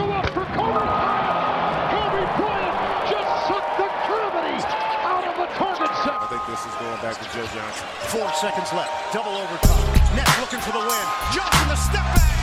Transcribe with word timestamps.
go 0.00 0.12
up 0.12 0.26
for 0.32 0.44
Kobe 0.56 0.80
Bryant. 0.80 1.92
Kobe 1.92 2.24
Bryant 2.40 2.76
just 3.12 3.30
sucked 3.44 3.76
the 3.76 3.88
gravity 4.08 4.56
out 5.04 5.24
of 5.28 5.34
the 5.36 5.48
target 5.60 5.92
set. 6.00 6.16
I 6.16 6.26
think 6.32 6.42
this 6.48 6.64
is 6.64 6.74
going 6.80 7.00
back 7.04 7.20
to 7.20 7.26
Joe 7.36 7.44
Johnson. 7.52 7.86
Four 8.08 8.32
seconds 8.32 8.72
left. 8.72 9.12
Double 9.12 9.36
overtime. 9.36 10.16
Nets 10.16 10.40
looking 10.40 10.60
for 10.60 10.72
the 10.72 10.80
win. 10.80 11.06
Johnson 11.36 11.68
the 11.68 11.76
step 11.76 12.04
back. 12.16 12.39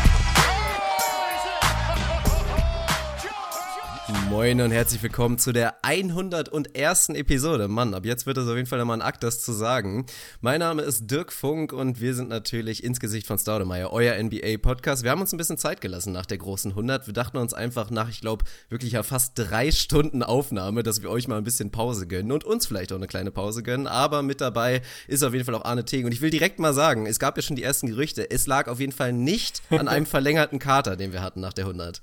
Moin 4.30 4.60
und 4.60 4.72
herzlich 4.72 5.02
willkommen 5.02 5.38
zu 5.38 5.54
der 5.54 5.86
101. 5.86 7.10
Episode. 7.10 7.70
Mann, 7.70 7.94
ab 7.94 8.06
jetzt 8.06 8.26
wird 8.26 8.38
es 8.38 8.48
auf 8.48 8.58
jeden 8.58 8.68
Fall 8.68 8.78
nochmal 8.78 8.98
ein 8.98 9.02
Akt, 9.02 9.24
das 9.24 9.42
zu 9.42 9.54
sagen. 9.54 10.06
Mein 10.42 10.60
Name 10.60 10.82
ist 10.82 11.10
Dirk 11.10 11.32
Funk 11.32 11.72
und 11.72 12.02
wir 12.02 12.14
sind 12.14 12.28
natürlich 12.28 12.84
ins 12.84 13.00
Gesicht 13.00 13.26
von 13.26 13.40
Staudemeyer, 13.40 13.92
euer 13.94 14.22
NBA-Podcast. 14.22 15.04
Wir 15.04 15.12
haben 15.12 15.22
uns 15.22 15.32
ein 15.32 15.38
bisschen 15.38 15.58
Zeit 15.58 15.80
gelassen 15.80 16.12
nach 16.12 16.26
der 16.26 16.40
großen 16.40 16.72
100. 16.72 17.08
Wir 17.08 17.14
dachten 17.14 17.38
uns 17.38 17.54
einfach 17.54 17.90
nach, 17.90 18.10
ich 18.10 18.20
glaube, 18.20 18.44
wirklich 18.68 18.92
ja 18.92 19.04
fast 19.04 19.32
drei 19.36 19.72
Stunden 19.72 20.24
Aufnahme, 20.24 20.84
dass 20.84 21.02
wir 21.02 21.10
euch 21.10 21.30
mal 21.30 21.38
ein 21.38 21.46
bisschen 21.46 21.72
Pause 21.72 22.06
gönnen 22.06 22.34
und 22.34 22.44
uns 22.44 22.68
vielleicht 22.68 22.92
auch 22.92 22.98
eine 22.98 23.08
kleine 23.08 23.32
Pause 23.32 23.64
gönnen. 23.64 23.88
Aber 23.88 24.24
mit 24.24 24.42
dabei 24.42 24.82
ist 25.08 25.24
auf 25.24 25.32
jeden 25.32 25.46
Fall 25.46 25.56
auch 25.56 25.64
Arne 25.64 25.86
Tegen. 25.86 26.06
Und 26.06 26.12
ich 26.12 26.22
will 26.22 26.32
direkt 26.32 26.60
mal 26.60 26.74
sagen, 26.74 27.06
es 27.06 27.20
gab 27.20 27.38
ja 27.38 27.44
schon 27.44 27.56
die 27.56 27.64
ersten 27.64 27.88
Gerüchte. 27.88 28.30
Es 28.30 28.46
lag 28.46 28.68
auf 28.68 28.82
jeden 28.82 28.92
Fall 28.92 29.14
nicht 29.14 29.62
an 29.70 29.88
einem 29.88 30.06
verlängerten 30.08 30.60
Kater, 30.60 30.98
den 30.98 31.14
wir 31.14 31.22
hatten 31.22 31.40
nach 31.40 31.54
der 31.54 31.66
100. 31.66 32.02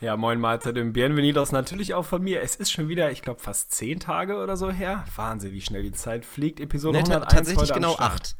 Ja, 0.00 0.16
moin 0.16 0.40
Mahlzeit 0.40 0.78
im 0.78 0.94
Bienvenidos 0.94 1.52
natürlich 1.52 1.92
auch 1.92 2.06
von 2.06 2.22
mir. 2.22 2.40
Es 2.40 2.56
ist 2.56 2.72
schon 2.72 2.88
wieder, 2.88 3.10
ich 3.10 3.20
glaube, 3.20 3.40
fast 3.40 3.72
zehn 3.72 4.00
Tage 4.00 4.38
oder 4.38 4.56
so 4.56 4.70
her. 4.70 5.04
Wahnsinn, 5.14 5.52
wie 5.52 5.60
schnell 5.60 5.82
die 5.82 5.92
Zeit 5.92 6.24
fliegt. 6.24 6.58
Episode 6.58 6.96
Nee, 6.96 7.04
101 7.04 7.34
tatsächlich 7.34 7.70
heute 7.70 7.74
genau 7.74 7.96
acht. 7.96 8.34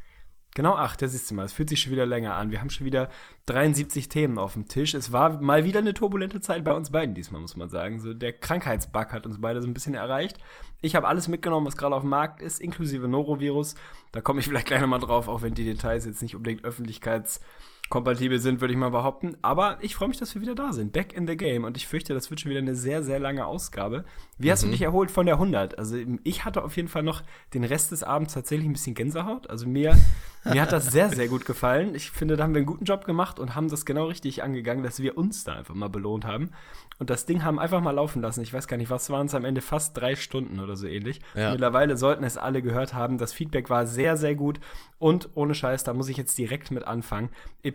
Genau 0.55 0.75
acht, 0.75 1.03
das 1.03 1.13
siehst 1.13 1.31
du 1.31 1.35
mal. 1.35 1.45
Es 1.45 1.53
fühlt 1.53 1.69
sich 1.69 1.83
schon 1.83 1.93
wieder 1.93 2.07
länger 2.07 2.35
an. 2.35 2.51
Wir 2.51 2.63
haben 2.63 2.71
schon 2.71 2.87
wieder 2.87 3.11
73 3.45 4.09
Themen 4.09 4.39
auf 4.39 4.55
dem 4.55 4.69
Tisch. 4.69 4.95
Es 4.95 5.13
war 5.13 5.43
mal 5.43 5.67
wieder 5.67 5.81
eine 5.81 5.93
turbulente 5.93 6.41
Zeit 6.41 6.65
bei 6.65 6.73
uns 6.73 6.93
beiden 6.93 7.15
diesmal, 7.15 7.43
muss 7.43 7.57
man 7.57 7.69
sagen. 7.69 8.01
So 8.01 8.15
der 8.15 8.33
Krankheitsbug 8.33 9.13
hat 9.13 9.27
uns 9.27 9.39
beide 9.39 9.61
so 9.61 9.69
ein 9.69 9.75
bisschen 9.75 9.95
erreicht. 9.95 10.39
Ich 10.81 10.97
habe 10.97 11.09
alles 11.09 11.29
mitgenommen, 11.29 11.67
was 11.67 11.77
gerade 11.77 11.95
auf 11.95 12.03
dem 12.03 12.09
Markt 12.09 12.41
ist, 12.41 12.59
inklusive 12.59 13.07
Norovirus. 13.07 13.75
Da 14.13 14.23
komme 14.23 14.41
ich 14.41 14.47
vielleicht 14.47 14.67
gleich 14.67 14.81
nochmal 14.81 14.99
drauf, 14.99 15.29
auch 15.29 15.43
wenn 15.43 15.53
die 15.53 15.65
Details 15.65 16.07
jetzt 16.07 16.23
nicht 16.23 16.35
unbedingt 16.35 16.65
öffentlichkeitskompatibel 17.91 18.39
sind, 18.39 18.61
würde 18.61 18.73
ich 18.73 18.79
mal 18.79 18.91
behaupten. 18.91 19.37
Aber 19.43 19.79
ich 19.81 19.95
freue 19.95 20.09
mich, 20.09 20.19
dass 20.19 20.35
wir 20.35 20.43
wieder 20.43 20.55
da 20.55 20.73
sind. 20.73 20.93
Back 20.93 21.13
in 21.13 21.27
the 21.27 21.37
game. 21.37 21.65
Und 21.65 21.77
ich 21.77 21.87
fürchte, 21.87 22.15
das 22.15 22.31
wird 22.31 22.41
schon 22.41 22.51
wieder 22.51 22.61
eine 22.61 22.75
sehr, 22.75 23.03
sehr 23.03 23.19
lange 23.19 23.47
Ausgabe. 23.47 24.05
Wie 24.39 24.51
hast 24.51 24.63
du 24.63 24.69
dich 24.69 24.83
erholt 24.83 25.11
von 25.11 25.27
der 25.27 25.35
100? 25.35 25.79
Also 25.79 25.97
ich 26.23 26.45
hatte 26.45 26.63
auf 26.65 26.77
jeden 26.77 26.89
Fall 26.89 27.03
noch 27.03 27.23
den 27.53 27.65
Rest 27.65 27.91
des 27.91 28.03
Abends 28.03 28.35
tatsächlich 28.35 28.69
ein 28.69 28.73
bisschen 28.73 28.95
Gänsehaut. 28.95 29.51
Also 29.51 29.67
mir, 29.67 29.97
mir 30.45 30.63
hat 30.63 30.73
das 30.73 30.87
sehr, 30.87 31.11
sehr 31.11 31.29
gut 31.29 31.45
gefallen. 31.45 31.95
Ich 31.95 32.11
finde, 32.11 32.37
da 32.37 32.45
haben 32.45 32.55
wir 32.55 32.61
einen 32.61 32.67
guten 32.67 32.85
Job 32.85 33.05
gemacht 33.05 33.39
und 33.39 33.55
haben 33.55 33.69
das 33.69 33.85
genau 33.85 34.07
richtig 34.07 34.43
angegangen, 34.43 34.83
dass 34.83 35.01
wir 35.01 35.19
uns 35.19 35.45
da 35.45 35.55
einfach 35.55 35.75
mal 35.75 35.89
belohnt 35.89 36.25
haben. 36.25 36.51
Und 36.99 37.09
das 37.09 37.25
Ding 37.25 37.45
haben 37.45 37.59
einfach 37.59 37.81
mal 37.81 37.93
laufen 37.93 38.21
lassen. 38.21 38.43
Ich 38.43 38.53
weiß 38.53 38.69
gar 38.69 38.77
nicht, 38.77 38.91
was 38.91 39.09
waren 39.09 39.27
es 39.27 39.35
am 39.35 39.47
Ende? 39.47 39.63
Fast 39.63 39.97
drei 39.97 40.17
Stunden 40.17 40.61
oder 40.61 40.77
so 40.77 40.87
ähnlich. 40.87 41.21
Ja. 41.35 41.51
Mittlerweile 41.51 41.97
sollten 41.97 42.25
es 42.25 42.37
alle 42.37 42.61
gehört 42.61 42.93
haben. 42.93 43.17
Das 43.17 43.33
Feedback 43.33 43.71
war 43.71 43.87
sehr, 43.87 44.19
sehr 44.19 44.35
gut. 44.35 44.61
Und 44.99 45.31
ohne 45.35 45.55
Scheiß, 45.55 45.83
da 45.83 45.95
muss 45.95 46.11
ich 46.11 46.19
jetzt 46.19 46.37
direkt 46.37 46.71
mit 46.71 46.87
anfangen. 46.87 47.31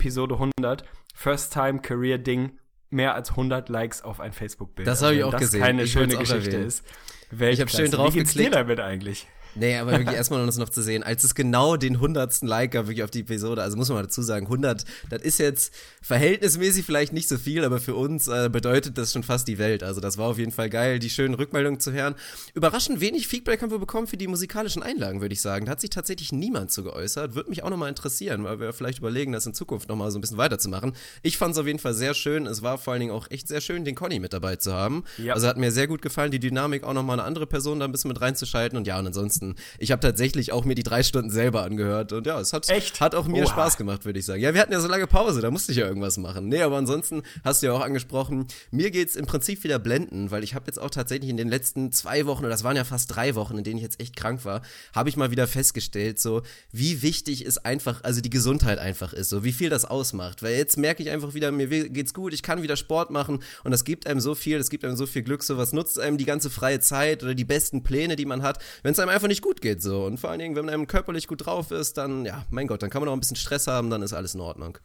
Episode 0.05 0.35
100, 0.35 0.83
First 1.15 1.51
Time 1.51 1.79
Career 1.79 2.19
Ding, 2.19 2.59
mehr 2.91 3.15
als 3.15 3.31
100 3.31 3.69
Likes 3.69 4.03
auf 4.03 4.19
ein 4.19 4.33
Facebook-Bild. 4.33 4.87
Das 4.87 5.01
habe 5.01 5.13
ich 5.13 5.19
wenn 5.21 5.25
auch 5.25 5.31
das 5.31 5.41
gesehen. 5.41 5.61
keine 5.61 5.83
Ich 5.83 5.91
schöne 5.91 6.15
Geschichte 6.15 6.51
erwähnen. 6.51 6.67
ist. 6.67 6.85
Ich 7.31 7.59
hab 7.59 7.71
schön 7.71 7.79
Weltklasse. 7.91 8.13
Wie 8.13 8.17
geht's 8.19 8.33
dir 8.35 8.51
damit 8.51 8.79
eigentlich? 8.79 9.27
Nee, 9.55 9.77
aber 9.77 9.91
wirklich 9.91 10.15
erstmal 10.15 10.41
um 10.41 10.45
das 10.45 10.57
noch 10.57 10.69
zu 10.69 10.81
sehen, 10.81 11.03
als 11.03 11.23
es 11.23 11.35
genau 11.35 11.77
den 11.77 11.99
hundertsten 11.99 12.47
Like 12.47 12.71
gab, 12.71 12.87
wirklich 12.87 13.03
auf 13.03 13.11
die 13.11 13.21
Episode, 13.21 13.61
also 13.63 13.77
muss 13.77 13.89
man 13.89 13.97
mal 13.97 14.03
dazu 14.03 14.21
sagen, 14.21 14.45
100, 14.45 14.85
das 15.09 15.21
ist 15.21 15.39
jetzt 15.39 15.73
verhältnismäßig 16.01 16.85
vielleicht 16.85 17.13
nicht 17.13 17.27
so 17.27 17.37
viel, 17.37 17.63
aber 17.63 17.79
für 17.79 17.95
uns 17.95 18.27
äh, 18.27 18.49
bedeutet 18.51 18.97
das 18.97 19.13
schon 19.13 19.23
fast 19.23 19.47
die 19.47 19.57
Welt. 19.57 19.81
Also 19.81 20.01
das 20.01 20.17
war 20.17 20.27
auf 20.27 20.37
jeden 20.37 20.51
Fall 20.51 20.69
geil, 20.69 20.99
die 20.99 21.09
schönen 21.09 21.33
Rückmeldungen 21.33 21.79
zu 21.79 21.91
hören. 21.91 22.15
Überraschend 22.53 22.99
wenig 22.99 23.27
Feedback 23.27 23.61
haben 23.61 23.71
wir 23.71 23.79
bekommen 23.79 24.07
für 24.07 24.17
die 24.17 24.27
musikalischen 24.27 24.83
Einlagen, 24.83 25.21
würde 25.21 25.33
ich 25.33 25.41
sagen. 25.41 25.65
Da 25.65 25.71
hat 25.71 25.81
sich 25.81 25.89
tatsächlich 25.89 26.31
niemand 26.31 26.71
zu 26.71 26.83
geäußert. 26.83 27.35
Würde 27.35 27.49
mich 27.49 27.63
auch 27.63 27.69
nochmal 27.69 27.89
interessieren, 27.89 28.43
weil 28.43 28.59
wir 28.59 28.73
vielleicht 28.73 28.99
überlegen, 28.99 29.31
das 29.31 29.45
in 29.45 29.53
Zukunft 29.53 29.89
nochmal 29.89 30.11
so 30.11 30.17
ein 30.17 30.21
bisschen 30.21 30.37
weiterzumachen. 30.37 30.93
Ich 31.23 31.37
fand 31.37 31.53
es 31.53 31.59
auf 31.59 31.67
jeden 31.67 31.79
Fall 31.79 31.93
sehr 31.93 32.13
schön. 32.13 32.45
Es 32.45 32.61
war 32.61 32.77
vor 32.77 32.93
allen 32.93 33.01
Dingen 33.01 33.11
auch 33.11 33.29
echt 33.29 33.47
sehr 33.47 33.61
schön, 33.61 33.85
den 33.85 33.95
Conny 33.95 34.19
mit 34.19 34.33
dabei 34.33 34.55
zu 34.55 34.73
haben. 34.73 35.03
Ja. 35.17 35.33
Also 35.33 35.47
hat 35.47 35.57
mir 35.57 35.71
sehr 35.71 35.87
gut 35.87 36.01
gefallen, 36.01 36.31
die 36.31 36.39
Dynamik 36.39 36.83
auch 36.83 36.93
nochmal 36.93 37.19
eine 37.19 37.27
andere 37.27 37.47
Person 37.47 37.79
da 37.79 37.85
ein 37.85 37.91
bisschen 37.91 38.09
mit 38.09 38.21
reinzuschalten. 38.21 38.77
Und 38.77 38.87
ja, 38.87 38.97
und 38.99 39.07
ansonsten, 39.07 39.44
ich 39.77 39.91
habe 39.91 39.99
tatsächlich 39.99 40.51
auch 40.51 40.65
mir 40.65 40.75
die 40.75 40.83
drei 40.83 41.03
Stunden 41.03 41.29
selber 41.29 41.63
angehört. 41.63 42.11
Und 42.11 42.25
ja, 42.25 42.39
es 42.39 42.53
hat, 42.53 42.67
Echt? 42.69 42.99
hat 42.99 43.13
auch 43.13 43.27
mir 43.27 43.43
Oha. 43.43 43.51
Spaß 43.51 43.77
gemacht, 43.77 44.05
würde 44.05 44.17
ich 44.17 44.25
sagen. 44.25 44.41
Ja, 44.41 44.53
wir 44.53 44.61
hatten 44.61 44.71
ja 44.73 44.79
so 44.79 44.87
lange 44.87 45.05
Pause, 45.05 45.41
da 45.41 45.51
musste 45.51 45.71
ich 45.71 45.77
ja 45.77 45.87
irgendwas 45.87 46.17
machen. 46.17 46.47
Nee, 46.47 46.61
aber 46.61 46.77
ansonsten 46.77 47.21
hast 47.43 47.61
du 47.61 47.67
ja 47.67 47.73
auch 47.73 47.81
angesprochen, 47.81 48.47
mir 48.71 48.91
geht's 48.91 49.15
im 49.15 49.25
Prinzip 49.25 49.63
wieder 49.63 49.77
blenden, 49.77 50.31
weil 50.31 50.43
ich 50.43 50.55
habe 50.55 50.65
jetzt 50.67 50.79
auch 50.79 50.89
tatsächlich 50.89 51.29
in 51.29 51.37
den 51.37 51.49
letzten 51.49 51.91
zwei 51.91 52.25
Wochen, 52.25 52.39
oder 52.39 52.49
das 52.49 52.63
waren 52.63 52.75
ja 52.75 52.83
fast 52.83 53.15
drei 53.15 53.35
Wochen, 53.35 53.57
in 53.57 53.63
denen 53.63 53.77
ich 53.77 53.83
jetzt 53.83 53.99
echt 53.99 54.15
krank 54.15 54.45
war, 54.45 54.61
habe 54.93 55.09
ich 55.09 55.17
mal 55.17 55.31
wieder 55.31 55.47
festgestellt, 55.47 56.19
so 56.19 56.41
wie 56.71 57.01
wichtig 57.01 57.45
es 57.45 57.57
einfach, 57.57 58.03
also 58.03 58.21
die 58.21 58.29
Gesundheit 58.29 58.79
einfach 58.79 59.13
ist, 59.13 59.29
so 59.29 59.43
wie 59.43 59.53
viel 59.53 59.69
das 59.69 59.85
ausmacht. 59.85 60.41
Weil 60.43 60.55
jetzt 60.55 60.77
merke 60.77 61.03
ich 61.03 61.09
einfach 61.09 61.33
wieder, 61.33 61.51
mir 61.51 61.67
geht's 61.89 62.13
gut, 62.13 62.33
ich 62.33 62.43
kann 62.43 62.61
wieder 62.61 62.77
Sport 62.77 63.11
machen 63.11 63.39
und 63.63 63.71
das 63.71 63.83
gibt 63.83 64.07
einem 64.07 64.19
so 64.19 64.35
viel, 64.35 64.57
das 64.57 64.69
gibt 64.69 64.85
einem 64.85 64.95
so 64.95 65.05
viel 65.05 65.23
Glück, 65.23 65.43
so 65.43 65.57
was 65.57 65.73
nutzt 65.73 65.99
einem 65.99 66.17
die 66.17 66.25
ganze 66.25 66.49
freie 66.49 66.79
Zeit 66.79 67.23
oder 67.23 67.35
die 67.35 67.45
besten 67.45 67.83
Pläne, 67.83 68.15
die 68.15 68.25
man 68.25 68.41
hat, 68.41 68.63
wenn 68.83 68.93
es 68.93 68.99
einem 68.99 69.09
einfach 69.09 69.27
nicht 69.27 69.34
gut 69.41 69.61
geht, 69.61 69.81
so. 69.81 70.05
Und 70.05 70.19
vor 70.19 70.29
allen 70.29 70.39
Dingen, 70.39 70.55
wenn 70.55 70.69
einem 70.69 70.87
körperlich 70.87 71.27
gut 71.27 71.45
drauf 71.45 71.71
ist, 71.71 71.97
dann, 71.97 72.25
ja, 72.25 72.45
mein 72.49 72.67
Gott, 72.67 72.81
dann 72.83 72.89
kann 72.89 73.01
man 73.01 73.09
auch 73.09 73.13
ein 73.13 73.19
bisschen 73.19 73.37
Stress 73.37 73.67
haben, 73.67 73.89
dann 73.89 74.01
ist 74.01 74.13
alles 74.13 74.35
in 74.35 74.41
Ordnung. 74.41 74.77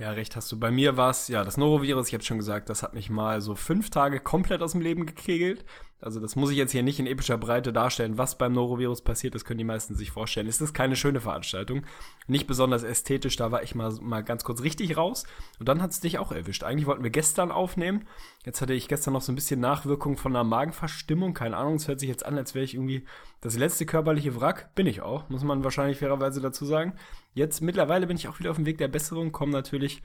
Ja, 0.00 0.12
recht 0.12 0.34
hast 0.34 0.50
du. 0.50 0.58
Bei 0.58 0.70
mir 0.70 0.96
war 0.96 1.10
es, 1.10 1.28
ja, 1.28 1.44
das 1.44 1.58
Norovirus, 1.58 2.08
ich 2.08 2.14
habe 2.14 2.24
schon 2.24 2.38
gesagt, 2.38 2.70
das 2.70 2.82
hat 2.82 2.94
mich 2.94 3.10
mal 3.10 3.42
so 3.42 3.54
fünf 3.54 3.90
Tage 3.90 4.18
komplett 4.18 4.62
aus 4.62 4.72
dem 4.72 4.80
Leben 4.80 5.04
gekegelt. 5.04 5.66
Also 6.00 6.20
das 6.20 6.36
muss 6.36 6.50
ich 6.50 6.56
jetzt 6.56 6.72
hier 6.72 6.82
nicht 6.82 6.98
in 6.98 7.06
epischer 7.06 7.36
Breite 7.36 7.70
darstellen, 7.70 8.16
was 8.16 8.38
beim 8.38 8.54
Norovirus 8.54 9.02
passiert, 9.02 9.34
das 9.34 9.44
können 9.44 9.58
die 9.58 9.64
meisten 9.64 9.94
sich 9.94 10.10
vorstellen. 10.10 10.46
Es 10.46 10.58
ist 10.58 10.72
keine 10.72 10.96
schöne 10.96 11.20
Veranstaltung, 11.20 11.84
nicht 12.26 12.46
besonders 12.46 12.82
ästhetisch, 12.82 13.36
da 13.36 13.52
war 13.52 13.62
ich 13.62 13.74
mal, 13.74 13.92
mal 14.00 14.22
ganz 14.22 14.42
kurz 14.42 14.62
richtig 14.62 14.96
raus. 14.96 15.26
Und 15.58 15.68
dann 15.68 15.82
hat 15.82 15.90
es 15.90 16.00
dich 16.00 16.18
auch 16.18 16.32
erwischt. 16.32 16.64
Eigentlich 16.64 16.86
wollten 16.86 17.04
wir 17.04 17.10
gestern 17.10 17.52
aufnehmen. 17.52 18.06
Jetzt 18.46 18.62
hatte 18.62 18.72
ich 18.72 18.88
gestern 18.88 19.12
noch 19.12 19.20
so 19.20 19.30
ein 19.30 19.34
bisschen 19.34 19.60
Nachwirkung 19.60 20.16
von 20.16 20.34
einer 20.34 20.44
Magenverstimmung, 20.44 21.34
keine 21.34 21.58
Ahnung, 21.58 21.74
es 21.74 21.88
hört 21.88 22.00
sich 22.00 22.08
jetzt 22.08 22.24
an, 22.24 22.38
als 22.38 22.54
wäre 22.54 22.64
ich 22.64 22.72
irgendwie 22.72 23.04
das 23.42 23.58
letzte 23.58 23.84
körperliche 23.84 24.40
Wrack. 24.40 24.74
Bin 24.74 24.86
ich 24.86 25.02
auch, 25.02 25.28
muss 25.28 25.44
man 25.44 25.62
wahrscheinlich 25.62 25.98
fairerweise 25.98 26.40
dazu 26.40 26.64
sagen. 26.64 26.94
Jetzt 27.32 27.60
mittlerweile 27.60 28.06
bin 28.06 28.16
ich 28.16 28.28
auch 28.28 28.38
wieder 28.38 28.50
auf 28.50 28.56
dem 28.56 28.66
Weg 28.66 28.78
der 28.78 28.88
Besserung, 28.88 29.32
komme 29.32 29.52
natürlich 29.52 30.02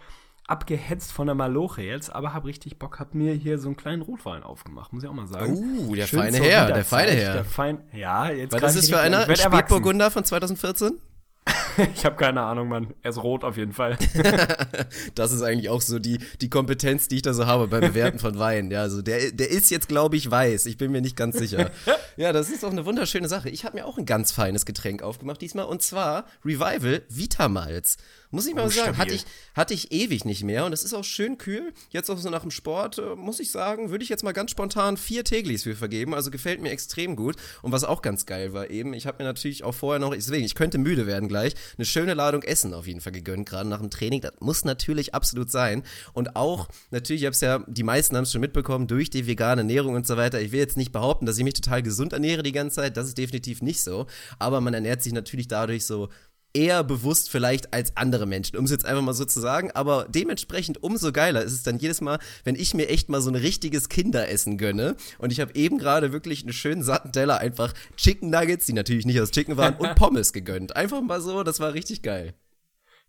abgehetzt 0.48 1.12
von 1.12 1.26
der 1.26 1.36
Maloche 1.36 1.82
jetzt, 1.82 2.14
aber 2.14 2.34
hab 2.34 2.46
richtig 2.46 2.78
Bock, 2.78 3.00
hab 3.00 3.16
mir 3.16 3.34
hier 3.34 3.58
so 3.58 3.68
einen 3.68 3.78
kleinen 3.78 4.04
Rotwein 4.04 4.44
aufgemacht, 4.44 4.94
muss 4.94 5.04
ich 5.04 5.10
auch 5.10 5.14
mal 5.14 5.28
sagen. 5.28 5.56
Uh, 5.56 5.96
der 5.96 6.06
Schön 6.06 6.20
feine 6.20 6.38
Herr, 6.38 6.68
der 6.68 6.86
feine 6.86 7.12
Herr. 7.12 7.34
Der 7.34 7.46
fein, 7.46 7.80
ja, 7.94 8.30
jetzt 8.30 8.54
Was 8.62 8.76
ist 8.76 8.84
es 8.84 8.90
für 8.90 9.00
einer? 9.00 9.22
Erwachsen. 9.22 9.52
Spätburgunder 9.52 10.12
von 10.12 10.24
2014? 10.24 11.00
Ich 11.94 12.06
habe 12.06 12.16
keine 12.16 12.42
Ahnung, 12.42 12.70
Mann. 12.70 12.94
Er 13.02 13.12
ist 13.12 13.22
rot 13.22 13.44
auf 13.44 13.58
jeden 13.58 13.74
Fall. 13.74 13.98
Das 15.16 15.32
ist 15.32 15.42
eigentlich 15.42 15.70
auch 15.70 15.82
so 15.82 16.00
die, 16.00 16.20
die 16.42 16.50
Kompetenz, 16.50 17.08
die 17.08 17.18
ich 17.18 17.22
da 17.22 17.34
so 17.34 17.46
habe 17.46 17.68
beim 17.68 17.82
Bewerten 17.82 18.20
von 18.20 18.38
Wein. 18.40 18.72
Ja, 18.72 18.82
also 18.82 19.02
der, 19.02 19.32
der 19.32 19.50
ist 19.50 19.70
jetzt, 19.72 19.88
glaube 19.88 20.16
ich, 20.16 20.30
weiß. 20.30 20.66
Ich 20.66 20.78
bin 20.78 20.92
mir 20.92 21.02
nicht 21.02 21.16
ganz 21.16 21.38
sicher. 21.38 21.72
Ja, 22.18 22.32
das 22.32 22.50
ist 22.50 22.64
auch 22.64 22.72
eine 22.72 22.86
wunderschöne 22.86 23.28
Sache. 23.28 23.50
Ich 23.50 23.66
habe 23.66 23.76
mir 23.76 23.86
auch 23.86 23.98
ein 23.98 24.06
ganz 24.06 24.32
feines 24.32 24.66
Getränk 24.66 25.04
aufgemacht 25.04 25.42
diesmal 25.42 25.66
und 25.66 25.82
zwar 25.82 26.26
Revival 26.46 27.02
Vitamalz. 27.10 27.98
Muss 28.32 28.48
ich 28.48 28.54
mal 28.54 28.66
Oh, 28.66 28.70
sagen, 28.70 28.98
hatte 28.98 29.14
ich, 29.14 29.26
hatte 29.54 29.74
ich 29.74 29.92
ewig 29.92 30.26
nicht 30.26 30.44
mehr 30.44 30.66
und 30.66 30.74
es 30.74 30.84
ist 30.84 30.94
auch 30.94 31.04
schön 31.04 31.38
kühl. 31.38 31.74
Jetzt 31.90 32.10
auch 32.10 32.18
so 32.18 32.30
nach 32.30 32.42
dem 32.42 32.52
Sport, 32.52 32.98
äh, 32.98 33.16
muss 33.16 33.40
ich 33.40 33.52
sagen, 33.52 33.90
würde 33.90 34.04
ich 34.04 34.10
jetzt 34.10 34.24
mal 34.24 34.34
ganz 34.34 34.52
spontan 34.52 34.98
vier 34.98 35.24
Teglis 35.24 35.64
für 35.64 35.76
vergeben. 35.76 36.14
Also 36.14 36.32
gefällt 36.32 36.62
mir 36.62 36.72
extrem 36.72 37.16
gut. 37.16 37.36
Und 37.62 37.72
was 37.72 37.84
auch 37.84 38.02
ganz 38.02 38.26
geil 38.26 38.54
war 38.54 38.70
eben, 38.70 38.94
ich 38.94 39.08
habe 39.08 39.24
mir 39.24 39.30
natürlich 39.30 39.64
auch 39.64 39.74
vorher 39.74 40.00
noch, 40.00 40.14
deswegen, 40.14 40.46
ich 40.46 40.56
könnte 40.56 40.78
müde 40.78 41.08
werden 41.08 41.30
gleich, 41.30 41.54
eine 41.78 41.86
schöne 41.86 42.14
Ladung 42.14 42.44
Essen 42.44 42.74
auf 42.74 42.88
jeden 42.88 43.02
Fall 43.02 43.12
gegönnt, 43.14 43.48
gerade 43.48 43.70
nach 43.70 43.80
dem 43.80 43.90
Training. 43.90 44.22
Das 44.22 44.34
muss 44.40 44.66
natürlich 44.66 45.14
absolut 45.14 45.52
sein. 45.52 45.84
Und 46.14 46.36
auch, 46.36 46.68
natürlich, 46.92 47.22
ich 47.22 47.26
habe 47.26 47.34
es 47.34 47.42
ja, 47.42 47.64
die 47.68 47.84
meisten 47.84 48.16
haben 48.18 48.24
es 48.24 48.32
schon 48.32 48.42
mitbekommen, 48.42 48.88
durch 48.88 49.10
die 49.10 49.28
vegane 49.28 49.62
Ernährung 49.62 49.96
und 49.96 50.08
so 50.08 50.18
weiter. 50.18 50.42
Ich 50.42 50.52
will 50.52 50.60
jetzt 50.60 50.78
nicht 50.78 50.92
behaupten, 50.92 51.26
dass 51.26 51.38
ich 51.38 51.44
mich 51.44 51.54
total 51.54 51.84
gesund 51.84 52.14
ernähre 52.14 52.44
die 52.44 52.52
ganze 52.52 52.78
Zeit. 52.78 52.98
Das 52.98 53.08
ist 53.08 53.18
definitiv 53.18 53.62
nicht 53.62 53.82
so. 53.82 54.08
Aber 54.40 54.62
man 54.62 54.74
ernährt 54.74 55.04
sich 55.04 55.14
natürlich 55.14 55.48
dadurch 55.48 55.86
so 55.86 56.10
eher 56.56 56.84
bewusst 56.84 57.30
vielleicht 57.30 57.74
als 57.74 57.96
andere 57.96 58.26
Menschen, 58.26 58.58
um 58.58 58.66
es 58.66 58.72
jetzt 58.72 58.86
einfach 58.86 59.04
mal 59.04 59.14
so 59.14 59.26
zu 59.26 59.40
sagen, 59.40 59.72
aber 59.72 60.08
dementsprechend 60.10 60.82
umso 60.82 61.12
geiler 61.12 61.44
ist 61.44 61.54
es 61.54 61.64
dann 61.64 61.78
jedes 61.78 62.02
Mal, 62.02 62.20
wenn 62.44 62.56
ich 62.56 62.74
mir 62.74 62.90
echt 62.90 63.10
mal 63.10 63.22
so 63.22 63.30
ein 63.30 63.36
richtiges 63.36 63.90
Kinderessen 63.90 64.58
gönne 64.58 64.96
und 65.18 65.32
ich 65.32 65.42
habe 65.42 65.54
eben 65.56 65.78
gerade 65.78 66.14
wirklich 66.14 66.44
einen 66.44 66.54
schönen 66.54 66.84
satten 66.84 67.12
Teller 67.12 67.40
einfach 67.40 67.74
Chicken 67.98 68.30
Nuggets, 68.30 68.66
die 68.66 68.74
natürlich 68.74 69.06
nicht 69.06 69.20
aus 69.20 69.32
Chicken 69.32 69.58
waren, 69.58 69.76
und 69.76 69.96
Pommes 69.96 70.34
gegönnt. 70.34 70.76
Einfach 70.76 71.02
mal 71.02 71.22
so, 71.22 71.44
das 71.44 71.60
war 71.60 71.74
richtig 71.74 72.02
geil. 72.02 72.34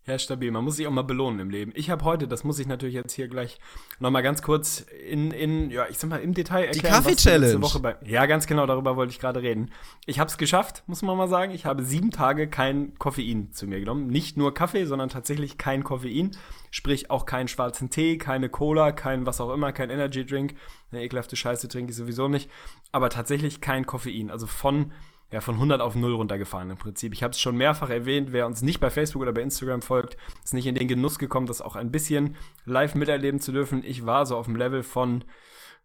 Ja, 0.07 0.17
stabil. 0.17 0.51
Man 0.51 0.63
muss 0.63 0.77
sich 0.77 0.87
auch 0.87 0.91
mal 0.91 1.01
belohnen 1.01 1.41
im 1.41 1.49
Leben. 1.49 1.73
Ich 1.75 1.89
habe 1.89 2.05
heute, 2.05 2.29
das 2.29 2.45
muss 2.45 2.59
ich 2.59 2.67
natürlich 2.67 2.95
jetzt 2.95 3.11
hier 3.11 3.27
gleich 3.27 3.59
nochmal 3.99 4.23
ganz 4.23 4.41
kurz 4.41 4.79
in, 4.79 5.31
in, 5.31 5.69
ja, 5.69 5.85
ich 5.89 5.97
sag 5.97 6.09
mal, 6.09 6.21
im 6.21 6.33
Detail 6.33 6.63
erklären. 6.63 6.85
Die 6.85 6.89
Kaffee-Challenge. 6.89 7.61
Woche 7.61 7.81
bei, 7.81 7.97
ja, 8.05 8.25
ganz 8.25 8.47
genau, 8.47 8.65
darüber 8.65 8.95
wollte 8.95 9.11
ich 9.11 9.19
gerade 9.19 9.41
reden. 9.41 9.69
Ich 10.05 10.19
habe 10.19 10.29
es 10.29 10.37
geschafft, 10.37 10.83
muss 10.87 11.01
man 11.01 11.17
mal 11.17 11.27
sagen. 11.27 11.51
Ich 11.51 11.65
habe 11.65 11.83
sieben 11.83 12.11
Tage 12.11 12.47
kein 12.47 12.97
Koffein 12.97 13.51
zu 13.51 13.67
mir 13.67 13.81
genommen. 13.81 14.07
Nicht 14.07 14.37
nur 14.37 14.53
Kaffee, 14.53 14.85
sondern 14.85 15.09
tatsächlich 15.09 15.57
kein 15.57 15.83
Koffein. 15.83 16.31
Sprich 16.71 17.11
auch 17.11 17.25
keinen 17.25 17.49
schwarzen 17.49 17.89
Tee, 17.89 18.17
keine 18.17 18.47
Cola, 18.47 18.93
kein 18.93 19.25
was 19.25 19.41
auch 19.41 19.53
immer, 19.53 19.73
kein 19.73 19.89
Energy 19.89 20.25
Drink. 20.25 20.55
Eine 20.89 21.03
ekelhafte 21.03 21.35
Scheiße 21.35 21.67
trinke 21.67 21.91
ich 21.91 21.97
sowieso 21.97 22.29
nicht. 22.29 22.49
Aber 22.93 23.09
tatsächlich 23.09 23.59
kein 23.59 23.85
Koffein. 23.85 24.31
Also 24.31 24.47
von 24.47 24.93
ja, 25.31 25.41
von 25.41 25.55
100 25.55 25.81
auf 25.81 25.95
0 25.95 26.13
runtergefahren 26.13 26.69
im 26.69 26.77
Prinzip. 26.77 27.13
Ich 27.13 27.21
habe 27.21 27.31
es 27.31 27.39
schon 27.39 27.57
mehrfach 27.57 27.89
erwähnt, 27.89 28.31
wer 28.31 28.45
uns 28.45 28.61
nicht 28.61 28.79
bei 28.79 28.89
Facebook 28.89 29.23
oder 29.23 29.33
bei 29.33 29.41
Instagram 29.41 29.81
folgt, 29.81 30.17
ist 30.43 30.53
nicht 30.53 30.67
in 30.67 30.75
den 30.75 30.87
Genuss 30.87 31.19
gekommen, 31.19 31.47
das 31.47 31.61
auch 31.61 31.75
ein 31.75 31.91
bisschen 31.91 32.35
live 32.65 32.95
miterleben 32.95 33.41
zu 33.41 33.51
dürfen. 33.51 33.83
Ich 33.83 34.05
war 34.05 34.25
so 34.25 34.37
auf 34.37 34.45
dem 34.45 34.55
Level 34.55 34.83
von, 34.83 35.25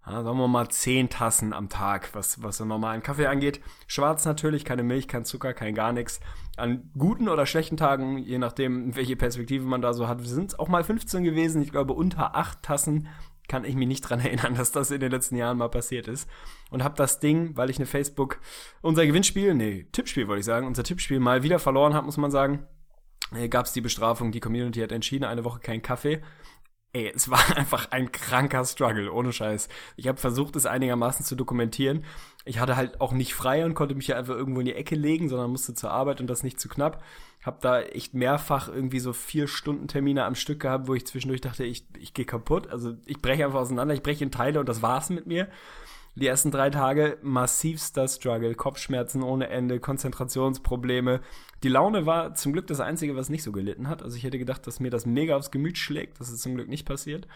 ja, 0.07 0.23
sagen 0.23 0.39
wir 0.39 0.47
mal, 0.47 0.69
10 0.69 1.11
Tassen 1.11 1.53
am 1.53 1.69
Tag, 1.69 2.11
was, 2.15 2.41
was 2.43 2.59
so 2.59 2.65
normalen 2.65 3.03
Kaffee 3.03 3.27
angeht. 3.27 3.61
Schwarz 3.89 4.25
natürlich, 4.25 4.65
keine 4.65 4.85
Milch, 4.85 5.09
kein 5.09 5.25
Zucker, 5.25 5.55
kein 5.55 5.75
gar 5.75 5.93
nichts. 5.93 6.21
An 6.57 6.91
guten 6.97 7.29
oder 7.29 7.45
schlechten 7.45 7.77
Tagen, 7.77 8.19
je 8.19 8.39
nachdem, 8.39 8.95
welche 8.95 9.17
Perspektive 9.17 9.67
man 9.67 9.83
da 9.83 9.93
so 9.93 10.07
hat, 10.07 10.25
sind 10.25 10.51
es 10.51 10.59
auch 10.59 10.69
mal 10.69 10.85
15 10.85 11.25
gewesen. 11.25 11.63
Ich 11.63 11.73
glaube, 11.73 11.95
unter 11.95 12.37
8 12.37 12.63
Tassen 12.63 13.09
kann 13.53 13.67
ich 13.67 13.75
mich 13.75 13.87
nicht 13.87 14.01
dran 14.01 14.19
erinnern, 14.19 14.55
dass 14.57 14.73
das 14.73 14.91
in 14.91 15.01
den 15.01 15.11
letzten 15.11 15.37
Jahren 15.37 15.59
mal 15.59 15.69
passiert 15.69 16.09
ist. 16.09 16.27
Und 16.71 16.83
habe 16.83 16.95
das 16.97 17.21
Ding, 17.21 17.55
weil 17.55 17.69
ich 17.69 17.77
eine 17.77 17.85
Facebook, 17.85 18.41
unser 18.81 19.07
Gewinnspiel, 19.07 19.53
nee, 19.53 19.87
Tippspiel 19.93 20.27
wollte 20.27 20.41
ich 20.41 20.47
sagen, 20.47 20.67
unser 20.67 20.85
Tippspiel 20.85 21.21
mal 21.21 21.43
wieder 21.43 21.59
verloren 21.59 21.93
habe, 21.93 22.07
muss 22.07 22.17
man 22.17 22.31
sagen, 22.31 22.67
äh, 23.35 23.51
gab 23.51 23.67
es 23.67 23.75
die 23.75 23.83
Bestrafung, 23.83 24.33
die 24.33 24.41
Community 24.41 24.81
hat 24.81 24.91
entschieden, 24.91 25.25
eine 25.25 25.45
Woche 25.45 25.61
kein 25.61 25.83
Kaffee. 25.83 26.23
Ey, 26.95 27.13
es 27.15 27.31
war 27.31 27.55
einfach 27.55 27.91
ein 27.91 28.11
kranker 28.11 28.65
Struggle, 28.65 29.13
ohne 29.13 29.35
Scheiß. 29.35 29.69
Ich 29.97 30.09
habe 30.09 30.19
versucht, 30.19 30.57
es 30.57 30.65
einigermaßen 30.65 31.23
zu 31.23 31.37
dokumentieren. 31.37 32.07
Ich 32.45 32.59
hatte 32.59 32.77
halt 32.77 33.01
auch 33.01 33.13
nicht 33.13 33.35
frei 33.35 33.65
und 33.65 33.75
konnte 33.75 33.95
mich 33.95 34.09
ja 34.09 34.17
einfach 34.17 34.35
irgendwo 34.35 34.61
in 34.61 34.67
die 34.67 34.75
Ecke 34.75 34.95
legen, 34.95 35.29
sondern 35.29 35.51
musste 35.51 35.75
zur 35.75 35.91
Arbeit 35.91 36.21
und 36.21 36.27
das 36.27 36.43
nicht 36.43 36.59
zu 36.59 36.69
knapp. 36.69 37.03
Hab 37.43 37.61
da 37.61 37.81
echt 37.81 38.15
mehrfach 38.15 38.69
irgendwie 38.69 39.01
so 39.01 39.13
vier 39.13 39.49
Stunden 39.49 39.89
Termine 39.89 40.25
am 40.25 40.35
Stück 40.35 40.61
gehabt, 40.61 40.89
wo 40.89 40.95
ich 40.95 41.07
zwischendurch 41.07 41.41
dachte, 41.41 41.65
ich, 41.65 41.85
ich 41.99 42.15
gehe 42.15 42.25
kaputt. 42.25 42.69
Also 42.69 42.95
ich 43.07 43.21
breche 43.21 43.45
einfach 43.45 43.61
auseinander, 43.61 43.95
ich 43.95 44.03
breche 44.03 44.25
in 44.25 44.31
Teile 44.31 44.61
und 44.61 44.69
das 44.69 44.83
war's 44.83 45.11
mit 45.11 45.27
mir. 45.27 45.49
Die 46.15 46.27
ersten 46.27 46.51
drei 46.51 46.69
Tage 46.69 47.17
massivster 47.23 48.07
Struggle, 48.07 48.55
Kopfschmerzen 48.55 49.23
ohne 49.23 49.49
Ende, 49.49 49.81
Konzentrationsprobleme. 49.81 51.23
Die 51.63 51.71
Laune 51.71 52.05
war 52.05 52.35
zum 52.35 52.53
Glück 52.53 52.67
das 52.67 52.81
Einzige, 52.81 53.17
was 53.17 53.31
nicht 53.31 53.43
so 53.43 53.51
gelitten 53.51 53.89
hat. 53.89 54.03
Also 54.03 54.19
ich 54.19 54.25
hätte 54.25 54.39
gedacht, 54.39 54.67
dass 54.67 54.79
mir 54.79 54.91
das 54.91 55.07
mega 55.07 55.37
aufs 55.37 55.51
Gemüt 55.51 55.79
schlägt. 55.79 56.21
Das 56.21 56.29
ist 56.29 56.43
zum 56.43 56.55
Glück 56.55 56.69
nicht 56.69 56.87
passiert. 56.87 57.27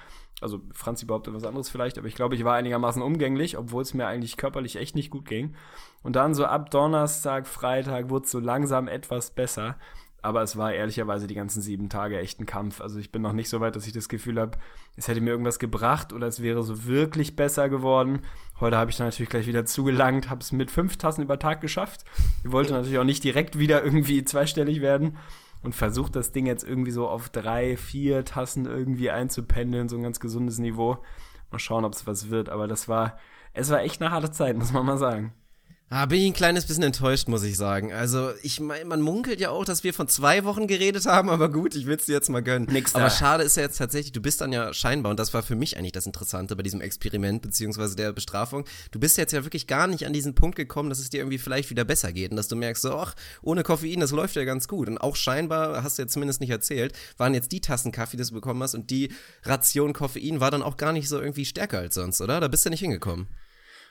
Also 0.43 0.61
Franz 0.73 1.03
überhaupt 1.03 1.27
etwas 1.27 1.45
anderes 1.45 1.71
vielleicht, 1.71 1.97
aber 1.97 2.07
ich 2.07 2.15
glaube, 2.15 2.35
ich 2.35 2.45
war 2.45 2.55
einigermaßen 2.55 3.01
umgänglich, 3.01 3.57
obwohl 3.57 3.81
es 3.81 3.95
mir 3.95 4.07
eigentlich 4.07 4.37
körperlich 4.37 4.77
echt 4.77 4.95
nicht 4.95 5.11
gut 5.11 5.27
ging. 5.27 5.55
Und 6.03 6.15
dann 6.17 6.35
so 6.35 6.45
ab 6.45 6.71
Donnerstag, 6.71 7.47
Freitag 7.47 8.11
wurde 8.11 8.27
es 8.27 8.31
so 8.31 8.41
langsam 8.41 8.89
etwas 8.89 9.31
besser. 9.31 9.77
Aber 10.27 10.43
es 10.43 10.57
war 10.57 10.75
ehrlicherweise 10.75 11.29
die 11.29 11.37
ganzen 11.37 11.63
sieben 11.63 11.89
Tage 11.89 12.19
echt 12.19 12.41
ein 12.41 12.47
Kampf. 12.47 12.81
Also 12.81 12.99
ich 12.99 13.13
bin 13.13 13.23
noch 13.23 13.33
nicht 13.33 13.49
so 13.49 13.61
weit, 13.61 13.77
dass 13.77 13.87
ich 13.87 13.93
das 13.93 14.09
Gefühl 14.09 14.41
habe, 14.41 14.59
es 14.97 15.07
hätte 15.07 15.21
mir 15.21 15.31
irgendwas 15.31 15.61
gebracht 15.61 16.13
oder 16.13 16.27
es 16.27 16.43
wäre 16.43 16.65
so 16.65 16.85
wirklich 16.87 17.37
besser 17.37 17.69
geworden. 17.69 18.23
Heute 18.59 18.77
habe 18.77 18.91
ich 18.91 18.97
dann 18.97 19.07
natürlich 19.07 19.31
gleich 19.31 19.47
wieder 19.47 19.67
zugelangt, 19.67 20.29
habe 20.29 20.41
es 20.41 20.51
mit 20.51 20.73
fünf 20.73 20.97
Tassen 20.97 21.23
über 21.23 21.39
Tag 21.39 21.61
geschafft. 21.61 22.05
Ich 22.43 22.51
wollte 22.51 22.73
natürlich 22.73 22.99
auch 22.99 23.05
nicht 23.05 23.23
direkt 23.23 23.57
wieder 23.61 23.85
irgendwie 23.85 24.25
zweistellig 24.25 24.81
werden 24.81 25.17
und 25.63 25.77
versucht 25.77 26.17
das 26.17 26.33
Ding 26.33 26.47
jetzt 26.47 26.65
irgendwie 26.65 26.91
so 26.91 27.07
auf 27.07 27.29
drei, 27.29 27.77
vier 27.77 28.25
Tassen 28.25 28.67
irgendwie 28.67 29.13
einzupendeln, 29.13 29.89
so 29.89 29.95
ein 29.97 30.03
ganz 30.03 30.19
gesundes 30.19 30.59
Niveau. 30.59 30.99
Mal 31.53 31.61
schauen, 31.61 31.85
ob 31.85 31.93
es 31.93 32.05
was 32.09 32.31
wird. 32.31 32.49
Aber 32.49 32.67
das 32.67 32.89
war, 32.89 33.17
es 33.53 33.71
war 33.71 33.81
echt 33.83 34.03
eine 34.03 34.11
harte 34.11 34.33
Zeit, 34.33 34.57
muss 34.57 34.73
man 34.73 34.87
mal 34.87 34.99
sagen. 34.99 35.35
Ah, 35.89 36.05
bin 36.07 36.19
ich 36.19 36.27
ein 36.27 36.33
kleines 36.33 36.67
bisschen 36.67 36.83
enttäuscht, 36.83 37.29
muss 37.29 37.45
ich 37.45 37.57
sagen. 37.57 37.93
Also, 37.93 38.33
ich 38.43 38.59
meine, 38.59 38.85
man 38.87 39.01
munkelt 39.01 39.39
ja 39.39 39.51
auch, 39.51 39.65
dass 39.65 39.85
wir 39.85 39.95
von 39.95 40.09
zwei 40.09 40.43
Wochen 40.43 40.67
geredet 40.67 41.07
haben, 41.07 41.31
aber 41.31 41.49
gut, 41.49 41.77
ich 41.77 41.87
will 41.87 41.95
es 41.95 42.07
dir 42.07 42.15
jetzt 42.15 42.29
mal 42.29 42.43
gönnen. 42.43 42.67
Nix 42.73 42.97
aber 42.97 43.05
da. 43.05 43.11
schade 43.11 43.45
ist 43.45 43.57
ja 43.57 43.63
jetzt 43.63 43.77
tatsächlich, 43.77 44.11
du 44.11 44.21
bist 44.21 44.41
dann 44.41 44.53
ja 44.53 44.75
scheinbar, 44.75 45.11
und 45.11 45.21
das 45.21 45.33
war 45.33 45.45
für 45.45 45.55
mich 45.55 45.77
eigentlich 45.77 45.93
das 45.93 46.07
Interessante 46.07 46.57
bei 46.57 46.65
diesem 46.65 46.81
Experiment, 46.81 47.41
beziehungsweise 47.41 47.95
der 47.95 48.13
Bestrafung, 48.13 48.65
du 48.91 48.99
bist 48.99 49.17
jetzt 49.17 49.33
ja 49.33 49.45
wirklich 49.45 49.69
gar 49.69 49.87
nicht 49.87 50.07
an 50.07 50.13
diesen 50.13 50.35
Punkt 50.35 50.57
gekommen, 50.57 50.89
dass 50.89 50.99
es 50.99 51.09
dir 51.09 51.19
irgendwie 51.19 51.39
vielleicht 51.39 51.71
wieder 51.71 51.85
besser 51.85 52.13
geht 52.13 52.33
und 52.33 52.37
dass 52.37 52.49
du 52.49 52.57
merkst, 52.57 52.83
so, 52.83 52.93
ach, 52.93 53.15
ohne 53.43 53.63
Koffein, 53.63 54.01
das 54.01 54.11
läuft 54.11 54.35
ja 54.35 54.43
ganz 54.43 54.67
gut. 54.67 54.89
Und 54.89 54.99
auch 54.99 55.15
scheinbar, 55.15 55.85
hast 55.85 55.99
du 55.99 56.03
ja 56.03 56.09
zumindest 56.09 56.41
nicht 56.41 56.51
erzählt, 56.51 56.95
waren 57.17 57.33
jetzt 57.33 57.53
die 57.53 57.61
Tassen 57.61 57.93
Kaffee, 57.93 58.17
die 58.17 58.25
du 58.25 58.35
bekommen 58.35 58.61
hast 58.61 58.75
und 58.75 58.91
die 58.91 59.13
Ration 59.45 59.93
Koffein 59.93 60.41
war 60.41 60.51
dann 60.51 60.63
auch 60.63 60.79
gar 60.79 60.93
nicht 60.93 61.09
so 61.09 61.21
irgendwie 61.21 61.45
stärker 61.45 61.79
als 61.79 61.95
sonst, 61.95 62.21
oder? 62.21 62.41
Da 62.41 62.49
bist 62.49 62.67
du 62.67 62.71
nicht 62.71 62.81
hingekommen. 62.81 63.29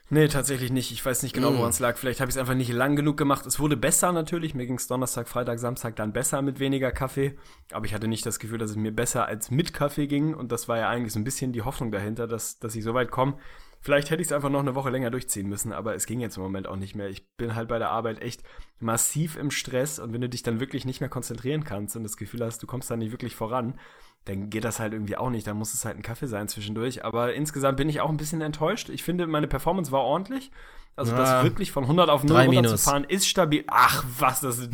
Nee, 0.09 0.27
tatsächlich 0.27 0.71
nicht. 0.71 0.91
Ich 0.91 1.03
weiß 1.03 1.23
nicht 1.23 1.33
genau, 1.33 1.49
Mm. 1.51 1.57
woran 1.57 1.69
es 1.71 1.79
lag. 1.79 1.97
Vielleicht 1.97 2.21
habe 2.21 2.29
ich 2.29 2.35
es 2.35 2.39
einfach 2.39 2.53
nicht 2.53 2.71
lang 2.71 2.95
genug 2.95 3.17
gemacht. 3.17 3.45
Es 3.47 3.59
wurde 3.59 3.75
besser 3.75 4.11
natürlich. 4.11 4.53
Mir 4.53 4.67
ging 4.67 4.75
es 4.77 4.87
Donnerstag, 4.87 5.27
Freitag, 5.27 5.57
Samstag 5.57 5.95
dann 5.95 6.13
besser 6.13 6.43
mit 6.43 6.59
weniger 6.59 6.91
Kaffee. 6.91 7.35
Aber 7.71 7.85
ich 7.87 7.93
hatte 7.95 8.07
nicht 8.07 8.23
das 8.25 8.37
Gefühl, 8.37 8.59
dass 8.59 8.69
es 8.69 8.75
mir 8.75 8.91
besser 8.91 9.25
als 9.25 9.49
mit 9.49 9.73
Kaffee 9.73 10.05
ging. 10.05 10.35
Und 10.35 10.51
das 10.51 10.67
war 10.67 10.77
ja 10.77 10.89
eigentlich 10.89 11.11
so 11.13 11.19
ein 11.19 11.23
bisschen 11.23 11.53
die 11.53 11.63
Hoffnung 11.63 11.91
dahinter, 11.91 12.27
dass, 12.27 12.59
dass 12.59 12.75
ich 12.75 12.83
so 12.83 12.93
weit 12.93 13.09
komme. 13.09 13.37
Vielleicht 13.81 14.09
hätte 14.09 14.21
ich 14.21 14.27
es 14.27 14.31
einfach 14.31 14.49
noch 14.49 14.61
eine 14.61 14.73
Woche 14.75 14.89
länger 14.89 15.11
durchziehen 15.11 15.47
müssen, 15.47 15.71
aber 15.71 15.93
es 15.93 16.07
ging 16.07 16.19
jetzt 16.19 16.37
im 16.37 16.43
Moment 16.43 16.67
auch 16.67 16.75
nicht 16.75 16.95
mehr. 16.95 17.07
Ich 17.09 17.27
bin 17.37 17.53
halt 17.55 17.67
bei 17.67 17.77
der 17.77 17.91
Arbeit 17.91 18.19
echt 18.19 18.41
massiv 18.79 19.37
im 19.37 19.51
Stress 19.51 19.99
und 19.99 20.11
wenn 20.11 20.21
du 20.21 20.29
dich 20.29 20.41
dann 20.41 20.59
wirklich 20.59 20.85
nicht 20.85 21.01
mehr 21.01 21.09
konzentrieren 21.09 21.63
kannst 21.63 21.95
und 21.95 22.01
das 22.03 22.17
Gefühl 22.17 22.43
hast, 22.43 22.63
du 22.63 22.67
kommst 22.67 22.89
da 22.89 22.95
nicht 22.95 23.11
wirklich 23.11 23.35
voran, 23.35 23.79
dann 24.25 24.50
geht 24.50 24.63
das 24.63 24.80
halt 24.80 24.94
irgendwie 24.94 25.18
auch 25.18 25.30
nicht. 25.30 25.45
Dann 25.48 25.57
muss 25.57 25.74
es 25.74 25.86
halt 25.86 25.98
ein 25.98 26.01
Kaffee 26.01 26.27
sein 26.27 26.48
zwischendurch. 26.48 27.06
Aber 27.06 27.33
insgesamt 27.33 27.77
bin 27.77 27.89
ich 27.89 28.01
auch 28.01 28.10
ein 28.10 28.18
bisschen 28.18 28.42
enttäuscht. 28.42 28.89
Ich 28.89 29.04
finde, 29.04 29.27
meine 29.27 29.48
Performance 29.48 29.92
war 29.92 30.01
ordentlich. 30.01 30.51
Also 30.95 31.13
Ah, 31.13 31.18
das 31.18 31.44
wirklich 31.44 31.72
von 31.72 31.83
100 31.83 32.10
auf 32.10 32.24
0 32.24 32.33
drei 32.33 32.48
Minus. 32.48 32.66
runterzufahren 32.72 33.04
ist 33.04 33.27
stabil. 33.27 33.63
Ach, 33.68 34.04
was, 34.18 34.39
das 34.42 34.57
ist, 34.60 34.69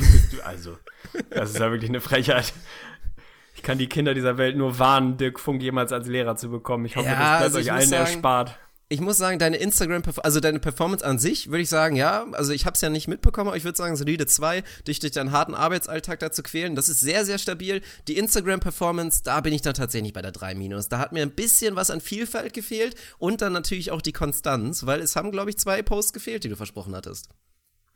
also, 0.46 0.78
das 1.32 1.52
ist 1.52 1.60
ja 1.60 1.72
wirklich 1.72 1.90
eine 1.90 2.00
Frechheit. 2.02 2.54
Ich 3.56 3.64
kann 3.64 3.78
die 3.78 3.88
Kinder 3.88 4.14
dieser 4.14 4.38
Welt 4.38 4.56
nur 4.56 4.80
warnen, 4.80 5.18
Dirk 5.18 5.40
Funk 5.40 5.62
jemals 5.62 5.92
als 5.92 6.08
Lehrer 6.08 6.36
zu 6.36 6.50
bekommen. 6.50 6.86
Ich 6.86 6.96
hoffe, 6.96 7.08
Ja, 7.08 7.14
das 7.14 7.20
bleibt 7.20 7.42
also 7.44 7.60
euch 7.60 7.72
allen 7.72 7.88
sagen, 7.88 8.02
erspart. 8.02 8.58
Ich 8.92 9.00
muss 9.00 9.16
sagen, 9.16 9.40
deine 9.40 9.56
Instagram, 9.56 10.04
also 10.22 10.42
deine 10.42 10.60
Performance 10.60 11.06
an 11.06 11.18
sich, 11.18 11.48
würde 11.48 11.62
ich 11.62 11.70
sagen, 11.70 11.96
ja, 11.96 12.26
also 12.34 12.52
ich 12.52 12.66
habe 12.66 12.74
es 12.74 12.82
ja 12.82 12.90
nicht 12.90 13.08
mitbekommen, 13.08 13.48
aber 13.48 13.56
ich 13.56 13.64
würde 13.64 13.78
sagen, 13.78 13.96
solide 13.96 14.26
2, 14.26 14.66
dich 14.86 15.00
durch 15.00 15.14
deinen 15.14 15.32
harten 15.32 15.56
Arbeitsalltag 15.56 16.20
da 16.20 16.30
zu 16.30 16.44
quälen, 16.44 16.76
das 16.76 16.90
ist 16.90 17.00
sehr, 17.00 17.24
sehr 17.24 17.38
stabil. 17.38 17.82
Die 18.10 18.18
Instagram-Performance, 18.18 19.22
da 19.24 19.40
bin 19.40 19.54
ich 19.54 19.62
dann 19.62 19.76
tatsächlich 19.76 20.12
bei 20.12 20.22
der 20.22 20.34
3 20.34 20.56
minus. 20.56 20.90
Da 20.90 21.00
hat 21.00 21.14
mir 21.14 21.22
ein 21.22 21.32
bisschen 21.32 21.78
was 21.78 21.90
an 21.90 22.02
Vielfalt 22.02 22.54
gefehlt 22.54 22.96
und 23.18 23.42
dann 23.42 23.54
natürlich 23.54 23.92
auch 23.92 24.02
die 24.02 24.12
Konstanz, 24.12 24.86
weil 24.86 25.00
es 25.00 25.16
haben, 25.16 25.32
glaube 25.32 25.52
ich, 25.52 25.58
zwei 25.58 25.82
Posts 25.82 26.12
gefehlt, 26.12 26.44
die 26.44 26.50
du 26.50 26.58
versprochen 26.58 26.94
hattest. 26.94 27.30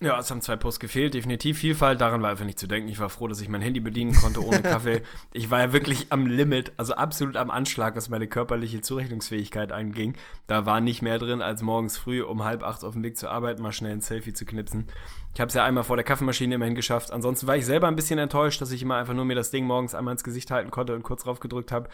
Ja, 0.02 0.20
es 0.20 0.30
haben 0.30 0.42
zwei 0.42 0.58
Posts 0.58 0.82
gefehlt, 0.82 1.14
definitiv 1.14 1.60
Vielfalt. 1.60 2.02
Daran 2.02 2.22
war 2.22 2.30
einfach 2.30 2.44
nicht 2.44 2.60
zu 2.60 2.68
denken. 2.68 2.90
Ich 2.90 3.00
war 3.00 3.10
froh, 3.10 3.30
dass 3.30 3.40
ich 3.40 3.48
mein 3.48 3.62
Handy 3.62 3.80
bedienen 3.80 4.14
konnte 4.14 4.46
ohne 4.46 4.62
Kaffee. 4.62 5.04
ich 5.32 5.50
war 5.52 5.62
ja 5.62 5.74
wirklich 5.74 6.12
am 6.12 6.28
Limit, 6.28 6.74
also 6.76 6.96
absolut 6.96 7.38
am 7.38 7.50
Anschlag, 7.50 7.96
was 7.96 8.10
meine 8.10 8.28
körperliche 8.28 8.82
Zurechnungsfähigkeit 8.82 9.72
anging. 9.72 10.16
Da 10.48 10.66
war 10.66 10.82
nicht 10.82 11.02
mehr 11.02 11.18
drin, 11.18 11.42
als 11.42 11.62
morgens 11.62 11.98
früh 11.98 12.22
um 12.22 12.44
halb 12.44 12.62
acht 12.62 12.84
auf 12.84 12.94
dem 12.94 13.04
Weg 13.04 13.18
zur 13.18 13.32
Arbeit 13.32 13.60
mal 13.60 13.72
schnell 13.72 13.94
ein 13.94 14.02
Selfie 14.02 14.34
zu 14.34 14.46
knipsen. 14.46 14.88
Ich 15.34 15.40
habe 15.40 15.48
es 15.48 15.56
ja 15.56 15.64
einmal 15.64 15.86
vor 15.86 15.96
der 15.96 16.06
Kaffeemaschine 16.06 16.56
immerhin 16.56 16.76
geschafft. 16.76 17.12
Ansonsten 17.12 17.48
war 17.48 17.56
ich 17.56 17.66
selber 17.66 17.88
ein 17.88 17.96
bisschen 17.96 18.20
enttäuscht, 18.20 18.60
dass 18.60 18.72
ich 18.72 18.82
immer 18.82 18.98
einfach 18.98 19.14
nur 19.14 19.24
mir 19.26 19.36
das 19.36 19.50
Ding 19.50 19.66
morgens 19.66 19.96
einmal 19.96 20.12
ins 20.12 20.26
Gesicht 20.26 20.52
halten 20.52 20.72
konnte 20.72 20.94
und 20.94 21.04
kurz 21.04 21.24
drauf 21.24 21.40
gedrückt 21.40 21.72
habe. 21.72 21.88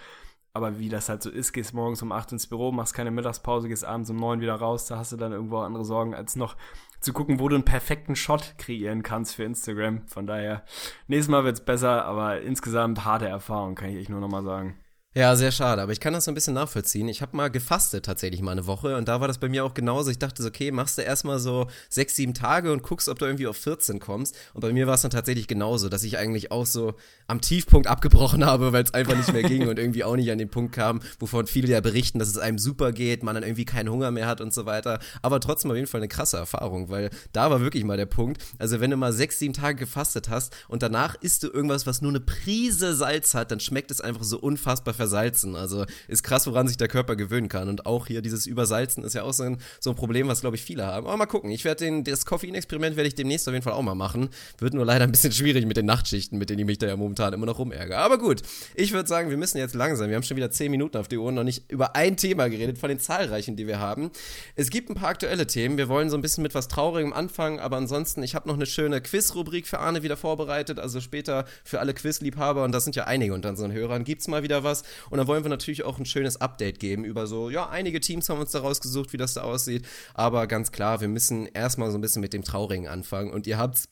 Aber 0.53 0.79
wie 0.79 0.89
das 0.89 1.07
halt 1.07 1.23
so 1.23 1.29
ist, 1.29 1.53
gehst 1.53 1.73
morgens 1.73 2.01
um 2.01 2.11
8 2.11 2.33
ins 2.33 2.47
Büro, 2.47 2.71
machst 2.71 2.93
keine 2.93 3.11
Mittagspause, 3.11 3.69
gehst 3.69 3.85
abends 3.85 4.09
um 4.09 4.17
9 4.17 4.41
wieder 4.41 4.55
raus, 4.55 4.85
da 4.85 4.97
hast 4.97 5.13
du 5.13 5.17
dann 5.17 5.31
irgendwo 5.31 5.59
andere 5.59 5.85
Sorgen, 5.85 6.13
als 6.13 6.35
noch 6.35 6.57
zu 7.01 7.13
gucken, 7.13 7.39
wo 7.39 7.49
du 7.49 7.55
einen 7.55 7.65
perfekten 7.65 8.15
Shot 8.15 8.55
kreieren 8.57 9.03
kannst 9.03 9.35
für 9.35 9.43
Instagram. 9.43 10.07
Von 10.07 10.27
daher, 10.27 10.63
nächstes 11.07 11.29
Mal 11.29 11.43
wird's 11.43 11.65
besser, 11.65 12.05
aber 12.05 12.41
insgesamt 12.41 13.03
harte 13.03 13.27
Erfahrung, 13.27 13.75
kann 13.75 13.89
ich 13.89 13.97
echt 13.97 14.09
nur 14.09 14.21
nochmal 14.21 14.43
sagen. 14.43 14.77
Ja, 15.13 15.35
sehr 15.35 15.51
schade, 15.51 15.81
aber 15.81 15.91
ich 15.91 15.99
kann 15.99 16.13
das 16.13 16.23
so 16.23 16.31
ein 16.31 16.35
bisschen 16.35 16.53
nachvollziehen. 16.53 17.09
Ich 17.09 17.21
habe 17.21 17.35
mal 17.35 17.51
gefastet 17.51 18.05
tatsächlich 18.05 18.41
mal 18.41 18.53
eine 18.53 18.65
Woche 18.65 18.95
und 18.95 19.09
da 19.09 19.19
war 19.19 19.27
das 19.27 19.39
bei 19.39 19.49
mir 19.49 19.65
auch 19.65 19.73
genauso. 19.73 20.09
Ich 20.09 20.19
dachte 20.19 20.41
so, 20.41 20.47
okay, 20.47 20.71
machst 20.71 20.97
du 20.97 21.01
erstmal 21.01 21.37
so 21.37 21.67
sechs, 21.89 22.15
sieben 22.15 22.33
Tage 22.33 22.71
und 22.71 22.81
guckst, 22.81 23.09
ob 23.09 23.19
du 23.19 23.25
irgendwie 23.25 23.47
auf 23.47 23.57
14 23.57 23.99
kommst. 23.99 24.37
Und 24.53 24.61
bei 24.61 24.71
mir 24.71 24.87
war 24.87 24.93
es 24.93 25.01
dann 25.01 25.11
tatsächlich 25.11 25.49
genauso, 25.49 25.89
dass 25.89 26.03
ich 26.03 26.17
eigentlich 26.17 26.53
auch 26.53 26.65
so 26.65 26.93
am 27.31 27.39
Tiefpunkt 27.39 27.87
abgebrochen 27.87 28.45
habe, 28.45 28.73
weil 28.73 28.83
es 28.83 28.93
einfach 28.93 29.15
nicht 29.15 29.31
mehr 29.31 29.43
ging 29.43 29.69
und 29.69 29.79
irgendwie 29.79 30.03
auch 30.03 30.17
nicht 30.17 30.29
an 30.31 30.37
den 30.37 30.49
Punkt 30.49 30.75
kam, 30.75 30.99
wovon 31.17 31.47
viele 31.47 31.69
ja 31.69 31.79
berichten, 31.79 32.19
dass 32.19 32.27
es 32.27 32.37
einem 32.37 32.59
super 32.59 32.91
geht, 32.91 33.23
man 33.23 33.35
dann 33.35 33.43
irgendwie 33.45 33.63
keinen 33.63 33.89
Hunger 33.89 34.11
mehr 34.11 34.27
hat 34.27 34.41
und 34.41 34.53
so 34.53 34.65
weiter. 34.65 34.99
Aber 35.21 35.39
trotzdem 35.39 35.71
auf 35.71 35.77
jeden 35.77 35.87
Fall 35.87 36.01
eine 36.01 36.09
krasse 36.09 36.35
Erfahrung, 36.35 36.89
weil 36.89 37.09
da 37.31 37.49
war 37.49 37.61
wirklich 37.61 37.85
mal 37.85 37.95
der 37.95 38.05
Punkt. 38.05 38.43
Also 38.59 38.81
wenn 38.81 38.91
du 38.91 38.97
mal 38.97 39.13
sechs, 39.13 39.39
sieben 39.39 39.53
Tage 39.53 39.77
gefastet 39.77 40.27
hast 40.27 40.53
und 40.67 40.83
danach 40.83 41.15
isst 41.21 41.43
du 41.43 41.47
irgendwas, 41.47 41.87
was 41.87 42.01
nur 42.01 42.11
eine 42.11 42.19
Prise 42.19 42.93
Salz 42.93 43.33
hat, 43.33 43.49
dann 43.51 43.61
schmeckt 43.61 43.91
es 43.91 44.01
einfach 44.01 44.23
so 44.23 44.37
unfassbar 44.37 44.93
versalzen. 44.93 45.55
Also 45.55 45.85
ist 46.09 46.23
krass, 46.23 46.47
woran 46.47 46.67
sich 46.67 46.75
der 46.75 46.89
Körper 46.89 47.15
gewöhnen 47.15 47.47
kann. 47.47 47.69
Und 47.69 47.85
auch 47.85 48.07
hier 48.07 48.21
dieses 48.21 48.45
Übersalzen 48.45 49.05
ist 49.05 49.13
ja 49.13 49.23
auch 49.23 49.33
so 49.33 49.43
ein, 49.43 49.57
so 49.79 49.91
ein 49.91 49.95
Problem, 49.95 50.27
was 50.27 50.41
glaube 50.41 50.57
ich 50.57 50.63
viele 50.63 50.85
haben. 50.85 51.07
Aber 51.07 51.15
mal 51.15 51.27
gucken. 51.27 51.49
Ich 51.49 51.63
werde 51.63 52.03
das 52.03 52.25
Koffein-Experiment 52.25 52.97
werde 52.97 53.07
ich 53.07 53.15
demnächst 53.15 53.47
auf 53.47 53.53
jeden 53.53 53.63
Fall 53.63 53.73
auch 53.73 53.81
mal 53.83 53.95
machen. 53.95 54.27
Wird 54.57 54.73
nur 54.73 54.85
leider 54.85 55.05
ein 55.05 55.11
bisschen 55.13 55.31
schwierig 55.31 55.65
mit 55.65 55.77
den 55.77 55.85
Nachtschichten, 55.85 56.37
mit 56.37 56.49
denen 56.49 56.59
ich 56.59 56.65
mich 56.65 56.77
da 56.77 56.87
ja 56.87 56.97
momentan 56.97 57.20
immer 57.29 57.45
noch 57.45 57.59
rumärgere. 57.59 57.97
Aber 57.97 58.17
gut, 58.17 58.41
ich 58.75 58.93
würde 58.93 59.07
sagen, 59.07 59.29
wir 59.29 59.37
müssen 59.37 59.57
jetzt 59.57 59.75
langsam. 59.75 60.09
Wir 60.09 60.15
haben 60.15 60.23
schon 60.23 60.37
wieder 60.37 60.51
zehn 60.51 60.71
Minuten 60.71 60.97
auf 60.97 61.07
die 61.07 61.17
Uhr 61.17 61.31
noch 61.31 61.43
nicht 61.43 61.71
über 61.71 61.95
ein 61.95 62.17
Thema 62.17 62.49
geredet 62.49 62.77
von 62.77 62.89
den 62.89 62.99
zahlreichen, 62.99 63.55
die 63.55 63.67
wir 63.67 63.79
haben. 63.79 64.11
Es 64.55 64.69
gibt 64.69 64.89
ein 64.89 64.95
paar 64.95 65.09
aktuelle 65.09 65.47
Themen. 65.47 65.77
Wir 65.77 65.89
wollen 65.89 66.09
so 66.09 66.17
ein 66.17 66.21
bisschen 66.21 66.41
mit 66.41 66.55
was 66.55 66.67
Traurigem 66.67 67.13
anfangen, 67.13 67.59
aber 67.59 67.77
ansonsten, 67.77 68.23
ich 68.23 68.35
habe 68.35 68.47
noch 68.47 68.55
eine 68.55 68.65
schöne 68.65 69.01
Quiz-Rubrik 69.01 69.67
für 69.67 69.79
Arne 69.79 70.03
wieder 70.03 70.17
vorbereitet. 70.17 70.79
Also 70.79 71.01
später 71.01 71.45
für 71.63 71.79
alle 71.79 71.93
Quiz-Liebhaber, 71.93 72.63
und 72.63 72.71
das 72.71 72.83
sind 72.83 72.95
ja 72.95 73.05
einige 73.05 73.33
unter 73.33 73.49
unseren 73.49 73.71
Hörern, 73.71 74.03
gibt 74.03 74.21
es 74.21 74.27
mal 74.27 74.43
wieder 74.43 74.63
was. 74.63 74.83
Und 75.09 75.17
dann 75.17 75.27
wollen 75.27 75.43
wir 75.43 75.49
natürlich 75.49 75.83
auch 75.83 75.99
ein 75.99 76.05
schönes 76.05 76.39
Update 76.41 76.79
geben 76.79 77.03
über 77.03 77.27
so, 77.27 77.49
ja, 77.49 77.69
einige 77.69 77.99
Teams 77.99 78.29
haben 78.29 78.39
uns 78.39 78.51
da 78.51 78.59
rausgesucht, 78.59 79.13
wie 79.13 79.17
das 79.17 79.33
da 79.33 79.41
aussieht. 79.41 79.85
Aber 80.13 80.47
ganz 80.47 80.71
klar, 80.71 81.01
wir 81.01 81.07
müssen 81.07 81.47
erstmal 81.47 81.91
so 81.91 81.97
ein 81.97 82.01
bisschen 82.01 82.21
mit 82.21 82.33
dem 82.33 82.43
Traurigen 82.43 82.87
anfangen. 82.87 83.31
Und 83.31 83.47
ihr 83.47 83.57
habt's 83.57 83.87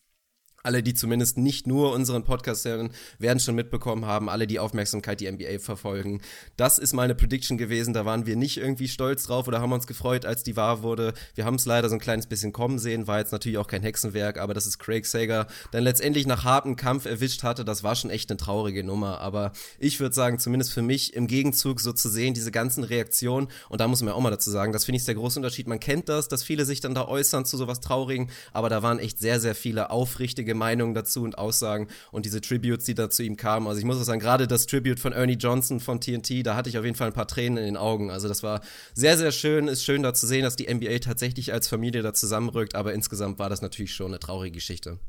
alle, 0.63 0.83
die 0.83 0.93
zumindest 0.93 1.37
nicht 1.37 1.67
nur 1.67 1.93
unseren 1.93 2.23
Podcast 2.23 2.65
hören, 2.65 2.91
werden 3.17 3.39
schon 3.39 3.55
mitbekommen 3.55 4.05
haben, 4.05 4.29
alle, 4.29 4.47
die 4.47 4.59
Aufmerksamkeit 4.59 5.19
die 5.19 5.31
NBA 5.31 5.59
verfolgen. 5.59 6.21
Das 6.57 6.77
ist 6.77 6.93
meine 6.93 7.15
Prediction 7.15 7.57
gewesen, 7.57 7.93
da 7.93 8.05
waren 8.05 8.25
wir 8.25 8.35
nicht 8.35 8.57
irgendwie 8.57 8.87
stolz 8.87 9.23
drauf 9.23 9.47
oder 9.47 9.61
haben 9.61 9.71
uns 9.71 9.87
gefreut, 9.87 10.25
als 10.25 10.43
die 10.43 10.55
wahr 10.55 10.83
wurde. 10.83 11.13
Wir 11.35 11.45
haben 11.45 11.55
es 11.55 11.65
leider 11.65 11.89
so 11.89 11.95
ein 11.95 12.01
kleines 12.01 12.27
bisschen 12.27 12.51
kommen 12.51 12.79
sehen, 12.79 13.07
war 13.07 13.19
jetzt 13.19 13.31
natürlich 13.31 13.57
auch 13.57 13.67
kein 13.67 13.81
Hexenwerk, 13.81 14.37
aber 14.37 14.53
dass 14.53 14.65
es 14.65 14.79
Craig 14.79 15.05
Sager 15.05 15.47
dann 15.71 15.83
letztendlich 15.83 16.27
nach 16.27 16.43
hartem 16.43 16.75
Kampf 16.75 17.05
erwischt 17.05 17.43
hatte, 17.43 17.65
das 17.65 17.83
war 17.83 17.95
schon 17.95 18.09
echt 18.09 18.29
eine 18.29 18.37
traurige 18.37 18.83
Nummer. 18.83 19.21
Aber 19.21 19.51
ich 19.79 19.99
würde 19.99 20.15
sagen, 20.15 20.39
zumindest 20.39 20.73
für 20.73 20.81
mich 20.81 21.13
im 21.13 21.27
Gegenzug 21.27 21.79
so 21.79 21.93
zu 21.93 22.09
sehen, 22.09 22.33
diese 22.33 22.51
ganzen 22.51 22.83
Reaktionen, 22.83 23.47
und 23.69 23.81
da 23.81 23.87
muss 23.87 24.01
man 24.01 24.09
ja 24.09 24.13
auch 24.15 24.21
mal 24.21 24.29
dazu 24.29 24.51
sagen, 24.51 24.73
das 24.73 24.85
finde 24.85 24.97
ich 24.97 25.05
der 25.05 25.15
große 25.15 25.39
Unterschied. 25.39 25.67
Man 25.67 25.79
kennt 25.79 26.09
das, 26.09 26.27
dass 26.27 26.43
viele 26.43 26.65
sich 26.65 26.81
dann 26.81 26.93
da 26.93 27.07
äußern 27.07 27.45
zu 27.45 27.57
sowas 27.57 27.79
Traurigen, 27.79 28.29
aber 28.53 28.69
da 28.69 28.83
waren 28.83 28.99
echt 28.99 29.19
sehr, 29.19 29.39
sehr 29.39 29.55
viele 29.55 29.89
aufrichtige 29.89 30.48
gegenseitige 30.49 30.55
Meinungen 30.55 30.93
dazu 30.93 31.23
und 31.23 31.37
Aussagen 31.37 31.87
und 32.11 32.25
diese 32.25 32.41
Tributes, 32.41 32.85
die 32.85 32.95
da 32.95 33.09
zu 33.09 33.23
ihm 33.23 33.37
kamen. 33.37 33.67
Also 33.67 33.79
ich 33.79 33.85
muss 33.85 34.03
sagen, 34.03 34.19
gerade 34.19 34.47
das 34.47 34.65
Tribute 34.65 34.99
von 34.99 35.13
Ernie 35.13 35.37
Johnson 35.37 35.79
von 35.79 35.99
TNT, 35.99 36.45
da 36.45 36.55
hatte 36.55 36.69
ich 36.69 36.77
auf 36.77 36.85
jeden 36.85 36.95
Fall 36.95 37.07
ein 37.07 37.13
paar 37.13 37.27
Tränen 37.27 37.57
in 37.57 37.65
den 37.65 37.77
Augen. 37.77 38.09
Also 38.09 38.27
das 38.27 38.43
war 38.43 38.61
sehr, 38.93 39.17
sehr 39.17 39.31
schön. 39.31 39.67
Ist 39.67 39.83
schön 39.83 40.03
da 40.03 40.13
zu 40.13 40.27
sehen, 40.27 40.43
dass 40.43 40.55
die 40.55 40.73
NBA 40.73 40.99
tatsächlich 40.99 41.53
als 41.53 41.67
Familie 41.67 42.01
da 42.01 42.13
zusammenrückt, 42.13 42.75
aber 42.75 42.93
insgesamt 42.93 43.39
war 43.39 43.49
das 43.49 43.61
natürlich 43.61 43.93
schon 43.93 44.07
eine 44.07 44.19
traurige 44.19 44.55
Geschichte. 44.55 44.99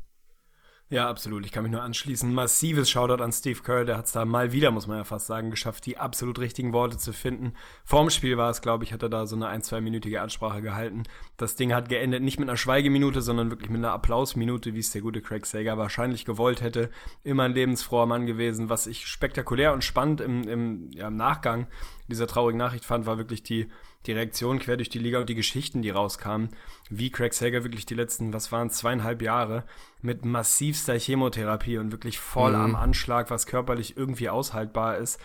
Ja, 0.92 1.08
absolut. 1.08 1.46
Ich 1.46 1.52
kann 1.52 1.62
mich 1.62 1.70
nur 1.70 1.82
anschließen. 1.82 2.34
Massives 2.34 2.90
Shoutout 2.90 3.22
an 3.22 3.30
Steve 3.30 3.60
Kerr. 3.62 3.84
Der 3.84 3.96
hat 3.96 4.06
es 4.06 4.12
da 4.12 4.24
mal 4.24 4.50
wieder, 4.50 4.72
muss 4.72 4.88
man 4.88 4.96
ja 4.96 5.04
fast 5.04 5.28
sagen, 5.28 5.48
geschafft, 5.48 5.86
die 5.86 5.98
absolut 5.98 6.40
richtigen 6.40 6.72
Worte 6.72 6.98
zu 6.98 7.12
finden. 7.12 7.52
Vorm 7.84 8.10
Spiel 8.10 8.36
war 8.36 8.50
es, 8.50 8.60
glaube 8.60 8.82
ich, 8.82 8.92
hat 8.92 9.04
er 9.04 9.08
da 9.08 9.24
so 9.24 9.36
eine 9.36 9.46
ein-, 9.46 9.62
zweiminütige 9.62 10.20
Ansprache 10.20 10.62
gehalten. 10.62 11.04
Das 11.36 11.54
Ding 11.54 11.72
hat 11.72 11.88
geendet 11.88 12.24
nicht 12.24 12.40
mit 12.40 12.48
einer 12.48 12.56
Schweigeminute, 12.56 13.22
sondern 13.22 13.50
wirklich 13.50 13.70
mit 13.70 13.78
einer 13.78 13.92
Applausminute, 13.92 14.74
wie 14.74 14.80
es 14.80 14.90
der 14.90 15.00
gute 15.00 15.22
Craig 15.22 15.46
Sager 15.46 15.78
wahrscheinlich 15.78 16.24
gewollt 16.24 16.60
hätte. 16.60 16.90
Immer 17.22 17.44
ein 17.44 17.54
lebensfroher 17.54 18.06
Mann 18.06 18.26
gewesen. 18.26 18.68
Was 18.68 18.88
ich 18.88 19.06
spektakulär 19.06 19.72
und 19.72 19.84
spannend 19.84 20.20
im, 20.20 20.42
im, 20.48 20.90
ja, 20.90 21.06
im 21.06 21.14
Nachgang 21.14 21.68
dieser 22.08 22.26
traurigen 22.26 22.58
Nachricht 22.58 22.84
fand, 22.84 23.06
war 23.06 23.16
wirklich 23.16 23.44
die, 23.44 23.68
die 24.06 24.12
Reaktion 24.12 24.58
quer 24.58 24.76
durch 24.76 24.88
die 24.88 24.98
Liga 24.98 25.20
und 25.20 25.28
die 25.28 25.34
Geschichten, 25.34 25.82
die 25.82 25.90
rauskamen, 25.90 26.50
wie 26.88 27.10
Craig 27.10 27.34
Sager 27.34 27.64
wirklich 27.64 27.84
die 27.86 27.94
letzten, 27.94 28.32
was 28.32 28.50
waren 28.50 28.70
zweieinhalb 28.70 29.20
Jahre 29.20 29.64
mit 30.00 30.24
massivster 30.24 30.98
Chemotherapie 30.98 31.78
und 31.78 31.92
wirklich 31.92 32.18
voll 32.18 32.52
mhm. 32.52 32.60
am 32.60 32.76
Anschlag, 32.76 33.30
was 33.30 33.46
körperlich 33.46 33.96
irgendwie 33.96 34.30
aushaltbar 34.30 34.96
ist, 34.96 35.20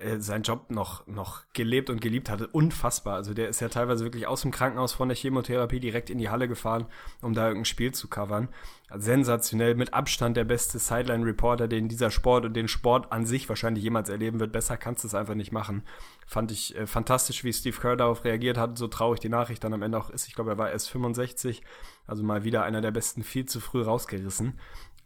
äh, 0.00 0.20
seinen 0.20 0.42
Job 0.42 0.70
noch, 0.70 1.06
noch 1.06 1.42
gelebt 1.52 1.90
und 1.90 2.00
geliebt 2.00 2.30
hatte. 2.30 2.46
Unfassbar. 2.46 3.14
Also 3.14 3.34
der 3.34 3.48
ist 3.48 3.60
ja 3.60 3.68
teilweise 3.68 4.04
wirklich 4.04 4.26
aus 4.26 4.42
dem 4.42 4.50
Krankenhaus 4.50 4.92
von 4.92 5.08
der 5.08 5.16
Chemotherapie 5.16 5.80
direkt 5.80 6.10
in 6.10 6.18
die 6.18 6.30
Halle 6.30 6.48
gefahren, 6.48 6.86
um 7.22 7.34
da 7.34 7.46
irgendein 7.46 7.66
Spiel 7.66 7.92
zu 7.92 8.08
covern. 8.08 8.48
sensationell, 8.94 9.74
mit 9.74 9.94
Abstand 9.94 10.36
der 10.36 10.44
beste 10.44 10.78
Sideline-Reporter, 10.78 11.68
den 11.68 11.88
dieser 11.88 12.10
Sport 12.10 12.44
und 12.44 12.54
den 12.54 12.66
Sport 12.66 13.12
an 13.12 13.24
sich 13.24 13.48
wahrscheinlich 13.48 13.84
jemals 13.84 14.08
erleben 14.08 14.40
wird. 14.40 14.52
Besser 14.52 14.76
kannst 14.76 15.04
du 15.04 15.08
es 15.08 15.14
einfach 15.14 15.34
nicht 15.34 15.52
machen. 15.52 15.82
Fand 16.26 16.50
ich 16.50 16.76
äh, 16.76 16.86
fantastisch, 16.86 17.44
wie 17.44 17.52
Steve 17.52 17.78
Kerr 17.78 17.96
darauf 17.96 18.24
reagiert 18.24 18.58
hat, 18.58 18.78
so 18.78 18.88
traurig 18.88 19.20
die 19.20 19.28
Nachricht 19.28 19.62
dann 19.62 19.74
am 19.74 19.82
Ende 19.82 19.98
auch 19.98 20.10
ist. 20.10 20.26
Ich 20.26 20.34
glaube, 20.34 20.50
er 20.50 20.58
war 20.58 20.70
erst 20.70 20.90
65, 20.90 21.62
also 22.06 22.22
mal 22.22 22.44
wieder 22.44 22.64
einer 22.64 22.80
der 22.80 22.90
besten, 22.90 23.22
viel 23.22 23.46
zu 23.46 23.60
früh 23.60 23.82
rausgerissen 23.82 24.58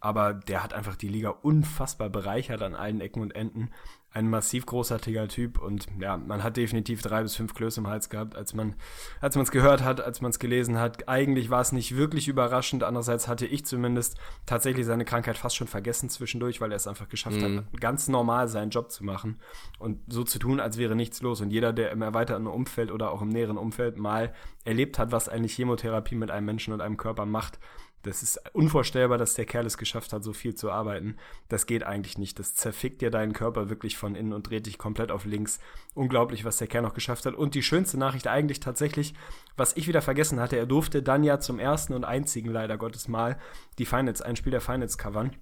aber 0.05 0.35
der 0.35 0.63
hat 0.63 0.73
einfach 0.73 0.95
die 0.95 1.07
Liga 1.07 1.29
unfassbar 1.29 2.11
bereichert 2.11 2.61
an 2.61 2.75
allen 2.75 3.01
Ecken 3.01 3.23
und 3.23 3.35
Enden 3.35 3.71
ein 4.15 4.29
massiv 4.29 4.65
großartiger 4.65 5.27
Typ 5.27 5.59
und 5.61 5.87
ja, 5.99 6.15
man 6.15 6.41
hat 6.41 6.55
definitiv 6.55 7.01
drei 7.01 7.21
bis 7.21 7.35
fünf 7.35 7.53
Klöße 7.53 7.81
im 7.81 7.87
Hals 7.87 8.09
gehabt, 8.09 8.37
als 8.37 8.53
man 8.53 8.75
als 9.19 9.35
man 9.35 9.43
es 9.43 9.51
gehört 9.51 9.83
hat, 9.83 9.99
als 9.99 10.21
man 10.21 10.31
es 10.31 10.39
gelesen 10.39 10.79
hat. 10.79 11.09
Eigentlich 11.09 11.49
war 11.49 11.59
es 11.59 11.73
nicht 11.73 11.97
wirklich 11.97 12.29
überraschend. 12.29 12.83
Andererseits 12.85 13.27
hatte 13.27 13.45
ich 13.45 13.65
zumindest 13.65 14.17
tatsächlich 14.45 14.85
seine 14.85 15.03
Krankheit 15.03 15.37
fast 15.37 15.57
schon 15.57 15.67
vergessen 15.67 16.09
zwischendurch, 16.09 16.61
weil 16.61 16.71
er 16.71 16.77
es 16.77 16.87
einfach 16.87 17.09
geschafft 17.09 17.35
mhm. 17.35 17.57
hat, 17.57 17.81
ganz 17.81 18.07
normal 18.07 18.47
seinen 18.47 18.69
Job 18.69 18.89
zu 18.89 19.03
machen 19.03 19.37
und 19.79 19.99
so 20.07 20.23
zu 20.23 20.39
tun, 20.39 20.61
als 20.61 20.77
wäre 20.77 20.95
nichts 20.95 21.21
los. 21.21 21.41
Und 21.41 21.51
jeder, 21.51 21.73
der 21.73 21.91
im 21.91 22.01
erweiterten 22.01 22.47
Umfeld 22.47 22.91
oder 22.91 23.11
auch 23.11 23.21
im 23.21 23.29
näheren 23.29 23.57
Umfeld 23.57 23.97
mal 23.97 24.33
erlebt 24.63 24.97
hat, 24.97 25.11
was 25.11 25.27
eine 25.27 25.47
Chemotherapie 25.47 26.15
mit 26.15 26.31
einem 26.31 26.45
Menschen 26.45 26.73
und 26.73 26.79
einem 26.79 26.95
Körper 26.95 27.25
macht, 27.25 27.59
das 28.05 28.21
ist 28.21 28.39
unvorstellbar, 28.53 29.17
dass 29.17 29.33
der 29.33 29.45
Kerl 29.45 29.65
es 29.65 29.77
geschafft 29.77 30.13
hat, 30.13 30.23
so 30.23 30.31
viel 30.31 30.53
zu 30.53 30.71
arbeiten. 30.71 31.17
Das 31.49 31.65
geht 31.65 31.83
eigentlich 31.83 32.17
nicht. 32.17 32.37
Das 32.37 32.53
zerfickt 32.53 33.01
dir 33.01 33.09
deinen 33.09 33.33
Körper 33.33 33.69
wirklich 33.69 33.97
von 33.97 34.15
innen 34.15 34.31
und 34.31 34.49
dreht 34.49 34.67
dich 34.67 34.77
komplett 34.77 35.11
auf 35.11 35.25
links. 35.25 35.59
Unglaublich, 35.95 36.45
was 36.45 36.57
der 36.57 36.67
Kerl 36.67 36.83
noch 36.83 36.93
geschafft 36.93 37.25
hat. 37.25 37.33
Und 37.33 37.55
die 37.55 37.63
schönste 37.63 37.97
Nachricht 37.97 38.27
eigentlich 38.27 38.59
tatsächlich, 38.59 39.15
was 39.57 39.75
ich 39.75 39.87
wieder 39.87 40.03
vergessen 40.03 40.39
hatte, 40.39 40.55
er 40.55 40.67
durfte 40.67 41.01
dann 41.01 41.23
ja 41.23 41.39
zum 41.39 41.57
ersten 41.57 41.93
und 41.93 42.03
einzigen, 42.03 42.51
leider 42.51 42.77
Gottes 42.77 43.07
Mal, 43.07 43.39
die 43.79 43.85
Finals, 43.85 44.21
ein 44.21 44.35
Spiel 44.35 44.51
der 44.51 44.61
Finals 44.61 44.99
covern. 44.99 45.35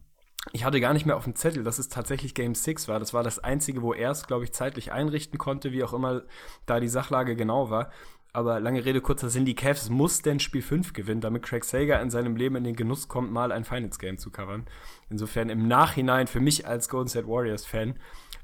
Ich 0.51 0.65
hatte 0.65 0.82
gar 0.82 0.93
nicht 0.93 1.05
mehr 1.05 1.17
auf 1.17 1.24
dem 1.24 1.36
Zettel, 1.36 1.63
dass 1.63 1.79
es 1.79 1.89
tatsächlich 1.89 2.34
Game 2.34 2.55
6 2.55 2.88
war. 2.88 3.00
Das 3.00 3.13
war 3.13 3.24
das 3.24 3.39
einzige, 3.39 3.82
wo 3.82 3.93
er 3.93 4.12
es, 4.12 4.27
glaube 4.27 4.43
ich, 4.43 4.53
zeitlich 4.53 4.91
einrichten 4.91 5.38
konnte, 5.38 5.72
wie 5.72 5.84
auch 5.84 5.93
immer 5.93 6.24
da 6.65 6.79
die 6.79 6.89
Sachlage 6.89 7.36
genau 7.36 7.70
war. 7.70 7.91
Aber 8.36 8.60
lange 8.60 8.84
Rede, 8.84 9.00
kurzer 9.00 9.30
Sinn, 9.30 9.46
die 9.46 9.54
Cavs 9.54 9.90
muss 9.90 10.24
denn 10.24 10.40
Spiel 10.40 10.63
5 10.63 10.94
gewinnen, 10.94 11.22
damit 11.22 11.44
Craig 11.44 11.63
Sager 11.63 12.02
in 12.02 12.10
seinem 12.10 12.36
Leben 12.36 12.56
in 12.56 12.63
den 12.63 12.75
Genuss 12.75 13.08
kommt, 13.08 13.32
mal 13.32 13.52
ein 13.52 13.63
Finals 13.63 14.00
Game 14.00 14.18
zu 14.18 14.32
covern. 14.32 14.66
Insofern 15.12 15.50
im 15.50 15.68
Nachhinein 15.68 16.25
für 16.25 16.40
mich 16.40 16.68
als 16.68 16.90
Golden 16.90 17.10
State 17.10 17.28
Warriors 17.28 17.63
Fan 17.63 17.94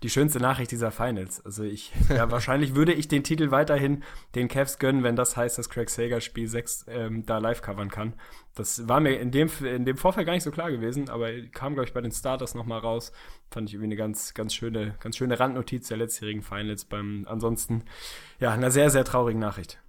die 0.03 0.09
schönste 0.09 0.39
Nachricht 0.39 0.71
dieser 0.71 0.91
Finals. 0.91 1.43
Also 1.43 1.63
ich, 1.63 1.91
ja, 2.09 2.29
wahrscheinlich 2.31 2.75
würde 2.75 2.93
ich 2.93 3.07
den 3.07 3.23
Titel 3.23 3.49
weiterhin 3.51 4.03
den 4.35 4.47
Cavs 4.47 4.77
gönnen, 4.77 5.03
wenn 5.03 5.15
das 5.15 5.35
heißt, 5.35 5.57
dass 5.57 5.69
Craig 5.69 5.89
Sager 5.89 6.21
Spiel 6.21 6.47
6 6.47 6.85
ähm, 6.87 7.25
da 7.25 7.39
live 7.39 7.61
covern 7.61 7.89
kann. 7.89 8.13
Das 8.55 8.87
war 8.87 8.99
mir 8.99 9.19
in 9.19 9.31
dem, 9.31 9.49
in 9.63 9.85
dem 9.85 9.97
Vorfall 9.97 10.25
gar 10.25 10.33
nicht 10.33 10.43
so 10.43 10.51
klar 10.51 10.71
gewesen, 10.71 11.09
aber 11.09 11.31
kam, 11.53 11.73
glaube 11.73 11.87
ich, 11.87 11.93
bei 11.93 12.01
den 12.01 12.11
Starters 12.11 12.55
nochmal 12.55 12.79
raus. 12.79 13.11
Fand 13.51 13.69
ich 13.69 13.75
irgendwie 13.75 13.87
eine 13.87 13.95
ganz, 13.95 14.33
ganz 14.33 14.53
schöne, 14.53 14.95
ganz 14.99 15.17
schöne 15.17 15.39
Randnotiz 15.39 15.87
der 15.87 15.97
letztjährigen 15.97 16.41
Finals 16.41 16.85
beim, 16.85 17.25
ansonsten, 17.29 17.83
ja, 18.39 18.51
einer 18.51 18.71
sehr, 18.71 18.89
sehr 18.89 19.05
traurigen 19.05 19.39
Nachricht. 19.39 19.79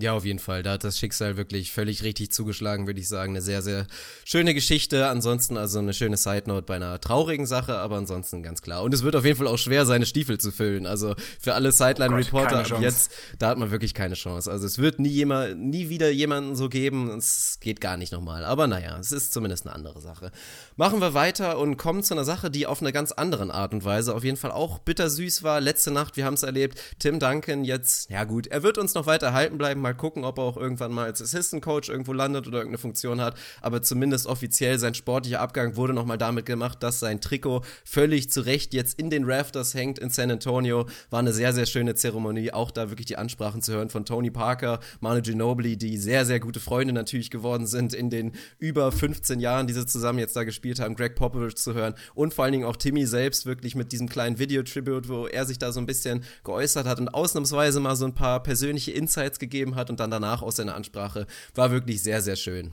Ja, 0.00 0.14
auf 0.14 0.24
jeden 0.24 0.38
Fall. 0.38 0.62
Da 0.62 0.72
hat 0.72 0.84
das 0.84 0.98
Schicksal 0.98 1.36
wirklich 1.36 1.72
völlig 1.72 2.02
richtig 2.02 2.32
zugeschlagen, 2.32 2.86
würde 2.86 3.00
ich 3.00 3.08
sagen. 3.08 3.32
Eine 3.32 3.42
sehr, 3.42 3.60
sehr 3.60 3.86
schöne 4.24 4.54
Geschichte. 4.54 5.08
Ansonsten 5.08 5.58
also 5.58 5.78
eine 5.78 5.92
schöne 5.92 6.16
Side 6.16 6.44
Note 6.46 6.62
bei 6.62 6.76
einer 6.76 6.98
traurigen 7.00 7.44
Sache, 7.44 7.76
aber 7.76 7.96
ansonsten 7.96 8.42
ganz 8.42 8.62
klar. 8.62 8.82
Und 8.82 8.94
es 8.94 9.02
wird 9.02 9.14
auf 9.14 9.26
jeden 9.26 9.36
Fall 9.36 9.46
auch 9.46 9.58
schwer, 9.58 9.84
seine 9.84 10.06
Stiefel 10.06 10.38
zu 10.38 10.52
füllen. 10.52 10.86
Also 10.86 11.14
für 11.38 11.52
alle 11.52 11.70
Sideline-Reporter 11.70 12.64
oh 12.76 12.80
jetzt, 12.80 13.12
da 13.38 13.48
hat 13.48 13.58
man 13.58 13.70
wirklich 13.70 13.92
keine 13.92 14.14
Chance. 14.14 14.50
Also 14.50 14.66
es 14.66 14.78
wird 14.78 15.00
nie 15.00 15.10
jemand, 15.10 15.60
nie 15.60 15.90
wieder 15.90 16.10
jemanden 16.10 16.56
so 16.56 16.70
geben. 16.70 17.10
Es 17.10 17.58
geht 17.60 17.82
gar 17.82 17.98
nicht 17.98 18.12
nochmal. 18.12 18.46
Aber 18.46 18.66
naja, 18.66 18.98
es 18.98 19.12
ist 19.12 19.34
zumindest 19.34 19.66
eine 19.66 19.74
andere 19.74 20.00
Sache. 20.00 20.32
Machen 20.76 21.00
wir 21.02 21.12
weiter 21.12 21.58
und 21.58 21.76
kommen 21.76 22.02
zu 22.02 22.14
einer 22.14 22.24
Sache, 22.24 22.50
die 22.50 22.66
auf 22.66 22.80
eine 22.80 22.92
ganz 22.92 23.12
andere 23.12 23.52
Art 23.52 23.74
und 23.74 23.84
Weise 23.84 24.14
auf 24.14 24.24
jeden 24.24 24.38
Fall 24.38 24.50
auch 24.50 24.78
bittersüß 24.78 25.42
war. 25.42 25.60
Letzte 25.60 25.90
Nacht, 25.90 26.16
wir 26.16 26.24
haben 26.24 26.34
es 26.34 26.42
erlebt. 26.42 26.80
Tim 26.98 27.20
Duncan 27.20 27.64
jetzt, 27.64 28.08
ja 28.08 28.24
gut, 28.24 28.46
er 28.46 28.62
wird 28.62 28.78
uns 28.78 28.94
noch 28.94 29.06
weiter 29.06 29.26
erhalten 29.26 29.58
bleiben 29.58 29.82
mal 29.82 29.89
gucken, 29.94 30.24
ob 30.24 30.38
er 30.38 30.44
auch 30.44 30.56
irgendwann 30.56 30.92
mal 30.92 31.04
als 31.04 31.20
Assistant 31.22 31.62
Coach 31.62 31.88
irgendwo 31.88 32.12
landet 32.12 32.46
oder 32.46 32.58
irgendeine 32.58 32.78
Funktion 32.78 33.20
hat. 33.20 33.36
Aber 33.60 33.82
zumindest 33.82 34.26
offiziell 34.26 34.78
sein 34.78 34.94
sportlicher 34.94 35.40
Abgang 35.40 35.76
wurde 35.76 35.92
nochmal 35.92 36.18
damit 36.18 36.46
gemacht, 36.46 36.82
dass 36.82 37.00
sein 37.00 37.20
Trikot 37.20 37.62
völlig 37.84 38.30
zu 38.30 38.40
Recht 38.42 38.74
jetzt 38.74 38.98
in 38.98 39.10
den 39.10 39.24
Rafters 39.24 39.74
hängt 39.74 39.98
in 39.98 40.10
San 40.10 40.30
Antonio. 40.30 40.86
War 41.10 41.20
eine 41.20 41.32
sehr, 41.32 41.52
sehr 41.52 41.66
schöne 41.66 41.94
Zeremonie. 41.94 42.52
Auch 42.52 42.70
da 42.70 42.90
wirklich 42.90 43.06
die 43.06 43.16
Ansprachen 43.16 43.62
zu 43.62 43.72
hören 43.72 43.90
von 43.90 44.04
Tony 44.04 44.30
Parker, 44.30 44.80
Manu 45.00 45.22
Ginobili, 45.22 45.76
die 45.76 45.96
sehr, 45.96 46.24
sehr 46.24 46.40
gute 46.40 46.60
Freunde 46.60 46.92
natürlich 46.92 47.30
geworden 47.30 47.66
sind 47.66 47.94
in 47.94 48.10
den 48.10 48.32
über 48.58 48.92
15 48.92 49.40
Jahren, 49.40 49.66
die 49.66 49.72
sie 49.72 49.86
zusammen 49.86 50.18
jetzt 50.18 50.36
da 50.36 50.44
gespielt 50.44 50.80
haben. 50.80 50.94
Greg 50.94 51.14
Popovich 51.14 51.56
zu 51.56 51.74
hören 51.74 51.94
und 52.14 52.34
vor 52.34 52.44
allen 52.44 52.52
Dingen 52.52 52.64
auch 52.64 52.76
Timmy 52.76 53.06
selbst 53.06 53.46
wirklich 53.46 53.74
mit 53.74 53.92
diesem 53.92 54.08
kleinen 54.08 54.38
Video-Tribute, 54.38 55.08
wo 55.08 55.26
er 55.26 55.46
sich 55.46 55.58
da 55.58 55.72
so 55.72 55.80
ein 55.80 55.86
bisschen 55.86 56.24
geäußert 56.44 56.86
hat 56.86 57.00
und 57.00 57.08
ausnahmsweise 57.08 57.80
mal 57.80 57.96
so 57.96 58.04
ein 58.04 58.14
paar 58.14 58.42
persönliche 58.42 58.92
Insights 58.92 59.38
gegeben 59.38 59.76
hat 59.76 59.79
und 59.88 60.00
dann 60.00 60.10
danach 60.10 60.42
aus 60.42 60.56
seiner 60.56 60.74
Ansprache 60.74 61.26
war 61.54 61.70
wirklich 61.70 62.02
sehr, 62.02 62.20
sehr 62.20 62.36
schön. 62.36 62.72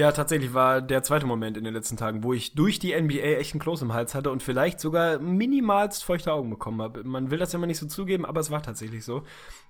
Ja, 0.00 0.12
tatsächlich 0.12 0.54
war 0.54 0.80
der 0.80 1.02
zweite 1.02 1.26
Moment 1.26 1.58
in 1.58 1.64
den 1.64 1.74
letzten 1.74 1.98
Tagen, 1.98 2.24
wo 2.24 2.32
ich 2.32 2.54
durch 2.54 2.78
die 2.78 2.98
NBA 2.98 3.18
echt 3.18 3.52
einen 3.52 3.60
Kloß 3.60 3.82
im 3.82 3.92
Hals 3.92 4.14
hatte 4.14 4.30
und 4.30 4.42
vielleicht 4.42 4.80
sogar 4.80 5.18
minimalst 5.18 6.04
feuchte 6.04 6.32
Augen 6.32 6.48
bekommen 6.48 6.80
habe. 6.80 7.04
Man 7.04 7.30
will 7.30 7.38
das 7.38 7.52
immer 7.52 7.66
nicht 7.66 7.76
so 7.76 7.86
zugeben, 7.86 8.24
aber 8.24 8.40
es 8.40 8.50
war 8.50 8.62
tatsächlich 8.62 9.04
so. 9.04 9.24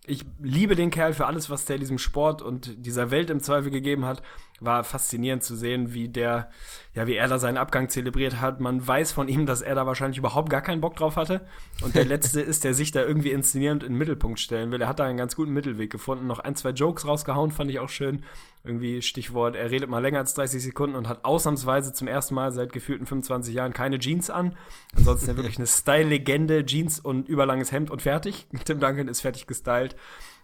Ich 0.07 0.25
liebe 0.41 0.77
den 0.77 0.91
Kerl 0.91 1.15
für 1.15 1.27
alles, 1.27 1.51
was 1.51 1.65
der 1.65 1.79
diesem 1.79 1.99
Sport 1.99 2.43
und 2.43 2.87
dieser 2.87 3.11
Welt 3.11 3.29
im 3.29 3.41
Zweifel 3.41 3.73
gegeben 3.73 4.05
hat. 4.05 4.23
War 4.61 4.85
faszinierend 4.85 5.43
zu 5.43 5.57
sehen, 5.57 5.95
wie 5.95 6.09
der, 6.09 6.51
ja, 6.95 7.09
wie 7.09 7.17
er 7.17 7.27
da 7.27 7.41
seinen 7.41 7.59
Abgang 7.59 7.89
zelebriert 7.89 8.41
hat. 8.41 8.61
Man 8.61 8.87
weiß 8.87 9.11
von 9.11 9.27
ihm, 9.27 9.47
dass 9.47 9.63
er 9.63 9.75
da 9.75 9.85
wahrscheinlich 9.85 10.19
überhaupt 10.19 10.49
gar 10.49 10.63
keinen 10.63 10.81
Bock 10.81 10.95
drauf 10.95 11.17
hatte. 11.17 11.45
Und 11.83 11.97
der 11.97 12.05
Letzte 12.05 12.41
ist, 12.41 12.63
der 12.63 12.75
sich 12.75 12.93
da 12.93 13.03
irgendwie 13.03 13.33
inszenierend 13.33 13.83
in 13.83 13.95
den 13.95 13.99
Mittelpunkt 13.99 14.39
stellen 14.39 14.71
will. 14.71 14.81
Er 14.81 14.89
hat 14.89 15.01
da 15.01 15.07
einen 15.07 15.19
ganz 15.19 15.35
guten 15.35 15.53
Mittelweg 15.53 15.91
gefunden. 15.91 16.29
Noch 16.29 16.39
ein, 16.39 16.55
zwei 16.55 16.71
Jokes 16.71 17.05
rausgehauen, 17.05 17.51
fand 17.51 17.71
ich 17.71 17.81
auch 17.81 17.89
schön. 17.89 18.23
Irgendwie 18.63 19.01
Stichwort, 19.01 19.57
er 19.57 19.71
redet 19.71 19.89
mal 19.89 20.01
länger 20.01 20.19
als 20.19 20.35
30 20.35 20.63
Sekunden 20.63 20.95
und 20.95 21.09
hat 21.09 21.25
ausnahmsweise 21.25 21.95
zum 21.95 22.09
ersten 22.09 22.35
Mal 22.35 22.53
seit 22.53 22.73
gefühlten 22.73 23.07
25 23.07 23.55
Jahren 23.55 23.73
keine 23.73 23.99
Jeans 23.99 24.29
an. 24.29 24.55
Ansonsten 24.95 25.31
ja 25.31 25.37
wirklich 25.37 25.57
eine 25.57 25.67
Style-Legende, 25.67 26.67
Jeans 26.67 27.01
und 27.01 27.29
überlanges 27.29 27.73
Hemd 27.73 27.91
und 27.91 28.03
fertig. 28.03 28.47
Tim 28.65 28.79
Duncan 28.79 29.09
ist 29.09 29.23
fertig 29.23 29.47
gestylt. 29.47 29.97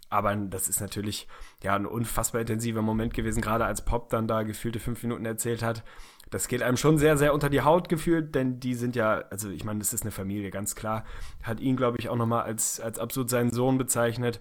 Aber 0.08 0.34
das 0.34 0.68
ist 0.68 0.80
natürlich 0.80 1.26
ja 1.62 1.74
ein 1.74 1.84
unfassbar 1.84 2.40
intensiver 2.40 2.80
Moment 2.80 3.12
gewesen, 3.12 3.42
gerade 3.42 3.64
als 3.64 3.84
Pop 3.84 4.08
dann 4.08 4.28
da 4.28 4.44
gefühlte 4.44 4.78
fünf 4.78 5.02
Minuten 5.02 5.26
erzählt 5.26 5.62
hat. 5.62 5.82
Das 6.30 6.48
geht 6.48 6.62
einem 6.62 6.76
schon 6.76 6.98
sehr, 6.98 7.16
sehr 7.16 7.34
unter 7.34 7.50
die 7.50 7.62
Haut 7.62 7.88
gefühlt, 7.88 8.34
denn 8.34 8.60
die 8.60 8.74
sind 8.74 8.96
ja, 8.96 9.24
also 9.30 9.50
ich 9.50 9.64
meine, 9.64 9.80
das 9.80 9.92
ist 9.92 10.02
eine 10.02 10.10
Familie, 10.10 10.50
ganz 10.50 10.74
klar. 10.74 11.04
Hat 11.42 11.60
ihn, 11.60 11.76
glaube 11.76 11.98
ich, 11.98 12.08
auch 12.08 12.16
nochmal 12.16 12.44
als, 12.44 12.80
als 12.80 12.98
absolut 12.98 13.30
seinen 13.30 13.50
Sohn 13.50 13.78
bezeichnet 13.78 14.40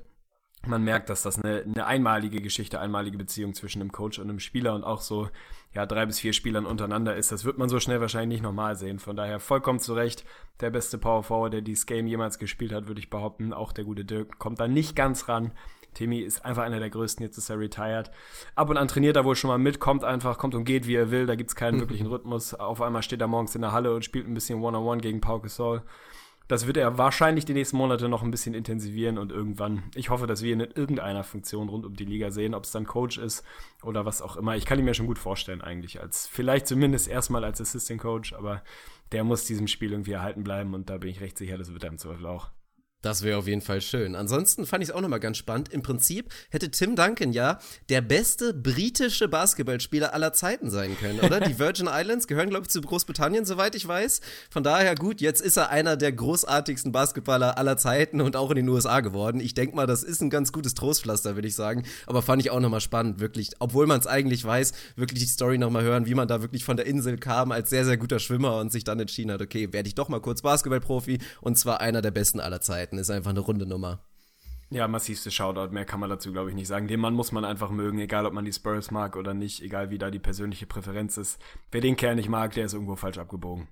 man 0.67 0.83
merkt, 0.83 1.09
dass 1.09 1.23
das 1.23 1.43
eine, 1.43 1.63
eine 1.63 1.85
einmalige 1.85 2.41
Geschichte, 2.41 2.79
einmalige 2.79 3.17
Beziehung 3.17 3.53
zwischen 3.53 3.81
einem 3.81 3.91
Coach 3.91 4.19
und 4.19 4.29
einem 4.29 4.39
Spieler 4.39 4.75
und 4.75 4.83
auch 4.83 5.01
so, 5.01 5.29
ja, 5.73 5.85
drei 5.85 6.05
bis 6.05 6.19
vier 6.19 6.33
Spielern 6.33 6.65
untereinander 6.65 7.15
ist. 7.15 7.31
Das 7.31 7.43
wird 7.43 7.57
man 7.57 7.69
so 7.69 7.79
schnell 7.79 8.01
wahrscheinlich 8.01 8.37
nicht 8.39 8.43
nochmal 8.43 8.75
sehen. 8.75 8.99
Von 8.99 9.15
daher 9.15 9.39
vollkommen 9.39 9.79
zu 9.79 9.93
Recht. 9.93 10.25
Der 10.61 10.69
beste 10.69 10.97
Power 10.97 11.23
Forward, 11.23 11.53
der 11.53 11.61
dieses 11.61 11.85
Game 11.85 12.07
jemals 12.07 12.39
gespielt 12.39 12.71
hat, 12.71 12.87
würde 12.87 12.99
ich 12.99 13.09
behaupten. 13.09 13.53
Auch 13.53 13.73
der 13.73 13.83
gute 13.83 14.05
Dirk 14.05 14.39
kommt 14.39 14.59
da 14.59 14.67
nicht 14.67 14.95
ganz 14.95 15.27
ran. 15.27 15.51
Timmy 15.95 16.19
ist 16.19 16.45
einfach 16.45 16.63
einer 16.63 16.79
der 16.79 16.89
größten, 16.89 17.25
jetzt 17.25 17.37
ist 17.37 17.49
er 17.49 17.59
retired. 17.59 18.11
Ab 18.53 18.69
und 18.69 18.77
an 18.77 18.87
trainiert 18.87 19.15
er 19.15 19.25
wohl 19.25 19.35
schon 19.35 19.47
mal 19.49 19.57
mit, 19.57 19.79
kommt 19.79 20.03
einfach, 20.03 20.37
kommt 20.37 20.53
und 20.53 20.65
geht, 20.65 20.87
wie 20.87 20.95
er 20.95 21.09
will. 21.09 21.25
Da 21.25 21.35
gibt's 21.35 21.55
keinen 21.55 21.77
mhm. 21.77 21.79
wirklichen 21.81 22.07
Rhythmus. 22.07 22.53
Auf 22.53 22.81
einmal 22.81 23.01
steht 23.01 23.21
er 23.21 23.27
morgens 23.27 23.55
in 23.55 23.61
der 23.61 23.71
Halle 23.71 23.95
und 23.95 24.05
spielt 24.05 24.27
ein 24.27 24.33
bisschen 24.33 24.59
One-on-One 24.59 24.77
-on 24.77 24.97
-One 24.97 25.01
gegen 25.01 25.21
Pau 25.21 25.39
Gasol. 25.39 25.81
Das 26.47 26.67
wird 26.67 26.77
er 26.77 26.99
wahrscheinlich 26.99 27.45
die 27.45 27.53
nächsten 27.53 27.77
Monate 27.77 28.07
noch 28.07 28.21
ein 28.21 28.29
bisschen 28.29 28.53
intensivieren 28.53 29.17
und 29.17 29.31
irgendwann, 29.31 29.83
ich 29.95 30.09
hoffe, 30.09 30.27
dass 30.27 30.43
wir 30.43 30.53
ihn 30.53 30.59
in 30.59 30.71
irgendeiner 30.71 31.23
Funktion 31.23 31.69
rund 31.69 31.85
um 31.85 31.95
die 31.95 32.05
Liga 32.05 32.29
sehen, 32.29 32.53
ob 32.53 32.65
es 32.65 32.71
dann 32.71 32.85
Coach 32.85 33.17
ist 33.17 33.43
oder 33.81 34.05
was 34.05 34.21
auch 34.21 34.37
immer. 34.37 34.55
Ich 34.55 34.65
kann 34.65 34.77
ihn 34.77 34.85
mir 34.85 34.93
schon 34.93 35.07
gut 35.07 35.17
vorstellen 35.17 35.61
eigentlich, 35.61 36.01
als 36.01 36.27
vielleicht 36.27 36.67
zumindest 36.67 37.07
erstmal 37.07 37.43
als 37.43 37.59
Assistant 37.61 37.99
Coach, 37.99 38.33
aber 38.33 38.61
der 39.11 39.23
muss 39.23 39.45
diesem 39.45 39.67
Spiel 39.67 39.91
irgendwie 39.91 40.11
erhalten 40.11 40.43
bleiben 40.43 40.75
und 40.75 40.89
da 40.89 40.97
bin 40.97 41.09
ich 41.09 41.21
recht 41.21 41.37
sicher, 41.37 41.57
das 41.57 41.73
wird 41.73 41.83
er 41.83 41.89
im 41.89 41.97
Zweifel 41.97 42.27
auch. 42.27 42.51
Das 43.05 43.21
wäre 43.21 43.37
auf 43.37 43.45
jeden 43.45 43.61
Fall 43.61 43.81
schön. 43.81 44.15
Ansonsten 44.15 44.65
fand 44.65 44.81
ich 44.81 44.89
es 44.89 44.95
auch 44.95 44.99
nochmal 44.99 45.19
ganz 45.19 45.37
spannend. 45.37 45.71
Im 45.71 45.83
Prinzip 45.83 46.33
hätte 46.49 46.71
Tim 46.71 46.95
Duncan 46.95 47.33
ja 47.33 47.59
der 47.89 48.01
beste 48.01 48.51
britische 48.51 49.27
Basketballspieler 49.27 50.11
aller 50.11 50.33
Zeiten 50.33 50.71
sein 50.71 50.97
können, 50.97 51.19
oder? 51.19 51.39
Die 51.39 51.59
Virgin 51.59 51.87
Islands 51.87 52.25
gehören, 52.25 52.49
glaube 52.49 52.63
ich, 52.63 52.69
zu 52.69 52.81
Großbritannien, 52.81 53.45
soweit 53.45 53.75
ich 53.75 53.87
weiß. 53.87 54.21
Von 54.49 54.63
daher 54.63 54.95
gut, 54.95 55.21
jetzt 55.21 55.39
ist 55.41 55.55
er 55.55 55.69
einer 55.69 55.97
der 55.97 56.13
großartigsten 56.13 56.91
Basketballer 56.91 57.59
aller 57.59 57.77
Zeiten 57.77 58.21
und 58.21 58.35
auch 58.35 58.49
in 58.49 58.55
den 58.55 58.69
USA 58.69 59.01
geworden. 59.01 59.39
Ich 59.39 59.53
denke 59.53 59.75
mal, 59.75 59.85
das 59.85 60.01
ist 60.01 60.21
ein 60.21 60.31
ganz 60.31 60.51
gutes 60.51 60.73
Trostpflaster, 60.73 61.35
würde 61.35 61.47
ich 61.47 61.53
sagen. 61.53 61.83
Aber 62.07 62.23
fand 62.23 62.41
ich 62.41 62.49
auch 62.49 62.59
nochmal 62.59 62.81
spannend, 62.81 63.19
wirklich, 63.19 63.51
obwohl 63.59 63.85
man 63.85 63.99
es 63.99 64.07
eigentlich 64.07 64.43
weiß, 64.43 64.73
wirklich 64.95 65.19
die 65.19 65.29
Story 65.29 65.59
nochmal 65.59 65.83
hören, 65.83 66.07
wie 66.07 66.15
man 66.15 66.27
da 66.27 66.41
wirklich 66.41 66.65
von 66.65 66.75
der 66.75 66.87
Insel 66.87 67.19
kam 67.19 67.51
als 67.51 67.69
sehr, 67.69 67.85
sehr 67.85 67.97
guter 67.97 68.17
Schwimmer 68.17 68.57
und 68.57 68.71
sich 68.71 68.83
dann 68.83 68.99
entschieden 68.99 69.31
hat, 69.31 69.43
okay, 69.43 69.71
werde 69.73 69.87
ich 69.87 69.93
doch 69.93 70.09
mal 70.09 70.21
kurz 70.21 70.41
Basketballprofi 70.41 71.19
und 71.41 71.59
zwar 71.59 71.81
einer 71.81 72.01
der 72.01 72.09
besten 72.09 72.39
aller 72.39 72.61
Zeiten. 72.61 72.94
Zeiten 72.95 72.99
ist 72.99 73.09
einfach 73.09 73.31
eine 73.31 73.39
runde 73.39 73.65
Nummer. 73.65 73.99
Ja, 74.71 74.87
massivste 74.87 75.29
Shoutout, 75.29 75.71
mehr 75.71 75.85
kann 75.85 75.99
man 75.99 76.09
dazu, 76.09 76.31
glaube 76.31 76.49
ich, 76.49 76.55
nicht 76.55 76.67
sagen. 76.67 76.87
Den 76.87 76.99
Mann 76.99 77.13
muss 77.13 77.31
man 77.31 77.45
einfach 77.45 77.69
mögen, 77.69 77.99
egal 77.99 78.25
ob 78.25 78.33
man 78.33 78.45
die 78.45 78.53
Spurs 78.53 78.91
mag 78.91 79.15
oder 79.15 79.33
nicht, 79.33 79.61
egal 79.61 79.91
wie 79.91 79.97
da 79.97 80.09
die 80.09 80.19
persönliche 80.19 80.65
Präferenz 80.65 81.17
ist. 81.17 81.39
Wer 81.71 81.81
den 81.81 81.95
Kerl 81.95 82.15
nicht 82.15 82.29
mag, 82.29 82.53
der 82.53 82.65
ist 82.65 82.73
irgendwo 82.73 82.95
falsch 82.95 83.19
abgebogen. 83.19 83.67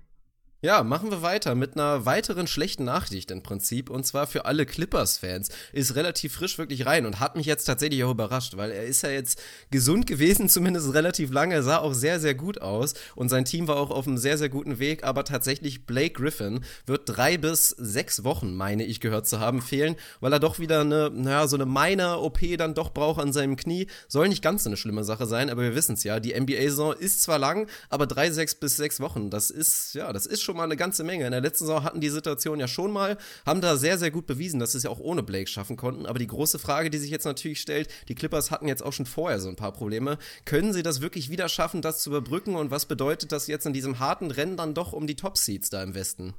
Ja, 0.64 0.82
machen 0.82 1.10
wir 1.10 1.20
weiter 1.20 1.54
mit 1.54 1.74
einer 1.74 2.06
weiteren 2.06 2.46
schlechten 2.46 2.84
Nachricht 2.84 3.30
im 3.30 3.42
Prinzip. 3.42 3.90
Und 3.90 4.06
zwar 4.06 4.26
für 4.26 4.46
alle 4.46 4.64
Clippers-Fans. 4.64 5.50
Ist 5.74 5.94
relativ 5.94 6.32
frisch 6.32 6.56
wirklich 6.56 6.86
rein 6.86 7.04
und 7.04 7.20
hat 7.20 7.36
mich 7.36 7.44
jetzt 7.44 7.66
tatsächlich 7.66 8.02
auch 8.02 8.12
überrascht, 8.12 8.56
weil 8.56 8.70
er 8.70 8.84
ist 8.84 9.02
ja 9.02 9.10
jetzt 9.10 9.42
gesund 9.70 10.06
gewesen, 10.06 10.48
zumindest 10.48 10.94
relativ 10.94 11.30
lange, 11.30 11.62
sah 11.62 11.80
auch 11.80 11.92
sehr, 11.92 12.18
sehr 12.18 12.34
gut 12.34 12.62
aus. 12.62 12.94
Und 13.14 13.28
sein 13.28 13.44
Team 13.44 13.68
war 13.68 13.76
auch 13.76 13.90
auf 13.90 14.06
einem 14.06 14.16
sehr, 14.16 14.38
sehr 14.38 14.48
guten 14.48 14.78
Weg. 14.78 15.04
Aber 15.04 15.24
tatsächlich 15.24 15.84
Blake 15.84 16.14
Griffin 16.14 16.64
wird 16.86 17.02
drei 17.04 17.36
bis 17.36 17.68
sechs 17.68 18.24
Wochen, 18.24 18.56
meine 18.56 18.84
ich 18.84 19.00
gehört 19.00 19.28
zu 19.28 19.40
haben, 19.40 19.60
fehlen, 19.60 19.96
weil 20.20 20.32
er 20.32 20.40
doch 20.40 20.58
wieder 20.58 20.80
eine, 20.80 21.10
naja, 21.10 21.46
so 21.46 21.56
eine 21.56 21.66
Minor-OP 21.66 22.38
dann 22.56 22.72
doch 22.72 22.94
braucht 22.94 23.20
an 23.20 23.34
seinem 23.34 23.56
Knie. 23.56 23.86
Soll 24.08 24.30
nicht 24.30 24.40
ganz 24.40 24.64
so 24.64 24.70
eine 24.70 24.78
schlimme 24.78 25.04
Sache 25.04 25.26
sein, 25.26 25.50
aber 25.50 25.60
wir 25.60 25.74
wissen 25.74 25.92
es 25.92 26.04
ja. 26.04 26.20
Die 26.20 26.32
NBA-Saison 26.32 26.94
ist 26.94 27.20
zwar 27.20 27.38
lang, 27.38 27.68
aber 27.90 28.06
drei, 28.06 28.30
sechs 28.30 28.54
bis 28.54 28.78
sechs 28.78 28.98
Wochen, 28.98 29.28
das 29.28 29.50
ist, 29.50 29.94
ja, 29.94 30.10
das 30.14 30.24
ist 30.24 30.40
schon 30.40 30.53
schon 30.54 30.58
mal 30.58 30.64
eine 30.64 30.76
ganze 30.76 31.02
Menge. 31.02 31.24
In 31.24 31.32
der 31.32 31.40
letzten 31.40 31.66
Saison 31.66 31.82
hatten 31.82 32.00
die 32.00 32.08
Situation 32.08 32.60
ja 32.60 32.68
schon 32.68 32.92
mal, 32.92 33.18
haben 33.44 33.60
da 33.60 33.76
sehr, 33.76 33.98
sehr 33.98 34.12
gut 34.12 34.26
bewiesen, 34.26 34.60
dass 34.60 34.72
sie 34.72 34.78
es 34.78 34.84
ja 34.84 34.90
auch 34.90 35.00
ohne 35.00 35.24
Blake 35.24 35.48
schaffen 35.48 35.76
konnten. 35.76 36.06
Aber 36.06 36.20
die 36.20 36.28
große 36.28 36.60
Frage, 36.60 36.90
die 36.90 36.98
sich 36.98 37.10
jetzt 37.10 37.24
natürlich 37.24 37.60
stellt, 37.60 37.88
die 38.08 38.14
Clippers 38.14 38.52
hatten 38.52 38.68
jetzt 38.68 38.84
auch 38.84 38.92
schon 38.92 39.06
vorher 39.06 39.40
so 39.40 39.48
ein 39.48 39.56
paar 39.56 39.72
Probleme. 39.72 40.16
Können 40.44 40.72
sie 40.72 40.84
das 40.84 41.00
wirklich 41.00 41.28
wieder 41.28 41.48
schaffen, 41.48 41.82
das 41.82 42.02
zu 42.02 42.10
überbrücken? 42.10 42.54
Und 42.54 42.70
was 42.70 42.86
bedeutet 42.86 43.32
das 43.32 43.48
jetzt 43.48 43.66
in 43.66 43.72
diesem 43.72 43.98
harten 43.98 44.30
Rennen 44.30 44.56
dann 44.56 44.74
doch 44.74 44.92
um 44.92 45.08
die 45.08 45.16
Top-Seeds 45.16 45.70
da 45.70 45.82
im 45.82 45.94
Westen? 45.94 46.34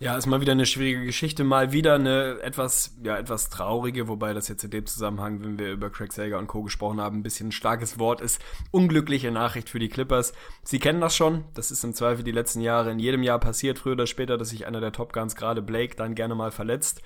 Ja, 0.00 0.16
ist 0.16 0.26
mal 0.26 0.40
wieder 0.40 0.52
eine 0.52 0.64
schwierige 0.64 1.04
Geschichte, 1.04 1.42
mal 1.42 1.72
wieder 1.72 1.96
eine 1.96 2.40
etwas, 2.40 2.96
ja, 3.02 3.18
etwas 3.18 3.48
traurige, 3.48 4.06
wobei 4.06 4.32
das 4.32 4.46
jetzt 4.46 4.62
in 4.62 4.70
dem 4.70 4.86
Zusammenhang, 4.86 5.42
wenn 5.42 5.58
wir 5.58 5.72
über 5.72 5.90
Craig 5.90 6.12
Sager 6.12 6.38
und 6.38 6.46
Co. 6.46 6.62
gesprochen 6.62 7.00
haben, 7.00 7.18
ein 7.18 7.22
bisschen 7.24 7.48
ein 7.48 7.52
starkes 7.52 7.98
Wort 7.98 8.20
ist. 8.20 8.40
Unglückliche 8.70 9.32
Nachricht 9.32 9.68
für 9.68 9.80
die 9.80 9.88
Clippers. 9.88 10.34
Sie 10.62 10.78
kennen 10.78 11.00
das 11.00 11.16
schon. 11.16 11.46
Das 11.54 11.72
ist 11.72 11.82
im 11.82 11.94
Zweifel 11.94 12.22
die 12.22 12.30
letzten 12.30 12.60
Jahre 12.60 12.92
in 12.92 13.00
jedem 13.00 13.24
Jahr 13.24 13.40
passiert, 13.40 13.80
früher 13.80 13.94
oder 13.94 14.06
später, 14.06 14.38
dass 14.38 14.50
sich 14.50 14.68
einer 14.68 14.80
der 14.80 14.92
Top 14.92 15.12
Guns, 15.12 15.34
gerade 15.34 15.62
Blake, 15.62 15.96
dann 15.96 16.14
gerne 16.14 16.36
mal 16.36 16.52
verletzt. 16.52 17.02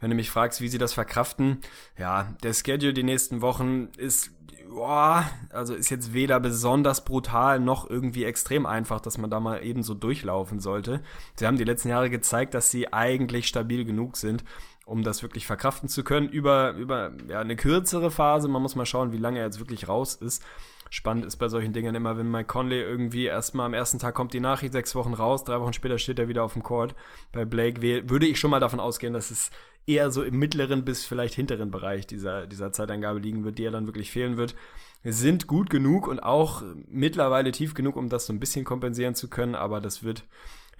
Wenn 0.00 0.10
du 0.10 0.16
mich 0.16 0.30
fragst, 0.30 0.60
wie 0.60 0.68
sie 0.68 0.78
das 0.78 0.92
verkraften, 0.92 1.60
ja, 1.98 2.34
der 2.42 2.52
Schedule 2.52 2.94
die 2.94 3.02
nächsten 3.02 3.40
Wochen 3.40 3.88
ist 3.96 4.30
boah, 4.68 5.28
also 5.50 5.74
ist 5.74 5.90
jetzt 5.90 6.12
weder 6.12 6.40
besonders 6.40 7.04
brutal 7.04 7.60
noch 7.60 7.88
irgendwie 7.88 8.24
extrem 8.24 8.66
einfach, 8.66 9.00
dass 9.00 9.18
man 9.18 9.30
da 9.30 9.40
mal 9.40 9.64
eben 9.64 9.82
so 9.82 9.94
durchlaufen 9.94 10.60
sollte. 10.60 11.00
Sie 11.34 11.46
haben 11.46 11.56
die 11.56 11.64
letzten 11.64 11.88
Jahre 11.88 12.10
gezeigt, 12.10 12.54
dass 12.54 12.70
sie 12.70 12.92
eigentlich 12.92 13.48
stabil 13.48 13.84
genug 13.84 14.16
sind, 14.16 14.44
um 14.84 15.02
das 15.02 15.22
wirklich 15.22 15.46
verkraften 15.46 15.88
zu 15.88 16.04
können 16.04 16.28
über, 16.28 16.72
über 16.72 17.12
ja, 17.28 17.40
eine 17.40 17.56
kürzere 17.56 18.10
Phase. 18.10 18.48
Man 18.48 18.62
muss 18.62 18.76
mal 18.76 18.86
schauen, 18.86 19.12
wie 19.12 19.18
lange 19.18 19.38
er 19.38 19.46
jetzt 19.46 19.58
wirklich 19.58 19.88
raus 19.88 20.14
ist. 20.14 20.42
Spannend 20.90 21.26
ist 21.26 21.36
bei 21.36 21.48
solchen 21.48 21.74
Dingen 21.74 21.94
immer, 21.94 22.16
wenn 22.16 22.30
Mike 22.30 22.46
Conley 22.46 22.80
irgendwie 22.80 23.26
erstmal 23.26 23.66
am 23.66 23.74
ersten 23.74 23.98
Tag 23.98 24.14
kommt 24.14 24.32
die 24.32 24.40
Nachricht, 24.40 24.72
sechs 24.72 24.94
Wochen 24.94 25.12
raus, 25.12 25.44
drei 25.44 25.60
Wochen 25.60 25.74
später 25.74 25.98
steht 25.98 26.18
er 26.18 26.28
wieder 26.28 26.44
auf 26.44 26.54
dem 26.54 26.62
Court. 26.62 26.94
Bei 27.32 27.44
Blake 27.44 27.82
würde 28.08 28.26
ich 28.26 28.40
schon 28.40 28.50
mal 28.50 28.60
davon 28.60 28.80
ausgehen, 28.80 29.12
dass 29.12 29.30
es 29.30 29.50
eher 29.88 30.10
so 30.10 30.22
im 30.22 30.38
mittleren 30.38 30.84
bis 30.84 31.04
vielleicht 31.04 31.34
hinteren 31.34 31.70
Bereich 31.70 32.06
dieser, 32.06 32.46
dieser 32.46 32.72
Zeitangabe 32.72 33.18
liegen 33.18 33.44
wird, 33.44 33.58
die 33.58 33.64
er 33.64 33.70
dann 33.70 33.86
wirklich 33.86 34.10
fehlen 34.10 34.36
wird, 34.36 34.54
sind 35.04 35.46
gut 35.46 35.70
genug 35.70 36.06
und 36.08 36.22
auch 36.22 36.62
mittlerweile 36.88 37.52
tief 37.52 37.74
genug, 37.74 37.96
um 37.96 38.08
das 38.08 38.26
so 38.26 38.32
ein 38.32 38.40
bisschen 38.40 38.64
kompensieren 38.64 39.14
zu 39.14 39.28
können, 39.28 39.54
aber 39.54 39.80
das 39.80 40.02
wird, 40.02 40.24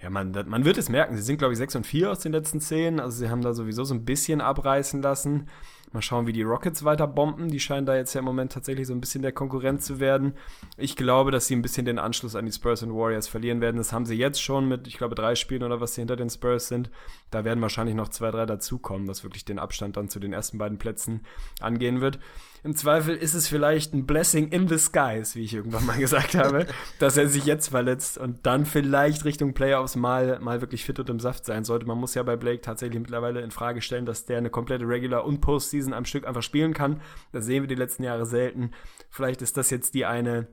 ja, 0.01 0.09
man, 0.09 0.31
man 0.47 0.65
wird 0.65 0.77
es 0.77 0.89
merken. 0.89 1.15
Sie 1.15 1.23
sind, 1.23 1.37
glaube 1.37 1.53
ich, 1.53 1.57
6 1.57 1.77
und 1.77 1.87
4 1.87 2.11
aus 2.11 2.19
den 2.19 2.33
letzten 2.33 2.61
10, 2.61 2.99
also 2.99 3.17
sie 3.17 3.29
haben 3.29 3.41
da 3.41 3.53
sowieso 3.53 3.83
so 3.83 3.93
ein 3.93 4.05
bisschen 4.05 4.41
abreißen 4.41 5.01
lassen. 5.01 5.47
Mal 5.91 6.01
schauen, 6.03 6.27
wie 6.27 6.33
die 6.33 6.43
Rockets 6.43 6.83
weiter 6.83 7.07
bomben. 7.07 7.49
Die 7.49 7.59
scheinen 7.59 7.87
da 7.87 7.95
jetzt 7.95 8.13
ja 8.13 8.19
im 8.19 8.25
Moment 8.25 8.51
tatsächlich 8.51 8.85
so 8.85 8.93
ein 8.93 9.01
bisschen 9.01 9.23
der 9.23 9.31
Konkurrent 9.31 9.81
zu 9.81 9.99
werden. 9.99 10.33
Ich 10.77 10.95
glaube, 10.95 11.31
dass 11.31 11.47
sie 11.47 11.55
ein 11.55 11.63
bisschen 11.63 11.85
den 11.85 11.97
Anschluss 11.97 12.35
an 12.35 12.45
die 12.45 12.51
Spurs 12.51 12.83
und 12.83 12.93
Warriors 12.93 13.27
verlieren 13.27 13.59
werden. 13.59 13.77
Das 13.77 13.91
haben 13.91 14.05
sie 14.05 14.15
jetzt 14.15 14.41
schon 14.41 14.67
mit, 14.67 14.87
ich 14.87 14.97
glaube, 14.97 15.15
drei 15.15 15.33
Spielen 15.33 15.63
oder 15.63 15.81
was 15.81 15.95
sie 15.95 16.01
hinter 16.01 16.15
den 16.15 16.29
Spurs 16.29 16.67
sind. 16.67 16.91
Da 17.31 17.43
werden 17.43 17.61
wahrscheinlich 17.61 17.95
noch 17.95 18.09
zwei, 18.09 18.29
drei 18.29 18.45
dazukommen, 18.45 19.07
was 19.07 19.23
wirklich 19.23 19.45
den 19.45 19.57
Abstand 19.57 19.97
dann 19.97 20.09
zu 20.09 20.19
den 20.19 20.31
ersten 20.31 20.59
beiden 20.59 20.77
Plätzen 20.77 21.21
angehen 21.59 22.01
wird. 22.01 22.19
Im 22.63 22.75
Zweifel 22.75 23.15
ist 23.15 23.33
es 23.33 23.47
vielleicht 23.47 23.93
ein 23.93 24.05
Blessing 24.05 24.49
in 24.49 24.67
the 24.67 24.77
skies, 24.77 25.35
wie 25.35 25.43
ich 25.43 25.53
irgendwann 25.53 25.85
mal 25.85 25.97
gesagt 25.99 26.35
habe, 26.35 26.67
dass 26.99 27.17
er 27.17 27.27
sich 27.27 27.45
jetzt 27.45 27.69
verletzt 27.69 28.17
und 28.17 28.45
dann 28.45 28.65
vielleicht 28.65 29.23
Richtung 29.25 29.53
Playoffs 29.53 29.95
mal, 29.95 30.39
mal 30.39 30.61
wirklich 30.61 30.83
fit 30.83 30.99
und 30.99 31.09
im 31.09 31.19
Saft 31.19 31.45
sein 31.45 31.63
sollte. 31.63 31.85
Man 31.85 31.97
muss 31.97 32.15
ja 32.15 32.23
bei 32.23 32.35
Blake 32.35 32.61
tatsächlich 32.61 32.99
mittlerweile 32.99 33.41
in 33.41 33.51
Frage 33.51 33.81
stellen, 33.81 34.05
dass 34.05 34.25
der 34.25 34.37
eine 34.37 34.49
komplette 34.49 34.87
Regular- 34.87 35.25
und 35.25 35.39
Postseason 35.39 35.93
am 35.93 36.05
Stück 36.05 36.27
einfach 36.27 36.43
spielen 36.43 36.73
kann. 36.73 37.01
Das 37.31 37.45
sehen 37.45 37.63
wir 37.63 37.67
die 37.67 37.75
letzten 37.75 38.03
Jahre 38.03 38.25
selten. 38.25 38.71
Vielleicht 39.09 39.41
ist 39.41 39.55
das 39.55 39.69
jetzt 39.69 39.93
die 39.93 40.05
eine, 40.05 40.47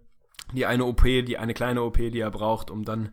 die 0.52 0.66
eine 0.66 0.84
OP, 0.84 1.02
die 1.02 1.38
eine 1.38 1.54
kleine 1.54 1.82
OP, 1.82 1.96
die 1.96 2.20
er 2.20 2.30
braucht, 2.30 2.70
um 2.70 2.84
dann 2.84 3.10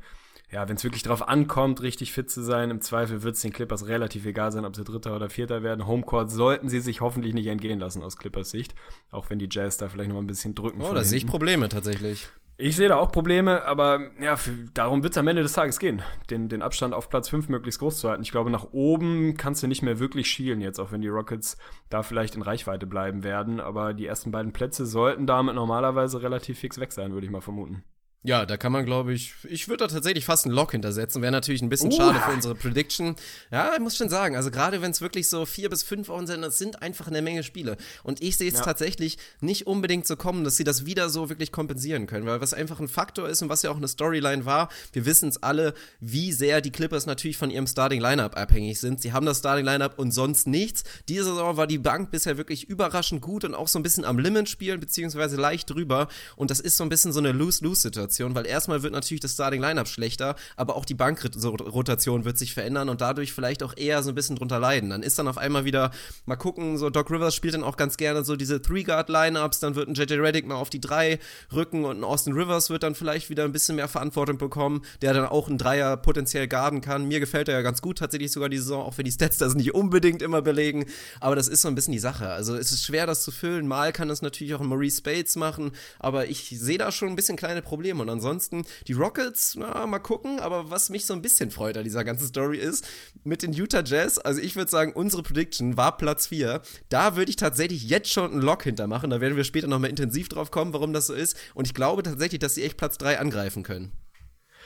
ja, 0.54 0.70
wenn 0.70 0.76
es 0.76 0.84
wirklich 0.84 1.02
darauf 1.02 1.28
ankommt, 1.28 1.82
richtig 1.82 2.14
fit 2.14 2.30
zu 2.30 2.44
sein, 2.44 2.70
im 2.70 2.80
Zweifel 2.80 3.24
wird 3.24 3.36
es 3.36 3.42
den 3.42 3.52
Clippers 3.52 3.88
relativ 3.88 4.24
egal 4.26 4.52
sein, 4.52 4.66
ob 4.66 4.76
sie 4.76 4.84
Dritter 4.84 5.16
oder 5.16 5.30
Vierter 5.30 5.64
werden. 5.64 5.88
Homecourt 5.88 6.30
sollten 6.30 6.70
sie 6.70 6.80
sich 6.80 7.02
hoffentlich 7.02 7.34
nicht 7.34 7.48
entgehen 7.48 7.80
lassen 7.80 8.04
aus 8.04 8.18
Clippers 8.18 8.52
Sicht, 8.52 8.76
auch 9.10 9.32
wenn 9.32 9.40
die 9.40 9.50
Jazz 9.50 9.78
da 9.78 9.90
vielleicht 9.90 10.12
noch 10.12 10.20
ein 10.20 10.28
bisschen 10.28 10.54
drücken. 10.54 10.82
Oh, 10.84 10.94
da 10.94 11.04
sehe 11.04 11.18
ich 11.18 11.26
Probleme 11.26 11.70
tatsächlich. 11.70 12.28
Ich 12.58 12.76
sehe 12.76 12.88
da 12.88 12.98
auch 12.98 13.12
Probleme, 13.12 13.66
aber 13.66 14.12
ja, 14.22 14.36
für, 14.36 14.52
darum 14.76 15.02
wird 15.02 15.14
es 15.14 15.18
am 15.18 15.28
Ende 15.28 15.42
des 15.42 15.54
Tages 15.54 15.80
gehen, 15.80 16.04
den, 16.30 16.50
den 16.50 16.62
Abstand 16.62 16.94
auf 16.94 17.10
Platz 17.10 17.30
5 17.30 17.50
möglichst 17.50 17.80
groß 17.80 18.00
zu 18.00 18.08
halten. 18.08 18.22
Ich 18.22 18.30
glaube, 18.30 18.52
nach 18.52 18.68
oben 18.74 19.36
kannst 19.38 19.64
du 19.64 19.68
nicht 19.68 19.82
mehr 19.82 19.98
wirklich 19.98 20.28
schielen 20.28 20.62
jetzt, 20.62 20.80
auch 20.80 20.92
wenn 20.92 21.02
die 21.02 21.08
Rockets 21.08 21.58
da 21.90 22.04
vielleicht 22.04 22.36
in 22.36 22.44
Reichweite 22.44 22.86
bleiben 22.86 23.24
werden. 23.24 23.60
Aber 23.60 23.96
die 23.96 24.06
ersten 24.06 24.30
beiden 24.30 24.54
Plätze 24.54 24.86
sollten 24.86 25.26
damit 25.26 25.56
normalerweise 25.56 26.22
relativ 26.22 26.60
fix 26.60 26.80
weg 26.80 26.92
sein, 26.92 27.14
würde 27.14 27.26
ich 27.26 27.32
mal 27.32 27.42
vermuten. 27.42 27.84
Ja, 28.26 28.46
da 28.46 28.56
kann 28.56 28.72
man, 28.72 28.86
glaube 28.86 29.14
ich, 29.14 29.34
ich 29.44 29.68
würde 29.68 29.86
da 29.86 29.94
tatsächlich 29.94 30.24
fast 30.24 30.46
einen 30.46 30.56
Lock 30.56 30.72
hintersetzen. 30.72 31.22
Wäre 31.22 31.34
natürlich 31.34 31.62
ein 31.62 31.68
bisschen 31.68 31.92
uh. 31.92 31.98
schade 31.98 32.22
für 32.22 32.32
unsere 32.32 32.56
Prediction. 32.56 33.18
Ja, 33.52 33.74
ich 33.74 33.82
muss 33.82 33.98
schon 33.98 34.08
sagen, 34.08 34.38
also 34.38 34.50
gerade 34.50 34.82
wenn 34.82 34.92
es 34.92 35.02
wirklich 35.02 35.28
so 35.28 35.46
vier 35.46 35.70
bis 35.70 35.84
fünf 35.84 36.08
Wochen 36.08 36.26
sind, 36.26 36.42
das 36.42 36.58
sind 36.58 36.82
einfach 36.82 37.08
eine 37.08 37.22
Menge 37.22 37.44
Spiele. 37.44 37.76
Und 38.02 38.22
ich 38.22 38.38
sehe 38.38 38.48
es 38.48 38.60
ja. 38.60 38.64
tatsächlich 38.64 39.18
nicht 39.42 39.68
unbedingt 39.68 40.08
so 40.08 40.16
kommen, 40.16 40.46
dass 40.46 40.56
sie 40.56 40.64
das 40.64 40.86
wieder 40.86 41.10
so 41.10 41.28
wirklich 41.28 41.52
kompensieren 41.52 42.08
können, 42.08 42.26
weil 42.26 42.40
was 42.40 42.54
einfach 42.54 42.80
ein 42.80 42.88
Faktor 42.88 43.28
ist 43.28 43.42
und 43.42 43.50
was 43.50 43.62
ja 43.62 43.72
auch 43.72 43.76
eine 43.76 43.90
Storyline 43.90 44.46
war, 44.46 44.70
wir 44.94 45.06
wissen 45.06 45.28
es 45.28 45.44
alle, 45.44 45.74
wie 46.00 46.32
sehr 46.32 46.62
die 46.62 46.72
Clippers 46.72 47.06
natürlich 47.06 47.36
von 47.36 47.52
ihrem 47.52 47.68
Starting 47.68 48.00
Lineup 48.00 48.38
abhängig 48.38 48.80
sind. 48.80 49.02
Sie 49.02 49.12
haben 49.12 49.26
das 49.26 49.40
Starting 49.40 49.66
Lineup 49.66 50.00
und 50.00 50.12
sonst 50.14 50.48
nichts. 50.48 50.86
Diese 51.10 51.26
Saison 51.26 51.58
war 51.58 51.68
die 51.68 51.78
Bank 51.78 52.10
bisher 52.12 52.38
wirklich 52.38 52.70
überraschend 52.70 53.22
gut 53.22 53.44
und 53.44 53.54
auch 53.54 53.68
so 53.68 53.78
ein 53.78 53.84
bisschen 53.84 54.06
am 54.06 54.18
Limit 54.18 54.48
spielen, 54.48 54.80
beziehungsweise 54.80 55.36
leicht 55.36 55.70
drüber. 55.70 56.08
Und 56.38 56.52
das 56.52 56.62
ist 56.62 56.78
so 56.78 56.86
ein 56.86 56.90
bisschen 56.90 57.12
so 57.12 57.20
eine 57.20 57.34
Lose-Lose-Situation. 57.34 58.13
Situation, 58.14 58.36
weil 58.36 58.46
erstmal 58.46 58.84
wird 58.84 58.94
natürlich 58.94 59.22
das 59.22 59.34
Starting 59.34 59.62
Lineup 59.62 59.88
schlechter, 59.88 60.36
aber 60.56 60.76
auch 60.76 60.86
die 60.86 60.94
Bankrotation 60.94 62.26
wird 62.26 62.38
sich 62.38 62.54
verändern 62.54 62.90
und 62.90 63.02
dadurch 63.02 63.34
vielleicht 63.34 63.64
auch 63.64 63.76
eher 63.76 64.04
so 64.04 64.10
ein 64.10 64.16
bisschen 64.16 64.36
drunter 64.36 64.60
leiden. 64.60 64.92
Dann 64.92 65.04
ist 65.04 65.18
dann 65.20 65.28
auf 65.28 65.38
einmal 65.38 65.66
wieder, 65.66 65.92
mal 66.26 66.36
gucken, 66.36 66.78
so 66.78 66.90
Doc 66.90 67.10
Rivers 67.10 67.36
spielt 67.36 67.56
dann 67.56 67.64
auch 67.64 67.76
ganz 67.76 67.98
gerne 67.98 68.24
so 68.24 68.36
diese 68.36 68.62
Three-Guard-Lineups, 68.62 69.60
dann 69.60 69.76
wird 69.76 69.90
ein 69.90 69.96
JJ 69.96 70.14
Reddick 70.16 70.48
mal 70.48 70.56
auf 70.56 70.70
die 70.70 70.80
drei 70.80 71.20
rücken 71.52 71.86
und 71.86 72.00
ein 72.00 72.04
Austin 72.04 72.34
Rivers 72.34 72.70
wird 72.70 72.84
dann 72.84 72.96
vielleicht 72.96 73.30
wieder 73.30 73.44
ein 73.44 73.52
bisschen 73.52 73.76
mehr 73.76 73.88
Verantwortung 73.88 74.38
bekommen, 74.38 74.84
der 75.02 75.14
dann 75.14 75.26
auch 75.26 75.50
ein 75.50 75.58
Dreier 75.58 75.98
potenziell 75.98 76.48
garden 76.48 76.82
kann. 76.82 77.08
Mir 77.08 77.20
gefällt 77.20 77.48
er 77.48 77.56
ja 77.56 77.62
ganz 77.62 77.82
gut 77.82 77.98
tatsächlich 77.98 78.32
sogar 78.32 78.50
die 78.50 78.58
Saison, 78.58 78.84
auch 78.84 78.98
wenn 78.98 79.06
die 79.06 79.12
Stats 79.12 79.38
das 79.38 79.56
nicht 79.56 79.74
unbedingt 79.74 80.22
immer 80.22 80.42
belegen, 80.42 80.86
aber 81.20 81.36
das 81.36 81.48
ist 81.48 81.62
so 81.62 81.68
ein 81.68 81.76
bisschen 81.76 81.94
die 81.94 82.00
Sache. 82.00 82.30
Also 82.30 82.56
es 82.56 82.72
ist 82.72 82.86
schwer, 82.86 83.08
das 83.08 83.24
zu 83.24 83.32
füllen. 83.32 83.68
Mal 83.68 83.92
kann 83.92 84.08
das 84.08 84.22
natürlich 84.22 84.54
auch 84.54 84.62
ein 84.62 84.68
Maurice 84.68 84.98
Spades 84.98 85.36
machen, 85.36 85.72
aber 86.00 86.28
ich 86.28 86.54
sehe 86.60 86.78
da 86.78 86.92
schon 86.92 87.10
ein 87.10 87.16
bisschen 87.16 87.38
kleine 87.38 87.62
Probleme 87.62 88.03
und 88.04 88.10
ansonsten, 88.10 88.66
die 88.88 88.94
Rockets, 88.94 89.56
na, 89.58 89.88
mal 89.88 90.00
gucken. 90.00 90.40
Aber 90.40 90.70
was 90.70 90.90
mich 90.90 91.06
so 91.06 91.14
ein 91.14 91.22
bisschen 91.22 91.50
freut 91.50 91.78
an 91.78 91.84
dieser 91.84 92.04
ganzen 92.04 92.28
Story 92.28 92.60
ist, 92.60 92.88
mit 93.24 93.42
den 93.42 93.54
Utah 93.54 93.84
Jazz, 93.84 94.20
also 94.20 94.40
ich 94.40 94.56
würde 94.56 94.70
sagen, 94.70 94.94
unsere 94.94 95.24
Prediction 95.24 95.76
war 95.78 95.98
Platz 95.98 96.28
4. 96.28 96.62
Da 96.90 97.16
würde 97.16 97.32
ich 97.32 97.38
tatsächlich 97.38 97.84
jetzt 97.90 98.12
schon 98.12 98.32
einen 98.32 98.42
Lock 98.42 98.64
hintermachen. 98.64 99.10
Da 99.10 99.22
werden 99.22 99.38
wir 99.38 99.44
später 99.44 99.68
nochmal 99.68 99.90
intensiv 99.90 100.30
drauf 100.30 100.52
kommen, 100.52 100.74
warum 100.74 100.94
das 100.94 101.08
so 101.08 101.14
ist. 101.14 101.36
Und 101.56 101.66
ich 101.66 101.74
glaube 101.74 102.04
tatsächlich, 102.04 102.40
dass 102.40 102.56
sie 102.56 102.64
echt 102.64 102.78
Platz 102.78 102.98
3 103.00 103.20
angreifen 103.20 103.64
können. 103.64 103.92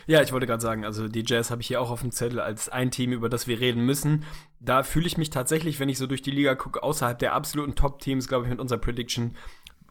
Ja, 0.06 0.22
ich 0.22 0.32
wollte 0.32 0.48
gerade 0.48 0.62
sagen, 0.62 0.86
also 0.86 1.08
die 1.08 1.24
Jazz 1.26 1.52
habe 1.52 1.62
ich 1.62 1.68
hier 1.68 1.82
auch 1.82 1.90
auf 1.90 2.02
dem 2.02 2.12
Zettel 2.12 2.40
als 2.40 2.70
ein 2.70 2.92
Team, 2.92 3.12
über 3.12 3.30
das 3.30 3.48
wir 3.48 3.60
reden 3.60 3.86
müssen. 3.86 4.24
Da 4.60 4.84
fühle 4.84 5.08
ich 5.08 5.18
mich 5.18 5.32
tatsächlich, 5.32 5.80
wenn 5.80 5.90
ich 5.90 5.98
so 5.98 6.08
durch 6.08 6.22
die 6.22 6.32
Liga 6.32 6.56
gucke, 6.56 6.82
außerhalb 6.82 7.20
der 7.20 7.34
absoluten 7.34 7.76
Top-Teams, 7.76 8.28
glaube 8.28 8.46
ich, 8.46 8.50
mit 8.50 8.60
unserer 8.60 8.80
Prediction 8.80 9.36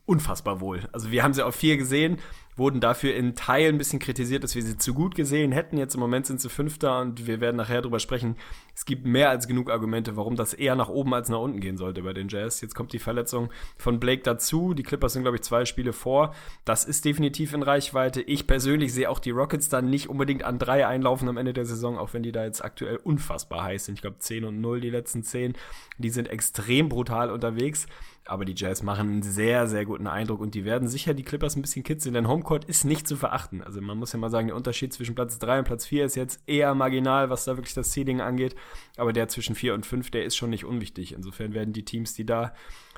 unfassbar 0.06 0.61
wohl. 0.61 0.88
Also 0.92 1.11
wir 1.11 1.22
haben 1.22 1.35
sie 1.35 1.44
auf 1.44 1.54
vier 1.54 1.76
gesehen 1.76 2.18
wurden 2.57 2.81
dafür 2.81 3.14
in 3.14 3.35
Teilen 3.35 3.75
ein 3.75 3.79
bisschen 3.79 3.99
kritisiert, 3.99 4.42
dass 4.42 4.55
wir 4.55 4.62
sie 4.62 4.79
zu 4.79 4.95
gut 4.95 5.14
gesehen 5.14 5.53
hätten. 5.53 5.77
Jetzt 5.77 5.95
im 5.95 6.01
Moment 6.01 6.27
sind 6.27 6.40
sie 6.40 6.49
Fünfter 6.49 7.01
und 7.01 7.27
wir 7.27 7.40
werden 7.40 7.57
nachher 7.57 7.83
drüber 7.83 8.01
sprechen. 8.01 8.37
Es 8.75 8.85
gibt 8.85 9.07
mehr 9.07 9.31
als 9.31 9.47
genug 9.47 9.71
Argumente, 9.71 10.16
warum 10.16 10.37
das 10.37 10.55
eher 10.55 10.75
nach 10.75 10.88
oben 10.88 11.14
als 11.14 11.29
nach 11.29 11.38
unten 11.38 11.61
gehen 11.61 11.77
sollte 11.77 12.03
bei 12.03 12.12
den 12.12 12.29
Jazz. 12.29 12.61
Jetzt 12.61 12.75
kommt 12.75 12.92
die 12.92 12.99
Verletzung 12.99 13.51
von 13.77 14.01
Blake 14.01 14.23
dazu. 14.23 14.75
Die 14.75 14.83
Clippers 14.83 15.12
sind, 15.12 15.23
glaube 15.23 15.37
ich, 15.37 15.42
zwei 15.42 15.64
Spiele 15.64 15.92
vor. 15.92 16.35
Das 16.64 16.85
ist 16.85 17.05
definitiv 17.05 17.53
in 17.53 17.62
Reichweite. 17.62 18.23
Ich 18.23 18.47
persönlich 18.47 18.92
sehe 18.92 19.11
auch 19.11 19.19
die 19.19 19.31
Rockets 19.31 19.69
dann 19.69 19.90
nicht 19.90 20.09
unbedingt 20.09 20.45
an 20.45 20.59
drei 20.59 20.87
einlaufen 20.87 21.29
am 21.29 21.37
Ende 21.37 21.53
der 21.53 21.66
Saison, 21.66 21.99
auch 21.99 22.14
wenn 22.14 22.23
die 22.23 22.33
da 22.33 22.45
jetzt 22.45 22.64
aktuell 22.64 22.97
unfassbar 22.97 23.64
heiß 23.64 23.87
sind. 23.87 23.97
Ich 23.97 24.03
glaube, 24.03 24.19
10 24.19 24.45
und 24.45 24.61
0 24.61 24.81
die 24.81 24.90
letzten 24.90 25.23
10. 25.23 25.55
Die 25.99 26.11
sind 26.11 26.29
extrem 26.29 26.88
brutal 26.88 27.31
unterwegs. 27.31 27.87
Aber 28.29 28.45
die 28.45 28.55
Jazz 28.57 28.83
machen 28.83 29.09
einen 29.09 29.23
sehr, 29.23 29.69
sehr 29.69 29.85
guten 29.85 30.09
Eindruck 30.09 30.40
und 30.40 30.55
die 30.55 30.64
werden 30.64 30.88
sicher 30.88 31.14
die 31.14 31.23
Clippers 31.23 31.55
ein 31.55 31.62
bisschen 31.62 31.85
kitzeln, 31.85 32.14
denn 32.14 32.27
Homecourt 32.46 32.64
ist 32.64 32.85
nicht 32.85 33.09
zu 33.09 33.16
verachten. 33.16 33.62
Also 33.62 33.80
man 33.80 33.98
muss 33.98 34.12
ja 34.12 34.18
mal 34.18 34.30
sagen, 34.30 34.46
der 34.46 34.56
Unterschied 34.56 34.92
zwischen 34.92 35.16
Platz 35.16 35.38
3 35.38 35.61
und 35.61 35.64
Platz 35.64 35.87
4 35.87 36.04
ist 36.04 36.14
jetzt 36.14 36.40
eher 36.46 36.74
marginal, 36.74 37.28
was 37.28 37.44
da 37.44 37.56
wirklich 37.56 37.74
das 37.74 37.92
Seeding 37.92 38.20
angeht. 38.20 38.54
Aber 38.96 39.12
der 39.12 39.28
zwischen 39.28 39.56
4 39.56 39.74
und 39.74 39.85
5, 39.85 40.11
der 40.12 40.24
ist 40.24 40.37
schon 40.37 40.50
nicht 40.50 40.64
unwichtig. 40.64 41.12
Insofern 41.12 41.54
werden 41.54 41.72
die 41.72 41.85
Teams, 41.85 42.14
die 42.14 42.24
da, 42.24 42.54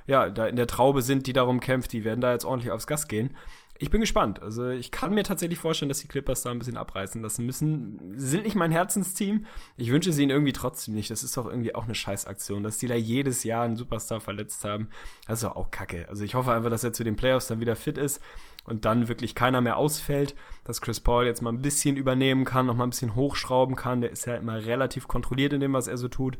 ja, 0.06 0.28
da 0.28 0.46
in 0.46 0.56
der 0.56 0.66
Traube 0.66 1.00
sind, 1.00 1.26
die 1.26 1.32
darum 1.32 1.61
kämpft, 1.61 1.92
die 1.92 2.04
werden 2.04 2.20
da 2.20 2.32
jetzt 2.32 2.44
ordentlich 2.44 2.70
aufs 2.70 2.87
Gas 2.87 3.08
gehen 3.08 3.34
ich 3.80 3.90
bin 3.90 4.00
gespannt. 4.00 4.42
Also 4.42 4.68
ich 4.70 4.90
kann 4.90 5.14
mir 5.14 5.22
tatsächlich 5.22 5.58
vorstellen, 5.58 5.88
dass 5.88 6.00
die 6.00 6.08
Clippers 6.08 6.42
da 6.42 6.50
ein 6.50 6.58
bisschen 6.58 6.76
abreißen 6.76 7.22
lassen 7.22 7.46
müssen. 7.46 8.00
Sind 8.16 8.42
nicht 8.42 8.56
mein 8.56 8.72
Herzensteam. 8.72 9.46
Ich 9.76 9.92
wünsche 9.92 10.12
sie 10.12 10.22
ihnen 10.24 10.30
irgendwie 10.30 10.52
trotzdem 10.52 10.94
nicht. 10.94 11.11
Das 11.11 11.22
ist 11.22 11.37
doch 11.37 11.46
irgendwie 11.46 11.74
auch 11.74 11.84
eine 11.84 11.94
Scheißaktion, 11.94 12.64
dass 12.64 12.78
die 12.78 12.88
da 12.88 12.96
jedes 12.96 13.44
Jahr 13.44 13.64
einen 13.64 13.76
Superstar 13.76 14.20
verletzt 14.20 14.64
haben. 14.64 14.88
Das 15.26 15.38
ist 15.38 15.44
doch 15.44 15.56
auch 15.56 15.70
kacke. 15.70 16.08
Also 16.08 16.24
ich 16.24 16.34
hoffe 16.34 16.52
einfach, 16.52 16.70
dass 16.70 16.82
er 16.82 16.92
zu 16.92 17.04
den 17.04 17.16
Playoffs 17.16 17.46
dann 17.46 17.61
wieder 17.61 17.76
fit 17.76 17.98
ist 17.98 18.20
und 18.68 18.85
dann 18.85 19.09
wirklich 19.09 19.35
keiner 19.35 19.61
mehr 19.61 19.76
ausfällt, 19.76 20.35
dass 20.64 20.81
Chris 20.81 21.00
Paul 21.00 21.26
jetzt 21.26 21.42
mal 21.42 21.52
ein 21.52 21.62
bisschen 21.62 21.96
übernehmen 21.96 22.44
kann, 22.44 22.66
noch 22.66 22.74
mal 22.74 22.85
ein 22.85 22.90
bisschen 22.90 23.14
hochschrauben 23.14 23.76
kann. 23.76 24.00
Der 24.00 24.11
ist 24.11 24.26
ja 24.26 24.37
immer 24.37 24.64
relativ 24.64 25.09
kontrolliert 25.09 25.52
in 25.52 25.61
dem, 25.61 25.72
was 25.72 25.88
er 25.88 25.96
so 25.96 26.09
tut. 26.09 26.38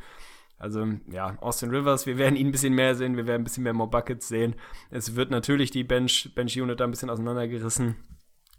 Also 0.59 0.87
ja, 1.11 1.37
Austin 1.41 1.71
Rivers, 1.71 2.07
wir 2.07 2.19
werden 2.19 2.37
ihn 2.37 2.49
ein 2.49 2.53
bisschen 2.53 2.75
mehr 2.75 2.95
sehen, 2.95 3.17
wir 3.17 3.27
werden 3.27 3.43
ein 3.43 3.45
bisschen 3.45 3.63
mehr 3.63 3.73
More 3.73 3.91
Buckets 3.91 4.29
sehen. 4.29 4.57
Es 4.91 5.15
wird 5.15 5.31
natürlich 5.31 5.71
die 5.71 5.85
Bench, 5.85 6.33
Bench 6.35 6.61
Unit 6.61 6.81
da 6.81 6.85
ein 6.85 6.91
bisschen 6.91 7.11
auseinandergerissen. 7.11 7.97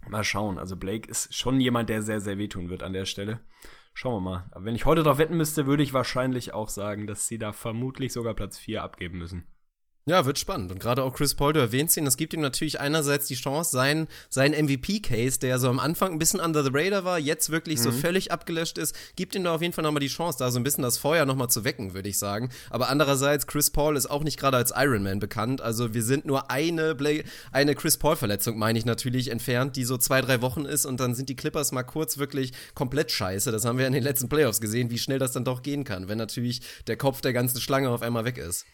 Mal 0.08 0.24
schauen. 0.24 0.58
Also 0.58 0.76
Blake 0.76 1.08
ist 1.10 1.34
schon 1.34 1.60
jemand, 1.60 1.90
der 1.90 2.02
sehr, 2.02 2.20
sehr 2.20 2.38
wehtun 2.38 2.70
wird 2.70 2.82
an 2.82 2.94
der 2.94 3.04
Stelle. 3.04 3.40
Schauen 3.92 4.14
wir 4.14 4.30
mal. 4.30 4.48
Aber 4.52 4.64
wenn 4.64 4.74
ich 4.74 4.86
heute 4.86 5.02
drauf 5.02 5.18
wetten 5.18 5.36
müsste, 5.36 5.66
würde 5.66 5.82
ich 5.82 5.92
wahrscheinlich 5.92 6.54
auch 6.54 6.70
sagen, 6.70 7.06
dass 7.06 7.28
sie 7.28 7.38
da 7.38 7.52
vermutlich 7.52 8.12
sogar 8.12 8.34
Platz 8.34 8.58
4 8.58 8.82
abgeben 8.82 9.18
müssen. 9.18 9.46
Ja, 10.10 10.26
wird 10.26 10.40
spannend. 10.40 10.72
Und 10.72 10.80
gerade 10.80 11.04
auch 11.04 11.14
Chris 11.14 11.36
Paul, 11.36 11.52
du 11.52 11.60
erwähnst 11.60 11.96
ihn, 11.96 12.04
das 12.04 12.16
gibt 12.16 12.34
ihm 12.34 12.40
natürlich 12.40 12.80
einerseits 12.80 13.28
die 13.28 13.36
Chance, 13.36 13.70
sein, 13.70 14.08
sein 14.28 14.50
MVP-Case, 14.50 15.38
der 15.38 15.60
so 15.60 15.68
am 15.68 15.78
Anfang 15.78 16.10
ein 16.10 16.18
bisschen 16.18 16.40
under 16.40 16.64
the 16.64 16.70
radar 16.72 17.04
war, 17.04 17.20
jetzt 17.20 17.50
wirklich 17.50 17.78
mhm. 17.78 17.82
so 17.84 17.92
völlig 17.92 18.32
abgelöscht 18.32 18.76
ist, 18.76 18.92
gibt 19.14 19.36
ihm 19.36 19.44
da 19.44 19.54
auf 19.54 19.62
jeden 19.62 19.72
Fall 19.72 19.84
nochmal 19.84 20.00
die 20.00 20.08
Chance, 20.08 20.38
da 20.40 20.50
so 20.50 20.58
ein 20.58 20.64
bisschen 20.64 20.82
das 20.82 20.98
Feuer 20.98 21.26
nochmal 21.26 21.48
zu 21.48 21.62
wecken, 21.62 21.94
würde 21.94 22.08
ich 22.08 22.18
sagen. 22.18 22.50
Aber 22.70 22.88
andererseits, 22.88 23.46
Chris 23.46 23.70
Paul 23.70 23.96
ist 23.96 24.10
auch 24.10 24.24
nicht 24.24 24.36
gerade 24.36 24.56
als 24.56 24.72
Iron 24.74 25.04
Man 25.04 25.20
bekannt. 25.20 25.60
Also 25.60 25.94
wir 25.94 26.02
sind 26.02 26.24
nur 26.24 26.50
eine, 26.50 26.96
eine 27.52 27.76
Chris 27.76 27.96
Paul-Verletzung, 27.96 28.58
meine 28.58 28.80
ich 28.80 28.86
natürlich, 28.86 29.30
entfernt, 29.30 29.76
die 29.76 29.84
so 29.84 29.96
zwei, 29.96 30.22
drei 30.22 30.42
Wochen 30.42 30.64
ist 30.64 30.86
und 30.86 30.98
dann 30.98 31.14
sind 31.14 31.28
die 31.28 31.36
Clippers 31.36 31.70
mal 31.70 31.84
kurz 31.84 32.18
wirklich 32.18 32.52
komplett 32.74 33.12
scheiße. 33.12 33.52
Das 33.52 33.64
haben 33.64 33.78
wir 33.78 33.86
in 33.86 33.92
den 33.92 34.02
letzten 34.02 34.28
Playoffs 34.28 34.60
gesehen, 34.60 34.90
wie 34.90 34.98
schnell 34.98 35.20
das 35.20 35.30
dann 35.30 35.44
doch 35.44 35.62
gehen 35.62 35.84
kann, 35.84 36.08
wenn 36.08 36.18
natürlich 36.18 36.62
der 36.88 36.96
Kopf 36.96 37.20
der 37.20 37.32
ganzen 37.32 37.60
Schlange 37.60 37.90
auf 37.90 38.02
einmal 38.02 38.24
weg 38.24 38.38
ist. 38.38 38.66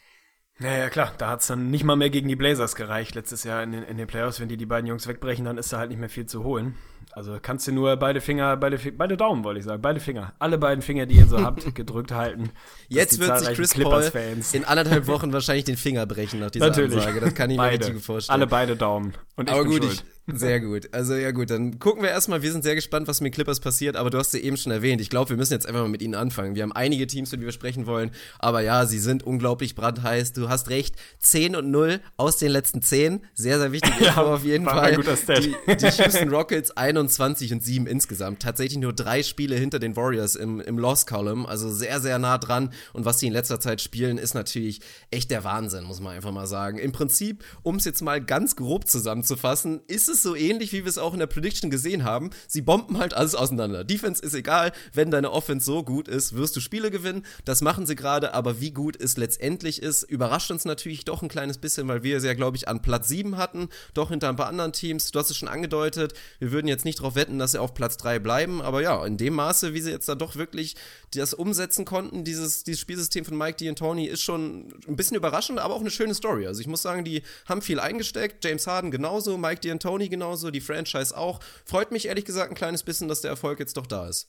Ja, 0.58 0.74
ja, 0.74 0.88
klar. 0.88 1.12
Da 1.18 1.28
hat's 1.28 1.48
dann 1.48 1.70
nicht 1.70 1.84
mal 1.84 1.96
mehr 1.96 2.08
gegen 2.08 2.28
die 2.28 2.36
Blazers 2.36 2.76
gereicht 2.76 3.14
letztes 3.14 3.44
Jahr 3.44 3.62
in 3.62 3.72
den, 3.72 3.82
in 3.82 3.98
den 3.98 4.06
Playoffs. 4.06 4.40
Wenn 4.40 4.48
die 4.48 4.56
die 4.56 4.66
beiden 4.66 4.86
Jungs 4.86 5.06
wegbrechen, 5.06 5.44
dann 5.44 5.58
ist 5.58 5.72
da 5.72 5.78
halt 5.78 5.90
nicht 5.90 5.98
mehr 5.98 6.08
viel 6.08 6.26
zu 6.26 6.44
holen. 6.44 6.74
Also 7.12 7.38
kannst 7.40 7.66
du 7.66 7.72
nur 7.72 7.96
beide 7.96 8.20
Finger, 8.20 8.56
beide, 8.58 8.78
beide 8.92 9.16
Daumen, 9.16 9.42
wollte 9.42 9.60
ich 9.60 9.64
sagen, 9.64 9.80
beide 9.80 10.00
Finger, 10.00 10.34
alle 10.38 10.58
beiden 10.58 10.82
Finger, 10.82 11.06
die 11.06 11.16
ihr 11.16 11.26
so 11.26 11.40
habt, 11.40 11.74
gedrückt 11.74 12.12
halten. 12.12 12.50
Jetzt 12.88 13.18
wird 13.18 13.38
sich 13.38 13.54
Chris 13.54 13.72
Paul 13.74 14.10
in 14.52 14.64
anderthalb 14.64 15.06
Wochen 15.06 15.32
wahrscheinlich 15.32 15.64
den 15.64 15.78
Finger 15.78 16.04
brechen 16.04 16.40
nach 16.40 16.50
dieser 16.50 16.66
Natürlich. 16.66 16.98
Ansage. 16.98 17.20
Das 17.20 17.34
kann 17.34 17.50
ich 17.50 17.56
beide. 17.56 17.78
mir 17.78 17.86
richtig 17.86 18.04
vorstellen. 18.04 18.34
Alle 18.34 18.46
beide 18.46 18.76
Daumen. 18.76 19.14
Und 19.36 19.48
ich 19.48 19.54
Aber 19.54 19.64
bin 19.64 19.72
gut, 19.72 19.84
schuld. 19.84 20.04
Ich, 20.28 20.38
sehr 20.38 20.60
gut. 20.60 20.88
Also 20.92 21.14
ja 21.14 21.30
gut, 21.30 21.50
dann 21.50 21.78
gucken 21.78 22.02
wir 22.02 22.10
erstmal. 22.10 22.42
Wir 22.42 22.50
sind 22.50 22.64
sehr 22.64 22.74
gespannt, 22.74 23.06
was 23.06 23.20
mit 23.20 23.32
Clippers 23.34 23.60
passiert. 23.60 23.96
Aber 23.96 24.10
du 24.10 24.18
hast 24.18 24.32
sie 24.32 24.40
eben 24.40 24.56
schon 24.56 24.72
erwähnt. 24.72 25.00
Ich 25.00 25.08
glaube, 25.08 25.30
wir 25.30 25.36
müssen 25.36 25.52
jetzt 25.52 25.66
einfach 25.66 25.82
mal 25.82 25.88
mit 25.88 26.02
ihnen 26.02 26.14
anfangen. 26.14 26.56
Wir 26.56 26.64
haben 26.64 26.72
einige 26.72 27.06
Teams, 27.06 27.32
über 27.32 27.40
die 27.40 27.46
wir 27.46 27.52
sprechen 27.52 27.86
wollen. 27.86 28.10
Aber 28.38 28.60
ja, 28.60 28.86
sie 28.86 28.98
sind 28.98 29.22
unglaublich 29.22 29.74
brandheiß. 29.74 30.32
Du 30.32 30.48
hast 30.48 30.68
recht. 30.68 30.96
10 31.20 31.54
und 31.54 31.70
0 31.70 32.00
aus 32.16 32.38
den 32.38 32.50
letzten 32.50 32.82
10. 32.82 33.20
Sehr, 33.34 33.58
sehr 33.60 33.72
wichtig 33.72 33.92
ja, 34.00 34.16
auf 34.16 34.44
jeden 34.44 34.64
Fall. 34.64 34.96
Die, 34.96 35.76
die 35.76 35.86
Houston 35.86 36.28
Rockets 36.28 36.72
21 36.72 36.95
21 36.96 37.52
und 37.52 37.62
7 37.62 37.86
insgesamt. 37.86 38.40
Tatsächlich 38.40 38.78
nur 38.78 38.92
drei 38.92 39.22
Spiele 39.22 39.56
hinter 39.56 39.78
den 39.78 39.96
Warriors 39.96 40.34
im, 40.34 40.60
im 40.60 40.78
Loss 40.78 41.06
Column. 41.06 41.44
Also 41.44 41.70
sehr, 41.70 42.00
sehr 42.00 42.18
nah 42.18 42.38
dran. 42.38 42.72
Und 42.94 43.04
was 43.04 43.18
sie 43.18 43.26
in 43.26 43.32
letzter 43.32 43.60
Zeit 43.60 43.82
spielen, 43.82 44.16
ist 44.18 44.34
natürlich 44.34 44.80
echt 45.10 45.30
der 45.30 45.44
Wahnsinn, 45.44 45.84
muss 45.84 46.00
man 46.00 46.16
einfach 46.16 46.32
mal 46.32 46.46
sagen. 46.46 46.78
Im 46.78 46.92
Prinzip, 46.92 47.44
um 47.62 47.76
es 47.76 47.84
jetzt 47.84 48.00
mal 48.00 48.24
ganz 48.24 48.56
grob 48.56 48.88
zusammenzufassen, 48.88 49.82
ist 49.88 50.08
ist 50.08 50.22
so 50.22 50.34
ähnlich, 50.34 50.72
wie 50.72 50.84
wir 50.84 50.88
es 50.88 50.98
auch 50.98 51.12
in 51.12 51.18
der 51.18 51.26
Prediction 51.26 51.70
gesehen 51.70 52.04
haben. 52.04 52.30
Sie 52.48 52.62
bomben 52.62 52.98
halt 52.98 53.12
alles 53.12 53.34
auseinander. 53.34 53.84
Defense 53.84 54.22
ist 54.22 54.34
egal, 54.34 54.72
wenn 54.94 55.10
deine 55.10 55.32
Offense 55.32 55.66
so 55.66 55.82
gut 55.82 56.08
ist, 56.08 56.34
wirst 56.36 56.56
du 56.56 56.60
Spiele 56.60 56.90
gewinnen. 56.90 57.24
Das 57.44 57.60
machen 57.60 57.86
sie 57.86 57.96
gerade, 57.96 58.32
aber 58.32 58.60
wie 58.60 58.70
gut 58.70 58.98
es 58.98 59.16
letztendlich 59.16 59.82
ist, 59.82 60.02
überrascht 60.04 60.50
uns 60.50 60.64
natürlich 60.64 61.04
doch 61.04 61.22
ein 61.22 61.28
kleines 61.28 61.58
bisschen, 61.58 61.88
weil 61.88 62.02
wir 62.02 62.16
es 62.16 62.24
ja, 62.24 62.34
glaube 62.34 62.56
ich, 62.56 62.68
an 62.68 62.80
Platz 62.80 63.08
7 63.08 63.36
hatten, 63.36 63.68
doch 63.92 64.10
hinter 64.10 64.28
ein 64.28 64.36
paar 64.36 64.46
anderen 64.46 64.72
Teams. 64.72 65.10
Du 65.10 65.18
hast 65.18 65.30
es 65.30 65.36
schon 65.36 65.48
angedeutet, 65.48 66.14
wir 66.38 66.52
würden 66.52 66.68
jetzt 66.68 66.85
nicht 66.86 67.00
darauf 67.00 67.14
wetten, 67.14 67.38
dass 67.38 67.52
sie 67.52 67.60
auf 67.60 67.74
Platz 67.74 67.98
3 67.98 68.18
bleiben, 68.18 68.62
aber 68.62 68.80
ja, 68.80 69.04
in 69.04 69.18
dem 69.18 69.34
Maße, 69.34 69.74
wie 69.74 69.80
sie 69.82 69.90
jetzt 69.90 70.08
da 70.08 70.14
doch 70.14 70.36
wirklich 70.36 70.76
das 71.14 71.34
umsetzen 71.34 71.84
konnten, 71.84 72.24
dieses, 72.24 72.64
dieses 72.64 72.80
Spielsystem 72.80 73.26
von 73.26 73.36
Mike 73.36 73.62
D'Antoni, 73.62 74.06
ist 74.06 74.22
schon 74.22 74.72
ein 74.88 74.96
bisschen 74.96 75.16
überraschend, 75.16 75.58
aber 75.58 75.74
auch 75.74 75.80
eine 75.80 75.90
schöne 75.90 76.14
Story. 76.14 76.46
Also 76.46 76.62
ich 76.62 76.66
muss 76.66 76.80
sagen, 76.82 77.04
die 77.04 77.22
haben 77.46 77.60
viel 77.60 77.78
eingesteckt. 77.80 78.44
James 78.44 78.66
Harden 78.66 78.90
genauso, 78.90 79.36
Mike 79.36 79.60
D'Antoni 79.60 80.08
genauso, 80.08 80.50
die 80.50 80.62
Franchise 80.62 81.16
auch. 81.16 81.40
Freut 81.64 81.92
mich 81.92 82.06
ehrlich 82.06 82.24
gesagt 82.24 82.50
ein 82.50 82.56
kleines 82.56 82.82
bisschen, 82.82 83.08
dass 83.08 83.20
der 83.20 83.30
Erfolg 83.30 83.58
jetzt 83.60 83.76
doch 83.76 83.86
da 83.86 84.08
ist. 84.08 84.28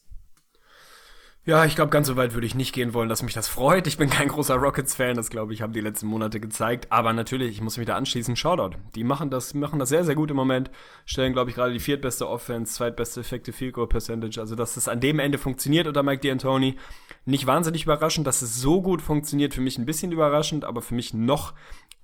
Ja, 1.47 1.63
ich 1.63 1.75
glaube, 1.75 1.91
ganz 1.91 2.07
so 2.07 2.17
weit 2.17 2.33
würde 2.33 2.45
ich 2.45 2.55
nicht 2.55 2.73
gehen 2.73 2.93
wollen, 2.93 3.07
dass 3.07 3.23
mich 3.23 3.33
das 3.33 3.47
freut. 3.47 3.88
Ich 3.88 3.95
bin 3.95 4.10
kein 4.10 4.27
großer 4.27 4.55
Rockets-Fan, 4.55 5.15
das 5.15 5.29
glaube 5.29 5.53
ich, 5.53 5.62
haben 5.62 5.71
die 5.71 5.79
letzten 5.79 6.07
Monate 6.07 6.41
gezeigt. 6.41 6.91
Aber 6.91 7.13
natürlich, 7.13 7.51
ich 7.51 7.62
muss 7.62 7.77
mich 7.77 7.88
da 7.88 7.95
anschließen. 7.95 8.36
Shoutout. 8.36 8.75
Die 8.95 9.05
machen 9.05 9.29
das, 9.29 9.53
machen 9.53 9.79
das 9.79 9.88
sehr, 9.88 10.03
sehr 10.03 10.15
gut 10.15 10.29
im 10.29 10.36
Moment. 10.36 10.69
Stellen, 11.05 11.31
glaube 11.31 11.49
ich, 11.49 11.55
gerade 11.55 11.71
die 11.71 11.79
viertbeste 11.79 12.27
Offense, 12.27 12.73
zweitbeste 12.73 13.21
Effective 13.21 13.55
Field 13.55 13.75
Goal 13.75 13.88
Percentage. 13.88 14.41
Also, 14.41 14.55
dass 14.55 14.75
es 14.75 14.89
an 14.89 14.99
dem 14.99 15.19
Ende 15.19 15.38
funktioniert 15.38 15.88
unter 15.88 16.03
Mike 16.03 16.21
D'Antoni. 16.21 16.75
Nicht 17.23 17.47
wahnsinnig 17.47 17.86
überraschend, 17.86 18.27
dass 18.27 18.41
es 18.41 18.60
so 18.60 18.81
gut 18.81 19.01
funktioniert. 19.01 19.53
Für 19.53 19.62
mich 19.62 19.77
ein 19.77 19.86
bisschen 19.86 20.12
überraschend, 20.12 20.65
aber 20.65 20.81
für 20.81 20.95
mich 20.95 21.13
noch 21.13 21.53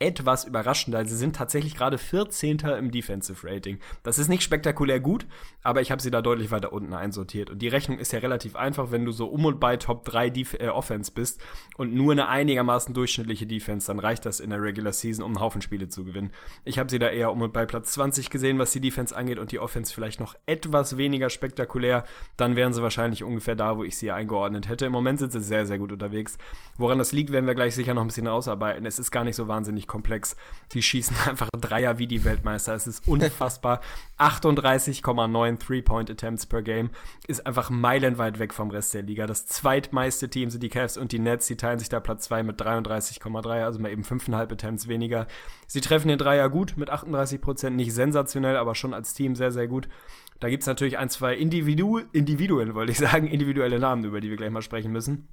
etwas 0.04 0.44
überraschender. 0.44 1.06
Sie 1.06 1.16
sind 1.16 1.36
tatsächlich 1.36 1.76
gerade 1.76 1.98
14. 1.98 2.60
im 2.78 2.92
Defensive 2.92 3.48
Rating. 3.48 3.80
Das 4.04 4.20
ist 4.20 4.28
nicht 4.28 4.44
spektakulär 4.44 5.00
gut, 5.00 5.26
aber 5.64 5.80
ich 5.82 5.92
habe 5.92 6.02
sie 6.02 6.12
da 6.12 6.22
deutlich 6.22 6.52
weiter 6.52 6.74
unten 6.74 6.94
einsortiert. 6.94 7.50
Und 7.50 7.62
die 7.62 7.70
Rechnung 7.70 7.98
ist 8.00 8.12
ja 8.12 8.20
relativ 8.20 8.58
einfach, 8.58 8.92
wenn 8.92 9.06
du 9.06 9.14
so 9.14 9.28
um 9.28 9.46
und 9.46 9.62
bei 9.62 9.78
Top 9.78 10.04
3 10.04 10.30
Def 10.30 10.56
äh, 10.56 10.68
Offense 10.68 11.14
bist 11.14 11.40
und 11.78 11.94
nur 11.94 12.12
eine 12.12 12.28
einigermaßen 12.28 12.94
durchschnittliche 12.94 13.48
Defense, 13.48 13.88
dann 13.88 14.00
reicht 14.00 14.26
das 14.26 14.42
in 14.42 14.50
der 14.50 14.62
Regular 14.62 14.92
Season, 14.92 15.24
um 15.24 15.32
einen 15.32 15.40
Haufen 15.40 15.62
Spiele 15.62 15.88
zu 15.88 16.04
gewinnen. 16.04 16.32
Ich 16.66 16.80
habe 16.80 16.92
sie 16.92 17.00
da 17.00 17.08
eher 17.08 17.32
um 17.32 17.42
und 17.42 17.54
bei 17.54 17.66
Platz 17.66 17.94
20 17.94 18.30
gesehen, 18.30 18.60
was 18.60 18.74
die 18.74 18.82
Defense 18.82 19.16
angeht 19.16 19.40
und 19.40 19.54
die 19.54 19.60
Offense 19.60 19.94
vielleicht 19.94 20.20
noch 20.20 20.36
etwas 20.46 20.98
weniger 20.98 21.30
spektakulär. 21.30 22.04
Dann 22.36 22.58
wären 22.58 22.74
sie 22.74 22.84
wahrscheinlich 22.84 23.24
ungefähr 23.24 23.56
da, 23.56 23.78
wo 23.78 23.86
ich 23.86 23.98
sie 23.98 24.12
eingeordnet 24.12 24.68
hätte. 24.68 24.86
Im 24.86 24.92
Moment 24.92 25.20
sind 25.20 25.32
sie 25.32 25.40
sehr, 25.40 25.66
sehr 25.66 25.80
gut 25.80 25.94
unterwegs. 25.94 26.38
Woran 26.78 26.98
das 26.98 27.14
liegt, 27.14 27.32
werden 27.32 27.48
wir 27.48 27.56
gleich 27.56 27.74
sicher 27.74 27.94
noch 27.94 28.02
ein 28.02 28.08
bisschen 28.08 28.28
ausarbeiten. 28.28 28.86
Es 28.86 29.00
ist 29.00 29.12
gar 29.12 29.24
nicht 29.24 29.38
so 29.38 29.48
wahnsinnig 29.48 29.88
komplex. 29.94 30.36
Die 30.74 30.82
schießen 30.82 31.16
einfach 31.30 31.50
Dreier 31.52 32.00
wie 32.00 32.08
die 32.08 32.24
Weltmeister. 32.26 32.74
Es 32.74 32.88
ist 32.88 33.08
unfassbar. 33.08 33.80
38,9 34.18 35.60
Three-Point-Attempts 35.60 36.48
per 36.48 36.64
Game 36.64 36.90
ist 37.28 37.46
einfach 37.46 37.70
meilenweit 37.70 38.40
weg 38.40 38.56
vom 38.56 38.72
Rest 38.72 38.96
der 38.96 39.04
Liga. 39.04 39.28
Das 39.28 39.46
zweitmeiste 39.46 40.30
Team 40.30 40.50
sind 40.50 40.64
die 40.64 40.70
Cavs 40.70 40.98
und 40.98 41.12
die 41.12 41.20
Nets. 41.20 41.46
Die 41.46 41.58
teilen 41.58 41.78
sich 41.78 41.90
da 41.90 42.00
Platz 42.00 42.26
2 42.26 42.42
mit 42.42 42.60
33,3, 42.60 43.64
also 43.64 43.80
mal 43.80 43.92
eben 43.92 44.04
5,5 44.04 44.52
Attempts 44.52 44.88
weniger. 44.88 45.28
Sie 45.68 45.82
treffen 45.82 46.08
den 46.08 46.18
Dreier 46.18 46.50
gut 46.50 46.74
mit 46.76 46.90
38 46.90 47.40
Prozent. 47.40 47.76
Nicht 47.76 47.94
sensationell, 47.94 48.58
aber 48.58 48.74
schon 48.74 48.96
als 48.96 49.14
Team 49.14 49.36
sehr, 49.36 49.52
sehr 49.52 49.68
gut. 49.68 49.88
Da 50.40 50.50
gibt 50.50 50.64
es 50.64 50.68
natürlich 50.68 50.98
ein, 50.98 51.10
zwei 51.10 51.36
Individu 51.36 52.00
Individuen, 52.12 52.74
wollte 52.74 52.92
ich 52.92 52.98
sagen, 52.98 53.28
individuelle 53.38 53.80
Namen, 53.80 54.04
über 54.04 54.22
die 54.22 54.32
wir 54.32 54.38
gleich 54.38 54.52
mal 54.52 54.64
sprechen 54.64 54.92
müssen. 54.92 55.28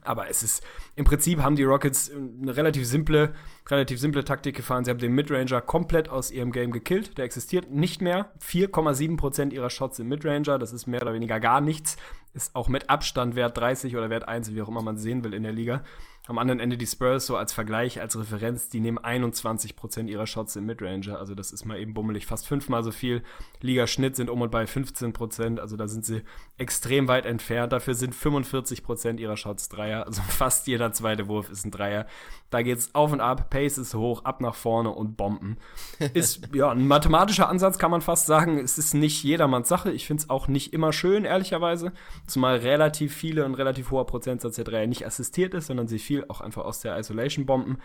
Aber 0.00 0.28
es 0.28 0.42
ist, 0.42 0.64
im 0.96 1.04
Prinzip 1.04 1.40
haben 1.40 1.54
die 1.54 1.64
Rockets 1.64 2.10
eine 2.10 2.56
relativ 2.56 2.86
simple, 2.86 3.34
relativ 3.68 4.00
simple 4.00 4.24
Taktik 4.24 4.56
gefahren. 4.56 4.84
Sie 4.84 4.90
haben 4.90 4.98
den 4.98 5.12
Midranger 5.12 5.60
komplett 5.60 6.08
aus 6.08 6.30
ihrem 6.30 6.50
Game 6.50 6.72
gekillt. 6.72 7.18
Der 7.18 7.24
existiert 7.24 7.70
nicht 7.70 8.00
mehr. 8.00 8.32
4,7% 8.40 9.52
ihrer 9.52 9.70
Shots 9.70 9.98
im 9.98 10.08
Midranger. 10.08 10.58
Das 10.58 10.72
ist 10.72 10.86
mehr 10.86 11.02
oder 11.02 11.12
weniger 11.12 11.40
gar 11.40 11.60
nichts. 11.60 11.96
Ist 12.32 12.56
auch 12.56 12.68
mit 12.68 12.88
Abstand 12.88 13.36
Wert 13.36 13.58
30 13.58 13.94
oder 13.94 14.08
Wert 14.08 14.26
1, 14.26 14.54
wie 14.54 14.62
auch 14.62 14.68
immer 14.68 14.82
man 14.82 14.96
sehen 14.96 15.22
will 15.24 15.34
in 15.34 15.42
der 15.42 15.52
Liga. 15.52 15.84
Am 16.28 16.38
anderen 16.38 16.60
Ende 16.60 16.78
die 16.78 16.86
Spurs 16.86 17.26
so 17.26 17.36
als 17.36 17.52
Vergleich, 17.52 18.00
als 18.00 18.16
Referenz, 18.16 18.68
die 18.68 18.78
nehmen 18.78 18.98
21% 19.00 20.06
ihrer 20.06 20.28
Shots 20.28 20.54
im 20.54 20.66
Midranger. 20.66 21.18
Also 21.18 21.34
das 21.34 21.50
ist 21.50 21.64
mal 21.64 21.80
eben 21.80 21.94
bummelig 21.94 22.26
fast 22.26 22.46
fünfmal 22.46 22.84
so 22.84 22.92
viel. 22.92 23.24
Ligaschnitt 23.60 24.14
sind 24.14 24.30
um 24.30 24.40
und 24.40 24.52
bei 24.52 24.62
15%. 24.62 25.58
Also 25.58 25.76
da 25.76 25.88
sind 25.88 26.06
sie 26.06 26.22
extrem 26.58 27.08
weit 27.08 27.26
entfernt. 27.26 27.72
Dafür 27.72 27.94
sind 27.94 28.14
45% 28.14 29.18
ihrer 29.18 29.36
Shots 29.36 29.68
Dreier. 29.68 30.06
Also 30.06 30.22
fast 30.28 30.68
jeder 30.68 30.92
zweite 30.92 31.26
Wurf 31.26 31.50
ist 31.50 31.64
ein 31.64 31.72
Dreier. 31.72 32.06
Da 32.50 32.62
geht's 32.62 32.94
auf 32.94 33.10
und 33.10 33.20
ab. 33.20 33.50
Pace 33.50 33.78
ist 33.78 33.94
hoch, 33.94 34.24
ab 34.24 34.40
nach 34.40 34.54
vorne 34.54 34.90
und 34.90 35.16
Bomben. 35.16 35.56
Ist 36.14 36.54
ja 36.54 36.70
ein 36.70 36.86
mathematischer 36.86 37.48
Ansatz, 37.48 37.78
kann 37.78 37.90
man 37.90 38.02
fast 38.02 38.26
sagen. 38.26 38.58
Es 38.58 38.76
ist 38.76 38.92
nicht 38.92 39.24
jedermanns 39.24 39.68
Sache. 39.68 39.90
Ich 39.90 40.06
finde 40.06 40.22
es 40.22 40.30
auch 40.30 40.48
nicht 40.48 40.74
immer 40.74 40.92
schön, 40.92 41.24
ehrlicherweise. 41.24 41.92
Zumal 42.26 42.58
relativ 42.58 43.14
viele 43.14 43.46
und 43.46 43.54
relativ 43.54 43.90
hoher 43.90 44.06
Prozentsatz 44.06 44.56
der 44.56 44.64
Dreier 44.64 44.86
nicht 44.86 45.06
assistiert 45.06 45.54
ist, 45.54 45.68
sondern 45.68 45.88
sie 45.88 45.98
viel 45.98 46.11
auch 46.28 46.40
einfach 46.40 46.64
aus 46.64 46.80
der 46.80 46.98
Isolation 46.98 47.46
bomben. 47.46 47.78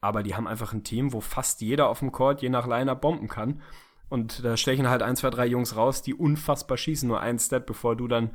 Aber 0.00 0.22
die 0.22 0.34
haben 0.34 0.48
einfach 0.48 0.72
ein 0.72 0.84
Team, 0.84 1.12
wo 1.12 1.20
fast 1.20 1.60
jeder 1.60 1.88
auf 1.88 2.00
dem 2.00 2.12
Court 2.12 2.42
je 2.42 2.48
nach 2.48 2.66
Liner 2.66 2.96
bomben 2.96 3.28
kann. 3.28 3.62
Und 4.08 4.44
da 4.44 4.56
stechen 4.56 4.88
halt 4.88 5.00
ein, 5.00 5.16
zwei, 5.16 5.30
drei 5.30 5.46
Jungs 5.46 5.76
raus, 5.76 6.02
die 6.02 6.14
unfassbar 6.14 6.76
schießen. 6.76 7.08
Nur 7.08 7.20
ein 7.20 7.38
Step, 7.38 7.66
bevor 7.66 7.96
du 7.96 8.08
dann 8.08 8.30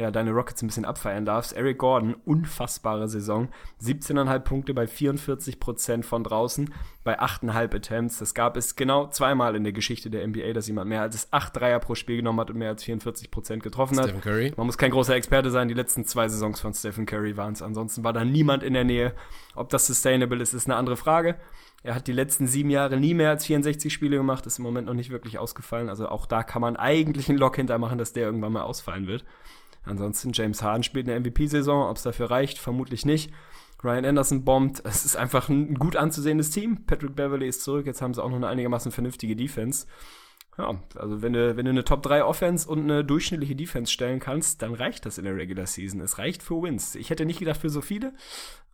ja, 0.00 0.10
deine 0.10 0.30
Rockets 0.30 0.62
ein 0.62 0.66
bisschen 0.66 0.84
abfeiern 0.84 1.24
darfst. 1.24 1.52
Eric 1.52 1.78
Gordon, 1.78 2.16
unfassbare 2.24 3.06
Saison. 3.06 3.48
17,5 3.82 4.38
Punkte 4.40 4.74
bei 4.74 4.84
44% 4.84 6.02
von 6.02 6.24
draußen, 6.24 6.72
bei 7.04 7.20
8,5 7.20 7.76
Attempts. 7.76 8.18
Das 8.18 8.34
gab 8.34 8.56
es 8.56 8.76
genau 8.76 9.08
zweimal 9.08 9.54
in 9.54 9.62
der 9.62 9.72
Geschichte 9.72 10.10
der 10.10 10.26
NBA, 10.26 10.54
dass 10.54 10.66
jemand 10.68 10.88
mehr 10.88 11.02
als 11.02 11.32
8 11.32 11.54
Dreier 11.54 11.78
pro 11.80 11.94
Spiel 11.94 12.16
genommen 12.16 12.40
hat 12.40 12.50
und 12.50 12.56
mehr 12.56 12.70
als 12.70 12.82
44% 12.82 13.58
getroffen 13.58 13.98
hat. 13.98 14.06
Stephen 14.06 14.22
Curry. 14.22 14.52
Man 14.56 14.66
muss 14.66 14.78
kein 14.78 14.90
großer 14.90 15.14
Experte 15.14 15.50
sein, 15.50 15.68
die 15.68 15.74
letzten 15.74 16.04
zwei 16.06 16.28
Saisons 16.28 16.60
von 16.60 16.72
Stephen 16.72 17.04
Curry 17.04 17.36
waren 17.36 17.52
es. 17.52 17.62
Ansonsten 17.62 18.02
war 18.02 18.12
da 18.12 18.24
niemand 18.24 18.62
in 18.62 18.72
der 18.72 18.84
Nähe. 18.84 19.12
Ob 19.54 19.68
das 19.68 19.86
sustainable 19.86 20.42
ist, 20.42 20.54
ist 20.54 20.66
eine 20.66 20.76
andere 20.76 20.96
Frage. 20.96 21.36
Er 21.82 21.94
hat 21.94 22.06
die 22.06 22.12
letzten 22.12 22.46
sieben 22.46 22.70
Jahre 22.70 22.98
nie 22.98 23.14
mehr 23.14 23.30
als 23.30 23.46
64 23.46 23.92
Spiele 23.92 24.16
gemacht, 24.16 24.46
ist 24.46 24.58
im 24.58 24.64
Moment 24.64 24.86
noch 24.86 24.94
nicht 24.94 25.10
wirklich 25.10 25.38
ausgefallen. 25.38 25.88
Also 25.88 26.08
auch 26.08 26.26
da 26.26 26.42
kann 26.42 26.60
man 26.60 26.76
eigentlich 26.76 27.28
einen 27.28 27.38
Lock 27.38 27.56
hintermachen, 27.56 27.98
dass 27.98 28.12
der 28.12 28.24
irgendwann 28.24 28.52
mal 28.52 28.62
ausfallen 28.62 29.06
wird. 29.06 29.24
Ansonsten, 29.90 30.32
James 30.32 30.62
Harden 30.62 30.82
spielt 30.82 31.08
eine 31.08 31.18
MVP-Saison. 31.20 31.88
Ob 31.88 31.96
es 31.96 32.02
dafür 32.02 32.30
reicht, 32.30 32.58
vermutlich 32.58 33.04
nicht. 33.04 33.32
Ryan 33.82 34.04
Anderson 34.04 34.44
bombt. 34.44 34.82
Es 34.84 35.04
ist 35.04 35.16
einfach 35.16 35.48
ein 35.48 35.74
gut 35.74 35.96
anzusehendes 35.96 36.50
Team. 36.50 36.86
Patrick 36.86 37.16
Beverly 37.16 37.48
ist 37.48 37.62
zurück. 37.62 37.86
Jetzt 37.86 38.02
haben 38.02 38.14
sie 38.14 38.22
auch 38.22 38.28
noch 38.28 38.36
eine 38.36 38.48
einigermaßen 38.48 38.92
vernünftige 38.92 39.36
Defense. 39.36 39.86
Ja, 40.58 40.78
also 40.96 41.22
wenn 41.22 41.32
du, 41.32 41.56
wenn 41.56 41.64
du 41.64 41.70
eine 41.70 41.84
Top 41.84 42.02
3 42.02 42.24
Offense 42.24 42.68
und 42.68 42.80
eine 42.80 43.04
durchschnittliche 43.04 43.56
Defense 43.56 43.90
stellen 43.90 44.20
kannst, 44.20 44.62
dann 44.62 44.74
reicht 44.74 45.06
das 45.06 45.16
in 45.16 45.24
der 45.24 45.36
Regular 45.36 45.66
Season. 45.66 46.00
Es 46.00 46.18
reicht 46.18 46.42
für 46.42 46.62
Wins. 46.62 46.94
Ich 46.96 47.08
hätte 47.10 47.24
nicht 47.24 47.38
gedacht 47.38 47.60
für 47.60 47.70
so 47.70 47.80
viele, 47.80 48.12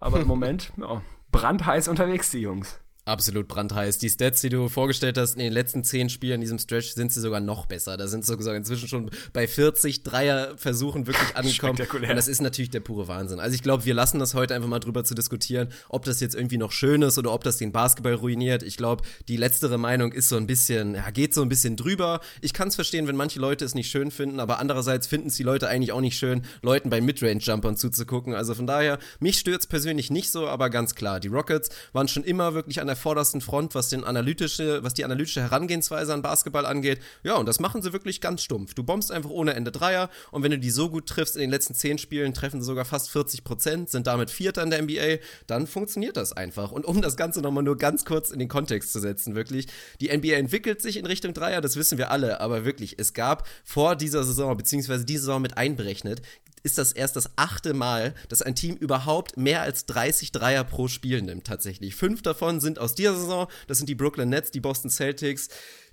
aber 0.00 0.20
im 0.20 0.26
Moment, 0.29 0.72
ja, 0.76 1.02
brandheiß 1.31 1.88
unterwegs, 1.88 2.31
die 2.31 2.40
Jungs. 2.40 2.81
Absolut 3.07 3.47
brandheiß. 3.47 3.99
Die 3.99 4.11
Stats, 4.11 4.40
die 4.40 4.49
du 4.49 4.69
vorgestellt 4.69 5.16
hast 5.16 5.35
in 5.35 5.38
den 5.38 5.53
letzten 5.53 5.85
zehn 5.85 6.11
Spielen 6.11 6.35
in 6.35 6.40
diesem 6.40 6.59
Stretch, 6.59 6.88
sind 6.92 7.12
sie 7.12 7.21
sogar 7.21 7.38
noch 7.38 7.66
besser. 7.66 7.97
Da 7.97 8.09
sind 8.09 8.25
sie 8.25 8.33
sogar 8.37 8.57
inzwischen 8.57 8.88
schon 8.88 9.12
bei 9.33 9.47
40 9.47 10.03
Dreier-Versuchen 10.03 11.07
wirklich 11.07 11.37
angekommen. 11.37 11.79
Und 11.79 12.16
das 12.16 12.27
ist 12.27 12.40
natürlich 12.40 12.71
der 12.71 12.81
pure 12.81 13.07
Wahnsinn. 13.07 13.38
Also 13.38 13.55
ich 13.55 13.62
glaube, 13.62 13.85
wir 13.85 13.95
lassen 13.95 14.19
das 14.19 14.35
heute 14.35 14.57
einfach 14.57 14.69
mal 14.69 14.81
drüber 14.81 15.05
zu 15.05 15.14
diskutieren, 15.14 15.69
ob 15.88 16.05
das 16.05 16.19
jetzt 16.19 16.35
irgendwie 16.35 16.59
noch 16.59 16.73
schön 16.73 17.03
ist 17.03 17.16
oder 17.16 17.33
ob 17.33 17.45
das 17.45 17.59
den 17.59 17.71
Basketball 17.71 18.14
ruiniert. 18.14 18.64
Ich 18.64 18.77
glaube, 18.77 19.05
die 19.29 19.37
letztere 19.37 19.79
Meinung 19.79 20.11
ist 20.11 20.29
so 20.29 20.37
ein 20.37 20.49
bisschen, 20.49 20.97
ja, 20.97 21.09
geht 21.11 21.33
so 21.33 21.42
ein 21.42 21.49
bisschen 21.49 21.77
drüber. 21.77 22.19
Ich 22.40 22.55
kann 22.55 22.66
es 22.66 22.75
verstehen, 22.75 23.07
wenn 23.07 23.14
manche 23.14 23.38
Leute 23.38 23.64
es 23.64 23.77
nicht 23.77 23.88
schön 23.88 24.11
finden, 24.11 24.40
aber 24.40 24.59
andererseits 24.59 25.07
finden 25.07 25.29
es 25.29 25.37
die 25.37 25.45
Leute 25.45 25.69
eigentlich 25.69 25.92
auch 25.92 26.01
nicht 26.01 26.19
schön, 26.19 26.42
Leuten 26.61 26.90
bei 26.90 27.01
Midrange-Jumpern 27.01 27.77
zuzugucken. 27.77 28.35
Also 28.35 28.57
von 28.57 28.66
daher, 28.66 28.99
mich 29.21 29.38
stört 29.38 29.61
es 29.61 29.69
persönlich 29.69 30.11
nicht 30.11 30.33
so, 30.33 30.49
aber 30.49 30.71
ganz 30.71 30.97
klar, 30.97 31.21
die 31.21 31.29
Rockets 31.29 31.69
waren 31.92 32.09
schon 32.09 32.25
immer 32.25 32.55
wirklich 32.55 32.81
an 32.81 32.88
der 32.88 32.95
vordersten 32.96 33.40
Front, 33.40 33.74
was, 33.74 33.88
den 33.88 34.04
analytische, 34.04 34.82
was 34.82 34.94
die 34.94 35.04
analytische 35.04 35.40
Herangehensweise 35.40 36.12
an 36.12 36.22
Basketball 36.22 36.66
angeht. 36.66 37.00
Ja, 37.22 37.37
und 37.37 37.46
das 37.46 37.61
machen 37.61 37.82
sie 37.82 37.92
wirklich 37.92 38.20
ganz 38.20 38.42
stumpf. 38.42 38.74
Du 38.74 38.82
bombst 38.82 39.12
einfach 39.12 39.30
ohne 39.30 39.54
Ende 39.54 39.70
Dreier 39.70 40.11
und 40.30 40.42
wenn 40.42 40.50
du 40.50 40.59
die 40.59 40.70
so 40.70 40.90
gut 40.90 41.06
triffst 41.06 41.37
in 41.37 41.42
den 41.42 41.50
letzten 41.50 41.74
zehn 41.74 41.98
Spielen, 41.98 42.35
treffen 42.35 42.61
sie 42.61 42.66
sogar 42.66 42.85
fast 42.85 43.11
40 43.11 43.44
Prozent, 43.44 43.90
sind 43.90 44.06
damit 44.06 44.30
Vierter 44.30 44.62
in 44.62 44.70
der 44.70 44.82
NBA, 44.82 45.22
dann 45.46 45.66
funktioniert 45.66 46.16
das 46.16 46.32
einfach. 46.32 46.72
Und 46.72 46.85
um 46.85 47.02
das 47.02 47.16
Ganze 47.16 47.40
nochmal 47.40 47.62
nur 47.62 47.76
ganz 47.76 48.04
kurz 48.04 48.30
in 48.30 48.38
den 48.38 48.48
Kontext 48.48 48.92
zu 48.92 49.00
setzen, 49.00 49.35
wirklich, 49.35 49.66
die 50.00 50.16
NBA 50.16 50.35
entwickelt 50.35 50.82
sich 50.82 50.96
in 50.96 51.06
Richtung 51.06 51.35
Dreier, 51.35 51.61
das 51.61 51.76
wissen 51.76 51.98
wir 51.98 52.11
alle, 52.11 52.40
aber 52.40 52.64
wirklich, 52.64 52.98
es 52.98 53.12
gab 53.12 53.46
vor 53.64 53.96
dieser 53.96 54.24
Saison, 54.24 54.56
beziehungsweise 54.56 55.04
diese 55.04 55.20
Saison 55.20 55.42
mit 55.42 55.56
einberechnet, 55.56 56.22
ist 56.66 56.79
das 56.79 56.90
erst 56.90 57.14
das 57.14 57.31
achte 57.37 57.74
Mal, 57.74 58.12
dass 58.29 58.42
ein 58.42 58.57
Team 58.57 58.74
überhaupt 58.74 59.37
mehr 59.37 59.62
als 59.62 59.87
30 59.87 60.33
Dreier 60.33 60.64
pro 60.64 60.88
Spiel 60.88 61.22
nimmt, 61.22 61.46
tatsächlich. 61.46 61.94
Fünf 61.94 62.22
davon 62.22 62.61
sind 62.61 62.81
aus 62.81 62.96
dieser 62.96 63.14
Saison, 63.14 63.46
das 63.68 63.79
sind 63.79 63.88
die 63.88 63.94
Brooklyn 63.94 64.29
Nets, 64.29 64.50
die 64.50 64.61
Boston 64.61 64.90
Celtics, 64.90 65.48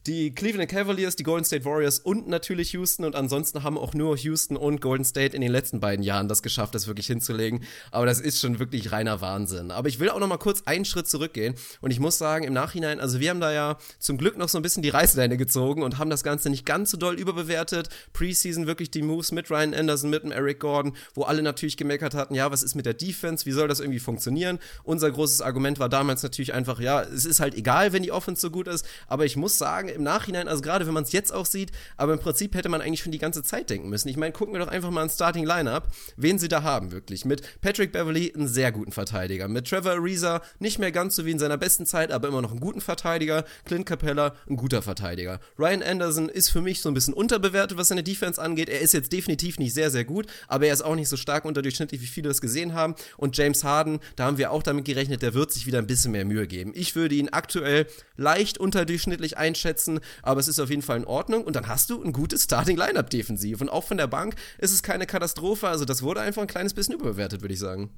die 0.05 0.35
Cleveland 0.35 0.69
Cavaliers, 0.69 1.15
die 1.15 1.23
Golden 1.23 1.45
State 1.45 1.63
Warriors 1.63 1.99
und 1.99 2.27
natürlich 2.27 2.73
Houston. 2.73 3.05
Und 3.05 3.15
ansonsten 3.15 3.63
haben 3.63 3.77
auch 3.77 3.93
nur 3.93 4.17
Houston 4.17 4.57
und 4.57 4.81
Golden 4.81 5.05
State 5.05 5.35
in 5.35 5.41
den 5.41 5.51
letzten 5.51 5.79
beiden 5.79 6.03
Jahren 6.03 6.27
das 6.27 6.43
geschafft, 6.43 6.75
das 6.75 6.87
wirklich 6.87 7.07
hinzulegen. 7.07 7.63
Aber 7.91 8.05
das 8.05 8.19
ist 8.19 8.39
schon 8.39 8.59
wirklich 8.59 8.91
reiner 8.91 9.21
Wahnsinn. 9.21 9.71
Aber 9.71 9.87
ich 9.87 9.99
will 9.99 10.09
auch 10.09 10.19
noch 10.19 10.27
mal 10.27 10.37
kurz 10.37 10.63
einen 10.65 10.83
Schritt 10.83 11.07
zurückgehen. 11.07 11.55
Und 11.79 11.91
ich 11.91 11.99
muss 11.99 12.17
sagen, 12.17 12.43
im 12.43 12.53
Nachhinein, 12.53 12.99
also 12.99 13.19
wir 13.19 13.29
haben 13.29 13.39
da 13.39 13.53
ja 13.53 13.77
zum 13.99 14.17
Glück 14.17 14.37
noch 14.37 14.49
so 14.49 14.57
ein 14.57 14.61
bisschen 14.61 14.83
die 14.83 14.89
Reißleine 14.89 15.37
gezogen 15.37 15.83
und 15.83 15.99
haben 15.99 16.09
das 16.09 16.23
Ganze 16.23 16.49
nicht 16.49 16.65
ganz 16.65 16.91
so 16.91 16.97
doll 16.97 17.15
überbewertet. 17.15 17.89
Preseason 18.11 18.67
wirklich 18.67 18.91
die 18.91 19.01
Moves 19.01 19.31
mit 19.31 19.49
Ryan 19.49 19.73
Anderson, 19.73 20.09
mit 20.09 20.23
dem 20.23 20.31
Eric 20.31 20.59
Gordon, 20.59 20.95
wo 21.13 21.23
alle 21.23 21.41
natürlich 21.41 21.77
gemeckert 21.77 22.13
hatten, 22.13 22.35
ja, 22.35 22.51
was 22.51 22.63
ist 22.63 22.75
mit 22.75 22.85
der 22.85 22.93
Defense? 22.93 23.45
Wie 23.45 23.51
soll 23.51 23.67
das 23.67 23.79
irgendwie 23.79 23.99
funktionieren? 23.99 24.59
Unser 24.83 25.11
großes 25.11 25.41
Argument 25.41 25.79
war 25.79 25.89
damals 25.89 26.23
natürlich 26.23 26.53
einfach, 26.53 26.79
ja, 26.79 27.01
es 27.01 27.25
ist 27.25 27.39
halt 27.39 27.55
egal, 27.55 27.93
wenn 27.93 28.03
die 28.03 28.11
Offense 28.11 28.41
so 28.41 28.51
gut 28.51 28.67
ist. 28.67 28.85
Aber 29.07 29.25
ich 29.25 29.37
muss 29.37 29.57
sagen, 29.57 29.92
im 29.93 30.03
Nachhinein, 30.03 30.47
also 30.47 30.61
gerade 30.61 30.85
wenn 30.85 30.93
man 30.93 31.03
es 31.03 31.11
jetzt 31.11 31.33
auch 31.33 31.45
sieht, 31.45 31.71
aber 31.97 32.13
im 32.13 32.19
Prinzip 32.19 32.55
hätte 32.55 32.69
man 32.69 32.81
eigentlich 32.81 33.01
schon 33.01 33.11
die 33.11 33.19
ganze 33.19 33.43
Zeit 33.43 33.69
denken 33.69 33.89
müssen. 33.89 34.07
Ich 34.07 34.17
meine, 34.17 34.33
gucken 34.33 34.53
wir 34.53 34.59
doch 34.59 34.67
einfach 34.67 34.91
mal 34.91 35.03
ein 35.03 35.09
Starting 35.09 35.45
Lineup, 35.45 35.87
wen 36.17 36.39
sie 36.39 36.47
da 36.47 36.63
haben 36.63 36.91
wirklich. 36.91 37.25
Mit 37.25 37.61
Patrick 37.61 37.91
Beverly, 37.91 38.33
einen 38.35 38.47
sehr 38.47 38.71
guten 38.71 38.91
Verteidiger. 38.91 39.47
Mit 39.47 39.67
Trevor 39.67 39.93
Ariza, 39.93 40.41
nicht 40.59 40.79
mehr 40.79 40.91
ganz 40.91 41.15
so 41.15 41.25
wie 41.25 41.31
in 41.31 41.39
seiner 41.39 41.57
besten 41.57 41.85
Zeit, 41.85 42.11
aber 42.11 42.27
immer 42.27 42.41
noch 42.41 42.51
einen 42.51 42.59
guten 42.59 42.81
Verteidiger. 42.81 43.45
Clint 43.65 43.85
Capella, 43.85 44.35
ein 44.49 44.57
guter 44.57 44.81
Verteidiger. 44.81 45.39
Ryan 45.57 45.83
Anderson 45.83 46.29
ist 46.29 46.49
für 46.49 46.61
mich 46.61 46.81
so 46.81 46.89
ein 46.89 46.93
bisschen 46.93 47.13
unterbewertet, 47.13 47.77
was 47.77 47.89
seine 47.89 48.03
Defense 48.03 48.41
angeht. 48.41 48.69
Er 48.69 48.81
ist 48.81 48.93
jetzt 48.93 49.11
definitiv 49.11 49.59
nicht 49.59 49.73
sehr, 49.73 49.91
sehr 49.91 50.05
gut, 50.05 50.27
aber 50.47 50.67
er 50.67 50.73
ist 50.73 50.81
auch 50.81 50.95
nicht 50.95 51.09
so 51.09 51.17
stark 51.17 51.45
unterdurchschnittlich, 51.45 52.01
wie 52.01 52.07
viele 52.07 52.29
das 52.29 52.41
gesehen 52.41 52.73
haben. 52.73 52.95
Und 53.17 53.37
James 53.37 53.63
Harden, 53.63 53.99
da 54.15 54.25
haben 54.25 54.37
wir 54.37 54.51
auch 54.51 54.63
damit 54.63 54.85
gerechnet, 54.85 55.21
der 55.21 55.33
wird 55.33 55.51
sich 55.51 55.65
wieder 55.67 55.79
ein 55.79 55.87
bisschen 55.87 56.11
mehr 56.11 56.25
Mühe 56.25 56.47
geben. 56.47 56.71
Ich 56.75 56.95
würde 56.95 57.15
ihn 57.15 57.29
aktuell 57.29 57.87
leicht 58.17 58.57
unterdurchschnittlich 58.57 59.37
einschätzen, 59.37 59.82
aber 60.21 60.39
es 60.39 60.47
ist 60.47 60.59
auf 60.59 60.69
jeden 60.69 60.81
Fall 60.81 60.97
in 60.97 61.05
Ordnung. 61.05 61.43
Und 61.43 61.55
dann 61.55 61.67
hast 61.67 61.89
du 61.89 62.03
ein 62.03 62.13
gutes 62.13 62.43
Starting-Lineup 62.43 63.09
defensiv. 63.09 63.61
Und 63.61 63.69
auch 63.69 63.83
von 63.83 63.97
der 63.97 64.07
Bank 64.07 64.35
ist 64.57 64.73
es 64.73 64.83
keine 64.83 65.05
Katastrophe. 65.05 65.67
Also 65.67 65.85
das 65.85 66.03
wurde 66.03 66.21
einfach 66.21 66.41
ein 66.41 66.47
kleines 66.47 66.73
bisschen 66.73 66.95
überbewertet, 66.95 67.41
würde 67.41 67.53
ich 67.53 67.59
sagen. 67.59 67.91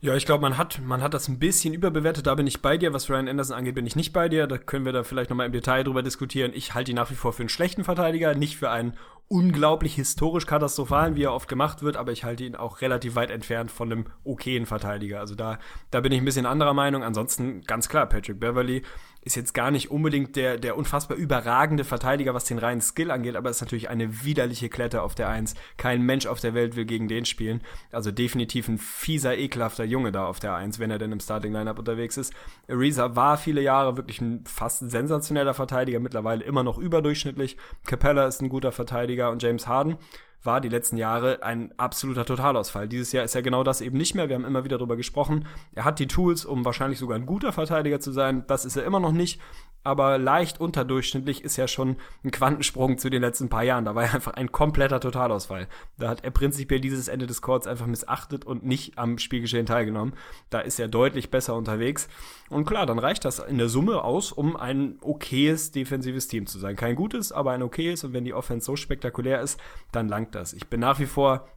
Ja, 0.00 0.16
ich 0.16 0.26
glaube, 0.26 0.42
man 0.42 0.58
hat, 0.58 0.80
man 0.84 1.00
hat 1.00 1.14
das 1.14 1.28
ein 1.28 1.38
bisschen 1.38 1.74
überbewertet. 1.74 2.26
Da 2.26 2.34
bin 2.34 2.48
ich 2.48 2.60
bei 2.60 2.76
dir. 2.76 2.92
Was 2.92 3.08
Ryan 3.08 3.28
Anderson 3.28 3.56
angeht, 3.56 3.76
bin 3.76 3.86
ich 3.86 3.94
nicht 3.94 4.12
bei 4.12 4.28
dir. 4.28 4.48
Da 4.48 4.58
können 4.58 4.84
wir 4.84 4.92
da 4.92 5.04
vielleicht 5.04 5.30
nochmal 5.30 5.46
im 5.46 5.52
Detail 5.52 5.84
drüber 5.84 6.02
diskutieren. 6.02 6.50
Ich 6.54 6.74
halte 6.74 6.90
ihn 6.90 6.96
nach 6.96 7.12
wie 7.12 7.14
vor 7.14 7.32
für 7.32 7.42
einen 7.42 7.48
schlechten 7.48 7.84
Verteidiger, 7.84 8.34
nicht 8.34 8.56
für 8.56 8.70
einen 8.70 8.94
unglaublich 9.28 9.94
historisch 9.94 10.44
katastrophalen, 10.44 11.14
wie 11.14 11.22
er 11.22 11.32
oft 11.32 11.48
gemacht 11.48 11.82
wird, 11.82 11.96
aber 11.96 12.12
ich 12.12 12.24
halte 12.24 12.44
ihn 12.44 12.56
auch 12.56 12.80
relativ 12.80 13.14
weit 13.14 13.30
entfernt 13.30 13.70
von 13.70 13.90
einem 13.90 14.06
okayen 14.24 14.66
Verteidiger. 14.66 15.20
Also 15.20 15.36
da, 15.36 15.58
da 15.90 16.00
bin 16.00 16.12
ich 16.12 16.18
ein 16.18 16.24
bisschen 16.24 16.46
anderer 16.46 16.74
Meinung. 16.74 17.02
Ansonsten 17.02 17.62
ganz 17.62 17.88
klar, 17.88 18.06
Patrick 18.06 18.40
Beverly 18.40 18.82
ist 19.22 19.36
jetzt 19.36 19.54
gar 19.54 19.70
nicht 19.70 19.90
unbedingt 19.90 20.34
der, 20.36 20.58
der 20.58 20.76
unfassbar 20.76 21.16
überragende 21.16 21.84
Verteidiger, 21.84 22.34
was 22.34 22.44
den 22.44 22.58
reinen 22.58 22.80
Skill 22.80 23.10
angeht, 23.10 23.36
aber 23.36 23.50
ist 23.50 23.60
natürlich 23.60 23.88
eine 23.88 24.24
widerliche 24.24 24.68
Klette 24.68 25.02
auf 25.02 25.14
der 25.14 25.28
Eins. 25.28 25.54
Kein 25.76 26.02
Mensch 26.02 26.26
auf 26.26 26.40
der 26.40 26.54
Welt 26.54 26.74
will 26.74 26.84
gegen 26.84 27.06
den 27.06 27.24
spielen. 27.24 27.62
Also 27.92 28.10
definitiv 28.10 28.68
ein 28.68 28.78
fieser, 28.78 29.38
ekelhafter 29.38 29.84
Junge 29.84 30.10
da 30.10 30.26
auf 30.26 30.40
der 30.40 30.54
Eins, 30.54 30.78
wenn 30.78 30.90
er 30.90 30.98
denn 30.98 31.12
im 31.12 31.20
Starting 31.20 31.52
Lineup 31.52 31.78
unterwegs 31.78 32.16
ist. 32.16 32.34
Ariza 32.68 33.14
war 33.14 33.38
viele 33.38 33.62
Jahre 33.62 33.96
wirklich 33.96 34.20
ein 34.20 34.44
fast 34.44 34.90
sensationeller 34.90 35.54
Verteidiger, 35.54 36.00
mittlerweile 36.00 36.42
immer 36.42 36.64
noch 36.64 36.78
überdurchschnittlich. 36.78 37.56
Capella 37.86 38.26
ist 38.26 38.42
ein 38.42 38.48
guter 38.48 38.72
Verteidiger 38.72 39.30
und 39.30 39.42
James 39.42 39.68
Harden 39.68 39.98
war 40.42 40.60
die 40.60 40.68
letzten 40.68 40.96
Jahre 40.96 41.42
ein 41.42 41.72
absoluter 41.78 42.24
Totalausfall. 42.24 42.88
Dieses 42.88 43.12
Jahr 43.12 43.24
ist 43.24 43.34
er 43.34 43.42
genau 43.42 43.62
das 43.62 43.80
eben 43.80 43.96
nicht 43.96 44.14
mehr. 44.14 44.28
Wir 44.28 44.36
haben 44.36 44.44
immer 44.44 44.64
wieder 44.64 44.78
darüber 44.78 44.96
gesprochen. 44.96 45.46
Er 45.74 45.84
hat 45.84 45.98
die 45.98 46.08
Tools, 46.08 46.44
um 46.44 46.64
wahrscheinlich 46.64 46.98
sogar 46.98 47.16
ein 47.16 47.26
guter 47.26 47.52
Verteidiger 47.52 48.00
zu 48.00 48.12
sein. 48.12 48.44
Das 48.46 48.64
ist 48.64 48.76
er 48.76 48.84
immer 48.84 49.00
noch 49.00 49.12
nicht 49.12 49.40
aber 49.84 50.18
leicht 50.18 50.60
unterdurchschnittlich 50.60 51.42
ist 51.42 51.56
ja 51.56 51.66
schon 51.66 51.96
ein 52.24 52.30
Quantensprung 52.30 52.98
zu 52.98 53.10
den 53.10 53.22
letzten 53.22 53.48
paar 53.48 53.64
Jahren. 53.64 53.84
Da 53.84 53.94
war 53.94 54.04
er 54.04 54.14
einfach 54.14 54.34
ein 54.34 54.52
kompletter 54.52 55.00
Totalausfall. 55.00 55.66
Da 55.98 56.08
hat 56.08 56.24
er 56.24 56.30
prinzipiell 56.30 56.80
dieses 56.80 57.08
Ende 57.08 57.26
des 57.26 57.42
Courts 57.42 57.66
einfach 57.66 57.86
missachtet 57.86 58.44
und 58.44 58.64
nicht 58.64 58.98
am 58.98 59.18
Spielgeschehen 59.18 59.66
teilgenommen. 59.66 60.14
Da 60.50 60.60
ist 60.60 60.78
er 60.78 60.88
deutlich 60.88 61.30
besser 61.30 61.56
unterwegs. 61.56 62.08
Und 62.48 62.64
klar, 62.64 62.86
dann 62.86 62.98
reicht 62.98 63.24
das 63.24 63.40
in 63.40 63.58
der 63.58 63.68
Summe 63.68 64.04
aus, 64.04 64.30
um 64.30 64.56
ein 64.56 64.98
okayes 65.00 65.72
defensives 65.72 66.28
Team 66.28 66.46
zu 66.46 66.58
sein. 66.58 66.76
Kein 66.76 66.94
gutes, 66.94 67.32
aber 67.32 67.50
ein 67.50 67.62
okayes. 67.62 68.04
Und 68.04 68.12
wenn 68.12 68.24
die 68.24 68.34
Offense 68.34 68.66
so 68.66 68.76
spektakulär 68.76 69.40
ist, 69.40 69.58
dann 69.90 70.08
langt 70.08 70.31
das. 70.34 70.52
Ich 70.52 70.68
bin 70.68 70.80
nach 70.80 70.98
wie 70.98 71.06
vor 71.06 71.48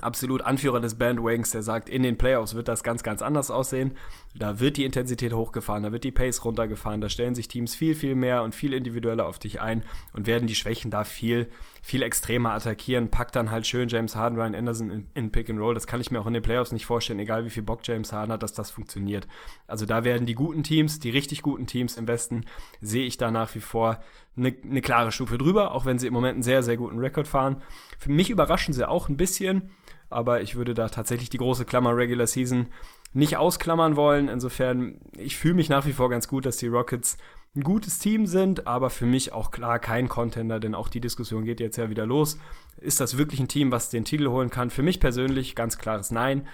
absolut 0.00 0.42
Anführer 0.42 0.80
des 0.80 0.96
Bandwagons, 0.96 1.50
der 1.50 1.62
sagt, 1.62 1.88
in 1.88 2.02
den 2.02 2.18
Playoffs 2.18 2.54
wird 2.54 2.68
das 2.68 2.82
ganz, 2.82 3.02
ganz 3.02 3.22
anders 3.22 3.50
aussehen. 3.50 3.96
Da 4.34 4.60
wird 4.60 4.76
die 4.76 4.84
Intensität 4.84 5.32
hochgefahren, 5.32 5.82
da 5.82 5.92
wird 5.92 6.04
die 6.04 6.12
Pace 6.12 6.44
runtergefahren, 6.44 7.00
da 7.00 7.08
stellen 7.08 7.34
sich 7.34 7.48
Teams 7.48 7.74
viel, 7.74 7.94
viel 7.94 8.14
mehr 8.14 8.42
und 8.42 8.54
viel 8.54 8.72
individueller 8.72 9.26
auf 9.26 9.38
dich 9.38 9.60
ein 9.60 9.82
und 10.12 10.26
werden 10.26 10.46
die 10.46 10.54
Schwächen 10.54 10.90
da 10.90 11.04
viel, 11.04 11.48
viel 11.82 12.02
extremer 12.02 12.52
attackieren. 12.52 13.10
Packt 13.10 13.36
dann 13.36 13.50
halt 13.50 13.66
schön 13.66 13.88
James 13.88 14.16
Harden, 14.16 14.38
Ryan 14.38 14.54
Anderson 14.54 14.90
in, 14.90 15.06
in 15.14 15.32
Pick 15.32 15.48
and 15.50 15.58
Roll. 15.58 15.74
Das 15.74 15.86
kann 15.86 16.00
ich 16.00 16.10
mir 16.10 16.20
auch 16.20 16.26
in 16.26 16.34
den 16.34 16.42
Playoffs 16.42 16.72
nicht 16.72 16.86
vorstellen, 16.86 17.18
egal 17.18 17.44
wie 17.44 17.50
viel 17.50 17.62
Bock 17.62 17.80
James 17.84 18.12
Harden 18.12 18.32
hat, 18.32 18.42
dass 18.42 18.52
das 18.52 18.70
funktioniert. 18.70 19.26
Also 19.66 19.86
da 19.86 20.04
werden 20.04 20.26
die 20.26 20.34
guten 20.34 20.62
Teams, 20.62 21.00
die 21.00 21.10
richtig 21.10 21.42
guten 21.42 21.66
Teams 21.66 21.96
im 21.96 22.06
Westen, 22.08 22.44
sehe 22.80 23.06
ich 23.06 23.16
da 23.16 23.30
nach 23.30 23.54
wie 23.54 23.60
vor 23.60 24.00
eine, 24.36 24.54
eine 24.62 24.80
klare 24.80 25.12
Stufe 25.12 25.38
drüber, 25.38 25.72
auch 25.72 25.84
wenn 25.84 25.98
sie 25.98 26.06
im 26.06 26.14
Moment 26.14 26.34
einen 26.34 26.42
sehr, 26.42 26.62
sehr 26.62 26.76
guten 26.76 26.98
Rekord 26.98 27.28
fahren. 27.28 27.62
Für 27.98 28.10
mich 28.10 28.30
überraschen 28.30 28.74
sie 28.74 28.88
auch 28.88 29.08
ein 29.08 29.16
bisschen, 29.16 29.70
aber 30.08 30.42
ich 30.42 30.56
würde 30.56 30.74
da 30.74 30.88
tatsächlich 30.88 31.30
die 31.30 31.38
große 31.38 31.64
Klammer 31.64 31.96
Regular 31.96 32.26
Season 32.26 32.66
nicht 33.12 33.36
ausklammern 33.36 33.96
wollen. 33.96 34.28
Insofern, 34.28 35.00
ich 35.16 35.36
fühle 35.36 35.54
mich 35.54 35.68
nach 35.68 35.86
wie 35.86 35.92
vor 35.92 36.10
ganz 36.10 36.28
gut, 36.28 36.46
dass 36.46 36.58
die 36.58 36.68
Rockets 36.68 37.16
ein 37.56 37.62
gutes 37.62 37.98
Team 37.98 38.26
sind, 38.26 38.66
aber 38.66 38.90
für 38.90 39.06
mich 39.06 39.32
auch 39.32 39.50
klar 39.50 39.78
kein 39.80 40.08
Contender, 40.08 40.60
denn 40.60 40.74
auch 40.74 40.88
die 40.88 41.00
Diskussion 41.00 41.44
geht 41.44 41.60
jetzt 41.60 41.76
ja 41.76 41.90
wieder 41.90 42.06
los. 42.06 42.38
Ist 42.76 43.00
das 43.00 43.18
wirklich 43.18 43.40
ein 43.40 43.48
Team, 43.48 43.72
was 43.72 43.90
den 43.90 44.04
Titel 44.04 44.28
holen 44.28 44.50
kann? 44.50 44.70
Für 44.70 44.82
mich 44.82 45.00
persönlich 45.00 45.56
ganz 45.56 45.76
klares 45.76 46.10
Nein. 46.10 46.46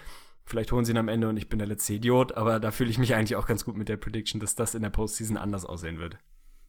Vielleicht 0.44 0.72
holen 0.72 0.84
sie 0.84 0.92
ihn 0.92 0.98
am 0.98 1.08
Ende 1.08 1.28
und 1.28 1.36
ich 1.36 1.48
bin 1.48 1.58
der 1.58 1.68
letzte 1.68 1.94
Idiot, 1.94 2.32
aber 2.32 2.60
da 2.60 2.70
fühle 2.70 2.90
ich 2.90 2.98
mich 2.98 3.14
eigentlich 3.14 3.36
auch 3.36 3.46
ganz 3.46 3.64
gut 3.64 3.76
mit 3.76 3.88
der 3.88 3.96
Prediction, 3.96 4.40
dass 4.40 4.54
das 4.54 4.74
in 4.74 4.82
der 4.82 4.90
Postseason 4.90 5.36
anders 5.36 5.66
aussehen 5.66 5.98
wird. 5.98 6.18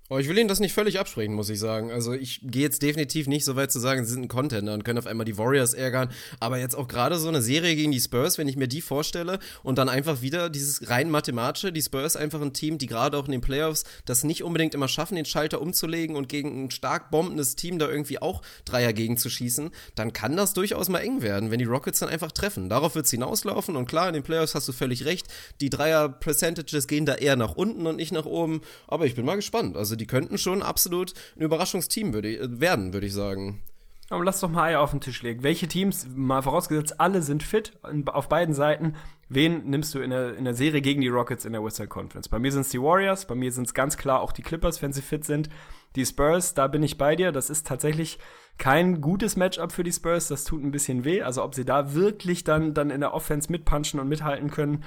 Oh, 0.09 0.19
ich 0.19 0.29
will 0.29 0.37
Ihnen 0.37 0.47
das 0.47 0.61
nicht 0.61 0.71
völlig 0.71 0.99
absprechen, 1.01 1.35
muss 1.35 1.49
ich 1.49 1.59
sagen. 1.59 1.91
Also 1.91 2.13
ich 2.13 2.39
gehe 2.41 2.61
jetzt 2.61 2.81
definitiv 2.81 3.27
nicht 3.27 3.43
so 3.43 3.57
weit 3.57 3.73
zu 3.73 3.79
sagen, 3.79 4.05
sie 4.05 4.13
sind 4.13 4.23
ein 4.23 4.27
Contender 4.29 4.73
und 4.73 4.85
können 4.85 4.99
auf 4.99 5.05
einmal 5.05 5.25
die 5.25 5.37
Warriors 5.37 5.73
ärgern. 5.73 6.09
Aber 6.39 6.57
jetzt 6.57 6.75
auch 6.75 6.87
gerade 6.87 7.19
so 7.19 7.27
eine 7.27 7.41
Serie 7.41 7.75
gegen 7.75 7.91
die 7.91 7.99
Spurs, 7.99 8.37
wenn 8.37 8.47
ich 8.47 8.55
mir 8.55 8.69
die 8.69 8.79
vorstelle 8.79 9.39
und 9.63 9.77
dann 9.77 9.89
einfach 9.89 10.21
wieder 10.21 10.49
dieses 10.49 10.89
rein 10.89 11.09
mathematische, 11.09 11.73
die 11.73 11.81
Spurs 11.81 12.15
einfach 12.15 12.39
ein 12.41 12.53
Team, 12.53 12.77
die 12.77 12.87
gerade 12.87 13.17
auch 13.17 13.25
in 13.25 13.33
den 13.33 13.41
Playoffs 13.41 13.83
das 14.05 14.23
nicht 14.23 14.45
unbedingt 14.45 14.73
immer 14.75 14.87
schaffen, 14.87 15.15
den 15.15 15.25
Schalter 15.25 15.59
umzulegen 15.59 16.15
und 16.15 16.29
gegen 16.29 16.63
ein 16.63 16.71
stark 16.71 17.11
bombendes 17.11 17.57
Team 17.57 17.77
da 17.77 17.89
irgendwie 17.89 18.19
auch 18.21 18.43
Dreier 18.63 18.93
gegen 18.93 19.17
zu 19.17 19.29
schießen, 19.29 19.71
dann 19.95 20.13
kann 20.13 20.37
das 20.37 20.53
durchaus 20.53 20.87
mal 20.87 20.99
eng 20.99 21.21
werden, 21.21 21.51
wenn 21.51 21.59
die 21.59 21.65
Rockets 21.65 21.99
dann 21.99 22.07
einfach 22.07 22.31
treffen. 22.31 22.69
Darauf 22.69 22.95
wird 22.95 23.07
es 23.07 23.11
hinauslaufen 23.11 23.75
und 23.75 23.89
klar, 23.89 24.07
in 24.07 24.13
den 24.13 24.23
Playoffs 24.23 24.55
hast 24.55 24.69
du 24.69 24.71
völlig 24.71 25.03
recht, 25.03 25.27
die 25.59 25.69
Dreier-Percentages 25.69 26.87
gehen 26.87 27.05
da 27.05 27.15
eher 27.15 27.35
nach 27.35 27.57
unten 27.57 27.85
und 27.85 27.97
nicht 27.97 28.13
nach 28.13 28.25
oben. 28.25 28.61
Aber 28.87 29.05
ich 29.05 29.13
bin 29.13 29.25
mal 29.25 29.35
gespannt. 29.35 29.75
Also 29.75 29.96
die 29.97 30.07
könnten 30.07 30.37
schon 30.37 30.61
absolut 30.61 31.13
ein 31.35 31.41
Überraschungsteam 31.41 32.13
würde, 32.13 32.37
äh, 32.37 32.59
werden, 32.59 32.93
würde 32.93 33.07
ich 33.07 33.13
sagen. 33.13 33.61
Aber 34.09 34.23
lass 34.23 34.39
doch 34.39 34.49
mal 34.49 34.63
Eier 34.63 34.79
auf 34.79 34.91
den 34.91 35.01
Tisch 35.01 35.21
legen. 35.21 35.43
Welche 35.43 35.67
Teams, 35.67 36.07
mal 36.15 36.41
vorausgesetzt, 36.41 36.99
alle 36.99 37.21
sind 37.21 37.43
fit 37.43 37.77
auf 38.05 38.29
beiden 38.29 38.53
Seiten, 38.53 38.95
wen 39.27 39.69
nimmst 39.69 39.93
du 39.93 39.99
in 39.99 40.11
der, 40.11 40.35
in 40.37 40.45
der 40.45 40.53
Serie 40.53 40.79
gegen 40.79 41.01
die 41.01 41.09
Rockets 41.09 41.43
in 41.43 41.51
der 41.51 41.63
Western 41.63 41.89
Conference? 41.89 42.29
Bei 42.29 42.39
mir 42.39 42.51
sind 42.51 42.61
es 42.61 42.69
die 42.69 42.81
Warriors, 42.81 43.25
bei 43.25 43.35
mir 43.35 43.51
sind 43.51 43.67
es 43.67 43.73
ganz 43.73 43.97
klar 43.97 44.21
auch 44.21 44.31
die 44.31 44.43
Clippers, 44.43 44.81
wenn 44.81 44.93
sie 44.93 45.01
fit 45.01 45.25
sind. 45.25 45.49
Die 45.97 46.05
Spurs, 46.05 46.53
da 46.53 46.67
bin 46.67 46.83
ich 46.83 46.97
bei 46.97 47.15
dir. 47.15 47.31
Das 47.33 47.49
ist 47.49 47.67
tatsächlich 47.67 48.17
kein 48.57 49.01
gutes 49.01 49.35
Matchup 49.35 49.71
für 49.71 49.83
die 49.83 49.91
Spurs. 49.91 50.27
Das 50.27 50.43
tut 50.45 50.63
ein 50.63 50.71
bisschen 50.71 51.03
weh. 51.03 51.21
Also 51.21 51.43
ob 51.43 51.55
sie 51.55 51.65
da 51.65 51.93
wirklich 51.93 52.43
dann, 52.43 52.73
dann 52.73 52.91
in 52.91 53.01
der 53.01 53.13
Offense 53.13 53.51
mitpunchen 53.51 53.99
und 53.99 54.07
mithalten 54.07 54.51
können, 54.51 54.83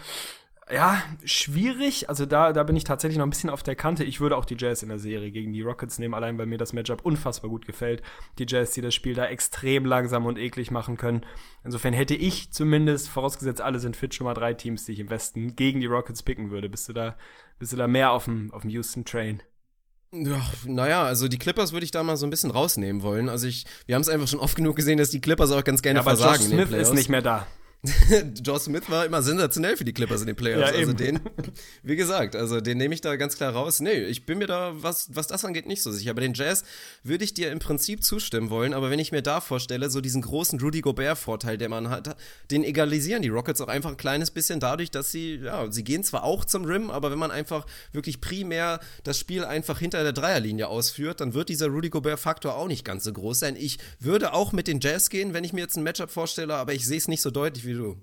ja, 0.72 1.02
schwierig. 1.24 2.08
Also 2.08 2.26
da, 2.26 2.52
da 2.52 2.62
bin 2.62 2.76
ich 2.76 2.84
tatsächlich 2.84 3.18
noch 3.18 3.26
ein 3.26 3.30
bisschen 3.30 3.50
auf 3.50 3.62
der 3.62 3.76
Kante. 3.76 4.04
Ich 4.04 4.20
würde 4.20 4.36
auch 4.36 4.44
die 4.44 4.56
Jazz 4.58 4.82
in 4.82 4.88
der 4.88 4.98
Serie 4.98 5.30
gegen 5.30 5.52
die 5.52 5.62
Rockets 5.62 5.98
nehmen, 5.98 6.14
allein 6.14 6.38
weil 6.38 6.46
mir 6.46 6.58
das 6.58 6.72
Matchup 6.72 7.04
unfassbar 7.04 7.50
gut 7.50 7.66
gefällt. 7.66 8.02
Die 8.38 8.46
Jazz, 8.48 8.72
die 8.72 8.80
das 8.80 8.94
Spiel 8.94 9.14
da 9.14 9.26
extrem 9.26 9.84
langsam 9.84 10.26
und 10.26 10.38
eklig 10.38 10.70
machen 10.70 10.96
können. 10.96 11.24
Insofern 11.64 11.92
hätte 11.92 12.14
ich 12.14 12.52
zumindest, 12.52 13.08
vorausgesetzt 13.08 13.60
alle 13.60 13.78
sind 13.78 13.96
fit, 13.96 14.14
schon 14.14 14.24
mal 14.24 14.34
drei 14.34 14.54
Teams, 14.54 14.84
die 14.84 14.92
ich 14.92 15.00
im 15.00 15.10
Westen 15.10 15.56
gegen 15.56 15.80
die 15.80 15.86
Rockets 15.86 16.22
picken 16.22 16.50
würde. 16.50 16.68
Bist 16.68 16.88
du 16.88 16.92
da, 16.92 17.16
bist 17.58 17.72
du 17.72 17.76
da 17.76 17.86
mehr 17.86 18.12
auf 18.12 18.24
dem, 18.24 18.52
auf 18.52 18.62
dem 18.62 18.70
Houston 18.70 19.04
Train? 19.04 19.42
Ja, 20.12 20.40
naja, 20.64 21.04
also 21.04 21.28
die 21.28 21.38
Clippers 21.38 21.72
würde 21.72 21.84
ich 21.84 21.92
da 21.92 22.02
mal 22.02 22.16
so 22.16 22.26
ein 22.26 22.30
bisschen 22.30 22.50
rausnehmen 22.50 23.02
wollen. 23.02 23.28
Also 23.28 23.46
ich, 23.46 23.64
wir 23.86 23.94
haben 23.94 24.02
es 24.02 24.08
einfach 24.08 24.26
schon 24.26 24.40
oft 24.40 24.56
genug 24.56 24.74
gesehen, 24.74 24.98
dass 24.98 25.10
die 25.10 25.20
Clippers 25.20 25.52
auch 25.52 25.62
ganz 25.62 25.82
gerne 25.82 25.98
ja, 25.98 26.00
aber 26.00 26.16
versagen. 26.16 26.50
Josh 26.50 26.66
Smith 26.66 26.80
ist 26.80 26.94
nicht 26.94 27.08
mehr 27.08 27.22
da. 27.22 27.46
Joe 28.44 28.60
Smith 28.60 28.90
war 28.90 29.06
immer 29.06 29.22
sensationell 29.22 29.74
für 29.74 29.86
die 29.86 29.94
Clippers 29.94 30.20
in 30.20 30.26
den 30.26 30.36
Playoffs. 30.36 30.70
Ja, 30.70 30.76
also 30.76 30.92
den, 30.92 31.18
wie 31.82 31.96
gesagt, 31.96 32.36
also 32.36 32.60
den 32.60 32.76
nehme 32.76 32.94
ich 32.94 33.00
da 33.00 33.16
ganz 33.16 33.36
klar 33.36 33.54
raus. 33.54 33.80
Nee, 33.80 34.04
ich 34.04 34.26
bin 34.26 34.36
mir 34.36 34.46
da, 34.46 34.72
was, 34.74 35.08
was 35.14 35.28
das 35.28 35.46
angeht, 35.46 35.66
nicht 35.66 35.82
so 35.82 35.90
sicher. 35.90 36.12
Bei 36.12 36.20
den 36.20 36.34
Jazz 36.34 36.64
würde 37.04 37.24
ich 37.24 37.32
dir 37.32 37.50
im 37.50 37.58
Prinzip 37.58 38.04
zustimmen 38.04 38.50
wollen, 38.50 38.74
aber 38.74 38.90
wenn 38.90 38.98
ich 38.98 39.12
mir 39.12 39.22
da 39.22 39.40
vorstelle, 39.40 39.88
so 39.88 40.02
diesen 40.02 40.20
großen 40.20 40.60
Rudy 40.60 40.82
Gobert-Vorteil, 40.82 41.56
der 41.56 41.70
man 41.70 41.88
hat, 41.88 42.16
den 42.50 42.64
egalisieren 42.64 43.22
die 43.22 43.30
Rockets 43.30 43.62
auch 43.62 43.68
einfach 43.68 43.90
ein 43.90 43.96
kleines 43.96 44.30
bisschen 44.30 44.60
dadurch, 44.60 44.90
dass 44.90 45.10
sie, 45.10 45.36
ja, 45.36 45.72
sie 45.72 45.82
gehen 45.82 46.04
zwar 46.04 46.24
auch 46.24 46.44
zum 46.44 46.66
Rim, 46.66 46.90
aber 46.90 47.10
wenn 47.10 47.18
man 47.18 47.30
einfach 47.30 47.64
wirklich 47.92 48.20
primär 48.20 48.80
das 49.04 49.18
Spiel 49.18 49.42
einfach 49.42 49.78
hinter 49.78 50.02
der 50.02 50.12
Dreierlinie 50.12 50.68
ausführt, 50.68 51.22
dann 51.22 51.32
wird 51.32 51.48
dieser 51.48 51.68
Rudy 51.68 51.88
Gobert-Faktor 51.88 52.56
auch 52.56 52.68
nicht 52.68 52.84
ganz 52.84 53.04
so 53.04 53.12
groß 53.12 53.38
sein. 53.38 53.56
Ich 53.56 53.78
würde 54.00 54.34
auch 54.34 54.52
mit 54.52 54.66
den 54.68 54.80
Jazz 54.80 55.08
gehen, 55.08 55.32
wenn 55.32 55.44
ich 55.44 55.54
mir 55.54 55.62
jetzt 55.62 55.76
ein 55.76 55.82
Matchup 55.82 56.10
vorstelle, 56.10 56.54
aber 56.56 56.74
ich 56.74 56.86
sehe 56.86 56.98
es 56.98 57.08
nicht 57.08 57.22
so 57.22 57.30
deutlich 57.30 57.64
wie 57.64 57.69
du. 57.74 57.96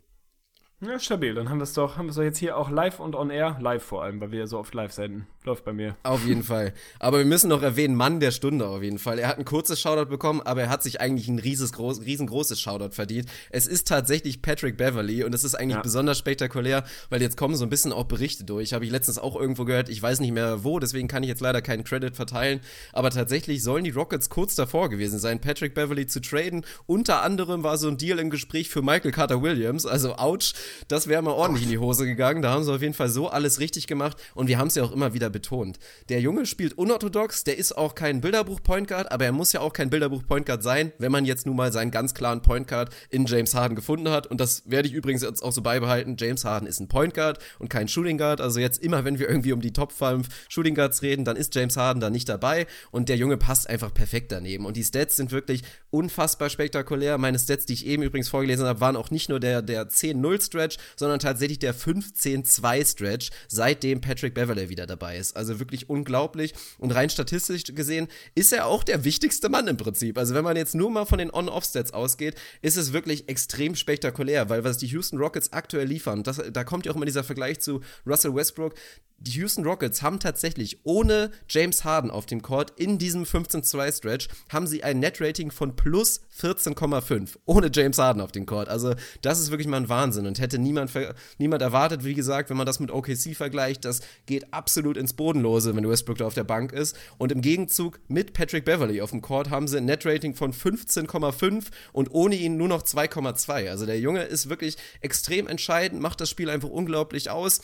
Ja, 0.80 1.00
stabil. 1.00 1.34
Dann 1.34 1.50
haben 1.50 1.60
wir 1.60 1.64
es 1.64 1.74
doch, 1.74 1.98
haben 1.98 2.06
wir 2.06 2.12
es 2.12 2.16
doch 2.16 2.24
jetzt 2.24 2.38
hier 2.38 2.58
auch 2.58 2.70
live 2.70 3.00
und 3.00 3.16
on 3.16 3.30
air. 3.30 3.58
Live 3.60 3.84
vor 3.84 4.04
allem, 4.04 4.22
weil 4.22 4.32
wir 4.32 4.40
ja 4.40 4.48
so 4.48 4.60
oft 4.60 4.74
live 4.74 4.92
senden. 4.92 5.28
Läuft 5.48 5.64
bei 5.64 5.72
mir. 5.72 5.96
Auf 6.04 6.26
jeden 6.26 6.44
Fall. 6.52 6.74
Aber 7.00 7.20
wir 7.20 7.26
müssen 7.26 7.48
noch 7.48 7.62
erwähnen, 7.64 7.96
Mann 7.96 8.20
der 8.20 8.32
Stunde 8.32 8.68
auf 8.68 8.84
jeden 8.84 9.00
Fall. 9.00 9.18
Er 9.18 9.30
hat 9.30 9.38
ein 9.40 9.46
kurzes 9.46 9.80
Shoutout 9.80 10.10
bekommen, 10.10 10.42
aber 10.42 10.64
er 10.64 10.70
hat 10.70 10.84
sich 10.84 11.00
eigentlich 11.00 11.30
ein 11.30 11.40
riesengroßes 11.40 12.60
Shoutout 12.60 12.92
verdient. 12.94 13.30
Es 13.50 13.66
ist 13.66 13.88
tatsächlich 13.88 14.42
Patrick 14.42 14.76
Beverly 14.76 15.24
und 15.24 15.34
es 15.34 15.44
ist 15.46 15.56
eigentlich 15.56 15.78
Ja. 15.78 15.82
besonders 15.82 16.18
spektakulär, 16.18 16.84
weil 17.10 17.22
jetzt 17.22 17.38
kommen 17.38 17.56
so 17.56 17.64
ein 17.66 17.70
bisschen 17.70 17.94
auch 17.94 18.04
Berichte 18.06 18.44
durch. 18.44 18.74
Habe 18.74 18.84
ich 18.86 18.92
letztens 18.92 19.20
auch 19.20 19.36
irgendwo 19.40 19.64
gehört, 19.66 19.88
ich 19.90 20.02
weiß 20.02 20.20
nicht 20.20 20.34
mehr 20.34 20.66
wo, 20.66 20.80
deswegen 20.80 21.08
kann 21.08 21.24
ich 21.24 21.30
jetzt 21.30 21.42
leider 21.42 21.62
keinen 21.62 21.84
Credit 21.86 22.14
verteilen. 22.16 22.60
Aber 22.92 23.10
tatsächlich 23.10 23.64
sollen 23.64 23.86
die 23.86 23.92
Rockets 23.92 24.30
kurz 24.30 24.56
davor 24.56 24.90
gewesen 24.90 25.18
sein, 25.20 25.40
Patrick 25.40 25.74
Beverly 25.74 26.08
zu 26.08 26.20
traden. 26.20 26.66
Unter 26.88 27.22
anderem 27.22 27.64
war 27.64 27.78
so 27.78 27.88
ein 27.88 27.98
Deal 27.98 28.20
im 28.20 28.30
Gespräch 28.30 28.68
für 28.70 28.82
Michael 28.82 29.12
Carter 29.12 29.42
Williams. 29.42 29.86
Also 29.86 30.18
ouch, 30.18 30.52
das 30.90 31.08
wäre 31.08 31.22
mal 31.22 31.32
ordentlich 31.32 31.64
in 31.64 31.70
die 31.70 31.78
Hose 31.78 32.06
gegangen. 32.06 32.42
Da 32.42 32.52
haben 32.52 32.64
sie 32.66 32.74
auf 32.74 32.82
jeden 32.82 32.94
Fall 32.94 33.10
so 33.10 33.30
alles 33.30 33.60
richtig 33.62 33.88
gemacht 33.88 34.18
und 34.36 34.48
wir 34.48 34.58
haben 34.58 34.68
es 34.68 34.76
ja 34.76 34.84
auch 34.84 34.92
immer 34.92 35.14
wieder 35.14 35.30
betont. 35.38 35.78
Der 36.10 36.20
Junge 36.20 36.48
spielt 36.48 36.78
unorthodox, 36.78 37.44
der 37.44 37.58
ist 37.58 37.78
auch 37.78 37.94
kein 37.94 38.22
Bilderbuch-Point 38.22 38.88
Guard, 38.88 39.12
aber 39.12 39.26
er 39.26 39.32
muss 39.32 39.54
ja 39.54 39.62
auch 39.62 39.72
kein 39.72 39.92
Bilderbuch-Point 39.92 40.48
Guard 40.48 40.64
sein, 40.64 40.92
wenn 40.98 41.12
man 41.12 41.26
jetzt 41.26 41.46
nun 41.46 41.56
mal 41.56 41.72
seinen 41.72 41.92
ganz 41.92 42.16
klaren 42.16 42.42
Point 42.42 42.68
Guard 42.68 42.90
in 43.10 43.28
James 43.28 43.54
Harden 43.54 43.76
gefunden 43.76 44.10
hat. 44.10 44.26
Und 44.26 44.42
das 44.42 44.64
werde 44.66 44.88
ich 44.88 44.96
übrigens 44.96 45.22
jetzt 45.22 45.44
auch 45.44 45.52
so 45.52 45.62
beibehalten. 45.62 46.16
James 46.18 46.44
Harden 46.44 46.68
ist 46.68 46.80
ein 46.80 46.88
Point 46.88 47.14
Guard 47.14 47.38
und 47.60 47.70
kein 47.70 47.88
Shooting 47.88 48.18
Guard. 48.18 48.42
Also 48.42 48.60
jetzt 48.60 48.82
immer, 48.82 49.06
wenn 49.06 49.20
wir 49.20 49.30
irgendwie 49.30 49.54
um 49.54 49.62
die 49.62 49.74
Top 49.74 49.92
5 49.92 50.28
Shooting 50.50 50.74
Guards 50.74 51.04
reden, 51.04 51.24
dann 51.24 51.38
ist 51.38 51.54
James 51.54 51.78
Harden 51.78 52.00
da 52.00 52.10
nicht 52.10 52.28
dabei 52.28 52.66
und 52.90 53.10
der 53.10 53.18
Junge 53.18 53.38
passt 53.38 53.70
einfach 53.70 53.94
perfekt 53.94 54.32
daneben. 54.32 54.66
Und 54.66 54.76
die 54.76 54.84
Stats 54.84 55.18
sind 55.18 55.32
wirklich 55.32 55.62
unfassbar 55.92 56.50
spektakulär. 56.50 57.18
Meine 57.18 57.38
Stats, 57.38 57.66
die 57.66 57.74
ich 57.74 57.86
eben 57.86 58.02
übrigens 58.02 58.30
vorgelesen 58.30 58.66
habe, 58.66 58.82
waren 58.82 58.96
auch 58.96 59.12
nicht 59.12 59.30
nur 59.30 59.40
der, 59.40 59.62
der 59.62 59.88
10-0-Stretch, 59.90 60.78
sondern 60.96 61.20
tatsächlich 61.20 61.60
der 61.60 61.76
15-2-Stretch, 61.76 63.30
seitdem 63.48 64.02
Patrick 64.02 64.34
Beverley 64.34 64.70
wieder 64.70 64.88
dabei 64.88 65.18
ist. 65.18 65.27
Also 65.36 65.60
wirklich 65.60 65.90
unglaublich. 65.90 66.54
Und 66.78 66.92
rein 66.92 67.10
statistisch 67.10 67.64
gesehen 67.66 68.08
ist 68.36 68.54
er 68.54 68.66
auch 68.68 68.84
der 68.84 69.04
wichtigste 69.04 69.50
Mann 69.50 69.68
im 69.68 69.78
Prinzip. 69.78 70.18
Also 70.18 70.34
wenn 70.34 70.44
man 70.44 70.58
jetzt 70.58 70.76
nur 70.76 70.90
mal 70.90 71.06
von 71.06 71.20
den 71.20 71.34
On-Off-Stats 71.34 71.94
ausgeht, 71.94 72.36
ist 72.62 72.78
es 72.78 72.94
wirklich 72.94 73.30
extrem 73.30 73.76
spektakulär, 73.76 74.50
weil 74.50 74.64
was 74.64 74.78
die 74.78 74.88
Houston 74.88 75.18
Rockets 75.18 75.54
aktuell 75.54 75.88
liefern, 75.88 76.24
das, 76.24 76.42
da 76.52 76.64
kommt 76.64 76.86
ja 76.86 76.92
auch 76.92 76.96
immer 76.96 77.06
dieser 77.06 77.24
Vergleich 77.24 77.60
zu 77.60 77.82
Russell 78.06 78.34
Westbrook. 78.34 78.74
Die 79.20 79.32
Houston 79.32 79.66
Rockets 79.66 80.04
haben 80.04 80.20
tatsächlich 80.20 80.80
ohne 80.84 81.32
James 81.50 81.84
Harden 81.84 82.12
auf 82.12 82.28
dem 82.28 82.44
Court 82.44 82.74
in 82.80 83.00
diesem 83.00 83.24
15-2-Stretch 83.24 84.28
haben 84.50 84.68
sie 84.68 84.84
ein 84.84 85.00
Net-Rating 85.00 85.50
von 85.50 85.76
plus 85.76 86.22
14,5 86.40 87.38
ohne 87.46 87.70
James 87.74 87.98
Harden 87.98 88.22
auf 88.22 88.32
dem 88.32 88.46
Court. 88.46 88.70
Also 88.70 88.94
das 89.22 89.40
ist 89.40 89.52
wirklich 89.52 89.68
mal 89.68 89.78
ein 89.78 89.90
Wahnsinn 89.90 90.28
und 90.28 90.40
hätte 90.40 90.60
niemand, 90.60 90.92
niemand 91.38 91.62
erwartet, 91.62 92.04
wie 92.04 92.14
gesagt, 92.14 92.50
wenn 92.50 92.58
man 92.58 92.66
das 92.66 92.80
mit 92.80 92.92
OKC 92.92 93.36
vergleicht, 93.36 93.86
das 93.86 94.02
geht 94.26 94.54
absolut 94.54 94.98
ins 94.98 95.14
Bodenlose, 95.14 95.76
wenn 95.76 95.88
Westbrook 95.88 96.18
da 96.18 96.28
auf 96.28 96.34
der 96.34 96.44
Bank 96.44 96.72
ist. 96.72 96.96
Und 97.18 97.32
im 97.32 97.42
Gegenzug 97.42 98.00
mit 98.08 98.34
Patrick 98.34 98.66
Beverly 98.66 99.02
auf 99.02 99.12
dem 99.12 99.22
Court 99.22 99.50
haben 99.50 99.68
sie 99.68 99.78
ein 99.78 99.86
Net-Rating 99.86 100.36
von 100.36 100.54
15,5 100.54 101.66
und 101.94 102.12
ohne 102.12 102.36
ihn 102.36 102.58
nur 102.58 102.68
noch 102.68 102.84
2,2. 102.84 103.70
Also 103.70 103.86
der 103.86 104.00
Junge 104.00 104.24
ist 104.24 104.50
wirklich 104.50 104.78
extrem 105.02 105.48
entscheidend, 105.48 106.02
macht 106.02 106.22
das 106.22 106.30
Spiel 106.30 106.50
einfach 106.50 106.70
unglaublich 106.70 107.30
aus 107.30 107.62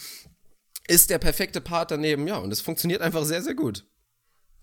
ist 0.87 1.09
der 1.09 1.17
perfekte 1.17 1.61
Part 1.61 1.91
daneben, 1.91 2.27
ja, 2.27 2.37
und 2.37 2.51
es 2.51 2.61
funktioniert 2.61 3.01
einfach 3.01 3.23
sehr, 3.23 3.41
sehr 3.41 3.55
gut. 3.55 3.85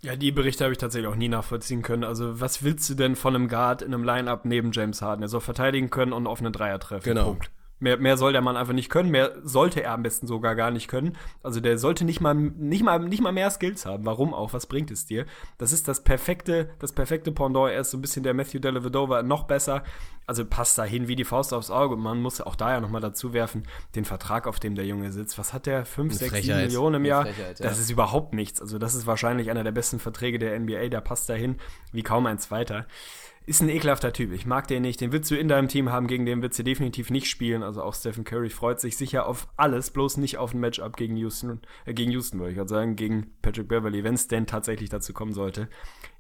Ja, 0.03 0.17
die 0.17 0.33
Berichte 0.33 0.65
habe 0.65 0.73
ich 0.73 0.79
tatsächlich 0.79 1.11
auch 1.11 1.17
nie 1.17 1.29
nachvollziehen 1.29 1.83
können. 1.83 2.05
Also, 2.05 2.41
was 2.41 2.63
willst 2.63 2.89
du 2.89 2.95
denn 2.95 3.17
von 3.17 3.35
einem 3.35 3.49
Guard 3.49 3.83
in 3.83 3.93
einem 3.93 4.05
Line-Up 4.05 4.47
neben 4.47 4.73
James 4.73 5.03
Harden? 5.03 5.23
Er 5.23 5.29
soll 5.29 5.43
verteidigen 5.43 5.91
können 5.91 6.13
und 6.13 6.27
auf 6.27 6.41
einen 6.41 6.53
Dreier 6.53 6.79
treffen. 6.79 7.05
Genau. 7.05 7.25
Punkt. 7.25 7.51
Mehr, 7.81 7.97
mehr 7.97 8.17
soll 8.19 8.33
der 8.33 8.43
Mann 8.43 8.57
einfach 8.57 8.75
nicht 8.75 8.91
können, 8.91 9.11
mehr 9.11 9.33
sollte 9.43 9.83
er 9.83 9.93
am 9.93 10.03
besten 10.03 10.27
sogar 10.27 10.55
gar 10.55 10.71
nicht 10.71 10.87
können. 10.87 11.17
Also 11.43 11.61
der 11.61 11.79
sollte 11.79 12.05
nicht 12.05 12.21
mal, 12.21 12.35
nicht 12.35 12.85
mal, 12.85 12.99
nicht 12.99 13.23
mal 13.23 13.33
mehr 13.33 13.51
Skills 13.51 13.87
haben. 13.87 14.05
Warum 14.05 14.35
auch? 14.35 14.53
Was 14.53 14.67
bringt 14.67 14.91
es 14.91 15.07
dir? 15.07 15.25
Das 15.57 15.73
ist 15.73 15.89
das 15.89 16.05
perfekte, 16.05 16.71
das 16.79 16.93
perfekte 16.93 17.33
Pendant. 17.33 17.73
Er 17.73 17.81
ist 17.81 17.91
so 17.91 17.99
ein 17.99 18.03
bisschen 18.03 18.23
der 18.23 18.35
Matthew 18.35 18.59
Dellavedova 18.59 19.23
noch 19.23 19.45
besser. 19.45 19.83
Also 20.27 20.45
passt 20.45 20.79
da 20.79 20.85
hin 20.85 21.09
wie 21.09 21.17
die 21.17 21.25
Faust 21.25 21.55
aufs 21.55 21.71
Auge. 21.71 21.95
Und 21.95 22.03
man 22.03 22.21
muss 22.21 22.41
auch 22.41 22.55
da 22.55 22.73
ja 22.73 22.81
nochmal 22.81 23.01
dazu 23.01 23.33
werfen, 23.33 23.65
den 23.95 24.05
Vertrag, 24.05 24.47
auf 24.47 24.61
dem 24.61 24.75
der 24.75 24.85
Junge 24.85 25.11
sitzt. 25.11 25.39
Was 25.39 25.53
hat 25.53 25.67
der? 25.67 25.87
5, 25.87 26.13
6, 26.13 26.21
7 26.21 26.31
Frechheit. 26.31 26.67
Millionen 26.67 26.97
im 26.97 27.05
Jahr? 27.07 27.27
Ja. 27.27 27.33
Das 27.59 27.79
ist 27.79 27.91
überhaupt 27.91 28.35
nichts. 28.35 28.61
Also 28.61 28.79
das 28.79 28.95
ist 28.95 29.07
wahrscheinlich 29.07 29.51
einer 29.51 29.65
der 29.65 29.73
besten 29.73 29.99
Verträge 29.99 30.39
der 30.39 30.59
NBA. 30.61 30.89
Der 30.89 31.01
passt 31.01 31.29
dahin 31.31 31.57
wie 31.93 32.03
kaum 32.03 32.27
ein 32.27 32.39
zweiter 32.39 32.87
ist 33.51 33.61
ein 33.61 33.69
ekelhafter 33.69 34.13
Typ. 34.13 34.31
Ich 34.31 34.47
mag 34.47 34.69
den 34.69 34.83
nicht. 34.83 35.01
Den 35.01 35.11
willst 35.11 35.29
du 35.29 35.37
in 35.37 35.49
deinem 35.49 35.67
Team 35.67 35.91
haben, 35.91 36.07
gegen 36.07 36.25
den 36.25 36.41
willst 36.41 36.61
du 36.61 36.63
definitiv 36.63 37.11
nicht 37.11 37.27
spielen. 37.27 37.65
Also 37.65 37.83
auch 37.83 37.95
Stephen 37.95 38.23
Curry 38.23 38.49
freut 38.49 38.81
sich 38.81 38.97
sicher 38.97 39.27
auf 39.27 39.49
alles, 39.57 39.91
bloß 39.91 40.19
nicht 40.19 40.39
auf 40.39 40.55
ein 40.55 40.61
Matchup 40.61 40.97
gegen 40.97 41.17
Houston, 41.17 41.61
äh, 41.85 41.93
gegen 41.93 42.13
Houston, 42.13 42.39
wollte 42.39 42.53
ich 42.53 42.57
gerade 42.57 42.69
sagen, 42.69 42.95
gegen 42.95 43.33
Patrick 43.43 43.67
Beverly, 43.67 44.05
wenn 44.05 44.15
es 44.15 44.29
denn 44.29 44.47
tatsächlich 44.47 44.89
dazu 44.89 45.13
kommen 45.13 45.33
sollte. 45.33 45.69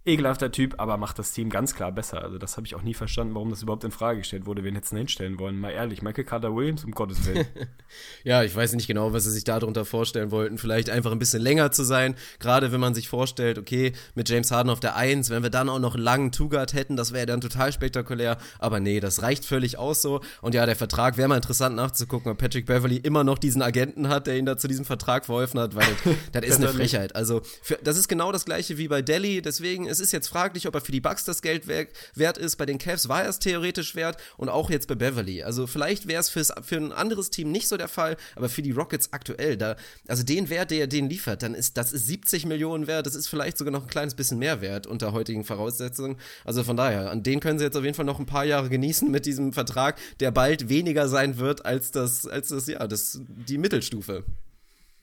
Ekelhafter 0.06 0.50
Typ, 0.50 0.76
aber 0.78 0.96
macht 0.96 1.18
das 1.18 1.32
Team 1.32 1.50
ganz 1.50 1.74
klar 1.74 1.92
besser. 1.92 2.22
Also 2.22 2.38
das 2.38 2.56
habe 2.56 2.66
ich 2.66 2.74
auch 2.74 2.82
nie 2.82 2.94
verstanden, 2.94 3.34
warum 3.34 3.50
das 3.50 3.62
überhaupt 3.62 3.84
in 3.84 3.90
Frage 3.90 4.20
gestellt 4.20 4.46
wurde, 4.46 4.64
wen 4.64 4.74
hätten 4.74 4.96
hinstellen 4.96 5.38
wollen. 5.38 5.60
Mal 5.60 5.70
ehrlich, 5.72 6.00
Michael 6.00 6.24
Carter 6.24 6.54
Williams, 6.54 6.84
um 6.84 6.92
Gottes 6.92 7.26
Willen. 7.26 7.46
Ja, 8.22 8.44
ich 8.44 8.54
weiß 8.54 8.74
nicht 8.74 8.86
genau, 8.86 9.12
was 9.12 9.24
sie 9.24 9.30
sich 9.30 9.42
darunter 9.44 9.84
vorstellen 9.84 10.30
wollten. 10.30 10.58
Vielleicht 10.58 10.90
einfach 10.90 11.10
ein 11.10 11.18
bisschen 11.18 11.42
länger 11.42 11.72
zu 11.72 11.82
sein. 11.82 12.14
Gerade 12.38 12.70
wenn 12.70 12.78
man 12.78 12.94
sich 12.94 13.08
vorstellt, 13.08 13.58
okay, 13.58 13.92
mit 14.14 14.28
James 14.28 14.50
Harden 14.52 14.70
auf 14.70 14.78
der 14.78 14.94
Eins, 14.94 15.28
wenn 15.30 15.42
wir 15.42 15.50
dann 15.50 15.68
auch 15.68 15.80
noch 15.80 15.94
einen 15.94 16.04
langen 16.04 16.30
Two-Guard 16.30 16.72
hätten, 16.72 16.96
das 16.96 17.12
wäre 17.12 17.26
dann 17.26 17.40
total 17.40 17.72
spektakulär. 17.72 18.38
Aber 18.58 18.78
nee, 18.78 19.00
das 19.00 19.22
reicht 19.22 19.44
völlig 19.44 19.76
aus 19.76 20.02
so. 20.02 20.20
Und 20.40 20.54
ja, 20.54 20.66
der 20.66 20.76
Vertrag 20.76 21.16
wäre 21.16 21.28
mal 21.28 21.36
interessant 21.36 21.74
nachzugucken, 21.74 22.30
ob 22.30 22.38
Patrick 22.38 22.66
Beverly 22.66 22.96
immer 22.96 23.24
noch 23.24 23.38
diesen 23.38 23.62
Agenten 23.62 24.08
hat, 24.08 24.28
der 24.28 24.36
ihn 24.36 24.46
da 24.46 24.56
zu 24.56 24.68
diesem 24.68 24.84
Vertrag 24.84 25.26
verholfen 25.26 25.58
hat, 25.58 25.74
weil 25.74 25.86
das, 26.04 26.14
das 26.32 26.44
ist 26.44 26.56
eine. 26.56 26.68
Frechheit. 26.68 27.16
Also, 27.16 27.42
für, 27.62 27.78
das 27.82 27.98
ist 27.98 28.08
genau 28.08 28.30
das 28.30 28.44
gleiche 28.44 28.78
wie 28.78 28.86
bei 28.86 29.02
Delhi. 29.02 29.42
Deswegen, 29.42 29.88
es 29.90 30.00
ist 30.00 30.12
jetzt 30.12 30.28
fraglich, 30.28 30.66
ob 30.66 30.74
er 30.74 30.80
für 30.80 30.92
die 30.92 31.00
Bucks 31.00 31.24
das 31.24 31.42
Geld 31.42 31.66
wer- 31.66 31.86
wert 32.14 32.38
ist. 32.38 32.56
Bei 32.56 32.66
den 32.66 32.78
Cavs 32.78 33.08
war 33.08 33.22
er 33.24 33.28
es 33.28 33.38
theoretisch 33.38 33.94
wert 33.94 34.16
und 34.36 34.48
auch 34.48 34.70
jetzt 34.70 34.86
bei 34.88 34.94
Beverly. 34.94 35.42
Also, 35.42 35.66
vielleicht 35.66 36.06
wäre 36.08 36.20
es 36.20 36.28
für 36.30 36.76
ein 36.76 36.92
anderes 36.92 37.30
Team 37.30 37.50
nicht 37.52 37.68
so 37.68 37.76
der 37.76 37.88
Fall, 37.88 38.16
aber 38.36 38.48
für 38.48 38.62
die 38.62 38.70
Rockets 38.70 39.12
aktuell, 39.12 39.56
da, 39.56 39.76
also 40.08 40.22
den 40.22 40.48
Wert, 40.48 40.70
der 40.70 40.78
er 40.80 40.86
den 40.86 41.08
liefert, 41.08 41.42
dann 41.42 41.54
ist 41.54 41.76
das 41.76 41.92
ist 41.92 42.06
70 42.06 42.46
Millionen 42.46 42.86
wert. 42.86 43.06
Das 43.06 43.14
ist 43.14 43.28
vielleicht 43.28 43.58
sogar 43.58 43.72
noch 43.72 43.82
ein 43.82 43.88
kleines 43.90 44.14
bisschen 44.14 44.38
mehr 44.38 44.60
wert 44.60 44.86
unter 44.86 45.12
heutigen 45.12 45.44
Voraussetzungen. 45.44 46.16
Also 46.44 46.64
von 46.64 46.76
daher, 46.76 47.10
an 47.10 47.22
den 47.22 47.40
können 47.40 47.58
sie 47.58 47.64
jetzt 47.64 47.76
auf 47.76 47.84
jeden 47.84 47.94
Fall 47.96 48.04
noch 48.04 48.18
ein 48.20 48.26
paar 48.26 48.44
Jahre 48.44 48.68
genießen 48.68 49.10
mit 49.10 49.26
diesem 49.26 49.52
Vertrag, 49.52 49.98
der 50.20 50.30
bald 50.30 50.68
weniger 50.68 51.08
sein 51.08 51.38
wird 51.38 51.64
als 51.64 51.90
das, 51.90 52.26
als 52.26 52.48
das, 52.48 52.66
ja, 52.66 52.86
das, 52.86 53.20
die 53.28 53.58
Mittelstufe. 53.58 54.24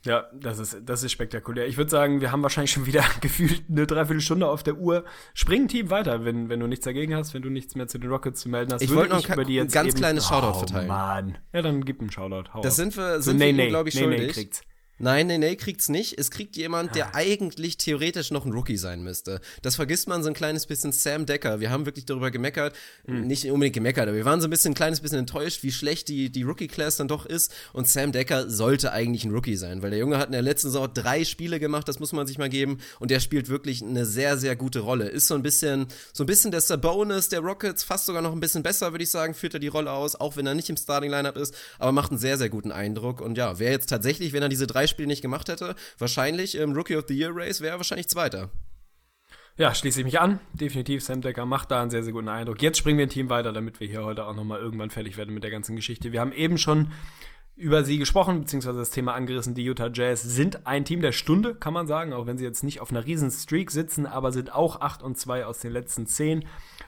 Ja, 0.08 0.26
das 0.34 0.60
ist, 0.60 0.78
das 0.86 1.04
ist 1.04 1.12
spektakulär. 1.12 1.68
Ich 1.68 1.78
würde 1.78 1.92
sagen, 1.92 2.22
wir 2.22 2.32
haben 2.32 2.42
wahrscheinlich 2.42 2.72
schon 2.72 2.86
wieder 2.86 3.04
gefühlt 3.22 3.64
eine 3.70 3.86
Dreiviertelstunde 3.86 4.48
auf 4.48 4.64
der 4.64 4.78
Uhr. 4.78 5.04
Spring 5.34 5.68
Team 5.68 5.90
weiter, 5.90 6.24
wenn, 6.26 6.50
wenn 6.50 6.60
du 6.60 6.68
nichts 6.68 6.86
dagegen 6.86 7.16
hast, 7.16 7.34
wenn 7.34 7.42
du 7.42 7.50
nichts 7.50 7.76
mehr 7.76 7.88
zu 7.88 7.98
den 7.98 8.10
Rockets 8.10 8.42
zu 8.42 8.50
melden 8.50 8.74
hast. 8.74 8.82
Ich 8.82 8.94
wollte 8.94 9.14
noch 9.16 9.28
ein 9.28 9.34
über 9.34 9.46
die 9.46 9.58
ganz 9.68 9.94
kleines 9.96 10.28
Shoutout 10.28 10.56
oh, 10.56 10.60
verteilen. 10.60 10.88
Mann. 10.88 11.38
Ja, 11.54 11.62
dann 11.62 11.84
gib 11.84 12.00
einen 12.00 12.12
Shoutout. 12.12 12.54
Hau 12.54 12.62
Das 12.62 12.72
raus. 12.72 12.76
sind 12.78 12.98
wir, 12.98 13.16
so, 13.18 13.32
sind 13.32 13.38
nee, 13.38 13.48
wir 13.48 13.54
nee, 13.54 13.68
glaube 13.70 13.90
ich, 13.90 13.96
nee, 13.96 14.02
schuldig. 14.02 14.22
nee, 14.22 14.34
kriegt's. 14.34 14.62
Nein, 15.00 15.28
nee, 15.28 15.38
nee, 15.38 15.56
kriegt's 15.56 15.90
nicht. 15.90 16.18
Es 16.20 16.32
kriegt 16.32 16.58
jemand, 16.58 16.96
der 16.96 17.14
eigentlich 17.14 17.78
theoretisch 17.78 18.32
noch 18.32 18.46
ein 18.46 18.52
Rookie 18.52 18.78
sein 18.78 19.04
müsste. 19.04 19.42
Das 19.62 19.76
vergisst 19.76 20.08
man 20.08 20.24
so 20.24 20.30
ein 20.30 20.34
kleines 20.34 20.66
bisschen. 20.66 20.92
Sam 20.92 21.26
Decker. 21.26 21.60
Wir 21.60 21.70
haben 21.70 21.86
wirklich 21.86 22.06
darüber 22.06 22.32
gemeckert. 22.32 22.76
Nicht 23.06 23.46
unbedingt 23.46 23.76
gemeckert, 23.76 24.08
aber 24.08 24.18
wir 24.18 24.26
waren 24.26 24.42
so 24.42 24.48
ein 24.48 24.50
bisschen, 24.50 24.72
ein 24.72 24.76
kleines 24.76 25.02
bisschen 25.02 25.20
enttäuscht, 25.20 25.62
wie 25.64 25.72
schlecht 25.72 26.08
die, 26.08 26.32
die 26.32 26.44
Rookie-Class 26.44 26.98
dann 26.98 27.08
doch 27.08 27.26
ist. 27.26 27.54
Und 27.74 27.88
Sam 27.88 28.12
Decker 28.12 28.50
sollte 28.50 28.92
eigentlich 28.92 29.24
ein 29.24 29.32
Rookie 29.32 29.56
sein, 29.56 29.82
weil 29.82 29.92
der 29.92 30.00
Junge 30.00 30.18
hat 30.18 30.28
in 30.28 30.32
der 30.32 30.42
letzten 30.42 30.70
Saison 30.70 30.90
drei 30.92 31.24
Spiele 31.26 31.60
gemacht, 31.60 31.88
das 31.88 32.00
muss 32.00 32.12
man 32.12 32.26
sich 32.26 32.38
mal 32.38 32.50
geben. 32.50 32.80
Und 33.00 33.12
der 33.12 33.20
spielt 33.20 33.50
wirklich 33.50 33.84
eine 33.84 34.06
sehr, 34.06 34.38
sehr 34.38 34.56
gute 34.56 34.80
Rolle. 34.80 35.08
Ist 35.08 35.28
so 35.28 35.36
ein 35.36 35.44
bisschen, 35.44 35.88
so 36.12 36.24
ein 36.24 36.28
bisschen 36.28 36.52
der 36.52 36.62
Sabonis 36.62 37.30
der 37.30 37.42
Rockets, 37.42 37.84
fast 37.84 38.08
sogar 38.08 38.24
noch 38.24 38.32
ein 38.32 38.40
bisschen 38.40 38.64
besser, 38.64 38.92
würde 38.94 39.04
ich 39.04 39.12
sagen, 39.12 39.34
führt 39.36 39.54
er 39.54 39.60
die 39.60 39.68
Rolle 39.68 39.92
aus, 39.92 40.16
auch 40.16 40.38
wenn 40.38 40.48
er 40.48 40.56
nicht 40.56 40.70
im 40.70 40.78
Starting-Lineup 40.78 41.38
ist, 41.38 41.54
aber 41.78 41.92
macht 41.92 42.12
einen 42.12 42.20
sehr, 42.20 42.38
sehr 42.38 42.50
guten 42.50 42.72
Eindruck. 42.72 43.22
Und 43.22 43.38
ja, 43.38 43.60
wäre 43.60 43.72
jetzt 43.72 43.90
tatsächlich, 43.90 44.34
wenn 44.34 44.42
er 44.42 44.50
diese 44.50 44.66
drei 44.66 44.87
Spiele 44.88 45.08
nicht 45.08 45.22
gemacht 45.22 45.50
hätte, 45.50 45.76
wahrscheinlich 45.98 46.56
im 46.56 46.74
Rookie 46.74 46.96
of 46.96 47.06
the 47.08 47.18
Year 47.18 47.32
Race 47.34 47.62
wäre 47.62 47.76
er 47.76 47.78
wahrscheinlich 47.78 48.08
Zweiter. 48.08 48.50
Ja, 49.58 49.74
schließe 49.74 50.02
ich 50.02 50.06
mich 50.06 50.20
an. 50.20 50.40
Definitiv, 50.54 51.04
Sam 51.04 51.22
Decker 51.22 51.48
macht 51.48 51.72
da 51.72 51.82
einen 51.82 51.90
sehr, 51.90 52.04
sehr 52.04 52.14
guten 52.14 52.30
Eindruck. 52.30 52.62
Jetzt 52.62 52.78
springen 52.78 53.00
wir 53.00 53.08
ein 53.08 53.10
Team 53.10 53.30
weiter, 53.30 53.52
damit 53.54 53.80
wir 53.80 53.88
hier 53.88 54.06
heute 54.06 54.26
auch 54.26 54.36
nochmal 54.36 54.60
irgendwann 54.60 54.92
fertig 54.92 55.18
werden 55.18 55.34
mit 55.34 55.44
der 55.44 55.50
ganzen 55.50 55.76
Geschichte. 55.76 56.12
Wir 56.12 56.22
haben 56.22 56.32
eben 56.32 56.60
schon 56.60 56.92
über 57.56 57.84
sie 57.84 57.98
gesprochen, 57.98 58.42
beziehungsweise 58.42 58.78
das 58.78 58.92
Thema 58.92 59.16
angerissen. 59.16 59.56
Die 59.56 59.64
Utah 59.64 59.90
Jazz 59.92 60.22
sind 60.22 60.68
ein 60.68 60.86
Team 60.86 61.02
der 61.02 61.12
Stunde, 61.12 61.56
kann 61.56 61.74
man 61.74 61.88
sagen, 61.88 62.14
auch 62.14 62.28
wenn 62.28 62.38
sie 62.38 62.44
jetzt 62.44 62.64
nicht 62.64 62.82
auf 62.82 62.92
einer 62.92 63.04
riesen 63.04 63.32
Streak 63.32 63.72
sitzen, 63.72 64.06
aber 64.06 64.32
sind 64.32 64.54
auch 64.54 64.80
8 64.80 65.02
und 65.02 65.18
2 65.18 65.48
aus 65.48 65.58
den 65.58 65.72
letzten 65.72 66.06
10. 66.06 66.46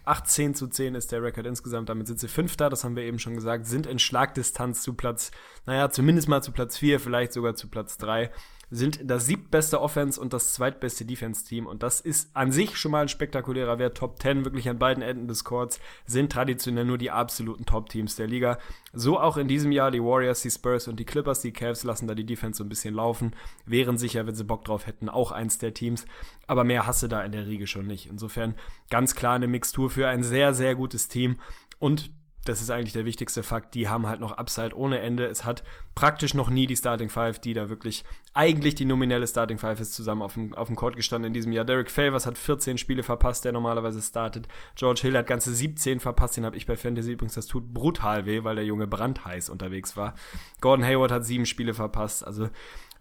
18 0.09 0.55
zu 0.55 0.67
10 0.67 0.95
ist 0.95 1.11
der 1.11 1.21
Rekord 1.21 1.45
insgesamt, 1.45 1.89
damit 1.89 2.07
sind 2.07 2.19
sie 2.19 2.27
Fünfter, 2.27 2.69
das 2.69 2.83
haben 2.83 2.95
wir 2.95 3.03
eben 3.03 3.19
schon 3.19 3.35
gesagt, 3.35 3.67
sind 3.67 3.85
in 3.85 3.99
Schlagdistanz 3.99 4.81
zu 4.81 4.93
Platz, 4.93 5.29
naja, 5.65 5.91
zumindest 5.91 6.27
mal 6.27 6.41
zu 6.41 6.51
Platz 6.51 6.77
4, 6.77 6.99
vielleicht 6.99 7.31
sogar 7.31 7.55
zu 7.55 7.67
Platz 7.67 7.97
3 7.97 8.31
sind 8.71 8.99
das 9.03 9.25
siebtbeste 9.25 9.81
Offense 9.81 10.19
und 10.19 10.33
das 10.33 10.53
zweitbeste 10.53 11.05
Defense-Team. 11.05 11.65
Und 11.65 11.83
das 11.83 12.01
ist 12.01 12.35
an 12.35 12.51
sich 12.51 12.77
schon 12.77 12.91
mal 12.91 13.01
ein 13.01 13.09
spektakulärer 13.09 13.79
Wert. 13.79 13.97
Top 13.97 14.21
10 14.21 14.45
wirklich 14.45 14.69
an 14.69 14.79
beiden 14.79 15.03
Enden 15.03 15.27
des 15.27 15.43
Courts 15.43 15.79
sind 16.05 16.31
traditionell 16.31 16.85
nur 16.85 16.97
die 16.97 17.11
absoluten 17.11 17.65
Top-Teams 17.65 18.15
der 18.15 18.27
Liga. 18.27 18.59
So 18.93 19.19
auch 19.19 19.37
in 19.37 19.47
diesem 19.47 19.71
Jahr 19.71 19.91
die 19.91 20.03
Warriors, 20.03 20.41
die 20.41 20.51
Spurs 20.51 20.87
und 20.87 20.99
die 20.99 21.05
Clippers. 21.05 21.41
Die 21.41 21.51
Cavs 21.51 21.83
lassen 21.83 22.07
da 22.07 22.15
die 22.15 22.25
Defense 22.25 22.57
so 22.57 22.63
ein 22.63 22.69
bisschen 22.69 22.93
laufen. 22.93 23.35
Wären 23.65 23.97
sicher, 23.97 24.27
wenn 24.27 24.35
sie 24.35 24.43
Bock 24.43 24.65
drauf 24.65 24.87
hätten, 24.87 25.09
auch 25.09 25.31
eins 25.31 25.57
der 25.57 25.73
Teams. 25.73 26.05
Aber 26.47 26.63
mehr 26.63 26.85
hasse 26.85 27.09
da 27.09 27.23
in 27.23 27.31
der 27.31 27.47
Riege 27.47 27.67
schon 27.67 27.87
nicht. 27.87 28.07
Insofern 28.07 28.55
ganz 28.89 29.15
klar 29.15 29.35
eine 29.35 29.47
Mixtur 29.47 29.89
für 29.89 30.07
ein 30.07 30.23
sehr, 30.23 30.53
sehr 30.53 30.75
gutes 30.75 31.07
Team. 31.07 31.39
Und 31.79 32.11
das 32.49 32.61
ist 32.61 32.71
eigentlich 32.71 32.93
der 32.93 33.05
wichtigste 33.05 33.43
Fakt, 33.43 33.75
die 33.75 33.87
haben 33.87 34.07
halt 34.07 34.19
noch 34.19 34.37
Upside 34.37 34.75
ohne 34.75 34.99
Ende. 34.99 35.25
Es 35.25 35.45
hat 35.45 35.63
praktisch 35.93 36.33
noch 36.33 36.49
nie 36.49 36.65
die 36.65 36.75
Starting 36.75 37.09
Five, 37.09 37.39
die 37.39 37.53
da 37.53 37.69
wirklich 37.69 38.03
eigentlich 38.33 38.75
die 38.75 38.85
nominelle 38.85 39.27
Starting 39.27 39.59
Five 39.59 39.79
ist, 39.79 39.93
zusammen 39.93 40.21
auf 40.21 40.33
dem, 40.33 40.53
auf 40.55 40.67
dem 40.67 40.75
Court 40.75 40.95
gestanden 40.95 41.27
in 41.27 41.33
diesem 41.33 41.51
Jahr. 41.51 41.65
Derek 41.65 41.91
Favors 41.91 42.25
hat 42.25 42.37
14 42.37 42.77
Spiele 42.77 43.03
verpasst, 43.03 43.45
der 43.45 43.51
normalerweise 43.51 44.01
startet. 44.01 44.47
George 44.75 45.01
Hill 45.03 45.17
hat 45.17 45.27
ganze 45.27 45.53
17 45.53 45.99
verpasst, 45.99 46.37
den 46.37 46.45
habe 46.45 46.57
ich 46.57 46.65
bei 46.65 46.75
Fantasy 46.75 47.11
übrigens, 47.11 47.35
das 47.35 47.47
tut 47.47 47.73
brutal 47.73 48.25
weh, 48.25 48.43
weil 48.43 48.55
der 48.55 48.65
Junge 48.65 48.87
brandheiß 48.87 49.49
unterwegs 49.49 49.95
war. 49.95 50.15
Gordon 50.59 50.85
Hayward 50.85 51.11
hat 51.11 51.25
sieben 51.25 51.45
Spiele 51.45 51.73
verpasst, 51.73 52.25
also 52.25 52.49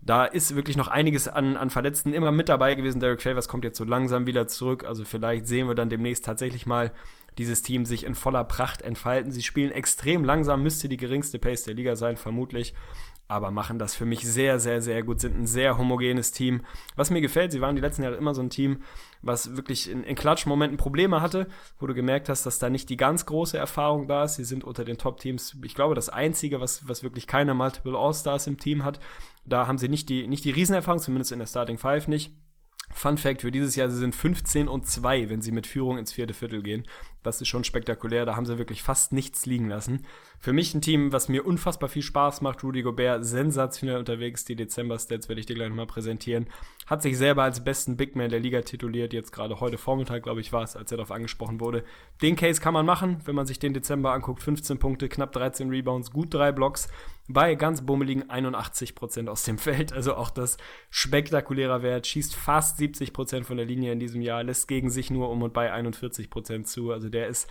da 0.00 0.24
ist 0.24 0.54
wirklich 0.54 0.76
noch 0.76 0.88
einiges 0.88 1.28
an, 1.28 1.56
an 1.56 1.70
Verletzten 1.70 2.14
immer 2.14 2.30
mit 2.30 2.48
dabei 2.48 2.74
gewesen. 2.74 3.00
Derek 3.00 3.20
Favors 3.20 3.48
kommt 3.48 3.64
jetzt 3.64 3.78
so 3.78 3.84
langsam 3.84 4.26
wieder 4.26 4.46
zurück. 4.46 4.84
Also 4.84 5.04
vielleicht 5.04 5.46
sehen 5.46 5.66
wir 5.66 5.74
dann 5.74 5.90
demnächst 5.90 6.24
tatsächlich 6.24 6.66
mal 6.66 6.92
dieses 7.38 7.62
Team 7.62 7.84
sich 7.84 8.04
in 8.04 8.14
voller 8.14 8.44
Pracht 8.44 8.82
entfalten. 8.82 9.32
Sie 9.32 9.42
spielen 9.42 9.70
extrem 9.70 10.24
langsam, 10.24 10.62
müsste 10.62 10.88
die 10.88 10.96
geringste 10.96 11.38
Pace 11.38 11.64
der 11.64 11.74
Liga 11.74 11.96
sein, 11.96 12.16
vermutlich. 12.16 12.74
Aber 13.30 13.50
machen 13.50 13.78
das 13.78 13.94
für 13.94 14.06
mich 14.06 14.20
sehr, 14.20 14.58
sehr, 14.58 14.80
sehr 14.80 15.02
gut, 15.02 15.20
sind 15.20 15.38
ein 15.38 15.46
sehr 15.46 15.76
homogenes 15.76 16.32
Team. 16.32 16.62
Was 16.96 17.10
mir 17.10 17.20
gefällt, 17.20 17.52
sie 17.52 17.60
waren 17.60 17.76
die 17.76 17.82
letzten 17.82 18.02
Jahre 18.02 18.16
immer 18.16 18.34
so 18.34 18.40
ein 18.40 18.48
Team, 18.48 18.82
was 19.20 19.54
wirklich 19.54 19.90
in, 19.90 20.02
in 20.02 20.16
Klatschmomenten 20.16 20.78
Probleme 20.78 21.20
hatte, 21.20 21.46
wo 21.78 21.86
du 21.86 21.92
gemerkt 21.92 22.30
hast, 22.30 22.46
dass 22.46 22.58
da 22.58 22.70
nicht 22.70 22.88
die 22.88 22.96
ganz 22.96 23.26
große 23.26 23.58
Erfahrung 23.58 24.08
da 24.08 24.24
ist. 24.24 24.36
Sie 24.36 24.44
sind 24.44 24.64
unter 24.64 24.84
den 24.86 24.96
Top-Teams, 24.96 25.58
ich 25.62 25.74
glaube, 25.74 25.94
das 25.94 26.08
einzige, 26.08 26.62
was, 26.62 26.88
was 26.88 27.02
wirklich 27.02 27.26
keine 27.26 27.52
Multiple 27.52 27.98
All-Stars 27.98 28.46
im 28.46 28.56
Team 28.56 28.82
hat. 28.82 28.98
Da 29.44 29.66
haben 29.66 29.76
sie 29.76 29.90
nicht 29.90 30.08
die, 30.08 30.26
nicht 30.26 30.46
die 30.46 30.50
Riesenerfahrung, 30.50 31.00
zumindest 31.00 31.32
in 31.32 31.38
der 31.38 31.46
Starting 31.46 31.76
Five 31.76 32.08
nicht. 32.08 32.32
Fun 32.90 33.18
Fact 33.18 33.42
für 33.42 33.50
dieses 33.50 33.76
Jahr, 33.76 33.90
sie 33.90 33.98
sind 33.98 34.14
15 34.14 34.68
und 34.68 34.86
2, 34.86 35.28
wenn 35.28 35.42
sie 35.42 35.52
mit 35.52 35.66
Führung 35.66 35.98
ins 35.98 36.12
vierte 36.12 36.34
Viertel 36.34 36.62
gehen. 36.62 36.86
Das 37.22 37.40
ist 37.40 37.48
schon 37.48 37.64
spektakulär, 37.64 38.24
da 38.24 38.36
haben 38.36 38.46
sie 38.46 38.58
wirklich 38.58 38.82
fast 38.82 39.12
nichts 39.12 39.44
liegen 39.46 39.68
lassen. 39.68 40.06
Für 40.38 40.52
mich 40.52 40.72
ein 40.74 40.80
Team, 40.80 41.12
was 41.12 41.28
mir 41.28 41.44
unfassbar 41.44 41.88
viel 41.88 42.02
Spaß 42.02 42.42
macht. 42.42 42.62
Rudy 42.62 42.82
Gobert 42.82 43.24
sensationell 43.24 43.98
unterwegs. 43.98 44.44
Die 44.44 44.54
Dezember-Stats 44.54 45.28
werde 45.28 45.40
ich 45.40 45.46
dir 45.46 45.54
gleich 45.54 45.68
nochmal 45.68 45.86
präsentieren. 45.86 46.46
Hat 46.86 47.02
sich 47.02 47.18
selber 47.18 47.42
als 47.42 47.64
besten 47.64 47.96
Big 47.96 48.14
Man 48.14 48.30
der 48.30 48.40
Liga 48.40 48.62
tituliert. 48.62 49.12
Jetzt 49.12 49.32
gerade 49.32 49.60
heute 49.60 49.78
Vormittag, 49.78 50.22
glaube 50.22 50.40
ich, 50.40 50.52
war 50.52 50.62
es, 50.62 50.76
als 50.76 50.92
er 50.92 50.98
darauf 50.98 51.10
angesprochen 51.10 51.60
wurde. 51.60 51.82
Den 52.22 52.36
Case 52.36 52.60
kann 52.60 52.72
man 52.72 52.86
machen, 52.86 53.20
wenn 53.24 53.34
man 53.34 53.46
sich 53.46 53.58
den 53.58 53.74
Dezember 53.74 54.12
anguckt. 54.12 54.42
15 54.42 54.78
Punkte, 54.78 55.08
knapp 55.08 55.32
13 55.32 55.70
Rebounds, 55.70 56.12
gut 56.12 56.32
drei 56.32 56.52
Blocks 56.52 56.88
bei 57.28 57.54
ganz 57.54 57.82
bummeligen 57.82 58.24
81% 58.24 59.28
aus 59.28 59.44
dem 59.44 59.58
Feld. 59.58 59.92
Also 59.92 60.14
auch 60.14 60.30
das 60.30 60.56
spektakulärer 60.90 61.82
Wert. 61.82 62.06
Schießt 62.06 62.34
fast 62.34 62.80
70% 62.80 63.44
von 63.44 63.58
der 63.58 63.66
Linie 63.66 63.92
in 63.92 64.00
diesem 64.00 64.22
Jahr, 64.22 64.42
lässt 64.42 64.66
gegen 64.66 64.90
sich 64.90 65.10
nur 65.10 65.30
um 65.30 65.42
und 65.42 65.52
bei 65.52 65.72
41% 65.72 66.64
zu. 66.64 66.90
Also 66.90 67.07
der 67.10 67.28
ist 67.28 67.48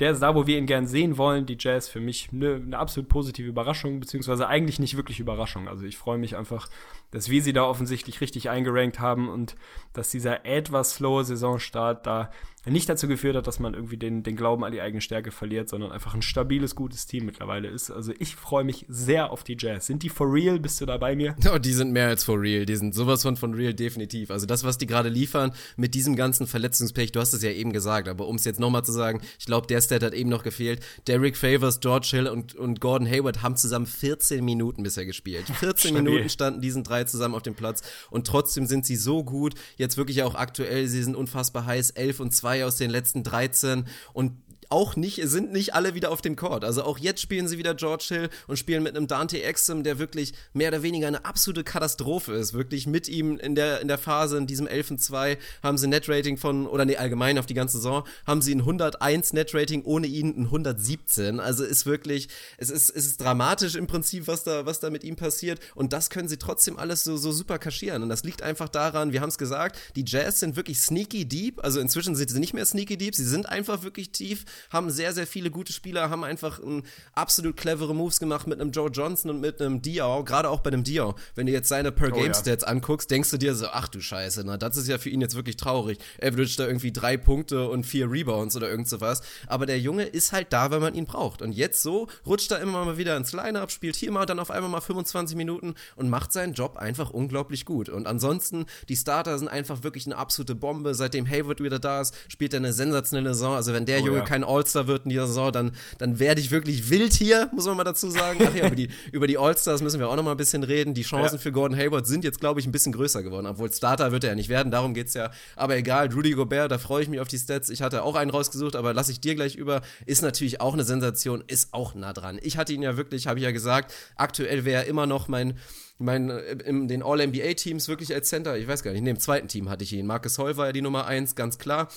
der 0.00 0.10
ist 0.10 0.20
da, 0.20 0.34
wo 0.34 0.46
wir 0.46 0.58
ihn 0.58 0.66
gern 0.66 0.86
sehen 0.86 1.16
wollen. 1.16 1.46
Die 1.46 1.56
Jazz 1.58 1.88
für 1.88 2.00
mich 2.00 2.28
eine, 2.32 2.56
eine 2.56 2.78
absolut 2.78 3.08
positive 3.08 3.48
Überraschung, 3.48 3.98
beziehungsweise 4.00 4.46
eigentlich 4.46 4.78
nicht 4.78 4.96
wirklich 4.96 5.20
Überraschung. 5.20 5.68
Also 5.68 5.84
ich 5.86 5.96
freue 5.96 6.18
mich 6.18 6.36
einfach, 6.36 6.68
dass 7.10 7.30
wir 7.30 7.42
sie 7.42 7.52
da 7.52 7.64
offensichtlich 7.64 8.20
richtig 8.20 8.50
eingerankt 8.50 9.00
haben 9.00 9.28
und 9.28 9.56
dass 9.92 10.10
dieser 10.10 10.44
etwas 10.44 10.94
slowe 10.94 11.24
Saisonstart 11.24 12.06
da 12.06 12.30
nicht 12.68 12.88
dazu 12.88 13.06
geführt 13.06 13.36
hat, 13.36 13.46
dass 13.46 13.60
man 13.60 13.74
irgendwie 13.74 13.96
den, 13.96 14.22
den 14.22 14.34
Glauben 14.34 14.64
an 14.64 14.72
die 14.72 14.80
eigene 14.80 15.00
Stärke 15.00 15.30
verliert, 15.30 15.68
sondern 15.68 15.92
einfach 15.92 16.14
ein 16.14 16.22
stabiles, 16.22 16.74
gutes 16.74 17.06
Team 17.06 17.26
mittlerweile 17.26 17.68
ist. 17.68 17.90
Also 17.90 18.12
ich 18.18 18.34
freue 18.34 18.64
mich 18.64 18.84
sehr 18.88 19.30
auf 19.30 19.44
die 19.44 19.56
Jazz. 19.58 19.86
Sind 19.86 20.02
die 20.02 20.08
for 20.08 20.32
real? 20.32 20.58
Bist 20.58 20.80
du 20.80 20.86
da 20.86 20.96
bei 20.98 21.14
mir? 21.14 21.36
Oh, 21.52 21.58
die 21.58 21.72
sind 21.72 21.92
mehr 21.92 22.08
als 22.08 22.24
for 22.24 22.40
real. 22.40 22.66
Die 22.66 22.74
sind 22.74 22.94
sowas 22.94 23.22
von 23.22 23.36
for 23.36 23.54
real 23.54 23.72
definitiv. 23.72 24.32
Also 24.32 24.46
das, 24.46 24.64
was 24.64 24.78
die 24.78 24.86
gerade 24.86 25.08
liefern 25.08 25.52
mit 25.76 25.94
diesem 25.94 26.16
ganzen 26.16 26.48
Verletzungspech, 26.48 27.12
du 27.12 27.20
hast 27.20 27.32
es 27.34 27.42
ja 27.42 27.50
eben 27.50 27.72
gesagt, 27.72 28.08
aber 28.08 28.26
um 28.26 28.34
es 28.34 28.44
jetzt 28.44 28.58
nochmal 28.58 28.84
zu 28.84 28.92
sagen, 28.92 29.20
ich 29.38 29.46
glaube, 29.46 29.68
der 29.68 29.80
Stat 29.80 30.02
hat 30.02 30.12
eben 30.12 30.28
noch 30.28 30.42
gefehlt. 30.42 30.80
Derek 31.06 31.36
Favors, 31.36 31.78
George 31.78 32.08
Hill 32.10 32.26
und, 32.26 32.56
und 32.56 32.80
Gordon 32.80 33.08
Hayward 33.08 33.42
haben 33.42 33.56
zusammen 33.56 33.86
14 33.86 34.44
Minuten 34.44 34.82
bisher 34.82 35.06
gespielt. 35.06 35.46
14 35.46 35.94
Minuten 35.94 36.28
standen 36.28 36.60
diesen 36.60 36.82
drei 36.82 36.95
zusammen 37.04 37.34
auf 37.34 37.42
dem 37.42 37.54
Platz 37.54 37.82
und 38.10 38.26
trotzdem 38.26 38.66
sind 38.66 38.86
sie 38.86 38.96
so 38.96 39.24
gut. 39.24 39.54
Jetzt 39.76 39.96
wirklich 39.96 40.22
auch 40.22 40.34
aktuell, 40.34 40.88
sie 40.88 41.02
sind 41.02 41.16
unfassbar 41.16 41.66
heiß. 41.66 41.90
11 41.90 42.20
und 42.20 42.34
2 42.34 42.64
aus 42.64 42.76
den 42.76 42.90
letzten 42.90 43.22
13 43.22 43.84
und 44.12 44.32
auch 44.68 44.96
nicht, 44.96 45.20
sind 45.24 45.52
nicht 45.52 45.74
alle 45.74 45.94
wieder 45.94 46.10
auf 46.10 46.22
dem 46.22 46.36
Court. 46.36 46.64
Also 46.64 46.82
auch 46.84 46.98
jetzt 46.98 47.20
spielen 47.20 47.48
sie 47.48 47.58
wieder 47.58 47.74
George 47.74 48.06
Hill 48.08 48.28
und 48.46 48.58
spielen 48.58 48.82
mit 48.82 48.96
einem 48.96 49.06
Dante 49.06 49.42
Exum, 49.42 49.82
der 49.82 49.98
wirklich 49.98 50.32
mehr 50.52 50.68
oder 50.68 50.82
weniger 50.82 51.06
eine 51.06 51.24
absolute 51.24 51.64
Katastrophe 51.64 52.32
ist. 52.32 52.52
Wirklich 52.52 52.86
mit 52.86 53.08
ihm 53.08 53.38
in 53.38 53.54
der, 53.54 53.80
in 53.80 53.88
der 53.88 53.98
Phase, 53.98 54.36
in 54.38 54.46
diesem 54.46 54.66
11 54.66 54.98
2, 54.98 55.38
haben 55.62 55.78
sie 55.78 55.86
ein 55.86 55.90
Netrating 55.90 56.36
von, 56.36 56.66
oder 56.66 56.84
nee, 56.84 56.96
allgemein 56.96 57.38
auf 57.38 57.46
die 57.46 57.54
ganze 57.54 57.78
Saison, 57.78 58.04
haben 58.26 58.42
sie 58.42 58.54
ein 58.54 58.60
101 58.60 59.32
Netrating, 59.32 59.82
ohne 59.84 60.06
ihn 60.06 60.34
ein 60.36 60.44
117. 60.44 61.40
Also 61.40 61.64
ist 61.64 61.86
wirklich, 61.86 62.28
es 62.58 62.70
ist, 62.70 62.90
es 62.90 63.06
ist 63.06 63.20
dramatisch 63.20 63.74
im 63.74 63.86
Prinzip, 63.86 64.26
was 64.26 64.44
da, 64.44 64.66
was 64.66 64.80
da 64.80 64.90
mit 64.90 65.04
ihm 65.04 65.16
passiert. 65.16 65.60
Und 65.74 65.92
das 65.92 66.10
können 66.10 66.28
sie 66.28 66.38
trotzdem 66.38 66.78
alles 66.78 67.04
so, 67.04 67.16
so 67.16 67.32
super 67.32 67.58
kaschieren. 67.58 68.02
Und 68.02 68.08
das 68.08 68.24
liegt 68.24 68.42
einfach 68.42 68.68
daran, 68.68 69.12
wir 69.12 69.20
haben 69.20 69.28
es 69.28 69.38
gesagt, 69.38 69.78
die 69.96 70.04
Jazz 70.06 70.40
sind 70.40 70.56
wirklich 70.56 70.80
sneaky 70.80 71.24
deep. 71.26 71.62
Also 71.64 71.80
inzwischen 71.80 72.16
sind 72.16 72.30
sie 72.30 72.40
nicht 72.40 72.54
mehr 72.54 72.66
sneaky 72.66 72.96
deep, 72.96 73.14
sie 73.14 73.24
sind 73.24 73.48
einfach 73.48 73.82
wirklich 73.82 74.10
tief 74.10 74.44
haben 74.70 74.90
sehr, 74.90 75.12
sehr 75.12 75.26
viele 75.26 75.50
gute 75.50 75.72
Spieler, 75.72 76.10
haben 76.10 76.24
einfach 76.24 76.58
um, 76.58 76.82
absolut 77.12 77.56
clevere 77.56 77.94
Moves 77.94 78.20
gemacht 78.20 78.46
mit 78.46 78.60
einem 78.60 78.70
Joe 78.70 78.90
Johnson 78.90 79.30
und 79.30 79.40
mit 79.40 79.60
einem 79.60 79.82
Dior, 79.82 80.24
gerade 80.24 80.50
auch 80.50 80.60
bei 80.60 80.68
einem 80.68 80.84
Dior. 80.84 81.14
Wenn 81.34 81.46
du 81.46 81.52
jetzt 81.52 81.68
seine 81.68 81.92
Per-Game-Stats 81.92 82.64
oh, 82.64 82.66
ja. 82.66 82.72
anguckst, 82.72 83.10
denkst 83.10 83.30
du 83.30 83.38
dir 83.38 83.54
so, 83.54 83.66
ach 83.68 83.88
du 83.88 84.00
Scheiße, 84.00 84.42
na, 84.44 84.56
das 84.56 84.76
ist 84.76 84.88
ja 84.88 84.98
für 84.98 85.10
ihn 85.10 85.20
jetzt 85.20 85.36
wirklich 85.36 85.56
traurig. 85.56 85.98
Average 86.22 86.56
da 86.56 86.66
irgendwie 86.66 86.92
drei 86.92 87.16
Punkte 87.16 87.68
und 87.68 87.84
vier 87.84 88.10
Rebounds 88.10 88.56
oder 88.56 88.68
irgend 88.68 88.88
sowas. 88.88 89.22
Aber 89.46 89.66
der 89.66 89.78
Junge 89.80 90.04
ist 90.04 90.32
halt 90.32 90.52
da, 90.52 90.70
wenn 90.70 90.80
man 90.80 90.94
ihn 90.94 91.06
braucht. 91.06 91.42
Und 91.42 91.52
jetzt 91.52 91.82
so 91.82 92.08
rutscht 92.26 92.50
er 92.50 92.60
immer 92.60 92.84
mal 92.84 92.98
wieder 92.98 93.16
ins 93.16 93.32
Line-Up, 93.32 93.70
spielt 93.70 93.96
hier 93.96 94.12
mal 94.12 94.26
dann 94.26 94.38
auf 94.38 94.50
einmal 94.50 94.70
mal 94.70 94.80
25 94.80 95.36
Minuten 95.36 95.74
und 95.96 96.08
macht 96.08 96.32
seinen 96.32 96.54
Job 96.54 96.76
einfach 96.76 97.10
unglaublich 97.10 97.64
gut. 97.64 97.88
Und 97.88 98.06
ansonsten, 98.06 98.66
die 98.88 98.96
Starter 98.96 99.38
sind 99.38 99.48
einfach 99.48 99.82
wirklich 99.82 100.06
eine 100.06 100.16
absolute 100.16 100.54
Bombe. 100.54 100.94
Seitdem 100.94 101.28
Hayward 101.28 101.62
wieder 101.62 101.78
da 101.78 102.00
ist, 102.00 102.14
spielt 102.28 102.52
er 102.52 102.58
eine 102.58 102.72
sensationelle 102.72 103.34
Saison. 103.34 103.54
Also 103.54 103.72
wenn 103.72 103.86
der 103.86 104.02
oh, 104.02 104.06
Junge 104.06 104.18
ja. 104.18 104.24
kein 104.24 104.44
All-Star 104.46 104.86
wird 104.86 105.04
in 105.04 105.10
dieser 105.10 105.26
Saison, 105.26 105.52
dann, 105.52 105.72
dann 105.98 106.18
werde 106.18 106.40
ich 106.40 106.50
wirklich 106.50 106.90
wild 106.90 107.12
hier, 107.12 107.50
muss 107.52 107.66
man 107.66 107.76
mal 107.76 107.84
dazu 107.84 108.10
sagen. 108.10 108.38
Ach 108.46 108.54
ja, 108.54 108.66
über 108.66 108.76
die, 108.76 108.88
über 109.12 109.26
die 109.26 109.38
All-Stars 109.38 109.82
müssen 109.82 110.00
wir 110.00 110.08
auch 110.08 110.16
noch 110.16 110.22
mal 110.22 110.32
ein 110.32 110.36
bisschen 110.36 110.62
reden. 110.62 110.94
Die 110.94 111.02
Chancen 111.02 111.36
ja. 111.36 111.40
für 111.40 111.52
Gordon 111.52 111.76
Hayward 111.76 112.06
sind 112.06 112.24
jetzt, 112.24 112.40
glaube 112.40 112.60
ich, 112.60 112.66
ein 112.66 112.72
bisschen 112.72 112.92
größer 112.92 113.22
geworden, 113.22 113.46
obwohl 113.46 113.72
Starter 113.72 114.12
wird 114.12 114.24
er 114.24 114.30
ja 114.30 114.36
nicht 114.36 114.48
werden, 114.48 114.70
darum 114.70 114.94
geht 114.94 115.08
es 115.08 115.14
ja. 115.14 115.30
Aber 115.56 115.76
egal, 115.76 116.12
Rudy 116.12 116.32
Gobert, 116.32 116.70
da 116.70 116.78
freue 116.78 117.02
ich 117.02 117.08
mich 117.08 117.20
auf 117.20 117.28
die 117.28 117.38
Stats. 117.38 117.70
Ich 117.70 117.82
hatte 117.82 118.02
auch 118.02 118.14
einen 118.14 118.30
rausgesucht, 118.30 118.76
aber 118.76 118.94
lasse 118.94 119.12
ich 119.12 119.20
dir 119.20 119.34
gleich 119.34 119.56
über. 119.56 119.82
Ist 120.06 120.22
natürlich 120.22 120.60
auch 120.60 120.74
eine 120.74 120.84
Sensation, 120.84 121.42
ist 121.46 121.72
auch 121.72 121.94
nah 121.94 122.12
dran. 122.12 122.38
Ich 122.42 122.56
hatte 122.56 122.72
ihn 122.72 122.82
ja 122.82 122.96
wirklich, 122.96 123.26
habe 123.26 123.38
ich 123.38 123.44
ja 123.44 123.50
gesagt, 123.50 123.92
aktuell 124.16 124.64
wäre 124.64 124.84
er 124.84 124.88
immer 124.88 125.06
noch 125.06 125.28
mein 125.28 125.54
mein, 125.98 126.30
äh, 126.30 126.52
in 126.64 126.88
den 126.88 127.02
All-NBA-Teams 127.02 127.88
wirklich 127.88 128.14
als 128.14 128.28
Center, 128.28 128.56
ich 128.56 128.68
weiß 128.68 128.82
gar 128.82 128.90
nicht, 128.90 129.00
in 129.00 129.04
dem 129.04 129.18
zweiten 129.18 129.48
Team 129.48 129.68
hatte 129.68 129.84
ich 129.84 129.92
ihn. 129.92 130.06
Marcus 130.06 130.38
Hall 130.38 130.56
war 130.56 130.66
ja 130.66 130.72
die 130.72 130.82
Nummer 130.82 131.06
eins, 131.06 131.34
ganz 131.34 131.58
klar. 131.58 131.88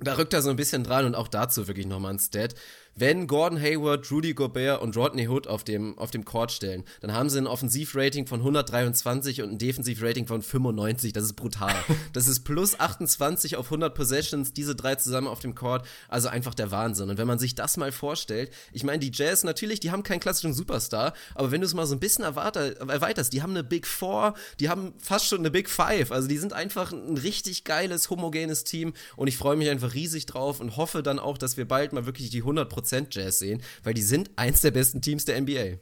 Da 0.00 0.14
rückt 0.14 0.32
er 0.32 0.42
so 0.42 0.50
ein 0.50 0.56
bisschen 0.56 0.84
dran 0.84 1.06
und 1.06 1.14
auch 1.14 1.28
dazu 1.28 1.68
wirklich 1.68 1.86
nochmal 1.86 2.14
ein 2.14 2.18
Stat. 2.18 2.54
Wenn 2.96 3.26
Gordon 3.26 3.60
Hayward, 3.60 4.10
Rudy 4.10 4.34
Gobert 4.34 4.80
und 4.80 4.96
Rodney 4.96 5.26
Hood 5.26 5.46
auf 5.46 5.64
dem, 5.64 5.98
auf 5.98 6.10
dem 6.10 6.24
Court 6.24 6.52
stellen, 6.52 6.84
dann 7.00 7.12
haben 7.12 7.28
sie 7.28 7.38
ein 7.38 7.46
Offensivrating 7.46 8.26
von 8.26 8.40
123 8.40 9.42
und 9.42 9.52
ein 9.52 9.58
Defensivrating 9.58 10.26
von 10.26 10.42
95. 10.42 11.12
Das 11.12 11.24
ist 11.24 11.34
brutal. 11.34 11.74
Das 12.12 12.28
ist 12.28 12.40
plus 12.40 12.78
28 12.78 13.56
auf 13.56 13.66
100 13.66 13.94
Possessions, 13.94 14.52
diese 14.52 14.76
drei 14.76 14.94
zusammen 14.94 15.26
auf 15.26 15.40
dem 15.40 15.54
Court. 15.54 15.86
Also 16.08 16.28
einfach 16.28 16.54
der 16.54 16.70
Wahnsinn. 16.70 17.10
Und 17.10 17.18
wenn 17.18 17.26
man 17.26 17.38
sich 17.38 17.54
das 17.54 17.76
mal 17.76 17.90
vorstellt, 17.92 18.52
ich 18.72 18.84
meine, 18.84 18.98
die 19.00 19.10
Jazz 19.12 19.42
natürlich, 19.42 19.80
die 19.80 19.90
haben 19.90 20.02
keinen 20.02 20.20
klassischen 20.20 20.54
Superstar, 20.54 21.12
aber 21.34 21.50
wenn 21.50 21.60
du 21.60 21.66
es 21.66 21.74
mal 21.74 21.86
so 21.86 21.94
ein 21.94 22.00
bisschen 22.00 22.24
erweiterst, 22.24 23.32
die 23.32 23.42
haben 23.42 23.50
eine 23.50 23.64
Big 23.64 23.86
Four, 23.86 24.34
die 24.60 24.68
haben 24.68 24.92
fast 24.98 25.26
schon 25.26 25.40
eine 25.40 25.50
Big 25.50 25.68
Five. 25.68 26.12
Also 26.12 26.28
die 26.28 26.38
sind 26.38 26.52
einfach 26.52 26.92
ein 26.92 27.16
richtig 27.16 27.64
geiles, 27.64 28.10
homogenes 28.10 28.64
Team 28.64 28.92
und 29.16 29.26
ich 29.26 29.36
freue 29.36 29.56
mich 29.56 29.70
einfach 29.70 29.94
riesig 29.94 30.26
drauf 30.26 30.60
und 30.60 30.76
hoffe 30.76 31.02
dann 31.02 31.18
auch, 31.18 31.38
dass 31.38 31.56
wir 31.56 31.66
bald 31.66 31.92
mal 31.92 32.06
wirklich 32.06 32.30
die 32.30 32.44
100% 32.44 32.83
Jazz 33.10 33.38
sehen, 33.38 33.62
weil 33.82 33.94
die 33.94 34.02
sind 34.02 34.30
eins 34.36 34.60
der 34.60 34.70
besten 34.70 35.00
Teams 35.00 35.24
der 35.24 35.40
NBA. 35.40 35.78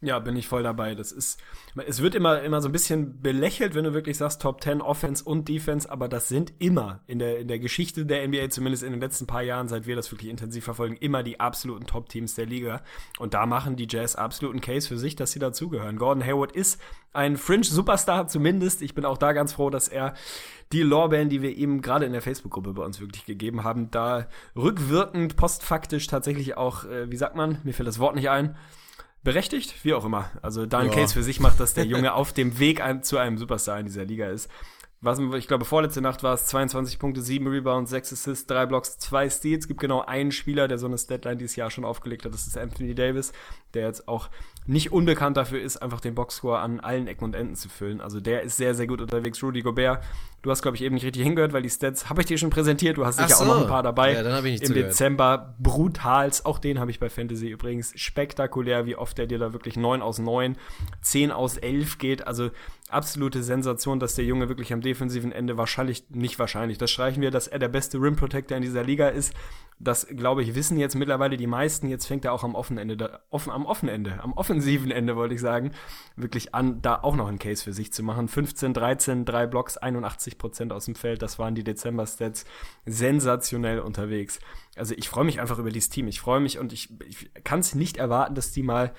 Ja, 0.00 0.18
bin 0.18 0.36
ich 0.36 0.48
voll 0.48 0.62
dabei. 0.62 0.94
Das 0.94 1.12
ist, 1.12 1.40
es 1.86 2.02
wird 2.02 2.14
immer, 2.14 2.42
immer 2.42 2.60
so 2.60 2.68
ein 2.68 2.72
bisschen 2.72 3.22
belächelt, 3.22 3.74
wenn 3.74 3.84
du 3.84 3.94
wirklich 3.94 4.18
sagst 4.18 4.42
Top 4.42 4.62
10 4.62 4.82
Offense 4.82 5.24
und 5.24 5.48
Defense, 5.48 5.90
aber 5.90 6.08
das 6.08 6.28
sind 6.28 6.52
immer 6.58 7.00
in 7.06 7.18
der, 7.18 7.38
in 7.38 7.48
der 7.48 7.58
Geschichte 7.58 8.04
der 8.04 8.26
NBA, 8.28 8.50
zumindest 8.50 8.82
in 8.82 8.92
den 8.92 9.00
letzten 9.00 9.26
paar 9.26 9.42
Jahren, 9.42 9.66
seit 9.66 9.86
wir 9.86 9.96
das 9.96 10.12
wirklich 10.12 10.30
intensiv 10.30 10.64
verfolgen, 10.64 10.96
immer 10.96 11.22
die 11.22 11.40
absoluten 11.40 11.86
Top-Teams 11.86 12.34
der 12.34 12.44
Liga. 12.44 12.82
Und 13.18 13.32
da 13.32 13.46
machen 13.46 13.76
die 13.76 13.86
Jazz 13.88 14.14
absoluten 14.14 14.60
Case 14.60 14.86
für 14.86 14.98
sich, 14.98 15.16
dass 15.16 15.32
sie 15.32 15.38
dazugehören. 15.38 15.96
Gordon 15.96 16.22
Hayward 16.22 16.52
ist 16.52 16.80
ein 17.14 17.38
Fringe-Superstar 17.38 18.28
zumindest. 18.28 18.82
Ich 18.82 18.94
bin 18.94 19.06
auch 19.06 19.16
da 19.16 19.32
ganz 19.32 19.54
froh, 19.54 19.70
dass 19.70 19.88
er 19.88 20.12
die 20.72 20.82
Lorbeeren, 20.82 21.30
die 21.30 21.40
wir 21.40 21.56
ihm 21.56 21.80
gerade 21.80 22.04
in 22.04 22.12
der 22.12 22.20
Facebook-Gruppe 22.20 22.74
bei 22.74 22.84
uns 22.84 23.00
wirklich 23.00 23.24
gegeben 23.24 23.64
haben, 23.64 23.90
da 23.90 24.26
rückwirkend, 24.56 25.36
postfaktisch 25.36 26.08
tatsächlich 26.08 26.56
auch, 26.56 26.84
äh, 26.84 27.10
wie 27.10 27.16
sagt 27.16 27.36
man, 27.36 27.58
mir 27.64 27.72
fällt 27.72 27.88
das 27.88 27.98
Wort 28.00 28.16
nicht 28.16 28.28
ein, 28.28 28.56
berechtigt, 29.24 29.74
wie 29.82 29.94
auch 29.94 30.04
immer. 30.04 30.30
Also 30.42 30.66
da 30.66 30.78
ein 30.78 30.86
ja. 30.88 30.92
Case 30.92 31.14
für 31.14 31.22
sich 31.22 31.40
macht, 31.40 31.58
dass 31.58 31.74
der 31.74 31.86
Junge 31.86 32.14
auf 32.14 32.32
dem 32.32 32.58
Weg 32.58 32.82
zu 33.02 33.18
einem 33.18 33.38
Superstar 33.38 33.80
in 33.80 33.86
dieser 33.86 34.04
Liga 34.04 34.28
ist. 34.28 34.50
Was, 35.04 35.18
ich 35.18 35.46
glaube, 35.46 35.66
vorletzte 35.66 36.00
Nacht 36.00 36.22
war 36.22 36.32
es 36.32 36.46
22 36.46 36.98
Punkte, 36.98 37.20
7 37.20 37.46
Rebounds, 37.46 37.90
6 37.90 38.14
Assists, 38.14 38.46
3 38.46 38.64
Blocks, 38.66 38.98
2 38.98 39.28
Steals. 39.28 39.64
Es 39.64 39.68
gibt 39.68 39.80
genau 39.80 40.00
einen 40.00 40.32
Spieler, 40.32 40.66
der 40.66 40.78
so 40.78 40.86
eine 40.86 40.96
Deadline 40.96 41.36
dieses 41.36 41.56
Jahr 41.56 41.70
schon 41.70 41.84
aufgelegt 41.84 42.24
hat. 42.24 42.32
Das 42.32 42.46
ist 42.46 42.56
Anthony 42.56 42.94
Davis, 42.94 43.32
der 43.74 43.86
jetzt 43.86 44.08
auch 44.08 44.30
nicht 44.66 44.92
unbekannt 44.92 45.36
dafür 45.36 45.60
ist, 45.60 45.76
einfach 45.76 46.00
den 46.00 46.14
Boxscore 46.14 46.58
an 46.58 46.80
allen 46.80 47.06
Ecken 47.06 47.24
und 47.24 47.34
Enden 47.34 47.54
zu 47.54 47.68
füllen. 47.68 48.00
Also 48.00 48.20
der 48.20 48.42
ist 48.42 48.56
sehr, 48.56 48.74
sehr 48.74 48.86
gut 48.86 49.02
unterwegs. 49.02 49.42
Rudy 49.42 49.60
Gobert, 49.60 50.02
du 50.40 50.50
hast, 50.50 50.62
glaube 50.62 50.76
ich, 50.78 50.82
eben 50.82 50.94
nicht 50.94 51.04
richtig 51.04 51.22
hingehört, 51.22 51.52
weil 51.52 51.60
die 51.60 51.68
Stats 51.68 52.08
habe 52.08 52.22
ich 52.22 52.26
dir 52.26 52.38
schon 52.38 52.48
präsentiert. 52.48 52.96
Du 52.96 53.04
hast 53.04 53.16
sicher 53.16 53.28
so. 53.28 53.44
auch 53.44 53.48
noch 53.48 53.60
ein 53.60 53.66
paar 53.66 53.82
dabei. 53.82 54.14
Ja, 54.14 54.22
dann 54.22 54.32
habe 54.32 54.48
ich 54.48 54.52
nicht 54.52 54.62
Im 54.62 54.68
zugehört. 54.68 54.92
Dezember 54.92 55.54
brutals. 55.58 56.46
Auch 56.46 56.58
den 56.58 56.80
habe 56.80 56.90
ich 56.90 56.98
bei 56.98 57.10
Fantasy 57.10 57.48
übrigens. 57.48 57.92
Spektakulär, 57.94 58.86
wie 58.86 58.96
oft 58.96 59.18
der 59.18 59.26
dir 59.26 59.38
da 59.38 59.52
wirklich 59.52 59.76
9 59.76 60.00
aus 60.00 60.18
9, 60.18 60.56
10 61.02 61.30
aus 61.30 61.58
11 61.58 61.98
geht. 61.98 62.26
Also 62.26 62.50
absolute 62.94 63.42
Sensation, 63.42 64.00
dass 64.00 64.14
der 64.14 64.24
Junge 64.24 64.48
wirklich 64.48 64.72
am 64.72 64.80
defensiven 64.80 65.32
Ende 65.32 65.58
wahrscheinlich, 65.58 66.08
nicht 66.10 66.38
wahrscheinlich, 66.38 66.78
das 66.78 66.90
streichen 66.90 67.20
wir, 67.20 67.30
dass 67.30 67.48
er 67.48 67.58
der 67.58 67.68
beste 67.68 67.98
Rim 67.98 68.16
Protector 68.16 68.56
in 68.56 68.62
dieser 68.62 68.84
Liga 68.84 69.08
ist. 69.08 69.34
Das, 69.80 70.06
glaube 70.06 70.42
ich, 70.42 70.54
wissen 70.54 70.78
jetzt 70.78 70.94
mittlerweile 70.94 71.36
die 71.36 71.48
meisten. 71.48 71.88
Jetzt 71.88 72.06
fängt 72.06 72.24
er 72.24 72.32
auch 72.32 72.44
am 72.44 72.54
offenen 72.54 72.90
Ende, 72.90 73.20
offen, 73.30 73.50
am 73.50 73.66
offenen 73.66 74.20
am 74.20 74.32
offensiven 74.34 74.92
Ende, 74.92 75.16
wollte 75.16 75.34
ich 75.34 75.40
sagen, 75.40 75.72
wirklich 76.14 76.54
an, 76.54 76.80
da 76.80 77.00
auch 77.02 77.16
noch 77.16 77.26
einen 77.26 77.40
Case 77.40 77.64
für 77.64 77.72
sich 77.72 77.92
zu 77.92 78.04
machen. 78.04 78.28
15, 78.28 78.72
13, 78.72 79.24
3 79.24 79.46
Blocks, 79.48 79.76
81 79.76 80.38
Prozent 80.38 80.72
aus 80.72 80.84
dem 80.84 80.94
Feld. 80.94 81.22
Das 81.22 81.40
waren 81.40 81.56
die 81.56 81.64
Dezember-Stats. 81.64 82.44
Sensationell 82.86 83.80
unterwegs. 83.80 84.38
Also 84.76 84.94
ich 84.96 85.08
freue 85.08 85.24
mich 85.24 85.40
einfach 85.40 85.58
über 85.58 85.70
dieses 85.70 85.90
Team. 85.90 86.06
Ich 86.06 86.20
freue 86.20 86.40
mich 86.40 86.58
und 86.58 86.72
ich, 86.72 86.90
ich 87.06 87.32
kann 87.42 87.58
es 87.58 87.74
nicht 87.74 87.96
erwarten, 87.96 88.36
dass 88.36 88.52
die 88.52 88.62
mal 88.62 88.94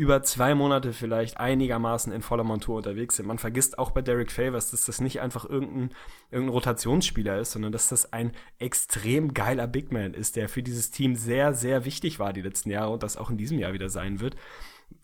über 0.00 0.22
zwei 0.22 0.54
Monate 0.54 0.94
vielleicht 0.94 1.36
einigermaßen 1.36 2.10
in 2.10 2.22
voller 2.22 2.42
Montur 2.42 2.78
unterwegs 2.78 3.16
sind. 3.16 3.26
Man 3.26 3.36
vergisst 3.36 3.78
auch 3.78 3.90
bei 3.90 4.00
Derek 4.00 4.32
Favors, 4.32 4.70
dass 4.70 4.86
das 4.86 4.98
nicht 5.02 5.20
einfach 5.20 5.44
irgendein, 5.44 5.90
irgendein 6.30 6.54
Rotationsspieler 6.54 7.38
ist, 7.38 7.50
sondern 7.50 7.70
dass 7.70 7.90
das 7.90 8.10
ein 8.10 8.32
extrem 8.58 9.34
geiler 9.34 9.66
Big 9.66 9.92
Man 9.92 10.14
ist, 10.14 10.36
der 10.36 10.48
für 10.48 10.62
dieses 10.62 10.90
Team 10.90 11.16
sehr, 11.16 11.52
sehr 11.52 11.84
wichtig 11.84 12.18
war 12.18 12.32
die 12.32 12.40
letzten 12.40 12.70
Jahre 12.70 12.94
und 12.94 13.02
das 13.02 13.18
auch 13.18 13.28
in 13.28 13.36
diesem 13.36 13.58
Jahr 13.58 13.74
wieder 13.74 13.90
sein 13.90 14.20
wird. 14.20 14.36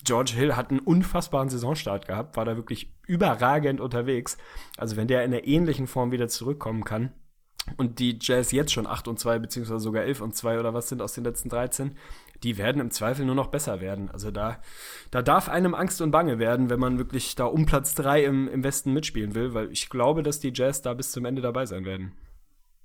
George 0.02 0.32
Hill 0.34 0.56
hat 0.56 0.70
einen 0.70 0.80
unfassbaren 0.80 1.50
Saisonstart 1.50 2.08
gehabt, 2.08 2.38
war 2.38 2.46
da 2.46 2.56
wirklich 2.56 2.90
überragend 3.06 3.82
unterwegs. 3.82 4.38
Also 4.78 4.96
wenn 4.96 5.08
der 5.08 5.26
in 5.26 5.30
der 5.30 5.46
ähnlichen 5.46 5.88
Form 5.88 6.10
wieder 6.10 6.28
zurückkommen 6.28 6.84
kann, 6.84 7.12
und 7.76 7.98
die 7.98 8.18
Jazz 8.20 8.52
jetzt 8.52 8.72
schon 8.72 8.86
8 8.86 9.08
und 9.08 9.18
2, 9.18 9.40
beziehungsweise 9.40 9.80
sogar 9.80 10.04
11 10.04 10.20
und 10.20 10.36
2 10.36 10.60
oder 10.60 10.72
was 10.74 10.88
sind 10.88 11.02
aus 11.02 11.14
den 11.14 11.24
letzten 11.24 11.48
13, 11.48 11.96
die 12.42 12.58
werden 12.58 12.80
im 12.80 12.90
Zweifel 12.90 13.24
nur 13.24 13.34
noch 13.34 13.48
besser 13.48 13.80
werden. 13.80 14.10
Also 14.10 14.30
da, 14.30 14.58
da 15.10 15.22
darf 15.22 15.48
einem 15.48 15.74
Angst 15.74 16.00
und 16.00 16.10
Bange 16.10 16.38
werden, 16.38 16.70
wenn 16.70 16.80
man 16.80 16.98
wirklich 16.98 17.34
da 17.34 17.44
um 17.44 17.66
Platz 17.66 17.94
3 17.94 18.24
im, 18.24 18.48
im 18.48 18.64
Westen 18.64 18.92
mitspielen 18.92 19.34
will, 19.34 19.54
weil 19.54 19.70
ich 19.72 19.88
glaube, 19.88 20.22
dass 20.22 20.40
die 20.40 20.52
Jazz 20.54 20.82
da 20.82 20.94
bis 20.94 21.12
zum 21.12 21.24
Ende 21.24 21.42
dabei 21.42 21.66
sein 21.66 21.84
werden. 21.84 22.12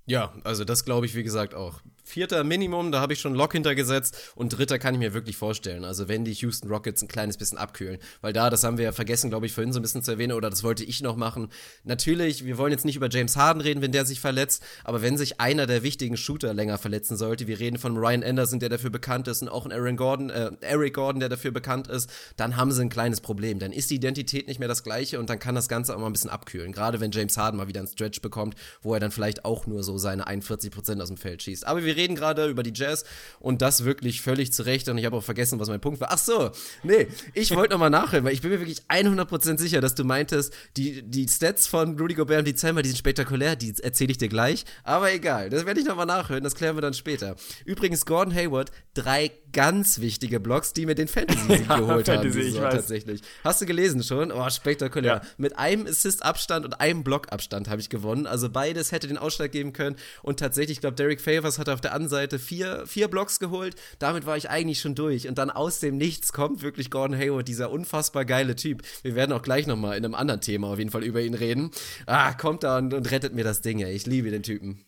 Ja, 0.05 0.33
also 0.43 0.65
das 0.65 0.83
glaube 0.83 1.05
ich, 1.05 1.15
wie 1.15 1.23
gesagt, 1.23 1.53
auch. 1.53 1.81
Vierter 2.03 2.43
Minimum, 2.43 2.91
da 2.91 2.99
habe 2.99 3.13
ich 3.13 3.21
schon 3.21 3.35
Lock 3.35 3.53
hintergesetzt 3.53 4.33
und 4.35 4.49
dritter 4.49 4.79
kann 4.79 4.95
ich 4.95 4.99
mir 4.99 5.13
wirklich 5.13 5.37
vorstellen. 5.37 5.85
Also 5.85 6.09
wenn 6.09 6.25
die 6.25 6.33
Houston 6.33 6.67
Rockets 6.67 7.01
ein 7.01 7.07
kleines 7.07 7.37
bisschen 7.37 7.57
abkühlen, 7.57 7.99
weil 8.19 8.33
da, 8.33 8.49
das 8.49 8.63
haben 8.63 8.77
wir 8.77 8.85
ja 8.85 8.91
vergessen, 8.91 9.29
glaube 9.29 9.45
ich, 9.45 9.53
vorhin 9.53 9.71
so 9.71 9.79
ein 9.79 9.81
bisschen 9.83 10.03
zu 10.03 10.11
erwähnen 10.11 10.33
oder 10.33 10.49
das 10.49 10.63
wollte 10.63 10.83
ich 10.83 11.01
noch 11.01 11.15
machen. 11.15 11.49
Natürlich, 11.83 12.43
wir 12.43 12.57
wollen 12.57 12.71
jetzt 12.71 12.83
nicht 12.83 12.97
über 12.97 13.09
James 13.09 13.37
Harden 13.37 13.61
reden, 13.61 13.81
wenn 13.81 13.93
der 13.93 14.05
sich 14.05 14.19
verletzt, 14.19 14.63
aber 14.83 15.01
wenn 15.01 15.17
sich 15.17 15.39
einer 15.39 15.67
der 15.67 15.83
wichtigen 15.83 16.17
Shooter 16.17 16.53
länger 16.53 16.77
verletzen 16.79 17.15
sollte, 17.15 17.47
wir 17.47 17.59
reden 17.59 17.77
von 17.77 17.95
Ryan 17.95 18.23
Anderson, 18.23 18.59
der 18.59 18.69
dafür 18.69 18.89
bekannt 18.89 19.27
ist 19.29 19.43
und 19.43 19.49
auch 19.49 19.65
ein 19.65 19.71
Aaron 19.71 19.95
Gordon, 19.95 20.29
äh, 20.31 20.51
Eric 20.61 20.95
Gordon, 20.95 21.19
der 21.21 21.29
dafür 21.29 21.51
bekannt 21.51 21.87
ist, 21.87 22.09
dann 22.35 22.57
haben 22.57 22.71
sie 22.71 22.81
ein 22.81 22.89
kleines 22.89 23.21
Problem. 23.21 23.59
Dann 23.59 23.71
ist 23.71 23.89
die 23.91 23.95
Identität 23.95 24.47
nicht 24.47 24.59
mehr 24.59 24.67
das 24.67 24.83
gleiche 24.83 25.19
und 25.19 25.29
dann 25.29 25.39
kann 25.39 25.55
das 25.55 25.69
Ganze 25.69 25.95
auch 25.95 25.99
mal 25.99 26.07
ein 26.07 26.13
bisschen 26.13 26.31
abkühlen. 26.31 26.73
Gerade 26.73 26.99
wenn 26.99 27.11
James 27.11 27.37
Harden 27.37 27.57
mal 27.57 27.67
wieder 27.67 27.79
einen 27.79 27.87
Stretch 27.87 28.21
bekommt, 28.21 28.55
wo 28.81 28.93
er 28.93 28.99
dann 28.99 29.11
vielleicht 29.11 29.45
auch 29.45 29.67
nur 29.67 29.83
so 29.83 29.90
seine 29.97 30.27
41 30.27 30.71
Prozent 30.71 31.01
aus 31.01 31.07
dem 31.07 31.17
Feld 31.17 31.43
schießt. 31.43 31.65
Aber 31.65 31.83
wir 31.83 31.95
reden 31.95 32.15
gerade 32.15 32.47
über 32.47 32.63
die 32.63 32.73
Jazz 32.73 33.03
und 33.39 33.61
das 33.61 33.83
wirklich 33.85 34.21
völlig 34.21 34.53
zurecht. 34.53 34.89
Und 34.89 34.97
ich 34.97 35.05
habe 35.05 35.17
auch 35.17 35.23
vergessen, 35.23 35.59
was 35.59 35.69
mein 35.69 35.81
Punkt 35.81 35.99
war. 36.01 36.09
Ach 36.11 36.17
so, 36.17 36.51
nee, 36.83 37.07
ich 37.33 37.55
wollte 37.55 37.73
nochmal 37.73 37.89
nachhören, 37.89 38.23
weil 38.23 38.33
ich 38.33 38.41
bin 38.41 38.51
mir 38.51 38.59
wirklich 38.59 38.81
100% 38.89 39.57
sicher, 39.57 39.81
dass 39.81 39.95
du 39.95 40.03
meintest, 40.03 40.53
die, 40.77 41.03
die 41.03 41.27
Stats 41.27 41.67
von 41.67 41.97
Rudy 41.99 42.15
Gobert 42.15 42.39
und 42.39 42.47
Dezember, 42.47 42.81
die 42.81 42.89
sind 42.89 42.97
spektakulär, 42.97 43.55
die 43.55 43.73
erzähle 43.81 44.11
ich 44.11 44.17
dir 44.17 44.29
gleich. 44.29 44.65
Aber 44.83 45.11
egal, 45.11 45.49
das 45.49 45.65
werde 45.65 45.79
ich 45.79 45.85
nochmal 45.85 46.05
nachhören, 46.05 46.43
das 46.43 46.55
klären 46.55 46.75
wir 46.75 46.81
dann 46.81 46.93
später. 46.93 47.35
Übrigens, 47.65 48.05
Gordon 48.05 48.33
Hayward, 48.33 48.71
drei 48.93 49.31
ganz 49.51 49.99
wichtige 49.99 50.39
Blocks, 50.39 50.73
die 50.73 50.85
mir 50.85 50.95
den 50.95 51.07
Fantasy-Sieg 51.07 51.65
ja, 51.69 51.77
geholt 51.77 52.05
Fantasy, 52.05 52.41
haben. 52.43 52.51
So, 52.51 52.59
tatsächlich. 52.59 53.21
Hast 53.43 53.61
du 53.61 53.65
gelesen 53.65 54.03
schon? 54.03 54.31
Oh, 54.31 54.49
spektakulär. 54.49 55.21
Ja. 55.23 55.29
Mit 55.37 55.57
einem 55.57 55.87
Assist-Abstand 55.87 56.65
und 56.65 56.79
einem 56.81 57.03
Block-Abstand 57.03 57.69
habe 57.69 57.81
ich 57.81 57.89
gewonnen. 57.89 58.27
Also 58.27 58.49
beides 58.49 58.91
hätte 58.91 59.07
den 59.07 59.17
Ausschlag 59.17 59.51
geben 59.51 59.73
können. 59.73 59.95
Und 60.21 60.39
tatsächlich, 60.39 60.77
ich 60.77 60.81
glaube, 60.81 60.95
Derek 60.95 61.21
Favors 61.21 61.59
hatte 61.59 61.73
auf 61.73 61.81
der 61.81 61.93
anderen 61.93 62.09
Seite 62.09 62.39
vier, 62.39 62.85
vier 62.87 63.07
Blocks 63.07 63.39
geholt. 63.39 63.75
Damit 63.99 64.25
war 64.25 64.37
ich 64.37 64.49
eigentlich 64.49 64.79
schon 64.79 64.95
durch. 64.95 65.27
Und 65.27 65.37
dann 65.37 65.49
aus 65.49 65.79
dem 65.79 65.97
Nichts 65.97 66.33
kommt 66.33 66.61
wirklich 66.61 66.89
Gordon 66.89 67.17
Hayward, 67.17 67.47
dieser 67.47 67.71
unfassbar 67.71 68.25
geile 68.25 68.55
Typ. 68.55 68.83
Wir 69.03 69.15
werden 69.15 69.33
auch 69.33 69.41
gleich 69.41 69.67
nochmal 69.67 69.97
in 69.97 70.05
einem 70.05 70.15
anderen 70.15 70.41
Thema 70.41 70.67
auf 70.67 70.77
jeden 70.77 70.91
Fall 70.91 71.03
über 71.03 71.21
ihn 71.21 71.33
reden. 71.33 71.71
Ah, 72.05 72.33
kommt 72.33 72.63
da 72.63 72.77
und, 72.77 72.93
und 72.93 73.11
rettet 73.11 73.33
mir 73.33 73.43
das 73.43 73.61
Ding, 73.61 73.79
ey. 73.79 73.93
Ich 73.93 74.05
liebe 74.05 74.31
den 74.31 74.43
Typen. 74.43 74.85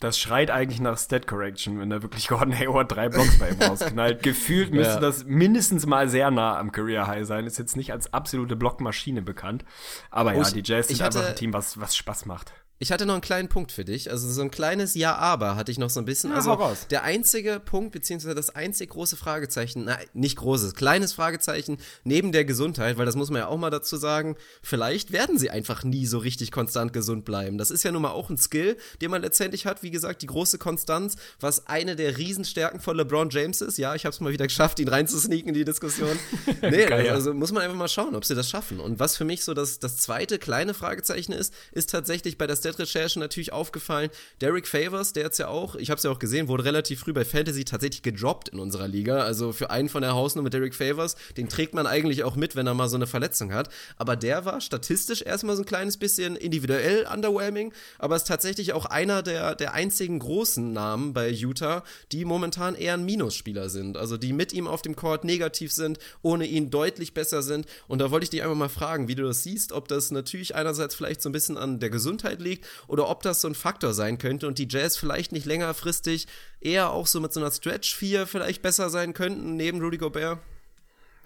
Das 0.00 0.18
schreit 0.18 0.50
eigentlich 0.50 0.80
nach 0.80 0.96
Stat 0.96 1.26
Correction, 1.26 1.80
wenn 1.80 1.90
da 1.90 2.02
wirklich 2.02 2.28
Gordon 2.28 2.56
Hayward 2.56 2.92
drei 2.92 3.08
Blocks 3.08 3.38
bei 3.38 3.50
ihm 3.50 3.60
rausknallt. 3.60 4.22
Gefühlt 4.22 4.72
müsste 4.72 4.94
ja. 4.94 5.00
das 5.00 5.24
mindestens 5.24 5.86
mal 5.86 6.08
sehr 6.08 6.30
nah 6.30 6.56
am 6.56 6.70
Career 6.70 7.06
High 7.06 7.26
sein. 7.26 7.46
Ist 7.46 7.58
jetzt 7.58 7.76
nicht 7.76 7.92
als 7.92 8.12
absolute 8.12 8.54
Blockmaschine 8.54 9.22
bekannt. 9.22 9.64
Aber 10.10 10.34
oh, 10.34 10.42
ja, 10.42 10.50
die 10.50 10.62
Jazz 10.64 10.88
sind 10.88 11.02
einfach 11.02 11.26
ein 11.26 11.36
Team, 11.36 11.52
was, 11.52 11.80
was 11.80 11.96
Spaß 11.96 12.26
macht. 12.26 12.52
Ich 12.80 12.92
hatte 12.92 13.06
noch 13.06 13.14
einen 13.14 13.22
kleinen 13.22 13.48
Punkt 13.48 13.72
für 13.72 13.84
dich. 13.84 14.08
Also 14.10 14.30
so 14.30 14.40
ein 14.40 14.52
kleines 14.52 14.94
Ja-Aber 14.94 15.56
hatte 15.56 15.72
ich 15.72 15.78
noch 15.78 15.90
so 15.90 15.98
ein 15.98 16.04
bisschen. 16.04 16.30
Ja, 16.30 16.36
also 16.36 16.76
der 16.90 17.02
einzige 17.02 17.58
Punkt, 17.58 17.90
beziehungsweise 17.90 18.36
das 18.36 18.50
einzig 18.50 18.90
große 18.90 19.16
Fragezeichen, 19.16 19.84
nein, 19.86 20.06
nicht 20.14 20.36
großes, 20.36 20.74
kleines 20.74 21.12
Fragezeichen 21.12 21.78
neben 22.04 22.30
der 22.30 22.44
Gesundheit, 22.44 22.96
weil 22.96 23.06
das 23.06 23.16
muss 23.16 23.30
man 23.30 23.40
ja 23.40 23.46
auch 23.48 23.58
mal 23.58 23.70
dazu 23.70 23.96
sagen, 23.96 24.36
vielleicht 24.62 25.10
werden 25.10 25.38
sie 25.38 25.50
einfach 25.50 25.82
nie 25.82 26.06
so 26.06 26.18
richtig 26.18 26.52
konstant 26.52 26.92
gesund 26.92 27.24
bleiben. 27.24 27.58
Das 27.58 27.72
ist 27.72 27.82
ja 27.82 27.90
nun 27.90 28.02
mal 28.02 28.12
auch 28.12 28.30
ein 28.30 28.38
Skill, 28.38 28.76
den 29.02 29.10
man 29.10 29.22
letztendlich 29.22 29.66
hat. 29.66 29.82
Wie 29.82 29.90
gesagt, 29.90 30.22
die 30.22 30.26
große 30.26 30.58
Konstanz, 30.58 31.16
was 31.40 31.66
eine 31.66 31.96
der 31.96 32.16
Riesenstärken 32.16 32.78
von 32.78 32.96
LeBron 32.96 33.30
James 33.30 33.60
ist. 33.60 33.78
Ja, 33.78 33.96
ich 33.96 34.04
habe 34.04 34.14
es 34.14 34.20
mal 34.20 34.32
wieder 34.32 34.46
geschafft, 34.46 34.78
ihn 34.78 34.88
reinzusneaken 34.88 35.48
in 35.48 35.54
die 35.54 35.64
Diskussion. 35.64 36.16
Nee, 36.60 36.86
Geil, 36.86 37.10
also 37.10 37.32
muss 37.34 37.52
man 37.52 37.62
einfach 37.62 37.76
mal 37.76 37.88
schauen, 37.88 38.14
ob 38.14 38.24
sie 38.24 38.34
das 38.34 38.48
schaffen. 38.48 38.80
Und 38.80 38.98
was 38.98 39.16
für 39.16 39.24
mich 39.24 39.44
so 39.44 39.54
das, 39.54 39.78
das 39.78 39.96
zweite 39.96 40.38
kleine 40.38 40.74
Fragezeichen 40.74 41.32
ist, 41.32 41.52
ist 41.72 41.90
tatsächlich 41.90 42.36
bei 42.36 42.46
der 42.46 42.56
Stat-Recherche 42.72 43.18
natürlich 43.18 43.52
aufgefallen. 43.52 44.10
Derek 44.40 44.66
Favors, 44.66 45.12
der 45.12 45.24
jetzt 45.24 45.38
ja 45.38 45.48
auch, 45.48 45.74
ich 45.76 45.90
habe 45.90 45.98
es 45.98 46.04
ja 46.04 46.10
auch 46.10 46.18
gesehen, 46.18 46.48
wurde 46.48 46.64
relativ 46.64 47.00
früh 47.00 47.12
bei 47.12 47.24
Fantasy 47.24 47.64
tatsächlich 47.64 48.02
gedroppt 48.02 48.48
in 48.50 48.58
unserer 48.58 48.88
Liga. 48.88 49.22
Also 49.22 49.52
für 49.52 49.70
einen 49.70 49.88
von 49.88 50.02
der 50.02 50.14
Hausnummer 50.14 50.50
Derek 50.50 50.74
Favors, 50.74 51.16
den 51.36 51.48
trägt 51.48 51.74
man 51.74 51.86
eigentlich 51.86 52.24
auch 52.24 52.36
mit, 52.36 52.56
wenn 52.56 52.66
er 52.66 52.74
mal 52.74 52.88
so 52.88 52.96
eine 52.96 53.06
Verletzung 53.06 53.52
hat. 53.52 53.68
Aber 53.96 54.16
der 54.16 54.44
war 54.44 54.60
statistisch 54.60 55.22
erstmal 55.22 55.56
so 55.56 55.62
ein 55.62 55.66
kleines 55.66 55.96
bisschen 55.96 56.36
individuell 56.36 57.06
underwhelming, 57.12 57.72
aber 57.98 58.16
ist 58.16 58.26
tatsächlich 58.26 58.72
auch 58.72 58.86
einer 58.86 59.22
der, 59.22 59.54
der 59.54 59.74
einzigen 59.74 60.18
großen 60.18 60.72
Namen 60.72 61.12
bei 61.12 61.30
Utah, 61.30 61.82
die 62.12 62.24
momentan 62.24 62.74
eher 62.74 62.94
ein 62.94 63.04
Minusspieler 63.04 63.68
sind. 63.68 63.96
Also 63.96 64.16
die 64.16 64.32
mit 64.32 64.52
ihm 64.52 64.66
auf 64.66 64.82
dem 64.82 64.96
Court 64.96 65.24
negativ 65.24 65.72
sind, 65.72 65.98
ohne 66.22 66.46
ihn 66.46 66.70
deutlich 66.70 67.14
besser 67.14 67.42
sind. 67.42 67.66
Und 67.86 68.00
da 68.00 68.10
wollte 68.10 68.24
ich 68.24 68.30
dich 68.30 68.42
einfach 68.42 68.56
mal 68.56 68.68
fragen, 68.68 69.08
wie 69.08 69.14
du 69.14 69.24
das 69.24 69.42
siehst, 69.42 69.72
ob 69.72 69.88
das 69.88 70.10
natürlich 70.10 70.54
einerseits 70.54 70.94
vielleicht 70.94 71.22
so 71.22 71.28
ein 71.28 71.32
bisschen 71.32 71.56
an 71.56 71.80
der 71.80 71.90
Gesundheit 71.90 72.40
liegt 72.40 72.57
oder 72.86 73.08
ob 73.08 73.22
das 73.22 73.40
so 73.40 73.48
ein 73.48 73.54
Faktor 73.54 73.92
sein 73.92 74.18
könnte 74.18 74.46
und 74.46 74.58
die 74.58 74.68
Jazz 74.68 74.96
vielleicht 74.96 75.32
nicht 75.32 75.46
längerfristig 75.46 76.26
eher 76.60 76.90
auch 76.90 77.06
so 77.06 77.20
mit 77.20 77.32
so 77.32 77.40
einer 77.40 77.50
Stretch 77.50 77.94
4 77.94 78.26
vielleicht 78.26 78.62
besser 78.62 78.90
sein 78.90 79.14
könnten, 79.14 79.56
neben 79.56 79.80
Rudy 79.80 79.98
Gobert. 79.98 80.38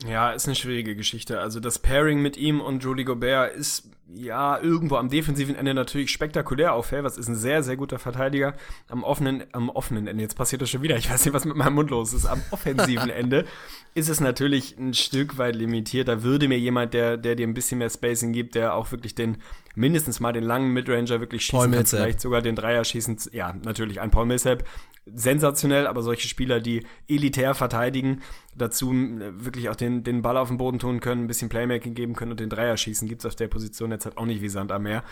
Ja, 0.06 0.32
ist 0.32 0.46
eine 0.46 0.56
schwierige 0.56 0.96
Geschichte. 0.96 1.40
Also 1.40 1.60
das 1.60 1.78
Pairing 1.78 2.20
mit 2.20 2.36
ihm 2.36 2.60
und 2.60 2.84
Rudy 2.84 3.04
Gobert 3.04 3.54
ist 3.54 3.88
ja 4.14 4.58
irgendwo 4.58 4.96
am 4.96 5.08
defensiven 5.08 5.54
Ende 5.54 5.74
natürlich 5.74 6.10
spektakulär 6.10 6.74
auf 6.74 6.86
Favors 6.86 7.16
ist 7.16 7.28
ein 7.28 7.36
sehr, 7.36 7.62
sehr 7.62 7.76
guter 7.76 7.98
Verteidiger. 7.98 8.54
Am 8.88 9.04
offenen, 9.04 9.44
am 9.52 9.70
offenen 9.70 10.06
Ende, 10.06 10.22
jetzt 10.22 10.36
passiert 10.36 10.60
das 10.60 10.70
schon 10.70 10.82
wieder, 10.82 10.96
ich 10.96 11.10
weiß 11.10 11.24
nicht, 11.24 11.34
was 11.34 11.44
mit 11.44 11.56
meinem 11.56 11.74
Mund 11.74 11.90
los 11.90 12.12
ist. 12.12 12.26
Am 12.26 12.42
offensiven 12.50 13.10
Ende 13.10 13.46
ist 13.94 14.08
es 14.08 14.20
natürlich 14.20 14.78
ein 14.78 14.94
Stück 14.94 15.36
weit 15.38 15.54
limitiert. 15.54 16.08
Da 16.08 16.22
würde 16.22 16.48
mir 16.48 16.58
jemand, 16.58 16.94
der, 16.94 17.16
der 17.16 17.34
dir 17.34 17.46
ein 17.46 17.54
bisschen 17.54 17.78
mehr 17.78 17.90
Spacing 17.90 18.32
gibt, 18.32 18.54
der 18.54 18.74
auch 18.74 18.90
wirklich 18.90 19.14
den, 19.14 19.38
mindestens 19.74 20.18
mal 20.18 20.32
den 20.32 20.44
langen 20.44 20.72
Midranger 20.72 21.20
wirklich 21.20 21.44
schießen 21.44 21.70
Paul 21.70 21.70
kann, 21.70 21.86
vielleicht 21.86 22.20
sogar 22.20 22.40
den 22.40 22.56
Dreier 22.56 22.84
schießen. 22.84 23.18
Ja, 23.32 23.54
natürlich 23.62 24.00
ein 24.00 24.10
Paul 24.10 24.26
Millsap. 24.26 24.64
Sensationell, 25.04 25.88
aber 25.88 26.02
solche 26.02 26.28
Spieler, 26.28 26.60
die 26.60 26.86
elitär 27.08 27.54
verteidigen, 27.54 28.22
dazu 28.56 28.92
äh, 28.92 29.44
wirklich 29.44 29.68
auch 29.68 29.76
den, 29.76 30.04
den 30.04 30.22
Ball 30.22 30.36
auf 30.36 30.48
den 30.48 30.58
Boden 30.58 30.78
tun 30.78 31.00
können, 31.00 31.24
ein 31.24 31.26
bisschen 31.26 31.48
Playmaking 31.48 31.94
geben 31.94 32.14
können 32.14 32.30
und 32.30 32.40
den 32.40 32.48
Dreier 32.48 32.76
schießen, 32.76 33.08
gibt's 33.08 33.26
auf 33.26 33.34
der 33.34 33.48
Position 33.48 33.90
jetzt 33.90 34.04
halt 34.04 34.16
auch 34.16 34.26
nicht 34.26 34.42
wie 34.42 34.48
Sand 34.48 34.70
am 34.70 34.84
Meer. 34.84 35.02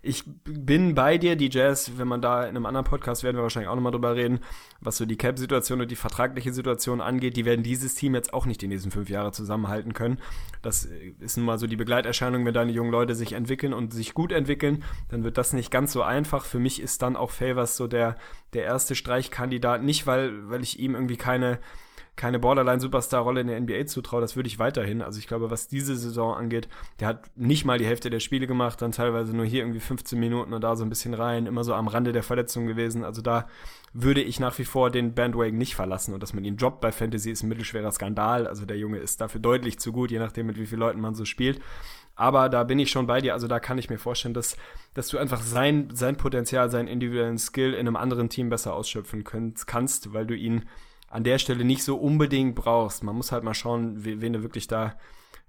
Ich 0.00 0.24
bin 0.44 0.94
bei 0.94 1.18
dir, 1.18 1.34
die 1.34 1.50
Jazz, 1.50 1.92
wenn 1.96 2.06
man 2.06 2.22
da 2.22 2.44
in 2.44 2.50
einem 2.50 2.66
anderen 2.66 2.86
Podcast 2.86 3.24
werden 3.24 3.36
wir 3.36 3.42
wahrscheinlich 3.42 3.68
auch 3.68 3.74
nochmal 3.74 3.92
drüber 3.92 4.14
reden, 4.14 4.40
was 4.80 4.96
so 4.96 5.06
die 5.06 5.16
Cap-Situation 5.16 5.80
und 5.80 5.90
die 5.90 5.96
vertragliche 5.96 6.52
Situation 6.52 7.00
angeht, 7.00 7.36
die 7.36 7.44
werden 7.44 7.62
dieses 7.64 7.94
Team 7.94 8.14
jetzt 8.14 8.32
auch 8.32 8.46
nicht 8.46 8.62
die 8.62 8.68
nächsten 8.68 8.90
fünf 8.90 9.08
Jahre 9.08 9.32
zusammenhalten 9.32 9.94
können. 9.94 10.18
Das 10.62 10.88
ist 11.20 11.36
nun 11.36 11.46
mal 11.46 11.58
so 11.58 11.66
die 11.66 11.76
Begleiterscheinung, 11.76 12.46
wenn 12.46 12.54
deine 12.54 12.72
jungen 12.72 12.92
Leute 12.92 13.14
sich 13.14 13.32
entwickeln 13.32 13.72
und 13.72 13.92
sich 13.92 14.14
gut 14.14 14.30
entwickeln, 14.30 14.84
dann 15.08 15.24
wird 15.24 15.36
das 15.36 15.52
nicht 15.52 15.70
ganz 15.70 15.92
so 15.92 16.02
einfach. 16.02 16.44
Für 16.44 16.60
mich 16.60 16.80
ist 16.80 17.02
dann 17.02 17.16
auch 17.16 17.30
Favors 17.30 17.76
so 17.76 17.88
der, 17.88 18.16
der 18.52 18.64
erste 18.64 18.94
Streichkandidat, 18.94 19.82
nicht 19.82 20.06
weil, 20.06 20.48
weil 20.48 20.62
ich 20.62 20.78
ihm 20.78 20.94
irgendwie 20.94 21.16
keine 21.16 21.58
keine 22.18 22.38
Borderline-Superstar-Rolle 22.38 23.40
in 23.40 23.46
der 23.46 23.60
NBA 23.60 23.86
zutraue, 23.86 24.20
das 24.20 24.36
würde 24.36 24.48
ich 24.48 24.58
weiterhin. 24.58 25.00
Also 25.00 25.18
ich 25.18 25.26
glaube, 25.26 25.50
was 25.50 25.68
diese 25.68 25.96
Saison 25.96 26.34
angeht, 26.34 26.68
der 27.00 27.08
hat 27.08 27.30
nicht 27.36 27.64
mal 27.64 27.78
die 27.78 27.86
Hälfte 27.86 28.10
der 28.10 28.20
Spiele 28.20 28.46
gemacht, 28.46 28.82
dann 28.82 28.92
teilweise 28.92 29.34
nur 29.34 29.46
hier 29.46 29.62
irgendwie 29.62 29.80
15 29.80 30.18
Minuten 30.18 30.52
und 30.52 30.60
da 30.60 30.76
so 30.76 30.84
ein 30.84 30.90
bisschen 30.90 31.14
rein, 31.14 31.46
immer 31.46 31.64
so 31.64 31.72
am 31.72 31.88
Rande 31.88 32.12
der 32.12 32.22
Verletzung 32.24 32.66
gewesen. 32.66 33.04
Also 33.04 33.22
da 33.22 33.46
würde 33.92 34.20
ich 34.20 34.40
nach 34.40 34.58
wie 34.58 34.64
vor 34.64 34.90
den 34.90 35.14
Bandwagon 35.14 35.56
nicht 35.56 35.76
verlassen 35.76 36.12
und 36.12 36.22
dass 36.22 36.34
man 36.34 36.44
ihn 36.44 36.56
droppt 36.56 36.80
bei 36.80 36.92
Fantasy 36.92 37.30
ist 37.30 37.42
ein 37.42 37.48
mittelschwerer 37.48 37.92
Skandal. 37.92 38.46
Also 38.46 38.66
der 38.66 38.76
Junge 38.76 38.98
ist 38.98 39.20
dafür 39.20 39.40
deutlich 39.40 39.78
zu 39.78 39.92
gut, 39.92 40.10
je 40.10 40.18
nachdem 40.18 40.46
mit 40.46 40.58
wie 40.58 40.66
vielen 40.66 40.80
Leuten 40.80 41.00
man 41.00 41.14
so 41.14 41.24
spielt. 41.24 41.60
Aber 42.16 42.48
da 42.48 42.64
bin 42.64 42.80
ich 42.80 42.90
schon 42.90 43.06
bei 43.06 43.20
dir. 43.20 43.32
Also 43.32 43.46
da 43.46 43.60
kann 43.60 43.78
ich 43.78 43.90
mir 43.90 43.98
vorstellen, 43.98 44.34
dass, 44.34 44.56
dass 44.92 45.06
du 45.06 45.18
einfach 45.18 45.40
sein, 45.40 45.90
sein 45.92 46.16
Potenzial, 46.16 46.68
seinen 46.68 46.88
individuellen 46.88 47.38
Skill 47.38 47.74
in 47.74 47.86
einem 47.86 47.94
anderen 47.94 48.28
Team 48.28 48.48
besser 48.48 48.74
ausschöpfen 48.74 49.22
könnt, 49.22 49.68
kannst, 49.68 50.12
weil 50.12 50.26
du 50.26 50.34
ihn 50.34 50.64
an 51.10 51.24
der 51.24 51.38
Stelle 51.38 51.64
nicht 51.64 51.82
so 51.82 51.96
unbedingt 51.96 52.54
brauchst. 52.54 53.02
Man 53.02 53.16
muss 53.16 53.32
halt 53.32 53.44
mal 53.44 53.54
schauen, 53.54 54.04
wen 54.04 54.32
du 54.32 54.42
wirklich 54.42 54.66
da, 54.66 54.94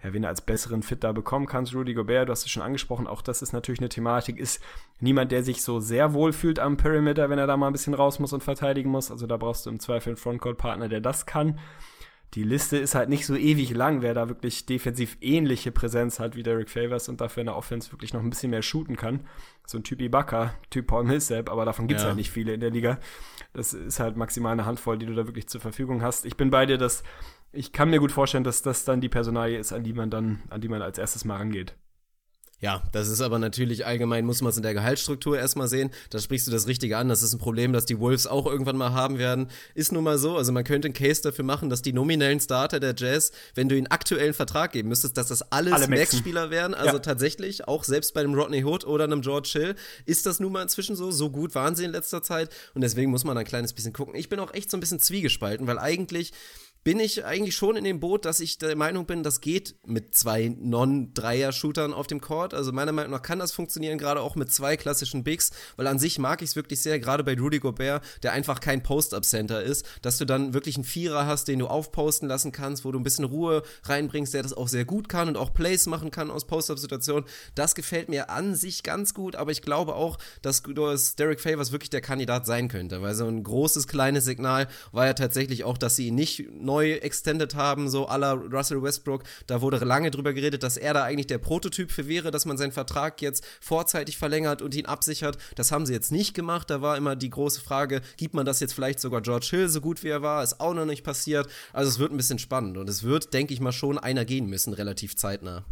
ja, 0.04 0.14
wen 0.14 0.22
du 0.22 0.28
als 0.28 0.42
besseren 0.42 0.84
Fit 0.84 1.04
da 1.04 1.12
bekommen 1.12 1.46
kannst. 1.46 1.76
Rudy 1.76 1.94
Gobert, 1.94 2.30
du 2.30 2.32
hast 2.32 2.46
es 2.46 2.52
schon 2.52 2.64
angesprochen, 2.64 3.08
auch 3.08 3.22
das 3.22 3.42
ist 3.42 3.52
natürlich 3.52 3.82
eine 3.82 3.90
Thematik, 3.90 4.38
ist 4.40 4.64
niemand, 5.00 5.32
der 5.32 5.44
sich 5.44 5.62
so 5.62 5.80
sehr 5.80 6.14
wohl 6.14 6.32
fühlt 6.32 6.60
am 6.60 6.78
Perimeter, 6.78 7.30
wenn 7.30 7.40
er 7.40 7.48
da 7.48 7.58
mal 7.58 7.68
ein 7.68 7.74
bisschen 7.74 7.94
raus 7.94 8.20
muss 8.20 8.34
und 8.34 8.44
verteidigen 8.44 8.90
muss. 8.90 9.12
Also 9.12 9.28
da 9.28 9.38
brauchst 9.38 9.66
du 9.66 9.70
im 9.70 9.80
Zweifel 9.80 10.10
einen 10.10 10.18
Frontcourt-Partner, 10.18 10.88
der 10.88 11.02
das 11.02 11.26
kann. 11.26 11.60
Die 12.36 12.44
Liste 12.44 12.78
ist 12.78 12.94
halt 12.94 13.10
nicht 13.10 13.26
so 13.26 13.36
ewig 13.36 13.72
lang, 13.72 14.02
wer 14.02 14.14
da 14.14 14.30
wirklich 14.30 14.66
defensiv 14.68 15.18
ähnliche 15.20 15.72
Präsenz 15.72 16.20
hat 16.20 16.36
wie 16.36 16.44
Derek 16.44 16.70
Favors 16.70 17.10
und 17.10 17.22
dafür 17.22 17.42
in 17.42 17.48
der 17.48 17.56
Offense 17.56 17.92
wirklich 17.92 18.14
noch 18.14 18.22
ein 18.22 18.30
bisschen 18.30 18.52
mehr 18.52 18.62
shooten 18.62 18.96
kann. 18.96 19.22
So 19.66 19.80
ein 19.80 19.84
Typ 19.84 20.00
Ibaka, 20.02 20.54
Typ 20.70 20.88
Paul 20.88 21.06
Millsap, 21.06 21.50
aber 21.50 21.66
davon 21.66 21.88
gibt's 21.88 22.04
ja. 22.04 22.10
halt 22.10 22.18
nicht 22.18 22.30
viele 22.30 22.54
in 22.54 22.60
der 22.60 22.70
Liga. 22.70 23.00
Das 23.54 23.74
ist 23.74 24.00
halt 24.00 24.16
maximal 24.16 24.54
eine 24.54 24.66
Handvoll, 24.66 25.00
die 25.00 25.08
du 25.08 25.16
da 25.16 25.26
wirklich 25.26 25.48
zur 25.48 25.60
Verfügung 25.60 26.04
hast. 26.04 26.26
Ich 26.26 26.38
bin 26.38 26.52
bei 26.52 26.68
dir, 26.68 26.78
dass 26.78 27.04
ich 27.52 27.72
kann 27.72 27.90
mir 27.90 28.00
gut 28.00 28.12
vorstellen, 28.12 28.44
dass 28.44 28.62
das 28.62 28.86
dann 28.86 29.02
die 29.02 29.10
Personalie 29.10 29.58
ist, 29.58 29.74
an 29.74 29.84
die 29.84 29.94
man 29.94 30.12
dann, 30.12 30.44
an 30.50 30.62
die 30.62 30.68
man 30.68 30.84
als 30.84 31.00
erstes 31.00 31.26
mal 31.26 31.38
rangeht. 31.38 31.76
Ja, 32.62 32.84
das 32.92 33.08
ist 33.08 33.22
aber 33.22 33.40
natürlich 33.40 33.86
allgemein, 33.86 34.26
muss 34.26 34.42
man 34.42 34.50
es 34.50 34.58
in 34.58 34.64
der 34.64 34.74
Gehaltsstruktur 34.74 35.38
erstmal 35.38 35.70
sehen. 35.70 35.92
Da 36.10 36.20
sprichst 36.20 36.46
du 36.46 36.52
das 36.52 36.68
Richtige 36.68 36.98
an. 36.98 37.08
Das 37.08 37.24
ist 37.24 37.34
ein 37.34 37.40
Problem, 37.40 37.72
das 37.72 37.86
die 37.86 38.00
Wolves 38.00 38.28
auch 38.28 38.46
irgendwann 38.46 38.76
mal 38.76 38.92
haben 38.92 39.18
werden. 39.18 39.48
Ist 39.76 39.94
nun 39.94 40.04
mal 40.04 40.18
so. 40.18 40.36
Also 40.36 40.52
man 40.52 40.66
könnte 40.66 40.88
einen 40.88 40.94
Case 40.94 41.22
dafür 41.22 41.46
machen, 41.46 41.70
dass 41.70 41.82
die 41.82 41.94
nominellen 41.94 42.42
Starter 42.42 42.82
der 42.82 42.94
Jazz, 42.98 43.32
wenn 43.56 43.70
du 43.70 43.78
ihnen 43.78 43.88
aktuellen 43.88 44.34
Vertrag 44.34 44.74
geben 44.74 44.90
müsstest, 44.90 45.16
dass 45.16 45.28
das 45.28 45.42
alles 45.54 45.74
Alle 45.74 45.88
Max-Spieler 45.88 46.50
wären. 46.50 46.74
Also 46.74 46.98
ja. 46.98 47.00
tatsächlich, 47.00 47.66
auch 47.68 47.86
selbst 47.86 48.14
bei 48.14 48.20
einem 48.20 48.34
Rodney 48.34 48.64
Hood 48.64 48.86
oder 48.86 49.06
einem 49.06 49.22
George 49.22 49.52
Hill, 49.54 49.76
ist 50.06 50.26
das 50.26 50.42
nun 50.42 50.52
mal 50.52 50.62
inzwischen 50.62 50.98
so. 50.98 51.12
So 51.12 51.30
gut 51.30 51.56
waren 51.56 51.78
sie 51.78 51.86
in 51.86 51.92
letzter 51.92 52.22
Zeit. 52.22 52.50
Und 52.74 52.82
deswegen 52.82 53.10
muss 53.10 53.24
man 53.24 53.38
ein 53.38 53.46
kleines 53.46 53.72
bisschen 53.72 53.94
gucken. 53.94 54.16
Ich 54.16 54.28
bin 54.28 54.40
auch 54.40 54.54
echt 54.54 54.70
so 54.70 54.76
ein 54.76 54.82
bisschen 54.82 55.00
zwiegespalten, 55.00 55.66
weil 55.66 55.80
eigentlich 55.80 56.34
bin 56.84 57.00
ich 57.00 57.26
eigentlich 57.26 57.56
schon 57.56 57.76
in 57.76 57.84
dem 57.84 58.00
Boot, 58.00 58.26
dass 58.26 58.40
ich 58.40 58.58
der 58.58 58.76
Meinung 58.76 59.06
bin, 59.06 59.22
das 59.22 59.42
geht 59.42 59.76
mit 59.86 60.16
zwei 60.16 60.56
Non-Dreier-Shootern 60.58 61.94
auf 61.94 62.08
dem 62.08 62.22
Court. 62.22 62.54
Also 62.54 62.72
meiner 62.72 62.94
Meinung 62.94 63.12
nach 63.12 63.22
kann 63.22 63.40
das 63.40 63.52
funktionieren, 63.52 63.98
gerade 63.98 64.22
auch 64.22 64.36
mit 64.36 64.52
zwei 64.52 64.78
klassischen 64.78 65.24
Bigs, 65.24 65.52
weil 65.76 65.88
an 65.88 66.00
sich 66.00 66.20
mag 66.20 66.42
ich 66.42 66.52
es 66.52 66.56
wirklich 66.56 66.82
sehr, 66.82 67.00
gerade 67.00 67.24
bei 67.24 67.38
Rudy 67.38 67.60
Gobert, 67.60 68.04
der 68.24 68.32
einfach 68.32 68.62
kein 68.62 68.82
Post-Up-Center 68.82 69.62
ist, 69.62 69.86
dass 70.02 70.18
du 70.18 70.26
dann 70.26 70.54
wirklich 70.54 70.76
einen 70.76 70.86
Vierer 70.86 71.26
hast, 71.26 71.48
den 71.50 71.60
du 71.60 71.68
aufposten 71.68 72.30
lassen 72.30 72.52
kannst, 72.52 72.86
wo 72.86 72.92
du 72.92 73.00
ein 73.00 73.04
bisschen 73.04 73.26
Ruhe 73.26 73.64
reinbringst, 73.84 74.34
der 74.34 74.44
das 74.44 74.54
auch 74.54 74.70
sehr 74.70 74.86
gut 74.86 75.10
kann 75.10 75.28
und 75.28 75.38
auch 75.38 75.54
Plays 75.54 75.86
machen 75.86 76.12
kann 76.12 76.32
aus 76.32 76.48
Post-Up-Situationen. 76.48 77.26
Das 77.56 77.76
gefällt 77.76 78.08
mir 78.08 78.30
an 78.30 78.56
sich 78.56 78.84
ganz 78.84 79.14
gut, 79.14 79.36
aber 79.36 79.52
ich 79.52 79.62
glaube 79.62 79.96
auch, 79.96 80.18
dass, 80.42 80.64
Derek 81.18 81.42
Favors 81.42 81.72
wirklich 81.72 81.90
der 81.90 82.02
Kandidat 82.02 82.46
sein 82.46 82.70
könnte, 82.70 83.02
weil 83.02 83.16
so 83.16 83.26
ein 83.26 83.44
großes, 83.44 83.88
kleines 83.88 84.24
Signal 84.24 84.68
war 84.92 85.06
ja 85.06 85.14
tatsächlich 85.14 85.66
auch, 85.66 85.78
dass 85.78 85.98
sie 85.98 86.08
ihn 86.08 86.16
nicht 86.16 86.50
neu 86.70 86.94
extended 86.94 87.56
haben, 87.56 87.90
so 87.90 88.08
aller 88.08 88.34
Russell 88.34 88.84
Westbrook. 88.84 89.24
Da 89.48 89.62
wurde 89.62 89.84
lange 89.84 90.12
drüber 90.12 90.34
geredet, 90.34 90.62
dass 90.62 90.78
er 90.78 90.94
da 90.94 91.04
eigentlich 91.04 91.26
der 91.26 91.40
Prototyp 91.40 91.92
für 91.92 92.08
wäre, 92.08 92.30
dass 92.30 92.46
man 92.46 92.58
seinen 92.58 92.72
Vertrag 92.72 93.24
jetzt 93.24 93.44
vorzeitig 93.60 94.20
verlängert 94.20 94.62
und 94.62 94.76
ihn 94.76 94.86
absichert. 94.86 95.40
Das 95.56 95.72
haben 95.72 95.88
sie 95.88 95.94
jetzt 95.94 96.12
nicht 96.12 96.36
gemacht. 96.36 96.70
Da 96.70 96.82
war 96.82 96.96
immer 96.96 97.16
die 97.16 97.32
große 97.32 97.62
Frage, 97.62 98.02
gibt 98.18 98.36
man 98.36 98.46
das 98.46 98.60
jetzt 98.60 98.74
vielleicht 98.74 99.00
sogar 99.00 99.22
George 99.22 99.48
Hill 99.50 99.68
so 99.68 99.82
gut 99.82 100.04
wie 100.04 100.10
er 100.10 100.22
war? 100.22 100.44
Ist 100.44 100.60
auch 100.60 100.76
noch 100.76 100.86
nicht 100.86 101.04
passiert. 101.04 101.48
Also 101.74 101.90
es 101.90 101.98
wird 101.98 102.12
ein 102.12 102.18
bisschen 102.18 102.40
spannend 102.40 102.78
und 102.78 102.88
es 102.88 103.02
wird, 103.02 103.34
denke 103.34 103.54
ich 103.54 103.60
mal, 103.60 103.72
schon 103.72 103.98
einer 103.98 104.26
gehen 104.26 104.46
müssen, 104.46 104.74
relativ 104.74 105.16
zeitnah. 105.16 105.66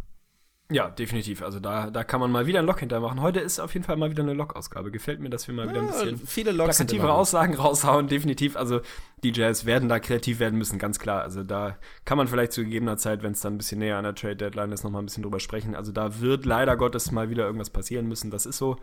Ja, 0.70 0.90
definitiv. 0.90 1.42
Also 1.42 1.60
da, 1.60 1.90
da 1.90 2.04
kann 2.04 2.20
man 2.20 2.30
mal 2.30 2.46
wieder 2.46 2.58
ein 2.58 2.66
Lock 2.66 2.80
hintermachen. 2.80 3.22
Heute 3.22 3.40
ist 3.40 3.58
auf 3.58 3.72
jeden 3.72 3.86
Fall 3.86 3.96
mal 3.96 4.10
wieder 4.10 4.22
eine 4.22 4.34
Lock-Ausgabe. 4.34 4.90
Gefällt 4.90 5.18
mir, 5.18 5.30
dass 5.30 5.48
wir 5.48 5.54
mal 5.54 5.66
wieder 5.66 5.80
ein 5.80 5.86
bisschen 5.86 6.18
viele 6.18 6.52
Locks 6.52 6.76
plakativere 6.76 7.14
Aussagen 7.14 7.54
raushauen. 7.54 8.06
Definitiv. 8.08 8.54
Also 8.54 8.82
die 9.22 9.32
Jazz 9.32 9.64
werden 9.64 9.88
da 9.88 9.98
kreativ 9.98 10.40
werden 10.40 10.58
müssen, 10.58 10.78
ganz 10.78 10.98
klar. 10.98 11.22
Also 11.22 11.42
da 11.42 11.78
kann 12.04 12.18
man 12.18 12.28
vielleicht 12.28 12.52
zu 12.52 12.64
gegebener 12.64 12.98
Zeit, 12.98 13.22
wenn 13.22 13.32
es 13.32 13.40
dann 13.40 13.54
ein 13.54 13.58
bisschen 13.58 13.78
näher 13.78 13.96
an 13.96 14.04
der 14.04 14.14
Trade-Deadline 14.14 14.72
ist, 14.72 14.84
nochmal 14.84 15.00
ein 15.00 15.06
bisschen 15.06 15.22
drüber 15.22 15.40
sprechen. 15.40 15.74
Also 15.74 15.90
da 15.90 16.20
wird 16.20 16.44
leider 16.44 16.76
Gottes 16.76 17.12
mal 17.12 17.30
wieder 17.30 17.46
irgendwas 17.46 17.70
passieren 17.70 18.06
müssen. 18.06 18.30
Das 18.30 18.44
ist 18.44 18.58
so. 18.58 18.76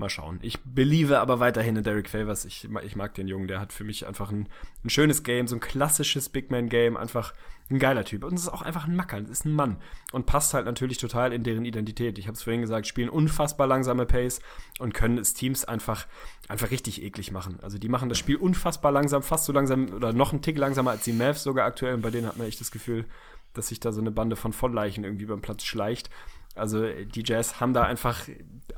Mal 0.00 0.08
schauen. 0.08 0.38
Ich 0.42 0.58
believe 0.64 1.20
aber 1.20 1.38
weiterhin 1.38 1.76
in 1.76 1.84
Derek 1.84 2.08
Favors. 2.08 2.44
Ich, 2.44 2.68
ich 2.82 2.96
mag 2.96 3.14
den 3.14 3.28
Jungen. 3.28 3.46
Der 3.46 3.60
hat 3.60 3.72
für 3.72 3.84
mich 3.84 4.06
einfach 4.06 4.32
ein, 4.32 4.48
ein 4.84 4.90
schönes 4.90 5.22
Game, 5.22 5.46
so 5.46 5.54
ein 5.54 5.60
klassisches 5.60 6.28
Big 6.28 6.50
Man 6.50 6.68
Game. 6.68 6.96
Einfach 6.96 7.32
ein 7.70 7.78
geiler 7.78 8.04
Typ. 8.04 8.24
Und 8.24 8.34
es 8.34 8.42
ist 8.42 8.48
auch 8.48 8.62
einfach 8.62 8.88
ein 8.88 8.96
Macker. 8.96 9.18
Es 9.18 9.30
ist 9.30 9.44
ein 9.44 9.52
Mann. 9.52 9.76
Und 10.12 10.26
passt 10.26 10.54
halt 10.54 10.66
natürlich 10.66 10.98
total 10.98 11.32
in 11.32 11.44
deren 11.44 11.64
Identität. 11.64 12.18
Ich 12.18 12.26
habe 12.26 12.34
es 12.34 12.42
vorhin 12.42 12.62
gesagt, 12.62 12.86
spielen 12.86 13.08
unfassbar 13.08 13.66
langsame 13.66 14.06
Pace 14.06 14.40
und 14.78 14.94
können 14.94 15.18
es 15.18 15.34
Teams 15.34 15.64
einfach, 15.64 16.06
einfach 16.48 16.70
richtig 16.70 17.02
eklig 17.02 17.30
machen. 17.30 17.58
Also 17.62 17.78
die 17.78 17.88
machen 17.88 18.08
das 18.08 18.18
Spiel 18.18 18.36
unfassbar 18.36 18.90
langsam, 18.90 19.22
fast 19.22 19.44
so 19.44 19.52
langsam 19.52 19.92
oder 19.92 20.12
noch 20.12 20.32
einen 20.32 20.42
Tick 20.42 20.58
langsamer 20.58 20.90
als 20.90 21.04
die 21.04 21.12
Mavs 21.12 21.44
sogar 21.44 21.66
aktuell. 21.66 21.94
Und 21.94 22.02
bei 22.02 22.10
denen 22.10 22.26
hat 22.26 22.38
man 22.38 22.48
echt 22.48 22.60
das 22.60 22.72
Gefühl, 22.72 23.04
dass 23.54 23.68
sich 23.68 23.80
da 23.80 23.92
so 23.92 24.00
eine 24.00 24.10
Bande 24.10 24.36
von 24.36 24.52
Vollleichen 24.52 25.04
irgendwie 25.04 25.26
beim 25.26 25.42
Platz 25.42 25.64
schleicht. 25.64 26.10
Also 26.56 26.84
die 26.84 27.22
Jazz 27.24 27.60
haben 27.60 27.72
da 27.72 27.84
einfach 27.84 28.28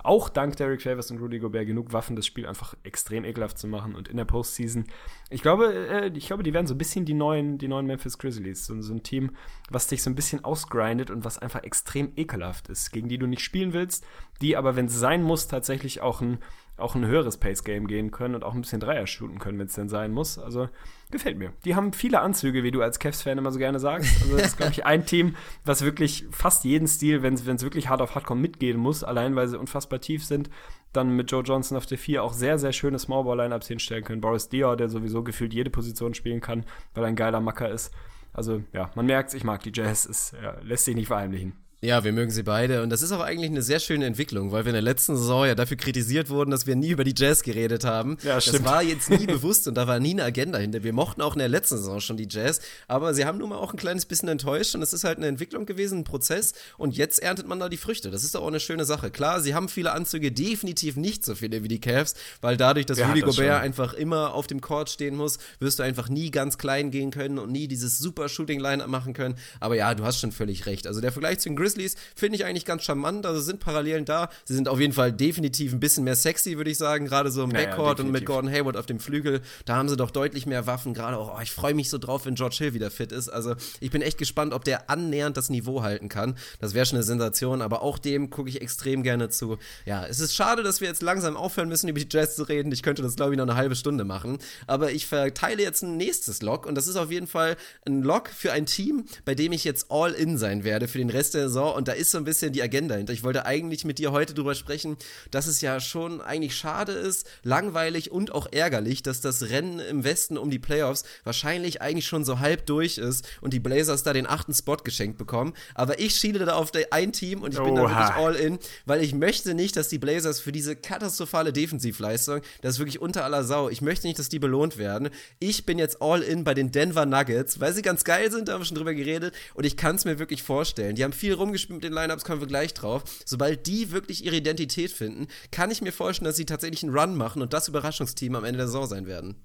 auch 0.03 0.29
dank 0.29 0.57
Derek 0.57 0.83
Favors 0.83 1.11
und 1.11 1.18
Rudy 1.18 1.39
Gobert 1.39 1.66
genug 1.66 1.93
Waffen, 1.93 2.16
das 2.16 2.27
Spiel 2.27 2.47
einfach 2.47 2.75
extrem 2.83 3.25
ekelhaft 3.25 3.59
zu 3.59 3.66
machen. 3.66 3.95
Und 3.95 4.09
in 4.09 4.16
der 4.16 4.25
Postseason, 4.25 4.85
ich 5.31 5.43
glaube, 5.43 5.73
äh, 5.73 6.11
ich 6.14 6.27
glaube, 6.27 6.43
die 6.43 6.53
werden 6.53 6.66
so 6.66 6.75
ein 6.75 6.79
bisschen 6.79 7.05
die 7.05 7.14
neuen, 7.14 7.59
die 7.59 7.68
neuen 7.68 7.87
Memphis 7.87 8.18
Grizzlies. 8.18 8.66
So, 8.66 8.81
so 8.83 8.93
ein 8.93 9.03
Team, 9.03 9.31
was 9.70 9.87
dich 9.87 10.03
so 10.03 10.11
ein 10.11 10.14
bisschen 10.14 10.45
ausgrindet 10.45 11.11
und 11.11 11.25
was 11.25 11.39
einfach 11.39 11.62
extrem 11.62 12.12
ekelhaft 12.16 12.68
ist, 12.68 12.91
gegen 12.91 13.09
die 13.09 13.18
du 13.18 13.27
nicht 13.27 13.43
spielen 13.43 13.73
willst, 13.73 14.05
die 14.41 14.57
aber, 14.57 14.77
wenn 14.77 14.87
es 14.87 14.99
sein 14.99 15.23
muss, 15.23 15.49
tatsächlich 15.49 16.01
auch 16.01 16.20
ein 16.20 16.39
auch 16.79 16.95
ein 16.95 17.07
höheres 17.07 17.37
Pace-Game 17.37 17.87
gehen 17.87 18.11
können 18.11 18.35
und 18.35 18.45
auch 18.45 18.55
ein 18.55 18.62
bisschen 18.62 18.81
Dreier 18.81 19.07
shooten 19.07 19.39
können, 19.39 19.59
wenn 19.59 19.66
es 19.66 19.75
denn 19.75 19.89
sein 19.89 20.12
muss. 20.12 20.39
Also 20.39 20.68
gefällt 21.11 21.39
mir. 21.39 21.53
Die 21.64 21.75
haben 21.75 21.93
viele 21.93 22.20
Anzüge, 22.20 22.62
wie 22.62 22.70
du 22.70 22.83
als 22.83 22.99
Cavs-Fan 22.99 23.39
immer 23.39 23.53
so 23.53 23.59
gerne 23.59 23.79
sagst. 23.79 24.23
Also 24.23 24.37
das 24.37 24.47
ist, 24.49 24.57
glaube 24.57 24.73
ich, 24.73 24.87
ein 24.87 25.07
Team, 25.07 25.37
was 25.64 25.83
wirklich 25.83 26.27
fast 26.31 26.64
jeden 26.64 26.89
Stil, 26.89 27.23
wenn 27.23 27.35
es 27.35 27.62
wirklich 27.62 27.89
hart 27.89 28.01
auf 28.01 28.14
hart 28.14 28.25
kommt, 28.25 28.43
mitgehen 28.43 28.79
muss, 28.79 29.05
allein 29.05 29.37
weil 29.37 29.49
sie 29.49 29.59
unfassbar 29.59 30.01
tief 30.01 30.25
sind. 30.25 30.51
Dann 30.93 31.14
mit 31.14 31.31
Joe 31.31 31.43
Johnson 31.43 31.77
auf 31.77 31.87
der 31.87 31.99
4 31.99 32.23
auch 32.23 32.33
sehr, 32.33 32.59
sehr 32.59 32.73
schöne 32.73 32.99
Smallball-Lineups 32.99 33.68
hinstellen 33.68 34.05
können. 34.05 34.20
Boris 34.20 34.49
Dior, 34.49 34.77
der 34.77 34.89
sowieso 34.89 35.23
gefühlt 35.23 35.55
jede 35.55 35.70
Position 35.70 36.14
spielen 36.14 36.41
kann, 36.41 36.64
weil 36.95 37.05
er 37.05 37.09
ein 37.09 37.16
geiler 37.16 37.41
Macker 37.41 37.70
ist. 37.70 37.95
Also 38.33 38.62
ja, 38.73 38.91
man 38.95 39.07
merkt, 39.07 39.35
ich 39.35 39.45
mag 39.45 39.62
die 39.62 39.73
Jazz, 39.75 40.07
es 40.07 40.35
ja, 40.43 40.57
lässt 40.62 40.87
sich 40.87 40.95
nicht 40.95 41.09
verheimlichen. 41.09 41.53
Ja, 41.85 42.05
wir 42.05 42.12
mögen 42.12 42.30
sie 42.30 42.45
beide 42.45 42.85
und 42.85 42.91
das 42.91 43.03
ist 43.03 43.11
auch 43.11 43.18
eigentlich 43.18 43.51
eine 43.51 43.61
sehr 43.61 43.80
schöne 43.80 44.07
Entwicklung, 44.07 44.53
weil 44.53 44.64
wir 44.64 44.70
in 44.70 44.74
der 44.74 44.83
letzten 44.83 45.16
Saison 45.16 45.47
ja 45.47 45.57
dafür 45.57 45.76
kritisiert 45.76 46.30
wurden, 46.30 46.53
dass 46.53 46.64
wir 46.64 46.76
nie 46.76 46.91
über 46.91 47.03
die 47.03 47.12
Jazz 47.16 47.43
geredet 47.43 47.83
haben. 47.83 48.18
Ja, 48.22 48.41
stimmt. 48.41 48.59
Das 48.59 48.64
war 48.64 48.85
jetzt 48.85 49.11
nie 49.11 49.26
bewusst 49.26 49.66
und 49.66 49.74
da 49.74 49.89
war 49.89 49.99
nie 49.99 50.12
eine 50.12 50.22
Agenda 50.22 50.59
hinter. 50.59 50.85
Wir 50.85 50.93
mochten 50.93 51.20
auch 51.22 51.33
in 51.33 51.41
der 51.41 51.49
letzten 51.49 51.78
Saison 51.78 51.99
schon 51.99 52.16
die 52.16 52.28
Jazz, 52.30 52.61
aber 52.87 53.14
sie 53.14 53.24
haben 53.24 53.39
nun 53.39 53.49
mal 53.49 53.57
auch 53.57 53.72
ein 53.72 53.76
kleines 53.76 54.07
bisschen 54.07 54.28
enttäuscht 54.28 54.76
und 54.76 54.83
es 54.83 54.93
ist 54.93 55.03
halt 55.03 55.18
eine 55.18 55.26
Entwicklung 55.26 55.66
gewesen, 55.66 55.99
ein 55.99 56.05
Prozess 56.05 56.53
und 56.78 56.97
jetzt 56.97 57.20
erntet 57.20 57.49
man 57.49 57.59
da 57.59 57.68
die 57.68 57.76
Früchte. 57.76 58.12
Das 58.12 58.22
ist 58.22 58.37
doch 58.37 58.43
auch 58.43 58.47
eine 58.47 58.61
schöne 58.61 58.85
Sache. 58.85 59.11
Klar, 59.11 59.41
sie 59.41 59.53
haben 59.53 59.68
viele 59.68 59.91
Anzüge, 59.91 60.30
definitiv 60.30 60.95
nicht 60.95 61.24
so 61.24 61.35
viele 61.35 61.64
wie 61.64 61.68
die 61.68 61.80
Cavs, 61.80 62.14
weil 62.41 62.57
dadurch, 62.57 62.87
dass 62.87 62.99
ja, 62.99 63.09
Rudy 63.09 63.22
das 63.22 63.35
Gobert 63.35 63.55
schon. 63.55 63.61
einfach 63.61 63.95
immer 63.95 64.35
auf 64.35 64.47
dem 64.47 64.61
Court 64.61 64.89
stehen 64.89 65.16
muss, 65.16 65.39
wirst 65.59 65.80
du 65.80 65.83
einfach 65.83 66.09
nie 66.09 66.30
ganz 66.30 66.59
klein 66.59 66.93
gehen 66.93 67.11
können 67.11 67.41
und 67.41 67.51
nie 67.51 67.66
dieses 67.66 67.99
super 67.99 68.28
Shooting-Line 68.28 68.87
machen 68.87 69.14
können. 69.14 69.35
Aber 69.59 69.74
ja, 69.74 69.97
du 69.97 70.05
hast 70.05 70.20
schon 70.20 70.30
völlig 70.30 70.66
recht. 70.66 70.87
Also 70.87 71.01
der 71.01 71.11
Vergleich 71.11 71.41
zu 71.41 71.49
den 71.49 71.57
Grizzlies 71.57 71.72
finde 72.14 72.37
ich 72.37 72.45
eigentlich 72.45 72.62
eigentlich 72.62 72.64
ganz 72.64 72.85
charmant. 72.85 73.27
Also 73.27 73.41
sind 73.41 73.61
Parallelen 73.61 74.05
da. 74.05 74.29
Sie 74.45 74.55
sind 74.55 74.68
auf 74.68 74.79
jeden 74.79 74.93
Fall 74.93 75.12
definitiv 75.12 75.73
ein 75.73 75.81
bisschen 75.81 76.05
mehr 76.05 76.16
sexy, 76.16 76.57
würde 76.57 76.70
ich 76.70 76.79
sagen. 76.79 77.07
Gerade 77.07 77.31
so 77.31 77.45
im 77.45 77.51
naja, 77.51 77.66
Backcourt 77.66 77.99
definitiv. 77.99 78.07
und 78.07 78.12
mit 78.12 78.27
Gordon 78.27 78.51
Hayward 78.51 78.77
auf 78.77 78.87
dem 78.87 79.01
Flügel. 79.01 79.41
Da 79.64 79.77
haben 79.77 79.89
sie 79.89 79.97
doch 79.97 80.11
deutlich 80.11 80.47
mehr 80.47 80.66
Waffen. 80.66 80.95
Gerade 80.95 81.16
auch, 81.16 81.39
oh, 81.39 81.43
ich 81.43 81.51
freue 81.51 81.75
mich 81.75 81.91
so 81.91 81.99
drauf, 81.99 82.27
wenn 82.27 82.35
George 82.35 82.57
Hill 82.59 82.75
wieder 82.75 82.91
fit 82.91 83.12
ist. 83.12 83.29
Also 83.29 83.55
ich 83.81 83.91
bin 83.91 84.03
echt 84.03 84.18
gespannt, 84.18 84.53
ob 84.53 84.64
der 84.64 84.91
annähernd 84.91 85.37
das 85.37 85.51
Niveau 85.51 85.83
halten 85.83 86.09
kann. 86.09 86.37
Das 86.61 86.75
wäre 86.75 86.87
schon 86.87 86.97
eine 86.97 87.05
Sensation. 87.05 87.62
Aber 87.62 87.83
auch 87.83 87.99
dem 87.99 88.31
gucke 88.31 88.49
ich 88.49 88.61
extrem 88.61 89.03
gerne 89.03 89.29
zu. 89.29 89.59
Ja, 89.87 90.07
es 90.07 90.20
ist 90.20 90.35
schade, 90.35 90.62
dass 90.62 90.81
wir 90.81 90.89
jetzt 90.89 91.03
langsam 91.03 91.37
aufhören 91.37 91.68
müssen, 91.68 91.89
über 91.89 92.01
die 92.01 92.09
Jazz 92.09 92.37
zu 92.37 92.45
reden. 92.45 92.70
Ich 92.73 92.83
könnte 92.83 93.03
das, 93.03 93.16
glaube 93.16 93.33
ich, 93.33 93.39
noch 93.39 93.47
eine 93.47 93.57
halbe 93.57 93.77
Stunde 93.77 94.05
machen. 94.05 94.39
Aber 94.66 94.93
ich 94.93 95.07
verteile 95.07 95.62
jetzt 95.62 95.83
ein 95.83 95.97
nächstes 95.97 96.43
Log. 96.43 96.66
Und 96.66 96.75
das 96.75 96.87
ist 96.87 96.97
auf 96.97 97.11
jeden 97.11 97.27
Fall 97.27 97.57
ein 97.87 98.03
Log 98.03 98.29
für 98.29 98.53
ein 98.53 98.66
Team, 98.66 99.05
bei 99.25 99.35
dem 99.35 99.53
ich 99.53 99.64
jetzt 99.64 99.87
all 99.91 100.12
in 100.12 100.39
sein 100.39 100.64
werde 100.64 100.89
für 100.89 100.99
den 100.99 101.11
Rest 101.11 101.35
der 101.35 101.49
Saison. 101.49 101.62
Und 101.71 101.89
da 101.89 101.93
ist 101.93 102.11
so 102.11 102.19
ein 102.19 102.25
bisschen 102.25 102.53
die 102.53 102.63
Agenda 102.63 102.95
hinter. 102.95 103.13
Ich 103.13 103.23
wollte 103.23 103.47
eigentlich 103.47 103.85
mit 103.85 103.99
dir 103.99 104.13
heute 104.13 104.35
darüber 104.35 104.55
sprechen, 104.55 104.97
dass 105.31 105.47
es 105.47 105.61
ja 105.61 105.81
schon 105.81 106.21
eigentlich 106.21 106.57
schade 106.57 106.93
ist, 106.93 107.27
langweilig 107.43 108.11
und 108.11 108.33
auch 108.33 108.47
ärgerlich, 108.51 109.03
dass 109.03 109.21
das 109.21 109.51
Rennen 109.51 109.79
im 109.79 110.05
Westen 110.05 110.39
um 110.39 110.51
die 110.51 110.59
Playoffs 110.59 111.05
wahrscheinlich 111.25 111.81
eigentlich 111.81 112.07
schon 112.07 112.25
so 112.25 112.39
halb 112.39 112.67
durch 112.67 112.99
ist 112.99 113.29
und 113.41 113.53
die 113.53 113.61
Blazers 113.61 114.03
da 114.03 114.13
den 114.13 114.27
achten 114.27 114.55
Spot 114.55 114.77
geschenkt 114.77 115.19
bekommen. 115.19 115.55
Aber 115.75 115.99
ich 115.99 116.15
schiele 116.15 116.45
da 116.45 116.55
auf 116.55 116.73
ein 116.91 117.13
Team 117.13 117.43
und 117.43 117.55
ich 117.55 117.61
bin 117.61 117.79
Oha. 117.79 117.83
da 117.83 117.89
wirklich 117.89 118.17
all 118.17 118.35
in, 118.35 118.59
weil 118.87 119.03
ich 119.03 119.15
möchte 119.15 119.55
nicht, 119.55 119.77
dass 119.77 119.89
die 119.89 119.99
Blazers 119.99 120.41
für 120.41 120.53
diese 120.53 120.77
katastrophale 120.77 121.53
Defensivleistung, 121.53 122.41
das 122.61 122.75
ist 122.75 122.79
wirklich 122.79 123.01
unter 123.01 123.25
aller 123.25 123.45
Sau, 123.45 123.69
ich 123.69 123.83
möchte 123.83 124.07
nicht, 124.07 124.19
dass 124.19 124.29
die 124.29 124.39
belohnt 124.39 124.79
werden. 124.79 125.11
Ich 125.39 125.67
bin 125.67 125.79
jetzt 125.79 126.01
all 126.01 126.23
in 126.23 126.45
bei 126.45 126.55
den 126.55 126.73
Denver 126.73 127.07
Nuggets, 127.07 127.61
weil 127.61 127.73
sie 127.73 127.83
ganz 127.83 128.05
geil 128.05 128.31
sind, 128.31 128.49
da 128.49 128.55
haben 128.55 128.61
wir 128.61 128.67
schon 128.67 128.77
drüber 128.77 128.95
geredet 128.95 129.35
und 129.55 129.65
ich 129.65 129.77
kann 129.77 129.97
es 129.97 130.05
mir 130.05 130.19
wirklich 130.19 130.43
vorstellen. 130.43 130.95
Die 130.95 131.05
haben 131.05 131.13
viel 131.13 131.35
rumgespielt 131.53 131.83
mit 131.83 131.85
den 131.85 131.93
Lineups, 131.93 132.25
kommen 132.25 132.41
wir 132.41 132.49
gleich 132.49 132.73
drauf. 132.73 133.05
Sobald 133.27 133.67
die 133.67 133.91
wirklich 133.91 134.25
ihre 134.25 134.37
Identität 134.37 134.91
finden, 134.91 135.29
kann 135.51 135.71
ich 135.71 135.83
mir 135.83 135.93
vorstellen, 135.93 136.27
dass 136.27 136.37
sie 136.37 136.47
tatsächlich 136.47 136.83
einen 136.83 136.97
Run 136.97 137.17
machen 137.17 137.43
und 137.43 137.53
das 137.53 137.69
Überraschungsteam 137.69 138.35
am 138.35 138.45
Ende 138.45 138.59
der 138.59 138.67
Saison 138.67 138.87
sein 138.87 139.07
werden. 139.07 139.37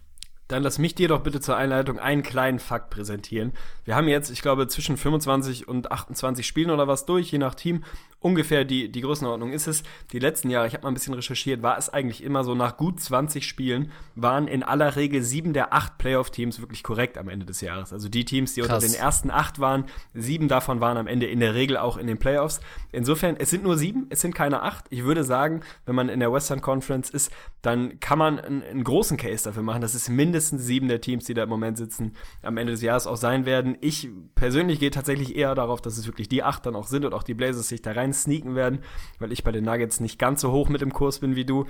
Dann 0.47 0.63
lass 0.63 0.77
mich 0.77 0.95
dir 0.95 1.07
doch 1.07 1.21
bitte 1.21 1.41
zur 1.41 1.57
Einleitung 1.57 1.99
einen 1.99 2.23
kleinen 2.23 2.59
Fakt 2.59 2.89
präsentieren. 2.89 3.53
Wir 3.83 3.95
haben 3.95 4.07
jetzt, 4.07 4.29
ich 4.29 4.41
glaube, 4.41 4.67
zwischen 4.67 4.97
25 4.97 5.67
und 5.67 5.91
28 5.91 6.45
Spielen 6.47 6.71
oder 6.71 6.87
was 6.87 7.05
durch, 7.05 7.31
je 7.31 7.37
nach 7.37 7.55
Team 7.55 7.83
ungefähr 8.19 8.65
die, 8.65 8.91
die 8.91 9.01
Größenordnung 9.01 9.51
ist 9.51 9.67
es. 9.67 9.83
Die 10.11 10.19
letzten 10.19 10.49
Jahre, 10.49 10.67
ich 10.67 10.73
habe 10.73 10.83
mal 10.83 10.89
ein 10.89 10.95
bisschen 10.95 11.13
recherchiert, 11.13 11.61
war 11.61 11.77
es 11.77 11.89
eigentlich 11.89 12.23
immer 12.23 12.43
so, 12.43 12.55
nach 12.55 12.77
gut 12.77 12.99
20 12.99 13.47
Spielen 13.47 13.91
waren 14.15 14.47
in 14.47 14.63
aller 14.63 14.95
Regel 14.95 15.21
sieben 15.21 15.53
der 15.53 15.73
acht 15.73 15.97
Playoff-Teams 15.97 16.59
wirklich 16.59 16.81
korrekt 16.81 17.17
am 17.17 17.29
Ende 17.29 17.45
des 17.45 17.61
Jahres. 17.61 17.93
Also 17.93 18.09
die 18.09 18.25
Teams, 18.25 18.53
die 18.53 18.61
Krass. 18.61 18.83
unter 18.83 18.87
den 18.87 18.99
ersten 18.99 19.29
acht 19.29 19.59
waren, 19.59 19.85
sieben 20.13 20.47
davon 20.47 20.81
waren 20.81 20.97
am 20.97 21.07
Ende 21.07 21.27
in 21.27 21.39
der 21.39 21.53
Regel 21.53 21.77
auch 21.77 21.97
in 21.97 22.07
den 22.07 22.17
Playoffs. 22.17 22.59
Insofern, 22.91 23.35
es 23.37 23.51
sind 23.51 23.63
nur 23.63 23.77
sieben, 23.77 24.07
es 24.09 24.21
sind 24.21 24.33
keine 24.33 24.63
acht. 24.63 24.85
Ich 24.89 25.03
würde 25.03 25.23
sagen, 25.23 25.61
wenn 25.85 25.95
man 25.95 26.09
in 26.09 26.19
der 26.19 26.33
Western 26.33 26.61
Conference 26.61 27.09
ist, 27.11 27.31
dann 27.61 27.99
kann 27.99 28.17
man 28.17 28.39
einen, 28.39 28.63
einen 28.63 28.83
großen 28.83 29.17
Case 29.17 29.43
dafür 29.43 29.63
machen, 29.63 29.81
dass 29.81 29.93
es 29.93 30.09
mindestens 30.09 30.36
sieben 30.39 30.87
der 30.87 31.01
Teams, 31.01 31.25
die 31.25 31.35
da 31.35 31.43
im 31.43 31.49
Moment 31.49 31.77
sitzen, 31.77 32.13
am 32.41 32.57
Ende 32.57 32.71
des 32.71 32.81
Jahres 32.81 33.05
auch 33.05 33.17
sein 33.17 33.45
werden. 33.45 33.77
Ich 33.81 34.09
persönlich 34.33 34.79
gehe 34.79 34.91
tatsächlich 34.91 35.35
eher 35.35 35.53
darauf, 35.53 35.81
dass 35.81 35.97
es 35.97 36.07
wirklich 36.07 36.29
die 36.29 36.41
acht 36.41 36.65
dann 36.65 36.75
auch 36.75 36.87
sind 36.87 37.05
und 37.05 37.13
auch 37.13 37.23
die 37.23 37.35
Blazers 37.35 37.67
sich 37.67 37.81
da 37.81 37.91
rein 37.91 38.07
rein 38.07 38.13
sneaken 38.13 38.55
werden, 38.55 38.79
weil 39.19 39.31
ich 39.31 39.43
bei 39.43 39.51
den 39.51 39.65
Nuggets 39.65 39.99
nicht 39.99 40.17
ganz 40.17 40.41
so 40.41 40.51
hoch 40.51 40.69
mit 40.69 40.81
dem 40.81 40.93
Kurs 40.93 41.19
bin 41.19 41.35
wie 41.35 41.45
du. 41.45 41.65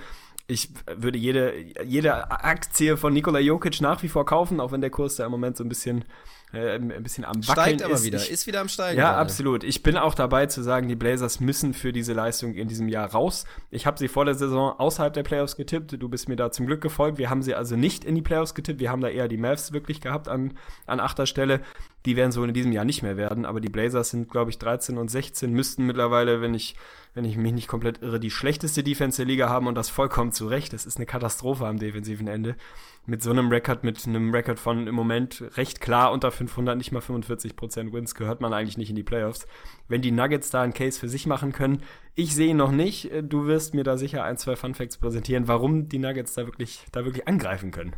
Ich 0.46 0.70
würde 0.96 1.18
jede, 1.18 1.52
jede 1.84 2.30
Aktie 2.30 2.96
von 2.96 3.12
Nikola 3.12 3.38
Jokic 3.38 3.80
nach 3.80 4.02
wie 4.02 4.08
vor 4.08 4.24
kaufen, 4.24 4.60
auch 4.60 4.72
wenn 4.72 4.80
der 4.80 4.90
Kurs 4.90 5.16
da 5.16 5.26
im 5.26 5.30
Moment 5.30 5.56
so 5.56 5.64
ein 5.64 5.68
bisschen 5.68 6.04
äh, 6.52 6.76
ein 6.76 7.02
bisschen 7.02 7.24
am 7.24 7.46
Wackeln 7.46 7.78
Steigt 7.78 7.82
aber 7.82 7.94
ist. 7.94 8.04
wieder, 8.04 8.18
ich, 8.18 8.30
ist 8.30 8.46
wieder 8.46 8.60
am 8.60 8.68
Steigen. 8.68 8.98
Ja, 8.98 9.10
gerade. 9.10 9.18
absolut. 9.18 9.64
Ich 9.64 9.82
bin 9.82 9.96
auch 9.96 10.14
dabei 10.14 10.46
zu 10.46 10.62
sagen, 10.62 10.88
die 10.88 10.96
Blazers 10.96 11.40
müssen 11.40 11.74
für 11.74 11.92
diese 11.92 12.14
Leistung 12.14 12.54
in 12.54 12.68
diesem 12.68 12.88
Jahr 12.88 13.10
raus. 13.10 13.44
Ich 13.70 13.86
habe 13.86 13.98
sie 13.98 14.08
vor 14.08 14.24
der 14.24 14.34
Saison 14.34 14.72
außerhalb 14.78 15.12
der 15.12 15.24
Playoffs 15.24 15.56
getippt. 15.56 16.00
Du 16.00 16.08
bist 16.08 16.28
mir 16.28 16.36
da 16.36 16.50
zum 16.50 16.66
Glück 16.66 16.80
gefolgt. 16.80 17.18
Wir 17.18 17.28
haben 17.28 17.42
sie 17.42 17.54
also 17.54 17.76
nicht 17.76 18.04
in 18.04 18.14
die 18.14 18.22
Playoffs 18.22 18.54
getippt. 18.54 18.80
Wir 18.80 18.90
haben 18.90 19.02
da 19.02 19.08
eher 19.08 19.28
die 19.28 19.36
Mavs 19.36 19.72
wirklich 19.72 20.00
gehabt 20.00 20.28
an, 20.28 20.54
an 20.86 21.00
achter 21.00 21.26
Stelle. 21.26 21.60
Die 22.06 22.16
werden 22.16 22.32
so 22.32 22.42
in 22.44 22.54
diesem 22.54 22.72
Jahr 22.72 22.86
nicht 22.86 23.02
mehr 23.02 23.18
werden. 23.18 23.44
Aber 23.44 23.60
die 23.60 23.68
Blazers 23.68 24.10
sind, 24.10 24.30
glaube 24.30 24.50
ich, 24.50 24.58
13 24.58 24.96
und 24.96 25.10
16, 25.10 25.52
müssten 25.52 25.84
mittlerweile, 25.84 26.40
wenn 26.40 26.54
ich, 26.54 26.76
wenn 27.12 27.26
ich 27.26 27.36
mich 27.36 27.52
nicht 27.52 27.68
komplett 27.68 28.00
irre, 28.00 28.20
die 28.20 28.30
schlechteste 28.30 28.82
Defense 28.82 29.18
der 29.18 29.26
Liga 29.26 29.50
haben 29.50 29.66
und 29.66 29.74
das 29.74 29.90
vollkommen 29.90 30.32
zu 30.32 30.46
Recht. 30.46 30.72
Das 30.72 30.86
ist 30.86 30.96
eine 30.96 31.06
Katastrophe 31.06 31.66
am 31.66 31.78
defensiven 31.78 32.26
Ende 32.26 32.56
mit 33.08 33.22
so 33.22 33.30
einem 33.30 33.48
Rekord, 33.48 33.84
mit 33.84 34.06
einem 34.06 34.34
Rekord 34.34 34.60
von 34.60 34.86
im 34.86 34.94
Moment 34.94 35.42
recht 35.56 35.80
klar 35.80 36.12
unter 36.12 36.30
500, 36.30 36.76
nicht 36.76 36.92
mal 36.92 37.00
45% 37.00 37.92
Wins, 37.92 38.14
gehört 38.14 38.42
man 38.42 38.52
eigentlich 38.52 38.76
nicht 38.76 38.90
in 38.90 38.96
die 38.96 39.02
Playoffs. 39.02 39.46
Wenn 39.88 40.02
die 40.02 40.10
Nuggets 40.10 40.50
da 40.50 40.60
einen 40.60 40.74
Case 40.74 41.00
für 41.00 41.08
sich 41.08 41.26
machen 41.26 41.52
können, 41.52 41.82
ich 42.14 42.34
sehe 42.34 42.50
ihn 42.50 42.58
noch 42.58 42.70
nicht. 42.70 43.10
Du 43.22 43.46
wirst 43.46 43.72
mir 43.72 43.82
da 43.82 43.96
sicher 43.96 44.24
ein, 44.24 44.36
zwei 44.36 44.56
Fun 44.56 44.74
Facts 44.74 44.98
präsentieren, 44.98 45.48
warum 45.48 45.88
die 45.88 45.98
Nuggets 45.98 46.34
da 46.34 46.44
wirklich, 46.44 46.84
da 46.92 47.06
wirklich 47.06 47.26
angreifen 47.26 47.70
können. 47.70 47.96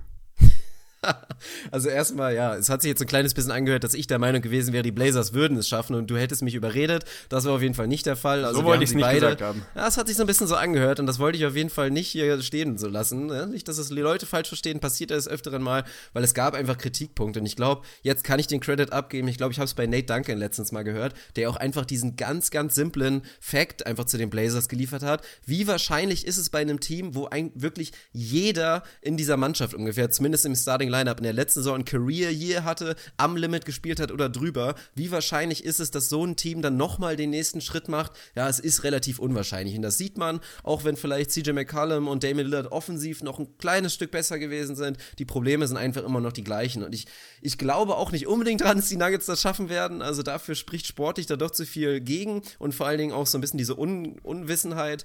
also 1.71 1.89
erstmal, 1.89 2.35
ja, 2.35 2.55
es 2.55 2.69
hat 2.69 2.83
sich 2.83 2.91
jetzt 2.91 3.01
ein 3.01 3.09
kleines 3.09 3.35
bisschen 3.35 3.53
angehört, 3.53 3.85
dass 3.85 3.95
ich 3.95 4.07
der 4.07 4.19
Meinung 4.19 4.43
gewesen 4.43 4.73
wäre, 4.73 4.83
die 4.83 4.93
Blazers 4.93 5.33
würden 5.33 5.57
es 5.57 5.69
schaffen 5.69 5.97
und 5.97 6.11
du 6.11 6.17
hättest 6.17 6.43
mich 6.43 6.55
überredet. 6.55 7.05
Das 7.29 7.45
war 7.45 7.55
auf 7.55 7.63
jeden 7.63 7.75
Fall 7.75 7.89
nicht 7.89 8.07
der 8.07 8.17
Fall. 8.17 8.45
Also 8.45 8.61
so 8.61 8.67
wollte 8.67 8.85
ich 8.85 8.91
es 8.91 8.95
nicht 8.95 9.05
beide, 9.05 9.21
gesagt 9.21 9.43
haben. 9.43 9.63
Ja, 9.75 9.89
es 9.89 9.97
hat 9.97 10.09
sich 10.09 10.17
so 10.17 10.23
ein 10.23 10.27
bisschen 10.27 10.47
so 10.47 10.57
angehört 10.57 11.01
und 11.01 11.07
das 11.07 11.19
wollte 11.19 11.39
ich 11.39 11.47
auf 11.47 11.57
jeden 11.57 11.71
Fall 11.71 11.91
nicht 11.91 12.09
hier 12.09 12.41
stehen 12.43 12.77
so 12.79 12.89
lassen. 12.89 13.31
Ja, 13.31 13.47
nicht, 13.47 13.69
dass 13.69 13.79
es 13.79 13.89
die 13.89 13.95
Leute 13.95 14.27
falsch 14.27 14.49
verstehen, 14.49 14.81
passiert 14.81 15.11
das 15.11 15.29
öfteren 15.29 15.63
Mal, 15.63 15.85
weil 16.13 16.25
es 16.25 16.35
gab 16.35 16.55
einfach 16.55 16.77
Kritikpunkte 16.77 17.41
und 17.41 17.47
ich 17.47 17.57
glaube, 17.57 17.83
jetzt 18.03 18.25
kann 18.25 18.39
ich 18.39 18.47
den 18.47 18.61
Credit 18.61 18.93
abgeben. 18.93 19.29
Ich 19.29 19.39
glaube, 19.39 19.53
ich 19.53 19.59
habe 19.59 19.67
es 19.67 19.75
bei 19.75 19.87
Nate 19.87 20.05
Duncan 20.05 20.39
letztens 20.39 20.73
mal 20.73 20.85
gehört, 20.85 21.15
der 21.37 21.49
auch 21.49 21.57
einfach 21.57 21.87
diesen 21.87 22.17
ganz, 22.17 22.51
ganz 22.51 22.75
simplen 22.75 23.23
Fact 23.41 23.87
einfach 23.87 24.05
zu 24.05 24.19
den 24.19 24.29
Blazers 24.29 24.69
geliefert 24.69 25.03
hat. 25.03 25.25
Wie 25.47 25.67
wahrscheinlich 25.67 26.27
ist 26.27 26.37
es 26.37 26.51
bei 26.51 26.61
einem 26.61 26.81
Team, 26.81 27.15
wo 27.15 27.27
ein, 27.27 27.53
wirklich 27.55 27.93
jeder 28.13 28.83
in 29.01 29.17
dieser 29.17 29.37
Mannschaft 29.37 29.75
ungefähr, 29.75 30.11
zumindest 30.11 30.45
im 30.45 30.55
Starting 30.55 30.90
Lineup 30.91 31.19
in 31.19 31.25
der 31.25 31.33
letzten 31.33 31.61
Saison 31.61 31.77
ein 31.77 31.85
Career 31.85 32.31
Year 32.31 32.65
hatte, 32.65 32.97
am 33.17 33.37
Limit 33.37 33.65
gespielt 33.65 34.01
hat 34.01 34.13
oder 34.13 34.29
drüber, 34.29 34.75
wie 34.95 35.11
wahrscheinlich 35.11 35.65
ist 35.65 35.81
es, 35.81 35.91
dass 35.91 36.09
so 36.09 36.25
ein 36.25 36.37
Team 36.37 36.63
dann 36.63 36.77
nochmal 36.77 37.17
den 37.17 37.31
nächsten 37.31 37.61
Schritt 37.61 37.89
macht? 37.89 38.13
Ja, 38.35 38.49
es 38.49 38.59
ist 38.59 38.85
relativ 38.85 39.19
unwahrscheinlich. 39.19 39.77
Und 39.77 39.83
das 39.83 39.99
sieht 39.99 40.19
man, 40.19 40.41
auch 40.63 40.85
wenn 40.85 40.97
vielleicht 40.97 41.31
CJ 41.31 41.53
McCollum 41.53 42.09
und 42.09 42.25
Damien 42.25 42.47
Lillard 42.47 42.73
offensiv 42.73 43.23
noch 43.23 43.39
ein 43.39 43.57
kleines 43.59 43.95
Stück 43.95 44.11
besser 44.11 44.39
gewesen 44.39 44.77
sind. 44.77 44.99
Die 45.19 45.25
Probleme 45.25 45.67
sind 45.67 45.77
einfach 45.77 46.05
immer 46.05 46.21
noch 46.21 46.33
die 46.33 46.45
gleichen. 46.45 46.83
Und 46.83 46.95
ich, 46.95 47.07
ich 47.41 47.59
glaube 47.59 47.97
auch 47.97 48.13
nicht 48.13 48.27
unbedingt 48.27 48.61
dran, 48.61 48.77
dass 48.77 48.89
die 48.89 48.97
Nuggets 48.97 49.27
das 49.27 49.41
schaffen 49.41 49.69
werden. 49.69 50.03
Also 50.03 50.23
dafür 50.23 50.55
spricht 50.55 50.87
sportlich 50.87 51.27
da 51.27 51.37
doch 51.37 51.51
zu 51.51 51.65
viel 51.65 52.01
gegen 52.01 52.43
und 52.59 52.75
vor 52.75 52.87
allen 52.87 52.99
Dingen 52.99 53.13
auch 53.13 53.27
so 53.27 53.39
ein 53.39 53.41
bisschen 53.41 53.59
diese 53.59 53.79
Un 53.79 54.19
Unwissenheit, 54.23 55.05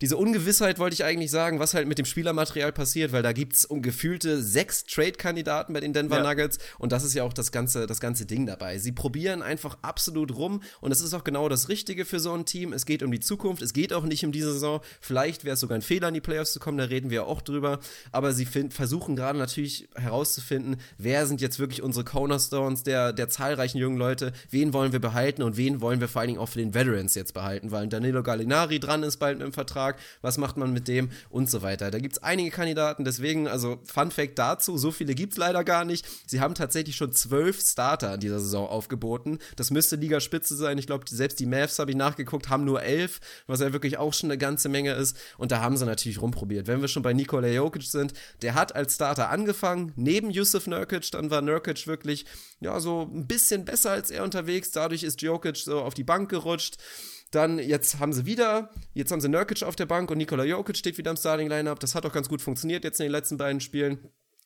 diese 0.00 0.16
Ungewissheit 0.16 0.78
wollte 0.78 0.94
ich 0.94 1.04
eigentlich 1.04 1.30
sagen, 1.30 1.58
was 1.58 1.74
halt 1.74 1.88
mit 1.88 1.98
dem 1.98 2.04
Spielermaterial 2.04 2.72
passiert, 2.72 3.12
weil 3.12 3.22
da 3.22 3.32
gibt 3.32 3.54
es 3.54 3.64
um 3.64 3.82
gefühlte 3.82 4.42
sechs 4.42 4.84
Trade 4.84 5.12
Kandidaten 5.12 5.72
bei 5.72 5.80
den 5.80 5.92
Denver 5.92 6.18
Ja. 6.18 6.22
Nuggets 6.22 6.58
und 6.78 6.92
das 6.92 7.04
ist 7.04 7.14
ja 7.14 7.22
auch 7.22 7.32
das 7.32 7.52
ganze, 7.52 7.86
das 7.86 8.00
ganze 8.00 8.26
Ding 8.26 8.46
dabei. 8.46 8.78
Sie 8.78 8.92
probieren 8.92 9.42
einfach 9.42 9.78
absolut 9.82 10.34
rum 10.36 10.62
und 10.80 10.92
es 10.92 11.00
ist 11.00 11.14
auch 11.14 11.24
genau 11.24 11.48
das 11.48 11.68
Richtige 11.68 12.04
für 12.04 12.20
so 12.20 12.32
ein 12.32 12.44
Team. 12.44 12.72
Es 12.72 12.86
geht 12.86 13.02
um 13.02 13.10
die 13.10 13.20
Zukunft, 13.20 13.62
es 13.62 13.72
geht 13.72 13.92
auch 13.92 14.04
nicht 14.04 14.24
um 14.24 14.32
diese 14.32 14.52
Saison. 14.52 14.80
Vielleicht 15.00 15.44
wäre 15.44 15.54
es 15.54 15.60
sogar 15.60 15.76
ein 15.78 15.82
Fehler, 15.82 16.08
in 16.08 16.14
die 16.14 16.20
Playoffs 16.20 16.52
zu 16.52 16.60
kommen, 16.60 16.78
da 16.78 16.84
reden 16.84 17.10
wir 17.10 17.26
auch 17.26 17.40
drüber. 17.42 17.78
Aber 18.12 18.32
sie 18.32 18.46
find, 18.46 18.74
versuchen 18.74 19.16
gerade 19.16 19.38
natürlich 19.38 19.88
herauszufinden, 19.94 20.76
wer 20.98 21.26
sind 21.26 21.40
jetzt 21.40 21.58
wirklich 21.58 21.82
unsere 21.82 22.04
Cornerstones 22.04 22.82
der, 22.82 23.12
der 23.12 23.28
zahlreichen 23.28 23.78
jungen 23.78 23.96
Leute, 23.98 24.32
wen 24.50 24.72
wollen 24.72 24.92
wir 24.92 25.00
behalten 25.00 25.42
und 25.42 25.56
wen 25.56 25.80
wollen 25.80 26.00
wir 26.00 26.08
vor 26.08 26.20
allen 26.20 26.28
Dingen 26.28 26.40
auch 26.40 26.48
für 26.48 26.58
den 26.58 26.74
Veterans 26.74 27.14
jetzt 27.14 27.34
behalten, 27.34 27.70
weil 27.70 27.86
Danilo 27.88 28.22
Gallinari 28.22 28.80
dran 28.80 29.02
ist 29.02 29.18
bald 29.18 29.40
im 29.40 29.52
Vertrag, 29.52 29.85
was 30.22 30.38
macht 30.38 30.56
man 30.56 30.72
mit 30.72 30.88
dem 30.88 31.10
und 31.30 31.50
so 31.50 31.62
weiter. 31.62 31.90
Da 31.90 31.98
gibt 31.98 32.16
es 32.16 32.22
einige 32.22 32.50
Kandidaten, 32.50 33.04
deswegen, 33.04 33.46
also 33.46 33.78
Fun 33.84 34.10
Fact 34.10 34.38
dazu, 34.38 34.76
so 34.76 34.90
viele 34.90 35.14
gibt 35.14 35.34
es 35.34 35.38
leider 35.38 35.62
gar 35.64 35.84
nicht. 35.84 36.06
Sie 36.26 36.40
haben 36.40 36.54
tatsächlich 36.54 36.96
schon 36.96 37.12
zwölf 37.12 37.60
Starter 37.60 38.14
in 38.14 38.20
dieser 38.20 38.40
Saison 38.40 38.68
aufgeboten. 38.68 39.38
Das 39.56 39.70
müsste 39.70 39.96
Ligaspitze 39.96 40.56
sein. 40.56 40.78
Ich 40.78 40.86
glaube, 40.86 41.04
selbst 41.08 41.38
die 41.40 41.46
Mavs 41.46 41.78
habe 41.78 41.90
ich 41.90 41.96
nachgeguckt, 41.96 42.48
haben 42.48 42.64
nur 42.64 42.82
elf, 42.82 43.20
was 43.46 43.60
ja 43.60 43.72
wirklich 43.72 43.98
auch 43.98 44.12
schon 44.12 44.30
eine 44.30 44.38
ganze 44.38 44.68
Menge 44.68 44.92
ist. 44.92 45.16
Und 45.38 45.52
da 45.52 45.60
haben 45.60 45.76
sie 45.76 45.86
natürlich 45.86 46.20
rumprobiert. 46.20 46.66
Wenn 46.66 46.80
wir 46.80 46.88
schon 46.88 47.02
bei 47.02 47.12
Nikola 47.12 47.48
Jokic 47.48 47.82
sind, 47.82 48.12
der 48.42 48.54
hat 48.54 48.74
als 48.74 48.94
Starter 48.94 49.30
angefangen, 49.30 49.92
neben 49.96 50.30
Yusuf 50.30 50.66
Nurkic, 50.66 51.10
dann 51.12 51.30
war 51.30 51.42
Nurkic 51.42 51.86
wirklich, 51.86 52.26
ja, 52.60 52.80
so 52.80 53.10
ein 53.12 53.26
bisschen 53.26 53.64
besser 53.64 53.90
als 53.90 54.10
er 54.10 54.24
unterwegs. 54.24 54.70
Dadurch 54.70 55.02
ist 55.02 55.22
Jokic 55.22 55.56
so 55.56 55.80
auf 55.80 55.94
die 55.94 56.04
Bank 56.04 56.30
gerutscht. 56.30 56.76
Dann, 57.30 57.58
jetzt 57.58 57.98
haben 57.98 58.12
sie 58.12 58.24
wieder, 58.24 58.70
jetzt 58.94 59.10
haben 59.10 59.20
sie 59.20 59.28
Nurkic 59.28 59.62
auf 59.62 59.76
der 59.76 59.86
Bank 59.86 60.10
und 60.10 60.18
Nikola 60.18 60.44
Jokic 60.44 60.76
steht 60.76 60.96
wieder 60.96 61.10
im 61.10 61.16
Starting 61.16 61.48
Lineup. 61.48 61.80
Das 61.80 61.94
hat 61.94 62.06
auch 62.06 62.12
ganz 62.12 62.28
gut 62.28 62.40
funktioniert 62.40 62.84
jetzt 62.84 63.00
in 63.00 63.04
den 63.04 63.12
letzten 63.12 63.36
beiden 63.36 63.60
Spielen. 63.60 63.98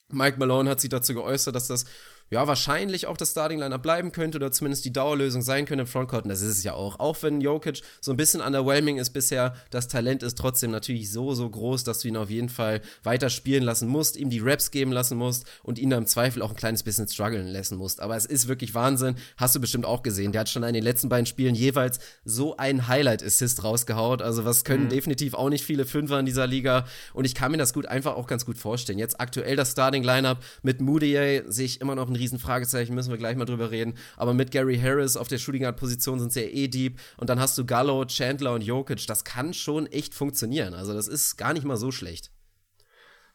Mike 0.09 0.39
Malone 0.39 0.69
hat 0.69 0.81
sich 0.81 0.91
dazu 0.91 1.15
geäußert, 1.15 1.55
dass 1.55 1.69
das 1.69 1.85
ja 2.31 2.47
wahrscheinlich 2.47 3.07
auch 3.07 3.17
das 3.17 3.33
Starting 3.33 3.59
Lineup 3.59 3.83
bleiben 3.83 4.13
könnte 4.13 4.39
oder 4.39 4.53
zumindest 4.53 4.85
die 4.85 4.93
Dauerlösung 4.93 5.43
sein 5.43 5.67
könnte 5.67 5.83
im 5.83 5.87
Frontcourt. 5.89 6.25
Und 6.25 6.31
das 6.31 6.43
ist 6.43 6.59
es 6.59 6.65
ja 6.65 6.75
auch. 6.75 7.01
Auch 7.01 7.21
wenn 7.23 7.41
Jokic 7.41 7.83
so 8.01 8.13
ein 8.13 8.17
bisschen 8.17 8.41
underwhelming 8.41 8.99
ist 8.99 9.11
bisher, 9.11 9.55
das 9.71 9.89
Talent 9.89 10.23
ist 10.23 10.39
trotzdem 10.39 10.71
natürlich 10.71 11.11
so, 11.11 11.35
so 11.35 11.49
groß, 11.51 11.83
dass 11.83 11.99
du 11.99 12.09
ihn 12.09 12.17
auf 12.17 12.31
jeden 12.31 12.49
Fall 12.49 12.83
weiter 13.03 13.31
spielen 13.31 13.65
lassen 13.65 13.89
musst, 13.89 14.17
ihm 14.17 14.31
die 14.31 14.39
Raps 14.39 14.71
geben 14.71 14.93
lassen 14.93 15.19
musst 15.19 15.45
und 15.65 15.79
ihn 15.79 15.91
da 15.91 15.99
im 15.99 16.07
Zweifel 16.07 16.43
auch 16.43 16.51
ein 16.51 16.57
kleines 16.57 16.85
bisschen 16.85 17.09
strugglen 17.09 17.49
lassen 17.49 17.77
musst. 17.77 18.01
Aber 18.01 18.17
es 18.17 18.27
ist 18.27 18.47
wirklich 18.47 18.75
Wahnsinn. 18.75 19.17
Hast 19.37 19.57
du 19.57 19.61
bestimmt 19.61 19.85
auch 19.85 20.03
gesehen. 20.03 20.31
Der 20.31 20.43
hat 20.43 20.49
schon 20.49 20.63
in 20.63 20.75
den 20.75 20.85
letzten 20.85 21.09
beiden 21.09 21.27
Spielen 21.27 21.57
jeweils 21.57 21.99
so 22.25 22.57
einen 22.57 22.87
Highlight-Assist 22.87 23.65
rausgehaut. 23.65 24.23
Also 24.23 24.45
was 24.45 24.63
können 24.65 24.89
definitiv 24.89 25.35
auch 25.35 25.49
nicht 25.49 25.65
viele 25.65 25.85
Fünfer 25.85 26.21
in 26.21 26.27
dieser 26.27 26.47
Liga. 26.47 26.87
Und 27.13 27.25
ich 27.25 27.35
kann 27.35 27.51
mir 27.51 27.59
das 27.59 27.73
gut 27.73 27.87
einfach 27.87 28.15
auch 28.15 28.29
ganz 28.29 28.47
gut 28.47 28.57
vorstellen. 28.57 29.01
Jetzt 29.01 29.21
aktuell 29.21 29.57
das 29.57 29.73
Starting-Lineup 29.73 30.39
mit 30.63 30.81
Moutier 30.81 31.45
sehe 31.49 31.67
ich 31.67 31.81
immer 31.81 31.97
noch 31.97 32.09
ein 32.09 32.20
riesen 32.21 32.39
Fragezeichen, 32.39 32.95
müssen 32.95 33.11
wir 33.11 33.19
gleich 33.19 33.37
mal 33.37 33.45
drüber 33.45 33.71
reden. 33.71 33.95
Aber 34.17 34.35
mit 34.35 34.51
Gary 34.53 34.79
Harris 34.79 35.17
auf 35.17 35.29
der 35.29 35.39
Shooting 35.39 35.63
Guard 35.63 35.77
Position 35.77 36.21
sind 36.21 36.33
sie 36.33 36.43
ja 36.43 36.49
eh 36.49 36.69
deep. 36.69 37.01
Und 37.17 37.31
dann 37.31 37.41
hast 37.41 37.59
du 37.59 37.65
Gallo, 37.65 38.05
Chandler 38.05 38.55
und 38.55 38.63
Jokic. 38.63 39.07
Das 39.07 39.25
kann 39.25 39.53
schon 39.55 39.87
echt 39.87 40.15
funktionieren. 40.15 40.75
Also 40.75 40.95
das 40.95 41.09
ist 41.09 41.37
gar 41.37 41.53
nicht 41.53 41.65
mal 41.65 41.77
so 41.77 41.91
schlecht. 41.91 42.31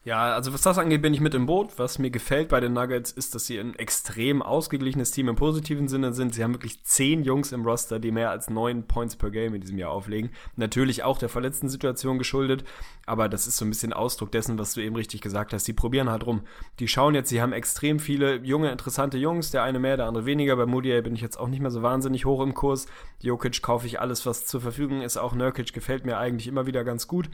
Ja, 0.06 0.36
also 0.36 0.54
was 0.54 0.62
das 0.62 0.78
angeht, 0.78 1.02
bin 1.02 1.12
ich 1.14 1.20
mit 1.20 1.34
im 1.34 1.46
Boot. 1.46 1.80
Was 1.80 1.98
mir 1.98 2.12
gefällt 2.12 2.48
bei 2.48 2.60
den 2.60 2.74
Nuggets 2.74 3.10
ist, 3.10 3.34
dass 3.34 3.46
sie 3.46 3.58
ein 3.58 3.74
extrem 3.74 4.40
ausgeglichenes 4.40 5.10
Team 5.10 5.28
im 5.28 5.34
positiven 5.34 5.88
Sinne 5.88 6.12
sind. 6.12 6.32
Sie 6.32 6.44
haben 6.44 6.54
wirklich 6.54 6.84
zehn 6.84 7.24
Jungs 7.24 7.50
im 7.50 7.66
Roster, 7.66 7.98
die 7.98 8.12
mehr 8.12 8.30
als 8.30 8.48
neun 8.48 8.86
Points 8.86 9.16
per 9.16 9.32
Game 9.32 9.52
in 9.56 9.62
diesem 9.62 9.78
Jahr 9.78 9.90
auflegen. 9.90 10.30
Natürlich 10.54 11.02
auch 11.02 11.18
der 11.18 11.28
verletzten 11.28 11.68
Situation 11.68 12.18
geschuldet, 12.18 12.62
aber 13.04 13.28
das 13.28 13.48
ist 13.48 13.56
so 13.56 13.64
ein 13.64 13.70
bisschen 13.70 13.92
Ausdruck 13.92 14.30
dessen, 14.30 14.60
was 14.60 14.74
du 14.74 14.80
eben 14.80 14.94
richtig 14.94 15.22
gesagt 15.22 15.52
hast. 15.52 15.64
Sie 15.64 15.72
probieren 15.72 16.08
halt 16.08 16.24
rum. 16.24 16.42
Die 16.78 16.86
schauen 16.86 17.16
jetzt, 17.16 17.30
sie 17.30 17.42
haben 17.42 17.52
extrem 17.52 17.98
viele 17.98 18.36
junge, 18.44 18.70
interessante 18.70 19.18
Jungs, 19.18 19.50
der 19.50 19.64
eine 19.64 19.80
mehr, 19.80 19.96
der 19.96 20.06
andere 20.06 20.24
weniger. 20.24 20.54
Bei 20.54 20.66
Moody 20.66 21.02
bin 21.02 21.16
ich 21.16 21.20
jetzt 21.20 21.36
auch 21.36 21.48
nicht 21.48 21.62
mehr 21.62 21.72
so 21.72 21.82
wahnsinnig 21.82 22.26
hoch 22.26 22.44
im 22.44 22.54
Kurs. 22.54 22.86
Jokic 23.22 23.60
kaufe 23.60 23.88
ich 23.88 24.00
alles, 24.00 24.24
was 24.24 24.46
zur 24.46 24.60
Verfügung 24.60 25.02
ist. 25.02 25.16
Auch 25.16 25.34
Nurkic 25.34 25.72
gefällt 25.72 26.06
mir 26.06 26.16
eigentlich 26.16 26.46
immer 26.46 26.68
wieder 26.68 26.84
ganz 26.84 27.08
gut. 27.08 27.28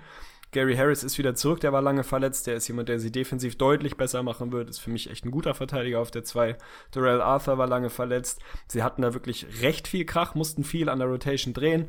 Gary 0.53 0.77
Harris 0.77 1.03
ist 1.03 1.17
wieder 1.17 1.35
zurück, 1.35 1.61
der 1.61 1.73
war 1.73 1.81
lange 1.81 2.05
verletzt. 2.05 2.47
Der 2.47 2.57
ist 2.57 2.69
jemand, 2.69 2.91
der 2.91 3.01
sie 3.01 3.11
defensiv 3.11 3.57
deutlich 3.57 3.97
besser 3.97 4.23
machen 4.23 4.53
wird. 4.53 4.69
Ist 4.69 4.81
für 4.81 4.91
mich 4.91 5.11
echt 5.11 5.25
ein 5.25 5.31
guter 5.31 5.55
Verteidiger 5.55 5.99
auf 5.99 6.11
der 6.11 6.25
2. 6.25 6.57
Darrell 6.91 7.23
Arthur 7.23 7.57
war 7.57 7.67
lange 7.67 7.89
verletzt. 7.89 8.41
Sie 8.69 8.83
hatten 8.83 9.01
da 9.01 9.15
wirklich 9.15 9.47
recht 9.63 9.89
viel 9.89 10.05
Krach, 10.05 10.35
mussten 10.35 10.63
viel 10.63 10.91
an 10.91 10.99
der 10.99 11.09
Rotation 11.09 11.55
drehen. 11.55 11.89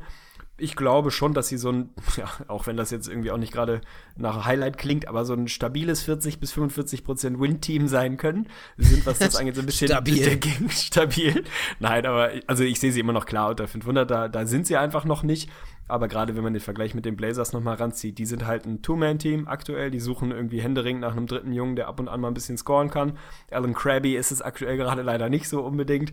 Ich 0.56 0.76
glaube 0.76 1.10
schon, 1.10 1.34
dass 1.34 1.48
sie 1.48 1.58
so 1.58 1.70
ein, 1.70 1.90
ja, 2.16 2.30
auch 2.48 2.66
wenn 2.66 2.78
das 2.78 2.90
jetzt 2.90 3.06
irgendwie 3.06 3.32
auch 3.32 3.36
nicht 3.36 3.52
gerade 3.52 3.82
nach 4.16 4.46
Highlight 4.46 4.78
klingt, 4.78 5.08
aber 5.08 5.26
so 5.26 5.34
ein 5.34 5.48
stabiles 5.48 6.02
40 6.02 6.40
bis 6.40 6.52
45 6.52 7.04
Prozent 7.04 7.38
Win-Team 7.38 7.86
sein 7.86 8.16
können. 8.16 8.48
Sie 8.78 8.94
sind, 8.94 9.04
was 9.04 9.18
das 9.18 9.36
angeht, 9.36 9.56
so 9.56 9.60
ein 9.60 9.66
bisschen 9.66 9.88
Stabil. 9.88 10.40
stabil. 10.70 11.44
Nein, 11.80 12.06
aber 12.06 12.30
also 12.46 12.64
ich 12.64 12.80
sehe 12.80 12.92
sie 12.92 13.00
immer 13.00 13.12
noch 13.12 13.26
klar 13.26 13.50
unter 13.50 13.68
500. 13.68 14.10
Da, 14.10 14.28
da 14.28 14.46
sind 14.46 14.66
sie 14.66 14.78
einfach 14.78 15.04
noch 15.04 15.22
nicht. 15.22 15.50
Aber 15.86 16.08
gerade 16.08 16.34
wenn 16.34 16.42
man 16.42 16.54
den 16.54 16.62
Vergleich 16.62 16.94
mit 16.94 17.04
den 17.04 17.16
Blazers 17.16 17.52
nochmal 17.52 17.76
ranzieht, 17.76 18.18
die 18.18 18.26
sind 18.26 18.46
halt 18.46 18.64
ein 18.64 18.80
Two-Man-Team 18.80 19.46
aktuell. 19.48 19.90
Die 19.90 20.00
suchen 20.00 20.30
irgendwie 20.30 20.60
händeringend 20.60 21.02
nach 21.02 21.12
einem 21.12 21.26
dritten 21.26 21.52
Jungen, 21.52 21.76
der 21.76 21.88
ab 21.88 22.00
und 22.00 22.08
an 22.08 22.20
mal 22.20 22.28
ein 22.28 22.34
bisschen 22.34 22.56
scoren 22.56 22.90
kann. 22.90 23.18
Alan 23.50 23.74
Krabby 23.74 24.16
ist 24.16 24.32
es 24.32 24.40
aktuell 24.40 24.76
gerade 24.76 25.02
leider 25.02 25.28
nicht 25.28 25.48
so 25.48 25.62
unbedingt. 25.62 26.12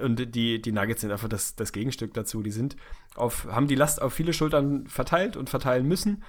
Und 0.00 0.34
die, 0.34 0.62
die 0.62 0.72
Nuggets 0.72 1.02
sind 1.02 1.10
einfach 1.10 1.28
das, 1.28 1.54
das 1.54 1.72
Gegenstück 1.72 2.14
dazu. 2.14 2.42
Die 2.42 2.50
sind 2.50 2.76
auf, 3.14 3.46
haben 3.50 3.68
die 3.68 3.74
Last 3.74 4.00
auf 4.00 4.14
viele 4.14 4.32
Schultern 4.32 4.86
verteilt 4.86 5.36
und 5.36 5.50
verteilen 5.50 5.86
müssen. 5.86 6.22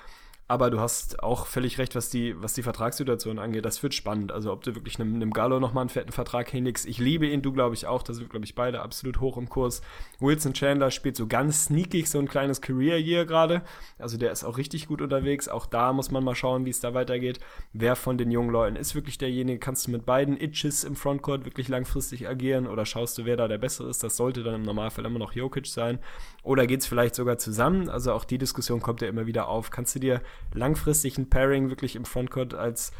Aber 0.46 0.70
du 0.70 0.82
hast 0.82 1.24
auch 1.24 1.48
völlig 1.48 1.78
recht, 1.78 1.96
was 1.96 2.10
die, 2.10 2.40
was 2.42 2.54
die 2.54 2.64
Vertragssituation 2.64 3.40
angeht. 3.40 3.64
Das 3.64 3.82
wird 3.82 3.94
spannend. 3.94 4.34
Also, 4.34 4.52
ob 4.52 4.64
du 4.64 4.76
wirklich 4.76 5.00
einem, 5.00 5.16
einem 5.16 5.32
Gallo 5.32 5.60
nochmal 5.60 5.84
einen 5.84 5.90
fetten 5.90 6.12
Vertrag 6.12 6.50
hinlegst. 6.50 6.86
Ich 6.86 7.00
liebe 7.00 7.26
ihn, 7.26 7.42
du 7.42 7.54
glaube 7.54 7.76
ich 7.76 7.88
auch. 7.88 8.04
Da 8.04 8.14
sind, 8.14 8.30
glaube 8.30 8.46
ich, 8.46 8.54
beide 8.54 8.82
absolut 8.82 9.22
hoch 9.22 9.38
im 9.38 9.48
Kurs. 9.48 9.82
Wilson 10.20 10.54
Chandler 10.54 10.92
spielt 10.92 11.16
so 11.16 11.28
ganz 11.28 11.66
sneakig 11.66 12.10
so 12.10 12.20
ein 12.20 12.28
kleines 12.28 12.60
Career-Year 12.60 13.26
gerade. 13.26 13.62
Also, 13.98 14.18
der 14.18 14.34
ist 14.34 14.44
auch 14.44 14.58
richtig 14.58 14.88
gut 14.88 15.02
unterwegs. 15.02 15.48
Auch 15.48 15.66
da 15.66 15.94
muss 15.94 16.12
man 16.12 16.26
mal 16.26 16.36
schauen, 16.36 16.66
wie 16.66 16.72
es 16.72 16.82
da 16.82 16.94
weitergeht. 16.94 17.40
Wer 17.72 17.96
von 17.96 18.18
den 18.18 18.30
jungen 18.30 18.50
Leuten 18.50 18.76
ist 18.76 18.96
wirklich 18.96 19.18
derjenige? 19.18 19.60
Kannst 19.60 19.88
du 19.88 19.92
mit 19.92 20.06
beiden 20.06 20.40
Itches 20.40 20.84
im 20.84 20.98
Frontcourt 20.98 21.46
wirklich 21.46 21.70
langfristig 21.70 22.28
agieren? 22.28 22.68
Oder 22.68 22.86
schaust 22.86 23.18
du, 23.18 23.24
wer 23.24 23.38
da 23.38 23.48
der 23.48 23.60
Bessere 23.60 23.90
ist? 23.90 24.04
Das 24.04 24.18
sollte 24.18 24.44
dann 24.44 24.56
im 24.56 24.64
Normalfall 24.64 25.06
immer 25.06 25.20
noch 25.20 25.32
Jokic 25.32 25.68
sein. 25.68 26.00
Oder 26.44 26.68
geht 26.68 26.82
es 26.82 26.88
vielleicht 26.88 27.16
sogar 27.16 27.38
zusammen? 27.38 27.90
Also, 27.90 28.14
auch 28.14 28.26
die 28.26 28.38
Diskussion 28.38 28.82
kommt 28.82 29.02
ja 29.02 29.08
immer 29.08 29.26
wieder 29.26 29.48
auf. 29.48 29.72
Kannst 29.72 29.96
du 29.96 30.00
dir 30.00 30.22
langfristig 30.54 31.18
ein 31.18 31.30
Pairing 31.30 31.70
wirklich 31.70 31.96
im 31.96 32.04
Frontcourt 32.04 32.54
als, 32.54 32.92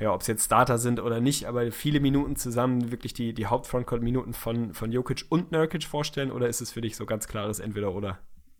ja, 0.00 0.12
ob 0.12 0.22
es 0.22 0.26
jetzt 0.26 0.44
Starter 0.44 0.78
sind 0.78 1.00
oder 1.00 1.20
nicht, 1.20 1.46
aber 1.46 1.70
viele 1.70 2.00
Minuten 2.00 2.34
zusammen 2.36 2.90
wirklich 2.90 3.14
die, 3.14 3.32
die 3.32 3.46
Haupt-Frontcourt-Minuten 3.46 4.34
von, 4.34 4.74
von 4.74 4.90
Jokic 4.90 5.26
und 5.28 5.52
Nurkic 5.52 5.84
vorstellen? 5.84 6.32
Oder 6.32 6.48
ist 6.48 6.60
es 6.60 6.72
für 6.72 6.80
dich 6.80 6.96
so 6.96 7.06
ganz 7.06 7.28
klares 7.28 7.60
Entweder-Oder? 7.60 8.18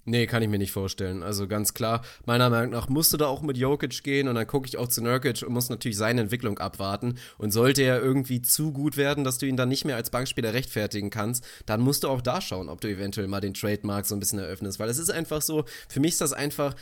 Nee, 0.08 0.26
kann 0.26 0.42
ich 0.42 0.48
mir 0.48 0.56
nicht 0.56 0.72
vorstellen. 0.72 1.22
Also 1.22 1.46
ganz 1.46 1.74
klar, 1.74 2.00
meiner 2.24 2.48
Meinung 2.48 2.70
nach 2.70 2.88
musste 2.88 3.18
da 3.18 3.26
auch 3.26 3.42
mit 3.42 3.58
Jokic 3.58 4.02
gehen 4.02 4.26
und 4.28 4.36
dann 4.36 4.46
gucke 4.46 4.66
ich 4.66 4.78
auch 4.78 4.88
zu 4.88 5.02
Nurkic 5.02 5.42
und 5.42 5.52
muss 5.52 5.68
natürlich 5.68 5.98
seine 5.98 6.22
Entwicklung 6.22 6.58
abwarten. 6.58 7.18
Und 7.36 7.50
sollte 7.50 7.82
er 7.82 8.00
irgendwie 8.00 8.40
zu 8.40 8.72
gut 8.72 8.96
werden, 8.96 9.22
dass 9.22 9.36
du 9.36 9.44
ihn 9.44 9.58
dann 9.58 9.68
nicht 9.68 9.84
mehr 9.84 9.96
als 9.96 10.08
Bankspieler 10.08 10.54
rechtfertigen 10.54 11.10
kannst, 11.10 11.44
dann 11.66 11.82
musst 11.82 12.04
du 12.04 12.08
auch 12.08 12.22
da 12.22 12.40
schauen, 12.40 12.70
ob 12.70 12.80
du 12.80 12.88
eventuell 12.88 13.28
mal 13.28 13.42
den 13.42 13.52
Trademark 13.52 14.06
so 14.06 14.16
ein 14.16 14.18
bisschen 14.18 14.38
eröffnest. 14.38 14.78
Weil 14.78 14.88
es 14.88 14.98
ist 14.98 15.10
einfach 15.10 15.42
so, 15.42 15.66
für 15.90 16.00
mich 16.00 16.12
ist 16.12 16.22
das 16.22 16.32
einfach 16.32 16.74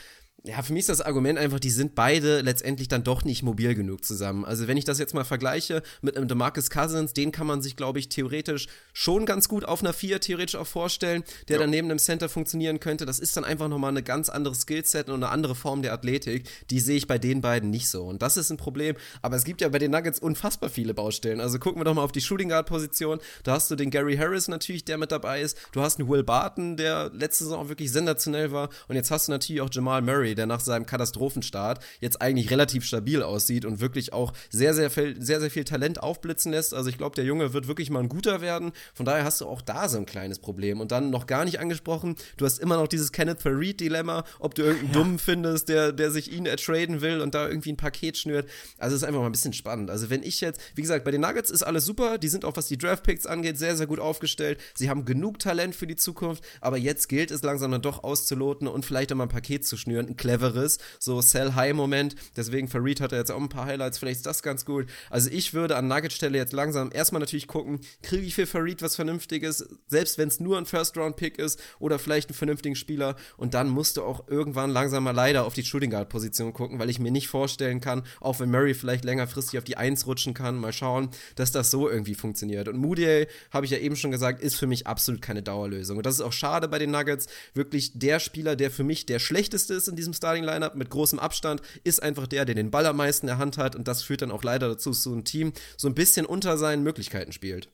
ja, 0.47 0.63
für 0.63 0.73
mich 0.73 0.81
ist 0.81 0.89
das 0.89 1.01
Argument 1.01 1.39
einfach, 1.39 1.59
die 1.59 1.71
sind 1.71 1.95
beide 1.95 2.41
letztendlich 2.41 2.89
dann 2.89 3.03
doch 3.05 3.25
nicht 3.25 3.43
mobil 3.43 3.75
genug 3.75 4.05
zusammen. 4.05 4.45
Also 4.45 4.69
wenn 4.69 4.77
ich 4.77 4.85
das 4.85 4.99
jetzt 4.99 5.13
mal 5.15 5.25
vergleiche 5.25 5.83
mit 6.03 6.17
einem 6.17 6.29
DeMarcus 6.29 6.71
Cousins, 6.71 7.13
den 7.13 7.33
kann 7.33 7.47
man 7.47 7.63
sich, 7.63 7.75
glaube 7.77 7.99
ich, 7.99 8.09
theoretisch 8.09 8.69
schon 8.93 9.27
ganz 9.27 9.49
gut 9.49 9.65
auf 9.65 9.81
einer 9.81 9.93
4 9.93 10.21
theoretisch 10.21 10.57
auch 10.57 10.67
vorstellen, 10.67 11.25
der 11.49 11.57
Ja. 11.57 11.63
dann 11.63 11.71
neben 11.71 11.91
einem 11.91 11.99
Center 11.99 12.29
funktionieren 12.29 12.81
könnte. 12.81 13.07
Das 13.07 13.19
ist 13.19 13.37
dann 13.37 13.45
einfach 13.45 13.69
nochmal 13.69 13.91
eine 13.91 14.03
ganz 14.03 14.29
andere 14.29 14.55
Skillset 14.55 15.09
und 15.09 15.17
eine 15.17 15.29
andere 15.31 15.55
Form 15.55 15.83
der 15.83 15.93
Athletik. 15.93 16.49
Die 16.71 16.81
sehe 16.81 16.97
ich 16.97 17.07
bei 17.07 17.19
den 17.19 17.41
beiden 17.41 17.71
nicht 17.71 17.89
so. 17.89 18.05
Und 18.05 18.23
das 18.23 18.37
ist 18.37 18.51
ein 18.51 18.57
Problem. 18.57 18.95
Aber 19.23 19.37
es 19.37 19.45
gibt 19.45 19.61
ja 19.61 19.69
bei 19.69 19.79
den 19.79 19.91
Nuggets 19.91 20.21
unfassbar 20.21 20.71
viele 20.71 20.95
Baustellen. 20.95 21.41
Also 21.41 21.59
gucken 21.59 21.81
wir 21.81 21.85
doch 21.85 21.95
mal 21.95 22.03
auf 22.03 22.13
die 22.13 22.21
Shooting 22.21 22.51
Guard 22.51 22.67
Position. 22.67 23.19
Da 23.43 23.53
hast 23.53 23.71
du 23.71 23.75
den 23.75 23.91
Gary 23.91 24.17
Harris 24.17 24.47
natürlich, 24.47 24.85
der 24.85 24.99
mit 24.99 25.11
dabei 25.11 25.41
ist. 25.41 25.57
Du 25.73 25.81
hast 25.81 25.99
einen 25.99 26.09
Will 26.09 26.23
Barton, 26.23 26.77
der 26.77 27.11
letzte 27.13 27.45
Saison 27.45 27.65
auch 27.65 27.69
wirklich 27.69 27.91
sensationell 27.91 28.53
war. 28.53 28.69
Und 28.87 28.95
jetzt 28.95 29.11
hast 29.11 29.27
du 29.27 29.33
natürlich 29.33 29.61
auch 29.61 29.71
Jamal 29.73 30.03
Murray, 30.03 30.36
der 30.37 30.47
nach 30.47 30.61
seinem 30.61 30.87
Katastrophenstart 30.87 31.82
jetzt 32.01 32.20
eigentlich 32.22 32.51
relativ 32.51 32.84
stabil 32.84 33.22
aussieht 33.22 33.64
und 33.64 33.80
wirklich 33.80 34.12
auch 34.12 34.32
sehr, 34.51 34.74
sehr 34.74 34.91
viel, 34.91 35.20
sehr, 35.20 35.41
sehr 35.41 35.51
viel 35.51 35.64
Talent 35.64 36.03
aufblitzen 36.03 36.53
lässt. 36.53 36.74
Also 36.74 36.89
ich 36.89 36.99
glaube, 36.99 37.16
der 37.16 37.24
Junge 37.24 37.53
wird 37.53 37.68
wirklich 37.68 37.91
mal 37.91 38.01
ein 38.01 38.09
guter 38.09 38.41
werden. 38.41 38.72
Von 38.95 39.07
daher 39.07 39.24
hast 39.24 39.41
du 39.41 39.47
auch 39.47 39.62
da 39.62 39.89
so 39.89 39.99
ein 39.99 40.07
kleines 40.07 40.39
Problem. 40.39 40.80
Und 40.80 40.93
dann 40.93 41.11
noch 41.11 41.26
gar 41.26 41.45
nicht 41.45 41.61
angesprochen, 41.61 42.16
du 42.37 42.45
hast 42.45 42.59
immer 42.59 42.76
noch 42.76 42.89
dieses 42.89 43.12
Kenneth 43.12 43.43
Farid-Dilemma, 43.43 44.24
ob 44.39 44.55
du 44.55 44.62
irgendeinen 44.62 44.93
Dummen 44.93 45.18
findest, 45.18 45.68
der, 45.68 45.93
der 45.93 46.11
sich 46.11 46.32
ihn 46.32 46.47
ertraden 46.47 47.01
will 47.01 47.20
und 47.20 47.34
da 47.34 47.49
irgendwie 47.49 47.72
ein 47.72 47.76
Paket 47.76 48.16
schnürt. 48.16 48.49
Also 48.78 48.97
es 48.97 49.03
ist 49.03 49.09
einfach 49.09 49.20
mal 49.20 49.26
ein 49.26 49.32
bisschen 49.32 49.53
spannend. 49.53 49.91
Also 49.91 50.11
wenn 50.11 50.22
ich 50.22 50.41
jetzt, 50.41 50.61
wie 50.74 50.82
gesagt, 50.82 51.05
bei 51.05 51.11
den 51.11 51.20
Nuggets 51.20 51.51
ist 51.51 51.62
alles 51.62 51.84
super, 51.84 52.18
die 52.18 52.28
sind 52.28 52.45
auch, 52.45 52.57
was 52.57 52.68
die 52.68 52.78
Draft-Picks 52.78 53.26
angeht, 53.26 53.59
sehr, 53.59 53.76
sehr 53.76 53.87
gut 53.87 54.01
aufgestellt. 54.01 54.61
Sie 54.74 54.91
haben 54.91 55.05
genug 55.05 55.39
Talent 55.39 55.74
für 55.74 55.87
die 55.87 55.97
Zukunft, 55.97 56.45
aber 56.61 56.76
jetzt 56.76 57.09
gilt 57.09 57.30
es 57.30 57.43
langsam 57.43 57.70
dann 57.70 57.82
doch 57.82 58.05
auszuloten 58.05 58.68
und 58.68 58.84
vielleicht 58.84 59.12
auch 59.12 59.16
mal 59.16 59.24
ein 59.24 59.28
Paket 59.28 59.66
zu 59.66 59.76
schnüren. 59.76 60.09
Ein 60.09 60.16
Cleveres, 60.27 60.79
so 60.99 61.20
Sell-High-Moment. 61.20 62.16
Deswegen 62.37 62.66
Farid 62.66 63.01
hat 63.01 63.12
er 63.12 63.18
jetzt 63.18 63.31
auch 63.31 63.41
ein 63.41 63.49
paar 63.49 63.66
Highlights, 63.66 63.99
vielleicht 63.99 64.18
ist 64.18 64.27
das 64.27 64.43
ganz 64.43 64.64
gut. 64.64 64.87
Also 65.09 65.31
ich 65.31 65.55
würde 65.55 65.77
an 65.77 65.87
Nugget-Stelle 65.87 66.37
jetzt 66.37 66.53
langsam 66.53 66.91
erstmal 66.93 67.20
natürlich 67.20 67.47
gucken, 67.47 67.79
kriege 68.03 68.27
ich 68.27 68.35
für 68.35 68.47
Farid 68.47 68.83
was 68.83 68.97
Vernünftiges, 68.97 69.68
selbst 69.87 70.18
wenn 70.18 70.27
es 70.27 70.41
nur 70.41 70.59
ein 70.59 70.66
First-Round-Pick 70.66 71.39
ist 71.39 71.61
oder 71.79 72.01
vielleicht 72.01 72.31
einen 72.31 72.37
vernünftigen 72.37 72.74
Spieler. 72.74 73.14
Und 73.37 73.55
dann 73.55 73.68
musst 73.68 73.99
du 73.99 74.03
auch 74.03 74.27
irgendwann 74.27 74.70
langsam 74.70 75.05
mal 75.05 75.12
leider 75.12 75.47
auf 75.47 75.55
die 75.55 75.64
Shooting 75.64 75.91
Guard-Position 75.91 76.53
gucken, 76.53 76.81
weil 76.81 76.91
ich 76.91 76.99
mir 76.99 77.12
nicht 77.12 77.29
vorstellen 77.29 77.81
kann, 77.81 78.03
auch 78.20 78.41
wenn 78.41 78.51
Murray 78.51 78.74
vielleicht 78.74 79.05
längerfristig 79.05 79.59
auf 79.59 79.64
die 79.64 79.77
Eins 79.77 80.09
rutschen 80.09 80.35
kann, 80.35 80.57
mal 80.57 80.72
schauen, 80.72 81.11
dass 81.37 81.53
das 81.53 81.70
so 81.70 81.89
irgendwie 81.89 82.16
funktioniert. 82.16 82.66
Und 82.66 82.79
Moody, 82.79 83.29
habe 83.53 83.64
ich 83.64 83.70
ja 83.70 83.79
eben 83.79 83.95
schon 83.95 84.11
gesagt, 84.11 84.43
ist 84.43 84.57
für 84.57 84.66
mich 84.66 84.89
absolut 84.89 85.22
keine 85.22 85.45
Dauerlösung. 85.45 85.99
Und 85.99 86.07
das 86.07 86.16
ist 86.16 86.20
auch 86.22 86.33
schade 86.33 86.66
bei 86.66 86.81
den 86.81 86.91
Nuggets. 86.91 87.29
Wirklich 87.55 87.93
der 87.95 88.18
Spieler, 88.18 88.57
der 88.57 88.72
für 88.72 88.83
mich 88.83 89.07
der 89.07 89.20
schlechteste 89.20 89.74
ist 89.74 89.87
in 89.87 89.95
diesem 89.95 90.16
Starting-Lineup 90.17 90.75
mit 90.75 90.91
großem 90.91 91.19
Abstand, 91.19 91.62
ist 91.85 92.03
einfach 92.03 92.27
der, 92.27 92.45
der 92.45 92.55
den 92.55 92.71
Ball 92.71 92.87
am 92.87 92.97
meisten 92.97 93.27
in 93.27 93.29
der 93.29 93.39
Hand 93.39 93.59
hat. 93.59 93.77
Und 93.77 93.89
das 93.89 94.03
führt 94.03 94.23
dann 94.23 94.31
auch 94.31 94.43
leider 94.43 94.69
dazu, 94.69 94.91
dass 94.91 95.03
so 95.03 95.14
ein 95.14 95.25
Team 95.25 95.53
so 95.77 95.89
ein 95.89 95.95
bisschen 95.95 96.27
unter 96.27 96.59
seinen 96.59 96.83
Möglichkeiten 96.83 97.33
spielt. 97.33 97.71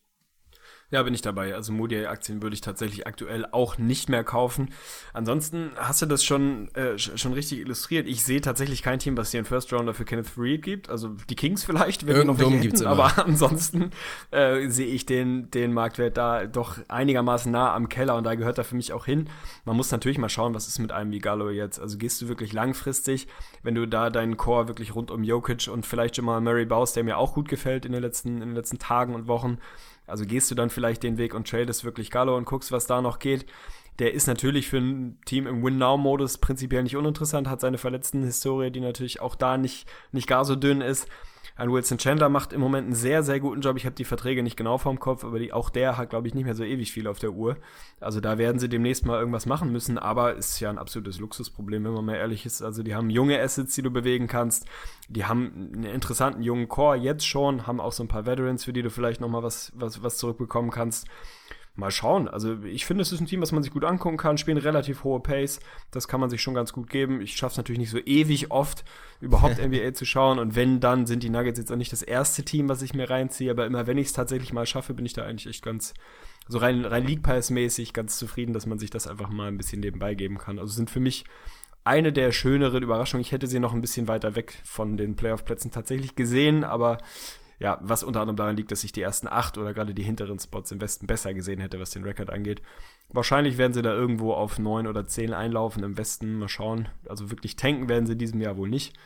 Ja, 0.92 1.02
bin 1.02 1.14
ich 1.14 1.22
dabei. 1.22 1.54
Also 1.54 1.72
Moody-Aktien 1.72 2.42
würde 2.42 2.52
ich 2.52 2.60
tatsächlich 2.60 3.06
aktuell 3.06 3.46
auch 3.50 3.78
nicht 3.78 4.10
mehr 4.10 4.24
kaufen. 4.24 4.68
Ansonsten 5.14 5.70
hast 5.76 6.02
du 6.02 6.06
das 6.06 6.22
schon, 6.22 6.68
äh, 6.74 6.98
schon 6.98 7.32
richtig 7.32 7.60
illustriert. 7.60 8.06
Ich 8.06 8.22
sehe 8.24 8.42
tatsächlich 8.42 8.82
kein 8.82 8.98
Team, 8.98 9.16
was 9.16 9.30
dir 9.30 9.38
einen 9.38 9.46
First 9.46 9.72
Rounder 9.72 9.94
für 9.94 10.04
Kenneth 10.04 10.36
Reed 10.36 10.60
gibt. 10.60 10.90
Also 10.90 11.16
die 11.30 11.34
Kings 11.34 11.64
vielleicht, 11.64 12.06
wenn 12.06 12.16
Irgend 12.16 12.38
noch 12.38 12.60
gibt's 12.60 12.80
hätten, 12.80 12.90
aber 12.90 13.10
ansonsten 13.24 13.90
äh, 14.32 14.68
sehe 14.68 14.86
ich 14.86 15.06
den, 15.06 15.50
den 15.50 15.72
Marktwert 15.72 16.18
da 16.18 16.44
doch 16.44 16.76
einigermaßen 16.88 17.50
nah 17.50 17.74
am 17.74 17.88
Keller 17.88 18.16
und 18.16 18.24
da 18.24 18.34
gehört 18.34 18.58
er 18.58 18.64
für 18.64 18.76
mich 18.76 18.92
auch 18.92 19.06
hin. 19.06 19.30
Man 19.64 19.78
muss 19.78 19.90
natürlich 19.92 20.18
mal 20.18 20.28
schauen, 20.28 20.54
was 20.54 20.68
ist 20.68 20.78
mit 20.78 20.92
einem 20.92 21.10
wie 21.10 21.20
Gallo 21.20 21.48
jetzt. 21.48 21.80
Also 21.80 21.96
gehst 21.96 22.20
du 22.20 22.28
wirklich 22.28 22.52
langfristig, 22.52 23.28
wenn 23.62 23.74
du 23.74 23.88
da 23.88 24.10
deinen 24.10 24.36
Core 24.36 24.68
wirklich 24.68 24.94
rund 24.94 25.10
um 25.10 25.24
Jokic 25.24 25.68
und 25.68 25.86
vielleicht 25.86 26.16
schon 26.16 26.26
mal 26.26 26.42
Murray 26.42 26.66
baust, 26.66 26.96
der 26.96 27.04
mir 27.04 27.16
auch 27.16 27.32
gut 27.32 27.48
gefällt 27.48 27.86
in 27.86 27.92
den 27.92 28.02
letzten, 28.02 28.42
in 28.42 28.48
den 28.48 28.54
letzten 28.54 28.78
Tagen 28.78 29.14
und 29.14 29.26
Wochen, 29.26 29.56
also 30.06 30.24
gehst 30.24 30.50
du 30.50 30.54
dann 30.54 30.70
vielleicht 30.70 31.02
den 31.02 31.18
Weg 31.18 31.34
und 31.34 31.48
tradest 31.48 31.84
wirklich 31.84 32.10
Gallo 32.10 32.36
und 32.36 32.44
guckst, 32.44 32.72
was 32.72 32.86
da 32.86 33.00
noch 33.00 33.18
geht. 33.18 33.46
Der 33.98 34.14
ist 34.14 34.26
natürlich 34.26 34.68
für 34.68 34.78
ein 34.78 35.18
Team 35.26 35.46
im 35.46 35.62
Win-Now-Modus 35.62 36.38
prinzipiell 36.38 36.82
nicht 36.82 36.96
uninteressant, 36.96 37.48
hat 37.48 37.60
seine 37.60 37.78
verletzten 37.78 38.22
Historie, 38.22 38.70
die 38.70 38.80
natürlich 38.80 39.20
auch 39.20 39.34
da 39.34 39.58
nicht, 39.58 39.86
nicht 40.12 40.26
gar 40.26 40.44
so 40.44 40.56
dünn 40.56 40.80
ist. 40.80 41.08
Ein 41.54 41.70
Wilson 41.70 41.98
Chandler 41.98 42.28
macht 42.28 42.52
im 42.52 42.60
Moment 42.60 42.86
einen 42.86 42.94
sehr, 42.94 43.22
sehr 43.22 43.38
guten 43.38 43.60
Job. 43.60 43.76
Ich 43.76 43.84
habe 43.84 43.94
die 43.94 44.04
Verträge 44.04 44.42
nicht 44.42 44.56
genau 44.56 44.78
vorm 44.78 44.98
Kopf, 44.98 45.24
aber 45.24 45.38
die, 45.38 45.52
auch 45.52 45.68
der 45.68 45.98
hat, 45.98 46.10
glaube 46.10 46.26
ich, 46.26 46.34
nicht 46.34 46.44
mehr 46.44 46.54
so 46.54 46.64
ewig 46.64 46.92
viel 46.92 47.06
auf 47.06 47.18
der 47.18 47.32
Uhr. 47.32 47.56
Also 48.00 48.20
da 48.20 48.38
werden 48.38 48.58
sie 48.58 48.68
demnächst 48.68 49.04
mal 49.04 49.18
irgendwas 49.18 49.46
machen 49.46 49.70
müssen, 49.70 49.98
aber 49.98 50.34
ist 50.34 50.60
ja 50.60 50.70
ein 50.70 50.78
absolutes 50.78 51.20
Luxusproblem, 51.20 51.84
wenn 51.84 51.92
man 51.92 52.04
mal 52.04 52.16
ehrlich 52.16 52.46
ist. 52.46 52.62
Also 52.62 52.82
die 52.82 52.94
haben 52.94 53.10
junge 53.10 53.40
Assets, 53.40 53.74
die 53.74 53.82
du 53.82 53.90
bewegen 53.90 54.28
kannst. 54.28 54.66
Die 55.08 55.26
haben 55.26 55.70
einen 55.74 55.84
interessanten 55.84 56.42
jungen 56.42 56.68
Core 56.68 56.96
jetzt 56.96 57.26
schon, 57.26 57.66
haben 57.66 57.80
auch 57.80 57.92
so 57.92 58.02
ein 58.02 58.08
paar 58.08 58.24
Veterans, 58.24 58.64
für 58.64 58.72
die 58.72 58.82
du 58.82 58.90
vielleicht 58.90 59.20
noch 59.20 59.28
mal 59.28 59.42
was, 59.42 59.72
was, 59.74 60.02
was 60.02 60.16
zurückbekommen 60.16 60.70
kannst. 60.70 61.06
Mal 61.74 61.90
schauen. 61.90 62.28
Also 62.28 62.62
ich 62.64 62.84
finde, 62.84 63.00
es 63.00 63.12
ist 63.12 63.20
ein 63.20 63.26
Team, 63.26 63.40
was 63.40 63.50
man 63.50 63.62
sich 63.62 63.72
gut 63.72 63.84
angucken 63.84 64.18
kann, 64.18 64.36
spielen 64.36 64.58
relativ 64.58 65.04
hohe 65.04 65.20
Pace. 65.20 65.58
Das 65.90 66.06
kann 66.06 66.20
man 66.20 66.28
sich 66.28 66.42
schon 66.42 66.52
ganz 66.52 66.74
gut 66.74 66.90
geben. 66.90 67.22
Ich 67.22 67.34
schaffe 67.34 67.52
es 67.52 67.56
natürlich 67.56 67.78
nicht 67.78 67.90
so 67.90 67.98
ewig 67.98 68.50
oft, 68.50 68.84
überhaupt 69.20 69.56
NBA 69.64 69.94
zu 69.94 70.04
schauen. 70.04 70.38
Und 70.38 70.54
wenn, 70.54 70.80
dann 70.80 71.06
sind 71.06 71.22
die 71.22 71.30
Nuggets 71.30 71.58
jetzt 71.58 71.72
auch 71.72 71.76
nicht 71.76 71.92
das 71.92 72.02
erste 72.02 72.44
Team, 72.44 72.68
was 72.68 72.82
ich 72.82 72.92
mir 72.92 73.08
reinziehe. 73.08 73.50
Aber 73.50 73.64
immer 73.64 73.86
wenn 73.86 73.96
ich 73.96 74.08
es 74.08 74.12
tatsächlich 74.12 74.52
mal 74.52 74.66
schaffe, 74.66 74.92
bin 74.92 75.06
ich 75.06 75.14
da 75.14 75.24
eigentlich 75.24 75.46
echt 75.46 75.64
ganz, 75.64 75.94
so 76.46 76.58
rein, 76.58 76.84
rein 76.84 77.06
League 77.06 77.22
Pass-mäßig 77.22 77.94
ganz 77.94 78.18
zufrieden, 78.18 78.52
dass 78.52 78.66
man 78.66 78.78
sich 78.78 78.90
das 78.90 79.06
einfach 79.06 79.30
mal 79.30 79.48
ein 79.48 79.56
bisschen 79.56 79.80
nebenbei 79.80 80.14
geben 80.14 80.36
kann. 80.36 80.58
Also 80.58 80.74
sind 80.74 80.90
für 80.90 81.00
mich 81.00 81.24
eine 81.84 82.12
der 82.12 82.32
schöneren 82.32 82.82
Überraschungen. 82.82 83.22
Ich 83.22 83.32
hätte 83.32 83.46
sie 83.46 83.60
noch 83.60 83.72
ein 83.72 83.80
bisschen 83.80 84.08
weiter 84.08 84.36
weg 84.36 84.60
von 84.64 84.96
den 84.96 85.16
Playoff-Plätzen 85.16 85.70
tatsächlich 85.70 86.14
gesehen, 86.14 86.64
aber 86.64 86.98
ja, 87.62 87.78
was 87.80 88.02
unter 88.02 88.20
anderem 88.20 88.36
daran 88.36 88.56
liegt, 88.56 88.72
dass 88.72 88.82
ich 88.82 88.90
die 88.90 89.02
ersten 89.02 89.28
acht 89.28 89.56
oder 89.56 89.72
gerade 89.72 89.94
die 89.94 90.02
hinteren 90.02 90.40
Spots 90.40 90.72
im 90.72 90.80
Westen 90.80 91.06
besser 91.06 91.32
gesehen 91.32 91.60
hätte, 91.60 91.78
was 91.78 91.90
den 91.90 92.02
Rekord 92.02 92.28
angeht. 92.28 92.60
Wahrscheinlich 93.08 93.56
werden 93.56 93.72
sie 93.72 93.82
da 93.82 93.94
irgendwo 93.94 94.32
auf 94.32 94.58
neun 94.58 94.88
oder 94.88 95.06
zehn 95.06 95.32
einlaufen 95.32 95.84
im 95.84 95.96
Westen. 95.96 96.40
Mal 96.40 96.48
schauen. 96.48 96.88
Also 97.08 97.30
wirklich 97.30 97.54
tanken 97.54 97.88
werden 97.88 98.06
sie 98.06 98.14
in 98.14 98.18
diesem 98.18 98.40
Jahr 98.40 98.56
wohl 98.56 98.68
nicht. 98.68 98.98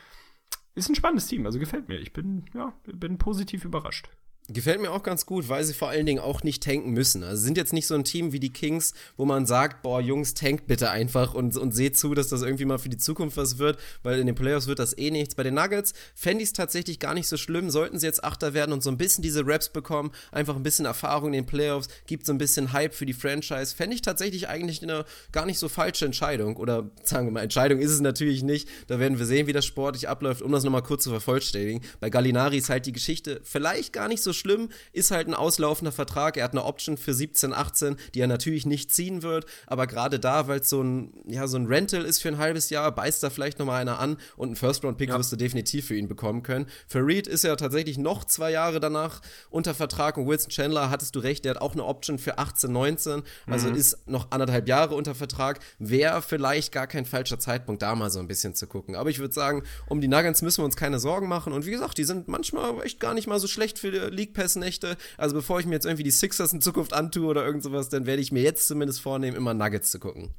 Ist 0.73 0.89
ein 0.89 0.95
spannendes 0.95 1.27
Team, 1.27 1.45
also 1.45 1.59
gefällt 1.59 1.87
mir. 1.87 1.99
Ich 1.99 2.13
bin, 2.13 2.45
ja, 2.55 2.73
bin 2.85 3.19
positiv 3.19 3.63
überrascht. 3.63 4.09
Gefällt 4.49 4.79
mir 4.79 4.91
auch 4.91 5.03
ganz 5.03 5.25
gut, 5.25 5.49
weil 5.49 5.65
sie 5.65 5.73
vor 5.73 5.89
allen 5.89 6.05
Dingen 6.05 6.19
auch 6.19 6.41
nicht 6.41 6.63
tanken 6.63 6.91
müssen. 6.91 7.21
Also 7.21 7.43
sind 7.43 7.57
jetzt 7.57 7.73
nicht 7.73 7.85
so 7.85 7.95
ein 7.95 8.05
Team 8.05 8.31
wie 8.31 8.39
die 8.39 8.53
Kings, 8.53 8.93
wo 9.17 9.25
man 9.25 9.45
sagt, 9.45 9.81
boah, 9.81 9.99
Jungs, 9.99 10.35
tankt 10.35 10.67
bitte 10.67 10.89
einfach 10.89 11.33
und, 11.33 11.57
und 11.57 11.75
seht 11.75 11.97
zu, 11.97 12.13
dass 12.13 12.29
das 12.29 12.43
irgendwie 12.43 12.63
mal 12.63 12.79
für 12.79 12.87
die 12.87 12.97
Zukunft 12.97 13.35
was 13.35 13.57
wird, 13.57 13.77
weil 14.03 14.19
in 14.19 14.25
den 14.25 14.35
Playoffs 14.35 14.67
wird 14.67 14.79
das 14.79 14.97
eh 14.97 15.11
nichts. 15.11 15.35
Bei 15.35 15.43
den 15.43 15.55
Nuggets 15.55 15.91
fände 16.15 16.43
ich 16.43 16.49
es 16.49 16.53
tatsächlich 16.53 16.99
gar 16.99 17.13
nicht 17.13 17.27
so 17.27 17.35
schlimm, 17.35 17.69
sollten 17.69 17.99
sie 17.99 18.05
jetzt 18.05 18.23
Achter 18.23 18.53
werden 18.53 18.71
und 18.71 18.81
so 18.81 18.89
ein 18.89 18.95
bisschen 18.95 19.21
diese 19.21 19.45
Raps 19.45 19.67
bekommen, 19.67 20.11
einfach 20.31 20.55
ein 20.55 20.63
bisschen 20.63 20.85
Erfahrung 20.85 21.33
in 21.33 21.33
den 21.33 21.45
Playoffs, 21.45 21.89
gibt 22.05 22.25
so 22.25 22.31
ein 22.31 22.37
bisschen 22.37 22.71
Hype 22.71 22.95
für 22.95 23.05
die 23.05 23.11
Franchise, 23.11 23.75
fände 23.75 23.95
ich 23.95 24.01
tatsächlich 24.01 24.47
eigentlich 24.47 24.81
eine 24.81 25.03
gar 25.33 25.45
nicht 25.45 25.59
so 25.59 25.67
falsche 25.67 26.05
Entscheidung. 26.05 26.55
Oder 26.55 26.89
sagen 27.03 27.27
wir 27.27 27.31
mal, 27.33 27.43
Entscheidung 27.43 27.79
ist 27.79 27.91
es 27.91 27.99
natürlich 27.99 28.43
nicht. 28.43 28.69
Da 28.87 28.97
werden 28.97 29.19
wir 29.19 29.25
sehen, 29.25 29.47
wie 29.47 29.53
das 29.53 29.65
sportlich 29.65 30.07
abläuft, 30.07 30.41
um 30.41 30.53
das 30.53 30.63
nochmal 30.63 30.83
kurz 30.83 31.03
zu 31.03 31.09
vervollständigen. 31.09 31.81
Bei 31.99 32.09
Gallinari 32.09 32.59
ist 32.59 32.69
halt 32.69 32.85
die 32.85 32.93
Geschichte 32.93 33.41
vielleicht 33.43 33.91
gar 33.91 34.07
nicht 34.07 34.23
so 34.23 34.36
schlimm, 34.37 34.69
ist 34.93 35.11
halt 35.11 35.27
ein 35.27 35.33
auslaufender 35.33 35.91
Vertrag. 35.91 36.37
Er 36.37 36.43
hat 36.43 36.51
eine 36.51 36.63
Option 36.63 36.97
für 36.97 37.13
17, 37.13 37.53
18, 37.53 37.95
die 38.13 38.21
er 38.21 38.27
natürlich 38.27 38.65
nicht 38.65 38.93
ziehen 38.93 39.23
wird. 39.23 39.45
Aber 39.65 39.87
gerade 39.87 40.19
da, 40.19 40.47
weil 40.47 40.59
es 40.59 40.69
so 40.69 40.81
ein, 40.81 41.13
ja, 41.27 41.47
so 41.47 41.57
ein 41.57 41.65
Rental 41.67 42.03
ist 42.05 42.21
für 42.21 42.29
ein 42.29 42.37
halbes 42.37 42.69
Jahr, 42.69 42.91
beißt 42.93 43.23
da 43.23 43.29
vielleicht 43.29 43.59
nochmal 43.59 43.81
einer 43.81 43.99
an 43.99 44.17
und 44.35 44.47
einen 44.49 44.55
First-Round-Pick 44.55 45.09
Ja. 45.09 45.17
wirst 45.17 45.31
du 45.31 45.35
definitiv 45.35 45.87
für 45.87 45.95
ihn 45.95 46.07
bekommen 46.07 46.43
können. 46.43 46.67
Für 46.87 47.05
Reed 47.05 47.27
ist 47.27 47.43
er 47.43 47.57
tatsächlich 47.57 47.97
noch 47.97 48.25
zwei 48.25 48.51
Jahre 48.51 48.79
danach 48.79 49.21
unter 49.49 49.73
Vertrag 49.73 50.17
und 50.17 50.27
Wilson 50.27 50.49
Chandler, 50.49 50.89
hattest 50.89 51.15
du 51.15 51.19
recht, 51.19 51.45
der 51.45 51.55
hat 51.55 51.61
auch 51.61 51.73
eine 51.73 51.85
Option 51.85 52.19
für 52.19 52.37
18, 52.37 52.71
19, 52.71 53.23
also 53.47 53.69
ist 53.69 54.07
noch 54.07 54.31
anderthalb 54.31 54.67
Jahre 54.67 54.95
unter 54.95 55.15
Vertrag. 55.15 55.59
Wäre 55.79 56.21
vielleicht 56.21 56.71
gar 56.71 56.87
kein 56.87 57.05
falscher 57.05 57.39
Zeitpunkt, 57.39 57.81
da 57.81 57.95
mal 57.95 58.09
so 58.09 58.19
ein 58.19 58.27
bisschen 58.27 58.55
zu 58.55 58.67
gucken. 58.67 58.95
Aber 58.95 59.09
ich 59.09 59.19
würde 59.19 59.33
sagen, 59.33 59.63
um 59.87 60.01
die 60.01 60.07
Nuggets 60.07 60.41
müssen 60.41 60.61
wir 60.61 60.65
uns 60.65 60.75
keine 60.75 60.99
Sorgen 60.99 61.27
machen. 61.27 61.53
Und 61.53 61.65
wie 61.65 61.71
gesagt, 61.71 61.97
die 61.97 62.03
sind 62.03 62.27
manchmal 62.27 62.81
echt 62.83 62.99
gar 62.99 63.13
nicht 63.13 63.27
mal 63.27 63.39
so 63.39 63.47
schlecht 63.47 63.79
für 63.79 63.91
die 63.91 64.15
League 64.15 64.26
Pass-Nächte. 64.33 64.97
Also 65.17 65.35
bevor 65.35 65.59
ich 65.59 65.65
mir 65.65 65.73
jetzt 65.73 65.85
irgendwie 65.85 66.03
die 66.03 66.11
Sixers 66.11 66.53
in 66.53 66.61
Zukunft 66.61 66.93
antue 66.93 67.27
oder 67.27 67.45
irgend 67.45 67.63
sowas, 67.63 67.89
dann 67.89 68.05
werde 68.05 68.21
ich 68.21 68.31
mir 68.31 68.43
jetzt 68.43 68.67
zumindest 68.67 69.01
vornehmen, 69.01 69.37
immer 69.37 69.53
Nuggets 69.53 69.91
zu 69.91 69.99
gucken. 69.99 70.33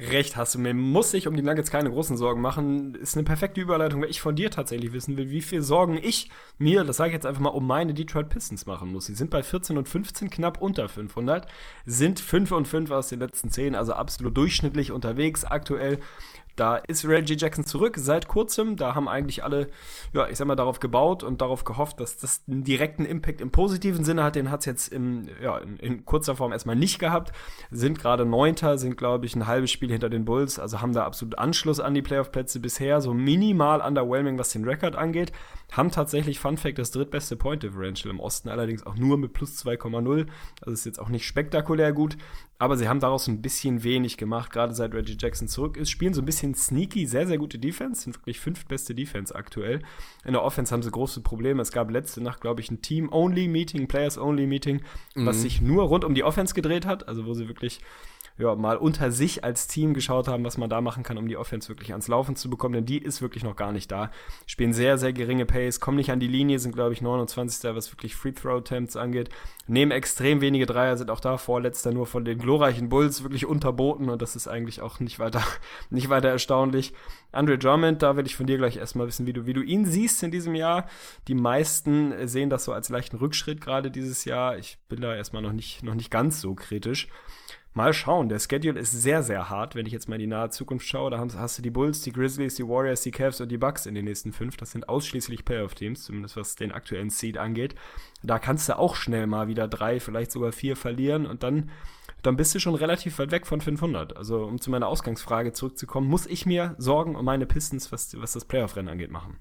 Recht 0.00 0.36
hast 0.36 0.54
du 0.54 0.58
mir. 0.58 0.72
Muss 0.72 1.10
sich 1.10 1.28
um 1.28 1.36
die 1.36 1.42
Nuggets 1.42 1.70
keine 1.70 1.90
großen 1.90 2.16
Sorgen 2.16 2.40
machen. 2.40 2.94
Ist 2.94 3.16
eine 3.16 3.24
perfekte 3.24 3.60
Überleitung, 3.60 4.00
weil 4.00 4.08
ich 4.08 4.22
von 4.22 4.34
dir 4.34 4.50
tatsächlich 4.50 4.94
wissen 4.94 5.18
will, 5.18 5.28
wie 5.28 5.42
viel 5.42 5.60
Sorgen 5.60 5.98
ich 6.02 6.30
mir, 6.56 6.84
das 6.84 6.96
sage 6.96 7.10
ich 7.10 7.14
jetzt 7.14 7.26
einfach 7.26 7.42
mal, 7.42 7.50
um 7.50 7.66
meine 7.66 7.92
Detroit 7.92 8.30
Pistons 8.30 8.64
machen 8.64 8.92
muss. 8.92 9.06
Sie 9.06 9.14
sind 9.14 9.28
bei 9.28 9.42
14 9.42 9.76
und 9.76 9.88
15 9.88 10.30
knapp 10.30 10.62
unter 10.62 10.88
500, 10.88 11.46
sind 11.84 12.18
5 12.18 12.52
und 12.52 12.66
5 12.66 12.90
aus 12.90 13.08
den 13.08 13.20
letzten 13.20 13.50
10, 13.50 13.74
also 13.74 13.92
absolut 13.92 14.34
durchschnittlich 14.38 14.90
unterwegs 14.90 15.44
aktuell. 15.44 15.98
Da 16.56 16.76
ist 16.76 17.06
Reggie 17.06 17.36
Jackson 17.36 17.64
zurück 17.64 17.96
seit 17.98 18.28
kurzem. 18.28 18.76
Da 18.76 18.94
haben 18.94 19.08
eigentlich 19.08 19.44
alle, 19.44 19.68
ja, 20.12 20.28
ich 20.28 20.36
sag 20.36 20.46
mal, 20.46 20.56
darauf 20.56 20.80
gebaut 20.80 21.22
und 21.22 21.40
darauf 21.40 21.64
gehofft, 21.64 22.00
dass 22.00 22.16
das 22.16 22.42
einen 22.48 22.64
direkten 22.64 23.04
Impact 23.04 23.40
im 23.40 23.50
positiven 23.50 24.04
Sinne 24.04 24.24
hat. 24.24 24.36
Den 24.36 24.50
hat 24.50 24.60
es 24.60 24.66
jetzt 24.66 24.88
im, 24.88 25.28
ja, 25.42 25.58
in, 25.58 25.76
in 25.76 26.04
kurzer 26.04 26.36
Form 26.36 26.52
erstmal 26.52 26.76
nicht 26.76 26.98
gehabt. 26.98 27.32
Sind 27.70 27.98
gerade 27.98 28.24
Neunter, 28.24 28.78
sind, 28.78 28.96
glaube 28.96 29.26
ich, 29.26 29.34
ein 29.36 29.46
halbes 29.46 29.70
Spiel 29.70 29.90
hinter 29.90 30.10
den 30.10 30.24
Bulls. 30.24 30.58
Also 30.58 30.80
haben 30.80 30.92
da 30.92 31.04
absolut 31.04 31.38
Anschluss 31.38 31.80
an 31.80 31.94
die 31.94 32.02
Playoff-Plätze 32.02 32.60
bisher. 32.60 33.00
So 33.00 33.14
minimal 33.14 33.80
underwhelming, 33.80 34.38
was 34.38 34.50
den 34.50 34.64
Rekord 34.64 34.96
angeht. 34.96 35.32
Haben 35.72 35.90
tatsächlich, 35.90 36.40
Fun 36.40 36.56
Fact, 36.56 36.78
das 36.78 36.90
drittbeste 36.90 37.36
Point 37.36 37.62
Differential 37.62 38.10
im 38.10 38.18
Osten, 38.18 38.48
allerdings 38.48 38.84
auch 38.84 38.96
nur 38.96 39.18
mit 39.18 39.32
plus 39.32 39.64
2,0. 39.64 40.26
Also 40.60 40.72
ist 40.72 40.84
jetzt 40.84 40.98
auch 40.98 41.08
nicht 41.08 41.26
spektakulär 41.26 41.92
gut. 41.92 42.16
Aber 42.60 42.76
sie 42.76 42.88
haben 42.88 43.00
daraus 43.00 43.26
ein 43.26 43.40
bisschen 43.40 43.84
wenig 43.84 44.18
gemacht, 44.18 44.52
gerade 44.52 44.74
seit 44.74 44.92
Reggie 44.92 45.16
Jackson 45.18 45.48
zurück 45.48 45.78
ist. 45.78 45.88
Spielen 45.88 46.12
so 46.12 46.20
ein 46.20 46.26
bisschen 46.26 46.54
sneaky, 46.54 47.06
sehr, 47.06 47.26
sehr 47.26 47.38
gute 47.38 47.58
Defense. 47.58 48.02
Sind 48.02 48.14
wirklich 48.14 48.38
fünftbeste 48.38 48.94
Defense 48.94 49.34
aktuell. 49.34 49.80
In 50.26 50.34
der 50.34 50.44
Offense 50.44 50.70
haben 50.70 50.82
sie 50.82 50.90
große 50.90 51.22
Probleme. 51.22 51.62
Es 51.62 51.72
gab 51.72 51.90
letzte 51.90 52.22
Nacht, 52.22 52.42
glaube 52.42 52.60
ich, 52.60 52.70
ein 52.70 52.82
Team-Only-Meeting, 52.82 53.88
Players-Only-Meeting, 53.88 54.82
was 55.14 55.40
sich 55.40 55.62
nur 55.62 55.84
rund 55.84 56.04
um 56.04 56.14
die 56.14 56.22
Offense 56.22 56.52
gedreht 56.52 56.84
hat. 56.84 57.08
Also 57.08 57.24
wo 57.24 57.32
sie 57.32 57.48
wirklich 57.48 57.80
ja, 58.40 58.54
mal 58.54 58.76
unter 58.76 59.10
sich 59.10 59.44
als 59.44 59.66
Team 59.66 59.94
geschaut 59.94 60.28
haben, 60.28 60.44
was 60.44 60.58
man 60.58 60.70
da 60.70 60.80
machen 60.80 61.02
kann, 61.02 61.18
um 61.18 61.28
die 61.28 61.36
Offense 61.36 61.68
wirklich 61.68 61.92
ans 61.92 62.08
Laufen 62.08 62.36
zu 62.36 62.48
bekommen, 62.50 62.74
denn 62.74 62.86
die 62.86 62.98
ist 62.98 63.22
wirklich 63.22 63.44
noch 63.44 63.56
gar 63.56 63.72
nicht 63.72 63.90
da. 63.90 64.10
Spielen 64.46 64.72
sehr, 64.72 64.98
sehr 64.98 65.12
geringe 65.12 65.46
Pace, 65.46 65.80
kommen 65.80 65.96
nicht 65.96 66.10
an 66.10 66.20
die 66.20 66.28
Linie, 66.28 66.58
sind, 66.58 66.74
glaube 66.74 66.92
ich, 66.92 67.02
29. 67.02 67.74
was 67.74 67.92
wirklich 67.92 68.16
Free-Throw-Attempts 68.16 68.96
angeht, 68.96 69.30
nehmen 69.66 69.92
extrem 69.92 70.40
wenige 70.40 70.66
Dreier, 70.66 70.96
sind 70.96 71.10
auch 71.10 71.20
da 71.20 71.36
vorletzter 71.36 71.92
nur 71.92 72.06
von 72.06 72.24
den 72.24 72.38
glorreichen 72.38 72.88
Bulls 72.88 73.22
wirklich 73.22 73.46
unterboten 73.46 74.08
und 74.08 74.20
das 74.20 74.36
ist 74.36 74.48
eigentlich 74.48 74.80
auch 74.80 75.00
nicht 75.00 75.18
weiter, 75.18 75.42
nicht 75.90 76.08
weiter 76.08 76.28
erstaunlich. 76.28 76.92
Andre 77.32 77.58
Drummond, 77.58 78.02
da 78.02 78.16
will 78.16 78.26
ich 78.26 78.34
von 78.34 78.46
dir 78.46 78.58
gleich 78.58 78.76
erstmal 78.76 79.06
wissen, 79.06 79.26
wie 79.26 79.32
du, 79.32 79.46
wie 79.46 79.52
du 79.52 79.62
ihn 79.62 79.84
siehst 79.84 80.22
in 80.22 80.32
diesem 80.32 80.54
Jahr. 80.54 80.88
Die 81.28 81.34
meisten 81.34 82.26
sehen 82.26 82.50
das 82.50 82.64
so 82.64 82.72
als 82.72 82.88
leichten 82.88 83.16
Rückschritt 83.16 83.60
gerade 83.60 83.90
dieses 83.90 84.24
Jahr. 84.24 84.58
Ich 84.58 84.78
bin 84.88 85.00
da 85.00 85.14
erstmal 85.14 85.42
noch 85.42 85.52
nicht, 85.52 85.84
noch 85.84 85.94
nicht 85.94 86.10
ganz 86.10 86.40
so 86.40 86.54
kritisch. 86.54 87.08
Mal 87.72 87.92
schauen. 87.92 88.28
Der 88.28 88.40
Schedule 88.40 88.80
ist 88.80 88.90
sehr, 88.90 89.22
sehr 89.22 89.48
hart, 89.48 89.76
wenn 89.76 89.86
ich 89.86 89.92
jetzt 89.92 90.08
mal 90.08 90.16
in 90.16 90.22
die 90.22 90.26
nahe 90.26 90.50
Zukunft 90.50 90.86
schaue. 90.86 91.10
Da 91.10 91.24
hast 91.36 91.58
du 91.58 91.62
die 91.62 91.70
Bulls, 91.70 92.02
die 92.02 92.12
Grizzlies, 92.12 92.56
die 92.56 92.66
Warriors, 92.66 93.02
die 93.02 93.12
Cavs 93.12 93.40
und 93.40 93.48
die 93.48 93.58
Bucks 93.58 93.86
in 93.86 93.94
den 93.94 94.06
nächsten 94.06 94.32
fünf. 94.32 94.56
Das 94.56 94.72
sind 94.72 94.88
ausschließlich 94.88 95.44
Playoff-Teams, 95.44 96.02
zumindest 96.02 96.36
was 96.36 96.56
den 96.56 96.72
aktuellen 96.72 97.10
Seed 97.10 97.38
angeht. 97.38 97.76
Da 98.24 98.40
kannst 98.40 98.68
du 98.68 98.76
auch 98.76 98.96
schnell 98.96 99.28
mal 99.28 99.46
wieder 99.46 99.68
drei, 99.68 100.00
vielleicht 100.00 100.32
sogar 100.32 100.50
vier 100.50 100.74
verlieren 100.74 101.26
und 101.26 101.44
dann, 101.44 101.70
dann 102.22 102.36
bist 102.36 102.52
du 102.56 102.58
schon 102.58 102.74
relativ 102.74 103.20
weit 103.20 103.30
weg 103.30 103.46
von 103.46 103.60
500. 103.60 104.16
Also, 104.16 104.44
um 104.44 104.60
zu 104.60 104.72
meiner 104.72 104.88
Ausgangsfrage 104.88 105.52
zurückzukommen, 105.52 106.08
muss 106.08 106.26
ich 106.26 106.46
mir 106.46 106.74
Sorgen 106.76 107.14
um 107.14 107.24
meine 107.24 107.46
Pistons, 107.46 107.92
was, 107.92 108.20
was 108.20 108.32
das 108.32 108.46
Playoff-Rennen 108.46 108.88
angeht, 108.88 109.12
machen? 109.12 109.38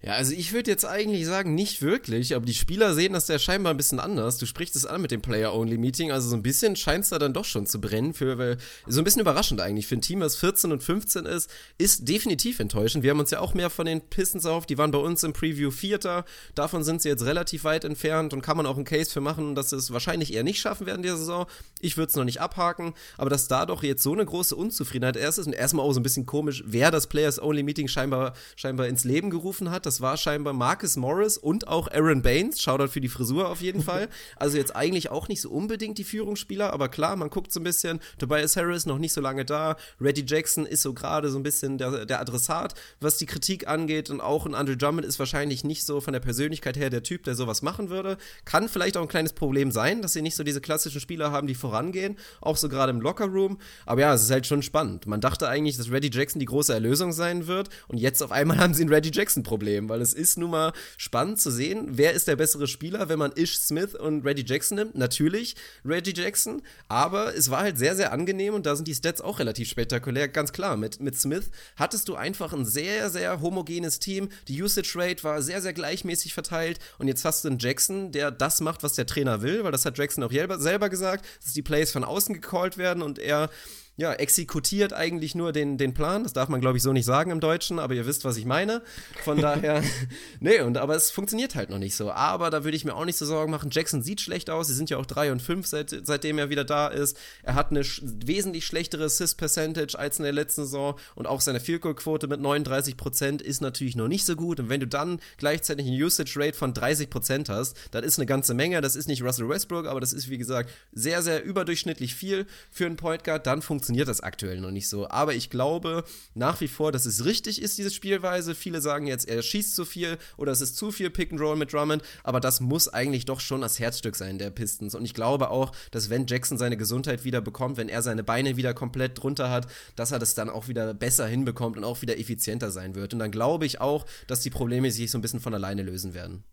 Ja, 0.00 0.12
also 0.12 0.32
ich 0.32 0.52
würde 0.52 0.70
jetzt 0.70 0.84
eigentlich 0.84 1.26
sagen, 1.26 1.56
nicht 1.56 1.82
wirklich, 1.82 2.36
aber 2.36 2.46
die 2.46 2.54
Spieler 2.54 2.94
sehen 2.94 3.14
das 3.14 3.26
ja 3.26 3.36
scheinbar 3.36 3.74
ein 3.74 3.76
bisschen 3.76 3.98
anders. 3.98 4.38
Du 4.38 4.46
sprichst 4.46 4.76
es 4.76 4.86
an 4.86 5.02
mit 5.02 5.10
dem 5.10 5.20
Player-Only-Meeting, 5.20 6.12
also 6.12 6.28
so 6.28 6.36
ein 6.36 6.42
bisschen 6.42 6.76
scheint 6.76 7.02
es 7.02 7.10
da 7.10 7.18
dann 7.18 7.32
doch 7.32 7.44
schon 7.44 7.66
zu 7.66 7.80
brennen. 7.80 8.14
Für, 8.14 8.38
weil, 8.38 8.58
so 8.86 9.00
ein 9.00 9.04
bisschen 9.04 9.22
überraschend 9.22 9.60
eigentlich. 9.60 9.88
Für 9.88 9.96
ein 9.96 10.00
Team, 10.00 10.20
was 10.20 10.36
14 10.36 10.70
und 10.70 10.84
15 10.84 11.26
ist, 11.26 11.50
ist 11.78 12.08
definitiv 12.08 12.60
enttäuschend. 12.60 13.02
Wir 13.02 13.10
haben 13.10 13.18
uns 13.18 13.32
ja 13.32 13.40
auch 13.40 13.54
mehr 13.54 13.70
von 13.70 13.86
den 13.86 14.00
Pistons 14.00 14.46
auf, 14.46 14.66
die 14.66 14.78
waren 14.78 14.92
bei 14.92 14.98
uns 14.98 15.24
im 15.24 15.32
Preview 15.32 15.72
Vierter. 15.72 16.24
Davon 16.54 16.84
sind 16.84 17.02
sie 17.02 17.08
jetzt 17.08 17.24
relativ 17.24 17.64
weit 17.64 17.84
entfernt 17.84 18.32
und 18.32 18.40
kann 18.40 18.56
man 18.56 18.66
auch 18.66 18.76
einen 18.76 18.84
Case 18.84 19.10
für 19.10 19.20
machen, 19.20 19.56
dass 19.56 19.70
sie 19.70 19.76
es 19.76 19.92
wahrscheinlich 19.92 20.32
eher 20.32 20.44
nicht 20.44 20.60
schaffen 20.60 20.86
werden 20.86 21.02
dieser 21.02 21.16
Saison. 21.16 21.46
Ich 21.80 21.96
würde 21.96 22.10
es 22.10 22.16
noch 22.16 22.24
nicht 22.24 22.40
abhaken, 22.40 22.94
aber 23.16 23.30
dass 23.30 23.48
da 23.48 23.66
doch 23.66 23.82
jetzt 23.82 24.04
so 24.04 24.12
eine 24.12 24.24
große 24.24 24.54
Unzufriedenheit 24.54 25.16
erst 25.16 25.40
ist 25.40 25.46
und 25.46 25.54
erstmal 25.54 25.84
auch 25.84 25.92
so 25.92 25.98
ein 25.98 26.04
bisschen 26.04 26.24
komisch, 26.24 26.62
wer 26.66 26.92
das 26.92 27.08
Players-Only-Meeting 27.08 27.88
scheinbar, 27.88 28.34
scheinbar 28.54 28.86
ins 28.86 29.02
Leben 29.02 29.30
gerufen 29.30 29.72
hat. 29.72 29.87
Das 29.88 30.02
war 30.02 30.18
scheinbar 30.18 30.52
Marcus 30.52 30.98
Morris 30.98 31.38
und 31.38 31.66
auch 31.66 31.88
Aaron 31.90 32.20
Baines. 32.20 32.60
Shoutout 32.60 32.88
für 32.88 33.00
die 33.00 33.08
Frisur 33.08 33.48
auf 33.48 33.62
jeden 33.62 33.82
Fall. 33.82 34.10
Also 34.36 34.56
jetzt 34.56 34.76
eigentlich 34.76 35.10
auch 35.10 35.28
nicht 35.28 35.40
so 35.40 35.50
unbedingt 35.50 35.96
die 35.98 36.04
Führungsspieler, 36.04 36.72
aber 36.72 36.88
klar, 36.88 37.16
man 37.16 37.30
guckt 37.30 37.50
so 37.52 37.60
ein 37.60 37.64
bisschen. 37.64 38.00
Tobias 38.18 38.56
Harris 38.56 38.84
noch 38.84 38.98
nicht 38.98 39.12
so 39.12 39.20
lange 39.20 39.44
da. 39.44 39.76
Reggie 40.00 40.24
Jackson 40.26 40.66
ist 40.66 40.82
so 40.82 40.92
gerade 40.92 41.30
so 41.30 41.38
ein 41.38 41.42
bisschen 41.42 41.78
der, 41.78 42.04
der 42.04 42.20
Adressat, 42.20 42.74
was 43.00 43.16
die 43.16 43.26
Kritik 43.26 43.66
angeht. 43.66 44.10
Und 44.10 44.20
auch 44.20 44.44
ein 44.44 44.54
Andrew 44.54 44.76
Drummond 44.76 45.06
ist 45.06 45.18
wahrscheinlich 45.18 45.64
nicht 45.64 45.86
so 45.86 46.00
von 46.00 46.12
der 46.12 46.20
Persönlichkeit 46.20 46.76
her 46.76 46.90
der 46.90 47.02
Typ, 47.02 47.24
der 47.24 47.34
sowas 47.34 47.62
machen 47.62 47.88
würde. 47.88 48.18
Kann 48.44 48.68
vielleicht 48.68 48.96
auch 48.96 49.02
ein 49.02 49.08
kleines 49.08 49.32
Problem 49.32 49.70
sein, 49.70 50.02
dass 50.02 50.12
sie 50.12 50.22
nicht 50.22 50.36
so 50.36 50.44
diese 50.44 50.60
klassischen 50.60 51.00
Spieler 51.00 51.32
haben, 51.32 51.46
die 51.46 51.54
vorangehen. 51.54 52.16
Auch 52.40 52.58
so 52.58 52.68
gerade 52.68 52.90
im 52.90 53.00
Lockerroom. 53.00 53.58
Aber 53.86 54.02
ja, 54.02 54.14
es 54.14 54.22
ist 54.24 54.30
halt 54.30 54.46
schon 54.46 54.62
spannend. 54.62 55.06
Man 55.06 55.20
dachte 55.20 55.48
eigentlich, 55.48 55.78
dass 55.78 55.90
Reggie 55.90 56.10
Jackson 56.12 56.40
die 56.40 56.46
große 56.46 56.72
Erlösung 56.72 57.12
sein 57.12 57.46
wird. 57.46 57.70
Und 57.88 57.98
jetzt 57.98 58.22
auf 58.22 58.30
einmal 58.30 58.58
haben 58.58 58.74
sie 58.74 58.84
ein 58.84 58.92
Reggie 58.92 59.10
Jackson-Problem, 59.12 59.77
weil 59.86 60.00
es 60.00 60.14
ist 60.14 60.38
nun 60.38 60.50
mal 60.50 60.72
spannend 60.96 61.38
zu 61.38 61.50
sehen, 61.50 61.88
wer 61.90 62.14
ist 62.14 62.26
der 62.26 62.36
bessere 62.36 62.66
Spieler, 62.66 63.10
wenn 63.10 63.18
man 63.18 63.32
Ish 63.34 63.58
Smith 63.58 63.94
und 63.94 64.24
Reggie 64.24 64.46
Jackson 64.46 64.76
nimmt. 64.76 64.94
Natürlich 64.94 65.56
Reggie 65.84 66.14
Jackson, 66.14 66.62
aber 66.88 67.34
es 67.36 67.50
war 67.50 67.60
halt 67.60 67.76
sehr, 67.76 67.94
sehr 67.94 68.12
angenehm 68.12 68.54
und 68.54 68.64
da 68.64 68.74
sind 68.74 68.88
die 68.88 68.94
Stats 68.94 69.20
auch 69.20 69.38
relativ 69.38 69.68
spektakulär. 69.68 70.28
Ganz 70.28 70.52
klar, 70.52 70.78
mit, 70.78 71.00
mit 71.00 71.20
Smith 71.20 71.50
hattest 71.76 72.08
du 72.08 72.14
einfach 72.14 72.54
ein 72.54 72.64
sehr, 72.64 73.10
sehr 73.10 73.42
homogenes 73.42 73.98
Team. 73.98 74.30
Die 74.48 74.62
Usage 74.62 74.92
Rate 74.94 75.22
war 75.24 75.42
sehr, 75.42 75.60
sehr 75.60 75.74
gleichmäßig 75.74 76.32
verteilt 76.32 76.78
und 76.96 77.08
jetzt 77.08 77.26
hast 77.26 77.44
du 77.44 77.48
einen 77.48 77.58
Jackson, 77.58 78.12
der 78.12 78.30
das 78.30 78.62
macht, 78.62 78.82
was 78.82 78.94
der 78.94 79.04
Trainer 79.04 79.42
will, 79.42 79.64
weil 79.64 79.72
das 79.72 79.84
hat 79.84 79.98
Jackson 79.98 80.24
auch 80.24 80.32
selber 80.32 80.88
gesagt, 80.88 81.26
dass 81.44 81.52
die 81.52 81.62
Plays 81.62 81.92
von 81.92 82.04
außen 82.04 82.34
gecallt 82.34 82.78
werden 82.78 83.02
und 83.02 83.18
er 83.18 83.50
ja, 83.98 84.12
exekutiert 84.12 84.92
eigentlich 84.92 85.34
nur 85.34 85.50
den, 85.50 85.76
den 85.76 85.92
Plan. 85.92 86.22
Das 86.22 86.32
darf 86.32 86.48
man, 86.48 86.60
glaube 86.60 86.76
ich, 86.76 86.84
so 86.84 86.92
nicht 86.92 87.04
sagen 87.04 87.32
im 87.32 87.40
Deutschen, 87.40 87.80
aber 87.80 87.94
ihr 87.94 88.06
wisst, 88.06 88.24
was 88.24 88.36
ich 88.36 88.44
meine. 88.44 88.80
Von 89.24 89.40
daher, 89.40 89.82
nee, 90.40 90.60
und 90.60 90.78
aber 90.78 90.94
es 90.94 91.10
funktioniert 91.10 91.56
halt 91.56 91.68
noch 91.68 91.80
nicht 91.80 91.96
so. 91.96 92.12
Aber 92.12 92.50
da 92.50 92.62
würde 92.62 92.76
ich 92.76 92.84
mir 92.84 92.94
auch 92.94 93.04
nicht 93.04 93.16
so 93.16 93.26
Sorgen 93.26 93.50
machen. 93.50 93.70
Jackson 93.72 94.04
sieht 94.04 94.20
schlecht 94.20 94.50
aus. 94.50 94.68
Sie 94.68 94.74
sind 94.74 94.88
ja 94.88 94.98
auch 94.98 95.06
3 95.06 95.32
und 95.32 95.42
5, 95.42 95.66
seit, 95.66 95.96
seitdem 96.04 96.38
er 96.38 96.48
wieder 96.48 96.64
da 96.64 96.86
ist. 96.86 97.18
Er 97.42 97.56
hat 97.56 97.72
eine 97.72 97.82
sch 97.82 98.00
wesentlich 98.04 98.66
schlechtere 98.66 99.02
Assist-Percentage 99.06 99.98
als 99.98 100.18
in 100.18 100.22
der 100.22 100.32
letzten 100.32 100.62
Saison 100.62 100.96
und 101.16 101.26
auch 101.26 101.40
seine 101.40 101.58
Field 101.58 101.82
Goal-Quote 101.82 102.28
mit 102.28 102.40
39% 102.40 103.42
ist 103.42 103.60
natürlich 103.60 103.96
noch 103.96 104.06
nicht 104.06 104.24
so 104.24 104.36
gut. 104.36 104.60
Und 104.60 104.68
wenn 104.68 104.78
du 104.78 104.86
dann 104.86 105.18
gleichzeitig 105.38 105.88
eine 105.88 105.96
Usage-Rate 105.96 106.56
von 106.56 106.72
30% 106.72 107.48
hast, 107.48 107.76
das 107.90 108.06
ist 108.06 108.20
eine 108.20 108.26
ganze 108.26 108.54
Menge. 108.54 108.80
Das 108.80 108.94
ist 108.94 109.08
nicht 109.08 109.24
Russell 109.24 109.48
Westbrook, 109.48 109.86
aber 109.86 109.98
das 109.98 110.12
ist, 110.12 110.30
wie 110.30 110.38
gesagt, 110.38 110.70
sehr, 110.92 111.20
sehr 111.20 111.42
überdurchschnittlich 111.42 112.14
viel 112.14 112.46
für 112.70 112.86
einen 112.86 112.94
Point 112.94 113.24
Guard. 113.24 113.44
Dann 113.44 113.60
funktioniert 113.60 113.87
funktioniert 113.88 114.08
das 114.08 114.20
aktuell 114.20 114.60
noch 114.60 114.70
nicht 114.70 114.86
so. 114.86 115.08
Aber 115.08 115.34
ich 115.34 115.48
glaube 115.48 116.04
nach 116.34 116.60
wie 116.60 116.68
vor, 116.68 116.92
dass 116.92 117.06
es 117.06 117.24
richtig 117.24 117.62
ist, 117.62 117.78
diese 117.78 117.90
Spielweise. 117.90 118.54
Viele 118.54 118.82
sagen 118.82 119.06
jetzt, 119.06 119.26
er 119.26 119.40
schießt 119.40 119.74
zu 119.74 119.86
viel 119.86 120.18
oder 120.36 120.52
es 120.52 120.60
ist 120.60 120.76
zu 120.76 120.92
viel 120.92 121.08
Pick 121.08 121.32
and 121.32 121.40
Roll 121.40 121.56
mit 121.56 121.72
Drummond. 121.72 122.02
Aber 122.22 122.38
das 122.38 122.60
muss 122.60 122.88
eigentlich 122.88 123.24
doch 123.24 123.40
schon 123.40 123.62
das 123.62 123.78
Herzstück 123.78 124.14
sein 124.14 124.38
der 124.38 124.50
Pistons. 124.50 124.94
Und 124.94 125.06
ich 125.06 125.14
glaube 125.14 125.50
auch, 125.50 125.72
dass 125.90 126.10
wenn 126.10 126.26
Jackson 126.26 126.58
seine 126.58 126.76
Gesundheit 126.76 127.24
wieder 127.24 127.40
bekommt, 127.40 127.78
wenn 127.78 127.88
er 127.88 128.02
seine 128.02 128.22
Beine 128.22 128.58
wieder 128.58 128.74
komplett 128.74 129.22
drunter 129.22 129.50
hat, 129.50 129.66
dass 129.96 130.12
er 130.12 130.18
das 130.18 130.34
dann 130.34 130.50
auch 130.50 130.68
wieder 130.68 130.92
besser 130.92 131.26
hinbekommt 131.26 131.78
und 131.78 131.84
auch 131.84 132.02
wieder 132.02 132.18
effizienter 132.18 132.70
sein 132.70 132.94
wird. 132.94 133.14
Und 133.14 133.20
dann 133.20 133.30
glaube 133.30 133.64
ich 133.64 133.80
auch, 133.80 134.04
dass 134.26 134.40
die 134.40 134.50
Probleme 134.50 134.90
sich 134.90 135.10
so 135.10 135.16
ein 135.16 135.22
bisschen 135.22 135.40
von 135.40 135.54
alleine 135.54 135.82
lösen 135.82 136.12
werden. 136.12 136.44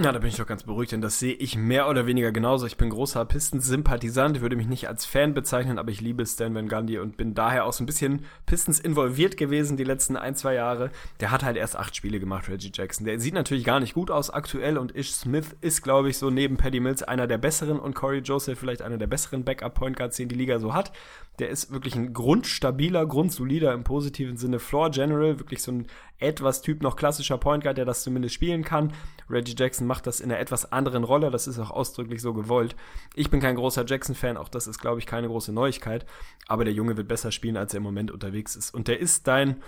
Ja, 0.00 0.10
da 0.10 0.20
bin 0.20 0.30
ich 0.30 0.36
doch 0.36 0.46
ganz 0.46 0.62
beruhigt, 0.62 0.92
denn 0.92 1.02
das 1.02 1.18
sehe 1.18 1.34
ich 1.34 1.54
mehr 1.54 1.86
oder 1.86 2.06
weniger 2.06 2.32
genauso. 2.32 2.64
Ich 2.64 2.78
bin 2.78 2.88
großer 2.88 3.26
Pistons-Sympathisant, 3.26 4.40
würde 4.40 4.56
mich 4.56 4.66
nicht 4.66 4.88
als 4.88 5.04
Fan 5.04 5.34
bezeichnen, 5.34 5.78
aber 5.78 5.90
ich 5.90 6.00
liebe 6.00 6.24
Stan 6.24 6.54
Van 6.54 6.66
Gundy 6.66 6.98
und 6.98 7.18
bin 7.18 7.34
daher 7.34 7.66
auch 7.66 7.74
so 7.74 7.82
ein 7.82 7.86
bisschen 7.86 8.24
Pistons 8.46 8.80
involviert 8.80 9.36
gewesen 9.36 9.76
die 9.76 9.84
letzten 9.84 10.16
ein, 10.16 10.34
zwei 10.34 10.54
Jahre. 10.54 10.90
Der 11.20 11.30
hat 11.30 11.44
halt 11.44 11.58
erst 11.58 11.76
acht 11.76 11.94
Spiele 11.94 12.20
gemacht, 12.20 12.48
Reggie 12.48 12.72
Jackson. 12.72 13.04
Der 13.04 13.20
sieht 13.20 13.34
natürlich 13.34 13.64
gar 13.64 13.80
nicht 13.80 13.92
gut 13.92 14.10
aus 14.10 14.30
aktuell 14.30 14.78
und 14.78 14.96
Ish 14.96 15.12
Smith 15.12 15.54
ist, 15.60 15.82
glaube 15.82 16.08
ich, 16.08 16.16
so 16.16 16.30
neben 16.30 16.56
Paddy 16.56 16.80
Mills 16.80 17.02
einer 17.02 17.26
der 17.26 17.36
besseren 17.36 17.78
und 17.78 17.94
Corey 17.94 18.20
Joseph 18.20 18.58
vielleicht 18.58 18.80
einer 18.80 18.96
der 18.96 19.08
besseren 19.08 19.44
Backup-Point 19.44 19.98
Guards, 19.98 20.16
den 20.16 20.30
die 20.30 20.36
Liga 20.36 20.58
so 20.58 20.72
hat. 20.72 20.92
Der 21.38 21.50
ist 21.50 21.70
wirklich 21.70 21.96
ein 21.96 22.14
grundstabiler, 22.14 23.04
grundsolider 23.06 23.72
im 23.74 23.84
positiven 23.84 24.38
Sinne 24.38 24.58
Floor 24.58 24.90
General, 24.90 25.38
wirklich 25.38 25.62
so 25.62 25.72
ein 25.72 25.86
etwas 26.18 26.62
Typ 26.62 26.82
noch 26.82 26.96
klassischer 26.96 27.36
Point 27.36 27.64
Guard, 27.64 27.78
der 27.78 27.84
das 27.84 28.02
zumindest 28.02 28.34
spielen 28.34 28.64
kann. 28.64 28.92
Reggie 29.28 29.54
Jackson 29.56 29.81
macht 29.86 30.06
das 30.06 30.20
in 30.20 30.30
einer 30.30 30.40
etwas 30.40 30.72
anderen 30.72 31.04
Rolle, 31.04 31.30
das 31.30 31.46
ist 31.46 31.58
auch 31.58 31.70
ausdrücklich 31.70 32.20
so 32.22 32.32
gewollt. 32.32 32.76
Ich 33.14 33.30
bin 33.30 33.40
kein 33.40 33.56
großer 33.56 33.84
Jackson-Fan, 33.86 34.36
auch 34.36 34.48
das 34.48 34.66
ist, 34.66 34.78
glaube 34.78 34.98
ich, 34.98 35.06
keine 35.06 35.28
große 35.28 35.52
Neuigkeit, 35.52 36.06
aber 36.46 36.64
der 36.64 36.74
Junge 36.74 36.96
wird 36.96 37.08
besser 37.08 37.32
spielen, 37.32 37.56
als 37.56 37.74
er 37.74 37.78
im 37.78 37.84
Moment 37.84 38.10
unterwegs 38.10 38.56
ist. 38.56 38.74
Und 38.74 38.88
der 38.88 39.00
ist 39.00 39.26
dein 39.26 39.62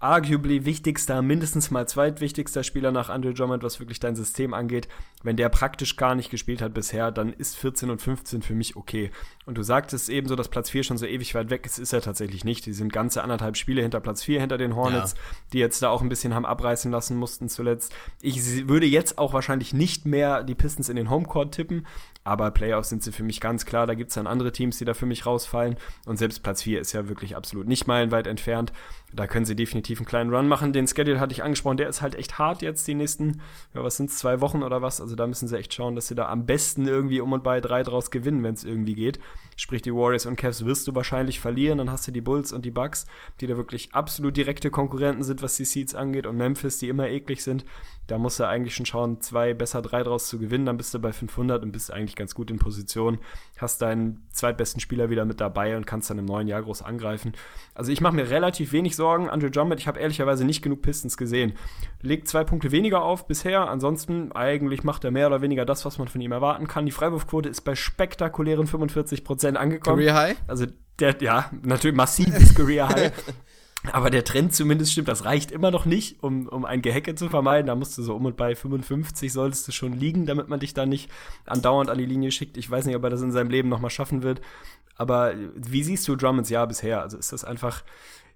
arguably 0.00 0.64
wichtigster, 0.64 1.20
mindestens 1.20 1.70
mal 1.70 1.86
zweitwichtigster 1.86 2.64
Spieler 2.64 2.90
nach 2.90 3.10
Andrew 3.10 3.34
Drummond, 3.34 3.62
was 3.62 3.80
wirklich 3.80 4.00
dein 4.00 4.16
System 4.16 4.54
angeht. 4.54 4.88
Wenn 5.22 5.36
der 5.36 5.50
praktisch 5.50 5.96
gar 5.96 6.14
nicht 6.14 6.30
gespielt 6.30 6.62
hat 6.62 6.72
bisher, 6.72 7.12
dann 7.12 7.34
ist 7.34 7.56
14 7.58 7.90
und 7.90 8.00
15 8.00 8.40
für 8.40 8.54
mich 8.54 8.76
okay. 8.76 9.10
Und 9.44 9.58
du 9.58 9.62
sagtest 9.62 10.08
eben 10.08 10.26
so, 10.26 10.36
dass 10.36 10.48
Platz 10.48 10.70
4 10.70 10.84
schon 10.84 10.96
so 10.96 11.04
ewig 11.04 11.34
weit 11.34 11.50
weg 11.50 11.66
ist, 11.66 11.78
ist 11.78 11.92
er 11.92 12.00
tatsächlich 12.00 12.44
nicht. 12.44 12.64
Die 12.64 12.72
sind 12.72 12.90
ganze 12.90 13.22
anderthalb 13.22 13.58
Spiele 13.58 13.82
hinter 13.82 14.00
Platz 14.00 14.22
4, 14.22 14.40
hinter 14.40 14.56
den 14.56 14.74
Hornets, 14.74 15.12
ja. 15.12 15.20
die 15.52 15.58
jetzt 15.58 15.82
da 15.82 15.90
auch 15.90 16.00
ein 16.00 16.08
bisschen 16.08 16.34
haben 16.34 16.46
abreißen 16.46 16.90
lassen 16.90 17.18
mussten 17.18 17.50
zuletzt. 17.50 17.94
Ich 18.22 18.68
würde 18.68 18.86
jetzt 18.86 19.18
auch 19.18 19.34
wahrscheinlich 19.34 19.59
nicht 19.72 20.06
mehr 20.06 20.42
die 20.42 20.54
Pistons 20.54 20.88
in 20.88 20.96
den 20.96 21.10
Homecourt 21.10 21.54
tippen, 21.54 21.86
aber 22.30 22.52
Playoffs 22.52 22.90
sind 22.90 23.02
sie 23.02 23.10
für 23.10 23.24
mich 23.24 23.40
ganz 23.40 23.66
klar. 23.66 23.88
Da 23.88 23.94
gibt 23.94 24.10
es 24.10 24.14
dann 24.14 24.28
andere 24.28 24.52
Teams, 24.52 24.78
die 24.78 24.84
da 24.84 24.94
für 24.94 25.04
mich 25.04 25.26
rausfallen. 25.26 25.74
Und 26.06 26.16
selbst 26.16 26.44
Platz 26.44 26.62
4 26.62 26.80
ist 26.80 26.92
ja 26.92 27.08
wirklich 27.08 27.34
absolut 27.34 27.66
nicht 27.66 27.88
meilenweit 27.88 28.28
entfernt. 28.28 28.72
Da 29.12 29.26
können 29.26 29.44
sie 29.44 29.56
definitiv 29.56 29.98
einen 29.98 30.06
kleinen 30.06 30.32
Run 30.32 30.46
machen. 30.46 30.72
Den 30.72 30.86
Schedule 30.86 31.18
hatte 31.18 31.32
ich 31.32 31.42
angesprochen, 31.42 31.78
der 31.78 31.88
ist 31.88 32.02
halt 32.02 32.14
echt 32.14 32.38
hart 32.38 32.62
jetzt 32.62 32.86
die 32.86 32.94
nächsten, 32.94 33.40
ja, 33.74 33.82
was 33.82 33.96
sind 33.96 34.10
es, 34.10 34.18
zwei 34.18 34.40
Wochen 34.40 34.62
oder 34.62 34.80
was? 34.80 35.00
Also 35.00 35.16
da 35.16 35.26
müssen 35.26 35.48
sie 35.48 35.58
echt 35.58 35.74
schauen, 35.74 35.96
dass 35.96 36.06
sie 36.06 36.14
da 36.14 36.28
am 36.28 36.46
besten 36.46 36.86
irgendwie 36.86 37.20
um 37.20 37.32
und 37.32 37.42
bei 37.42 37.60
drei 37.60 37.82
draus 37.82 38.12
gewinnen, 38.12 38.44
wenn 38.44 38.54
es 38.54 38.62
irgendwie 38.62 38.94
geht. 38.94 39.18
Sprich, 39.56 39.82
die 39.82 39.92
Warriors 39.92 40.26
und 40.26 40.36
Cavs 40.36 40.64
wirst 40.64 40.86
du 40.86 40.94
wahrscheinlich 40.94 41.40
verlieren. 41.40 41.78
Dann 41.78 41.90
hast 41.90 42.06
du 42.06 42.12
die 42.12 42.20
Bulls 42.20 42.52
und 42.52 42.64
die 42.64 42.70
Bucks, 42.70 43.06
die 43.40 43.48
da 43.48 43.56
wirklich 43.56 43.92
absolut 43.92 44.36
direkte 44.36 44.70
Konkurrenten 44.70 45.24
sind, 45.24 45.42
was 45.42 45.56
die 45.56 45.64
Seeds 45.64 45.96
angeht. 45.96 46.26
Und 46.26 46.36
Memphis, 46.36 46.78
die 46.78 46.88
immer 46.88 47.08
eklig 47.08 47.42
sind. 47.42 47.64
Da 48.06 48.18
musst 48.18 48.40
du 48.40 48.44
eigentlich 48.44 48.74
schon 48.74 48.86
schauen, 48.86 49.20
zwei, 49.20 49.52
besser 49.54 49.82
drei 49.82 50.02
draus 50.02 50.28
zu 50.28 50.38
gewinnen. 50.38 50.66
Dann 50.66 50.76
bist 50.76 50.94
du 50.94 50.98
bei 50.98 51.12
500 51.12 51.62
und 51.62 51.72
bist 51.72 51.92
eigentlich 51.92 52.16
ganz 52.20 52.34
gut 52.34 52.50
in 52.50 52.58
Position. 52.58 53.18
Hast 53.58 53.82
deinen 53.82 54.26
zweitbesten 54.30 54.80
Spieler 54.80 55.10
wieder 55.10 55.24
mit 55.24 55.40
dabei 55.40 55.76
und 55.76 55.86
kannst 55.86 56.08
dann 56.10 56.18
im 56.18 56.24
neuen 56.24 56.46
Jahr 56.46 56.62
groß 56.62 56.82
angreifen. 56.82 57.32
Also 57.74 57.90
ich 57.90 58.00
mache 58.00 58.14
mir 58.14 58.30
relativ 58.30 58.72
wenig 58.72 58.94
Sorgen. 58.94 59.28
Andrew 59.28 59.50
Drummond, 59.50 59.80
ich 59.80 59.88
habe 59.88 59.98
ehrlicherweise 59.98 60.44
nicht 60.44 60.62
genug 60.62 60.82
Pistons 60.82 61.16
gesehen. 61.16 61.54
Legt 62.00 62.28
zwei 62.28 62.44
Punkte 62.44 62.70
weniger 62.70 63.02
auf 63.02 63.26
bisher. 63.26 63.68
Ansonsten 63.68 64.32
eigentlich 64.32 64.84
macht 64.84 65.04
er 65.04 65.10
mehr 65.10 65.26
oder 65.26 65.42
weniger 65.42 65.64
das, 65.64 65.84
was 65.84 65.98
man 65.98 66.08
von 66.08 66.20
ihm 66.20 66.32
erwarten 66.32 66.68
kann. 66.68 66.86
Die 66.86 66.92
Freiwurfquote 66.92 67.48
ist 67.48 67.62
bei 67.62 67.74
spektakulären 67.74 68.66
45% 68.66 69.54
angekommen. 69.54 69.98
Career 69.98 70.14
High? 70.14 70.36
Also 70.46 70.66
der, 70.98 71.16
ja, 71.20 71.50
natürlich 71.62 71.96
massives 71.96 72.54
Career 72.54 72.88
High. 72.88 73.12
Aber 73.92 74.10
der 74.10 74.24
Trend 74.24 74.54
zumindest 74.54 74.92
stimmt, 74.92 75.08
das 75.08 75.24
reicht 75.24 75.50
immer 75.50 75.70
noch 75.70 75.86
nicht, 75.86 76.22
um, 76.22 76.48
um 76.48 76.66
ein 76.66 76.82
Gehecke 76.82 77.14
zu 77.14 77.30
vermeiden. 77.30 77.66
Da 77.66 77.74
musst 77.74 77.96
du 77.96 78.02
so 78.02 78.14
um 78.14 78.26
und 78.26 78.36
bei 78.36 78.54
55 78.54 79.32
solltest 79.32 79.66
du 79.68 79.72
schon 79.72 79.94
liegen, 79.94 80.26
damit 80.26 80.48
man 80.48 80.60
dich 80.60 80.74
da 80.74 80.84
nicht 80.84 81.10
andauernd 81.46 81.88
an 81.88 81.96
die 81.96 82.06
Linie 82.06 82.30
schickt. 82.30 82.58
Ich 82.58 82.70
weiß 82.70 82.84
nicht, 82.84 82.96
ob 82.96 83.04
er 83.04 83.10
das 83.10 83.22
in 83.22 83.32
seinem 83.32 83.50
Leben 83.50 83.70
nochmal 83.70 83.90
schaffen 83.90 84.22
wird. 84.22 84.42
Aber 84.96 85.32
wie 85.54 85.82
siehst 85.82 86.06
du 86.08 86.14
Drummonds 86.14 86.50
Jahr 86.50 86.66
bisher? 86.66 87.00
Also 87.00 87.16
ist 87.16 87.32
das 87.32 87.42
einfach, 87.42 87.82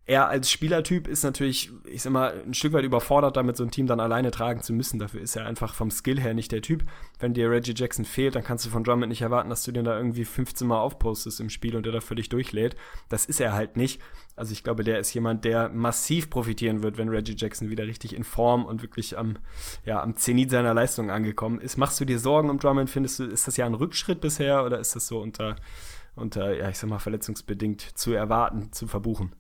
er 0.07 0.29
als 0.29 0.51
Spielertyp 0.51 1.09
ist 1.09 1.25
natürlich, 1.25 1.71
ich 1.87 2.03
sag 2.03 2.13
mal, 2.13 2.43
ein 2.45 2.53
Stück 2.53 2.75
weit 2.75 2.85
überfordert, 2.85 3.39
damit 3.39 3.57
so 3.57 3.65
ein 3.65 3.71
Team 3.71 3.87
dann 3.87 4.01
alleine 4.01 4.31
tragen 4.31 4.61
zu 4.61 4.75
müssen. 4.75 4.99
Dafür 4.99 5.23
ist 5.23 5.35
er 5.35 5.47
einfach 5.47 5.73
vom 5.73 5.91
Skill 5.91 6.21
her 6.21 6.35
nicht 6.35 6.53
der 6.53 6.61
Typ. 6.61 6.85
Wenn 7.19 7.33
dir 7.33 7.51
Reggie 7.51 7.73
Jackson 7.75 8.05
fehlt, 8.05 8.35
dann 8.35 8.45
kannst 8.45 8.67
du 8.67 8.71
von 8.71 8.85
Drummond 8.85 9.09
nicht 9.09 9.23
erwarten, 9.23 9.49
dass 9.49 9.65
du 9.65 9.73
den 9.73 9.87
da 9.87 9.97
irgendwie 9.97 10.27
15 10.27 10.67
Mal 10.67 10.79
aufpostest 10.79 11.41
im 11.41 11.49
Spiel 11.49 11.75
und 11.75 11.87
der 11.87 11.93
da 11.95 12.03
völlig 12.03 12.29
durchlädt. 12.29 12.77
Das 13.09 13.25
ist 13.25 13.41
er 13.41 13.55
halt 13.55 13.79
nicht. 13.79 14.03
Also 14.37 14.53
ich 14.53 14.63
glaube, 14.63 14.85
der 14.85 14.99
ist 14.99 15.15
jemand, 15.15 15.47
der 15.47 15.71
massiv 15.71 16.29
profitieren 16.29 16.83
wird, 16.83 16.99
wenn 16.99 17.09
Reggie 17.09 17.37
Jackson 17.37 17.71
wieder 17.71 17.87
richtig 17.87 18.15
in 18.15 18.25
Form 18.25 18.67
und 18.67 18.83
wirklich 18.83 19.17
am, 19.17 19.39
ja, 19.87 20.03
am 20.03 20.17
Zenit 20.17 20.51
seiner 20.51 20.75
Leistung 20.75 21.11
angekommen 21.11 21.61
ist. 21.61 21.79
Machst 21.79 21.99
du 21.99 22.05
dir 22.05 22.19
Sorgen 22.19 22.51
um 22.51 22.59
Drummond? 22.59 22.91
Findest 22.91 23.21
du, 23.21 23.25
ist 23.25 23.47
das 23.47 23.57
ja 23.57 23.65
ein 23.65 23.75
Rückschritt 23.75 24.21
bisher 24.21 24.67
oder 24.67 24.81
ist 24.81 24.95
das 24.95 25.07
so 25.07 25.21
unter, 25.21 25.57
unter, 26.15 26.55
ja, 26.55 26.69
ich 26.69 26.77
sag 26.77 26.91
mal, 26.91 26.99
verletzungsbedingt 26.99 27.81
zu 27.81 28.13
erwarten, 28.13 28.71
zu 28.71 28.87
verbuchen? 28.87 29.35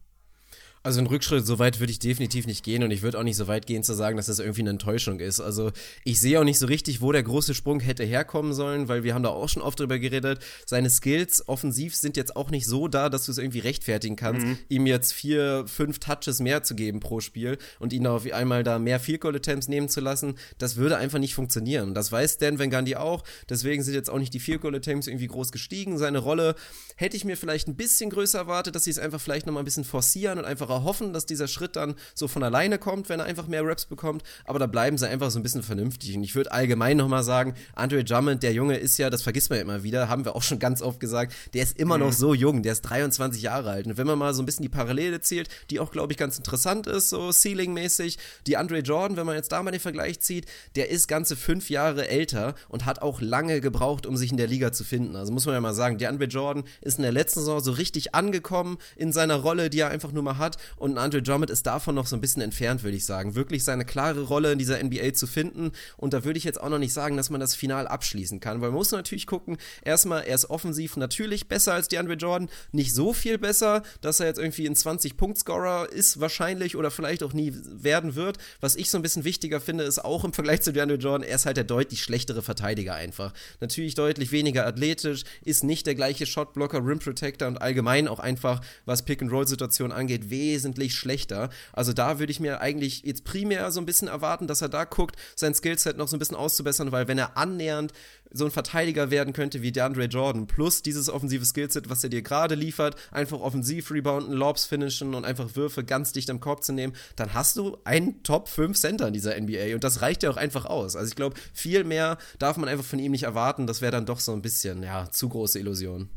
Also 0.84 1.00
ein 1.00 1.06
Rückschritt, 1.06 1.46
so 1.46 1.58
weit 1.58 1.80
würde 1.80 1.92
ich 1.92 1.98
definitiv 1.98 2.46
nicht 2.46 2.62
gehen 2.62 2.82
und 2.82 2.90
ich 2.90 3.00
würde 3.00 3.18
auch 3.18 3.22
nicht 3.22 3.38
so 3.38 3.48
weit 3.48 3.66
gehen 3.66 3.82
zu 3.82 3.94
sagen, 3.94 4.18
dass 4.18 4.26
das 4.26 4.38
irgendwie 4.38 4.60
eine 4.60 4.70
Enttäuschung 4.70 5.18
ist. 5.18 5.40
Also 5.40 5.72
ich 6.04 6.20
sehe 6.20 6.38
auch 6.38 6.44
nicht 6.44 6.58
so 6.58 6.66
richtig, 6.66 7.00
wo 7.00 7.10
der 7.10 7.22
große 7.22 7.54
Sprung 7.54 7.80
hätte 7.80 8.04
herkommen 8.04 8.52
sollen, 8.52 8.86
weil 8.86 9.02
wir 9.02 9.14
haben 9.14 9.22
da 9.22 9.30
auch 9.30 9.48
schon 9.48 9.62
oft 9.62 9.80
drüber 9.80 9.98
geredet. 9.98 10.40
Seine 10.66 10.90
Skills 10.90 11.48
offensiv 11.48 11.96
sind 11.96 12.18
jetzt 12.18 12.36
auch 12.36 12.50
nicht 12.50 12.66
so 12.66 12.86
da, 12.86 13.08
dass 13.08 13.24
du 13.24 13.32
es 13.32 13.38
irgendwie 13.38 13.60
rechtfertigen 13.60 14.16
kannst, 14.16 14.46
mhm. 14.46 14.58
ihm 14.68 14.84
jetzt 14.84 15.14
vier, 15.14 15.64
fünf 15.66 16.00
Touches 16.00 16.40
mehr 16.40 16.62
zu 16.62 16.74
geben 16.74 17.00
pro 17.00 17.20
Spiel 17.20 17.56
und 17.78 17.94
ihn 17.94 18.06
auf 18.06 18.30
einmal 18.30 18.62
da 18.62 18.78
mehr 18.78 19.00
Field 19.00 19.22
Goal 19.22 19.36
Attempts 19.36 19.68
nehmen 19.68 19.88
zu 19.88 20.02
lassen. 20.02 20.34
Das 20.58 20.76
würde 20.76 20.98
einfach 20.98 21.18
nicht 21.18 21.34
funktionieren. 21.34 21.94
Das 21.94 22.12
weiß 22.12 22.36
Dan 22.36 22.58
Van 22.58 22.68
Gundy 22.68 22.96
auch. 22.96 23.24
Deswegen 23.48 23.82
sind 23.82 23.94
jetzt 23.94 24.10
auch 24.10 24.18
nicht 24.18 24.34
die 24.34 24.40
Field 24.40 24.60
Goal 24.60 24.74
Attempts 24.74 25.06
irgendwie 25.06 25.28
groß 25.28 25.50
gestiegen. 25.50 25.96
Seine 25.96 26.18
Rolle 26.18 26.56
hätte 26.96 27.16
ich 27.16 27.24
mir 27.24 27.38
vielleicht 27.38 27.68
ein 27.68 27.76
bisschen 27.76 28.10
größer 28.10 28.40
erwartet, 28.40 28.74
dass 28.74 28.84
sie 28.84 28.90
es 28.90 28.98
einfach 28.98 29.22
vielleicht 29.22 29.46
nochmal 29.46 29.62
ein 29.62 29.64
bisschen 29.64 29.84
forcieren 29.84 30.38
und 30.38 30.44
einfach 30.44 30.73
hoffen, 30.82 31.12
dass 31.12 31.26
dieser 31.26 31.46
Schritt 31.46 31.76
dann 31.76 31.94
so 32.14 32.26
von 32.26 32.42
alleine 32.42 32.78
kommt, 32.78 33.08
wenn 33.08 33.20
er 33.20 33.26
einfach 33.26 33.46
mehr 33.46 33.64
Raps 33.64 33.84
bekommt. 33.84 34.22
Aber 34.44 34.58
da 34.58 34.66
bleiben 34.66 34.98
sie 34.98 35.08
einfach 35.08 35.30
so 35.30 35.38
ein 35.38 35.42
bisschen 35.42 35.62
vernünftig. 35.62 36.16
Und 36.16 36.24
ich 36.24 36.34
würde 36.34 36.52
allgemein 36.52 36.96
nochmal 36.96 37.22
sagen, 37.22 37.54
Andre 37.74 38.02
Drummond, 38.02 38.42
der 38.42 38.52
Junge 38.52 38.76
ist 38.76 38.98
ja, 38.98 39.10
das 39.10 39.22
vergisst 39.22 39.50
man 39.50 39.58
ja 39.58 39.62
immer 39.62 39.82
wieder, 39.82 40.08
haben 40.08 40.24
wir 40.24 40.34
auch 40.34 40.42
schon 40.42 40.58
ganz 40.58 40.82
oft 40.82 41.00
gesagt, 41.00 41.34
der 41.54 41.62
ist 41.62 41.78
immer 41.78 41.96
mhm. 41.96 42.04
noch 42.04 42.12
so 42.12 42.34
jung, 42.34 42.62
der 42.62 42.72
ist 42.72 42.82
23 42.82 43.42
Jahre 43.42 43.70
alt. 43.70 43.86
Und 43.86 43.96
wenn 43.96 44.06
man 44.06 44.18
mal 44.18 44.34
so 44.34 44.42
ein 44.42 44.46
bisschen 44.46 44.62
die 44.62 44.68
Parallele 44.68 45.20
zählt, 45.20 45.48
die 45.70 45.80
auch, 45.80 45.92
glaube 45.92 46.12
ich, 46.12 46.18
ganz 46.18 46.36
interessant 46.38 46.86
ist, 46.86 47.10
so 47.10 47.30
Ceiling-mäßig, 47.30 48.18
die 48.46 48.56
Andre 48.56 48.78
Jordan, 48.78 49.16
wenn 49.16 49.26
man 49.26 49.36
jetzt 49.36 49.52
da 49.52 49.62
mal 49.62 49.70
den 49.70 49.80
Vergleich 49.80 50.20
zieht, 50.20 50.46
der 50.76 50.90
ist 50.90 51.08
ganze 51.08 51.36
fünf 51.36 51.70
Jahre 51.70 52.08
älter 52.08 52.54
und 52.68 52.84
hat 52.86 53.02
auch 53.02 53.20
lange 53.20 53.60
gebraucht, 53.60 54.06
um 54.06 54.16
sich 54.16 54.30
in 54.30 54.36
der 54.36 54.46
Liga 54.46 54.72
zu 54.72 54.84
finden. 54.84 55.16
Also 55.16 55.32
muss 55.32 55.46
man 55.46 55.54
ja 55.54 55.60
mal 55.60 55.74
sagen, 55.74 55.98
der 55.98 56.08
Andre 56.08 56.24
Jordan 56.24 56.64
ist 56.80 56.98
in 56.98 57.02
der 57.02 57.12
letzten 57.12 57.40
Saison 57.40 57.60
so 57.60 57.72
richtig 57.72 58.14
angekommen 58.14 58.78
in 58.96 59.12
seiner 59.12 59.36
Rolle, 59.36 59.70
die 59.70 59.80
er 59.80 59.90
einfach 59.90 60.12
nur 60.12 60.22
mal 60.22 60.38
hat. 60.38 60.56
Und 60.76 60.98
Andre 60.98 61.22
Drummond 61.22 61.50
ist 61.50 61.66
davon 61.66 61.94
noch 61.94 62.06
so 62.06 62.16
ein 62.16 62.20
bisschen 62.20 62.42
entfernt, 62.42 62.82
würde 62.82 62.96
ich 62.96 63.04
sagen. 63.04 63.34
Wirklich 63.34 63.64
seine 63.64 63.84
klare 63.84 64.22
Rolle 64.22 64.52
in 64.52 64.58
dieser 64.58 64.82
NBA 64.82 65.14
zu 65.14 65.26
finden. 65.26 65.72
Und 65.96 66.12
da 66.12 66.24
würde 66.24 66.38
ich 66.38 66.44
jetzt 66.44 66.60
auch 66.60 66.68
noch 66.68 66.78
nicht 66.78 66.92
sagen, 66.92 67.16
dass 67.16 67.30
man 67.30 67.40
das 67.40 67.54
Final 67.54 67.86
abschließen 67.86 68.40
kann, 68.40 68.60
weil 68.60 68.70
man 68.70 68.78
muss 68.78 68.90
natürlich 68.92 69.26
gucken, 69.26 69.56
erstmal, 69.82 70.24
er 70.24 70.34
ist 70.34 70.50
offensiv 70.50 70.96
natürlich 70.96 71.48
besser 71.48 71.74
als 71.74 71.88
DeAndre 71.88 72.14
Jordan, 72.14 72.48
nicht 72.72 72.94
so 72.94 73.12
viel 73.12 73.38
besser, 73.38 73.82
dass 74.00 74.20
er 74.20 74.26
jetzt 74.26 74.38
irgendwie 74.38 74.66
ein 74.66 74.74
20-Punkt-Scorer 74.74 75.90
ist, 75.90 76.20
wahrscheinlich 76.20 76.76
oder 76.76 76.90
vielleicht 76.90 77.22
auch 77.22 77.32
nie 77.32 77.52
werden 77.54 78.14
wird. 78.14 78.38
Was 78.60 78.76
ich 78.76 78.90
so 78.90 78.98
ein 78.98 79.02
bisschen 79.02 79.24
wichtiger 79.24 79.60
finde, 79.60 79.84
ist 79.84 80.04
auch 80.04 80.24
im 80.24 80.32
Vergleich 80.32 80.62
zu 80.62 80.72
DeAndre 80.72 80.96
Jordan, 80.96 81.26
er 81.26 81.36
ist 81.36 81.46
halt 81.46 81.56
der 81.56 81.64
deutlich 81.64 82.02
schlechtere 82.02 82.42
Verteidiger 82.42 82.94
einfach. 82.94 83.32
Natürlich 83.60 83.94
deutlich 83.94 84.32
weniger 84.32 84.66
athletisch, 84.66 85.24
ist 85.44 85.64
nicht 85.64 85.86
der 85.86 85.94
gleiche 85.94 86.26
Shotblocker, 86.26 86.84
Rim 86.84 86.98
Protector 86.98 87.48
und 87.48 87.60
allgemein 87.60 88.08
auch 88.08 88.20
einfach, 88.20 88.60
was 88.84 89.04
Pick-and-Roll-Situationen 89.04 89.96
angeht, 89.96 90.30
wesentlich 90.54 90.94
schlechter. 90.94 91.50
Also 91.72 91.92
da 91.92 92.20
würde 92.20 92.30
ich 92.30 92.38
mir 92.38 92.60
eigentlich 92.60 93.02
jetzt 93.02 93.24
primär 93.24 93.72
so 93.72 93.80
ein 93.80 93.86
bisschen 93.86 94.06
erwarten, 94.06 94.46
dass 94.46 94.62
er 94.62 94.68
da 94.68 94.84
guckt, 94.84 95.16
sein 95.34 95.52
Skillset 95.52 95.96
noch 95.96 96.06
so 96.06 96.16
ein 96.16 96.20
bisschen 96.20 96.36
auszubessern, 96.36 96.92
weil 96.92 97.08
wenn 97.08 97.18
er 97.18 97.36
annähernd 97.36 97.92
so 98.30 98.44
ein 98.44 98.52
Verteidiger 98.52 99.10
werden 99.10 99.32
könnte 99.32 99.62
wie 99.62 99.72
DeAndre 99.72 100.04
Jordan, 100.04 100.46
plus 100.46 100.82
dieses 100.82 101.08
offensive 101.08 101.44
Skillset, 101.44 101.90
was 101.90 102.04
er 102.04 102.10
dir 102.10 102.22
gerade 102.22 102.54
liefert, 102.54 102.96
einfach 103.10 103.40
offensiv 103.40 103.90
rebounden, 103.90 104.32
Lobs 104.32 104.64
finishen 104.64 105.14
und 105.14 105.24
einfach 105.24 105.56
Würfe 105.56 105.82
ganz 105.82 106.12
dicht 106.12 106.30
am 106.30 106.40
Korb 106.40 106.62
zu 106.62 106.72
nehmen, 106.72 106.94
dann 107.16 107.34
hast 107.34 107.56
du 107.56 107.78
einen 107.84 108.22
Top 108.22 108.48
5 108.48 108.78
Center 108.78 109.08
in 109.08 109.14
dieser 109.14 109.40
NBA 109.40 109.74
und 109.74 109.82
das 109.82 110.02
reicht 110.02 110.22
ja 110.22 110.30
auch 110.30 110.36
einfach 110.36 110.66
aus. 110.66 110.94
Also 110.94 111.08
ich 111.08 111.16
glaube, 111.16 111.36
viel 111.52 111.82
mehr 111.82 112.18
darf 112.38 112.56
man 112.56 112.68
einfach 112.68 112.84
von 112.84 113.00
ihm 113.00 113.12
nicht 113.12 113.24
erwarten, 113.24 113.66
das 113.66 113.80
wäre 113.80 113.92
dann 113.92 114.06
doch 114.06 114.20
so 114.20 114.32
ein 114.32 114.42
bisschen, 114.42 114.82
ja, 114.84 115.10
zu 115.10 115.28
große 115.28 115.58
Illusion. 115.58 116.08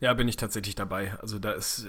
Ja, 0.00 0.12
bin 0.12 0.26
ich 0.26 0.36
tatsächlich 0.36 0.74
dabei. 0.74 1.14
Also 1.22 1.38
da 1.38 1.52
ist, 1.52 1.86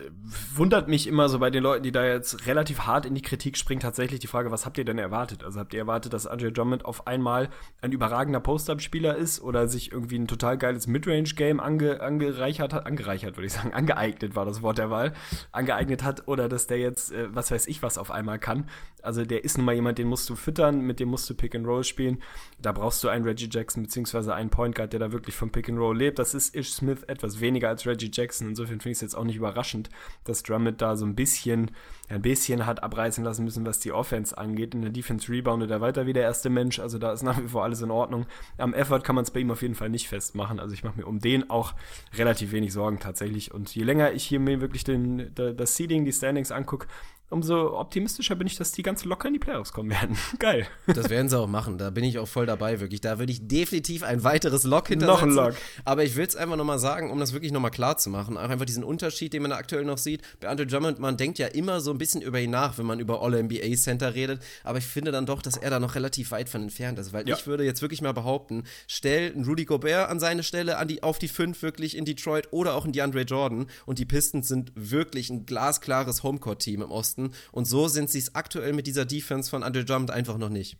wundert 0.53 0.87
mich 0.87 1.07
immer 1.07 1.27
so 1.27 1.39
bei 1.39 1.49
den 1.49 1.63
Leuten, 1.63 1.83
die 1.83 1.91
da 1.91 2.05
jetzt 2.05 2.45
relativ 2.45 2.81
hart 2.81 3.05
in 3.05 3.15
die 3.15 3.21
Kritik 3.21 3.57
springen, 3.57 3.81
tatsächlich 3.81 4.19
die 4.19 4.27
Frage, 4.27 4.51
was 4.51 4.65
habt 4.65 4.77
ihr 4.77 4.85
denn 4.85 4.99
erwartet? 4.99 5.43
Also 5.43 5.59
habt 5.59 5.73
ihr 5.73 5.79
erwartet, 5.79 6.13
dass 6.13 6.27
Andre 6.27 6.51
Drummond 6.51 6.85
auf 6.85 7.07
einmal 7.07 7.49
ein 7.81 7.91
überragender 7.91 8.39
Post-Up-Spieler 8.39 9.15
ist 9.15 9.41
oder 9.41 9.67
sich 9.67 9.91
irgendwie 9.91 10.19
ein 10.19 10.27
total 10.27 10.57
geiles 10.57 10.85
Midrange-Game 10.85 11.59
ange, 11.59 11.99
angereichert 11.99 12.73
hat, 12.73 12.85
angereichert 12.85 13.37
würde 13.37 13.47
ich 13.47 13.53
sagen, 13.53 13.73
angeeignet 13.73 14.35
war 14.35 14.45
das 14.45 14.61
Wort 14.61 14.77
der 14.77 14.91
Wahl, 14.91 15.13
angeeignet 15.51 16.03
hat 16.03 16.27
oder 16.27 16.47
dass 16.47 16.67
der 16.67 16.77
jetzt, 16.77 17.11
äh, 17.11 17.27
was 17.33 17.49
weiß 17.49 17.67
ich, 17.67 17.81
was 17.81 17.97
auf 17.97 18.11
einmal 18.11 18.37
kann. 18.37 18.69
Also 19.01 19.25
der 19.25 19.43
ist 19.43 19.57
nun 19.57 19.65
mal 19.65 19.75
jemand, 19.75 19.97
den 19.97 20.07
musst 20.07 20.29
du 20.29 20.35
füttern, 20.35 20.79
mit 20.81 20.99
dem 20.99 21.09
musst 21.09 21.29
du 21.29 21.33
Pick 21.33 21.53
and 21.53 21.67
Roll 21.67 21.83
spielen. 21.83 22.21
Da 22.59 22.71
brauchst 22.71 23.03
du 23.03 23.09
einen 23.09 23.25
Reggie 23.25 23.49
Jackson 23.51 23.83
beziehungsweise 23.83 24.33
einen 24.33 24.49
Point 24.49 24.75
Guard, 24.75 24.93
der 24.93 24.99
da 24.99 25.11
wirklich 25.11 25.35
vom 25.35 25.51
Pick 25.51 25.69
and 25.69 25.79
Roll 25.79 25.97
lebt. 25.97 26.17
Das 26.17 26.33
ist 26.33 26.55
Ish 26.55 26.71
Smith 26.71 27.03
etwas 27.03 27.39
weniger 27.39 27.69
als 27.69 27.85
Reggie 27.85 27.94
Reggie 27.95 28.11
Jackson. 28.13 28.49
Insofern 28.49 28.79
finde 28.79 28.91
ich 28.91 28.97
es 28.97 29.01
jetzt 29.01 29.15
auch 29.15 29.23
nicht 29.23 29.37
überraschend, 29.37 29.89
dass 30.23 30.43
Drummond 30.43 30.81
da 30.81 30.95
so 30.95 31.05
ein 31.05 31.15
bisschen, 31.15 31.71
ein 32.09 32.21
bisschen 32.21 32.65
hat 32.65 32.83
abreißen 32.83 33.23
lassen 33.23 33.43
müssen, 33.43 33.65
was 33.65 33.79
die 33.79 33.91
Offense 33.91 34.37
angeht. 34.37 34.73
In 34.73 34.81
der 34.81 34.91
Defense 34.91 35.31
reboundet 35.31 35.71
er 35.71 35.81
weiter 35.81 36.05
wie 36.05 36.13
der 36.13 36.23
erste 36.23 36.49
Mensch. 36.49 36.79
Also 36.79 36.97
da 36.97 37.11
ist 37.11 37.23
nach 37.23 37.41
wie 37.41 37.47
vor 37.47 37.63
alles 37.63 37.81
in 37.81 37.91
Ordnung. 37.91 38.25
Am 38.57 38.73
Effort 38.73 39.01
kann 39.01 39.15
man 39.15 39.23
es 39.23 39.31
bei 39.31 39.39
ihm 39.39 39.51
auf 39.51 39.61
jeden 39.61 39.75
Fall 39.75 39.89
nicht 39.89 40.07
festmachen. 40.07 40.59
Also 40.59 40.73
ich 40.73 40.83
mache 40.83 40.97
mir 40.97 41.07
um 41.07 41.19
den 41.19 41.49
auch 41.49 41.73
relativ 42.17 42.51
wenig 42.51 42.73
Sorgen 42.73 42.99
tatsächlich. 42.99 43.53
Und 43.53 43.73
je 43.73 43.83
länger 43.83 44.11
ich 44.11 44.23
hier 44.23 44.39
mir 44.39 44.61
wirklich 44.61 44.83
den, 44.83 45.31
das 45.35 45.75
Seeding, 45.75 46.05
die 46.05 46.13
Standings 46.13 46.51
angucke, 46.51 46.87
umso 47.29 47.77
optimistischer 47.79 48.35
bin 48.35 48.47
ich, 48.47 48.55
dass 48.55 48.71
die 48.71 48.83
ganz 48.83 49.03
locker 49.03 49.27
in 49.27 49.33
die 49.33 49.39
Playoffs 49.39 49.73
kommen 49.73 49.89
werden. 49.89 50.17
Geil. 50.39 50.67
Das 50.87 51.09
werden 51.09 51.27
sie 51.27 51.37
auch 51.37 51.47
machen. 51.47 51.77
Da 51.77 51.89
bin 51.89 52.03
ich 52.03 52.19
auch 52.19 52.27
voll 52.27 52.45
dabei, 52.45 52.79
wirklich. 52.79 53.01
Da 53.01 53.19
würde 53.19 53.31
ich 53.31 53.47
definitiv 53.47 54.03
ein 54.03 54.23
weiteres 54.23 54.63
Lock 54.63 54.89
hintersetzen. 54.89 55.29
Noch 55.29 55.43
ein 55.43 55.49
Lock. 55.51 55.55
Aber 55.85 56.03
ich 56.03 56.15
will 56.15 56.25
es 56.25 56.35
einfach 56.35 56.55
nochmal 56.55 56.79
sagen, 56.79 57.11
um 57.11 57.19
das 57.19 57.33
wirklich 57.33 57.51
nochmal 57.51 57.71
klar 57.71 57.97
zu 57.97 58.09
machen. 58.09 58.37
Auch 58.37 58.49
einfach 58.49 58.65
diesen 58.65 58.83
Unterschied, 58.83 59.33
den 59.33 59.41
man 59.41 59.51
aktuell 59.51 59.85
noch 59.85 59.97
sieht. 59.97 60.21
Bei 60.39 60.49
Andre 60.49 60.67
Drummond, 60.67 60.99
man 60.99 61.17
denkt 61.17 61.39
ja 61.39 61.47
immer 61.47 61.81
so 61.81 61.94
ein 61.95 61.97
bisschen 61.97 62.21
über 62.21 62.39
ihn 62.39 62.51
nach, 62.51 62.77
wenn 62.77 62.85
man 62.85 62.99
über 62.99 63.21
All 63.21 63.41
NBA 63.43 63.75
Center 63.75 64.13
redet. 64.13 64.41
Aber 64.63 64.77
ich 64.77 64.85
finde 64.85 65.11
dann 65.11 65.25
doch, 65.25 65.41
dass 65.41 65.57
er 65.57 65.69
da 65.69 65.79
noch 65.79 65.95
relativ 65.95 66.31
weit 66.31 66.49
von 66.49 66.63
entfernt 66.63 66.99
ist. 66.99 67.13
Weil 67.13 67.27
ja. 67.27 67.35
ich 67.35 67.47
würde 67.47 67.63
jetzt 67.63 67.81
wirklich 67.81 68.01
mal 68.01 68.13
behaupten, 68.13 68.65
stell 68.87 69.31
einen 69.31 69.45
Rudy 69.45 69.65
Gobert 69.65 70.09
an 70.09 70.19
seine 70.19 70.43
Stelle 70.43 70.77
an 70.77 70.87
die, 70.87 71.01
auf 71.01 71.17
die 71.17 71.27
5 71.27 71.61
wirklich 71.61 71.97
in 71.97 72.05
Detroit 72.05 72.49
oder 72.51 72.75
auch 72.75 72.85
in 72.85 72.91
DeAndre 72.91 73.21
Jordan. 73.21 73.67
Und 73.85 73.99
die 73.99 74.05
Pistons 74.05 74.47
sind 74.47 74.71
wirklich 74.75 75.29
ein 75.29 75.45
glasklares 75.45 76.21
Homecourt-Team 76.21 76.81
im 76.81 76.91
Osten. 76.91 77.05
Osten. 77.05 77.31
Und 77.51 77.65
so 77.65 77.87
sind 77.87 78.09
sie 78.09 78.19
es 78.19 78.35
aktuell 78.35 78.73
mit 78.73 78.87
dieser 78.87 79.05
Defense 79.05 79.49
von 79.49 79.63
Andre 79.63 79.85
Drummond 79.85 80.11
einfach 80.11 80.37
noch 80.37 80.49
nicht. 80.49 80.77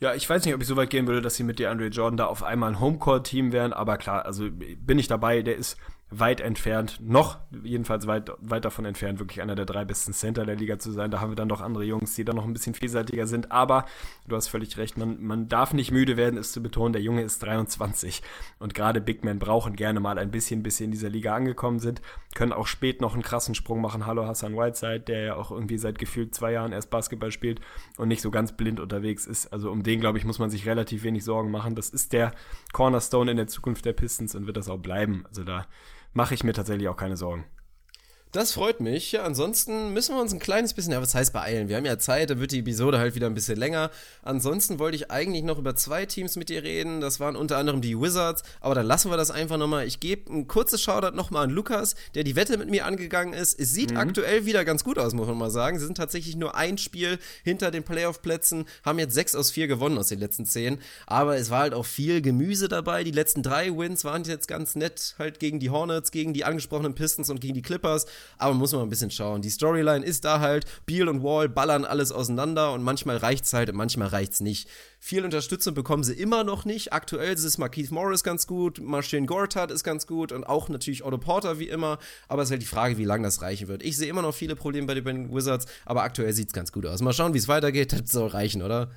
Ja, 0.00 0.14
ich 0.14 0.28
weiß 0.28 0.44
nicht, 0.44 0.54
ob 0.54 0.60
ich 0.60 0.68
so 0.68 0.76
weit 0.76 0.90
gehen 0.90 1.06
würde, 1.06 1.22
dass 1.22 1.34
sie 1.34 1.42
mit 1.42 1.58
DeAndre 1.58 1.88
Jordan 1.88 2.16
da 2.16 2.26
auf 2.26 2.44
einmal 2.44 2.70
ein 2.70 2.80
Homecourt-Team 2.80 3.52
wären, 3.52 3.72
aber 3.72 3.96
klar, 3.96 4.24
also 4.24 4.48
bin 4.50 4.98
ich 4.98 5.08
dabei, 5.08 5.42
der 5.42 5.56
ist 5.56 5.76
weit 6.10 6.40
entfernt, 6.40 7.00
noch 7.02 7.38
jedenfalls 7.62 8.06
weit, 8.06 8.32
weit 8.40 8.64
davon 8.64 8.86
entfernt, 8.86 9.18
wirklich 9.18 9.42
einer 9.42 9.54
der 9.54 9.66
drei 9.66 9.84
besten 9.84 10.14
Center 10.14 10.46
der 10.46 10.56
Liga 10.56 10.78
zu 10.78 10.90
sein. 10.90 11.10
Da 11.10 11.20
haben 11.20 11.32
wir 11.32 11.36
dann 11.36 11.50
doch 11.50 11.60
andere 11.60 11.84
Jungs, 11.84 12.14
die 12.14 12.24
dann 12.24 12.36
noch 12.36 12.46
ein 12.46 12.54
bisschen 12.54 12.74
vielseitiger 12.74 13.26
sind. 13.26 13.52
Aber 13.52 13.84
du 14.26 14.34
hast 14.34 14.48
völlig 14.48 14.78
recht, 14.78 14.96
man, 14.96 15.22
man 15.22 15.48
darf 15.48 15.74
nicht 15.74 15.90
müde 15.90 16.16
werden, 16.16 16.38
es 16.38 16.52
zu 16.52 16.62
betonen, 16.62 16.94
der 16.94 17.02
Junge 17.02 17.22
ist 17.22 17.42
23. 17.42 18.22
Und 18.58 18.72
gerade 18.74 19.02
Big 19.02 19.22
Men 19.22 19.38
brauchen 19.38 19.76
gerne 19.76 20.00
mal 20.00 20.18
ein 20.18 20.30
bisschen, 20.30 20.62
bis 20.62 20.78
sie 20.78 20.84
in 20.84 20.90
dieser 20.90 21.10
Liga 21.10 21.34
angekommen 21.34 21.78
sind, 21.78 22.00
können 22.34 22.54
auch 22.54 22.66
spät 22.66 23.02
noch 23.02 23.12
einen 23.12 23.22
krassen 23.22 23.54
Sprung 23.54 23.82
machen. 23.82 24.06
Hallo 24.06 24.26
Hassan 24.26 24.56
Whiteside, 24.56 25.00
der 25.00 25.20
ja 25.20 25.34
auch 25.34 25.50
irgendwie 25.50 25.76
seit 25.76 25.98
gefühlt 25.98 26.34
zwei 26.34 26.52
Jahren 26.52 26.72
erst 26.72 26.88
Basketball 26.88 27.32
spielt 27.32 27.60
und 27.98 28.08
nicht 28.08 28.22
so 28.22 28.30
ganz 28.30 28.52
blind 28.52 28.80
unterwegs 28.80 29.26
ist. 29.26 29.52
Also 29.52 29.70
um 29.70 29.82
den, 29.82 30.00
glaube 30.00 30.16
ich, 30.16 30.24
muss 30.24 30.38
man 30.38 30.48
sich 30.48 30.66
relativ 30.66 31.02
wenig 31.02 31.22
Sorgen 31.22 31.50
machen. 31.50 31.74
Das 31.74 31.90
ist 31.90 32.14
der 32.14 32.32
Cornerstone 32.72 33.30
in 33.30 33.36
der 33.36 33.48
Zukunft 33.48 33.84
der 33.84 33.92
Pistons 33.92 34.34
und 34.34 34.46
wird 34.46 34.56
das 34.56 34.70
auch 34.70 34.78
bleiben. 34.78 35.24
Also 35.28 35.44
da 35.44 35.66
mache 36.12 36.34
ich 36.34 36.44
mir 36.44 36.52
tatsächlich 36.52 36.88
auch 36.88 36.96
keine 36.96 37.16
Sorgen. 37.16 37.44
Das 38.32 38.52
freut 38.52 38.80
mich. 38.80 39.12
Ja, 39.12 39.22
ansonsten 39.22 39.94
müssen 39.94 40.14
wir 40.14 40.20
uns 40.20 40.34
ein 40.34 40.38
kleines 40.38 40.74
bisschen, 40.74 40.92
ja, 40.92 41.00
was 41.00 41.14
heißt 41.14 41.32
beeilen? 41.32 41.68
Wir 41.68 41.76
haben 41.76 41.86
ja 41.86 41.98
Zeit, 41.98 42.28
da 42.28 42.38
wird 42.38 42.52
die 42.52 42.58
Episode 42.58 42.98
halt 42.98 43.14
wieder 43.14 43.26
ein 43.26 43.32
bisschen 43.32 43.56
länger. 43.56 43.90
Ansonsten 44.22 44.78
wollte 44.78 44.96
ich 44.96 45.10
eigentlich 45.10 45.44
noch 45.44 45.58
über 45.58 45.74
zwei 45.76 46.04
Teams 46.04 46.36
mit 46.36 46.50
dir 46.50 46.62
reden. 46.62 47.00
Das 47.00 47.20
waren 47.20 47.36
unter 47.36 47.56
anderem 47.56 47.80
die 47.80 47.98
Wizards, 47.98 48.42
aber 48.60 48.74
dann 48.74 48.84
lassen 48.84 49.10
wir 49.10 49.16
das 49.16 49.30
einfach 49.30 49.56
nochmal. 49.56 49.86
Ich 49.86 50.00
gebe 50.00 50.30
ein 50.30 50.46
kurzes 50.46 50.82
Shoutout 50.82 51.16
nochmal 51.16 51.44
an 51.44 51.50
Lukas, 51.50 51.94
der 52.14 52.22
die 52.22 52.36
Wette 52.36 52.58
mit 52.58 52.68
mir 52.68 52.84
angegangen 52.84 53.32
ist. 53.32 53.58
Es 53.58 53.72
sieht 53.72 53.92
mhm. 53.92 53.96
aktuell 53.96 54.44
wieder 54.44 54.66
ganz 54.66 54.84
gut 54.84 54.98
aus, 54.98 55.14
muss 55.14 55.26
man 55.26 55.38
mal 55.38 55.50
sagen. 55.50 55.78
Sie 55.78 55.86
sind 55.86 55.96
tatsächlich 55.96 56.36
nur 56.36 56.54
ein 56.54 56.76
Spiel 56.76 57.18
hinter 57.44 57.70
den 57.70 57.82
Playoff-Plätzen, 57.82 58.66
haben 58.84 58.98
jetzt 58.98 59.14
sechs 59.14 59.34
aus 59.34 59.50
vier 59.50 59.68
gewonnen 59.68 59.96
aus 59.96 60.08
den 60.08 60.18
letzten 60.18 60.44
zehn. 60.44 60.80
Aber 61.06 61.38
es 61.38 61.48
war 61.48 61.60
halt 61.60 61.72
auch 61.72 61.86
viel 61.86 62.20
Gemüse 62.20 62.68
dabei. 62.68 63.04
Die 63.04 63.10
letzten 63.10 63.42
drei 63.42 63.74
Wins 63.74 64.04
waren 64.04 64.24
jetzt 64.24 64.48
ganz 64.48 64.74
nett, 64.74 65.14
halt 65.18 65.40
gegen 65.40 65.60
die 65.60 65.70
Hornets, 65.70 66.10
gegen 66.10 66.34
die 66.34 66.44
angesprochenen 66.44 66.94
Pistons 66.94 67.30
und 67.30 67.40
gegen 67.40 67.54
die 67.54 67.62
Clippers 67.62 68.04
aber 68.38 68.54
muss 68.54 68.72
man 68.72 68.82
ein 68.82 68.88
bisschen 68.88 69.10
schauen. 69.10 69.42
Die 69.42 69.50
Storyline 69.50 70.04
ist 70.04 70.24
da 70.24 70.40
halt, 70.40 70.66
Beal 70.86 71.08
und 71.08 71.22
Wall 71.22 71.48
ballern 71.48 71.84
alles 71.84 72.12
auseinander 72.12 72.72
und 72.72 72.82
manchmal 72.82 73.16
reicht's 73.16 73.52
halt 73.52 73.70
und 73.70 73.76
manchmal 73.76 74.08
reicht's 74.08 74.40
nicht. 74.40 74.68
Viel 75.00 75.24
Unterstützung 75.24 75.74
bekommen 75.74 76.02
sie 76.02 76.14
immer 76.14 76.44
noch 76.44 76.64
nicht. 76.64 76.92
Aktuell 76.92 77.32
ist 77.32 77.44
es 77.44 77.58
Marquise 77.58 77.94
Morris 77.94 78.24
ganz 78.24 78.46
gut, 78.46 78.80
Marcin 78.82 79.26
Gortat 79.26 79.70
ist 79.70 79.84
ganz 79.84 80.06
gut 80.06 80.32
und 80.32 80.44
auch 80.44 80.68
natürlich 80.68 81.04
Otto 81.04 81.18
Porter 81.18 81.58
wie 81.58 81.68
immer, 81.68 81.98
aber 82.26 82.42
es 82.42 82.48
ist 82.48 82.52
halt 82.52 82.62
die 82.62 82.66
Frage, 82.66 82.98
wie 82.98 83.04
lange 83.04 83.24
das 83.24 83.42
reichen 83.42 83.68
wird. 83.68 83.82
Ich 83.82 83.96
sehe 83.96 84.08
immer 84.08 84.22
noch 84.22 84.34
viele 84.34 84.56
Probleme 84.56 84.86
bei 84.86 84.94
den 84.94 85.34
Wizards, 85.34 85.66
aber 85.84 86.02
aktuell 86.02 86.32
sieht's 86.32 86.52
ganz 86.52 86.72
gut 86.72 86.86
aus. 86.86 87.00
Mal 87.00 87.12
schauen, 87.12 87.34
wie 87.34 87.38
es 87.38 87.48
weitergeht, 87.48 87.92
das 87.92 88.10
soll 88.10 88.28
reichen, 88.28 88.62
oder? 88.62 88.90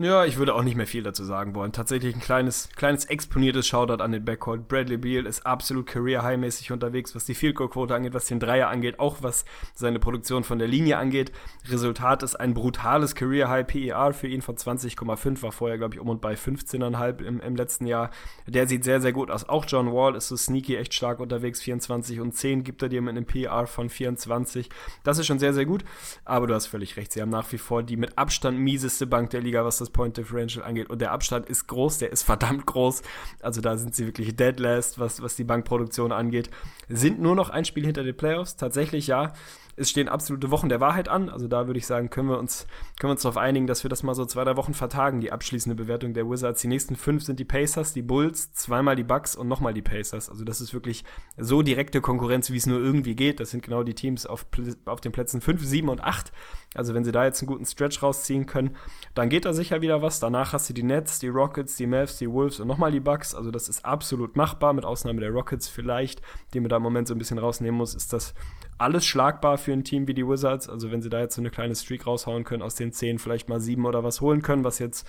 Ja, 0.00 0.24
ich 0.24 0.38
würde 0.38 0.56
auch 0.56 0.64
nicht 0.64 0.74
mehr 0.74 0.88
viel 0.88 1.04
dazu 1.04 1.22
sagen 1.22 1.54
wollen. 1.54 1.70
Tatsächlich 1.70 2.16
ein 2.16 2.20
kleines, 2.20 2.68
kleines 2.74 3.04
exponiertes 3.04 3.68
Shoutout 3.68 4.02
an 4.02 4.10
den 4.10 4.24
Backcourt. 4.24 4.66
Bradley 4.66 4.96
Beal 4.96 5.24
ist 5.24 5.46
absolut 5.46 5.86
career-high-mäßig 5.86 6.72
unterwegs, 6.72 7.14
was 7.14 7.26
die 7.26 7.34
Field 7.34 7.54
Goal 7.54 7.68
Quote 7.68 7.94
angeht, 7.94 8.12
was 8.12 8.26
den 8.26 8.40
Dreier 8.40 8.70
angeht, 8.70 8.98
auch 8.98 9.18
was 9.20 9.44
seine 9.72 10.00
Produktion 10.00 10.42
von 10.42 10.58
der 10.58 10.66
Linie 10.66 10.98
angeht. 10.98 11.30
Resultat 11.68 12.24
ist 12.24 12.34
ein 12.34 12.54
brutales 12.54 13.14
Career-High 13.14 13.68
PER 13.68 14.12
für 14.14 14.26
ihn 14.26 14.42
von 14.42 14.56
20,5, 14.56 15.42
war 15.42 15.52
vorher, 15.52 15.78
glaube 15.78 15.94
ich, 15.94 16.00
um 16.00 16.08
und 16.08 16.20
bei 16.20 16.34
15,5 16.34 17.22
im, 17.22 17.38
im 17.38 17.54
letzten 17.54 17.86
Jahr. 17.86 18.10
Der 18.48 18.66
sieht 18.66 18.82
sehr, 18.82 19.00
sehr 19.00 19.12
gut 19.12 19.30
aus. 19.30 19.48
Auch 19.48 19.64
John 19.64 19.92
Wall 19.92 20.16
ist 20.16 20.26
so 20.26 20.36
sneaky 20.36 20.74
echt 20.74 20.92
stark 20.92 21.20
unterwegs. 21.20 21.62
24 21.62 22.20
und 22.20 22.34
10 22.34 22.64
gibt 22.64 22.82
er 22.82 22.88
dir 22.88 23.00
mit 23.00 23.16
einem 23.16 23.26
PER 23.26 23.68
von 23.68 23.88
24. 23.88 24.70
Das 25.04 25.18
ist 25.18 25.26
schon 25.26 25.38
sehr, 25.38 25.54
sehr 25.54 25.66
gut. 25.66 25.84
Aber 26.24 26.48
du 26.48 26.54
hast 26.54 26.66
völlig 26.66 26.96
recht. 26.96 27.12
Sie 27.12 27.22
haben 27.22 27.30
nach 27.30 27.52
wie 27.52 27.58
vor 27.58 27.84
die 27.84 27.96
mit 27.96 28.18
Abstand 28.18 28.58
mieseste 28.58 29.06
Bank 29.06 29.30
der 29.30 29.40
Liga, 29.40 29.64
was 29.64 29.83
das 29.83 29.83
Point 29.90 30.16
Differential 30.16 30.64
angeht. 30.64 30.90
Und 30.90 31.00
der 31.00 31.12
Abstand 31.12 31.48
ist 31.48 31.66
groß, 31.66 31.98
der 31.98 32.12
ist 32.12 32.22
verdammt 32.22 32.66
groß. 32.66 33.02
Also 33.40 33.60
da 33.60 33.76
sind 33.76 33.94
sie 33.94 34.06
wirklich 34.06 34.36
dead 34.36 34.58
last, 34.60 34.98
was, 34.98 35.22
was 35.22 35.36
die 35.36 35.44
Bankproduktion 35.44 36.12
angeht. 36.12 36.50
Sind 36.88 37.20
nur 37.20 37.34
noch 37.34 37.50
ein 37.50 37.64
Spiel 37.64 37.84
hinter 37.84 38.04
den 38.04 38.16
Playoffs. 38.16 38.56
Tatsächlich 38.56 39.06
ja. 39.06 39.32
Es 39.76 39.90
stehen 39.90 40.08
absolute 40.08 40.50
Wochen 40.50 40.68
der 40.68 40.80
Wahrheit 40.80 41.08
an. 41.08 41.28
Also 41.28 41.48
da 41.48 41.66
würde 41.66 41.78
ich 41.78 41.86
sagen, 41.86 42.10
können 42.10 42.28
wir 42.28 42.38
uns, 42.38 42.66
können 42.98 43.10
wir 43.10 43.12
uns 43.12 43.22
darauf 43.22 43.36
einigen, 43.36 43.66
dass 43.66 43.84
wir 43.84 43.88
das 43.88 44.02
mal 44.02 44.14
so 44.14 44.24
zwei, 44.24 44.44
drei 44.44 44.56
Wochen 44.56 44.74
vertagen, 44.74 45.20
die 45.20 45.32
abschließende 45.32 45.74
Bewertung 45.74 46.14
der 46.14 46.28
Wizards. 46.28 46.60
Die 46.60 46.68
nächsten 46.68 46.96
fünf 46.96 47.24
sind 47.24 47.40
die 47.40 47.44
Pacers, 47.44 47.92
die 47.92 48.02
Bulls, 48.02 48.52
zweimal 48.52 48.96
die 48.96 49.04
Bucks 49.04 49.36
und 49.36 49.48
nochmal 49.48 49.74
die 49.74 49.82
Pacers. 49.82 50.28
Also 50.28 50.44
das 50.44 50.60
ist 50.60 50.74
wirklich 50.74 51.04
so 51.36 51.62
direkte 51.62 52.00
Konkurrenz, 52.00 52.50
wie 52.50 52.56
es 52.56 52.66
nur 52.66 52.78
irgendwie 52.78 53.14
geht. 53.14 53.40
Das 53.40 53.50
sind 53.50 53.62
genau 53.62 53.82
die 53.82 53.94
Teams 53.94 54.26
auf, 54.26 54.46
auf 54.86 55.00
den 55.00 55.12
Plätzen 55.12 55.40
fünf, 55.40 55.64
sieben 55.64 55.88
und 55.88 56.02
acht. 56.02 56.32
Also 56.74 56.92
wenn 56.92 57.04
sie 57.04 57.12
da 57.12 57.24
jetzt 57.24 57.40
einen 57.40 57.48
guten 57.48 57.64
Stretch 57.64 58.02
rausziehen 58.02 58.46
können, 58.46 58.76
dann 59.14 59.28
geht 59.28 59.44
da 59.44 59.52
sicher 59.52 59.80
wieder 59.80 60.02
was. 60.02 60.20
Danach 60.20 60.52
hast 60.52 60.68
du 60.68 60.74
die 60.74 60.82
Nets, 60.82 61.20
die 61.20 61.28
Rockets, 61.28 61.76
die 61.76 61.86
Mavs, 61.86 62.18
die 62.18 62.30
Wolves 62.30 62.60
und 62.60 62.66
nochmal 62.66 62.90
die 62.90 63.00
Bucks. 63.00 63.34
Also 63.34 63.50
das 63.50 63.68
ist 63.68 63.84
absolut 63.84 64.36
machbar, 64.36 64.72
mit 64.72 64.84
Ausnahme 64.84 65.20
der 65.20 65.30
Rockets 65.30 65.68
vielleicht, 65.68 66.20
die 66.52 66.60
man 66.60 66.68
da 66.68 66.76
im 66.76 66.82
Moment 66.82 67.08
so 67.08 67.14
ein 67.14 67.18
bisschen 67.18 67.38
rausnehmen 67.38 67.76
muss, 67.76 67.94
ist 67.94 68.12
das 68.12 68.34
alles 68.78 69.06
schlagbar 69.06 69.58
für 69.58 69.72
ein 69.72 69.84
Team 69.84 70.08
wie 70.08 70.14
die 70.14 70.26
Wizards. 70.26 70.68
Also 70.68 70.90
wenn 70.90 71.02
sie 71.02 71.10
da 71.10 71.20
jetzt 71.20 71.34
so 71.34 71.42
eine 71.42 71.50
kleine 71.50 71.74
Streak 71.74 72.06
raushauen 72.06 72.44
können, 72.44 72.62
aus 72.62 72.74
den 72.74 72.92
zehn 72.92 73.18
vielleicht 73.18 73.48
mal 73.48 73.60
sieben 73.60 73.86
oder 73.86 74.04
was 74.04 74.20
holen 74.20 74.42
können, 74.42 74.64
was 74.64 74.78
jetzt 74.78 75.06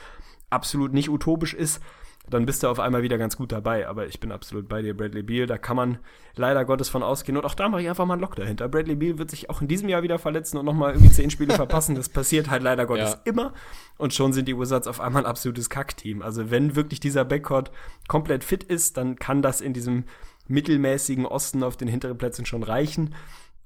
absolut 0.49 0.93
nicht 0.93 1.09
utopisch 1.09 1.53
ist, 1.53 1.81
dann 2.29 2.45
bist 2.45 2.63
du 2.63 2.67
auf 2.67 2.79
einmal 2.79 3.03
wieder 3.03 3.17
ganz 3.17 3.37
gut 3.37 3.51
dabei. 3.51 3.87
Aber 3.87 4.07
ich 4.07 4.19
bin 4.19 4.31
absolut 4.31 4.67
bei 4.67 4.81
dir, 4.81 4.95
Bradley 4.95 5.23
Beal. 5.23 5.47
Da 5.47 5.57
kann 5.57 5.75
man 5.75 5.99
leider 6.35 6.65
Gottes 6.65 6.89
von 6.89 7.03
ausgehen. 7.03 7.37
Und 7.37 7.45
auch 7.45 7.53
da 7.53 7.69
mache 7.69 7.81
ich 7.81 7.89
einfach 7.89 8.05
mal 8.05 8.15
einen 8.15 8.21
Lock 8.21 8.35
dahinter. 8.35 8.67
Bradley 8.67 8.95
Beal 8.95 9.17
wird 9.17 9.29
sich 9.29 9.49
auch 9.49 9.61
in 9.61 9.67
diesem 9.67 9.89
Jahr 9.89 10.03
wieder 10.03 10.17
verletzen 10.17 10.57
und 10.57 10.65
nochmal 10.65 10.93
irgendwie 10.93 11.11
zehn 11.11 11.29
Spiele 11.29 11.53
verpassen. 11.55 11.95
Das 11.95 12.09
passiert 12.09 12.49
halt 12.49 12.63
leider 12.63 12.85
Gottes 12.85 13.13
ja. 13.13 13.19
immer. 13.25 13.53
Und 13.97 14.13
schon 14.13 14.33
sind 14.33 14.47
die 14.47 14.57
Wizards 14.57 14.87
auf 14.87 14.99
einmal 14.99 15.23
ein 15.23 15.29
absolutes 15.29 15.69
Kackteam. 15.69 16.21
Also 16.21 16.49
wenn 16.49 16.75
wirklich 16.75 16.99
dieser 16.99 17.25
Backcourt 17.25 17.71
komplett 18.07 18.43
fit 18.43 18.63
ist, 18.63 18.97
dann 18.97 19.17
kann 19.17 19.41
das 19.41 19.61
in 19.61 19.73
diesem 19.73 20.05
mittelmäßigen 20.47 21.25
Osten 21.25 21.63
auf 21.63 21.77
den 21.77 21.87
hinteren 21.87 22.17
Plätzen 22.17 22.45
schon 22.45 22.63
reichen. 22.63 23.15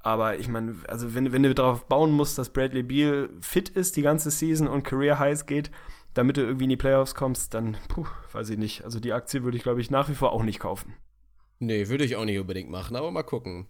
Aber 0.01 0.37
ich 0.37 0.47
meine, 0.47 0.75
also 0.87 1.13
wenn, 1.13 1.31
wenn 1.31 1.43
du 1.43 1.53
darauf 1.53 1.85
bauen 1.85 2.11
musst, 2.11 2.37
dass 2.37 2.51
Bradley 2.51 2.83
Beal 2.83 3.29
fit 3.41 3.69
ist 3.69 3.97
die 3.97 4.01
ganze 4.01 4.31
Season 4.31 4.67
und 4.67 4.83
Career 4.83 5.19
Highs 5.19 5.45
geht, 5.45 5.71
damit 6.13 6.37
du 6.37 6.41
irgendwie 6.41 6.63
in 6.63 6.69
die 6.69 6.77
Playoffs 6.77 7.15
kommst, 7.15 7.53
dann, 7.53 7.77
puh, 7.89 8.05
weiß 8.31 8.49
ich 8.49 8.57
nicht. 8.57 8.83
Also 8.83 8.99
die 8.99 9.13
Aktie 9.13 9.43
würde 9.43 9.57
ich, 9.57 9.63
glaube 9.63 9.81
ich, 9.81 9.91
nach 9.91 10.09
wie 10.09 10.15
vor 10.15 10.31
auch 10.31 10.43
nicht 10.43 10.59
kaufen. 10.59 10.93
Nee, 11.59 11.89
würde 11.89 12.05
ich 12.05 12.15
auch 12.15 12.25
nicht 12.25 12.39
unbedingt 12.39 12.69
machen, 12.69 12.95
aber 12.95 13.11
mal 13.11 13.23
gucken. 13.23 13.67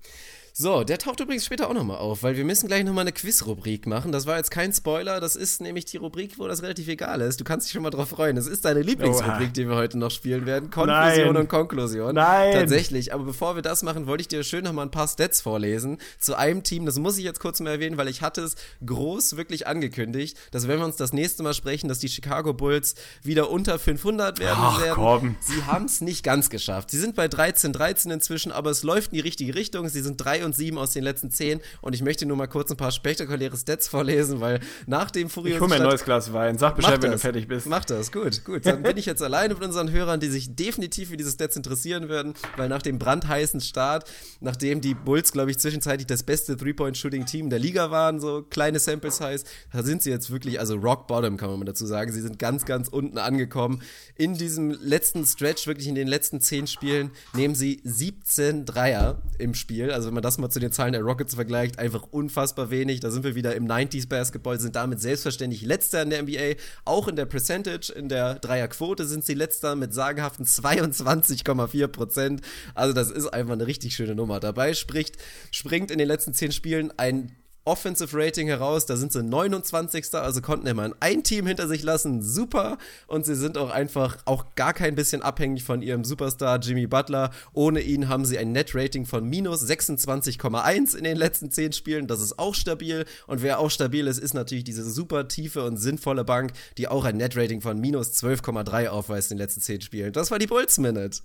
So, 0.61 0.84
der 0.84 0.98
taucht 0.98 1.22
übrigens 1.22 1.45
später 1.45 1.69
auch 1.69 1.73
nochmal 1.73 1.99
auf, 1.99 2.22
weil 2.22 2.36
wir 2.36 2.44
müssen 2.44 2.68
gleich 2.68 2.84
nochmal 2.84 3.03
eine 3.03 3.14
Quiz-Rubrik 3.14 3.88
machen. 3.88 4.11
Das 4.11 4.26
war 4.26 4.36
jetzt 4.36 4.52
kein 4.52 4.73
Spoiler, 4.73 5.22
das 5.22 5.38
ist 5.38 5.61
nämlich 5.61 5.86
die 5.86 5.95
Rubrik, 5.95 6.38
wo 6.38 6.49
das 6.49 6.61
relativ 6.61 6.90
egal 6.90 7.22
ist. 7.22 7.40
Du 7.40 7.45
kannst 7.45 7.68
dich 7.68 7.72
schon 7.72 7.81
mal 7.81 7.91
drauf 7.91 8.10
freuen. 8.10 8.36
Das 8.36 8.45
ist 8.45 8.65
deine 8.65 8.81
Lieblingsrubrik, 8.81 9.53
die 9.53 9.69
wir 9.69 9.77
heute 9.77 9.98
noch 9.98 10.11
spielen 10.11 10.45
werden. 10.45 10.69
Konklusion 10.69 11.27
Nein. 11.27 11.38
und 11.38 11.48
Konklusion. 11.48 12.14
Nein. 12.14 12.52
Tatsächlich. 12.52 13.14
Aber 13.14 13.23
bevor 13.23 13.56
wir 13.56 13.61
das 13.61 13.84
machen, 13.84 14.06
wollte 14.06 14.19
ich 14.19 14.27
dir 14.27 14.44
schön 14.44 14.65
nochmal 14.65 14.88
ein 14.88 14.91
paar 14.91 15.07
Stats 15.07 15.40
vorlesen 15.40 15.98
zu 16.19 16.36
einem 16.36 16.61
Team. 16.61 16.86
Das 16.86 16.99
muss 16.99 17.18
ich 17.18 17.23
jetzt 17.23 17.40
kurz 17.40 17.61
mal 17.61 17.69
erwähnen, 17.69 17.95
weil 17.95 18.10
ich 18.10 18.22
hatte 18.22 18.41
es 18.41 18.56
groß 18.86 19.38
wirklich 19.38 19.65
angekündigt, 19.65 20.38
dass 20.52 20.68
wenn 20.68 20.80
wir 20.80 20.86
uns 20.86 20.98
das 20.98 21.14
nächste 21.14 21.41
Mal 21.41 21.53
sprechen, 21.53 21.88
dass 21.88 21.99
die 21.99 22.10
Chicago 22.10 22.53
Bulls 22.53 22.95
wieder 23.23 23.49
unter 23.49 23.80
500 23.80 24.40
werden 24.40 24.57
Ach, 24.60 24.81
werden. 24.81 24.95
Komm. 24.95 25.36
Sie 25.40 25.64
haben 25.64 25.86
es 25.86 26.02
nicht 26.02 26.23
ganz 26.23 26.49
geschafft. 26.49 26.91
Sie 26.91 26.99
sind 26.99 27.15
bei 27.15 27.30
13, 27.30 27.72
13 27.72 28.11
inzwischen, 28.11 28.52
aber 28.52 28.72
es 28.72 28.84
läuft 28.84 29.14
in 29.14 29.15
die 29.15 29.22
richtige 29.22 29.56
Richtung. 29.56 29.88
Sie 29.88 30.02
sind 30.02 30.18
3 30.18 30.49
und 30.50 30.56
7 30.56 30.78
aus 30.78 30.92
den 30.92 31.04
letzten 31.04 31.32
10 31.32 31.62
und 31.82 31.94
ich 31.94 32.02
möchte 32.02 32.26
nur 32.26 32.38
mal 32.38 32.48
kurz 32.48 32.72
ein 32.72 32.78
paar 32.78 32.92
spektakuläre 32.92 33.56
Stats 33.56 33.88
vorlesen, 33.88 34.42
weil 34.42 34.60
nach 34.88 35.12
dem 35.12 35.30
Furiosen 35.30 35.56
Ich 35.56 35.62
hole 35.62 35.70
mir 35.70 35.76
ein 35.76 35.90
neues 35.90 36.04
Glas 36.04 36.34
Wein. 36.34 36.58
Sag 36.58 36.76
Bescheid, 36.76 37.02
wenn 37.02 37.12
du 37.12 37.20
fertig 37.20 37.48
bist. 37.48 37.68
Mach 37.68 37.86
das, 37.86 38.12
gut, 38.12 38.44
gut. 38.44 38.66
Dann 38.66 38.84
bin 38.84 38.98
ich 38.98 39.06
jetzt 39.06 39.22
alleine 39.22 39.54
mit 39.54 39.64
unseren 39.64 39.92
Hörern, 39.92 40.20
die 40.20 40.28
sich 40.28 40.56
definitiv 40.56 41.10
für 41.10 41.18
diese 41.18 41.32
Stats 41.32 41.56
interessieren 41.56 42.10
werden, 42.10 42.34
weil 42.58 42.70
nach 42.70 42.82
dem 42.82 42.98
brandheißen 43.00 43.62
Start, 43.62 44.10
nachdem 44.40 44.82
die 44.82 44.96
Bulls, 44.96 45.32
glaube 45.32 45.52
ich, 45.52 45.60
zwischenzeitlich 45.60 46.08
das 46.08 46.24
beste 46.24 46.58
Three-Point-Shooting-Team 46.58 47.50
der 47.50 47.60
Liga 47.60 47.92
waren, 47.92 48.20
so 48.20 48.44
kleine 48.44 48.80
Sample-Size, 48.80 49.44
da 49.72 49.84
sind 49.84 50.02
sie 50.02 50.10
jetzt 50.10 50.32
wirklich, 50.32 50.60
also 50.60 50.76
Rock 50.76 51.08
Bottom 51.08 51.38
kann 51.38 51.52
man 51.52 51.66
dazu 51.66 51.86
sagen. 51.86 52.12
Sie 52.12 52.22
sind 52.22 52.40
ganz, 52.40 52.66
ganz 52.66 52.88
unten 52.88 53.18
angekommen. 53.18 53.82
In 54.16 54.34
diesem 54.34 54.72
letzten 54.72 55.26
Stretch, 55.26 55.68
wirklich 55.68 55.88
in 55.88 55.96
den 55.96 56.08
letzten 56.08 56.42
10 56.42 56.68
Spielen, 56.68 57.12
nehmen 57.34 57.56
sie 57.56 57.82
17 57.84 58.66
Dreier 58.66 59.22
im 59.38 59.54
Spiel. 59.54 59.92
Also 59.92 60.08
wenn 60.08 60.16
man 60.16 60.24
das 60.24 60.38
mal 60.40 60.49
zu 60.49 60.60
den 60.60 60.72
Zahlen 60.72 60.94
der 60.94 61.02
Rockets 61.02 61.36
vergleicht, 61.36 61.80
einfach 61.80 62.03
unfassbar 62.11 62.70
wenig. 62.70 62.99
Da 62.99 63.11
sind 63.11 63.24
wir 63.24 63.36
wieder 63.36 63.56
im 63.56 63.68
90s 63.68 64.07
Basketball, 64.07 64.60
sind 64.60 64.76
damit 64.76 64.99
selbstverständlich 64.99 65.61
letzter 65.61 66.02
in 66.02 66.10
der 66.10 66.24
NBA, 66.24 66.61
auch 66.86 67.07
in 67.07 67.16
der 67.16 67.26
Percentage, 67.26 67.94
in 67.95 68.10
der 68.10 68.36
Dreierquote 68.36 69.06
sind 69.06 69.26
sie 69.26 69.34
letzter 69.34 69.76
mit 69.76 69.94
sagenhaften 69.94 70.45
22,4 70.45 71.88
Prozent. 71.88 72.41
Also 72.74 72.94
das 72.94 73.11
ist 73.11 73.28
einfach 73.28 73.53
eine 73.53 73.68
richtig 73.68 73.95
schöne 73.95 74.16
Nummer. 74.16 74.40
Dabei 74.40 74.74
spricht, 74.74 75.18
springt 75.52 75.91
in 75.91 75.98
den 75.98 76.07
letzten 76.07 76.34
10 76.34 76.52
Spielen 76.52 76.91
ein 76.98 77.36
Offensive 77.65 78.18
Rating 78.18 78.48
heraus. 78.48 78.86
Da 78.86 78.98
sind 78.98 79.11
sie 79.11 79.23
29. 79.23 80.14
Also 80.14 80.41
konnten 80.41 80.68
immerhin 80.68 80.95
ein 80.99 81.23
Team 81.23 81.48
hinter 81.48 81.68
sich 81.68 81.84
lassen. 81.84 82.22
Super. 82.22 82.77
Und 83.07 83.26
sie 83.26 83.36
sind 83.36 83.57
auch 83.57 83.69
einfach 83.69 84.18
auch 84.26 84.56
gar 84.56 84.73
kein 84.73 84.95
bisschen 84.95 85.22
abhängig 85.22 85.64
von 85.64 85.81
ihrem 85.81 86.03
Superstar 86.03 86.60
Jimmy 86.60 86.88
Butler. 86.88 87.31
Ohne 87.53 87.81
ihn 87.81 88.10
haben 88.10 88.26
sie 88.26 88.38
ein 88.38 88.52
Net-Rating 88.52 89.06
von 89.06 89.26
minus 89.26 89.64
26,1 89.64 90.95
in 90.95 91.03
den 91.03 91.18
letzten 91.18 91.52
10 91.52 91.73
Spielen. 91.73 92.07
Das 92.07 92.22
ist 92.22 92.40
auch 92.40 92.56
stabil. 92.56 93.06
Und 93.27 93.41
wer 93.41 93.60
auch 93.60 93.69
stabil 93.69 94.07
ist, 94.07 94.19
ist 94.19 94.34
natürlich 94.34 94.64
diese 94.64 94.90
super 94.90 95.27
tiefe 95.27 95.64
und 95.64 95.77
sinnvolle 95.77 96.23
Bank, 96.23 96.53
die 96.77 96.88
auch 96.88 97.06
ein 97.06 97.18
Net-Rating 97.18 97.61
von 97.61 97.80
minus 97.80 98.11
12,3 98.11 98.88
aufweist 98.88 99.31
in 99.31 99.38
den 99.38 99.44
letzten 99.44 99.61
10 99.61 99.81
Spielen. 99.81 100.14
Das 100.14 100.31
war 100.31 100.40
die 100.40 100.48
Bulls 100.48 100.77
Minute. 100.77 101.19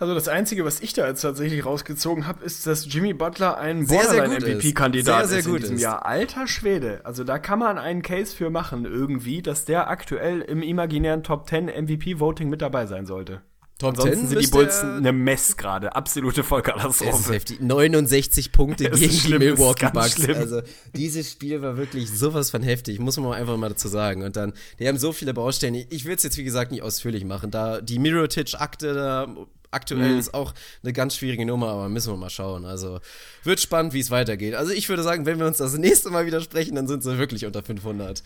Also 0.00 0.14
das 0.14 0.28
Einzige, 0.28 0.64
was 0.64 0.80
ich 0.80 0.94
da 0.94 1.06
jetzt 1.06 1.20
tatsächlich 1.20 1.66
rausgezogen 1.66 2.26
habe, 2.26 2.42
ist, 2.42 2.66
dass 2.66 2.90
Jimmy 2.90 3.12
Butler 3.12 3.58
ein 3.58 3.86
Borderline-MVP-Kandidat 3.86 5.26
ist, 5.26 5.32
ist 5.32 5.46
in 5.46 5.56
diesem 5.56 5.76
ist. 5.76 5.82
Jahr. 5.82 6.06
Alter 6.06 6.46
Schwede. 6.46 7.02
Also 7.04 7.22
da 7.22 7.38
kann 7.38 7.58
man 7.58 7.76
einen 7.76 8.00
Case 8.00 8.34
für 8.34 8.48
machen 8.48 8.86
irgendwie, 8.86 9.42
dass 9.42 9.66
der 9.66 9.90
aktuell 9.90 10.40
im 10.40 10.62
imaginären 10.62 11.22
Top 11.22 11.46
10 11.50 11.66
MVP-Voting 11.66 12.48
mit 12.48 12.62
dabei 12.62 12.86
sein 12.86 13.04
sollte. 13.04 13.42
Top 13.78 13.90
Ansonsten 13.90 14.20
10 14.20 14.28
sind 14.28 14.40
die 14.40 14.46
Bulls 14.46 14.80
eine 14.82 15.12
Mess 15.12 15.58
gerade. 15.58 15.94
Absolute 15.94 16.44
Vollkatastrophe. 16.44 17.38
69 17.60 18.52
Punkte 18.52 18.88
gegen 18.88 19.12
die 19.12 19.38
Milwaukee 19.38 19.90
Bucks. 19.92 20.12
Schlimm. 20.12 20.36
Also 20.38 20.62
dieses 20.96 21.30
Spiel 21.30 21.60
war 21.60 21.76
wirklich 21.76 22.10
sowas 22.10 22.50
von 22.50 22.62
heftig, 22.62 23.00
muss 23.00 23.18
man 23.18 23.34
einfach 23.34 23.58
mal 23.58 23.68
dazu 23.68 23.88
sagen. 23.88 24.22
Und 24.22 24.36
dann, 24.36 24.54
die 24.78 24.88
haben 24.88 24.96
so 24.96 25.12
viele 25.12 25.34
Baustellen. 25.34 25.74
Ich 25.74 26.06
will 26.06 26.14
es 26.14 26.22
jetzt, 26.22 26.38
wie 26.38 26.44
gesagt, 26.44 26.72
nicht 26.72 26.82
ausführlich 26.82 27.26
machen. 27.26 27.50
Da 27.50 27.82
die 27.82 27.98
Mirotic-Akte 27.98 28.94
da 28.94 29.26
aktuell 29.70 30.12
mhm. 30.12 30.18
ist 30.18 30.34
auch 30.34 30.54
eine 30.82 30.92
ganz 30.92 31.16
schwierige 31.16 31.46
Nummer, 31.46 31.68
aber 31.68 31.88
müssen 31.88 32.12
wir 32.12 32.16
mal 32.16 32.30
schauen. 32.30 32.64
Also 32.64 33.00
wird 33.44 33.60
spannend, 33.60 33.92
wie 33.92 34.00
es 34.00 34.10
weitergeht. 34.10 34.54
Also 34.54 34.72
ich 34.72 34.88
würde 34.88 35.02
sagen, 35.02 35.26
wenn 35.26 35.38
wir 35.38 35.46
uns 35.46 35.58
das 35.58 35.76
nächste 35.76 36.10
Mal 36.10 36.26
wieder 36.26 36.40
sprechen, 36.40 36.74
dann 36.74 36.88
sind 36.88 37.02
sie 37.02 37.18
wirklich 37.18 37.46
unter 37.46 37.62
500. 37.62 38.22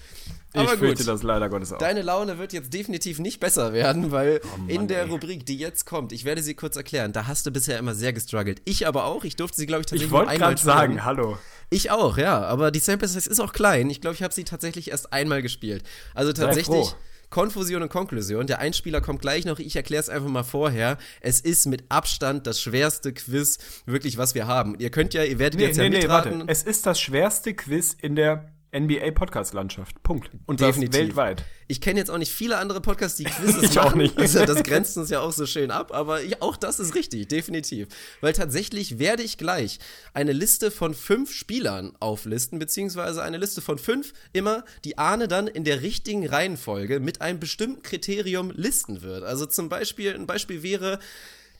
Aber 0.54 0.72
ich 0.72 0.78
fürchte 0.78 1.04
das 1.04 1.22
leider 1.22 1.48
Gottes 1.48 1.72
auch. 1.72 1.78
Deine 1.78 2.02
Laune 2.02 2.38
wird 2.38 2.52
jetzt 2.52 2.72
definitiv 2.72 3.18
nicht 3.18 3.40
besser 3.40 3.72
werden, 3.72 4.10
weil 4.10 4.40
oh 4.42 4.58
Mann, 4.58 4.68
in 4.68 4.88
der 4.88 5.02
ey. 5.02 5.10
Rubrik, 5.10 5.46
die 5.46 5.58
jetzt 5.58 5.84
kommt, 5.86 6.12
ich 6.12 6.24
werde 6.24 6.42
sie 6.42 6.54
kurz 6.54 6.76
erklären, 6.76 7.12
da 7.12 7.26
hast 7.26 7.46
du 7.46 7.50
bisher 7.50 7.78
immer 7.78 7.94
sehr 7.94 8.12
gestruggelt. 8.12 8.62
Ich 8.64 8.86
aber 8.86 9.04
auch. 9.04 9.24
Ich 9.24 9.36
durfte 9.36 9.56
sie, 9.56 9.66
glaube 9.66 9.80
ich, 9.80 9.86
tatsächlich 9.86 10.06
ich 10.06 10.12
nur 10.12 10.20
einmal 10.20 10.34
Ich 10.34 10.40
wollte 10.40 10.64
gerade 10.64 10.78
sagen, 10.78 11.04
hallo. 11.04 11.38
Ich 11.70 11.90
auch, 11.90 12.18
ja. 12.18 12.42
Aber 12.42 12.70
die 12.70 12.78
Sample 12.78 13.08
Size 13.08 13.28
ist 13.28 13.40
auch 13.40 13.52
klein. 13.52 13.90
Ich 13.90 14.00
glaube, 14.00 14.14
ich 14.14 14.22
habe 14.22 14.32
sie 14.32 14.44
tatsächlich 14.44 14.90
erst 14.90 15.12
einmal 15.12 15.42
gespielt. 15.42 15.82
Also 16.14 16.32
tatsächlich 16.32 16.94
Konfusion 17.35 17.82
und 17.82 17.89
Konklusion. 17.89 18.47
Der 18.47 18.61
Einspieler 18.61 19.01
kommt 19.01 19.20
gleich 19.20 19.44
noch. 19.44 19.59
Ich 19.59 19.74
erkläre 19.74 19.98
es 20.01 20.09
einfach 20.09 20.28
mal 20.28 20.44
vorher. 20.44 20.98
Es 21.20 21.40
ist 21.40 21.66
mit 21.66 21.82
Abstand 21.89 22.47
das 22.47 22.61
schwerste 22.61 23.12
Quiz, 23.12 23.59
wirklich, 23.86 24.19
was 24.19 24.36
wir 24.36 24.47
haben. 24.47 24.77
Ihr 24.78 24.90
könnt 24.90 25.15
ja, 25.15 25.24
ihr 25.24 25.40
werdet 25.40 25.59
Nee, 25.59 25.66
jetzt 25.66 25.77
nee, 25.78 25.82
ja 25.82 25.89
nee, 25.90 25.98
mitraten. 25.98 26.39
warte. 26.39 26.52
Es 26.52 26.62
ist 26.62 26.86
das 26.86 27.01
schwerste 27.01 27.52
Quiz 27.55 27.93
in 28.01 28.15
der 28.15 28.53
NBA-Podcast-Landschaft. 28.74 30.02
Punkt. 30.02 30.30
Und 30.46 30.60
Definitiv. 30.60 30.90
das 30.90 31.01
weltweit. 31.01 31.44
Ich 31.68 31.80
kenne 31.80 31.98
jetzt 31.98 32.10
auch 32.10 32.18
nicht 32.18 32.32
viele 32.32 32.59
andere 32.59 32.80
Podcasts, 32.80 33.16
die 33.16 33.24
Quizzes 33.24 33.62
Ich 33.70 33.78
auch 33.78 33.86
machen. 33.86 33.98
nicht. 33.98 34.18
Also 34.18 34.44
das 34.44 34.62
grenzt 34.62 34.98
uns 34.98 35.10
ja 35.10 35.20
auch 35.20 35.32
so 35.32 35.46
schön 35.46 35.70
ab, 35.70 35.92
aber 35.94 36.22
ich, 36.22 36.42
auch 36.42 36.56
das 36.56 36.80
ist 36.80 36.94
richtig, 36.94 37.28
definitiv. 37.28 37.88
Weil 38.20 38.32
tatsächlich 38.32 38.98
werde 38.98 39.22
ich 39.22 39.38
gleich 39.38 39.78
eine 40.12 40.32
Liste 40.32 40.70
von 40.70 40.94
fünf 40.94 41.32
Spielern 41.32 41.96
auflisten, 42.01 42.59
beziehungsweise 42.59 43.22
eine 43.22 43.38
Liste 43.38 43.62
von 43.62 43.78
fünf 43.78 44.12
immer, 44.32 44.64
die 44.84 44.98
Arne 44.98 45.28
dann 45.28 45.46
in 45.46 45.64
der 45.64 45.82
richtigen 45.82 46.26
Reihenfolge 46.26 47.01
mit 47.01 47.20
einem 47.20 47.40
bestimmten 47.40 47.82
Kriterium 47.82 48.52
listen 48.55 49.02
wird. 49.02 49.24
Also 49.24 49.46
zum 49.46 49.68
Beispiel, 49.68 50.14
ein 50.14 50.26
Beispiel 50.26 50.62
wäre, 50.62 50.98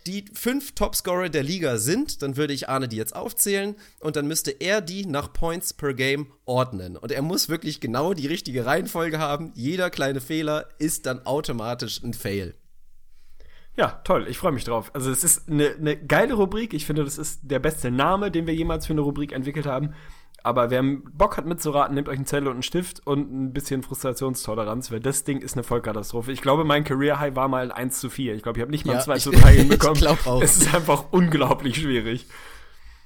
die 0.07 0.27
fünf 0.35 0.75
Topscorer 0.75 1.31
der 1.31 1.43
Liga 1.43 1.79
sind, 1.79 2.23
dann 2.23 2.37
würde 2.37 2.53
ich 2.53 2.69
Arne 2.69 2.89
die 2.89 2.97
jetzt 2.97 3.17
aufzählen 3.17 3.75
und 4.01 4.17
dann 4.17 4.27
müsste 4.27 4.51
er 4.51 4.81
die 4.81 5.07
nach 5.07 5.33
Points 5.33 5.73
per 5.73 5.95
Game 5.95 6.27
ordnen. 6.45 6.97
Und 6.97 7.11
er 7.11 7.23
muss 7.23 7.49
wirklich 7.49 7.81
genau 7.81 8.13
die 8.13 8.27
richtige 8.27 8.67
Reihenfolge 8.67 9.19
haben. 9.19 9.53
Jeder 9.55 9.91
kleine 9.91 10.21
Fehler 10.21 10.69
ist 10.79 11.07
dann 11.07 11.25
automatisch 11.25 12.03
ein 12.03 12.13
Fail. 12.13 12.55
Ja, 13.77 14.01
toll, 14.05 14.27
ich 14.29 14.39
freue 14.39 14.53
mich 14.53 14.65
drauf. 14.65 14.95
Also 14.95 15.11
es 15.11 15.25
ist 15.25 15.49
eine, 15.49 15.71
eine 15.71 15.97
geile 15.97 16.35
Rubrik. 16.35 16.75
Ich 16.75 16.87
finde, 16.87 17.05
das 17.05 17.19
ist 17.19 17.41
der 17.43 17.59
beste 17.59 17.91
Name, 17.91 18.31
den 18.31 18.47
wir 18.47 18.55
jemals 18.55 18.87
für 18.87 18.93
eine 18.93 19.01
Rubrik 19.01 19.33
entwickelt 19.33 19.67
haben. 19.67 19.95
Aber 20.45 20.71
wer 20.71 20.83
Bock 20.83 21.37
hat 21.39 21.47
mitzuraten, 21.47 21.95
nehmt 21.95 22.09
euch 22.09 22.17
einen 22.19 22.27
Zettel 22.27 22.49
und 22.49 22.55
einen 22.55 22.63
Stift 22.63 23.05
und 23.07 23.33
ein 23.33 23.53
bisschen 23.55 23.83
Frustrationstoleranz, 23.83 24.93
weil 24.93 25.01
das 25.01 25.25
Ding 25.25 25.41
ist 25.41 25.55
eine 25.55 25.65
Vollkatastrophe. 25.65 26.31
Ich 26.33 26.43
glaube, 26.43 26.65
mein 26.65 26.85
Career 26.85 27.19
High 27.19 27.35
war 27.35 27.49
mal 27.49 27.65
ein 27.65 27.73
1 27.73 27.99
zu 27.99 28.11
4. 28.11 28.35
Ich 28.35 28.43
glaube, 28.43 28.59
ich 28.59 28.63
habe 28.63 28.71
nicht 28.71 28.85
mal 28.85 28.93
Ja, 28.93 28.99
ein 28.99 29.05
2 29.05 29.17
ich- 29.17 29.23
zu 29.23 29.31
3 29.33 29.53
ich 29.53 29.59
hinbekommen. 29.61 29.95
glaub 29.99 30.27
auch. 30.27 30.43
Es 30.43 30.57
ist 30.59 30.75
einfach 30.75 31.07
unglaublich 31.13 31.77
schwierig. 31.77 32.27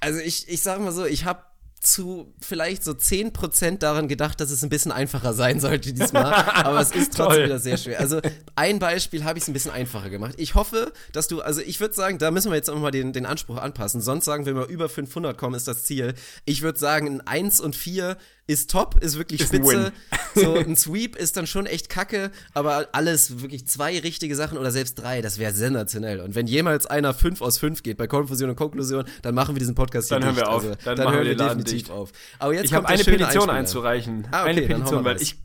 Also 0.01 0.19
ich, 0.19 0.49
ich 0.49 0.61
sag 0.61 0.79
mal 0.81 0.91
so, 0.91 1.05
ich 1.05 1.25
habe 1.25 1.41
zu 1.79 2.33
vielleicht 2.41 2.83
so 2.83 2.91
10% 2.91 3.77
daran 3.77 4.07
gedacht, 4.07 4.41
dass 4.41 4.51
es 4.51 4.63
ein 4.63 4.69
bisschen 4.69 4.91
einfacher 4.91 5.33
sein 5.33 5.59
sollte 5.59 5.93
diesmal. 5.93 6.33
aber 6.33 6.81
es 6.81 6.91
ist 6.91 7.15
trotzdem 7.15 7.45
wieder 7.45 7.59
sehr 7.59 7.77
schwer. 7.77 7.99
Also 7.99 8.19
ein 8.55 8.79
Beispiel 8.79 9.23
habe 9.23 9.37
ich 9.37 9.43
es 9.43 9.47
ein 9.47 9.53
bisschen 9.53 9.71
einfacher 9.71 10.09
gemacht. 10.09 10.35
Ich 10.37 10.55
hoffe, 10.55 10.91
dass 11.13 11.27
du, 11.27 11.41
also 11.41 11.61
ich 11.61 11.79
würde 11.79 11.93
sagen, 11.93 12.17
da 12.17 12.31
müssen 12.31 12.51
wir 12.51 12.57
jetzt 12.57 12.69
auch 12.69 12.77
mal 12.77 12.91
den, 12.91 13.13
den 13.13 13.25
Anspruch 13.25 13.57
anpassen. 13.57 14.01
Sonst 14.01 14.25
sagen 14.25 14.45
wir 14.45 14.53
mal, 14.53 14.65
über 14.65 14.89
500 14.89 15.37
kommen 15.37 15.55
ist 15.55 15.67
das 15.67 15.83
Ziel. 15.83 16.15
Ich 16.45 16.61
würde 16.61 16.77
sagen, 16.77 17.07
ein 17.07 17.27
1 17.27 17.61
und 17.61 17.75
4 17.75 18.17
ist 18.49 18.71
top, 18.71 18.99
ist 19.03 19.17
wirklich 19.17 19.41
Ist 19.41 19.53
ein 19.53 19.63
spitze. 19.63 19.91
Win. 20.33 20.43
so 20.43 20.53
ein 20.57 20.75
Sweep 20.75 21.15
ist 21.15 21.37
dann 21.37 21.45
schon 21.45 21.67
echt 21.67 21.87
kacke, 21.89 22.31
aber 22.53 22.87
alles 22.93 23.41
wirklich 23.41 23.67
zwei 23.67 23.99
richtige 23.99 24.35
Sachen 24.35 24.57
oder 24.57 24.71
selbst 24.71 24.95
drei, 24.95 25.21
das 25.21 25.37
wäre 25.37 25.53
sensationell. 25.53 26.19
Und 26.19 26.33
wenn 26.33 26.47
jemals 26.47 26.87
einer 26.87 27.13
5 27.13 27.41
aus 27.41 27.59
5 27.59 27.83
geht 27.83 27.97
bei 27.97 28.07
Konfusion 28.07 28.49
und 28.49 28.55
Konklusion, 28.55 29.05
dann 29.21 29.35
machen 29.35 29.53
wir 29.53 29.59
diesen 29.59 29.75
Podcast 29.75 30.09
Dann 30.11 30.23
hier 30.23 30.27
hören 30.31 30.35
wir 30.37 30.49
auf. 30.49 30.63
Also, 30.63 30.75
Dann 30.83 30.97
dann, 30.97 31.13
hören 31.13 31.25
wir 31.25 31.35
definitiv 31.35 31.73
dicht. 31.73 31.91
auf. 31.91 32.11
Aber 32.39 32.53
jetzt 32.55 32.65
Ich 32.65 32.73
habe 32.73 32.87
eine 32.87 32.97
Petition 33.03 33.27
Einspieler. 33.27 33.53
einzureichen. 33.53 34.27
Ah, 34.31 34.41
okay, 34.41 34.49
eine 34.49 34.61
dann 34.61 34.67
Petition, 34.79 35.05
weil 35.05 35.21
ich, 35.21 35.35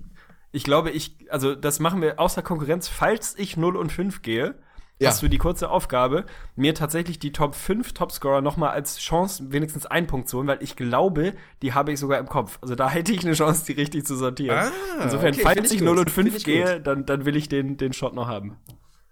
ich 0.52 0.64
glaube, 0.64 0.90
ich, 0.90 1.14
also 1.28 1.54
das 1.54 1.80
machen 1.80 2.00
wir 2.00 2.18
außer 2.18 2.40
Konkurrenz, 2.40 2.88
falls 2.88 3.34
ich 3.36 3.56
0 3.58 3.76
und 3.76 3.92
5 3.92 4.22
gehe, 4.22 4.54
Ja. 5.00 5.10
hast 5.10 5.22
du 5.22 5.28
die 5.28 5.38
kurze 5.38 5.70
Aufgabe, 5.70 6.24
mir 6.54 6.74
tatsächlich 6.74 7.18
die 7.18 7.32
Top 7.32 7.54
5 7.56 7.92
Topscorer 7.94 8.40
nochmal 8.40 8.70
als 8.70 8.98
Chance, 8.98 9.46
wenigstens 9.50 9.86
einen 9.86 10.06
Punkt 10.06 10.28
zu 10.28 10.38
holen, 10.38 10.46
weil 10.46 10.62
ich 10.62 10.76
glaube, 10.76 11.34
die 11.62 11.72
habe 11.74 11.92
ich 11.92 11.98
sogar 11.98 12.18
im 12.20 12.26
Kopf. 12.28 12.58
Also 12.62 12.74
da 12.76 12.88
hätte 12.90 13.12
ich 13.12 13.24
eine 13.24 13.34
Chance, 13.34 13.64
die 13.66 13.72
richtig 13.72 14.06
zu 14.06 14.14
sortieren. 14.16 14.56
Ah, 14.58 15.02
Insofern, 15.02 15.34
okay, 15.34 15.42
falls 15.42 15.66
ich 15.70 15.72
ich 15.74 15.78
gut, 15.80 15.88
0 15.88 15.98
und 15.98 16.10
find 16.10 16.28
5 16.28 16.36
ich 16.38 16.44
gehe, 16.44 16.80
dann, 16.80 17.04
dann 17.06 17.24
will 17.24 17.34
ich 17.36 17.48
den, 17.48 17.76
den 17.76 17.92
Shot 17.92 18.14
noch 18.14 18.28
haben. 18.28 18.56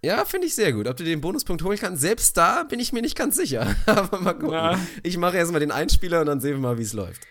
Ja, 0.04 0.24
finde 0.24 0.46
ich 0.48 0.54
sehr 0.56 0.72
gut. 0.72 0.88
Ob 0.88 0.96
du 0.96 1.04
den 1.04 1.20
Bonuspunkt 1.20 1.62
holen 1.62 1.78
kannst, 1.80 2.00
selbst 2.02 2.36
da 2.36 2.64
bin 2.64 2.80
ich 2.80 2.92
mir 2.92 3.02
nicht 3.02 3.16
ganz 3.16 3.36
sicher. 3.36 3.74
Aber 3.86 4.20
mal 4.20 4.32
gucken. 4.34 4.52
Ja. 4.52 4.78
Ich 5.04 5.16
mache 5.16 5.36
erstmal 5.36 5.60
den 5.60 5.70
Einspieler 5.70 6.20
und 6.20 6.26
dann 6.26 6.40
sehen 6.40 6.54
wir 6.54 6.59
mal, 6.60 6.78
wie 6.78 6.82
es 6.82 6.92
läuft. 6.92 7.22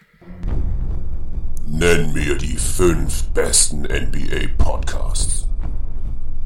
Nenn 1.68 2.14
mir 2.14 2.38
die 2.38 2.57
fünf 2.57 3.23
besten 3.30 3.84
NBA-Podcasts. 3.86 5.48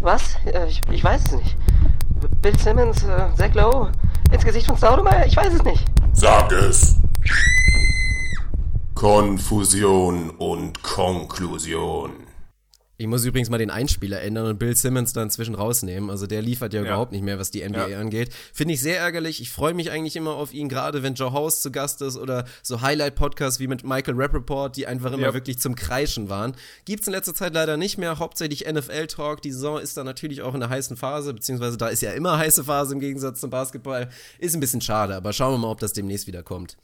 Was? 0.02 0.36
Äh, 0.46 0.68
Ich, 0.68 0.82
ich 0.92 1.04
weiß 1.04 1.26
es 1.26 1.32
nicht. 1.34 1.58
Bill 2.42 2.58
Simmons, 2.60 3.04
äh, 3.04 3.36
Zach 3.36 3.54
Lowe, 3.54 3.92
ins 4.32 4.44
Gesicht 4.44 4.68
von 4.68 4.78
Staudemeyer? 4.78 5.26
Ich 5.26 5.36
weiß 5.36 5.54
es 5.54 5.64
nicht. 5.64 5.86
Sag 6.14 6.52
es! 6.52 6.96
Konfusion 8.94 10.30
und 10.32 10.82
Konklusion. 10.82 12.25
Ich 12.98 13.08
muss 13.08 13.26
übrigens 13.26 13.50
mal 13.50 13.58
den 13.58 13.70
Einspieler 13.72 14.22
ändern 14.22 14.46
und 14.46 14.58
Bill 14.58 14.74
Simmons 14.74 15.12
da 15.12 15.22
inzwischen 15.22 15.54
rausnehmen. 15.54 16.10
Also 16.10 16.28
der 16.28 16.42
liefert 16.42 16.74
ja, 16.74 16.82
überhaupt 16.82 17.12
nicht 17.12 17.24
mehr, 17.24 17.38
was 17.38 17.52
die 17.52 17.62
NBA 17.62 17.90
Ja. 17.90 18.00
angeht. 18.00 18.30
Finde 18.54 18.74
ich 18.74 18.80
sehr 18.82 18.98
ärgerlich. 19.00 19.42
Ich 19.42 19.52
freue 19.52 19.74
mich 19.74 19.92
eigentlich 19.92 20.16
immer 20.16 20.36
auf 20.36 20.54
ihn, 20.54 20.70
gerade 20.70 21.04
wenn 21.04 21.14
Joe 21.14 21.34
House 21.34 21.62
zu 21.62 21.72
Gast 21.72 22.02
ist 22.02 22.16
oder 22.18 22.46
so 22.64 22.80
Highlight-Podcasts 22.80 23.60
wie 23.60 23.68
mit 23.68 23.84
Michael 23.84 24.16
Rappaport, 24.16 24.78
die 24.78 24.88
einfach 24.88 25.12
immer 25.12 25.24
Ja. 25.28 25.34
wirklich 25.34 25.60
zum 25.60 25.76
Kreischen 25.76 26.30
waren. 26.30 26.56
Gibt's 26.86 27.08
in 27.08 27.12
letzter 27.14 27.36
Zeit 27.36 27.54
leider 27.54 27.76
nicht 27.76 27.98
mehr. 27.98 28.18
Hauptsächlich 28.20 28.66
NFL-Talk. 28.66 29.42
Die 29.42 29.52
Saison 29.52 29.78
ist 29.80 29.98
da 29.98 30.06
natürlich 30.06 30.42
auch 30.42 30.54
in 30.54 30.62
der 30.62 30.70
heißen 30.70 30.96
Phase, 30.96 31.34
beziehungsweise 31.34 31.76
da 31.76 31.90
ist 31.90 32.02
ja 32.02 32.12
immer 32.12 32.38
heiße 32.38 32.64
Phase 32.64 32.94
im 32.94 33.02
Gegensatz 33.02 33.42
zum 33.42 33.50
Basketball. 33.50 34.10
Ist 34.40 34.54
ein 34.56 34.62
bisschen 34.62 34.80
schade, 34.80 35.16
aber 35.16 35.34
schauen 35.34 35.54
wir 35.54 35.58
mal, 35.58 35.72
ob 35.72 35.80
das 35.82 35.92
demnächst 35.92 36.28
wieder 36.28 36.44
kommt. 36.44 36.78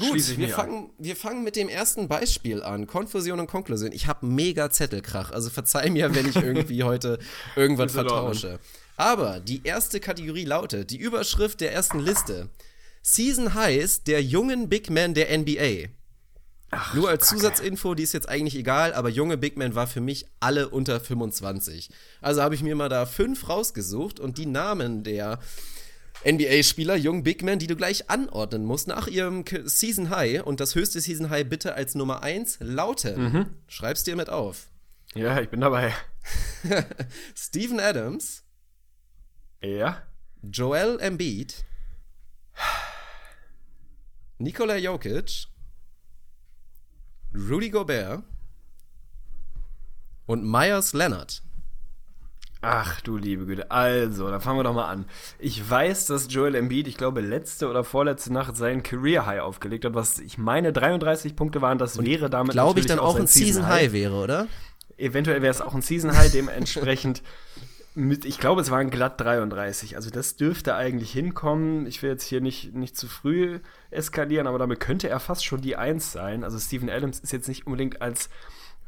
Gut, 0.00 0.38
wir 0.38 0.48
fangen, 0.48 0.90
wir 0.98 1.16
fangen 1.16 1.44
mit 1.44 1.56
dem 1.56 1.68
ersten 1.68 2.08
Beispiel 2.08 2.62
an. 2.62 2.86
Konfusion 2.86 3.40
und 3.40 3.46
Konklusion. 3.46 3.92
Ich 3.92 4.06
habe 4.06 4.26
mega 4.26 4.70
Zettelkrach. 4.70 5.30
Also 5.30 5.50
verzeih 5.50 5.90
mir, 5.90 6.14
wenn 6.14 6.28
ich 6.28 6.36
irgendwie 6.36 6.82
heute 6.84 7.18
irgendwas 7.56 7.92
vertausche. 7.92 8.58
Aber 8.96 9.40
die 9.40 9.62
erste 9.64 10.00
Kategorie 10.00 10.44
lautet, 10.44 10.90
die 10.90 10.98
Überschrift 10.98 11.60
der 11.60 11.72
ersten 11.72 12.00
Liste. 12.00 12.50
Season 13.02 13.54
Highs 13.54 14.04
der 14.04 14.22
jungen 14.22 14.68
Big 14.68 14.90
Men 14.90 15.14
der 15.14 15.36
NBA. 15.38 15.88
Nur 16.94 17.08
als 17.08 17.28
Zusatzinfo, 17.28 17.94
die 17.94 18.04
ist 18.04 18.12
jetzt 18.12 18.28
eigentlich 18.28 18.54
egal, 18.54 18.94
aber 18.94 19.08
junge 19.08 19.36
Big 19.36 19.56
Men 19.56 19.74
war 19.74 19.86
für 19.86 20.00
mich 20.00 20.26
alle 20.38 20.68
unter 20.68 21.00
25. 21.00 21.90
Also 22.20 22.42
habe 22.42 22.54
ich 22.54 22.62
mir 22.62 22.76
mal 22.76 22.88
da 22.88 23.06
fünf 23.06 23.48
rausgesucht 23.48 24.20
und 24.20 24.38
die 24.38 24.46
Namen 24.46 25.02
der 25.02 25.40
NBA-Spieler, 26.24 26.96
jungen 26.96 27.22
Big 27.22 27.42
Men, 27.42 27.58
die 27.58 27.66
du 27.66 27.76
gleich 27.76 28.10
anordnen 28.10 28.64
musst 28.64 28.88
nach 28.88 29.06
ihrem 29.06 29.44
Season 29.64 30.10
High 30.10 30.42
und 30.42 30.60
das 30.60 30.74
höchste 30.74 31.00
Season 31.00 31.30
High 31.30 31.48
bitte 31.48 31.74
als 31.74 31.94
Nummer 31.94 32.22
1 32.22 32.58
lauten. 32.60 33.56
Schreib's 33.68 34.04
dir 34.04 34.16
mit 34.16 34.28
auf. 34.28 34.68
Ja, 35.14 35.40
ich 35.40 35.48
bin 35.48 35.60
dabei. 35.60 35.94
Steven 37.34 37.80
Adams, 37.80 38.44
Ja. 39.62 40.02
Joel 40.42 40.98
Embiid, 41.00 41.64
Nikola 44.38 44.76
Jokic, 44.76 45.46
Rudy 47.34 47.70
Gobert 47.70 48.22
und 50.26 50.44
Myers 50.44 50.92
Leonard. 50.92 51.42
Ach 52.62 53.00
du 53.00 53.16
liebe 53.16 53.46
Güte. 53.46 53.70
Also, 53.70 54.28
dann 54.28 54.40
fangen 54.40 54.58
wir 54.58 54.64
doch 54.64 54.74
mal 54.74 54.88
an. 54.88 55.06
Ich 55.38 55.68
weiß, 55.68 56.06
dass 56.06 56.26
Joel 56.28 56.54
Embiid, 56.54 56.88
ich 56.88 56.98
glaube, 56.98 57.22
letzte 57.22 57.68
oder 57.68 57.84
vorletzte 57.84 58.32
Nacht 58.32 58.56
sein 58.56 58.82
Career 58.82 59.24
High 59.24 59.40
aufgelegt 59.40 59.86
hat, 59.86 59.94
was 59.94 60.18
ich 60.18 60.36
meine 60.36 60.72
33 60.72 61.36
Punkte 61.36 61.62
waren. 61.62 61.78
Das 61.78 62.04
wäre 62.04 62.28
damit 62.28 62.52
Glaube 62.52 62.80
ich 62.80 62.86
dann 62.86 62.98
auch 62.98 63.14
sein 63.14 63.22
ein 63.22 63.26
Season 63.28 63.66
High 63.66 63.92
wäre, 63.92 64.14
oder? 64.14 64.46
Eventuell 64.98 65.40
wäre 65.40 65.50
es 65.50 65.62
auch 65.62 65.74
ein 65.74 65.80
Season 65.80 66.14
High, 66.16 66.30
dementsprechend. 66.30 67.22
Mit, 67.96 68.24
ich 68.24 68.38
glaube, 68.38 68.60
es 68.60 68.70
waren 68.70 68.90
glatt 68.90 69.20
33. 69.20 69.96
Also 69.96 70.10
das 70.10 70.36
dürfte 70.36 70.76
eigentlich 70.76 71.10
hinkommen. 71.10 71.86
Ich 71.86 72.02
will 72.02 72.10
jetzt 72.10 72.22
hier 72.22 72.40
nicht, 72.40 72.72
nicht 72.72 72.96
zu 72.96 73.08
früh 73.08 73.58
eskalieren, 73.90 74.46
aber 74.46 74.58
damit 74.58 74.78
könnte 74.78 75.08
er 75.08 75.18
fast 75.18 75.44
schon 75.44 75.60
die 75.60 75.74
1 75.74 76.12
sein. 76.12 76.44
Also 76.44 76.58
Steven 76.58 76.88
Adams 76.88 77.18
ist 77.18 77.32
jetzt 77.32 77.48
nicht 77.48 77.66
unbedingt 77.66 78.00
als, 78.00 78.28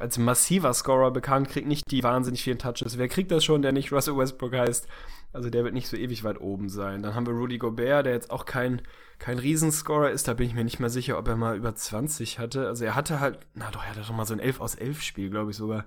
als 0.03 0.17
massiver 0.17 0.73
Scorer 0.73 1.11
bekannt, 1.11 1.49
kriegt 1.49 1.65
nicht 1.65 1.89
die 1.89 2.03
wahnsinnig 2.03 2.43
vielen 2.43 2.59
Touches. 2.59 2.97
Wer 2.97 3.07
kriegt 3.07 3.31
das 3.31 3.45
schon, 3.45 3.61
der 3.61 3.71
nicht 3.71 3.93
Russell 3.93 4.17
Westbrook 4.17 4.53
heißt? 4.53 4.85
Also 5.31 5.49
der 5.49 5.63
wird 5.63 5.73
nicht 5.73 5.87
so 5.87 5.95
ewig 5.95 6.25
weit 6.25 6.41
oben 6.41 6.67
sein. 6.67 7.01
Dann 7.01 7.15
haben 7.15 7.25
wir 7.25 7.33
Rudy 7.33 7.57
Gobert, 7.57 8.05
der 8.05 8.13
jetzt 8.13 8.29
auch 8.29 8.43
kein, 8.45 8.81
kein 9.17 9.39
Riesenscorer 9.39 10.11
ist. 10.11 10.27
Da 10.27 10.33
bin 10.33 10.45
ich 10.45 10.53
mir 10.53 10.65
nicht 10.65 10.81
mehr 10.81 10.89
sicher, 10.89 11.17
ob 11.17 11.29
er 11.29 11.37
mal 11.37 11.55
über 11.55 11.73
20 11.73 12.37
hatte. 12.37 12.67
Also 12.67 12.83
er 12.83 12.95
hatte 12.95 13.21
halt, 13.21 13.39
na 13.55 13.71
doch, 13.71 13.81
er 13.81 13.91
hatte 13.91 14.01
doch 14.01 14.11
mal 14.11 14.25
so 14.25 14.33
ein 14.33 14.41
11 14.41 14.59
aus 14.59 14.75
11 14.75 15.01
Spiel, 15.01 15.29
glaube 15.29 15.51
ich 15.51 15.57
sogar 15.57 15.85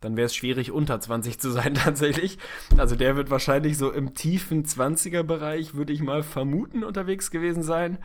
dann 0.00 0.18
wäre 0.18 0.26
es 0.26 0.36
schwierig, 0.36 0.70
unter 0.70 1.00
20 1.00 1.40
zu 1.40 1.50
sein 1.50 1.72
tatsächlich. 1.82 2.36
Also 2.76 2.94
der 2.94 3.16
wird 3.16 3.30
wahrscheinlich 3.30 3.78
so 3.78 3.90
im 3.90 4.12
tiefen 4.12 4.66
20er-Bereich, 4.66 5.74
würde 5.74 5.94
ich 5.94 6.02
mal 6.02 6.22
vermuten, 6.22 6.84
unterwegs 6.84 7.30
gewesen 7.30 7.62
sein. 7.62 7.96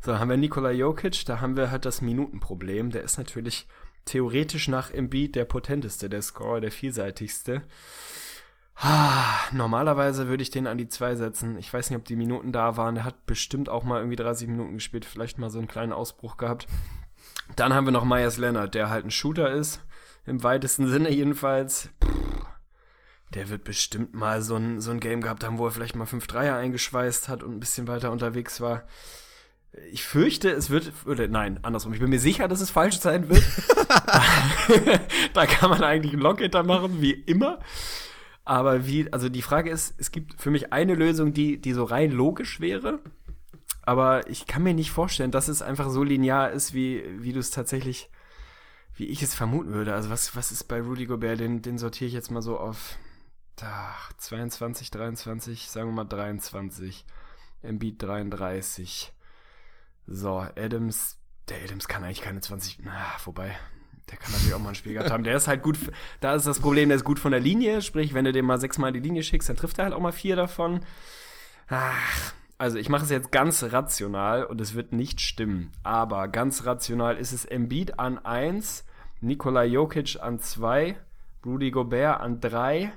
So, 0.00 0.12
dann 0.12 0.20
haben 0.20 0.30
wir 0.30 0.36
Nikola 0.36 0.70
Jokic, 0.70 1.24
da 1.26 1.40
haben 1.40 1.56
wir 1.56 1.72
halt 1.72 1.84
das 1.84 2.00
Minutenproblem. 2.00 2.90
Der 2.90 3.02
ist 3.02 3.18
natürlich 3.18 3.66
theoretisch 4.04 4.68
nach 4.68 4.90
Embiid 4.90 5.34
der 5.34 5.44
potenteste, 5.44 6.08
der 6.08 6.22
Scorer, 6.22 6.60
der 6.60 6.72
vielseitigste. 6.72 7.62
Normalerweise 9.52 10.28
würde 10.28 10.42
ich 10.42 10.50
den 10.50 10.66
an 10.66 10.78
die 10.78 10.88
2 10.88 11.14
setzen. 11.14 11.56
Ich 11.58 11.72
weiß 11.72 11.90
nicht, 11.90 11.98
ob 11.98 12.04
die 12.04 12.16
Minuten 12.16 12.52
da 12.52 12.76
waren. 12.76 12.96
Der 12.96 13.04
hat 13.04 13.26
bestimmt 13.26 13.68
auch 13.68 13.84
mal 13.84 13.98
irgendwie 13.98 14.16
30 14.16 14.48
Minuten 14.48 14.74
gespielt, 14.74 15.04
vielleicht 15.04 15.38
mal 15.38 15.50
so 15.50 15.58
einen 15.58 15.68
kleinen 15.68 15.92
Ausbruch 15.92 16.36
gehabt. 16.36 16.66
Dann 17.54 17.74
haben 17.74 17.86
wir 17.86 17.92
noch 17.92 18.04
Myers 18.04 18.38
Leonard, 18.38 18.74
der 18.74 18.90
halt 18.90 19.04
ein 19.04 19.10
Shooter 19.10 19.52
ist, 19.52 19.80
im 20.26 20.42
weitesten 20.42 20.88
Sinne 20.88 21.10
jedenfalls. 21.10 21.90
Der 23.34 23.48
wird 23.48 23.64
bestimmt 23.64 24.14
mal 24.14 24.42
so 24.42 24.56
ein, 24.56 24.80
so 24.80 24.90
ein 24.90 25.00
Game 25.00 25.20
gehabt 25.20 25.44
haben, 25.44 25.58
wo 25.58 25.66
er 25.66 25.70
vielleicht 25.70 25.96
mal 25.96 26.06
fünf 26.06 26.26
Dreier 26.26 26.56
eingeschweißt 26.56 27.28
hat 27.28 27.42
und 27.42 27.54
ein 27.54 27.60
bisschen 27.60 27.88
weiter 27.88 28.10
unterwegs 28.10 28.60
war. 28.60 28.84
Ich 29.90 30.02
fürchte, 30.02 30.50
es 30.50 30.68
wird, 30.68 30.92
oder 31.06 31.28
nein, 31.28 31.58
andersrum. 31.62 31.94
Ich 31.94 32.00
bin 32.00 32.10
mir 32.10 32.20
sicher, 32.20 32.46
dass 32.46 32.60
es 32.60 32.70
falsch 32.70 32.98
sein 32.98 33.28
wird. 33.30 33.42
da 35.32 35.46
kann 35.46 35.70
man 35.70 35.82
eigentlich 35.82 36.12
einen 36.12 36.22
Lock 36.22 36.40
hintermachen, 36.40 37.00
wie 37.00 37.12
immer. 37.12 37.58
Aber 38.44 38.86
wie, 38.86 39.10
also 39.12 39.28
die 39.28 39.42
Frage 39.42 39.70
ist, 39.70 39.94
es 39.98 40.10
gibt 40.10 40.40
für 40.40 40.50
mich 40.50 40.72
eine 40.72 40.94
Lösung, 40.94 41.32
die, 41.32 41.60
die 41.60 41.72
so 41.72 41.84
rein 41.84 42.10
logisch 42.10 42.60
wäre. 42.60 43.00
Aber 43.82 44.28
ich 44.28 44.46
kann 44.46 44.62
mir 44.62 44.74
nicht 44.74 44.90
vorstellen, 44.90 45.30
dass 45.30 45.48
es 45.48 45.62
einfach 45.62 45.90
so 45.90 46.02
linear 46.02 46.50
ist, 46.50 46.74
wie, 46.74 47.04
wie 47.22 47.32
du 47.32 47.40
es 47.40 47.50
tatsächlich, 47.50 48.10
wie 48.94 49.06
ich 49.06 49.22
es 49.22 49.34
vermuten 49.34 49.72
würde. 49.72 49.94
Also 49.94 50.10
was, 50.10 50.36
was 50.36 50.52
ist 50.52 50.64
bei 50.64 50.80
Rudy 50.80 51.06
Gobert? 51.06 51.40
Den, 51.40 51.62
den 51.62 51.78
sortiere 51.78 52.08
ich 52.08 52.14
jetzt 52.14 52.30
mal 52.30 52.42
so 52.42 52.58
auf 52.58 52.96
ach, 53.60 54.12
22, 54.18 54.90
23, 54.90 55.70
sagen 55.70 55.88
wir 55.88 55.94
mal 55.94 56.04
23. 56.04 57.04
Embiid 57.62 58.02
33. 58.02 59.12
So, 60.06 60.44
Adams, 60.56 61.18
der 61.48 61.62
Adams 61.62 61.88
kann 61.88 62.04
eigentlich 62.04 62.22
keine 62.22 62.40
20, 62.40 62.80
na, 62.82 62.92
vorbei. 63.18 63.56
Der 64.10 64.18
kann 64.18 64.32
natürlich 64.32 64.54
auch 64.54 64.58
mal 64.58 64.70
ein 64.70 64.74
Spiel 64.74 64.94
gehabt 64.94 65.10
haben. 65.10 65.24
Der 65.24 65.36
ist 65.36 65.48
halt 65.48 65.62
gut, 65.62 65.78
da 66.20 66.34
ist 66.34 66.46
das 66.46 66.60
Problem, 66.60 66.88
der 66.88 66.96
ist 66.96 67.04
gut 67.04 67.18
von 67.18 67.30
der 67.30 67.40
Linie. 67.40 67.82
Sprich, 67.82 68.14
wenn 68.14 68.24
du 68.24 68.32
dem 68.32 68.44
mal 68.44 68.60
sechsmal 68.60 68.92
die 68.92 69.00
Linie 69.00 69.22
schickst, 69.22 69.48
dann 69.48 69.56
trifft 69.56 69.78
er 69.78 69.84
halt 69.84 69.94
auch 69.94 70.00
mal 70.00 70.12
vier 70.12 70.36
davon. 70.36 70.80
Ach, 71.68 72.34
also 72.58 72.78
ich 72.78 72.88
mache 72.88 73.04
es 73.04 73.10
jetzt 73.10 73.32
ganz 73.32 73.62
rational 73.62 74.44
und 74.44 74.60
es 74.60 74.74
wird 74.74 74.92
nicht 74.92 75.20
stimmen. 75.20 75.72
Aber 75.82 76.28
ganz 76.28 76.66
rational 76.66 77.16
ist 77.16 77.32
es 77.32 77.44
Embiid 77.44 77.98
an 77.98 78.18
1, 78.18 78.84
Nikola 79.20 79.64
Jokic 79.64 80.18
an 80.20 80.38
2, 80.40 80.96
Rudy 81.46 81.70
Gobert 81.70 82.20
an 82.20 82.40
3, 82.40 82.92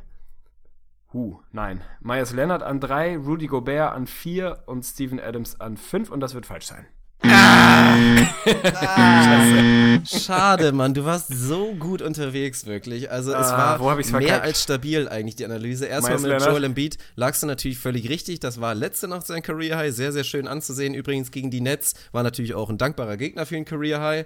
Huh, 1.14 1.40
nein. 1.54 1.82
Myers 2.02 2.34
Leonard 2.34 2.62
an 2.62 2.82
3, 2.82 3.16
Rudy 3.18 3.48
Gobert 3.48 3.94
an 3.94 4.06
4 4.06 4.64
und 4.66 4.84
Steven 4.84 5.22
Adams 5.22 5.62
an 5.62 5.78
5 5.78 6.10
und 6.10 6.20
das 6.20 6.34
wird 6.34 6.46
falsch 6.46 6.66
sein. 6.66 6.86
Schade, 10.06 10.72
Mann, 10.72 10.94
du 10.94 11.06
warst 11.06 11.28
so 11.34 11.74
gut 11.74 12.02
unterwegs, 12.02 12.66
wirklich. 12.66 13.10
Also 13.12 13.32
es 13.32 13.38
Ah, 13.48 13.80
wo 13.80 13.86
hab 13.90 13.96
war 13.96 14.00
ich's 14.00 14.12
mehr 14.12 14.22
verkackt? 14.22 14.44
als 14.44 14.64
stabil 14.64 15.08
eigentlich, 15.08 15.36
die 15.36 15.46
Analyse. 15.46 15.86
Erstmal 15.86 16.20
mit 16.20 16.30
Leonard? 16.30 16.50
Joel 16.50 16.64
Embiid 16.66 16.98
lagst 17.16 17.44
du 17.44 17.48
natürlich 17.48 17.78
völlig 17.80 18.10
richtig. 18.10 18.40
Das 18.40 18.60
war 18.62 18.76
letzte 18.76 19.08
Nacht 19.08 19.26
sein 19.28 19.42
Career 19.42 19.78
High, 19.78 19.94
sehr, 19.96 20.12
sehr 20.12 20.24
schön 20.24 20.48
anzusehen. 20.48 20.94
Übrigens 20.94 21.32
gegen 21.32 21.52
die 21.52 21.62
Nets 21.62 21.94
war 22.12 22.24
natürlich 22.24 22.54
auch 22.54 22.70
ein 22.70 22.78
dankbarer 22.78 23.18
Gegner 23.18 23.46
für 23.46 23.56
ein 23.58 23.66
Career 23.66 24.02
High. 24.02 24.26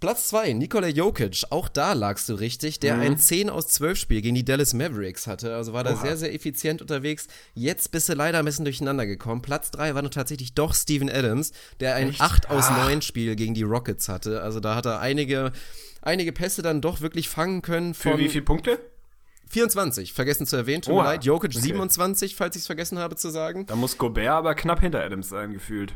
Platz 0.00 0.28
2, 0.28 0.54
Nikola 0.54 0.88
Jokic, 0.88 1.44
auch 1.50 1.68
da 1.68 1.92
lagst 1.92 2.26
du 2.30 2.32
richtig, 2.32 2.80
der 2.80 2.98
ein 2.98 3.18
10 3.18 3.50
aus 3.50 3.68
12 3.68 3.98
Spiel 3.98 4.22
gegen 4.22 4.34
die 4.34 4.46
Dallas 4.46 4.72
Mavericks 4.72 5.26
hatte, 5.26 5.54
also 5.54 5.74
war 5.74 5.84
da 5.84 5.94
sehr, 5.94 6.16
sehr 6.16 6.32
effizient 6.32 6.80
unterwegs. 6.80 7.28
Jetzt 7.52 7.90
bist 7.90 8.08
du 8.08 8.14
leider 8.14 8.38
ein 8.38 8.46
bisschen 8.46 8.64
durcheinander 8.64 9.04
gekommen. 9.04 9.42
Platz 9.42 9.70
3 9.72 9.94
war 9.94 10.00
nun 10.00 10.10
tatsächlich 10.10 10.54
doch 10.54 10.74
Steven 10.74 11.10
Adams, 11.10 11.52
der 11.80 11.96
ein 11.96 12.14
8 12.18 12.48
aus 12.48 12.70
9 12.70 13.02
Spiel 13.02 13.36
gegen 13.36 13.52
die 13.52 13.62
Rockets 13.62 14.08
hatte, 14.08 14.40
also 14.40 14.58
da 14.58 14.74
hat 14.74 14.86
er 14.86 15.00
einige, 15.00 15.52
einige 16.00 16.32
Pässe 16.32 16.62
dann 16.62 16.80
doch 16.80 17.02
wirklich 17.02 17.28
fangen 17.28 17.60
können 17.60 17.92
Für 17.92 18.16
wie 18.16 18.30
viele 18.30 18.44
Punkte? 18.44 18.80
24, 19.50 20.14
vergessen 20.14 20.46
zu 20.46 20.56
erwähnen, 20.56 20.80
tut 20.80 20.94
mir 20.94 21.04
leid, 21.04 21.24
Jokic 21.24 21.50
okay. 21.50 21.60
27, 21.60 22.36
falls 22.36 22.56
ich 22.56 22.60
es 22.60 22.66
vergessen 22.66 22.98
habe 22.98 23.16
zu 23.16 23.28
sagen. 23.28 23.66
Da 23.66 23.76
muss 23.76 23.98
Gobert 23.98 24.28
aber 24.28 24.54
knapp 24.54 24.80
hinter 24.80 25.04
Adams 25.04 25.28
sein, 25.28 25.52
gefühlt. 25.52 25.92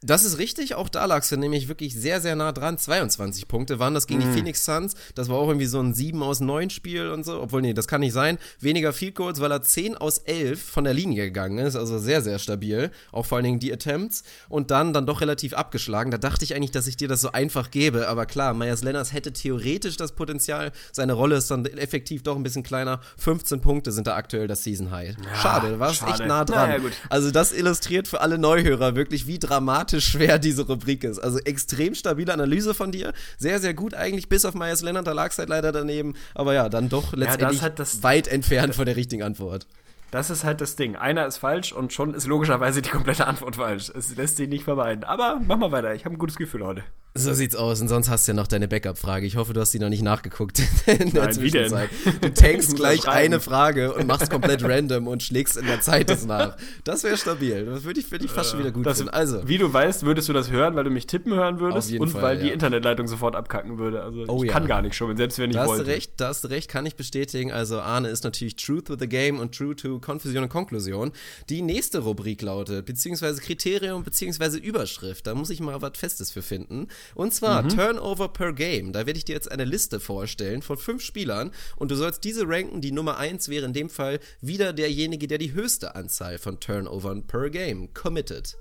Das 0.00 0.24
ist 0.24 0.38
richtig, 0.38 0.76
auch 0.76 0.88
da 0.88 1.06
lagst 1.06 1.32
du 1.32 1.36
nämlich 1.36 1.66
wirklich 1.66 1.92
sehr, 1.92 2.20
sehr 2.20 2.36
nah 2.36 2.52
dran. 2.52 2.78
22 2.78 3.48
Punkte 3.48 3.80
waren 3.80 3.94
das 3.94 4.06
gegen 4.06 4.20
die 4.20 4.28
Phoenix 4.28 4.64
Suns. 4.64 4.94
Das 5.16 5.28
war 5.28 5.38
auch 5.38 5.48
irgendwie 5.48 5.66
so 5.66 5.80
ein 5.80 5.92
7 5.92 6.22
aus 6.22 6.38
9 6.38 6.70
Spiel 6.70 7.08
und 7.08 7.24
so. 7.24 7.40
Obwohl, 7.40 7.62
nee, 7.62 7.74
das 7.74 7.88
kann 7.88 8.02
nicht 8.02 8.12
sein. 8.12 8.38
Weniger 8.60 8.92
Field 8.92 9.16
Goals, 9.16 9.40
weil 9.40 9.50
er 9.50 9.62
10 9.62 9.96
aus 9.96 10.18
11 10.18 10.62
von 10.62 10.84
der 10.84 10.94
Linie 10.94 11.24
gegangen 11.24 11.58
ist. 11.58 11.74
Also 11.74 11.98
sehr, 11.98 12.22
sehr 12.22 12.38
stabil. 12.38 12.92
Auch 13.10 13.26
vor 13.26 13.36
allen 13.36 13.44
Dingen 13.44 13.58
die 13.58 13.72
Attempts. 13.72 14.22
Und 14.48 14.70
dann 14.70 14.92
dann 14.92 15.04
doch 15.04 15.20
relativ 15.20 15.52
abgeschlagen. 15.54 16.12
Da 16.12 16.18
dachte 16.18 16.44
ich 16.44 16.54
eigentlich, 16.54 16.70
dass 16.70 16.86
ich 16.86 16.96
dir 16.96 17.08
das 17.08 17.20
so 17.20 17.32
einfach 17.32 17.72
gebe. 17.72 18.06
Aber 18.06 18.24
klar, 18.24 18.54
Myers 18.54 18.84
Lenners 18.84 19.12
hätte 19.12 19.32
theoretisch 19.32 19.96
das 19.96 20.12
Potenzial. 20.12 20.70
Seine 20.92 21.14
Rolle 21.14 21.34
ist 21.34 21.50
dann 21.50 21.66
effektiv 21.66 22.22
doch 22.22 22.36
ein 22.36 22.44
bisschen 22.44 22.62
kleiner. 22.62 23.00
15 23.16 23.60
Punkte 23.60 23.90
sind 23.90 24.06
da 24.06 24.14
aktuell 24.14 24.46
das 24.46 24.62
Season 24.62 24.92
High. 24.92 25.16
schade, 25.42 25.70
du 25.70 25.80
warst 25.80 25.96
schade. 25.96 26.12
echt 26.12 26.26
nah 26.28 26.44
dran. 26.44 26.68
Naja. 26.68 26.82
Also 27.10 27.32
das 27.32 27.52
illustriert 27.52 28.06
für 28.06 28.20
alle 28.20 28.38
Neuhörer 28.38 28.94
wirklich, 28.94 29.26
wie 29.26 29.40
dramatisch 29.40 29.87
schwer 30.00 30.38
diese 30.38 30.66
Rubrik 30.66 31.04
ist. 31.04 31.18
Also 31.18 31.38
extrem 31.40 31.94
stabile 31.94 32.32
Analyse 32.32 32.74
von 32.74 32.92
dir. 32.92 33.12
Sehr, 33.38 33.58
sehr 33.60 33.74
gut 33.74 33.94
eigentlich, 33.94 34.28
bis 34.28 34.44
auf 34.44 34.54
Myers 34.54 34.82
Leonard, 34.82 35.06
da 35.06 35.12
lag 35.12 35.30
es 35.32 35.38
halt 35.38 35.48
leider 35.48 35.72
daneben. 35.72 36.14
Aber 36.34 36.54
ja, 36.54 36.68
dann 36.68 36.88
doch 36.88 37.12
letztendlich 37.14 37.62
halt 37.62 37.78
das- 37.78 38.02
weit 38.02 38.28
entfernt 38.28 38.74
von 38.74 38.86
der 38.86 38.96
richtigen 38.96 39.22
Antwort. 39.22 39.66
Das 40.10 40.30
ist 40.30 40.42
halt 40.44 40.60
das 40.62 40.74
Ding. 40.76 40.96
Einer 40.96 41.26
ist 41.26 41.36
falsch 41.36 41.72
und 41.72 41.92
schon 41.92 42.14
ist 42.14 42.26
logischerweise 42.26 42.80
die 42.80 42.88
komplette 42.90 43.26
Antwort 43.26 43.56
falsch. 43.56 43.90
Es 43.94 44.16
lässt 44.16 44.36
sich 44.38 44.48
nicht 44.48 44.64
vermeiden. 44.64 45.04
Aber 45.04 45.38
mach 45.46 45.58
mal 45.58 45.70
weiter. 45.70 45.94
Ich 45.94 46.04
habe 46.06 46.14
ein 46.14 46.18
gutes 46.18 46.36
Gefühl 46.36 46.64
heute. 46.64 46.82
So 47.14 47.32
sieht's 47.32 47.56
aus. 47.56 47.80
Und 47.80 47.88
sonst 47.88 48.08
hast 48.10 48.28
du 48.28 48.32
ja 48.32 48.36
noch 48.36 48.46
deine 48.46 48.68
Backup-Frage. 48.68 49.26
Ich 49.26 49.34
hoffe, 49.36 49.52
du 49.52 49.60
hast 49.60 49.72
die 49.74 49.80
noch 49.80 49.88
nicht 49.88 50.02
nachgeguckt 50.02 50.60
in 50.86 51.10
der 51.10 51.24
Nein? 51.24 51.32
Zwischenzeit. 51.32 51.90
Du 52.20 52.32
tankst 52.32 52.76
gleich 52.76 53.08
eine 53.08 53.40
Frage 53.40 53.92
und 53.92 54.06
machst 54.06 54.30
komplett 54.30 54.62
random 54.62 55.08
und 55.08 55.22
schlägst 55.22 55.56
in 55.56 55.66
der 55.66 55.80
Zeit 55.80 56.10
das 56.10 56.24
nach. 56.26 56.56
Das 56.84 57.02
wäre 57.02 57.16
stabil. 57.16 57.66
Das 57.66 57.82
würde 57.82 57.98
ich, 57.98 58.10
würde 58.12 58.24
ich 58.24 58.30
fast 58.30 58.50
schon 58.50 58.60
wieder 58.60 58.70
gut 58.70 58.86
Das, 58.86 58.98
finden. 58.98 59.12
Also, 59.12 59.46
Wie 59.48 59.58
du 59.58 59.72
weißt, 59.72 60.04
würdest 60.04 60.28
du 60.28 60.32
das 60.32 60.50
hören, 60.52 60.76
weil 60.76 60.84
du 60.84 60.90
mich 60.90 61.06
tippen 61.08 61.34
hören 61.34 61.58
würdest 61.58 61.92
und 61.94 62.10
Fall, 62.10 62.22
weil 62.22 62.38
die 62.38 62.48
ja. 62.48 62.52
Internetleitung 62.52 63.08
sofort 63.08 63.34
abkacken 63.34 63.78
würde. 63.78 64.02
Also 64.02 64.24
Oh 64.28 64.42
ich 64.44 64.48
ja. 64.48 64.52
kann 64.52 64.66
gar 64.68 64.80
nicht 64.82 64.94
schon, 64.94 65.16
selbst 65.16 65.38
wenn 65.38 65.50
ich 65.50 65.56
Da 65.56 65.62
hast 65.62 65.68
wollte. 65.70 65.84
du 65.84 65.90
recht, 65.90 66.12
da 66.18 66.28
hast 66.28 66.44
du 66.44 66.48
recht, 66.48 66.70
kann 66.70 66.86
ich 66.86 66.94
bestätigen. 66.94 67.50
Also 67.50 67.80
Arne 67.80 68.08
ist 68.08 68.22
natürlich 68.22 68.54
Truth 68.56 68.90
with 68.90 68.98
the 69.00 69.08
Game 69.08 69.40
und 69.40 69.56
True 69.56 69.74
to 69.74 69.97
Konfusion 70.00 70.42
und 70.44 70.48
Konklusion. 70.48 71.12
Die 71.48 71.62
nächste 71.62 72.00
Rubrik 72.00 72.42
lautet, 72.42 72.86
beziehungsweise 72.86 73.40
Kriterium, 73.40 74.02
beziehungsweise 74.04 74.58
Überschrift. 74.58 75.26
Da 75.26 75.34
muss 75.34 75.50
ich 75.50 75.60
mal 75.60 75.80
was 75.82 75.96
Festes 75.98 76.30
für 76.30 76.42
finden. 76.42 76.88
Und 77.14 77.32
zwar 77.34 77.62
Mhm. 77.62 77.68
Turnover 77.70 78.28
per 78.28 78.52
Game. 78.52 78.92
Da 78.92 79.06
werde 79.06 79.18
ich 79.18 79.24
dir 79.24 79.34
jetzt 79.34 79.50
eine 79.50 79.64
Liste 79.64 80.00
vorstellen 80.00 80.62
von 80.62 80.76
fünf 80.76 81.02
Spielern 81.02 81.50
und 81.76 81.90
du 81.90 81.94
sollst 81.96 82.24
diese 82.24 82.48
ranken. 82.48 82.80
Die 82.80 82.92
Nummer 82.92 83.18
eins 83.18 83.48
wäre 83.48 83.64
in 83.66 83.72
dem 83.72 83.90
Fall 83.90 84.20
wieder 84.40 84.72
derjenige, 84.72 85.26
der 85.28 85.38
die 85.38 85.52
höchste 85.52 85.94
Anzahl 85.94 86.38
von 86.38 86.60
Turnovern 86.60 87.26
per 87.26 87.50
Game 87.50 87.92
committed. 87.94 88.56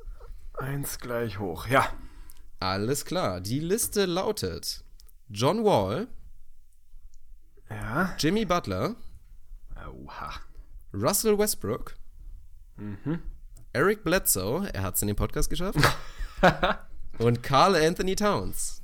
Eins 0.53 0.99
gleich 0.99 1.37
hoch. 1.39 1.67
Ja. 1.67 1.87
Alles 2.59 3.05
klar. 3.05 3.41
Die 3.41 3.59
Liste 3.59 4.05
lautet 4.05 4.83
John 5.29 5.63
Wall, 5.63 6.07
Ja. 7.69 8.15
Jimmy 8.17 8.45
Butler, 8.45 8.95
Oha. 9.75 10.33
Russell 11.01 11.37
Westbrook, 11.37 11.95
Eric 13.73 14.03
Bledsoe, 14.03 14.67
er 14.73 14.83
hat 14.83 14.95
es 14.95 15.01
in 15.01 15.07
den 15.07 15.15
Podcast 15.15 15.49
geschafft, 15.49 15.79
und 17.19 17.43
Carl 17.43 17.75
Anthony 17.75 18.15
Towns. 18.15 18.81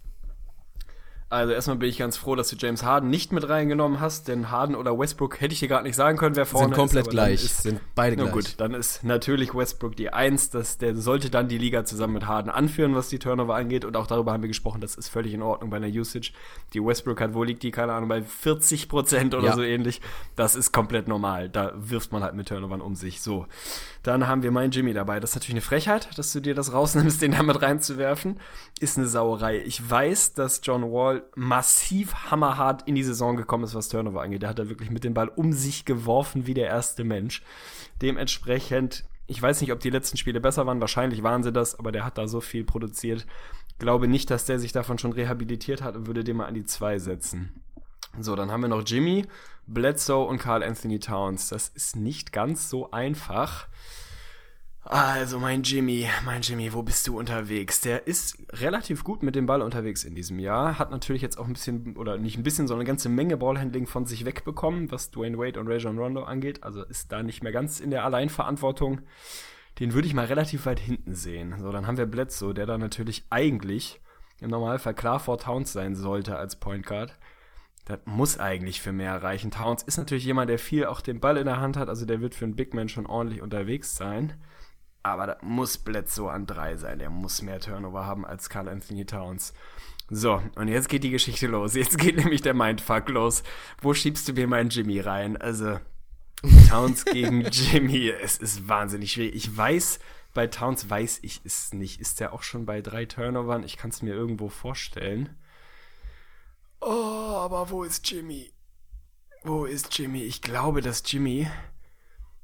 Also 1.33 1.51
erstmal 1.51 1.77
bin 1.77 1.89
ich 1.89 1.97
ganz 1.97 2.15
froh, 2.15 2.35
dass 2.35 2.49
du 2.49 2.55
James 2.57 2.83
Harden 2.83 3.09
nicht 3.09 3.31
mit 3.31 3.49
reingenommen 3.49 3.99
hast, 3.99 4.27
denn 4.27 4.51
Harden 4.51 4.75
oder 4.75 4.97
Westbrook 4.97 5.41
hätte 5.41 5.53
ich 5.53 5.59
dir 5.59 5.67
gerade 5.67 5.83
nicht 5.83 5.95
sagen 5.95 6.17
können, 6.17 6.35
wer 6.35 6.45
vorne 6.45 6.67
Sind 6.67 6.75
komplett 6.75 7.07
ist. 7.07 7.11
gleich, 7.11 7.43
Ist, 7.43 7.63
sind 7.63 7.79
beide 7.95 8.15
na 8.15 8.23
gleich. 8.23 8.33
gut, 8.33 8.53
dann 8.59 8.73
ist 8.75 9.03
natürlich 9.03 9.55
Westbrook 9.55 9.95
die 9.95 10.11
Eins, 10.13 10.51
dass 10.51 10.77
der 10.77 10.95
sollte 10.95 11.29
dann 11.31 11.47
die 11.47 11.57
Liga 11.57 11.85
zusammen 11.85 12.13
mit 12.13 12.27
Harden 12.27 12.49
anführen, 12.51 12.93
was 12.95 13.09
die 13.09 13.17
Turnover 13.19 13.55
angeht. 13.55 13.83
Und 13.83 13.97
auch 13.97 14.05
darüber 14.05 14.31
haben 14.31 14.43
wir 14.43 14.47
gesprochen, 14.47 14.79
das 14.79 14.93
ist 14.95 15.09
völlig 15.09 15.33
in 15.33 15.41
Ordnung 15.41 15.71
bei 15.71 15.77
einer 15.77 15.87
Usage. 15.87 16.31
Die 16.73 16.79
Westbrook 16.85 17.19
hat, 17.19 17.33
wo 17.33 17.43
liegt 17.43 17.63
die, 17.63 17.71
keine 17.71 17.93
Ahnung, 17.93 18.09
bei 18.09 18.21
40 18.21 18.87
Prozent 18.87 19.33
oder 19.33 19.47
Ja. 19.47 19.55
so 19.55 19.63
ähnlich. 19.63 20.01
Das 20.35 20.55
ist 20.55 20.71
komplett 20.71 21.07
normal. 21.07 21.49
Da 21.49 21.71
wirft 21.75 22.11
man 22.11 22.21
halt 22.23 22.35
mit 22.35 22.47
Turnovern 22.49 22.79
um 22.81 22.93
sich. 22.95 23.21
So. 23.21 23.47
Dann 24.03 24.27
haben 24.27 24.43
wir 24.43 24.51
meinen 24.51 24.71
Jimmy 24.71 24.93
dabei. 24.93 25.19
Das 25.19 25.31
ist 25.31 25.35
natürlich 25.37 25.55
eine 25.55 25.61
Frechheit, 25.61 26.09
dass 26.17 26.31
du 26.31 26.41
dir 26.41 26.53
das 26.53 26.73
rausnimmst, 26.73 27.21
den 27.23 27.31
da 27.31 27.41
mit 27.41 27.59
reinzuwerfen. 27.61 28.39
Ist 28.79 28.97
eine 28.97 29.07
Sauerei. 29.07 29.63
Ich 29.65 29.89
weiß, 29.89 30.33
dass 30.33 30.61
John 30.63 30.83
Wall 30.91 31.22
massiv 31.35 32.13
hammerhart 32.31 32.87
in 32.87 32.95
die 32.95 33.03
Saison 33.03 33.35
gekommen 33.35 33.63
ist, 33.63 33.75
was 33.75 33.89
Turnover 33.89 34.21
angeht. 34.21 34.41
Der 34.41 34.49
hat 34.49 34.59
da 34.59 34.69
wirklich 34.69 34.91
mit 34.91 35.03
dem 35.03 35.13
Ball 35.13 35.29
um 35.29 35.53
sich 35.53 35.85
geworfen 35.85 36.47
wie 36.47 36.53
der 36.53 36.67
erste 36.67 37.03
Mensch. 37.03 37.43
Dementsprechend, 38.01 39.05
ich 39.27 39.41
weiß 39.41 39.61
nicht, 39.61 39.71
ob 39.71 39.79
die 39.79 39.89
letzten 39.89 40.17
Spiele 40.17 40.41
besser 40.41 40.65
waren. 40.65 40.81
Wahrscheinlich 40.81 41.23
waren 41.23 41.43
sie 41.43 41.51
das, 41.51 41.77
aber 41.77 41.91
der 41.91 42.05
hat 42.05 42.17
da 42.17 42.27
so 42.27 42.41
viel 42.41 42.63
produziert. 42.63 43.25
Glaube 43.79 44.07
nicht, 44.07 44.29
dass 44.29 44.45
der 44.45 44.59
sich 44.59 44.71
davon 44.71 44.97
schon 44.97 45.13
rehabilitiert 45.13 45.81
hat 45.81 45.95
und 45.95 46.07
würde 46.07 46.23
den 46.23 46.37
mal 46.37 46.45
an 46.45 46.53
die 46.53 46.65
zwei 46.65 46.99
setzen. 46.99 47.61
So, 48.19 48.35
dann 48.35 48.51
haben 48.51 48.61
wir 48.61 48.67
noch 48.67 48.83
Jimmy, 48.85 49.25
Bledsoe 49.65 50.25
und 50.25 50.37
Carl 50.37 50.63
Anthony 50.63 50.99
Towns. 50.99 51.49
Das 51.49 51.69
ist 51.69 51.95
nicht 51.95 52.31
ganz 52.31 52.69
so 52.69 52.91
einfach. 52.91 53.67
Also, 54.85 55.39
mein 55.39 55.63
Jimmy, 55.63 56.09
mein 56.25 56.41
Jimmy, 56.41 56.73
wo 56.73 56.83
bist 56.83 57.07
du 57.07 57.17
unterwegs? 57.17 57.79
Der 57.79 58.05
ist 58.05 58.37
relativ 58.51 59.05
gut 59.05 59.23
mit 59.23 59.33
dem 59.33 59.45
Ball 59.45 59.61
unterwegs 59.61 60.03
in 60.03 60.13
diesem 60.13 60.39
Jahr. 60.39 60.77
Hat 60.77 60.91
natürlich 60.91 61.21
jetzt 61.21 61.37
auch 61.37 61.47
ein 61.47 61.53
bisschen, 61.53 61.95
oder 61.95 62.17
nicht 62.17 62.37
ein 62.37 62.43
bisschen, 62.43 62.67
sondern 62.67 62.81
eine 62.81 62.89
ganze 62.89 63.07
Menge 63.07 63.37
Ballhandling 63.37 63.87
von 63.87 64.05
sich 64.05 64.25
wegbekommen, 64.25 64.91
was 64.91 65.09
Dwayne 65.09 65.37
Wade 65.37 65.57
und 65.59 65.69
Rajon 65.69 65.97
Rondo 65.97 66.23
angeht. 66.23 66.63
Also 66.63 66.83
ist 66.83 67.13
da 67.13 67.23
nicht 67.23 67.43
mehr 67.43 67.53
ganz 67.53 67.79
in 67.79 67.91
der 67.91 68.03
Alleinverantwortung. 68.03 69.01
Den 69.79 69.93
würde 69.93 70.07
ich 70.07 70.13
mal 70.13 70.25
relativ 70.25 70.65
weit 70.65 70.79
hinten 70.79 71.15
sehen. 71.15 71.55
So, 71.59 71.71
dann 71.71 71.87
haben 71.87 71.97
wir 71.97 72.05
Bledsoe, 72.05 72.53
der 72.53 72.65
da 72.65 72.77
natürlich 72.77 73.25
eigentlich 73.29 74.01
im 74.41 74.49
Normalfall 74.49 74.93
klar 74.93 75.21
vor 75.21 75.37
Towns 75.37 75.71
sein 75.71 75.95
sollte 75.95 76.35
als 76.35 76.59
Point 76.59 76.85
Guard. 76.85 77.17
Das 77.85 77.99
muss 78.03 78.37
eigentlich 78.37 78.81
für 78.81 78.91
mehr 78.91 79.23
reichen. 79.23 79.49
Towns 79.49 79.81
ist 79.83 79.97
natürlich 79.97 80.25
jemand, 80.25 80.49
der 80.49 80.59
viel 80.59 80.85
auch 80.85 80.99
den 80.99 81.21
Ball 81.21 81.37
in 81.37 81.45
der 81.45 81.61
Hand 81.61 81.77
hat, 81.77 81.87
also 81.87 82.05
der 82.05 82.19
wird 82.19 82.35
für 82.35 82.45
einen 82.45 82.55
Big 82.55 82.73
Man 82.73 82.89
schon 82.89 83.05
ordentlich 83.05 83.41
unterwegs 83.41 83.95
sein. 83.95 84.33
Aber 85.03 85.27
das 85.27 85.37
muss 85.41 85.77
Bledsoe 85.77 86.31
an 86.31 86.45
drei 86.45 86.77
sein. 86.77 86.99
Der 86.99 87.09
muss 87.09 87.41
mehr 87.41 87.59
Turnover 87.59 88.05
haben 88.05 88.25
als 88.25 88.49
Carl 88.49 88.69
Anthony 88.69 89.05
Towns. 89.05 89.53
So, 90.09 90.41
und 90.55 90.67
jetzt 90.69 90.89
geht 90.89 91.03
die 91.03 91.11
Geschichte 91.11 91.47
los. 91.47 91.75
Jetzt 91.75 91.97
geht 91.97 92.15
nämlich 92.23 92.41
der 92.41 92.53
Mindfuck 92.53 93.09
los. 93.09 93.43
Wo 93.81 93.93
schiebst 93.93 94.27
du 94.27 94.33
mir 94.33 94.47
meinen 94.47 94.69
Jimmy 94.69 94.99
rein? 95.01 95.35
Also, 95.37 95.79
Towns 96.69 97.05
gegen 97.11 97.41
Jimmy. 97.41 98.09
Es 98.09 98.37
ist 98.37 98.67
wahnsinnig 98.67 99.11
schwierig. 99.11 99.35
Ich 99.35 99.55
weiß, 99.55 99.99
bei 100.33 100.47
Towns 100.47 100.89
weiß 100.89 101.19
ich 101.21 101.41
es 101.43 101.73
nicht. 101.73 101.99
Ist 101.99 102.19
der 102.19 102.33
auch 102.33 102.43
schon 102.43 102.65
bei 102.65 102.81
drei 102.81 103.05
Turnovern? 103.05 103.63
Ich 103.63 103.77
kann 103.77 103.91
es 103.91 104.01
mir 104.01 104.13
irgendwo 104.13 104.49
vorstellen. 104.49 105.35
Oh, 106.79 107.37
aber 107.37 107.69
wo 107.69 107.83
ist 107.83 108.09
Jimmy? 108.09 108.51
Wo 109.43 109.65
ist 109.65 109.97
Jimmy? 109.97 110.23
Ich 110.23 110.41
glaube, 110.41 110.81
dass 110.81 111.03
Jimmy. 111.05 111.47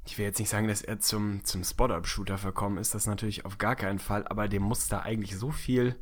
Ich 0.06 0.18
will 0.18 0.24
jetzt 0.24 0.38
nicht 0.38 0.48
sagen, 0.48 0.68
dass 0.68 0.82
er 0.82 0.98
zum, 0.98 1.44
zum 1.44 1.62
Spot-Up-Shooter 1.62 2.38
verkommen 2.38 2.78
ist, 2.78 2.94
das 2.94 3.06
natürlich 3.06 3.44
auf 3.44 3.58
gar 3.58 3.76
keinen 3.76 3.98
Fall, 3.98 4.26
aber 4.26 4.48
dem 4.48 4.62
muss 4.62 4.88
da 4.88 5.00
eigentlich 5.00 5.36
so 5.36 5.50
viel, 5.50 5.96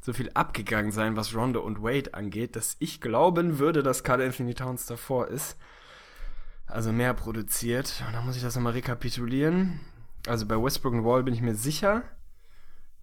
so 0.00 0.12
viel 0.12 0.30
abgegangen 0.34 0.92
sein, 0.92 1.16
was 1.16 1.34
Rondo 1.34 1.60
und 1.60 1.82
Wade 1.82 2.14
angeht, 2.14 2.56
dass 2.56 2.76
ich 2.78 3.00
glauben 3.00 3.58
würde, 3.58 3.82
dass 3.82 4.04
Carl 4.04 4.22
Anthony 4.22 4.54
Towns 4.54 4.86
davor 4.86 5.28
ist. 5.28 5.56
Also 6.66 6.92
mehr 6.92 7.12
produziert. 7.14 8.02
Und 8.06 8.14
dann 8.14 8.24
muss 8.24 8.36
ich 8.36 8.42
das 8.42 8.54
nochmal 8.54 8.72
rekapitulieren. 8.72 9.80
Also 10.26 10.46
bei 10.46 10.56
Westbrook 10.56 10.94
und 10.94 11.04
Wall 11.04 11.22
bin 11.22 11.34
ich 11.34 11.42
mir 11.42 11.54
sicher. 11.54 12.02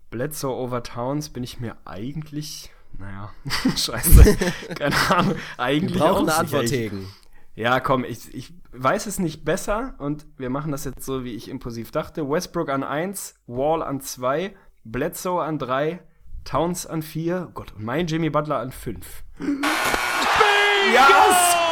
Bledsoe 0.10 0.56
over 0.56 0.82
Towns 0.82 1.30
bin 1.30 1.44
ich 1.44 1.60
mir 1.60 1.78
eigentlich 1.86 2.72
naja, 2.98 3.32
scheiße. 3.76 4.38
Keine 4.76 4.96
Ahnung. 5.10 5.36
Eigentlich 5.58 6.00
Wir 6.00 6.06
brauchen 6.06 6.30
auch 6.30 6.34
eine. 6.34 6.36
Antwort, 6.36 6.68
Tegen. 6.68 7.08
Ja, 7.56 7.80
komm, 7.80 8.06
ich, 8.06 8.34
ich 8.34 8.54
weiß 8.72 9.06
es 9.06 9.20
nicht 9.20 9.44
besser 9.44 9.96
und 9.98 10.26
wir 10.38 10.50
machen 10.50 10.72
das 10.72 10.86
jetzt 10.86 11.04
so, 11.04 11.24
wie 11.24 11.34
ich 11.36 11.50
impulsiv 11.50 11.92
dachte. 11.92 12.30
Westbrook 12.30 12.70
an 12.70 12.84
1, 12.84 13.36
Wall 13.48 13.84
an 13.84 14.02
2, 14.02 14.56
Bledsoe 14.86 15.44
an 15.44 15.60
3, 15.60 16.00
Towns 16.46 16.86
an 16.86 17.02
4, 17.02 17.50
Gott, 17.54 17.74
und 17.76 17.84
mein 17.84 18.08
Jimmy 18.08 18.30
Butler 18.30 18.60
an 18.60 18.72
5. 18.72 19.06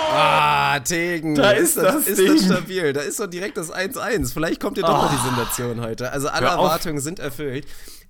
Ah, 0.09 0.79
Tegen. 0.79 1.35
Da 1.35 1.51
ist 1.51 1.77
das 1.77 2.07
ist 2.07 2.19
Ding. 2.19 2.27
das 2.27 2.45
stabil. 2.45 2.93
Da 2.93 3.01
ist 3.01 3.19
doch 3.19 3.27
direkt 3.27 3.57
das 3.57 3.73
1-1. 3.73 4.33
Vielleicht 4.33 4.61
kommt 4.61 4.77
dir 4.77 4.81
doch 4.81 5.03
noch 5.03 5.11
die 5.11 5.27
Sensation 5.27 5.81
heute. 5.81 6.11
Also 6.11 6.29
alle. 6.29 6.47
Erwartungen 6.47 6.99
sind 6.99 7.19
erfüllt. 7.19 7.67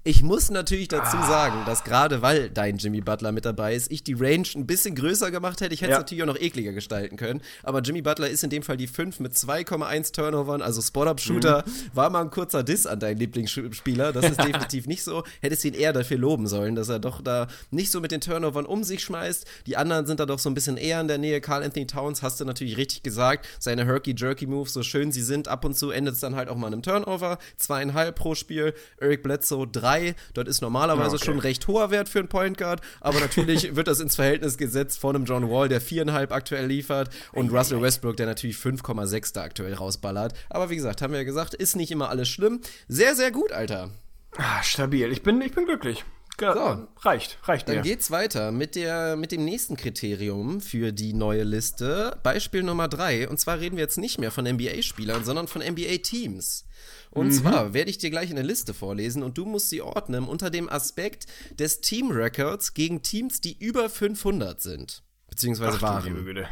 Ich 0.08 0.24
muss 0.24 0.50
natürlich 0.50 0.88
dazu 0.88 1.18
sagen, 1.18 1.64
dass 1.66 1.84
gerade 1.84 2.22
weil 2.22 2.50
dein 2.50 2.78
Jimmy 2.78 3.02
Butler 3.02 3.34
mit 3.34 3.44
dabei 3.44 3.76
ist, 3.76 3.92
ich 3.92 4.06
die 4.06 4.14
Range 4.14 4.48
ein 4.56 4.66
bisschen 4.66 4.96
größer 4.96 5.32
gemacht 5.32 5.60
hätte. 5.60 5.74
Ich 5.74 5.82
hätte 5.82 5.92
es 5.92 5.96
Ja. 5.96 6.00
natürlich 6.00 6.24
auch 6.24 6.28
noch 6.28 6.40
ekliger 6.40 6.72
gestalten 6.72 7.18
können. 7.18 7.42
Aber 7.62 7.82
Jimmy 7.82 8.02
Butler 8.02 8.30
ist 8.30 8.42
in 8.42 8.50
dem 8.50 8.64
Fall 8.64 8.78
die 8.78 8.88
5 8.88 9.20
mit 9.20 9.34
2,1 9.36 10.14
Turnovern, 10.14 10.62
also 10.62 10.82
Spot-Up-Shooter. 10.82 11.66
Mhm. 11.68 11.72
War 11.94 12.10
mal 12.10 12.22
ein 12.22 12.30
kurzer 12.30 12.64
Diss 12.64 12.88
an 12.88 13.02
deinen 13.02 13.18
Lieblingsspieler. 13.18 14.14
Das 14.14 14.30
ist 14.30 14.38
definitiv 14.46 14.88
nicht 14.88 15.04
so. 15.04 15.26
Hättest 15.42 15.66
ihn 15.66 15.74
eher 15.74 15.92
dafür 15.92 16.18
loben 16.18 16.48
sollen, 16.48 16.76
dass 16.76 16.88
er 16.88 17.00
doch 17.00 17.22
da 17.22 17.48
nicht 17.72 17.92
so 17.92 18.00
mit 18.00 18.12
den 18.12 18.22
Turnovern 18.22 18.66
um 18.66 18.86
sich 18.86 19.04
schmeißt. 19.04 19.46
Die 19.66 19.76
anderen 19.76 20.06
sind 20.08 20.22
da 20.22 20.26
doch 20.26 20.40
so 20.40 20.50
ein 20.50 20.54
bisschen 20.54 20.78
eher 20.78 21.02
in 21.02 21.10
der 21.10 21.18
Nähe. 21.18 21.42
Carl 21.42 21.64
Anthony 21.64 21.86
Towns 21.86 22.24
hast 22.24 22.40
du 22.40 22.46
natürlich 22.46 22.78
richtig 22.78 23.04
gesagt. 23.04 23.46
Seine 23.60 23.84
Herky-Jerky-Moves, 23.86 24.72
so 24.72 24.84
schön 24.84 25.12
sie 25.12 25.22
sind, 25.22 25.50
ab 25.50 25.66
und 25.66 25.78
zu 25.78 25.92
endet 25.92 26.14
es 26.14 26.22
dann 26.22 26.38
halt 26.38 26.48
auch 26.48 26.56
mal 26.56 26.68
in 26.68 26.76
einem 26.76 26.82
Turnover. 26.84 27.40
Zweieinhalb 27.58 28.16
pro 28.16 28.36
Spiel. 28.36 28.74
Eric 29.02 29.22
Bledsoe 29.22 29.68
drei. 29.68 29.97
Dort 30.34 30.48
ist 30.48 30.62
normalerweise 30.62 31.12
Ah, 31.12 31.16
okay. 31.16 31.26
schon 31.26 31.36
ein 31.36 31.40
recht 31.40 31.68
hoher 31.68 31.92
Wert 31.92 32.10
für 32.10 32.20
einen 32.20 32.28
Point 32.28 32.58
Guard. 32.58 32.82
Aber 33.02 33.20
natürlich 33.20 33.76
wird 33.76 33.88
das 33.88 34.00
ins 34.00 34.16
Verhältnis 34.16 34.58
gesetzt 34.58 35.00
von 35.00 35.16
einem 35.16 35.26
John 35.26 35.50
Wall, 35.50 35.70
der 35.70 35.82
viereinhalb 35.82 36.32
aktuell 36.32 36.66
liefert. 36.68 37.10
Und 37.34 37.52
Russell 37.52 37.82
Westbrook, 37.82 38.18
der 38.18 38.26
natürlich 38.26 38.58
5,6 38.58 39.34
da 39.34 39.44
aktuell 39.44 39.74
rausballert. 39.74 40.34
Aber 40.50 40.70
wie 40.70 40.76
gesagt, 40.76 41.02
haben 41.02 41.12
wir 41.14 41.20
ja 41.20 41.26
gesagt, 41.26 41.54
ist 41.54 41.76
nicht 41.76 41.92
immer 41.92 42.10
alles 42.10 42.30
schlimm. 42.30 42.62
Sehr, 42.88 43.16
sehr 43.16 43.32
gut, 43.32 43.52
Alter. 43.52 43.90
Ah, 44.38 44.62
stabil. 44.64 45.12
Ich 45.12 45.24
bin, 45.24 45.42
ich 45.42 45.54
bin 45.54 45.66
glücklich. 45.66 46.04
Ge 46.38 46.54
So. 46.54 46.88
Reicht, 47.02 47.40
reicht 47.44 47.68
Dann 47.68 47.78
mir. 47.78 47.82
geht's 47.82 48.12
weiter 48.12 48.52
mit, 48.52 48.76
der, 48.76 49.16
mit 49.16 49.32
dem 49.32 49.44
nächsten 49.44 49.76
Kriterium 49.76 50.62
für 50.62 50.92
die 50.92 51.14
neue 51.14 51.44
Liste. 51.44 52.20
Beispiel 52.22 52.62
Nummer 52.62 52.88
drei. 52.88 53.28
Und 53.28 53.40
zwar 53.40 53.60
reden 53.60 53.76
wir 53.76 53.84
jetzt 53.84 53.98
nicht 53.98 54.20
mehr 54.20 54.30
von 54.32 54.46
NBA-Spielern, 54.46 55.24
sondern 55.24 55.48
von 55.48 55.64
NBA-Teams. 55.64 56.66
Und 57.10 57.32
zwar 57.32 57.74
werde 57.74 57.90
ich 57.90 57.98
dir 57.98 58.12
gleich 58.12 58.30
eine 58.30 58.44
Liste 58.44 58.76
vorlesen 58.76 59.24
und 59.24 59.40
du 59.40 59.46
musst 59.46 59.70
sie 59.70 59.82
ordnen 59.82 60.26
unter 60.26 60.52
dem 60.52 60.70
Aspekt 60.70 61.26
des 61.58 61.82
Team-Records 61.82 62.76
gegen 62.76 63.02
Teams, 63.02 63.42
die 63.42 63.58
über 63.58 63.90
500 63.90 64.62
sind. 64.62 65.02
Beziehungsweise 65.30 65.78
Ach, 65.78 65.82
waren. 65.82 66.46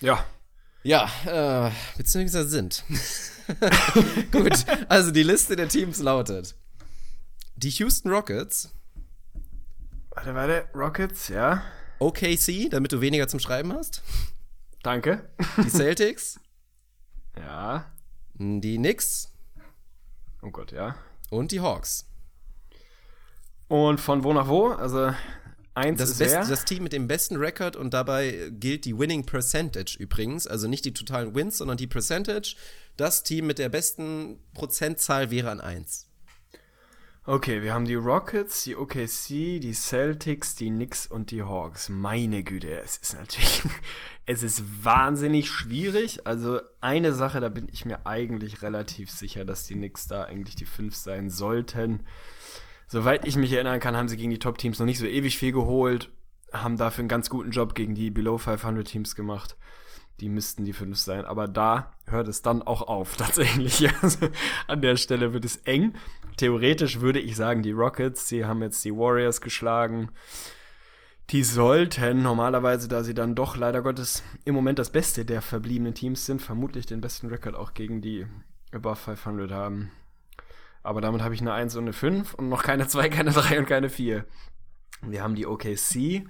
Ja. 0.00 0.24
Ja, 0.82 1.10
äh, 1.26 1.70
beziehungsweise 1.96 2.48
sind. 2.48 2.84
Gut, 4.32 4.64
also 4.88 5.10
die 5.12 5.22
Liste 5.22 5.56
der 5.56 5.68
Teams 5.68 6.00
lautet: 6.00 6.54
Die 7.56 7.70
Houston 7.70 8.10
Rockets, 8.10 8.70
Warte, 10.16 10.34
warte. 10.34 10.68
Rockets, 10.74 11.28
ja. 11.28 11.62
OKC, 11.98 12.68
damit 12.70 12.92
du 12.92 13.00
weniger 13.00 13.28
zum 13.28 13.38
Schreiben 13.40 13.72
hast. 13.72 14.02
Danke. 14.82 15.28
Die 15.64 15.70
Celtics, 15.70 16.38
Ja. 17.38 17.92
die 18.34 18.76
Knicks 18.76 19.32
Oh 20.42 20.50
Gott, 20.50 20.72
ja. 20.72 20.96
und 21.30 21.52
die 21.52 21.60
Hawks. 21.60 22.06
Und 23.68 24.00
von 24.00 24.22
wo 24.24 24.32
nach 24.32 24.46
wo? 24.48 24.68
Also, 24.68 25.12
eins 25.74 25.98
Das, 25.98 26.10
ist 26.10 26.18
best, 26.18 26.34
wer? 26.34 26.46
das 26.46 26.64
Team 26.64 26.82
mit 26.84 26.92
dem 26.92 27.08
besten 27.08 27.36
Rekord 27.36 27.74
und 27.76 27.92
dabei 27.94 28.50
gilt 28.52 28.84
die 28.84 28.96
Winning 28.98 29.26
Percentage 29.26 29.96
übrigens. 29.98 30.46
Also 30.46 30.68
nicht 30.68 30.84
die 30.84 30.94
totalen 30.94 31.34
Wins, 31.34 31.58
sondern 31.58 31.76
die 31.76 31.86
Percentage. 31.88 32.56
Das 32.96 33.22
Team 33.24 33.46
mit 33.46 33.58
der 33.58 33.68
besten 33.68 34.38
Prozentzahl 34.54 35.30
wäre 35.30 35.50
an 35.50 35.60
1. 35.60 36.05
Okay, 37.28 37.60
wir 37.60 37.74
haben 37.74 37.86
die 37.86 37.96
Rockets, 37.96 38.62
die 38.62 38.76
OKC, 38.76 39.58
die 39.58 39.72
Celtics, 39.72 40.54
die 40.54 40.70
Knicks 40.70 41.08
und 41.08 41.32
die 41.32 41.42
Hawks. 41.42 41.88
Meine 41.88 42.44
Güte, 42.44 42.78
es 42.78 42.98
ist 42.98 43.16
natürlich, 43.16 43.62
es 44.26 44.44
ist 44.44 44.84
wahnsinnig 44.84 45.50
schwierig. 45.50 46.24
Also 46.24 46.60
eine 46.80 47.12
Sache, 47.12 47.40
da 47.40 47.48
bin 47.48 47.68
ich 47.72 47.84
mir 47.84 48.06
eigentlich 48.06 48.62
relativ 48.62 49.10
sicher, 49.10 49.44
dass 49.44 49.66
die 49.66 49.74
Knicks 49.74 50.06
da 50.06 50.22
eigentlich 50.22 50.54
die 50.54 50.66
fünf 50.66 50.94
sein 50.94 51.28
sollten. 51.28 52.04
Soweit 52.86 53.26
ich 53.26 53.34
mich 53.34 53.52
erinnern 53.52 53.80
kann, 53.80 53.96
haben 53.96 54.08
sie 54.08 54.16
gegen 54.16 54.30
die 54.30 54.38
Top-Teams 54.38 54.78
noch 54.78 54.86
nicht 54.86 55.00
so 55.00 55.06
ewig 55.06 55.36
viel 55.36 55.50
geholt, 55.50 56.12
haben 56.52 56.76
dafür 56.76 57.02
einen 57.02 57.08
ganz 57.08 57.28
guten 57.28 57.50
Job 57.50 57.74
gegen 57.74 57.96
die 57.96 58.12
Below 58.12 58.38
500 58.38 58.86
Teams 58.86 59.16
gemacht. 59.16 59.56
Die 60.20 60.28
müssten 60.28 60.64
die 60.64 60.72
fünf 60.72 60.96
sein, 60.96 61.24
aber 61.24 61.48
da 61.48 61.92
hört 62.04 62.28
es 62.28 62.42
dann 62.42 62.62
auch 62.62 62.82
auf, 62.82 63.16
tatsächlich. 63.16 63.92
Also, 64.00 64.28
an 64.68 64.80
der 64.80 64.96
Stelle 64.96 65.32
wird 65.32 65.44
es 65.44 65.56
eng. 65.64 65.94
Theoretisch 66.36 67.00
würde 67.00 67.18
ich 67.18 67.36
sagen, 67.36 67.62
die 67.62 67.72
Rockets, 67.72 68.28
sie 68.28 68.44
haben 68.44 68.62
jetzt 68.62 68.84
die 68.84 68.94
Warriors 68.94 69.40
geschlagen. 69.40 70.10
Die 71.30 71.42
sollten 71.42 72.22
normalerweise, 72.22 72.86
da 72.88 73.02
sie 73.02 73.14
dann 73.14 73.34
doch 73.34 73.56
leider 73.56 73.82
Gottes 73.82 74.22
im 74.44 74.54
Moment 74.54 74.78
das 74.78 74.90
Beste 74.90 75.24
der 75.24 75.42
verbliebenen 75.42 75.94
Teams 75.94 76.26
sind, 76.26 76.40
vermutlich 76.40 76.86
den 76.86 77.00
besten 77.00 77.28
Rekord 77.28 77.56
auch 77.56 77.74
gegen 77.74 78.00
die 78.00 78.26
Above 78.72 78.96
500 78.96 79.50
haben. 79.50 79.90
Aber 80.82 81.00
damit 81.00 81.22
habe 81.22 81.34
ich 81.34 81.40
eine 81.40 81.52
1 81.52 81.74
und 81.74 81.84
eine 81.84 81.92
5 81.92 82.34
und 82.34 82.48
noch 82.48 82.62
keine 82.62 82.86
2, 82.86 83.08
keine 83.08 83.32
3 83.32 83.58
und 83.58 83.66
keine 83.66 83.88
4. 83.88 84.24
Wir 85.02 85.22
haben 85.22 85.34
die 85.34 85.46
OKC, 85.46 86.28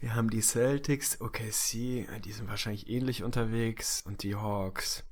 wir 0.00 0.14
haben 0.14 0.28
die 0.28 0.42
Celtics, 0.42 1.20
OKC, 1.20 2.06
die 2.22 2.32
sind 2.32 2.48
wahrscheinlich 2.48 2.90
ähnlich 2.90 3.22
unterwegs 3.22 4.02
und 4.06 4.22
die 4.22 4.34
Hawks. 4.34 5.04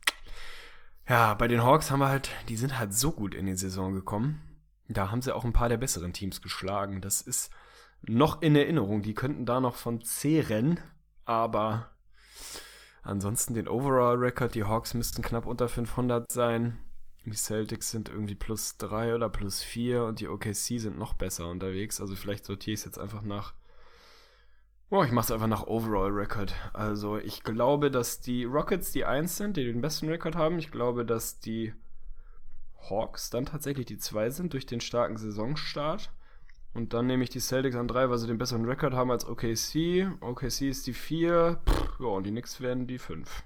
Ja, 1.09 1.35
bei 1.35 1.49
den 1.49 1.63
Hawks 1.63 1.91
haben 1.91 2.01
wir 2.01 2.09
halt, 2.09 2.31
die 2.49 2.57
sind 2.57 2.79
halt 2.79 2.95
so 2.95 3.13
gut 3.13 3.35
in 3.35 3.47
die 3.47 3.57
Saison 3.57 3.93
gekommen. 3.93 4.41
Da 4.89 5.11
haben 5.11 5.21
sie 5.21 5.35
auch 5.35 5.45
ein 5.45 5.53
paar 5.53 5.69
der 5.69 5.77
besseren 5.77 6.13
Teams 6.13 6.41
geschlagen. 6.41 7.01
Das 7.03 7.21
ist 7.21 7.51
noch 8.03 8.41
in 8.41 8.57
Erinnerung. 8.57 9.03
Die 9.03 9.15
könnten 9.15 9.45
da 9.45 9.61
noch 9.61 9.77
von 9.77 10.03
zehren, 10.03 10.81
aber 11.25 11.91
ansonsten 13.03 13.55
den 13.55 13.69
Overall-Record, 13.69 14.55
die 14.55 14.65
Hawks 14.65 14.95
müssten 14.95 15.23
knapp 15.23 15.47
unter 15.47 15.69
500 15.69 16.31
sein. 16.33 16.79
Die 17.27 17.33
Celtics 17.33 17.91
sind 17.91 18.09
irgendwie 18.09 18.35
plus 18.35 18.77
3 18.79 19.15
oder 19.15 19.29
plus 19.29 19.63
4 19.63 20.05
und 20.05 20.21
die 20.21 20.29
OKC 20.29 20.55
sind 20.79 20.99
noch 20.99 21.15
besser 21.15 21.49
unterwegs. 21.49 22.01
Also 22.01 22.17
vielleicht 22.17 22.45
sortiere 22.45 22.75
ich 22.75 22.81
es 22.81 22.87
jetzt 22.87 22.99
einfach 22.99 23.23
nach 23.23 23.55
Oh, 24.91 25.03
ich 25.03 25.11
mache 25.11 25.25
es 25.25 25.33
einfach 25.33 25.49
nach 25.49 25.67
Overall 25.67 26.11
Record. 26.11 26.55
Also 26.73 27.19
ich 27.19 27.43
glaube, 27.43 27.91
dass 27.91 28.21
die 28.21 28.45
Rockets 28.45 28.93
die 28.93 29.05
1 29.05 29.37
sind, 29.37 29.57
die 29.57 29.65
den 29.65 29.81
besten 29.81 30.09
Rekord 30.09 30.37
haben. 30.37 30.59
Ich 30.59 30.71
glaube, 30.71 31.05
dass 31.05 31.41
die 31.41 31.73
Hawks 32.89 33.31
dann 33.31 33.47
tatsächlich 33.47 33.87
die 33.87 33.99
2 33.99 34.31
sind 34.31 34.53
durch 34.53 34.67
den 34.67 34.81
starken 34.81 35.17
Saisonstart. 35.17 36.13
Und 36.75 36.93
dann 36.93 37.07
nehme 37.07 37.25
ich 37.25 37.31
die 37.31 37.41
Celtics 37.41 37.77
an 37.77 37.89
3, 37.89 38.11
weil 38.11 38.19
sie 38.19 38.27
den 38.27 38.39
besseren 38.39 38.67
Rekord 38.67 38.95
haben 38.95 39.11
als 39.11 39.27
OKC. 39.27 40.09
OKC 40.21 40.63
ist 40.63 40.87
die 40.87 40.93
4. 40.93 41.61
Ja, 41.99 42.07
und 42.07 42.25
die 42.25 42.31
Knicks 42.31 42.61
werden 42.61 42.87
die 42.87 42.99
5. 42.99 43.43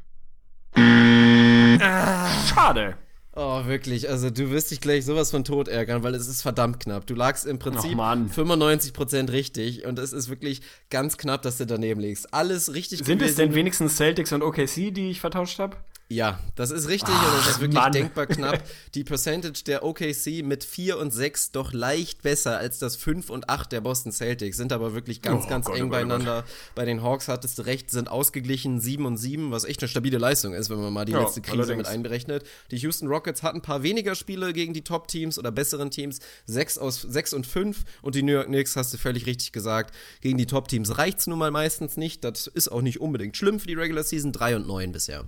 Schade. 2.46 2.98
Oh, 3.40 3.64
wirklich. 3.66 4.08
Also, 4.10 4.30
du 4.30 4.50
wirst 4.50 4.72
dich 4.72 4.80
gleich 4.80 5.04
sowas 5.04 5.30
von 5.30 5.44
tot 5.44 5.68
ärgern, 5.68 6.02
weil 6.02 6.16
es 6.16 6.26
ist 6.26 6.42
verdammt 6.42 6.80
knapp. 6.80 7.06
Du 7.06 7.14
lagst 7.14 7.46
im 7.46 7.60
Prinzip 7.60 7.94
Mann. 7.94 8.28
95% 8.28 9.30
richtig 9.30 9.84
und 9.84 10.00
es 10.00 10.12
ist 10.12 10.28
wirklich 10.28 10.60
ganz 10.90 11.16
knapp, 11.18 11.42
dass 11.42 11.58
du 11.58 11.64
daneben 11.64 12.00
liegst. 12.00 12.34
Alles 12.34 12.74
richtig 12.74 12.98
Sind 13.04 13.22
es 13.22 13.28
gewesen. 13.28 13.36
denn 13.36 13.54
wenigstens 13.54 13.96
Celtics 13.96 14.32
und 14.32 14.42
OKC, 14.42 14.92
die 14.92 15.10
ich 15.10 15.20
vertauscht 15.20 15.60
habe? 15.60 15.76
Ja, 16.10 16.38
das 16.54 16.70
ist 16.70 16.88
richtig 16.88 17.14
und 17.14 17.38
es 17.40 17.50
ist 17.50 17.60
wirklich 17.60 17.74
Mann. 17.74 17.92
denkbar 17.92 18.26
knapp. 18.28 18.62
Die 18.94 19.04
Percentage 19.04 19.62
der 19.66 19.84
OKC 19.84 20.42
mit 20.42 20.64
4 20.64 20.96
und 20.96 21.10
6 21.12 21.52
doch 21.52 21.74
leicht 21.74 22.22
besser 22.22 22.56
als 22.56 22.78
das 22.78 22.96
5 22.96 23.28
und 23.28 23.50
8 23.50 23.70
der 23.72 23.82
Boston 23.82 24.10
Celtics, 24.10 24.56
sind 24.56 24.72
aber 24.72 24.94
wirklich 24.94 25.20
ganz, 25.20 25.44
Oh 25.44 25.48
ganz 25.50 25.66
Gott, 25.66 25.76
eng 25.76 25.82
oh 25.82 25.88
Gott, 25.88 25.96
oh 25.98 26.08
beieinander. 26.08 26.44
Bei 26.74 26.86
den 26.86 27.02
Hawks 27.02 27.28
hattest 27.28 27.58
du 27.58 27.62
recht, 27.66 27.90
sind 27.90 28.08
ausgeglichen 28.10 28.80
7 28.80 29.04
und 29.04 29.18
7, 29.18 29.50
was 29.50 29.64
echt 29.66 29.82
eine 29.82 29.88
stabile 29.88 30.16
Leistung 30.16 30.54
ist, 30.54 30.70
wenn 30.70 30.80
man 30.80 30.94
mal 30.94 31.04
die 31.04 31.12
Ja, 31.12 31.20
letzte 31.20 31.42
Krise 31.42 31.56
allerdings. 31.58 31.76
mit 31.78 31.86
einberechnet. 31.88 32.44
Die 32.70 32.78
Houston 32.78 33.08
Rockets 33.08 33.42
hatten 33.42 33.58
ein 33.58 33.62
paar 33.62 33.82
weniger 33.82 34.14
Spiele 34.14 34.54
gegen 34.54 34.72
die 34.72 34.82
Top-Teams 34.84 35.38
oder 35.38 35.50
besseren 35.52 35.90
Teams, 35.90 36.20
6 36.46 36.78
aus 36.78 37.02
6 37.02 37.34
und 37.34 37.46
5 37.46 37.84
und 38.00 38.14
die 38.14 38.22
New 38.22 38.32
York 38.32 38.46
Knicks, 38.46 38.76
hast 38.76 38.94
du 38.94 38.96
völlig 38.96 39.26
richtig 39.26 39.52
gesagt, 39.52 39.94
gegen 40.22 40.38
die 40.38 40.46
Top-Teams 40.46 40.96
reicht's 40.96 41.26
nun 41.26 41.38
mal 41.38 41.50
meistens 41.50 41.98
nicht. 41.98 42.24
Das 42.24 42.46
ist 42.46 42.68
auch 42.68 42.80
nicht 42.80 42.98
unbedingt 42.98 43.36
schlimm 43.36 43.60
für 43.60 43.66
die 43.66 43.74
Regular 43.74 44.04
Season, 44.04 44.32
3 44.32 44.56
und 44.56 44.66
9 44.66 44.90
bisher. 44.92 45.26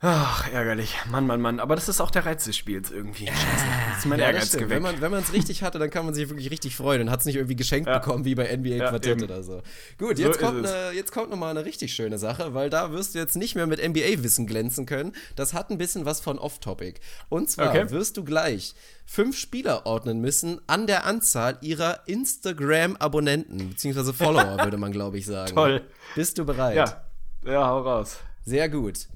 Ach, 0.00 0.48
ärgerlich. 0.52 0.94
Mann, 1.10 1.26
Mann, 1.26 1.40
Mann. 1.40 1.58
Aber 1.58 1.74
das 1.74 1.88
ist 1.88 2.00
auch 2.00 2.12
der 2.12 2.24
Reiz 2.24 2.44
des 2.44 2.56
Spiels 2.56 2.92
irgendwie. 2.92 3.26
Scheiße. 3.26 3.64
Das 3.90 3.98
ist 3.98 4.06
mein 4.06 4.20
Ja, 4.20 4.26
Ehrgeiz 4.26 4.52
geweckt. 4.52 4.70
Wenn 4.70 4.80
man 4.82 5.00
wenn 5.00 5.10
man 5.10 5.20
es 5.24 5.32
richtig 5.32 5.64
hatte, 5.64 5.80
dann 5.80 5.90
kann 5.90 6.04
man 6.04 6.14
sich 6.14 6.28
wirklich 6.28 6.52
richtig 6.52 6.76
freuen 6.76 7.00
und 7.02 7.10
hat 7.10 7.18
es 7.18 7.26
nicht 7.26 7.34
irgendwie 7.34 7.56
geschenkt 7.56 7.88
Ja. 7.88 7.98
bekommen 7.98 8.24
wie 8.24 8.36
bei 8.36 8.44
NBA 8.56 8.68
Ja, 8.76 8.90
Quartett 8.90 9.16
eben. 9.16 9.24
oder 9.24 9.42
so. 9.42 9.60
Gut, 9.98 10.20
jetzt 10.20 10.38
kommt 10.38 10.64
eine, 10.64 10.92
jetzt 10.92 11.10
kommt 11.10 11.30
noch 11.30 11.36
mal 11.36 11.50
eine 11.50 11.64
richtig 11.64 11.92
schöne 11.94 12.16
Sache, 12.18 12.54
weil 12.54 12.70
da 12.70 12.92
wirst 12.92 13.16
du 13.16 13.18
jetzt 13.18 13.34
nicht 13.34 13.56
mehr 13.56 13.66
mit 13.66 13.80
NBA 13.82 14.22
Wissen 14.22 14.46
glänzen 14.46 14.86
können. 14.86 15.12
Das 15.34 15.52
hat 15.52 15.68
ein 15.70 15.78
bisschen 15.78 16.04
was 16.04 16.20
von 16.20 16.38
Off-Topic. 16.38 17.00
Und 17.28 17.50
zwar 17.50 17.70
Okay. 17.70 17.90
wirst 17.90 18.16
du 18.16 18.22
gleich 18.24 18.76
fünf 19.04 19.36
Spieler 19.36 19.84
ordnen 19.84 20.20
müssen 20.20 20.60
an 20.68 20.86
der 20.86 21.06
Anzahl 21.06 21.58
ihrer 21.60 22.06
Instagram-Abonnenten 22.06 23.70
beziehungsweise 23.70 24.14
Follower 24.14 24.58
würde 24.64 24.76
man 24.76 24.92
glaube 24.92 25.18
ich 25.18 25.26
sagen. 25.26 25.54
Toll. 25.56 25.82
Bist 26.14 26.38
du 26.38 26.44
bereit? 26.44 26.76
Ja. 26.76 27.04
Ja, 27.44 27.66
hau 27.66 27.80
raus. 27.80 28.18
Sehr 28.44 28.68
gut. 28.68 29.08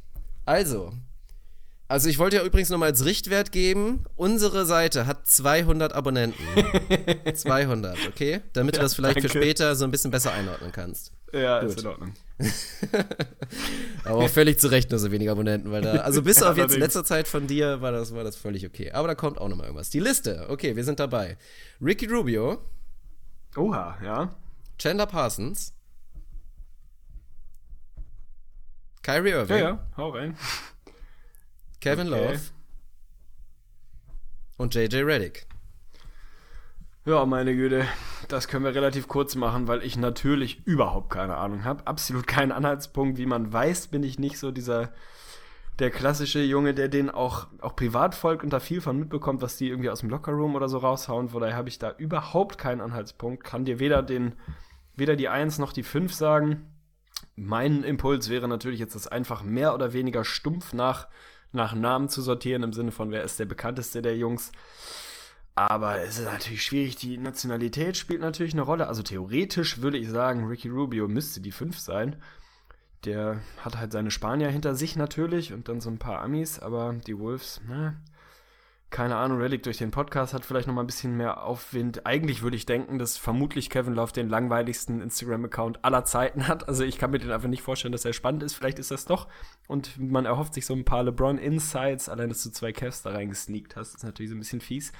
Also, 0.44 0.92
also 1.88 2.08
ich 2.08 2.18
wollte 2.18 2.36
ja 2.36 2.44
übrigens 2.44 2.70
nochmal 2.70 2.88
als 2.88 3.04
Richtwert 3.04 3.52
geben, 3.52 4.04
unsere 4.16 4.64
Seite 4.64 5.06
hat 5.06 5.26
200 5.26 5.92
Abonnenten. 5.92 6.42
200, 7.34 7.98
okay? 8.08 8.40
Damit 8.54 8.76
du 8.76 8.80
das 8.80 8.94
vielleicht 8.94 9.20
für 9.20 9.28
danke. 9.28 9.38
später 9.38 9.76
so 9.76 9.84
ein 9.84 9.90
bisschen 9.90 10.10
besser 10.10 10.32
einordnen 10.32 10.72
kannst. 10.72 11.12
Ja, 11.32 11.58
ist 11.58 11.80
in 11.80 11.86
Ordnung. 11.86 12.14
Aber 14.04 14.24
auch 14.24 14.28
völlig 14.28 14.58
zu 14.58 14.68
Recht 14.68 14.90
nur 14.90 14.98
so 14.98 15.12
wenige 15.12 15.30
Abonnenten, 15.30 15.70
weil 15.70 15.82
da, 15.82 15.96
also 15.96 16.22
bis 16.22 16.40
Ja, 16.40 16.50
auf 16.50 16.56
jetzt 16.56 16.74
in 16.74 16.80
letzter 16.80 17.04
Zeit 17.04 17.28
von 17.28 17.46
dir 17.46 17.80
war 17.80 17.92
das, 17.92 18.14
war 18.14 18.24
das 18.24 18.36
völlig 18.36 18.66
okay. 18.66 18.90
Aber 18.92 19.08
da 19.08 19.14
kommt 19.14 19.38
auch 19.38 19.48
nochmal 19.48 19.66
irgendwas. 19.66 19.90
Die 19.90 20.00
Liste, 20.00 20.46
okay, 20.48 20.76
wir 20.76 20.84
sind 20.84 20.98
dabei. 20.98 21.36
Ricky 21.80 22.06
Rubio, 22.06 22.58
Oha, 23.56 23.98
ja. 24.02 24.34
Chandler 24.78 25.06
Parsons, 25.06 25.74
Kyrie 29.02 29.30
Irving, 29.30 29.56
Ja, 29.58 29.62
ja, 29.70 29.86
hau 29.96 30.10
rein. 30.10 30.36
Kevin 31.80 32.12
Okay. 32.12 32.26
Love 32.28 32.40
und 34.58 34.74
JJ 34.74 34.98
Redick. 34.98 35.46
Ja, 37.04 37.26
meine 37.26 37.56
Güte, 37.56 37.84
das 38.28 38.46
können 38.46 38.64
wir 38.64 38.76
relativ 38.76 39.08
kurz 39.08 39.34
machen, 39.34 39.66
weil 39.66 39.82
ich 39.82 39.96
natürlich 39.96 40.64
überhaupt 40.66 41.10
keine 41.10 41.36
Ahnung 41.36 41.64
habe. 41.64 41.84
Absolut 41.84 42.28
keinen 42.28 42.52
Anhaltspunkt. 42.52 43.18
Wie 43.18 43.26
man 43.26 43.52
weiß, 43.52 43.88
bin 43.88 44.04
ich 44.04 44.20
nicht 44.20 44.38
so 44.38 44.52
dieser 44.52 44.92
der 45.80 45.90
klassische 45.90 46.40
Junge, 46.40 46.74
der 46.74 46.88
den 46.88 47.10
auch, 47.10 47.48
auch 47.60 47.74
privat 47.74 48.14
folgt 48.14 48.44
und 48.44 48.52
da 48.52 48.60
viel 48.60 48.80
von 48.80 48.98
mitbekommt, 48.98 49.42
was 49.42 49.56
die 49.56 49.68
irgendwie 49.68 49.90
aus 49.90 50.00
dem 50.00 50.10
Lockerroom 50.10 50.54
oder 50.54 50.68
so 50.68 50.78
raushauen. 50.78 51.30
Von 51.30 51.40
daher 51.40 51.56
habe 51.56 51.70
ich 51.70 51.80
da 51.80 51.92
überhaupt 51.98 52.56
keinen 52.56 52.80
Anhaltspunkt. 52.80 53.42
Kann 53.42 53.64
dir 53.64 53.80
weder 53.80 54.02
den, 54.02 54.36
weder 54.94 55.16
die 55.16 55.28
1 55.28 55.58
noch 55.58 55.72
die 55.72 55.82
5 55.82 56.14
sagen. 56.14 56.71
Mein 57.44 57.82
Impuls 57.82 58.28
wäre 58.28 58.46
natürlich 58.46 58.78
jetzt, 58.78 58.94
das 58.94 59.08
einfach 59.08 59.42
mehr 59.42 59.74
oder 59.74 59.92
weniger 59.92 60.24
stumpf 60.24 60.72
nach, 60.72 61.08
nach 61.50 61.74
Namen 61.74 62.08
zu 62.08 62.22
sortieren, 62.22 62.62
im 62.62 62.72
Sinne 62.72 62.92
von, 62.92 63.10
wer 63.10 63.24
ist 63.24 63.38
der 63.38 63.46
bekannteste 63.46 64.00
der 64.00 64.16
Jungs. 64.16 64.52
Aber 65.54 66.00
es 66.00 66.18
ist 66.18 66.24
natürlich 66.24 66.62
schwierig. 66.62 66.96
Die 66.96 67.18
Nationalität 67.18 67.96
spielt 67.96 68.20
natürlich 68.20 68.54
eine 68.54 68.62
Rolle. 68.62 68.86
Also 68.86 69.02
theoretisch 69.02 69.82
würde 69.82 69.98
ich 69.98 70.08
sagen, 70.08 70.46
Ricky 70.46 70.68
Rubio 70.68 71.08
müsste 71.08 71.40
die 71.40 71.52
5 71.52 71.78
sein. 71.78 72.16
Der 73.04 73.40
hat 73.58 73.76
halt 73.76 73.92
seine 73.92 74.10
Spanier 74.10 74.48
hinter 74.48 74.74
sich 74.74 74.96
natürlich 74.96 75.52
und 75.52 75.68
dann 75.68 75.80
so 75.80 75.90
ein 75.90 75.98
paar 75.98 76.22
Amis, 76.22 76.60
aber 76.60 76.94
die 77.06 77.18
Wolves, 77.18 77.60
ne? 77.68 78.00
Keine 78.92 79.16
Ahnung, 79.16 79.38
Relic 79.38 79.62
durch 79.62 79.78
den 79.78 79.90
Podcast 79.90 80.34
hat 80.34 80.44
vielleicht 80.44 80.66
noch 80.66 80.74
mal 80.74 80.82
ein 80.82 80.86
bisschen 80.86 81.16
mehr 81.16 81.44
Aufwind. 81.44 82.04
Eigentlich 82.04 82.42
würde 82.42 82.58
ich 82.58 82.66
denken, 82.66 82.98
dass 82.98 83.16
vermutlich 83.16 83.70
Kevin 83.70 83.94
Love 83.94 84.12
den 84.12 84.28
langweiligsten 84.28 85.00
Instagram-Account 85.00 85.82
aller 85.82 86.04
Zeiten 86.04 86.46
hat. 86.46 86.68
Also 86.68 86.84
ich 86.84 86.98
kann 86.98 87.10
mir 87.10 87.18
den 87.18 87.30
einfach 87.30 87.48
nicht 87.48 87.62
vorstellen, 87.62 87.92
dass 87.92 88.04
er 88.04 88.12
spannend 88.12 88.42
ist. 88.42 88.52
Vielleicht 88.52 88.78
ist 88.78 88.90
das 88.90 89.06
doch. 89.06 89.28
Und 89.66 89.98
man 89.98 90.26
erhofft 90.26 90.52
sich 90.52 90.66
so 90.66 90.74
ein 90.74 90.84
paar 90.84 91.04
LeBron-Insights. 91.04 92.10
Allein, 92.10 92.28
dass 92.28 92.42
du 92.42 92.50
zwei 92.50 92.72
Cavs 92.72 93.00
da 93.00 93.12
reingesneakt 93.12 93.76
hast, 93.76 93.94
ist 93.94 94.04
natürlich 94.04 94.28
so 94.28 94.36
ein 94.36 94.40
bisschen 94.40 94.60
fies. 94.60 94.92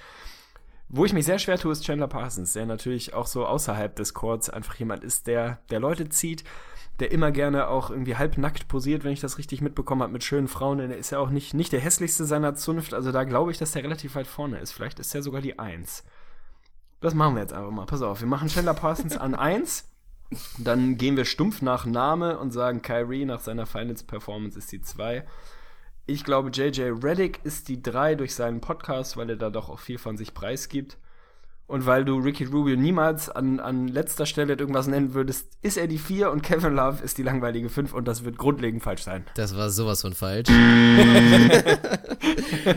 Wo 0.88 1.04
ich 1.04 1.12
mich 1.12 1.26
sehr 1.26 1.38
schwer 1.38 1.58
tue, 1.58 1.72
ist 1.72 1.84
Chandler 1.84 2.08
Parsons, 2.08 2.54
der 2.54 2.64
natürlich 2.64 3.12
auch 3.12 3.26
so 3.26 3.44
außerhalb 3.44 3.94
des 3.94 4.14
Courts 4.14 4.48
einfach 4.48 4.74
jemand 4.76 5.04
ist, 5.04 5.26
der, 5.26 5.58
der 5.70 5.80
Leute 5.80 6.08
zieht, 6.08 6.44
der 7.02 7.10
immer 7.10 7.32
gerne 7.32 7.66
auch 7.66 7.90
irgendwie 7.90 8.14
halbnackt 8.14 8.68
posiert, 8.68 9.02
wenn 9.02 9.12
ich 9.12 9.20
das 9.20 9.36
richtig 9.36 9.60
mitbekommen 9.60 10.02
habe, 10.02 10.12
mit 10.12 10.22
schönen 10.22 10.46
Frauen. 10.46 10.78
Denn 10.78 10.92
er 10.92 10.98
ist 10.98 11.10
ja 11.10 11.18
auch 11.18 11.30
nicht, 11.30 11.52
nicht 11.52 11.72
der 11.72 11.80
hässlichste 11.80 12.24
seiner 12.24 12.54
Zunft. 12.54 12.94
Also 12.94 13.10
da 13.10 13.24
glaube 13.24 13.50
ich, 13.50 13.58
dass 13.58 13.72
der 13.72 13.82
relativ 13.82 14.14
weit 14.14 14.28
vorne 14.28 14.60
ist. 14.60 14.70
Vielleicht 14.70 15.00
ist 15.00 15.12
er 15.12 15.20
sogar 15.20 15.40
die 15.40 15.58
Eins. 15.58 16.04
Das 17.00 17.12
machen 17.14 17.34
wir 17.34 17.42
jetzt 17.42 17.52
einfach 17.52 17.72
mal. 17.72 17.86
Pass 17.86 18.02
auf, 18.02 18.20
wir 18.20 18.28
machen 18.28 18.46
Chandler 18.46 18.74
Parsons 18.74 19.16
an 19.16 19.34
Eins. 19.34 19.88
Dann 20.58 20.96
gehen 20.96 21.16
wir 21.16 21.24
stumpf 21.24 21.60
nach 21.60 21.86
Name 21.86 22.38
und 22.38 22.52
sagen, 22.52 22.82
Kyrie 22.82 23.24
nach 23.24 23.40
seiner 23.40 23.66
Finals-Performance 23.66 24.56
ist 24.56 24.70
die 24.70 24.80
Zwei. 24.80 25.26
Ich 26.06 26.22
glaube, 26.22 26.50
JJ 26.50 26.82
Reddick 27.02 27.40
ist 27.42 27.66
die 27.66 27.82
3 27.82 28.14
durch 28.14 28.36
seinen 28.36 28.60
Podcast, 28.60 29.16
weil 29.16 29.28
er 29.28 29.36
da 29.36 29.50
doch 29.50 29.68
auch 29.68 29.80
viel 29.80 29.98
von 29.98 30.16
sich 30.16 30.34
preisgibt. 30.34 30.98
Und 31.72 31.86
weil 31.86 32.04
du 32.04 32.18
Ricky 32.18 32.44
Rubio 32.44 32.76
niemals 32.76 33.30
an, 33.30 33.58
an 33.58 33.88
letzter 33.88 34.26
Stelle 34.26 34.52
irgendwas 34.52 34.88
nennen 34.88 35.14
würdest, 35.14 35.46
ist 35.62 35.78
er 35.78 35.86
die 35.86 35.96
4 35.96 36.30
und 36.30 36.42
Kevin 36.42 36.74
Love 36.74 37.02
ist 37.02 37.16
die 37.16 37.22
langweilige 37.22 37.70
5 37.70 37.94
und 37.94 38.06
das 38.06 38.24
wird 38.24 38.36
grundlegend 38.36 38.82
falsch 38.82 39.04
sein. 39.04 39.24
Das 39.36 39.56
war 39.56 39.70
sowas 39.70 40.02
von 40.02 40.12
falsch. 40.12 40.50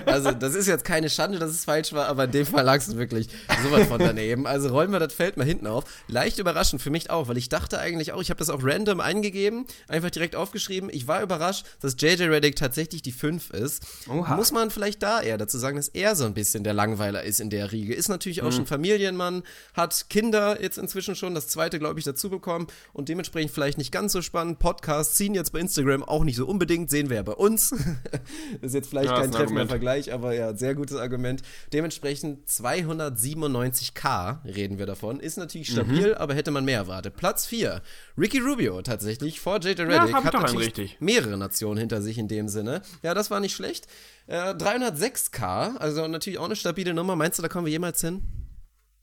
also, 0.05 0.31
das 0.31 0.55
ist 0.55 0.67
jetzt 0.67 0.85
keine 0.85 1.09
Schande, 1.09 1.39
dass 1.39 1.49
es 1.49 1.65
falsch 1.65 1.91
war, 1.91 2.07
aber 2.07 2.23
in 2.23 2.31
dem 2.31 2.45
Fall 2.45 2.63
lag 2.63 2.77
es 2.77 2.95
wirklich 2.95 3.27
sowas 3.65 3.85
von 3.87 3.99
daneben. 3.99 4.47
Also 4.47 4.69
rollen 4.69 4.93
wir 4.93 4.99
das 4.99 5.13
Feld 5.13 5.35
mal 5.35 5.45
hinten 5.45 5.67
auf. 5.67 5.83
Leicht 6.07 6.39
überraschend 6.39 6.81
für 6.81 6.89
mich 6.89 7.09
auch, 7.09 7.27
weil 7.27 7.35
ich 7.35 7.49
dachte 7.49 7.79
eigentlich 7.79 8.13
auch, 8.13 8.21
ich 8.21 8.29
habe 8.29 8.37
das 8.37 8.49
auch 8.49 8.61
random 8.63 9.01
eingegeben, 9.01 9.65
einfach 9.89 10.09
direkt 10.09 10.37
aufgeschrieben. 10.37 10.89
Ich 10.89 11.05
war 11.05 11.21
überrascht, 11.21 11.65
dass 11.81 11.97
JJ 11.99 12.23
Reddick 12.29 12.55
tatsächlich 12.55 13.01
die 13.01 13.11
5 13.11 13.49
ist. 13.49 13.85
Oha. 14.07 14.37
Muss 14.37 14.53
man 14.53 14.71
vielleicht 14.71 15.03
da 15.03 15.19
eher 15.19 15.37
dazu 15.37 15.57
sagen, 15.57 15.75
dass 15.75 15.89
er 15.89 16.15
so 16.15 16.23
ein 16.23 16.33
bisschen 16.33 16.63
der 16.63 16.73
Langweiler 16.73 17.23
ist 17.23 17.41
in 17.41 17.49
der 17.49 17.73
Riege. 17.73 17.93
Ist 17.93 18.07
natürlich 18.07 18.41
auch 18.41 18.53
schon 18.53 18.65
Familienmann, 18.85 19.43
hat 19.73 20.09
Kinder 20.09 20.61
jetzt 20.61 20.77
inzwischen 20.77 21.15
schon, 21.15 21.33
das 21.33 21.47
zweite, 21.47 21.79
glaube 21.79 21.99
ich, 21.99 22.05
dazu 22.05 22.29
bekommen 22.29 22.67
und 22.93 23.09
dementsprechend 23.09 23.51
vielleicht 23.51 23.77
nicht 23.79 23.91
ganz 23.91 24.13
so 24.13 24.21
spannend. 24.21 24.59
Podcasts 24.59 25.15
ziehen 25.15 25.33
jetzt 25.33 25.51
bei 25.53 25.59
Instagram 25.59 26.03
auch 26.03 26.23
nicht 26.23 26.35
so 26.35 26.45
unbedingt, 26.45 26.89
sehen 26.91 27.09
wir 27.09 27.17
ja 27.17 27.23
bei 27.23 27.33
uns. 27.33 27.69
das 27.69 27.79
ist 28.61 28.73
jetzt 28.75 28.89
vielleicht 28.89 29.09
Ja, 29.09 29.21
kein 29.21 29.31
treffender. 29.31 29.65
Vergleich, 29.67 30.13
aber 30.13 30.33
ja, 30.35 30.55
sehr 30.55 30.75
gutes 30.75 30.97
Argument. 30.97 31.41
Dementsprechend 31.73 32.47
297k 32.47 34.37
reden 34.45 34.77
wir 34.77 34.85
davon. 34.85 35.19
Ist 35.19 35.37
natürlich 35.37 35.69
stabil, 35.71 36.09
Mhm. 36.09 36.13
aber 36.15 36.33
hätte 36.35 36.51
man 36.51 36.65
mehr 36.65 36.77
erwartet. 36.79 37.15
Platz 37.17 37.45
4, 37.47 37.81
Ricky 38.17 38.39
Rubio 38.39 38.81
tatsächlich 38.81 39.39
vor 39.39 39.59
JJ 39.59 39.81
Reddick. 39.81 40.09
ich 40.09 40.13
hat 40.13 40.33
natürlich 40.33 40.67
richtig. 40.67 40.97
mehrere 40.99 41.37
Nationen 41.37 41.77
hinter 41.79 42.01
sich 42.01 42.17
in 42.17 42.27
dem 42.27 42.47
Sinne. 42.49 42.81
Ja, 43.01 43.13
das 43.13 43.31
war 43.31 43.39
nicht 43.39 43.55
schlecht. 43.55 43.87
Äh, 44.27 44.53
306k, 44.53 45.77
also 45.77 46.07
natürlich 46.07 46.39
auch 46.39 46.45
eine 46.45 46.55
stabile 46.55 46.93
Nummer. 46.93 47.15
Meinst 47.15 47.37
du, 47.37 47.43
da 47.43 47.47
kommen 47.49 47.65
wir 47.65 47.71
jemals 47.71 48.01
hin? 48.01 48.21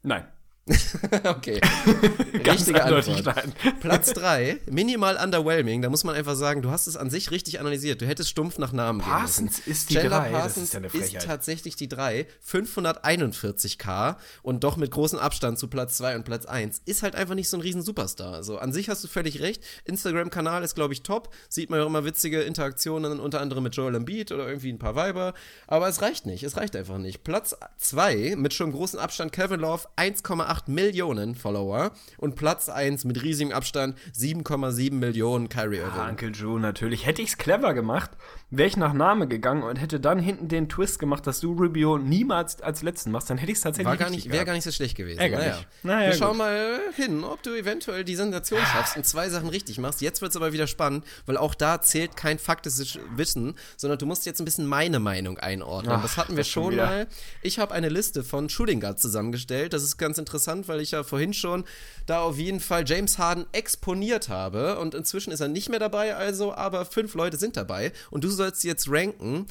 Nein. 0.03 0.27
okay. 1.25 1.61
Richtige 2.47 2.85
Antwort. 2.85 3.25
nein. 3.25 3.53
Platz 3.81 4.13
3, 4.13 4.61
minimal 4.71 5.17
underwhelming. 5.17 5.83
Da 5.83 5.91
muss 5.91 6.05
man 6.05 6.15
einfach 6.15 6.37
sagen, 6.37 6.63
du 6.63 6.71
hast 6.71 6.87
es 6.87 6.97
an 6.97 7.11
sich 7.11 7.33
richtig 7.33 7.59
analysiert. 7.59 8.01
Du 8.01 8.07
hättest 8.07 8.31
stumpf 8.31 8.59
nach 8.59 8.73
Namen 8.73 9.01
Parsons 9.01 9.59
ist 9.67 9.91
die 9.91 9.95
Chandler 9.95 10.21
drei, 10.21 10.31
das 10.31 10.41
Parsons 10.41 10.65
ist 10.67 10.73
ja 10.75 10.79
eine 10.79 10.87
ist 10.87 11.27
tatsächlich 11.27 11.75
die 11.75 11.89
3. 11.89 12.27
541k 12.47 14.17
und 14.43 14.63
doch 14.63 14.77
mit 14.77 14.93
großem 14.93 15.19
Abstand 15.19 15.59
zu 15.59 15.67
Platz 15.67 15.97
2 15.97 16.17
und 16.17 16.25
Platz 16.25 16.47
1. 16.47 16.83
Ist 16.85 17.03
halt 17.03 17.17
einfach 17.17 17.35
nicht 17.35 17.49
so 17.49 17.57
ein 17.57 17.61
riesen 17.61 17.83
Superstar. 17.83 18.33
Also 18.33 18.59
an 18.59 18.73
sich 18.73 18.89
hast 18.89 19.03
du 19.03 19.09
völlig 19.09 19.41
recht. 19.41 19.65
Instagram-Kanal 19.85 20.63
ist, 20.63 20.77
glaube 20.77 20.95
ich, 20.95 21.03
top. 21.03 21.35
Sieht 21.49 21.71
man 21.71 21.81
ja 21.81 21.87
immer 21.87 22.05
witzige 22.05 22.43
Interaktionen, 22.43 23.19
unter 23.19 23.41
anderem 23.41 23.65
mit 23.65 23.75
Joel 23.75 23.97
Embiid 23.97 24.31
oder 24.31 24.47
irgendwie 24.47 24.73
ein 24.73 24.79
paar 24.79 24.95
Weiber. 24.95 25.35
Aber 25.67 25.89
es 25.89 26.03
reicht 26.03 26.25
nicht. 26.25 26.45
Es 26.45 26.57
reicht 26.57 26.77
einfach 26.77 26.99
nicht. 26.99 27.25
Platz 27.25 27.57
2 27.79 28.37
mit 28.37 28.55
schon 28.55 28.71
großem 28.71 29.01
Abstand 29.01 29.33
Kevin 29.33 29.59
Love 29.59 29.89
1,8 29.97 30.52
1,8 30.53 30.71
Millionen 30.71 31.35
Follower 31.35 31.93
und 32.19 32.37
Platz 32.37 32.69
1 32.69 33.05
mit 33.05 33.23
riesigem 33.23 33.53
Abstand 33.53 33.97
7,7 34.17 34.93
Millionen 34.93 35.49
Kyrie 35.49 35.79
Irving. 35.79 36.01
Ah, 36.01 36.09
Uncle 36.09 36.31
Drew 36.31 36.59
natürlich. 36.59 37.07
Hätte 37.07 37.23
ich's 37.23 37.39
clever 37.39 37.75
gemacht, 37.75 38.11
wäre 38.53 38.69
ich 38.69 38.77
nach 38.77 38.93
Name 38.93 39.27
gegangen 39.27 39.63
und 39.63 39.77
hätte 39.77 39.99
dann 39.99 40.19
hinten 40.19 40.47
den 40.47 40.69
Twist 40.69 40.99
gemacht, 40.99 41.27
dass 41.27 41.41
du 41.41 41.53
Rubio 41.55 41.97
niemals 41.99 42.61
als 42.61 42.83
letzten 42.83 43.11
machst, 43.11 43.31
dann 43.31 43.39
hätte 43.39 43.51
ich 43.51 43.57
es 43.59 43.63
tatsächlich 43.65 43.99
gar 43.99 44.11
nicht, 44.11 44.31
wäre 44.31 44.45
gar 44.45 44.53
nicht 44.53 44.65
so 44.65 44.71
schlecht 44.71 44.95
gewesen. 44.97 45.19
Ärgerlich. 45.19 45.47
Naja. 45.83 45.99
Naja, 46.01 46.11
Wir 46.11 46.17
schauen 46.19 46.29
gut. 46.31 46.39
mal 46.39 46.81
hin, 46.95 47.25
ob 47.25 47.43
du 47.43 47.51
eventuell 47.55 48.05
die 48.05 48.15
Sensation 48.15 48.61
schaffst 48.61 48.97
und 48.97 49.07
zwei 49.07 49.31
Sachen 49.31 49.49
richtig 49.49 49.79
machst. 49.79 50.03
Jetzt 50.03 50.21
wird 50.21 50.31
es 50.33 50.37
aber 50.37 50.53
wieder 50.53 50.67
spannend, 50.67 51.05
weil 51.27 51.39
auch 51.39 51.55
da 51.55 51.81
zählt 51.81 52.17
kein 52.17 52.39
faktisches 52.39 52.99
Wissen, 53.17 53.55
sondern 53.77 53.99
du 53.99 54.05
musst 54.07 54.27
jetzt 54.27 54.41
ein 54.41 54.45
bisschen 54.45 54.67
meine 54.67 55.01
Meinung 55.01 55.39
einordnen. 55.39 55.95
Ach, 55.97 56.03
das 56.03 56.19
hatten 56.19 56.33
wir 56.33 56.39
das 56.39 56.49
schon 56.49 56.65
schon 56.65 56.73
wieder. 56.75 56.87
mal. 56.87 57.07
Ich 57.41 57.59
habe 57.59 57.73
eine 57.73 57.89
Liste 57.89 58.23
von 58.23 58.51
Shooting 58.51 58.81
Guards 58.81 59.01
zusammengestellt. 59.01 59.73
Das 59.73 59.83
ist 59.83 59.97
ganz 59.97 60.19
interessant, 60.19 60.69
weil 60.69 60.81
ich 60.81 60.91
ja 60.91 61.03
vorhin 61.05 61.33
schon 61.33 61.65
da 62.07 62.21
auf 62.21 62.37
jeden 62.37 62.61
Fall 62.61 62.85
James 62.87 63.17
Harden 63.17 63.47
exponiert 63.53 64.29
habe 64.29 64.79
und 64.79 64.95
inzwischen 64.95 65.33
ist 65.33 65.41
er 65.41 65.49
nicht 65.49 65.71
mehr 65.71 65.79
dabei, 65.79 66.15
also 66.17 66.53
aber 66.53 66.85
fünf 66.85 67.15
Leute 67.15 67.39
sind 67.39 67.57
dabei 67.57 67.93
und 68.11 68.25
du 68.25 68.29
sollst 68.29 68.42
jetzt 68.63 68.89
ranken 68.89 69.47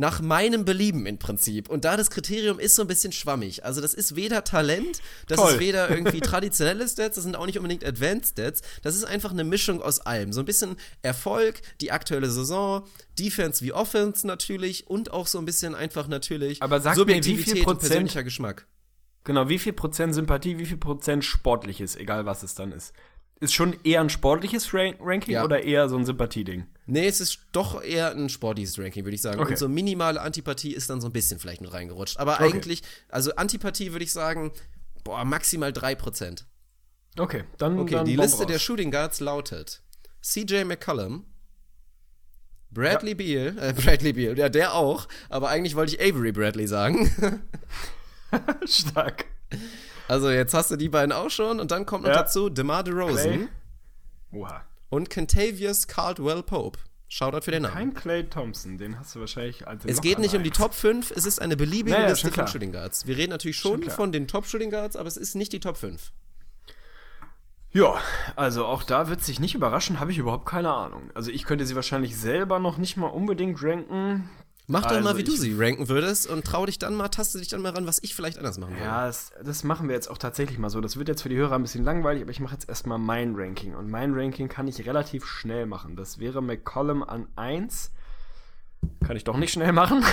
nach 0.00 0.20
meinem 0.20 0.64
Belieben 0.64 1.06
im 1.06 1.18
Prinzip. 1.18 1.68
Und 1.68 1.84
da 1.84 1.96
das 1.96 2.08
Kriterium 2.10 2.60
ist 2.60 2.76
so 2.76 2.82
ein 2.82 2.88
bisschen 2.88 3.10
schwammig. 3.10 3.64
Also 3.64 3.80
das 3.80 3.94
ist 3.94 4.14
weder 4.14 4.44
Talent, 4.44 5.00
das 5.26 5.38
Toll. 5.38 5.54
ist 5.54 5.58
weder 5.58 5.90
irgendwie 5.90 6.20
traditionelle 6.20 6.88
Stats, 6.88 7.16
das 7.16 7.24
sind 7.24 7.34
auch 7.34 7.46
nicht 7.46 7.58
unbedingt 7.58 7.84
Advanced 7.84 8.28
Stats. 8.34 8.62
Das 8.82 8.94
ist 8.94 9.02
einfach 9.04 9.32
eine 9.32 9.42
Mischung 9.42 9.82
aus 9.82 9.98
allem. 9.98 10.32
So 10.32 10.38
ein 10.40 10.46
bisschen 10.46 10.76
Erfolg, 11.02 11.60
die 11.80 11.90
aktuelle 11.90 12.30
Saison, 12.30 12.84
Defense 13.18 13.64
wie 13.64 13.72
Offense 13.72 14.24
natürlich 14.24 14.86
und 14.86 15.10
auch 15.12 15.26
so 15.26 15.38
ein 15.40 15.44
bisschen 15.44 15.74
einfach 15.74 16.06
natürlich 16.06 16.62
Aber 16.62 16.80
sag 16.80 16.96
mir, 16.96 17.06
wie 17.06 17.12
viel 17.14 17.22
Subjektivität 17.24 17.56
und 17.56 17.64
Prozent- 17.64 17.80
persönlicher 17.88 18.22
Geschmack. 18.22 18.66
Genau, 19.24 19.48
wie 19.48 19.58
viel 19.58 19.72
Prozent 19.72 20.14
Sympathie, 20.14 20.58
wie 20.58 20.64
viel 20.64 20.76
Prozent 20.78 21.24
sportliches, 21.24 21.96
egal 21.96 22.24
was 22.24 22.44
es 22.44 22.54
dann 22.54 22.70
ist. 22.70 22.92
Ist 23.40 23.54
schon 23.54 23.76
eher 23.84 24.00
ein 24.00 24.10
sportliches 24.10 24.74
Ran 24.74 24.94
Ranking 25.00 25.34
Ja. 25.34 25.44
oder 25.44 25.62
eher 25.62 25.88
so 25.88 25.96
ein 25.96 26.04
Sympathieding? 26.04 26.66
Nee, 26.86 27.06
es 27.06 27.20
ist 27.20 27.38
doch 27.52 27.82
eher 27.82 28.10
ein 28.10 28.28
sportliches 28.28 28.78
Ranking, 28.78 29.04
würde 29.04 29.14
ich 29.14 29.22
sagen. 29.22 29.38
Okay. 29.40 29.50
Und 29.52 29.58
so 29.58 29.68
minimale 29.68 30.20
Antipathie 30.20 30.72
ist 30.72 30.90
dann 30.90 31.00
so 31.00 31.06
ein 31.08 31.12
bisschen 31.12 31.38
vielleicht 31.38 31.60
mit 31.60 31.72
reingerutscht. 31.72 32.18
Aber 32.18 32.40
eigentlich, 32.40 32.82
also 33.08 33.34
Antipathie 33.36 33.92
würde 33.92 34.04
ich 34.04 34.12
sagen, 34.12 34.52
boah, 35.04 35.24
maximal 35.24 35.70
3%. 35.70 36.44
Okay, 37.16 37.44
dann. 37.58 37.78
Okay, 37.78 37.94
dann 37.94 38.06
die 38.06 38.16
Bomb 38.16 38.26
Liste 38.26 38.46
der 38.46 38.56
raus. 38.56 38.62
Shooting 38.62 38.90
Guards 38.90 39.20
lautet 39.20 39.82
CJ 40.22 40.64
McCollum, 40.64 41.24
Bradley 42.70 43.14
Beal, 43.14 43.56
äh, 43.58 43.72
Bradley 43.76 44.12
Beal, 44.12 44.36
ja, 44.38 44.48
der 44.48 44.74
auch, 44.74 45.06
aber 45.28 45.48
eigentlich 45.48 45.76
wollte 45.76 45.94
ich 45.94 46.00
Avery 46.00 46.32
Bradley 46.32 46.66
sagen. 46.66 47.10
Stark. 48.66 49.26
Also 50.08 50.30
jetzt 50.30 50.54
hast 50.54 50.70
du 50.70 50.76
die 50.76 50.88
beiden 50.88 51.12
auch 51.12 51.30
schon 51.30 51.60
und 51.60 51.70
dann 51.70 51.86
kommt 51.86 52.04
noch 52.04 52.10
Ja. 52.10 52.16
dazu 52.22 52.48
DeMar. 52.48 52.82
DeRozan 52.82 53.48
Oha. 54.32 54.62
und 54.88 55.10
Kentavious 55.10 55.86
Caldwell 55.86 56.42
Pope. 56.42 56.78
Shoutout 57.10 57.40
für 57.42 57.50
den 57.52 57.62
Namen. 57.62 57.74
Kein 57.74 57.94
Clay 57.94 58.24
Thompson, 58.28 58.76
den 58.76 58.98
hast 58.98 59.14
du 59.14 59.20
wahrscheinlich 59.20 59.66
als 59.66 59.84
Es 59.86 60.02
geht 60.02 60.18
nicht 60.18 60.34
um 60.34 60.42
die. 60.42 60.50
Top 60.50 60.74
5, 60.74 61.10
es 61.10 61.24
ist 61.24 61.40
eine 61.40 61.56
beliebige 61.56 61.96
Ja, 61.96 62.02
ja, 62.02 62.08
Liste 62.08 62.26
schon 62.26 62.34
von. 62.34 62.46
Shooting 62.48 62.72
Guards. 62.72 63.06
Wir 63.06 63.16
reden 63.16 63.30
natürlich 63.30 63.56
schon 63.58 63.80
klar. 63.80 63.96
von 63.96 64.12
den 64.12 64.28
Top 64.28 64.44
Shooting 64.44 64.70
Guards, 64.70 64.94
aber 64.96 65.08
es 65.08 65.16
ist 65.16 65.34
nicht 65.34 65.52
die 65.54 65.60
Top 65.60 65.78
5. 65.78 66.12
Ja, 67.70 67.96
also 68.34 68.64
auch 68.66 68.82
da 68.82 69.08
wird 69.08 69.22
sich 69.22 69.40
nicht 69.40 69.54
überraschen, 69.54 70.00
habe 70.00 70.10
ich 70.10 70.18
überhaupt 70.18 70.46
keine 70.46 70.72
Ahnung. 70.72 71.10
Also 71.14 71.30
ich 71.30 71.44
könnte 71.44 71.66
sie 71.66 71.74
wahrscheinlich 71.76 72.16
selber 72.16 72.58
noch 72.58 72.78
nicht 72.78 72.96
mal 72.96 73.06
unbedingt 73.08 73.62
ranken. 73.62 74.28
Mach 74.70 74.82
doch 74.82 74.90
Also 74.90 75.02
mal, 75.02 75.16
wie 75.16 75.24
du 75.24 75.34
sie 75.34 75.54
ranken 75.58 75.88
würdest 75.88 76.26
und 76.26 76.44
trau 76.44 76.66
dich 76.66 76.78
dann 76.78 76.94
mal, 76.94 77.08
taste 77.08 77.38
dich 77.38 77.48
dann 77.48 77.62
mal 77.62 77.72
ran, 77.72 77.86
was 77.86 78.02
ich 78.02 78.14
vielleicht 78.14 78.36
anders 78.36 78.58
machen 78.58 78.74
würde. 78.74 78.84
Ja, 78.84 79.06
das, 79.06 79.32
das 79.42 79.64
machen 79.64 79.88
wir 79.88 79.94
jetzt 79.94 80.10
auch 80.10 80.18
tatsächlich 80.18 80.58
mal 80.58 80.68
so. 80.68 80.82
Das 80.82 80.98
wird 80.98 81.08
jetzt 81.08 81.22
für 81.22 81.30
die 81.30 81.36
Hörer 81.36 81.54
ein 81.54 81.62
bisschen 81.62 81.84
langweilig, 81.84 82.20
aber 82.20 82.32
ich 82.32 82.40
mache 82.40 82.52
jetzt 82.52 82.68
erstmal 82.68 82.98
mein 82.98 83.34
Ranking. 83.34 83.74
Und 83.74 83.88
mein 83.88 84.12
Ranking 84.12 84.48
kann 84.48 84.68
ich 84.68 84.86
relativ 84.86 85.24
schnell 85.24 85.64
machen. 85.64 85.96
Das 85.96 86.18
wäre 86.18 86.42
McCollum 86.42 87.02
an 87.02 87.28
1. 87.36 87.92
Kann 89.06 89.16
ich 89.16 89.24
doch 89.24 89.38
nicht 89.38 89.54
schnell 89.54 89.72
machen. 89.72 90.04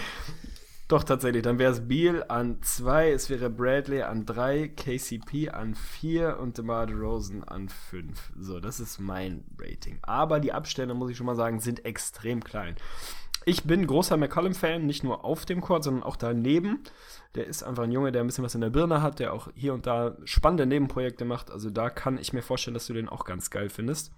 doch, 0.88 1.02
tatsächlich. 1.02 1.42
Dann 1.42 1.58
wäre 1.58 1.72
es 1.72 1.88
Beal 1.88 2.24
an 2.28 2.62
2, 2.62 3.10
es 3.10 3.28
wäre 3.28 3.50
Bradley 3.50 4.02
an 4.02 4.24
3, 4.24 4.68
KCP 4.68 5.50
an 5.50 5.74
4 5.74 6.38
und 6.38 6.56
DeMar 6.58 6.86
DeRozan 6.86 7.42
an 7.42 7.68
5. 7.68 8.34
So, 8.38 8.60
das 8.60 8.78
ist 8.78 9.00
mein 9.00 9.42
Rating. 9.58 9.98
Aber 10.02 10.38
die 10.38 10.52
Abstände, 10.52 10.94
muss 10.94 11.10
ich 11.10 11.16
schon 11.16 11.26
mal 11.26 11.34
sagen, 11.34 11.58
sind 11.58 11.84
extrem 11.84 12.44
klein. 12.44 12.76
Ich 13.46 13.64
bin 13.64 13.86
großer 13.86 14.16
McCollum-Fan, 14.16 14.84
nicht 14.86 15.02
nur 15.02 15.24
auf 15.24 15.46
dem 15.46 15.60
Court, 15.60 15.84
sondern 15.84 16.02
auch 16.02 16.16
daneben. 16.16 16.80
Der 17.34 17.46
ist 17.46 17.62
einfach 17.62 17.84
ein 17.84 17.92
Junge, 17.92 18.12
der 18.12 18.22
ein 18.22 18.26
bisschen 18.26 18.44
was 18.44 18.54
in 18.54 18.60
der 18.60 18.70
Birne 18.70 19.02
hat, 19.02 19.18
der 19.18 19.32
auch 19.32 19.48
hier 19.54 19.72
und 19.72 19.86
da 19.86 20.16
spannende 20.24 20.66
Nebenprojekte 20.66 21.24
macht. 21.24 21.50
Also 21.50 21.70
da 21.70 21.88
kann 21.90 22.18
ich 22.18 22.32
mir 22.32 22.42
vorstellen, 22.42 22.74
dass 22.74 22.86
du 22.86 22.92
den 22.92 23.08
auch 23.08 23.24
ganz 23.24 23.50
geil 23.50 23.70
findest. 23.70 24.12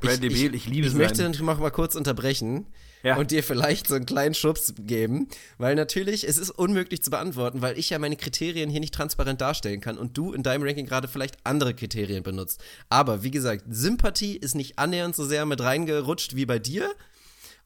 Bradley 0.00 0.28
Beal, 0.28 0.54
ich 0.54 0.66
liebe 0.66 0.86
Ich 0.86 0.92
seinen- 0.92 1.02
möchte 1.02 1.22
natürlich 1.22 1.42
mal 1.60 1.70
kurz 1.70 1.94
unterbrechen 1.94 2.66
Ja. 3.04 3.16
und 3.16 3.30
dir 3.30 3.42
vielleicht 3.44 3.86
so 3.86 3.94
einen 3.94 4.06
kleinen 4.06 4.34
Schubs 4.34 4.74
geben, 4.78 5.28
weil 5.56 5.76
natürlich, 5.76 6.26
es 6.28 6.36
ist 6.36 6.50
unmöglich 6.50 7.02
zu 7.02 7.10
beantworten, 7.10 7.62
weil 7.62 7.78
ich 7.78 7.90
ja 7.90 7.98
meine 7.98 8.16
Kriterien 8.16 8.70
hier 8.70 8.80
nicht 8.80 8.92
transparent 8.94 9.40
darstellen 9.40 9.80
kann 9.80 9.96
und 9.96 10.18
du 10.18 10.32
in 10.32 10.42
deinem 10.42 10.64
Ranking 10.64 10.86
gerade 10.86 11.06
vielleicht 11.08 11.36
andere 11.44 11.74
Kriterien 11.74 12.22
benutzt. 12.24 12.62
Aber 12.88 13.22
wie 13.22 13.30
gesagt, 13.30 13.64
Sympathie 13.70 14.36
ist 14.36 14.54
nicht 14.54 14.78
annähernd 14.78 15.14
so 15.16 15.24
sehr 15.24 15.46
mit 15.46 15.60
reingerutscht 15.60 16.34
wie 16.34 16.44
bei 16.46 16.58
dir 16.58 16.90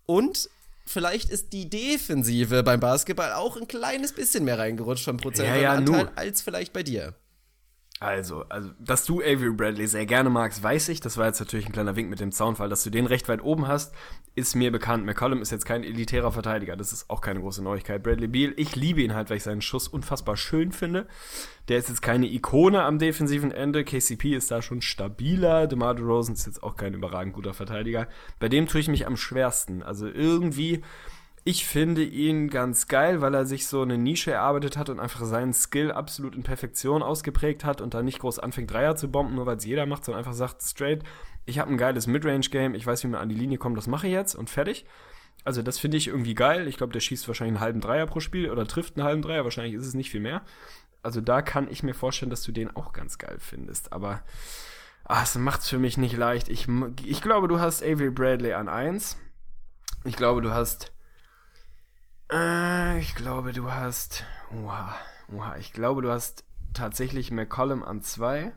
und 0.06 0.50
vielleicht 0.88 1.30
ist 1.30 1.52
die 1.52 1.68
Defensive 1.68 2.62
beim 2.62 2.80
Basketball 2.80 3.32
auch 3.32 3.56
ein 3.56 3.68
kleines 3.68 4.12
bisschen 4.12 4.44
mehr 4.44 4.58
reingerutscht 4.58 5.04
vom 5.04 5.16
prozentualen 5.18 5.86
Ja, 5.86 5.98
ja, 5.98 6.12
als 6.16 6.42
vielleicht 6.42 6.72
bei 6.72 6.82
dir. 6.82 7.14
Also, 8.00 8.44
also, 8.48 8.70
dass 8.78 9.04
du 9.04 9.20
Avery 9.20 9.50
Bradley 9.50 9.88
sehr 9.88 10.06
gerne 10.06 10.30
magst, 10.30 10.62
weiß 10.62 10.88
ich. 10.90 11.00
Das 11.00 11.16
war 11.16 11.26
jetzt 11.26 11.40
natürlich 11.40 11.66
ein 11.66 11.72
kleiner 11.72 11.96
Wink 11.96 12.08
mit 12.08 12.20
dem 12.20 12.30
Zaunfall. 12.30 12.68
Dass 12.68 12.84
du 12.84 12.90
den 12.90 13.06
recht 13.06 13.28
weit 13.28 13.42
oben 13.42 13.66
hast, 13.66 13.92
ist 14.36 14.54
mir 14.54 14.70
bekannt. 14.70 15.04
McCollum 15.04 15.42
ist 15.42 15.50
jetzt 15.50 15.66
kein 15.66 15.82
elitärer 15.82 16.30
Verteidiger. 16.30 16.76
Das 16.76 16.92
ist 16.92 17.10
auch 17.10 17.20
keine 17.20 17.40
große 17.40 17.62
Neuigkeit. 17.62 18.04
Bradley 18.04 18.28
Beal, 18.28 18.54
ich 18.56 18.76
liebe 18.76 19.02
ihn 19.02 19.14
halt, 19.14 19.30
weil 19.30 19.38
ich 19.38 19.42
seinen 19.42 19.62
Schuss 19.62 19.88
unfassbar 19.88 20.36
schön 20.36 20.70
finde. 20.70 21.08
Der 21.66 21.78
ist 21.78 21.88
jetzt 21.88 22.02
keine 22.02 22.26
Ikone 22.26 22.84
am 22.84 23.00
defensiven 23.00 23.50
Ende. 23.50 23.82
KCP 23.82 24.36
ist 24.36 24.52
da 24.52 24.62
schon 24.62 24.80
stabiler. 24.80 25.66
DeMar 25.66 25.96
DeRozan 25.96 26.34
ist 26.34 26.46
jetzt 26.46 26.62
auch 26.62 26.76
kein 26.76 26.94
überragend 26.94 27.34
guter 27.34 27.52
Verteidiger. 27.52 28.06
Bei 28.38 28.48
dem 28.48 28.68
tue 28.68 28.80
ich 28.80 28.86
mich 28.86 29.08
am 29.08 29.16
schwersten. 29.16 29.82
Also 29.82 30.06
irgendwie, 30.06 30.82
ich 31.48 31.66
finde 31.66 32.04
ihn 32.04 32.50
ganz 32.50 32.88
geil, 32.88 33.22
weil 33.22 33.32
er 33.32 33.46
sich 33.46 33.66
so 33.66 33.80
eine 33.80 33.96
Nische 33.96 34.30
erarbeitet 34.30 34.76
hat 34.76 34.90
und 34.90 35.00
einfach 35.00 35.24
seinen 35.24 35.54
Skill 35.54 35.90
absolut 35.90 36.36
in 36.36 36.42
Perfektion 36.42 37.02
ausgeprägt 37.02 37.64
hat 37.64 37.80
und 37.80 37.94
da 37.94 38.02
nicht 38.02 38.18
groß 38.18 38.38
anfängt, 38.38 38.70
Dreier 38.70 38.96
zu 38.96 39.10
bomben, 39.10 39.36
nur 39.36 39.46
weil 39.46 39.56
es 39.56 39.64
jeder 39.64 39.86
macht, 39.86 40.04
sondern 40.04 40.18
einfach 40.18 40.34
sagt 40.34 40.62
straight, 40.62 41.04
ich 41.46 41.58
habe 41.58 41.70
ein 41.70 41.78
geiles 41.78 42.06
Midrange-Game, 42.06 42.74
ich 42.74 42.86
weiß, 42.86 43.02
wie 43.02 43.08
man 43.08 43.22
an 43.22 43.30
die 43.30 43.34
Linie 43.34 43.56
kommt, 43.56 43.78
das 43.78 43.86
mache 43.86 44.08
ich 44.08 44.12
jetzt 44.12 44.34
und 44.34 44.50
fertig. 44.50 44.84
Also 45.42 45.62
das 45.62 45.78
finde 45.78 45.96
ich 45.96 46.08
irgendwie 46.08 46.34
geil. 46.34 46.68
Ich 46.68 46.76
glaube, 46.76 46.92
der 46.92 47.00
schießt 47.00 47.26
wahrscheinlich 47.28 47.56
einen 47.56 47.64
halben 47.64 47.80
Dreier 47.80 48.04
pro 48.04 48.20
Spiel 48.20 48.50
oder 48.50 48.66
trifft 48.66 48.98
einen 48.98 49.06
halben 49.06 49.22
Dreier, 49.22 49.44
wahrscheinlich 49.44 49.72
ist 49.72 49.86
es 49.86 49.94
nicht 49.94 50.10
viel 50.10 50.20
mehr. 50.20 50.42
Also 51.02 51.22
da 51.22 51.40
kann 51.40 51.66
ich 51.70 51.82
mir 51.82 51.94
vorstellen, 51.94 52.28
dass 52.28 52.42
du 52.42 52.52
den 52.52 52.76
auch 52.76 52.92
ganz 52.92 53.16
geil 53.16 53.38
findest, 53.38 53.94
aber 53.94 54.22
ah, 55.04 55.22
es 55.22 55.34
macht's 55.36 55.70
für 55.70 55.78
mich 55.78 55.96
nicht 55.96 56.14
leicht. 56.14 56.50
Ich, 56.50 56.68
ich 57.06 57.22
glaube, 57.22 57.48
du 57.48 57.58
hast 57.58 57.82
Avery 57.82 58.10
Bradley 58.10 58.52
an 58.52 58.68
1. 58.68 59.16
Ich 60.04 60.14
glaube, 60.14 60.42
du 60.42 60.50
hast 60.50 60.92
äh, 62.32 62.98
ich 63.00 63.14
glaube, 63.14 63.52
du 63.52 63.70
hast. 63.70 64.24
Oha, 64.62 64.94
oha, 65.32 65.56
ich 65.56 65.72
glaube, 65.72 66.02
du 66.02 66.10
hast 66.10 66.44
tatsächlich 66.74 67.30
McCollum 67.30 67.82
an 67.82 68.02
2. 68.02 68.52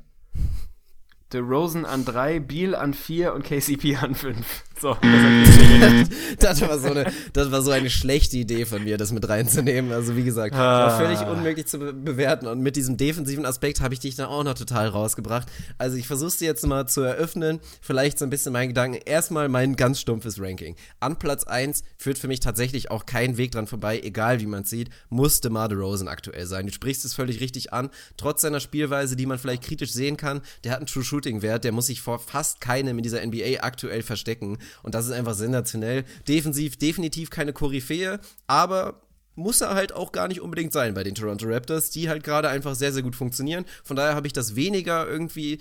DeRozan 1.33 1.85
an 1.85 2.03
3, 2.03 2.39
Beal 2.39 2.75
an 2.75 2.93
4 2.93 3.33
und 3.33 3.43
KCP 3.43 3.97
an 3.97 4.15
5. 4.15 4.63
So, 4.81 4.97
das 5.01 6.09
Das 6.39 6.61
war, 6.61 6.79
so 6.79 6.87
eine, 6.89 7.11
das 7.33 7.51
war 7.51 7.61
so 7.61 7.71
eine 7.71 7.89
schlechte 7.89 8.37
Idee 8.37 8.65
von 8.65 8.83
mir, 8.83 8.97
das 8.97 9.11
mit 9.11 9.27
reinzunehmen. 9.29 9.91
Also 9.91 10.15
wie 10.15 10.23
gesagt, 10.23 10.55
Ah. 10.55 10.97
völlig 10.97 11.19
unmöglich 11.21 11.67
zu 11.67 11.77
be 11.77 11.93
bewerten. 11.93 12.47
Und 12.47 12.61
mit 12.61 12.75
diesem 12.75 12.97
defensiven 12.97 13.45
Aspekt 13.45 13.79
habe 13.81 13.93
ich 13.93 13.99
dich 13.99 14.15
dann 14.15 14.25
auch 14.27 14.43
noch 14.43 14.53
total 14.55 14.87
rausgebracht. 14.87 15.47
Also 15.77 15.97
ich 15.97 16.07
versuche 16.07 16.35
dir 16.37 16.45
jetzt 16.45 16.65
mal 16.65 16.87
zu 16.87 17.01
eröffnen, 17.01 17.59
vielleicht 17.81 18.17
so 18.19 18.25
ein 18.25 18.29
bisschen 18.29 18.53
meinen 18.53 18.69
Gedanken. 18.69 18.99
Erstmal 19.05 19.49
mein 19.49 19.75
ganz 19.75 19.99
stumpfes 19.99 20.39
Ranking. 20.41 20.75
An 20.99 21.17
Platz 21.19 21.43
1 21.43 21.83
führt 21.97 22.17
für 22.17 22.27
mich 22.27 22.39
tatsächlich 22.39 22.89
auch 22.91 23.05
kein 23.05 23.37
Weg 23.37 23.51
dran 23.51 23.67
vorbei, 23.67 23.99
egal 24.03 24.39
wie 24.41 24.45
man 24.47 24.63
es 24.63 24.69
sieht, 24.69 24.89
muss 25.09 25.41
DeMar 25.41 25.69
DeRozan 25.69 26.07
aktuell 26.07 26.45
sein. 26.47 26.65
Du 26.65 26.71
sprichst 26.73 27.05
es 27.05 27.13
völlig 27.13 27.39
richtig 27.39 27.71
an. 27.73 27.89
Trotz 28.17 28.41
seiner 28.41 28.59
Spielweise, 28.59 29.15
die 29.15 29.25
man 29.25 29.37
vielleicht 29.37 29.63
kritisch 29.63 29.91
sehen 29.91 30.17
kann, 30.17 30.41
der 30.63 30.71
hat 30.71 30.79
einen 30.79 30.87
True 30.87 31.03
Shooting 31.03 31.41
Wert, 31.41 31.63
der 31.63 31.71
muss 31.71 31.87
sich 31.87 32.01
vor 32.01 32.19
fast 32.19 32.61
keinem 32.61 32.97
in 32.97 33.03
dieser 33.03 33.23
NBA 33.25 33.61
aktuell 33.61 34.01
verstecken. 34.01 34.57
Und 34.83 34.95
das 34.95 35.05
ist 35.05 35.11
einfach 35.11 35.33
sensationell. 35.33 36.05
Defensiv 36.27 36.77
definitiv 36.77 37.29
keine 37.29 37.53
Koryphäe, 37.53 38.19
aber 38.47 39.01
muss 39.35 39.61
er 39.61 39.73
halt 39.73 39.93
auch 39.93 40.11
gar 40.11 40.27
nicht 40.27 40.41
unbedingt 40.41 40.73
sein 40.73 40.93
bei 40.93 41.03
den 41.03 41.15
Toronto 41.15 41.47
Raptors, 41.47 41.89
die 41.89 42.09
halt 42.09 42.23
gerade 42.23 42.49
einfach 42.49 42.75
sehr, 42.75 42.91
sehr 42.91 43.01
gut 43.01 43.15
funktionieren. 43.15 43.65
Von 43.83 43.95
daher 43.95 44.15
habe 44.15 44.27
ich 44.27 44.33
das 44.33 44.55
weniger 44.55 45.07
irgendwie 45.07 45.59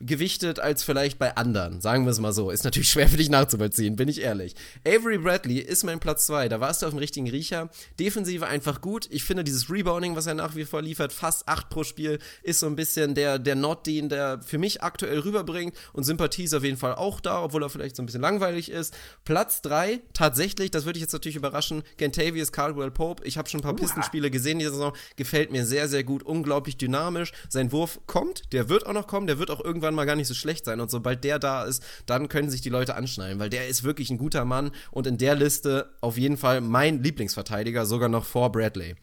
gewichtet 0.00 0.58
als 0.58 0.82
vielleicht 0.82 1.18
bei 1.18 1.36
anderen. 1.36 1.80
Sagen 1.80 2.04
wir 2.04 2.10
es 2.10 2.18
mal 2.18 2.32
so. 2.32 2.50
Ist 2.50 2.64
natürlich 2.64 2.88
schwer 2.90 3.08
für 3.08 3.18
dich 3.18 3.28
nachzuvollziehen, 3.28 3.96
bin 3.96 4.08
ich 4.08 4.22
ehrlich. 4.22 4.54
Avery 4.86 5.18
Bradley 5.18 5.58
ist 5.58 5.84
mein 5.84 6.00
Platz 6.00 6.26
2. 6.26 6.48
Da 6.48 6.60
warst 6.60 6.82
du 6.82 6.86
auf 6.86 6.92
dem 6.92 6.98
richtigen 6.98 7.28
Riecher. 7.28 7.68
Defensive 7.98 8.46
einfach 8.46 8.80
gut. 8.80 9.06
Ich 9.10 9.24
finde 9.24 9.44
dieses 9.44 9.70
Rebounding, 9.70 10.16
was 10.16 10.26
er 10.26 10.34
nach 10.34 10.56
wie 10.56 10.64
vor 10.64 10.82
liefert, 10.82 11.12
fast 11.12 11.46
8 11.48 11.68
pro 11.68 11.84
Spiel, 11.84 12.18
ist 12.42 12.60
so 12.60 12.66
ein 12.66 12.76
bisschen 12.76 13.14
der, 13.14 13.38
der 13.38 13.54
Not, 13.54 13.86
den 13.86 14.08
der 14.08 14.40
für 14.42 14.58
mich 14.58 14.82
aktuell 14.82 15.18
rüberbringt. 15.20 15.74
Und 15.92 16.04
Sympathie 16.04 16.44
ist 16.44 16.54
auf 16.54 16.64
jeden 16.64 16.78
Fall 16.78 16.94
auch 16.94 17.20
da, 17.20 17.42
obwohl 17.42 17.62
er 17.62 17.70
vielleicht 17.70 17.96
so 17.96 18.02
ein 18.02 18.06
bisschen 18.06 18.22
langweilig 18.22 18.70
ist. 18.70 18.96
Platz 19.24 19.60
3, 19.62 20.00
tatsächlich, 20.14 20.70
das 20.70 20.86
würde 20.86 20.98
ich 20.98 21.02
jetzt 21.02 21.12
natürlich 21.12 21.36
überraschen, 21.36 21.82
Gentavious 21.98 22.52
Caldwell 22.52 22.90
Pope. 22.90 23.24
Ich 23.26 23.36
habe 23.36 23.48
schon 23.48 23.60
ein 23.60 23.64
paar 23.64 23.76
Pistenspiele 23.76 24.30
gesehen 24.30 24.58
diese 24.58 24.72
Saison. 24.72 24.92
Gefällt 25.16 25.52
mir 25.52 25.66
sehr, 25.66 25.88
sehr 25.88 26.04
gut. 26.04 26.22
Unglaublich 26.22 26.78
dynamisch. 26.78 27.32
Sein 27.48 27.70
Wurf 27.72 28.00
kommt, 28.06 28.52
der 28.52 28.68
wird 28.68 28.86
auch 28.86 28.92
noch 28.92 29.06
kommen, 29.06 29.26
der 29.26 29.38
wird 29.38 29.50
auch 29.50 29.62
irgendwann 29.62 29.89
mal 29.94 30.06
gar 30.06 30.16
nicht 30.16 30.28
so 30.28 30.34
schlecht 30.34 30.64
sein. 30.64 30.80
Und 30.80 30.90
sobald 30.90 31.24
der 31.24 31.38
da 31.38 31.64
ist, 31.64 31.82
dann 32.06 32.28
können 32.28 32.50
sich 32.50 32.60
die 32.60 32.68
Leute 32.68 32.94
anschnallen, 32.94 33.38
weil 33.38 33.50
der 33.50 33.68
ist 33.68 33.84
wirklich 33.84 34.10
ein 34.10 34.18
guter 34.18 34.44
Mann 34.44 34.70
und 34.90 35.06
in 35.06 35.18
der 35.18 35.34
Liste 35.34 35.90
auf 36.00 36.18
jeden 36.18 36.36
Fall 36.36 36.60
mein 36.60 37.02
Lieblingsverteidiger, 37.02 37.86
sogar 37.86 38.08
noch 38.08 38.24
vor 38.24 38.52
Bradley. 38.52 38.96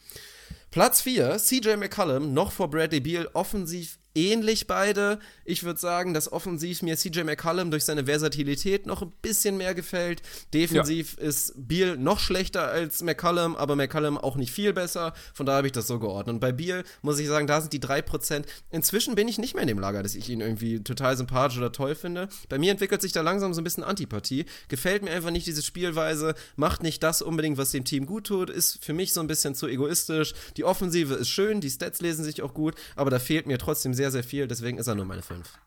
Platz 0.72 1.02
4, 1.02 1.38
CJ 1.38 1.78
McCollum, 1.78 2.34
noch 2.34 2.52
vor 2.52 2.70
Bradley 2.70 3.00
Beal, 3.00 3.30
offensiv 3.34 3.98
ähnlich 4.18 4.68
beide. 4.68 5.20
Ich 5.46 5.64
würde 5.64 5.80
sagen, 5.80 6.14
dass 6.14 6.32
offensiv 6.32 6.82
mir 6.82 6.98
CJ 6.98 7.22
McCollum 7.22 7.72
durch 7.72 7.86
seine 7.86 8.06
Versatilität 8.06 8.86
noch 8.88 9.04
ein 9.04 9.12
bisschen 9.22 9.58
mehr 9.58 9.76
gefällt. 9.76 10.22
Defensiv 10.54 11.18
ja. 11.18 11.28
ist 11.28 11.54
Beal 11.56 11.98
noch 11.98 12.20
schlechter 12.20 12.68
als 12.68 13.04
McCollum, 13.04 13.56
aber 13.56 13.76
McCollum 13.76 14.18
auch 14.18 14.36
nicht 14.36 14.52
viel 14.52 14.74
besser. 14.74 15.14
Von 15.34 15.46
daher 15.46 15.58
habe 15.58 15.68
ich 15.68 15.74
das 15.74 15.88
so 15.88 16.00
geordnet. 16.00 16.34
Und 16.36 16.40
bei 16.40 16.52
Beal 16.52 16.84
muss 17.02 17.20
ich 17.20 17.28
sagen, 17.28 17.48
da 17.48 17.62
sind 17.62 17.72
die 17.74 17.80
3%. 17.80 18.44
Inzwischen 18.72 19.16
bin 19.16 19.28
ich 19.28 19.38
nicht 19.38 19.54
mehr 19.54 19.62
in 19.62 19.68
dem 19.68 19.80
Lager, 19.80 20.02
dass 20.02 20.16
ich 20.16 20.30
ihn 20.30 20.42
irgendwie 20.42 20.84
total 20.84 21.16
sympathisch 21.16 21.58
oder 21.58 21.72
toll 21.72 21.94
finde. 21.96 22.28
Bei 22.50 22.58
mir 22.58 22.72
entwickelt 22.72 23.02
sich 23.02 23.12
da 23.12 23.22
langsam 23.22 23.54
so 23.54 23.62
ein 23.62 23.64
bisschen 23.64 23.84
Antipathie. 23.84 24.46
Gefällt 24.68 25.04
mir 25.04 25.12
einfach 25.12 25.32
nicht 25.32 25.46
diese 25.46 25.62
Spielweise, 25.62 26.34
macht 26.56 26.82
nicht 26.82 27.04
das 27.04 27.22
unbedingt, 27.22 27.58
was 27.58 27.72
dem 27.72 27.86
Team 27.86 28.08
gut 28.08 28.26
tut, 28.26 28.50
ist 28.50 28.84
für 28.84 28.94
mich 28.94 29.14
so 29.14 29.22
ein 29.22 29.28
bisschen 29.28 29.54
zu 29.54 29.68
egoistisch. 29.68 30.34
Die 30.58 30.64
Offensive 30.64 31.14
ist 31.14 31.30
schön, 31.30 31.62
die 31.62 31.70
Stats 31.70 32.02
lesen 32.02 32.24
sich 32.24 32.42
auch 32.42 32.54
gut, 32.54 32.76
aber 32.96 33.12
da 33.12 33.20
fehlt 33.20 33.46
mir 33.46 33.58
trotzdem 33.58 33.94
sehr, 33.94 34.07
sehr 34.12 34.24
viel, 34.24 34.48
deswegen 34.48 34.78
ist 34.78 34.88
er 34.88 34.96
nur 34.96 35.06
meine 35.06 35.22
5. 35.22 35.60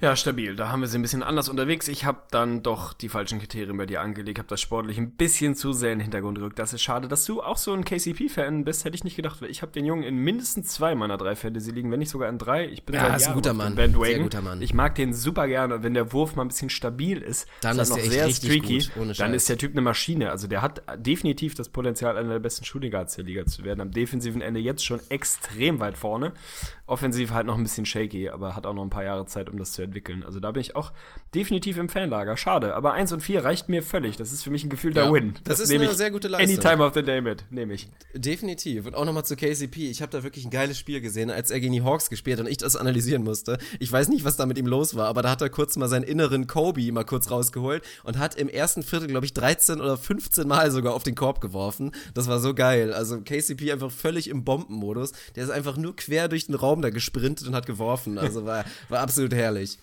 Ja, 0.00 0.16
stabil. 0.16 0.56
Da 0.56 0.70
haben 0.70 0.80
wir 0.80 0.88
sie 0.88 0.98
ein 0.98 1.02
bisschen 1.02 1.22
anders 1.22 1.48
unterwegs. 1.48 1.86
Ich 1.86 2.04
habe 2.04 2.18
dann 2.32 2.64
doch 2.64 2.94
die 2.94 3.08
falschen 3.08 3.38
Kriterien 3.38 3.76
bei 3.76 3.86
dir 3.86 4.00
angelegt, 4.00 4.40
habe 4.40 4.48
das 4.48 4.60
sportlich 4.60 4.98
ein 4.98 5.12
bisschen 5.12 5.54
zu 5.54 5.72
sehr 5.72 5.92
in 5.92 5.98
den 5.98 6.04
Hintergrund 6.04 6.38
gerückt. 6.38 6.58
Das 6.58 6.72
ist 6.72 6.82
schade, 6.82 7.06
dass 7.06 7.24
du 7.24 7.40
auch 7.40 7.56
so 7.56 7.72
ein 7.72 7.84
KCP-Fan 7.84 8.64
bist, 8.64 8.84
hätte 8.84 8.96
ich 8.96 9.04
nicht 9.04 9.14
gedacht. 9.14 9.40
Ich 9.42 9.62
habe 9.62 9.70
den 9.70 9.84
Jungen 9.84 10.02
in 10.02 10.16
mindestens 10.16 10.68
zwei 10.68 10.96
meiner 10.96 11.16
drei 11.16 11.36
Fantasy 11.36 11.70
liegen, 11.70 11.92
wenn 11.92 12.00
nicht 12.00 12.10
sogar 12.10 12.28
in 12.28 12.38
drei. 12.38 12.66
Ich 12.66 12.84
bin 12.84 12.96
ja, 12.96 13.02
seit 13.02 13.20
ist 13.20 13.28
ein 13.28 13.34
guter 13.34 13.54
Mann. 13.54 13.76
Bandwagon. 13.76 14.06
Sehr 14.06 14.18
guter 14.18 14.42
Mann. 14.42 14.62
Ich 14.62 14.74
mag 14.74 14.96
den 14.96 15.14
super 15.14 15.46
gerne 15.46 15.76
und 15.76 15.84
wenn 15.84 15.94
der 15.94 16.12
Wurf 16.12 16.34
mal 16.34 16.42
ein 16.42 16.48
bisschen 16.48 16.70
stabil 16.70 17.22
ist, 17.22 17.46
dann 17.60 17.78
ist, 17.78 17.90
ist 17.90 17.96
er 17.96 17.96
noch 17.96 18.10
sehr 18.10 18.30
streaky, 18.30 18.88
gut, 18.96 19.20
dann 19.20 19.32
ist 19.32 19.48
der 19.48 19.58
Typ 19.58 19.72
eine 19.72 19.80
Maschine. 19.80 20.32
Also 20.32 20.48
der 20.48 20.60
hat 20.60 20.82
definitiv 20.96 21.54
das 21.54 21.68
Potenzial, 21.68 22.16
einer 22.16 22.30
der 22.30 22.40
besten 22.40 22.64
Shooting-Guards 22.64 23.14
der 23.14 23.24
Liga 23.24 23.46
zu 23.46 23.62
werden. 23.62 23.80
Am 23.80 23.92
defensiven 23.92 24.42
Ende 24.42 24.58
jetzt 24.58 24.84
schon 24.84 25.00
extrem 25.08 25.78
weit 25.78 25.96
vorne. 25.96 26.32
Offensiv 26.86 27.30
halt 27.32 27.46
noch 27.46 27.56
ein 27.56 27.62
bisschen 27.62 27.86
shaky, 27.86 28.28
aber 28.28 28.54
hat 28.54 28.66
auch 28.66 28.74
noch 28.74 28.82
ein 28.82 28.90
paar 28.90 29.04
Jahre 29.04 29.24
Zeit, 29.26 29.48
um 29.48 29.56
das 29.58 29.72
zu 29.72 29.82
entwickeln. 29.82 30.22
Also 30.22 30.38
da 30.38 30.50
bin 30.50 30.60
ich 30.60 30.76
auch 30.76 30.92
definitiv 31.34 31.78
im 31.78 31.88
Fanlager. 31.88 32.36
Schade, 32.36 32.74
aber 32.74 32.92
1 32.92 33.12
und 33.12 33.20
4 33.20 33.42
reicht 33.44 33.68
mir 33.68 33.82
völlig. 33.82 34.16
Das 34.16 34.32
ist 34.32 34.42
für 34.42 34.50
mich 34.50 34.64
ein 34.64 34.68
gefühlter 34.68 35.04
Ja, 35.06 35.12
Win. 35.12 35.34
das 35.44 35.60
ist 35.60 35.72
eine 35.72 35.94
sehr 35.94 36.10
gute 36.10 36.28
Leistung. 36.28 36.50
Any 36.58 36.58
time 36.58 36.84
of 36.84 36.92
the 36.94 37.02
day 37.02 37.20
mit, 37.20 37.46
nehme 37.50 37.72
ich. 37.72 37.88
Definitiv. 38.14 38.86
Und 38.86 38.94
auch 38.94 39.04
nochmal 39.04 39.24
zu 39.24 39.34
KCP. 39.34 39.90
Ich 39.90 40.02
habe 40.02 40.12
da 40.12 40.22
wirklich 40.22 40.44
ein 40.44 40.50
geiles 40.50 40.78
Spiel 40.78 41.00
gesehen, 41.00 41.30
als 41.30 41.50
er 41.50 41.60
gegen 41.60 41.72
die 41.72 41.82
Hawks 41.82 42.10
gespielt 42.10 42.38
und 42.40 42.48
ich 42.48 42.58
das 42.58 42.76
analysieren 42.76 43.24
musste. 43.24 43.58
Ich 43.78 43.90
weiß 43.90 44.08
nicht, 44.08 44.24
was 44.24 44.36
da 44.36 44.44
mit 44.44 44.58
ihm 44.58 44.66
los 44.66 44.94
war, 44.94 45.06
aber 45.08 45.22
da 45.22 45.30
hat 45.30 45.40
er 45.40 45.48
kurz 45.50 45.76
mal 45.76 45.88
seinen 45.88 46.04
inneren 46.04 46.46
Kobe 46.46 46.92
mal 46.92 47.04
kurz 47.04 47.30
rausgeholt 47.30 47.82
und 48.02 48.18
hat 48.18 48.34
im 48.34 48.48
ersten 48.48 48.82
Viertel, 48.82 49.08
glaube 49.08 49.24
ich, 49.24 49.32
13 49.32 49.80
oder 49.80 49.96
15 49.96 50.46
Mal 50.46 50.70
sogar 50.70 50.92
auf 50.94 51.02
den 51.02 51.14
Korb 51.14 51.40
geworfen. 51.40 51.92
Das 52.12 52.28
war 52.28 52.40
so 52.40 52.54
geil. 52.54 52.92
Also 52.92 53.20
KCP 53.22 53.72
einfach 53.72 53.90
völlig 53.90 54.28
im 54.28 54.44
Bombenmodus. 54.44 55.12
Der 55.34 55.44
ist 55.44 55.50
einfach 55.50 55.76
nur 55.76 55.96
quer 55.96 56.28
durch 56.28 56.46
den 56.46 56.54
Raum 56.54 56.73
da 56.82 56.90
gesprintet 56.90 57.46
und 57.46 57.54
hat 57.54 57.66
geworfen. 57.66 58.18
Also 58.18 58.44
war, 58.44 58.64
war 58.88 59.00
absolut 59.00 59.34
herrlich. 59.34 59.78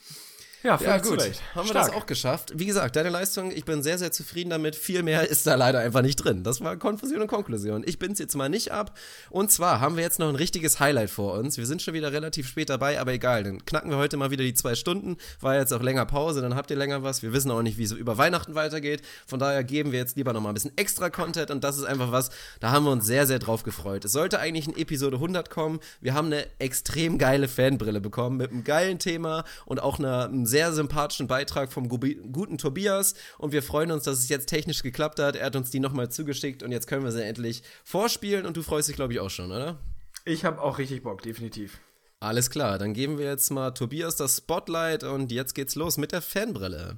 Ja, 0.63 0.79
Ja, 0.79 0.97
gut. 0.99 1.19
Haben 1.19 1.31
wir 1.55 1.63
Stark. 1.65 1.87
das 1.87 1.89
auch 1.95 2.05
geschafft. 2.05 2.51
Wie 2.55 2.65
gesagt, 2.67 2.95
deine 2.95 3.09
Leistung, 3.09 3.51
ich 3.51 3.65
bin 3.65 3.81
sehr, 3.81 3.97
sehr 3.97 4.11
zufrieden 4.11 4.51
damit. 4.51 4.75
Viel 4.75 5.01
mehr 5.01 5.27
ist 5.27 5.47
da 5.47 5.55
leider 5.55 5.79
einfach 5.79 6.01
nicht 6.03 6.17
drin. 6.17 6.43
Das 6.43 6.61
war 6.61 6.77
Konfusion 6.77 7.21
und 7.21 7.27
Konklusion. 7.27 7.83
Ich 7.85 7.97
bin's 7.97 8.19
jetzt 8.19 8.35
mal 8.35 8.47
nicht 8.49 8.71
ab. 8.71 8.95
Und 9.31 9.51
zwar 9.51 9.79
haben 9.79 9.95
wir 9.95 10.03
jetzt 10.03 10.19
noch 10.19 10.29
ein 10.29 10.35
richtiges 10.35 10.79
Highlight 10.79 11.09
vor 11.09 11.33
uns. 11.33 11.57
Wir 11.57 11.65
sind 11.65 11.81
schon 11.81 11.95
wieder 11.95 12.11
relativ 12.11 12.47
spät 12.47 12.69
dabei, 12.69 12.99
aber 12.99 13.11
egal. 13.13 13.43
Dann 13.43 13.65
knacken 13.65 13.89
wir 13.89 13.97
heute 13.97 14.17
mal 14.17 14.29
wieder 14.29 14.43
die 14.43 14.53
zwei 14.53 14.75
Stunden. 14.75 15.17
War 15.39 15.55
jetzt 15.55 15.73
auch 15.73 15.81
länger 15.81 16.05
Pause, 16.05 16.41
dann 16.41 16.55
habt 16.55 16.69
ihr 16.69 16.77
länger 16.77 17.01
was. 17.01 17.23
Wir 17.23 17.33
wissen 17.33 17.49
auch 17.49 17.63
nicht, 17.63 17.77
wie 17.79 17.83
es 17.83 17.91
über 17.91 18.17
Weihnachten 18.19 18.53
weitergeht. 18.53 19.01
Von 19.25 19.39
daher 19.39 19.63
geben 19.63 19.91
wir 19.91 19.99
jetzt 19.99 20.15
lieber 20.15 20.31
noch 20.33 20.41
mal 20.41 20.49
ein 20.49 20.53
bisschen 20.53 20.77
extra 20.77 21.09
Content. 21.09 21.49
Und 21.49 21.63
das 21.63 21.77
ist 21.77 21.85
einfach 21.85 22.11
was, 22.11 22.29
da 22.59 22.71
haben 22.71 22.85
wir 22.85 22.91
uns 22.91 23.05
sehr, 23.05 23.25
sehr 23.25 23.39
drauf 23.39 23.63
gefreut. 23.63 24.05
Es 24.05 24.11
sollte 24.11 24.39
eigentlich 24.39 24.67
in 24.67 24.77
Episode 24.77 25.15
100 25.17 25.49
kommen. 25.49 25.79
Wir 26.01 26.13
haben 26.13 26.27
eine 26.27 26.45
extrem 26.59 27.17
geile 27.17 27.47
Fanbrille 27.47 27.99
bekommen 27.99 28.37
mit 28.37 28.51
einem 28.51 28.63
geilen 28.63 28.99
Thema 28.99 29.43
und 29.65 29.81
auch 29.81 29.97
einer, 29.97 30.29
sehr 30.51 30.71
sympathischen 30.71 31.25
Beitrag 31.27 31.73
vom 31.73 31.89
guten 31.89 32.59
Tobias. 32.59 33.15
Und 33.39 33.51
wir 33.51 33.63
freuen 33.63 33.91
uns, 33.91 34.03
dass 34.03 34.19
es 34.19 34.29
jetzt 34.29 34.45
technisch 34.45 34.83
geklappt 34.83 35.19
hat. 35.19 35.35
Er 35.35 35.47
hat 35.47 35.55
uns 35.55 35.71
die 35.71 35.79
nochmal 35.79 36.11
zugeschickt 36.11 36.61
und 36.61 36.71
jetzt 36.71 36.85
können 36.85 37.03
wir 37.03 37.11
sie 37.11 37.23
endlich 37.23 37.63
vorspielen. 37.83 38.45
Und 38.45 38.55
du 38.57 38.61
freust 38.61 38.89
dich, 38.89 38.95
glaube 38.95 39.13
ich, 39.13 39.19
auch 39.19 39.31
schon, 39.31 39.51
oder? 39.51 39.79
Ich 40.25 40.45
habe 40.45 40.61
auch 40.61 40.77
richtig 40.77 41.01
Bock, 41.01 41.23
definitiv. 41.23 41.79
Alles 42.19 42.51
klar, 42.51 42.77
dann 42.77 42.93
geben 42.93 43.17
wir 43.17 43.25
jetzt 43.25 43.49
mal 43.49 43.71
Tobias 43.71 44.15
das 44.15 44.37
Spotlight 44.37 45.03
und 45.03 45.31
jetzt 45.31 45.55
geht's 45.55 45.73
los 45.73 45.97
mit 45.97 46.11
der 46.11 46.21
Fanbrille. 46.21 46.97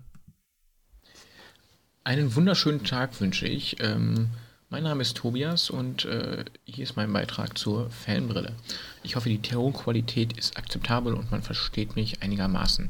Einen 2.04 2.36
wunderschönen 2.36 2.84
Tag 2.84 3.22
wünsche 3.22 3.48
ich. 3.48 3.78
Ähm, 3.80 4.32
mein 4.74 4.84
Name 4.84 5.04
ist 5.04 5.16
Tobias 5.16 5.70
und 5.70 6.04
äh, 6.04 6.44
hier 6.66 6.84
ist 6.84 6.98
mein 6.98 7.14
Beitrag 7.14 7.58
zur 7.58 7.90
Fanbrille. 7.92 8.56
Ich 9.04 9.16
hoffe, 9.16 9.30
die 9.30 9.42
Tonqualität 9.42 10.36
ist 10.36 10.58
akzeptabel 10.58 11.14
und 11.14 11.32
man 11.32 11.44
versteht 11.44 11.96
mich 11.96 12.24
einigermaßen. 12.24 12.90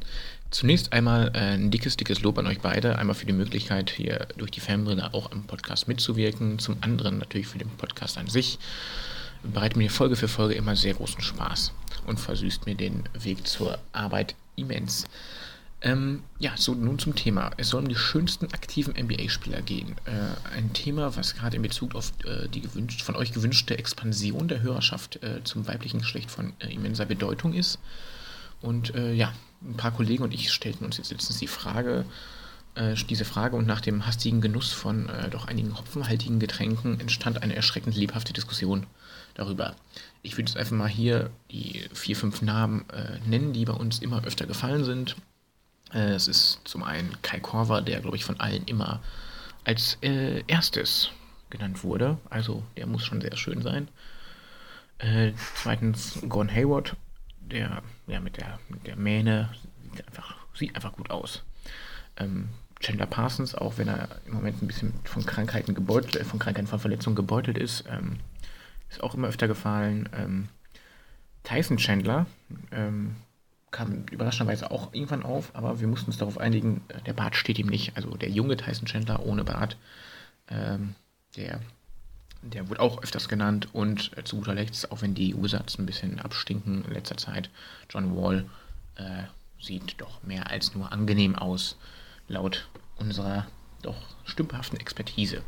Zunächst 0.54 0.94
einmal 0.94 1.32
äh, 1.34 1.56
ein 1.56 1.72
dickes, 1.72 1.98
dickes 1.98 2.22
Lob 2.22 2.38
an 2.38 2.46
euch 2.46 2.60
beide. 2.60 3.00
Einmal 3.00 3.16
für 3.16 3.26
die 3.26 3.34
Möglichkeit, 3.34 3.90
hier 3.90 4.28
durch 4.38 4.52
die 4.52 4.60
Fanbrille 4.60 5.12
auch 5.12 5.32
am 5.32 5.46
Podcast 5.46 5.88
mitzuwirken. 5.88 6.60
Zum 6.60 6.78
anderen 6.82 7.18
natürlich 7.18 7.48
für 7.48 7.58
den 7.58 7.70
Podcast 7.70 8.20
an 8.20 8.28
sich. 8.28 8.60
Bereitet 9.42 9.78
mir 9.78 9.90
Folge 9.90 10.16
für 10.16 10.28
Folge 10.28 10.54
immer 10.54 10.76
sehr 10.76 10.94
großen 10.94 11.22
Spaß 11.22 11.74
und 12.06 12.20
versüßt 12.20 12.68
mir 12.68 12.76
den 12.76 13.02
Weg 13.20 13.48
zur 13.48 13.80
Arbeit 13.94 14.36
immens. 14.56 15.06
Ähm, 15.82 16.22
ja, 16.38 16.52
so 16.56 16.76
nun 16.76 17.00
zum 17.00 17.16
Thema. 17.16 17.50
Es 17.58 17.70
soll 17.70 17.82
um 17.82 17.90
die 17.90 17.96
schönsten 17.96 18.46
aktiven 18.54 18.94
NBA-Spieler 18.94 19.64
gehen. 19.64 19.96
Äh, 20.06 20.56
ein 20.56 20.72
Thema, 20.74 21.16
was 21.16 21.34
gerade 21.34 21.56
in 21.56 21.64
Bezug 21.64 21.96
auf 21.96 22.14
äh, 22.26 22.48
die 22.48 22.62
gewünscht, 22.62 23.02
von 23.02 23.16
euch 23.16 23.32
gewünschte 23.32 23.76
Expansion 23.80 24.48
der 24.48 24.62
Hörerschaft 24.62 25.24
äh, 25.24 25.44
zum 25.44 25.68
weiblichen 25.68 26.02
Geschlecht 26.02 26.30
von 26.30 26.54
äh, 26.60 26.72
immenser 26.72 27.08
Bedeutung 27.08 27.56
ist. 27.56 27.80
Und 28.62 28.94
äh, 28.94 29.14
ja, 29.14 29.34
ein 29.66 29.78
paar 29.78 29.92
Kollegen 29.92 30.24
und 30.24 30.34
ich 30.34 30.52
stellten 30.52 30.86
uns 30.86 30.98
jetzt 30.98 31.12
letztens 31.12 31.40
die 31.40 31.48
Frage, 31.48 32.06
äh, 32.76 32.96
diese 33.10 33.26
Frage 33.26 33.56
und 33.56 33.68
nach 33.68 33.82
dem 33.82 34.06
hastigen 34.06 34.42
Genuss 34.42 34.72
von 34.72 35.10
äh, 35.10 35.30
doch 35.30 35.48
einigen 35.48 35.78
hopfenhaltigen 35.78 36.40
Getränken 36.40 37.00
entstand 37.00 37.42
eine 37.44 37.56
erschreckend 37.56 37.96
lebhafte 37.96 38.34
Diskussion 38.34 38.86
darüber. 39.36 39.76
Ich 40.22 40.38
würde 40.38 40.50
jetzt 40.50 40.58
einfach 40.58 40.76
mal 40.76 40.90
hier 40.90 41.30
die 41.52 41.86
vier, 41.94 42.16
fünf 42.16 42.42
Namen 42.42 42.86
äh, 42.90 43.20
nennen, 43.28 43.54
die 43.54 43.66
bei 43.66 43.74
uns 43.74 44.00
immer 44.00 44.24
öfter 44.24 44.46
gefallen 44.46 44.84
sind. 44.84 45.16
Äh, 45.94 46.14
Es 46.14 46.28
ist 46.28 46.62
zum 46.66 46.84
einen 46.84 47.22
Kai 47.22 47.40
Korver, 47.40 47.82
der, 47.82 48.00
glaube 48.02 48.18
ich, 48.18 48.26
von 48.26 48.40
allen 48.40 48.64
immer 48.66 49.02
als 49.64 49.98
äh, 50.02 50.44
erstes 50.48 51.10
genannt 51.50 51.84
wurde. 51.84 52.18
Also 52.30 52.64
der 52.78 52.88
muss 52.88 53.06
schon 53.06 53.22
sehr 53.22 53.36
schön 53.38 53.62
sein. 53.62 53.88
Äh, 54.98 55.34
zweitens 55.56 56.20
Gordon 56.28 56.54
Hayward, 56.54 56.96
der 57.40 57.84
ja, 58.08 58.20
mit, 58.20 58.38
der, 58.38 58.60
mit 58.70 58.86
der 58.88 58.96
Mähne 58.96 59.50
sieht 59.92 60.08
einfach, 60.08 60.36
sieht 60.54 60.76
einfach 60.76 60.94
gut 60.94 61.10
aus. 61.10 61.44
Ähm, 62.18 62.50
Chandler 62.80 63.06
Parsons, 63.06 63.56
auch 63.56 63.78
wenn 63.78 63.88
er 63.88 64.10
im 64.26 64.34
Moment 64.34 64.62
ein 64.62 64.68
bisschen 64.68 64.94
von 65.06 65.26
Krankheiten 65.26 65.74
gebeutelt, 65.74 66.18
äh, 66.18 66.26
von 66.26 66.40
Krankheiten, 66.40 66.68
von 66.68 66.80
Verletzungen 66.80 67.16
gebeutelt 67.16 67.58
ist, 67.58 67.86
ähm, 67.90 68.18
ist 68.90 69.02
auch 69.02 69.16
immer 69.16 69.30
öfter 69.30 69.48
gefallen. 69.48 70.10
Ähm, 70.16 70.50
Tyson 71.44 71.78
Chandler 71.78 72.26
ähm, 72.72 73.16
kam 73.72 74.06
überraschenderweise 74.12 74.70
auch 74.72 74.94
irgendwann 74.94 75.24
auf, 75.24 75.56
aber 75.56 75.80
wir 75.80 75.88
mussten 75.88 76.08
uns 76.08 76.18
darauf 76.18 76.38
einigen, 76.38 76.82
äh, 76.90 77.02
der 77.02 77.14
Bart 77.14 77.36
steht 77.36 77.58
ihm 77.58 77.68
nicht. 77.68 77.96
Also 77.96 78.16
der 78.16 78.30
junge 78.30 78.58
Tyson 78.58 78.86
Chandler 78.86 79.26
ohne 79.26 79.44
Bart, 79.44 79.78
ähm, 80.50 80.96
der, 81.36 81.62
der 82.44 82.70
wurde 82.70 82.82
auch 82.82 83.02
öfters 83.02 83.30
genannt 83.30 83.70
und 83.74 84.12
äh, 84.18 84.24
zu 84.24 84.38
guter 84.38 84.54
Letzt, 84.54 84.92
auch 84.92 85.02
wenn 85.02 85.16
die 85.16 85.34
Usats 85.34 85.78
ein 85.78 85.86
bisschen 85.86 86.20
abstinken 86.20 86.84
in 86.86 86.94
letzter 86.94 87.18
Zeit, 87.18 87.50
John 87.90 88.16
Wall 88.16 88.46
äh, 88.96 89.24
sieht 89.62 90.00
doch 90.02 90.22
mehr 90.24 90.50
als 90.50 90.76
nur 90.76 90.92
angenehm 90.92 91.36
aus, 91.36 91.78
laut 92.28 92.68
unserer 92.98 93.48
doch 93.82 93.96
stümperhaften 94.26 94.80
Expertise. 94.80 95.42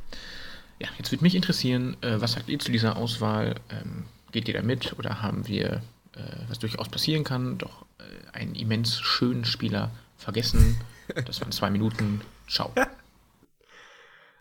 Ja, 0.80 0.88
jetzt 0.98 1.12
würde 1.12 1.24
mich 1.24 1.36
interessieren, 1.36 1.98
äh, 2.02 2.20
was 2.20 2.34
sagt 2.34 2.50
ihr 2.50 2.60
zu 2.60 2.72
dieser 2.72 2.98
Auswahl? 2.98 3.56
Ähm, 3.70 4.06
geht 4.32 4.48
ihr 4.48 4.54
da 4.54 4.62
mit 4.62 4.98
oder 5.00 5.22
haben 5.22 5.48
wir, 5.48 5.82
äh, 6.14 6.22
was 6.50 6.60
durchaus 6.60 6.90
passieren 6.90 7.24
kann, 7.24 7.58
doch 7.58 7.86
äh, 7.98 8.38
einen 8.38 8.56
immens 8.56 9.00
schönen 9.00 9.46
Spieler 9.46 9.92
vergessen. 10.18 10.78
Das 11.26 11.40
waren 11.40 11.52
zwei 11.52 11.70
Minuten. 11.70 12.22
Ciao. 12.48 12.74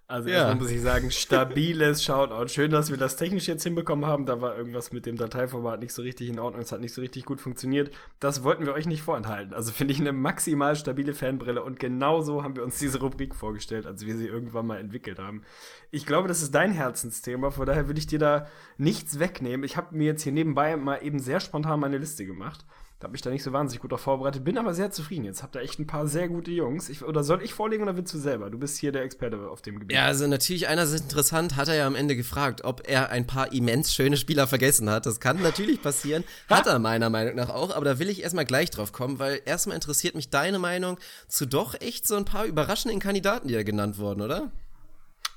Also 0.07 0.29
Ja. 0.29 0.35
erstmal 0.37 0.57
muss 0.57 0.71
ich 0.71 0.83
sagen, 0.83 1.11
stabiles 1.11 2.05
Shoutout. 2.05 2.49
Schön, 2.49 2.71
dass 2.71 2.91
wir 2.91 2.99
das 2.99 3.17
technisch 3.17 3.47
jetzt 3.49 3.63
hinbekommen 3.63 4.05
haben. 4.05 4.27
Da 4.27 4.41
war 4.43 4.55
irgendwas 4.57 4.93
mit 4.93 5.07
dem 5.07 5.17
Dateiformat 5.17 5.81
nicht 5.81 5.95
so 5.95 6.03
richtig 6.03 6.29
in 6.29 6.39
Ordnung. 6.39 6.61
Es 6.61 6.73
hat 6.73 6.81
nicht 6.81 6.93
so 6.93 7.01
richtig 7.01 7.25
gut 7.25 7.41
funktioniert. 7.41 7.91
Das 8.21 8.45
wollten 8.45 8.67
wir 8.67 8.75
euch 8.75 8.87
nicht 8.87 9.01
vorenthalten. 9.03 9.55
Also 9.55 9.73
finde 9.73 9.95
ich 9.95 10.01
eine 10.01 10.13
maximal 10.13 10.77
stabile 10.77 11.15
Fanbrille 11.15 11.63
und 11.63 11.81
genauso 11.81 12.43
haben 12.43 12.55
wir 12.55 12.65
uns 12.65 12.79
diese 12.79 13.01
Rubrik 13.01 13.35
vorgestellt, 13.35 13.87
als 13.87 14.05
wir 14.05 14.15
sie 14.17 14.27
irgendwann 14.27 14.67
mal 14.67 14.79
entwickelt 14.79 15.19
haben. 15.19 15.43
Ich 15.91 16.05
glaube, 16.05 16.29
das 16.29 16.43
ist 16.43 16.55
dein 16.55 16.73
Herzensthema, 16.73 17.51
von 17.51 17.65
daher 17.65 17.87
würde 17.87 17.99
ich 17.99 18.07
dir 18.07 18.19
da 18.19 18.47
nichts 18.77 19.19
wegnehmen. 19.19 19.65
Ich 19.65 19.79
habe 19.79 19.97
mir 19.97 20.05
jetzt 20.05 20.23
hier 20.23 20.33
nebenbei 20.33 20.77
mal 20.77 20.99
eben 21.03 21.19
sehr 21.19 21.41
spontan 21.41 21.81
meine 21.81 21.97
Liste 21.97 22.27
gemacht. 22.27 22.67
Da 23.05 23.09
habe 23.09 23.17
ich 23.17 23.23
da 23.23 23.29
nicht 23.29 23.43
so 23.43 23.53
wahnsinnig 23.53 23.83
gut 23.83 23.93
darauf 23.93 24.01
vorbereitet, 24.01 24.45
bin 24.45 24.57
aber 24.57 24.73
sehr 24.73 24.91
zufrieden. 24.91 25.27
Jetzt 25.27 25.43
habt 25.43 25.55
ihr 25.57 25.61
echt 25.61 25.79
ein 25.79 25.87
paar 25.87 26.07
sehr 26.07 26.27
gute 26.27 26.51
Jungs. 26.51 26.89
Ich, 26.89 27.05
oder 27.05 27.23
soll 27.23 27.43
ich 27.43 27.53
vorlegen 27.53 27.83
oder 27.83 27.99
willst 27.99 28.15
du 28.15 28.19
selber? 28.19 28.49
Du 28.49 28.59
bist 28.59 28.79
hier 28.79 28.93
der 28.93 29.03
Experte 29.03 29.47
auf 29.51 29.61
dem 29.61 29.79
Gebiet. 29.79 29.95
Ja, 29.95 30.07
also 30.07 30.27
natürlich 30.27 30.69
einerseits 30.69 31.03
interessant, 31.03 31.55
hat 31.57 31.69
er 31.69 31.75
ja 31.75 31.87
am 31.87 31.97
Ende 31.97 32.17
gefragt, 32.17 32.65
ob 32.65 32.89
er 32.89 33.11
ein 33.11 33.27
paar 33.27 33.53
immens 33.53 33.93
schöne 33.93 34.17
Spieler 34.17 34.47
vergessen 34.47 34.89
hat. 34.89 35.05
Das 35.05 35.21
kann 35.21 35.43
natürlich 35.43 35.83
passieren, 35.83 36.25
hat 36.49 36.67
er 36.67 36.79
meiner 36.79 37.11
Meinung 37.11 37.35
nach 37.35 37.51
auch, 37.51 37.77
aber 37.77 37.85
da 37.85 37.99
will 37.99 38.09
ich 38.09 38.23
erstmal 38.23 38.47
gleich 38.47 38.71
drauf 38.71 38.93
kommen, 38.93 39.19
weil 39.19 39.43
erstmal 39.45 39.75
interessiert 39.75 40.15
mich 40.15 40.31
deine 40.31 40.59
Meinung 40.59 40.97
zu 41.29 41.45
doch 41.45 41.79
echt 41.83 42.07
so 42.07 42.17
ein 42.17 42.25
paar 42.25 42.47
überraschenden 42.47 43.01
Kandidaten, 43.01 43.49
die 43.49 43.55
da 43.55 43.65
genannt 43.65 43.99
wurden, 43.99 44.23
oder? 44.23 44.51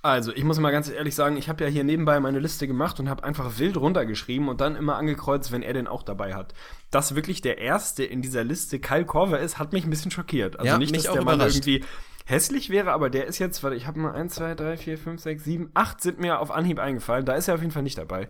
Also, 0.02 0.32
ich 0.32 0.44
muss 0.44 0.60
mal 0.60 0.72
ganz 0.72 0.90
ehrlich 0.90 1.16
sagen, 1.16 1.38
ich 1.38 1.50
habe 1.50 1.64
ja 1.64 1.70
hier 1.70 1.84
nebenbei 1.84 2.20
meine 2.20 2.40
Liste 2.40 2.68
gemacht 2.68 3.00
und 3.00 3.10
habe 3.10 3.24
einfach 3.24 3.58
wild 3.58 3.78
runtergeschrieben 3.78 4.48
und 4.48 4.62
dann 4.62 4.76
immer 4.76 4.96
angekreuzt, 4.96 5.52
wenn 5.52 5.64
er 5.64 5.74
den 5.74 5.88
auch 5.88 6.04
dabei 6.04 6.36
hat. 6.36 6.54
Dass 6.92 7.16
wirklich 7.16 7.42
der 7.42 7.58
erste 7.58 8.04
in 8.04 8.22
dieser 8.22 8.44
Liste 8.44 8.80
Kyle 8.80 9.06
Korver 9.06 9.40
ist, 9.40 9.60
hat 9.60 9.74
mich 9.74 9.86
ein 9.86 9.90
bisschen 9.90 10.12
schockiert. 10.12 10.60
Also 10.60 10.72
Ja, 10.72 10.78
nicht, 10.78 10.96
dass 10.96 11.08
auch 11.08 11.14
der 11.14 11.24
Mann 11.24 11.36
überrascht. 11.36 11.68
irgendwie 11.68 11.84
hässlich 12.26 12.70
wäre, 12.70 12.92
aber 12.92 13.10
der 13.10 13.26
ist 13.26 13.40
jetzt, 13.40 13.64
warte, 13.64 13.76
ich 13.76 13.88
habe 13.88 14.00
mal 14.00 14.14
1, 14.14 14.36
2, 14.36 14.56
3, 14.56 14.78
4, 14.78 14.98
5, 14.98 15.22
6, 15.22 15.44
7, 15.44 15.72
8 15.74 16.02
sind 16.02 16.20
mir 16.20 16.40
auf 16.40 16.52
Anhieb 16.52 16.80
eingefallen. 16.80 17.26
Da 17.26 17.34
ist 17.34 17.48
er 17.48 17.56
auf 17.56 17.62
jeden 17.62 17.72
Fall 17.72 17.84
nicht 17.84 17.98
dabei. 17.98 18.28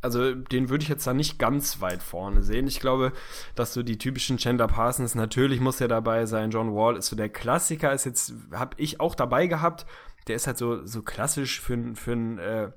Also 0.00 0.34
den 0.34 0.68
würde 0.68 0.82
ich 0.82 0.90
jetzt 0.90 1.06
da 1.06 1.14
nicht 1.14 1.38
ganz 1.38 1.80
weit 1.80 2.02
vorne 2.02 2.42
sehen. 2.42 2.66
Ich 2.66 2.78
glaube, 2.78 3.12
dass 3.54 3.72
so 3.72 3.82
die 3.82 3.96
typischen 3.96 4.36
Chandler 4.36 4.66
Parsons, 4.66 5.14
natürlich 5.14 5.60
muss 5.60 5.80
er 5.80 5.88
dabei 5.88 6.26
sein. 6.26 6.50
John 6.50 6.74
Wall 6.74 6.96
ist 6.96 7.06
so 7.06 7.16
der 7.16 7.30
Klassiker, 7.30 7.92
ist 7.92 8.04
jetzt, 8.04 8.34
habe 8.52 8.76
ich 8.76 9.00
auch 9.00 9.14
dabei 9.14 9.46
gehabt. 9.46 9.86
Der 10.26 10.36
ist 10.36 10.46
halt 10.46 10.58
so, 10.58 10.84
so 10.86 11.02
klassisch 11.02 11.60
für 11.60 11.74
ein, 11.74 11.96
für 11.96 12.12
ein, 12.12 12.38
äh, 12.38 12.70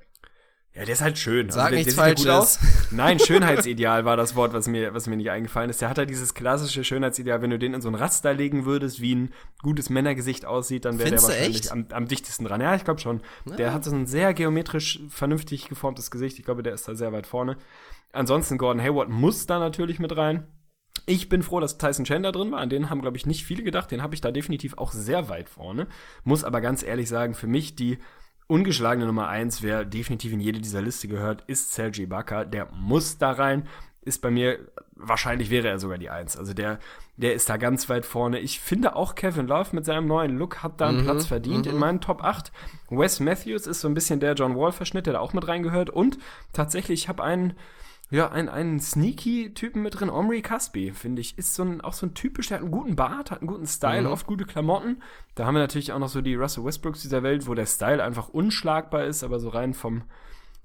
ja, 0.74 0.84
der 0.84 0.94
ist 0.94 1.00
halt 1.02 1.18
schön. 1.18 1.50
Sag 1.50 1.70
der, 1.70 1.78
nichts 1.78 1.96
der 1.96 2.04
sieht 2.04 2.24
ja 2.24 2.34
gut 2.34 2.34
Falsches. 2.34 2.58
aus. 2.60 2.92
Nein, 2.92 3.18
Schönheitsideal 3.18 4.04
war 4.04 4.16
das 4.16 4.36
Wort, 4.36 4.52
was 4.52 4.68
mir, 4.68 4.94
was 4.94 5.08
mir 5.08 5.16
nicht 5.16 5.30
eingefallen 5.30 5.70
ist. 5.70 5.80
Der 5.80 5.88
hat 5.88 5.98
halt 5.98 6.08
dieses 6.08 6.34
klassische 6.34 6.84
Schönheitsideal, 6.84 7.42
wenn 7.42 7.50
du 7.50 7.58
den 7.58 7.74
in 7.74 7.80
so 7.80 7.88
ein 7.88 7.96
Raster 7.96 8.32
legen 8.32 8.64
würdest, 8.64 9.00
wie 9.00 9.14
ein 9.14 9.32
gutes 9.60 9.90
Männergesicht 9.90 10.44
aussieht, 10.44 10.84
dann 10.84 10.98
wäre 10.98 11.10
der 11.10 11.22
wahrscheinlich 11.22 11.72
am, 11.72 11.86
am 11.90 12.06
dichtesten 12.06 12.44
dran. 12.44 12.60
Ja, 12.60 12.76
ich 12.76 12.84
glaube 12.84 13.00
schon. 13.00 13.22
Der 13.58 13.72
hat 13.72 13.84
so 13.84 13.90
ein 13.90 14.06
sehr 14.06 14.34
geometrisch 14.34 15.00
vernünftig 15.08 15.68
geformtes 15.68 16.12
Gesicht. 16.12 16.38
Ich 16.38 16.44
glaube, 16.44 16.62
der 16.62 16.74
ist 16.74 16.86
da 16.86 16.94
sehr 16.94 17.12
weit 17.12 17.26
vorne. 17.26 17.56
Ansonsten 18.12 18.56
Gordon 18.56 18.82
Hayward 18.82 19.08
muss 19.08 19.46
da 19.46 19.58
natürlich 19.58 19.98
mit 19.98 20.16
rein. 20.16 20.46
Ich 21.08 21.30
bin 21.30 21.42
froh, 21.42 21.58
dass 21.58 21.78
Tyson 21.78 22.04
Chandler 22.04 22.32
drin 22.32 22.52
war. 22.52 22.60
An 22.60 22.68
den 22.68 22.90
haben, 22.90 23.00
glaube 23.00 23.16
ich, 23.16 23.24
nicht 23.24 23.44
viele 23.44 23.62
gedacht. 23.62 23.90
Den 23.90 24.02
habe 24.02 24.14
ich 24.14 24.20
da 24.20 24.30
definitiv 24.30 24.76
auch 24.76 24.92
sehr 24.92 25.30
weit 25.30 25.48
vorne. 25.48 25.86
Muss 26.22 26.44
aber 26.44 26.60
ganz 26.60 26.82
ehrlich 26.82 27.08
sagen, 27.08 27.32
für 27.32 27.46
mich 27.46 27.74
die 27.74 27.96
ungeschlagene 28.46 29.06
Nummer 29.06 29.28
eins, 29.28 29.62
wer 29.62 29.86
definitiv 29.86 30.34
in 30.34 30.40
jede 30.40 30.60
dieser 30.60 30.82
Liste 30.82 31.08
gehört, 31.08 31.44
ist 31.46 31.72
Sergi 31.72 32.02
Ibaka. 32.02 32.44
Der 32.44 32.68
muss 32.72 33.16
da 33.16 33.32
rein. 33.32 33.66
Ist 34.02 34.20
bei 34.20 34.30
mir, 34.30 34.58
wahrscheinlich 34.96 35.48
wäre 35.48 35.68
er 35.68 35.78
sogar 35.78 35.96
die 35.96 36.10
Eins. 36.10 36.36
Also 36.36 36.52
der, 36.52 36.78
der 37.16 37.32
ist 37.32 37.48
da 37.48 37.56
ganz 37.56 37.88
weit 37.88 38.04
vorne. 38.04 38.38
Ich 38.40 38.60
finde 38.60 38.94
auch 38.94 39.14
Kevin 39.14 39.46
Love 39.46 39.74
mit 39.74 39.86
seinem 39.86 40.06
neuen 40.06 40.36
Look 40.36 40.62
hat 40.62 40.78
da 40.78 40.88
einen 40.88 41.04
Platz 41.04 41.24
verdient 41.24 41.66
in 41.66 41.76
meinen 41.76 42.02
Top 42.02 42.22
8. 42.22 42.52
Wes 42.90 43.18
Matthews 43.18 43.66
ist 43.66 43.80
so 43.80 43.88
ein 43.88 43.94
bisschen 43.94 44.20
der 44.20 44.34
John 44.34 44.56
Wall-Verschnitt, 44.56 45.06
der 45.06 45.14
da 45.14 45.20
auch 45.20 45.32
mit 45.32 45.48
reingehört. 45.48 45.88
Und 45.88 46.18
tatsächlich, 46.52 47.02
ich 47.02 47.08
habe 47.08 47.24
einen, 47.24 47.54
ja, 48.10 48.30
einen, 48.30 48.48
einen 48.48 48.80
sneaky 48.80 49.52
Typen 49.52 49.82
mit 49.82 50.00
drin, 50.00 50.08
Omri 50.08 50.40
Caspi, 50.40 50.92
finde 50.92 51.20
ich, 51.20 51.36
ist 51.36 51.54
so 51.54 51.62
ein, 51.62 51.82
auch 51.82 51.92
so 51.92 52.06
ein 52.06 52.14
typisch, 52.14 52.48
der 52.48 52.56
hat 52.56 52.62
einen 52.62 52.72
guten 52.72 52.96
Bart, 52.96 53.30
hat 53.30 53.40
einen 53.40 53.48
guten 53.48 53.66
Style, 53.66 54.08
oft 54.08 54.26
gute 54.26 54.46
Klamotten. 54.46 55.02
Da 55.34 55.44
haben 55.44 55.54
wir 55.54 55.60
natürlich 55.60 55.92
auch 55.92 55.98
noch 55.98 56.08
so 56.08 56.22
die 56.22 56.34
Russell 56.34 56.64
Westbrooks 56.64 57.02
dieser 57.02 57.22
Welt, 57.22 57.46
wo 57.46 57.54
der 57.54 57.66
Style 57.66 58.02
einfach 58.02 58.30
unschlagbar 58.30 59.04
ist, 59.04 59.24
aber 59.24 59.38
so 59.38 59.50
rein 59.50 59.74
vom, 59.74 60.04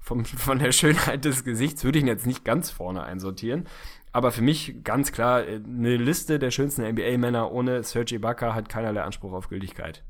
vom, 0.00 0.24
von 0.24 0.58
der 0.58 0.72
Schönheit 0.72 1.26
des 1.26 1.44
Gesichts 1.44 1.84
würde 1.84 1.98
ich 1.98 2.04
ihn 2.04 2.08
jetzt 2.08 2.26
nicht 2.26 2.44
ganz 2.46 2.70
vorne 2.70 3.02
einsortieren. 3.02 3.66
Aber 4.12 4.30
für 4.30 4.42
mich 4.42 4.82
ganz 4.82 5.12
klar, 5.12 5.46
äh, 5.46 5.56
eine 5.56 5.96
Liste 5.96 6.38
der 6.38 6.50
schönsten 6.50 6.88
NBA-Männer 6.88 7.52
ohne 7.52 7.82
Serge 7.82 8.14
Ibaka 8.14 8.54
hat 8.54 8.70
keinerlei 8.70 9.02
Anspruch 9.02 9.32
auf 9.32 9.48
Gültigkeit. 9.48 10.02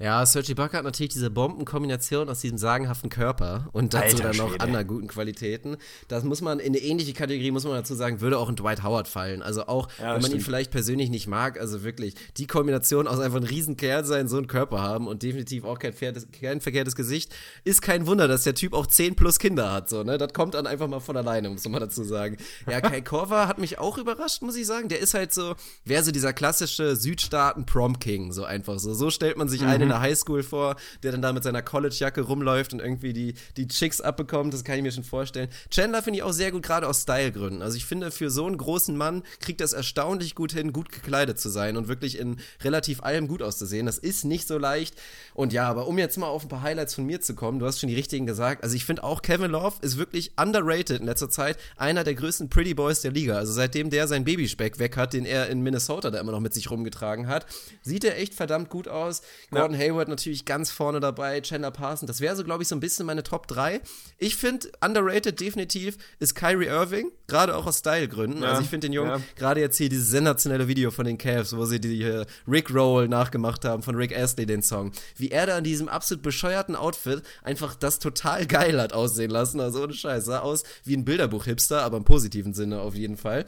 Ja, 0.00 0.24
Sergi 0.24 0.52
Ibaka 0.52 0.78
hat 0.78 0.84
natürlich 0.84 1.12
diese 1.12 1.28
Bombenkombination 1.28 2.28
aus 2.28 2.40
diesem 2.40 2.56
sagenhaften 2.56 3.10
Körper 3.10 3.68
und 3.72 3.94
dazu 3.94 4.16
Alter 4.18 4.22
dann 4.28 4.36
noch 4.36 4.58
anderen 4.60 4.86
guten 4.86 5.08
Qualitäten. 5.08 5.76
Das 6.06 6.22
muss 6.22 6.40
man, 6.40 6.60
in 6.60 6.68
eine 6.68 6.78
ähnliche 6.78 7.12
Kategorie 7.14 7.50
muss 7.50 7.64
man 7.64 7.72
dazu 7.72 7.96
sagen, 7.96 8.20
würde 8.20 8.38
auch 8.38 8.48
in 8.48 8.54
Dwight 8.54 8.84
Howard 8.84 9.08
fallen. 9.08 9.42
Also 9.42 9.66
auch, 9.66 9.88
Ja, 9.98 10.04
wenn 10.04 10.08
man 10.12 10.16
ihn 10.22 10.26
stimmt. 10.26 10.42
vielleicht 10.44 10.70
persönlich 10.70 11.10
nicht 11.10 11.26
mag, 11.26 11.58
also 11.60 11.82
wirklich, 11.82 12.14
die 12.36 12.46
Kombination 12.46 13.08
aus 13.08 13.18
einfach 13.18 13.38
ein 13.38 13.44
Riesenkerl 13.44 14.04
sein, 14.04 14.28
so 14.28 14.36
einen 14.36 14.46
Körper 14.46 14.80
haben 14.80 15.08
und 15.08 15.24
definitiv 15.24 15.64
auch 15.64 15.80
kein, 15.80 15.92
verkehrtes, 15.92 16.28
kein 16.30 16.60
verkehrtes 16.60 16.94
Gesicht, 16.94 17.34
ist 17.64 17.82
kein 17.82 18.06
Wunder, 18.06 18.28
dass 18.28 18.44
der 18.44 18.54
Typ 18.54 18.74
auch 18.74 18.86
10 18.86 19.16
plus 19.16 19.40
Kinder 19.40 19.72
hat, 19.72 19.88
so, 19.88 20.04
ne? 20.04 20.16
Das 20.16 20.32
kommt 20.32 20.54
dann 20.54 20.68
einfach 20.68 20.86
mal 20.86 21.00
von 21.00 21.16
alleine, 21.16 21.50
muss 21.50 21.68
man 21.68 21.80
dazu 21.80 22.04
sagen. 22.04 22.36
Ja, 22.70 22.80
Kai 22.88 23.00
Korver 23.00 23.48
hat 23.48 23.58
mich 23.58 23.80
auch 23.80 23.98
überrascht, 23.98 24.42
muss 24.42 24.54
ich 24.54 24.66
sagen. 24.66 24.88
Der 24.88 25.00
ist 25.00 25.14
halt 25.14 25.34
so, 25.34 25.56
wäre 25.84 26.04
so 26.04 26.12
dieser 26.12 26.32
klassische 26.32 26.94
Südstaaten-Prom-King, 26.94 28.30
so 28.32 28.44
einfach 28.44 28.78
so. 28.78 28.94
So 28.94 29.10
stellt 29.10 29.36
man 29.36 29.48
sich 29.48 29.62
einen 29.62 29.87
in 29.88 29.92
der 29.92 30.00
Highschool 30.00 30.42
vor, 30.42 30.76
der 31.02 31.12
dann 31.12 31.22
da 31.22 31.32
mit 31.32 31.42
seiner 31.42 31.62
College-Jacke 31.62 32.20
rumläuft 32.20 32.72
und 32.72 32.80
irgendwie 32.80 33.12
die, 33.12 33.34
die 33.56 33.68
Chicks 33.68 34.00
abbekommt, 34.00 34.54
das 34.54 34.64
kann 34.64 34.76
ich 34.76 34.82
mir 34.82 34.92
schon 34.92 35.04
vorstellen. 35.04 35.48
Chandler 35.70 36.02
finde 36.02 36.18
ich 36.18 36.22
auch 36.22 36.32
sehr 36.32 36.52
gut, 36.52 36.62
gerade 36.62 36.86
aus 36.86 37.02
Stylegründen. 37.02 37.62
Also 37.62 37.76
ich 37.76 37.84
finde, 37.84 38.10
für 38.10 38.30
so 38.30 38.46
einen 38.46 38.56
großen 38.56 38.96
Mann 38.96 39.22
kriegt 39.40 39.60
das 39.60 39.72
erstaunlich 39.72 40.34
gut 40.34 40.52
hin, 40.52 40.72
gut 40.72 40.90
gekleidet 40.90 41.38
zu 41.38 41.48
sein 41.48 41.76
und 41.76 41.88
wirklich 41.88 42.18
in 42.18 42.36
relativ 42.62 43.02
allem 43.02 43.28
gut 43.28 43.42
auszusehen. 43.42 43.86
Das 43.86 43.98
ist 43.98 44.24
nicht 44.24 44.46
so 44.46 44.58
leicht. 44.58 44.94
Und 45.34 45.52
ja, 45.52 45.68
aber 45.68 45.86
um 45.86 45.98
jetzt 45.98 46.18
mal 46.18 46.26
auf 46.26 46.44
ein 46.44 46.48
paar 46.48 46.62
Highlights 46.62 46.94
von 46.94 47.04
mir 47.04 47.20
zu 47.20 47.34
kommen, 47.34 47.58
du 47.58 47.66
hast 47.66 47.80
schon 47.80 47.88
die 47.88 47.94
richtigen 47.94 48.26
gesagt. 48.26 48.62
Also 48.62 48.76
ich 48.76 48.84
finde 48.84 49.04
auch 49.04 49.22
Kevin 49.22 49.50
Love 49.50 49.76
ist 49.80 49.98
wirklich 49.98 50.32
underrated 50.38 51.00
in 51.00 51.06
letzter 51.06 51.30
Zeit. 51.30 51.58
Einer 51.76 52.04
der 52.04 52.14
größten 52.14 52.48
Pretty 52.48 52.74
Boys 52.74 53.00
der 53.00 53.12
Liga. 53.12 53.36
Also 53.36 53.52
seitdem 53.52 53.90
der 53.90 54.08
seinen 54.08 54.24
Babyspeck 54.24 54.78
weg 54.78 54.96
hat, 54.96 55.12
den 55.12 55.24
er 55.24 55.48
in 55.48 55.62
Minnesota 55.62 56.10
da 56.10 56.20
immer 56.20 56.32
noch 56.32 56.40
mit 56.40 56.54
sich 56.54 56.70
rumgetragen 56.70 57.28
hat, 57.28 57.46
sieht 57.82 58.04
er 58.04 58.18
echt 58.18 58.34
verdammt 58.34 58.70
gut 58.70 58.88
aus. 58.88 59.22
Gordon 59.50 59.76
Hayward 59.78 60.08
natürlich 60.08 60.44
ganz 60.44 60.70
vorne 60.70 61.00
dabei, 61.00 61.40
Chandler 61.40 61.70
Parson. 61.70 62.06
Das 62.06 62.20
wäre 62.20 62.36
so, 62.36 62.44
glaube 62.44 62.62
ich, 62.62 62.68
so 62.68 62.76
ein 62.76 62.80
bisschen 62.80 63.06
meine 63.06 63.22
Top 63.22 63.46
3. 63.46 63.80
Ich 64.18 64.36
finde, 64.36 64.70
underrated 64.84 65.40
definitiv 65.40 65.96
ist 66.18 66.34
Kyrie 66.34 66.66
Irving, 66.66 67.10
gerade 67.26 67.56
auch 67.56 67.66
aus 67.66 67.78
Stylegründen. 67.78 68.42
Ja, 68.42 68.50
also 68.50 68.62
ich 68.62 68.68
finde 68.68 68.88
den 68.88 68.92
Jungen, 68.92 69.10
ja. 69.10 69.20
gerade 69.36 69.60
jetzt 69.60 69.78
hier 69.78 69.88
dieses 69.88 70.10
sensationelle 70.10 70.68
Video 70.68 70.90
von 70.90 71.06
den 71.06 71.16
Cavs, 71.16 71.56
wo 71.56 71.64
sie 71.64 71.80
die 71.80 72.02
äh, 72.02 72.26
Rick 72.46 72.74
Roll 72.74 73.08
nachgemacht 73.08 73.64
haben, 73.64 73.82
von 73.82 73.94
Rick 73.94 74.16
Astley 74.16 74.46
den 74.46 74.62
Song. 74.62 74.92
Wie 75.16 75.30
er 75.30 75.46
da 75.46 75.58
in 75.58 75.64
diesem 75.64 75.88
absolut 75.88 76.22
bescheuerten 76.22 76.76
Outfit 76.76 77.22
einfach 77.42 77.74
das 77.74 77.98
total 77.98 78.46
geil 78.46 78.80
hat 78.80 78.92
aussehen 78.92 79.30
lassen. 79.30 79.60
Also 79.60 79.82
ohne 79.82 79.94
Scheiß. 79.94 80.24
Sah 80.24 80.40
aus 80.40 80.64
wie 80.84 80.96
ein 80.96 81.04
Bilderbuch-Hipster, 81.04 81.82
aber 81.82 81.96
im 81.96 82.04
positiven 82.04 82.54
Sinne 82.54 82.80
auf 82.80 82.94
jeden 82.94 83.16
Fall. 83.16 83.44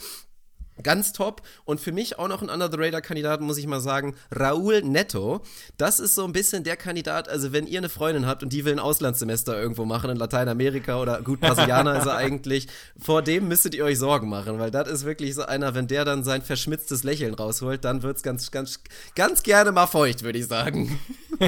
Ganz 0.83 1.13
top. 1.13 1.43
Und 1.65 1.81
für 1.81 1.93
mich 1.93 2.19
auch 2.19 2.29
noch 2.29 2.43
ein 2.43 2.49
Under-the-Radar-Kandidat, 2.51 3.41
muss 3.41 3.59
ich 3.59 3.67
mal 3.67 3.81
sagen, 3.81 4.15
Raúl 4.35 4.83
Neto. 4.83 5.43
Das 5.77 6.01
ist 6.01 6.15
so 6.15 6.25
ein 6.25 6.33
bisschen 6.33 6.65
der 6.65 6.77
Kandidat, 6.77 7.29
also 7.29 7.53
wenn 7.53 7.67
ihr 7.67 7.79
eine 7.79 7.89
Freundin 7.89 8.27
habt 8.27 8.43
und 8.43 8.53
die 8.53 8.65
will 8.65 8.73
ein 8.73 8.79
Auslandssemester 8.79 9.61
irgendwo 9.61 9.85
machen 9.85 10.11
in 10.11 10.17
Lateinamerika 10.17 11.01
oder 11.01 11.23
gut, 11.23 11.41
Brasilianer 11.41 11.99
ist 11.99 12.07
er 12.07 12.17
eigentlich, 12.17 12.69
vor 12.99 13.23
dem 13.23 13.49
müsstet 13.49 13.75
ihr 13.75 13.85
euch 13.85 13.99
Sorgen 13.99 14.29
machen, 14.29 14.59
weil 14.59 14.71
das 14.71 14.89
ist 14.89 15.05
wirklich 15.05 15.35
so 15.35 15.43
einer, 15.43 15.75
wenn 15.75 15.87
der 15.87 16.05
dann 16.05 16.25
sein 16.25 16.43
verschmitztes 16.43 17.05
Lächeln 17.05 17.35
rausholt, 17.35 17.85
dann 17.85 18.03
wird's 18.03 18.23
ganz, 18.23 18.51
ganz, 18.51 18.81
ganz 19.15 19.43
gerne 19.43 19.73
mal 19.73 19.87
feucht, 19.87 20.23
würde 20.23 20.39
ich 20.39 20.47
sagen. 20.47 20.99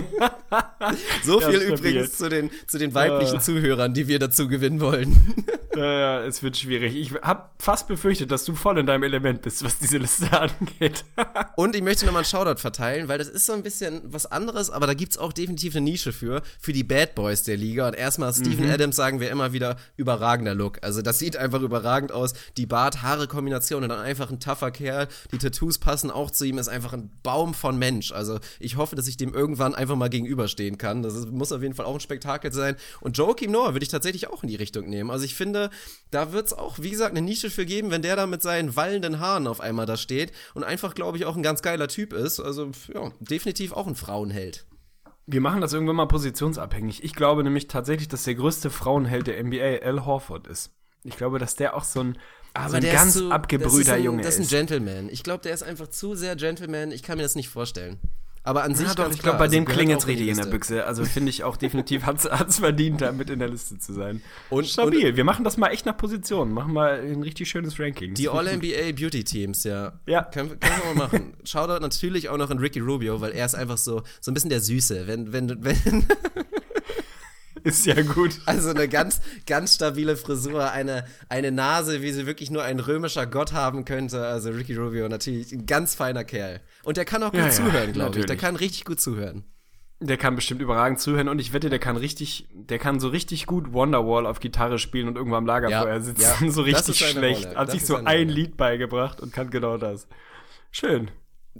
so 1.25 1.41
Ja, 1.41 1.49
viel 1.51 1.61
stabil. 1.61 1.79
übrigens 1.79 2.17
zu 2.17 2.29
den, 2.29 2.51
zu 2.67 2.79
den 2.79 2.95
weiblichen 2.95 3.37
Äh. 3.37 3.41
Zuhörern, 3.41 3.95
die 3.95 4.09
wir 4.09 4.19
dazu 4.19 4.49
gewinnen 4.49 4.81
wollen. 4.81 5.35
Ja, 5.75 5.85
ja, 6.21 6.25
es 6.27 6.43
wird 6.43 6.59
schwierig. 6.59 6.95
Ich 6.95 7.15
habe 7.23 7.45
fast 7.59 7.89
befürchtet, 7.89 8.31
dass 8.31 8.45
du 8.45 8.55
voll 8.55 8.77
in 8.77 8.85
deinem 8.85 9.05
Element 9.05 9.22
bist, 9.23 9.65
was 9.65 9.79
diese 9.79 9.99
Liste 9.99 10.31
angeht. 10.39 11.05
Und 11.57 11.75
ich 11.75 11.83
möchte 11.83 12.05
nochmal 12.05 12.23
einen 12.23 12.31
Shoutout 12.31 12.61
verteilen, 12.61 13.09
weil 13.09 13.19
das 13.19 13.29
ist 13.29 13.47
so 13.47 13.53
ein 13.53 13.63
bisschen 13.63 14.03
was 14.05 14.27
anderes, 14.27 14.71
aber 14.71 14.87
da 14.87 14.95
gibt's 14.95 15.19
auch 15.19 15.33
definitiv 15.33 15.77
eine 15.77 15.85
Nische 15.85 16.13
für, 16.13 16.43
für 16.61 16.73
die 16.73 16.85
Bad 16.85 17.15
Boys 17.15 17.43
der 17.43 17.57
Liga. 17.57 17.89
Und 17.89 17.95
erstmal 17.95 18.33
Steven 18.33 18.69
Adams 18.71 18.97
sagen 18.97 19.21
wir 19.21 19.31
immer 19.31 19.53
wieder, 19.53 19.77
überragender 19.97 20.55
Look. 20.55 20.79
Also 20.83 21.03
das 21.03 21.19
sieht 21.19 21.37
einfach 21.37 21.61
überragend 21.61 22.13
aus. 22.13 22.35
Die 22.57 22.67
Bart-Haare-Kombination 22.67 23.83
und 23.83 23.89
dann 23.89 24.01
einfach 24.01 24.31
ein 24.31 24.41
tougher 24.41 24.71
Kerl. 24.71 25.09
Die 25.33 25.39
Tattoos 25.39 25.79
passen 25.79 26.11
auch 26.11 26.31
zu 26.31 26.45
ihm, 26.45 26.59
ist 26.59 26.69
einfach 26.69 26.93
ein 26.93 27.11
Baum 27.23 27.55
von 27.55 27.79
Mensch. 27.79 28.13
Also 28.13 28.39
ich 28.59 28.77
hoffe, 28.77 28.97
dass 28.97 29.07
ich 29.07 29.17
dem 29.17 29.35
irgendwann 29.35 29.75
einfach 29.75 29.97
mal 29.97 30.11
gegenüberstehen 30.11 30.79
kann. 30.79 31.03
Das 31.03 31.15
ist, 31.15 31.31
muss 31.31 31.53
auf 31.53 31.63
jeden 31.63 31.75
Fall 31.75 31.87
auch 31.87 31.95
ein 31.95 32.01
Spektakel 32.01 32.53
sein. 32.53 32.77
Und 33.01 33.17
Joakim 33.17 33.51
Noah 33.51 33.75
würde 33.75 33.85
ich 33.85 33.91
tatsächlich 33.91 34.29
auch 34.29 34.43
in 34.43 34.49
die 34.49 34.57
Richtung 34.57 34.89
nehmen. 34.89 35.11
Also 35.11 35.25
ich 35.25 35.35
finde, 35.35 35.71
da 36.11 36.33
wird's 36.33 36.53
auch, 36.53 36.79
wie 36.81 36.91
gesagt, 36.91 37.13
eine 37.13 37.23
Nische 37.25 37.51
für 37.51 37.67
geben, 37.67 37.91
wenn 37.91 38.03
der 38.03 38.17
da 38.17 38.27
mit 38.27 38.43
seinen 38.43 38.77
wallenden 38.77 39.12
Haaren 39.21 39.47
auf 39.47 39.61
einmal 39.61 39.87
da 39.87 39.97
steht 39.97 40.33
und 40.55 40.65
einfach, 40.65 40.95
glaube 40.95 41.17
ich, 41.19 41.25
auch 41.25 41.37
ein 41.37 41.43
ganz 41.43 41.63
geiler 41.63 41.89
Typ 41.89 42.13
ist. 42.13 42.41
Also, 42.41 42.71
ja, 42.95 43.11
definitiv 43.21 43.73
auch 43.73 43.87
ein 43.87 43.95
Frauenheld. 43.95 44.67
Wir 45.27 45.41
machen 45.41 45.61
das 45.61 45.73
irgendwann 45.73 45.97
mal 45.97 46.07
positionsabhängig. 46.07 47.05
Ich 47.05 47.15
glaube 47.15 47.45
nämlich 47.45 47.69
tatsächlich, 47.69 48.09
dass 48.09 48.25
der 48.25 48.35
größte 48.35 48.71
Frauenheld 48.71 49.27
der 49.29 49.43
NBA 49.43 49.85
Al 49.87 50.05
Horford 50.05 50.47
ist. 50.49 50.73
Ich 51.05 51.17
glaube, 51.17 51.39
dass 51.39 51.55
der 51.55 51.77
auch 51.77 51.85
so 51.85 52.01
ein, 52.01 52.19
so 52.69 52.77
ein 52.77 52.83
ganz 52.83 53.15
zu- 53.15 53.31
abgebrühter 53.31 53.71
das 53.71 53.87
ist 53.87 53.91
ein, 53.91 54.03
Junge 54.05 54.23
Das 54.23 54.35
ist 54.35 54.41
ein 54.41 54.43
ist. 54.45 54.51
Gentleman. 54.51 55.09
Ich 55.11 55.23
glaube, 55.23 55.43
der 55.43 55.55
ist 55.55 55.63
einfach 55.63 55.89
zu 55.89 56.15
sehr 56.15 56.37
Gentleman. 56.37 56.91
Ich 56.93 57.03
kann 57.03 57.17
mir 57.19 57.23
das 57.23 57.35
nicht 57.37 57.49
vorstellen. 57.49 57.99
Aber 58.45 58.65
an 58.65 58.75
sich 58.75 58.89
Ja, 58.89 58.95
doch, 58.95 59.05
ganz 59.05 59.15
ich 59.15 59.23
glaube, 59.23 59.39
bei 59.39 59.45
also 59.45 59.53
dem 59.55 59.65
in 59.67 59.71
die 59.71 59.93
richtig 60.05 60.29
in 60.29 60.37
der. 60.37 60.47
Büchse. 60.47 60.85
Also 60.85 61.05
finde 61.05 61.31
ich 61.31 61.45
auch 61.45 61.57
definitiv, 61.57 62.03
hat's, 62.07 62.29
hat's 62.29 62.59
verdient, 62.59 63.01
da 63.01 63.13
mit 63.13 63.31
in 63.31 63.39
der 63.39 63.49
Liste 63.49 63.79
zu 63.79 63.93
sein. 63.93 64.21
Und- 64.51 64.67
Stabil. 64.67 65.17
wir 65.17 65.25
machen 65.25 65.45
das 65.45 65.57
mal 65.57 65.69
echt 65.69 65.87
nach 65.87 65.97
Positionen. 65.97 66.53
Machen 66.53 66.73
mal 66.73 67.01
ein 67.01 67.23
richtig 67.23 67.49
schönes 67.49 67.79
Ranking. 67.79 68.15
Die. 68.15 68.29
All-NBA 68.29 68.93
Beauty 68.97 69.23
Teams, 69.23 69.63
ja. 69.65 69.93
Ja. 70.07 70.23
Können, 70.25 70.59
können 70.59 70.75
wir 70.89 70.95
mal 70.95 71.07
machen. 71.07 71.35
Shoutout 71.45 71.81
natürlich 71.81 72.29
auch 72.31 72.37
noch 72.37 72.51
an 72.51 72.59
Ricky 72.59 72.81
Rubio, 72.81 73.21
weil 73.21 73.33
er 73.33 73.47
ist 73.47 73.55
einfach 73.55 73.79
so, 73.79 74.03
so 74.21 74.31
ein 74.31 74.35
bisschen 74.35 74.51
der 74.51 74.61
Süße. 74.61 75.07
Wenn, 75.07 75.33
wenn, 75.33 75.63
wenn, 75.65 76.07
Ist 77.65 77.87
ja 77.87 78.01
gut. 78.03 78.41
also 78.47 78.71
eine 78.71 78.89
ganz, 78.89 79.21
ganz 79.47 79.75
stabile 79.75 80.17
Frisur, 80.17 80.71
eine, 80.71 81.05
eine 81.29 81.51
Nase, 81.53 82.03
wie 82.03 82.13
sie 82.13 82.27
wirklich 82.27 82.51
nur 82.51 82.63
ein 82.65 82.81
römischer 82.81 83.27
Gott 83.27 83.53
haben 83.53 83.85
könnte. 83.85 84.25
Also 84.27 84.51
Ricky 84.51 84.75
Rubio 84.75 85.09
natürlich 85.09 85.53
ein 85.53 85.67
ganz 85.67 85.95
feiner 85.95 86.25
Kerl. 86.25 86.61
Und 86.83 86.97
der 86.97 87.05
kann 87.05 87.23
auch 87.23 87.31
gut 87.31 87.41
Ja, 87.41 87.47
ja, 87.47 87.53
zuhören, 87.53 87.93
glaube 87.93 88.19
ich. 88.21 88.27
Der 88.27 88.37
kann 88.37 88.57
richtig 88.57 88.85
gut 88.85 89.01
zuhören. 89.01 89.45
Der 90.01 90.17
kann 90.17 90.35
bestimmt 90.35 90.61
überragend 90.61 90.99
zuhören 90.99 91.29
und 91.29 91.39
ich 91.39 91.53
wette, 91.53 91.71
der 91.71 91.79
kann 91.79 91.97
richtig, 91.97 92.49
der 92.53 92.81
kann 92.81 92.99
so 92.99 93.07
richtig 93.09 93.47
gut 93.47 93.73
Wonderwall 93.73 94.27
auf 94.27 94.41
Gitarre 94.41 94.81
spielen 94.81 95.07
und 95.07 95.17
irgendwann 95.17 95.39
am 95.39 95.47
Lagerfeuer 95.47 95.95
Ja, 95.95 96.01
sitzen. 96.01 96.23
ja. 96.45 96.51
so 96.51 96.63
richtig 96.63 96.99
schlecht. 96.99 97.45
Rolle. 97.47 97.57
Hat 97.57 97.69
Das 97.69 97.75
sich 97.75 97.87
so 97.87 97.95
ein 97.95 98.07
Rolle. 98.07 98.25
Lied 98.25 98.57
beigebracht 98.57 99.21
und 99.21 99.33
kann 99.33 99.51
genau 99.51 99.77
das. 99.79 100.09
Schön. 100.73 101.11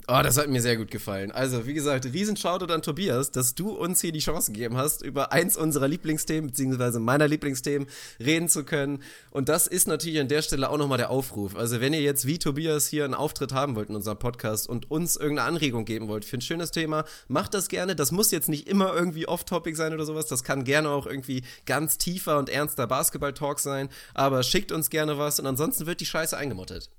Oh, 0.07 0.19
das 0.23 0.37
hat 0.37 0.49
mir 0.49 0.59
sehr 0.59 0.75
gut 0.75 0.89
gefallen. 0.89 1.31
Also, 1.31 1.67
wie 1.67 1.73
gesagt, 1.75 2.05
riesen 2.05 2.35
Shoutout 2.35 2.73
an 2.73 2.81
Tobias, 2.81 3.29
dass 3.29 3.53
du 3.53 3.69
uns 3.69 4.01
hier 4.01 4.11
die 4.11 4.19
Chance 4.19 4.51
gegeben 4.51 4.75
hast, 4.75 5.03
über 5.03 5.31
eins 5.31 5.55
unserer 5.55 5.87
Lieblingsthemen, 5.87 6.49
beziehungsweise 6.49 6.99
meiner 6.99 7.27
Lieblingsthemen, 7.27 7.87
reden 8.19 8.49
zu 8.49 8.63
können. 8.63 9.03
Und 9.29 9.49
das 9.49 9.67
ist 9.67 9.87
natürlich 9.87 10.19
an 10.19 10.27
der 10.27 10.41
Stelle 10.41 10.71
auch 10.71 10.77
nochmal 10.77 10.97
der 10.97 11.11
Aufruf. 11.11 11.55
Also, 11.55 11.79
wenn 11.79 11.93
ihr 11.93 12.01
jetzt 12.01 12.25
wie 12.25 12.39
Tobias 12.39 12.87
hier 12.87 13.05
einen 13.05 13.13
Auftritt 13.13 13.53
haben 13.53 13.75
wollt 13.75 13.89
in 13.89 13.95
unserem 13.95 14.17
Podcast 14.17 14.67
und 14.67 14.89
uns 14.89 15.15
irgendeine 15.15 15.47
Anregung 15.47 15.85
geben 15.85 16.07
wollt 16.07 16.25
für 16.25 16.37
ein 16.37 16.41
schönes 16.41 16.71
Thema, 16.71 17.05
macht 17.27 17.53
das 17.53 17.69
gerne. 17.69 17.95
Das 17.95 18.11
muss 18.11 18.31
jetzt 18.31 18.49
nicht 18.49 18.67
immer 18.67 18.95
irgendwie 18.95 19.27
off-topic 19.27 19.77
sein 19.77 19.93
oder 19.93 20.05
sowas. 20.05 20.25
Das 20.25 20.43
kann 20.43 20.63
gerne 20.63 20.89
auch 20.89 21.05
irgendwie 21.05 21.43
ganz 21.67 21.99
tiefer 21.99 22.39
und 22.39 22.49
ernster 22.49 22.87
Basketball-Talk 22.87 23.59
sein. 23.59 23.89
Aber 24.15 24.41
schickt 24.41 24.71
uns 24.71 24.89
gerne 24.89 25.19
was 25.19 25.39
und 25.39 25.45
ansonsten 25.45 25.85
wird 25.85 26.01
die 26.01 26.07
Scheiße 26.07 26.35
eingemottet. 26.35 26.89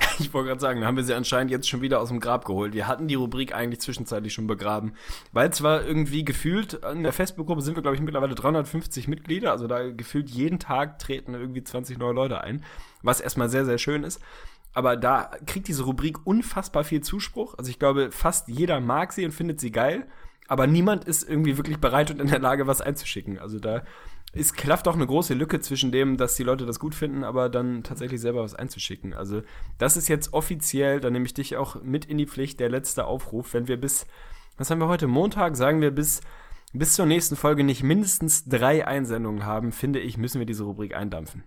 Ich 0.18 0.34
wollte 0.34 0.48
gerade 0.48 0.60
sagen, 0.60 0.80
da 0.80 0.86
haben 0.86 0.96
wir 0.96 1.04
sie 1.04 1.14
anscheinend 1.14 1.50
jetzt 1.50 1.68
schon 1.68 1.80
wieder 1.80 2.00
aus 2.00 2.08
dem 2.08 2.20
Grab 2.20 2.44
geholt. 2.44 2.74
Wir 2.74 2.86
hatten 2.86 3.08
die 3.08 3.14
Rubrik 3.14 3.54
eigentlich 3.54 3.80
zwischenzeitlich 3.80 4.34
schon 4.34 4.46
begraben. 4.46 4.92
Weil 5.32 5.52
zwar 5.52 5.84
irgendwie 5.84 6.24
gefühlt, 6.24 6.74
in 6.74 7.02
der 7.02 7.12
Facebook-Gruppe 7.12 7.62
sind 7.62 7.76
wir, 7.76 7.82
glaube 7.82 7.96
ich, 7.96 8.02
mittlerweile 8.02 8.34
350 8.34 9.08
Mitglieder. 9.08 9.50
Also 9.50 9.66
da 9.66 9.90
gefühlt 9.90 10.28
jeden 10.28 10.58
Tag 10.58 10.98
treten 10.98 11.34
irgendwie 11.34 11.64
20 11.64 11.98
neue 11.98 12.12
Leute 12.12 12.40
ein. 12.42 12.64
Was 13.02 13.20
erstmal 13.20 13.48
sehr, 13.48 13.64
sehr 13.64 13.78
schön 13.78 14.04
ist. 14.04 14.20
Aber 14.72 14.96
da 14.96 15.30
kriegt 15.46 15.68
diese 15.68 15.84
Rubrik 15.84 16.26
unfassbar 16.26 16.84
viel 16.84 17.00
Zuspruch. 17.00 17.54
Also 17.58 17.70
ich 17.70 17.78
glaube, 17.78 18.10
fast 18.12 18.48
jeder 18.48 18.80
mag 18.80 19.12
sie 19.12 19.24
und 19.24 19.32
findet 19.32 19.60
sie 19.60 19.72
geil. 19.72 20.06
Aber 20.46 20.66
niemand 20.66 21.04
ist 21.04 21.28
irgendwie 21.28 21.56
wirklich 21.56 21.78
bereit 21.78 22.10
und 22.10 22.20
in 22.20 22.26
der 22.26 22.40
Lage, 22.40 22.66
was 22.66 22.80
einzuschicken. 22.80 23.38
Also 23.38 23.58
da 23.58 23.82
ist, 24.32 24.56
klafft 24.56 24.86
auch 24.86 24.94
eine 24.94 25.06
große 25.06 25.34
Lücke 25.34 25.60
zwischen 25.60 25.90
dem, 25.90 26.16
dass 26.16 26.36
die 26.36 26.44
Leute 26.44 26.64
das 26.64 26.78
gut 26.78 26.94
finden, 26.94 27.24
aber 27.24 27.48
dann 27.48 27.82
tatsächlich 27.82 28.20
selber 28.20 28.42
was 28.42 28.54
einzuschicken. 28.54 29.12
Also 29.12 29.42
das 29.78 29.96
ist 29.96 30.08
jetzt 30.08 30.32
offiziell, 30.32 31.00
da 31.00 31.10
nehme 31.10 31.26
ich 31.26 31.34
dich 31.34 31.56
auch 31.56 31.82
mit 31.82 32.04
in 32.04 32.18
die 32.18 32.26
Pflicht, 32.26 32.60
der 32.60 32.68
letzte 32.68 33.06
Aufruf. 33.06 33.54
Wenn 33.54 33.66
wir 33.66 33.80
bis, 33.80 34.06
was 34.56 34.70
haben 34.70 34.80
wir 34.80 34.88
heute, 34.88 35.08
Montag, 35.08 35.56
sagen 35.56 35.80
wir 35.80 35.90
bis, 35.90 36.20
bis 36.72 36.94
zur 36.94 37.06
nächsten 37.06 37.34
Folge 37.34 37.64
nicht 37.64 37.82
mindestens 37.82 38.44
drei 38.44 38.86
Einsendungen 38.86 39.44
haben, 39.44 39.72
finde 39.72 39.98
ich, 39.98 40.16
müssen 40.16 40.38
wir 40.38 40.46
diese 40.46 40.62
Rubrik 40.62 40.94
eindampfen. 40.94 41.42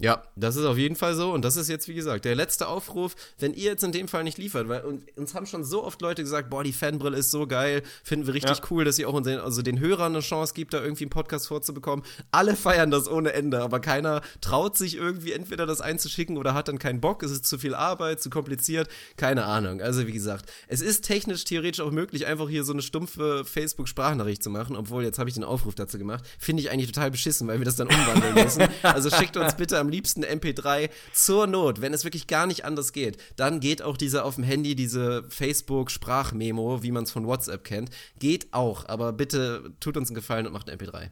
Ja, 0.00 0.24
das 0.34 0.56
ist 0.56 0.64
auf 0.64 0.76
jeden 0.76 0.96
Fall 0.96 1.14
so. 1.14 1.32
Und 1.32 1.44
das 1.44 1.56
ist 1.56 1.68
jetzt, 1.68 1.86
wie 1.86 1.94
gesagt, 1.94 2.24
der 2.24 2.34
letzte 2.34 2.66
Aufruf, 2.66 3.14
wenn 3.38 3.54
ihr 3.54 3.70
jetzt 3.70 3.84
in 3.84 3.92
dem 3.92 4.08
Fall 4.08 4.24
nicht 4.24 4.38
liefert, 4.38 4.68
weil 4.68 4.80
und, 4.82 5.04
uns 5.16 5.34
haben 5.34 5.46
schon 5.46 5.62
so 5.62 5.84
oft 5.84 6.02
Leute 6.02 6.22
gesagt, 6.22 6.50
boah, 6.50 6.64
die 6.64 6.72
Fanbrille 6.72 7.16
ist 7.16 7.30
so 7.30 7.46
geil, 7.46 7.82
finden 8.02 8.26
wir 8.26 8.34
richtig 8.34 8.58
Ja. 8.58 8.64
cool, 8.70 8.84
dass 8.84 8.98
ihr 8.98 9.08
auch 9.08 9.12
unseren, 9.12 9.38
also 9.38 9.62
den 9.62 9.78
Hörern 9.78 10.12
eine 10.12 10.20
Chance 10.20 10.52
gibt, 10.54 10.74
da 10.74 10.82
irgendwie 10.82 11.04
einen 11.04 11.10
Podcast 11.10 11.46
vorzubekommen. 11.46 12.04
Alle 12.32 12.56
feiern 12.56 12.90
das 12.90 13.06
ohne 13.08 13.34
Ende, 13.34 13.60
aber 13.62 13.78
keiner 13.78 14.20
traut 14.40 14.76
sich 14.76 14.96
irgendwie 14.96 15.30
entweder 15.32 15.64
das 15.64 15.80
einzuschicken 15.80 16.38
oder 16.38 16.54
hat 16.54 16.66
dann 16.66 16.80
keinen 16.80 17.00
Bock, 17.00 17.22
es 17.22 17.30
ist 17.30 17.46
zu 17.46 17.56
viel 17.56 17.76
Arbeit, 17.76 18.20
zu 18.20 18.30
kompliziert, 18.30 18.88
keine 19.16 19.44
Ahnung. 19.44 19.80
Also 19.80 20.08
wie 20.08 20.12
gesagt, 20.12 20.50
es 20.66 20.80
ist 20.80 21.02
technisch, 21.04 21.44
theoretisch 21.44 21.80
auch 21.80 21.92
möglich, 21.92 22.26
einfach 22.26 22.48
hier 22.48 22.64
so 22.64 22.72
eine 22.72 22.82
stumpfe 22.82 23.44
Facebook-Sprachnachricht 23.44 24.42
zu 24.42 24.50
machen, 24.50 24.74
obwohl 24.74 25.04
jetzt 25.04 25.20
habe 25.20 25.28
ich 25.28 25.34
den 25.34 25.44
Aufruf 25.44 25.76
dazu 25.76 25.98
gemacht. 25.98 26.24
Finde 26.38 26.62
ich 26.62 26.70
eigentlich 26.70 26.90
total 26.90 27.12
beschissen, 27.12 27.46
weil 27.46 27.58
wir 27.60 27.64
das 27.64 27.76
dann 27.76 27.86
umwandeln 27.86 28.34
müssen. 28.34 28.64
Also 28.82 29.08
schickt 29.08 29.36
uns 29.36 29.54
bitte 29.54 29.78
am 29.78 29.88
liebsten 29.94 30.24
MP3 30.24 30.90
zur 31.12 31.46
Not, 31.46 31.80
wenn 31.80 31.94
es 31.94 32.04
wirklich 32.04 32.26
gar 32.26 32.46
nicht 32.46 32.64
anders 32.64 32.92
geht. 32.92 33.16
Dann 33.36 33.60
geht 33.60 33.82
auch 33.82 33.96
diese 33.96 34.24
auf 34.24 34.34
dem 34.34 34.42
Handy, 34.44 34.74
diese 34.74 35.24
Facebook-Sprachmemo, 35.28 36.82
wie 36.82 36.90
man 36.90 37.04
es 37.04 37.12
von 37.12 37.26
WhatsApp 37.26 37.64
kennt, 37.64 37.90
geht 38.18 38.48
auch, 38.52 38.88
aber 38.88 39.12
bitte 39.12 39.72
tut 39.80 39.96
uns 39.96 40.08
einen 40.08 40.16
Gefallen 40.16 40.46
und 40.46 40.52
macht 40.52 40.68
ein 40.68 40.78
MP3. 40.78 41.10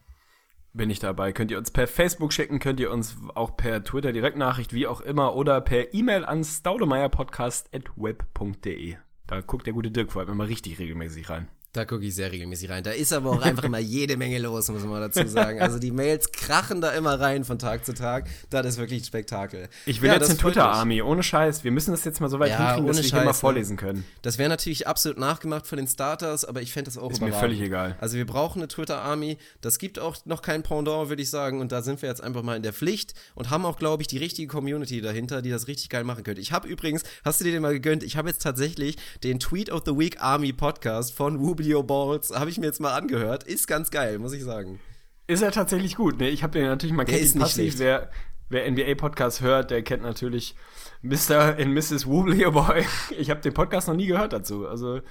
Bin 0.74 0.88
ich 0.88 1.00
dabei. 1.00 1.32
Könnt 1.32 1.50
ihr 1.50 1.58
uns 1.58 1.70
per 1.70 1.86
Facebook 1.86 2.32
schicken, 2.32 2.58
könnt 2.58 2.80
ihr 2.80 2.90
uns 2.90 3.14
auch 3.34 3.58
per 3.58 3.84
Twitter 3.84 4.10
Direktnachricht, 4.12 4.72
wie 4.72 4.86
auch 4.86 5.02
immer, 5.02 5.36
oder 5.36 5.60
per 5.60 5.92
E-Mail 5.92 6.24
an 6.24 6.42
staudemeierpodcast.web.de. 6.42 8.96
Da 9.26 9.40
guckt 9.42 9.66
der 9.66 9.74
gute 9.74 9.90
Dirk 9.90 10.12
vor 10.12 10.22
allem 10.22 10.32
immer 10.32 10.48
richtig 10.48 10.78
regelmäßig 10.78 11.28
rein. 11.28 11.48
Da 11.74 11.86
gucke 11.86 12.04
ich 12.04 12.14
sehr 12.14 12.30
regelmäßig 12.30 12.68
rein. 12.68 12.84
Da 12.84 12.90
ist 12.90 13.14
aber 13.14 13.30
auch 13.30 13.40
einfach 13.40 13.64
immer 13.64 13.78
jede 13.78 14.18
Menge 14.18 14.38
los, 14.38 14.68
muss 14.68 14.84
man 14.84 15.00
dazu 15.00 15.26
sagen. 15.26 15.58
Also 15.62 15.78
die 15.78 15.90
Mails 15.90 16.30
krachen 16.30 16.82
da 16.82 16.90
immer 16.90 17.18
rein 17.18 17.44
von 17.44 17.58
Tag 17.58 17.86
zu 17.86 17.94
Tag. 17.94 18.28
Das 18.50 18.66
ist 18.66 18.76
wirklich 18.76 19.00
ein 19.00 19.04
Spektakel. 19.06 19.70
Ich 19.86 20.02
will 20.02 20.08
Ja, 20.08 20.16
jetzt 20.16 20.28
eine. 20.28 20.38
Twitter-Army, 20.38 21.00
ohne 21.00 21.22
Scheiß. 21.22 21.64
Wir 21.64 21.70
müssen 21.70 21.92
das 21.92 22.04
jetzt 22.04 22.20
mal 22.20 22.28
so 22.28 22.38
weit 22.38 22.50
Ja, 22.50 22.74
hinkriegen, 22.74 22.88
dass 22.88 22.98
wir 22.98 23.04
hier 23.04 23.14
mal 23.20 23.24
Scheiß, 23.28 23.40
vorlesen 23.40 23.78
können. 23.78 24.04
Das 24.20 24.36
wäre 24.36 24.50
natürlich 24.50 24.86
absolut 24.86 25.18
nachgemacht 25.18 25.66
von 25.66 25.78
den 25.78 25.86
Starters, 25.86 26.44
aber 26.44 26.60
ich 26.60 26.72
fände 26.74 26.90
das 26.90 26.98
auch 26.98 27.10
Ist 27.10 27.22
mir 27.22 27.32
völlig 27.32 27.58
egal. 27.62 27.96
Also 28.00 28.18
wir 28.18 28.26
brauchen 28.26 28.58
eine 28.60 28.68
Twitter-Army. 28.68 29.38
Das 29.62 29.78
gibt 29.78 29.98
auch 29.98 30.16
noch 30.26 30.42
kein 30.42 30.62
Pendant, 30.62 31.08
würde 31.08 31.22
ich 31.22 31.30
sagen. 31.30 31.58
Und 31.62 31.72
da 31.72 31.80
sind 31.80 32.02
wir 32.02 32.08
jetzt 32.10 32.22
einfach 32.22 32.42
mal 32.42 32.56
in 32.56 32.62
der 32.62 32.74
Pflicht 32.74 33.14
und 33.34 33.48
haben 33.48 33.64
auch, 33.64 33.78
glaube 33.78 34.02
ich, 34.02 34.08
die 34.08 34.18
richtige 34.18 34.46
Community 34.46 35.00
dahinter, 35.00 35.40
die 35.40 35.48
das 35.48 35.68
richtig 35.68 35.88
geil 35.88 36.04
machen 36.04 36.22
könnte. 36.22 36.42
Ich 36.42 36.52
habe 36.52 36.68
übrigens, 36.68 37.02
hast 37.24 37.40
du 37.40 37.44
dir 37.44 37.52
den 37.52 37.62
mal 37.62 37.72
gegönnt? 37.72 38.02
Ich 38.02 38.18
habe 38.18 38.28
jetzt 38.28 38.42
tatsächlich 38.42 38.96
den 39.24 39.40
Tweet 39.40 39.70
of 39.70 39.84
the 39.86 39.96
Week 39.96 40.20
Army 40.20 40.52
Podcast 40.52 41.14
von 41.14 41.40
Rubio 41.62 41.82
Balls, 41.84 42.32
habe 42.32 42.50
ich 42.50 42.58
mir 42.58 42.66
jetzt 42.66 42.80
mal 42.80 42.94
angehört. 42.94 43.44
Ist 43.44 43.68
ganz 43.68 43.90
geil, 43.90 44.18
muss 44.18 44.32
ich 44.32 44.42
sagen. 44.42 44.80
Ist 45.28 45.42
er 45.42 45.52
tatsächlich 45.52 45.94
gut, 45.94 46.18
ne? 46.18 46.28
Ich 46.28 46.42
habe 46.42 46.58
den 46.58 46.66
natürlich, 46.66 46.96
Der 46.96 47.04
kennt 47.04 47.18
ihn 47.20 47.26
nicht 47.26 47.38
passiv. 47.38 47.78
Wer, 47.78 48.10
wer 48.48 48.70
NBA-Podcast 48.70 49.40
hört, 49.40 49.70
der 49.70 49.82
kennt 49.82 50.02
natürlich 50.02 50.56
Mr. 51.04 51.56
and 51.58 51.74
Mrs. 51.74 52.06
Woobly 52.06 52.48
Boy. 52.50 52.84
Ich 53.18 53.28
habe 53.28 53.40
den 53.40 53.52
Podcast 53.52 53.88
noch 53.88 53.96
nie 53.96 54.06
gehört 54.06 54.32
dazu. 54.32 54.68
Also 54.68 54.86
sollte 54.94 55.02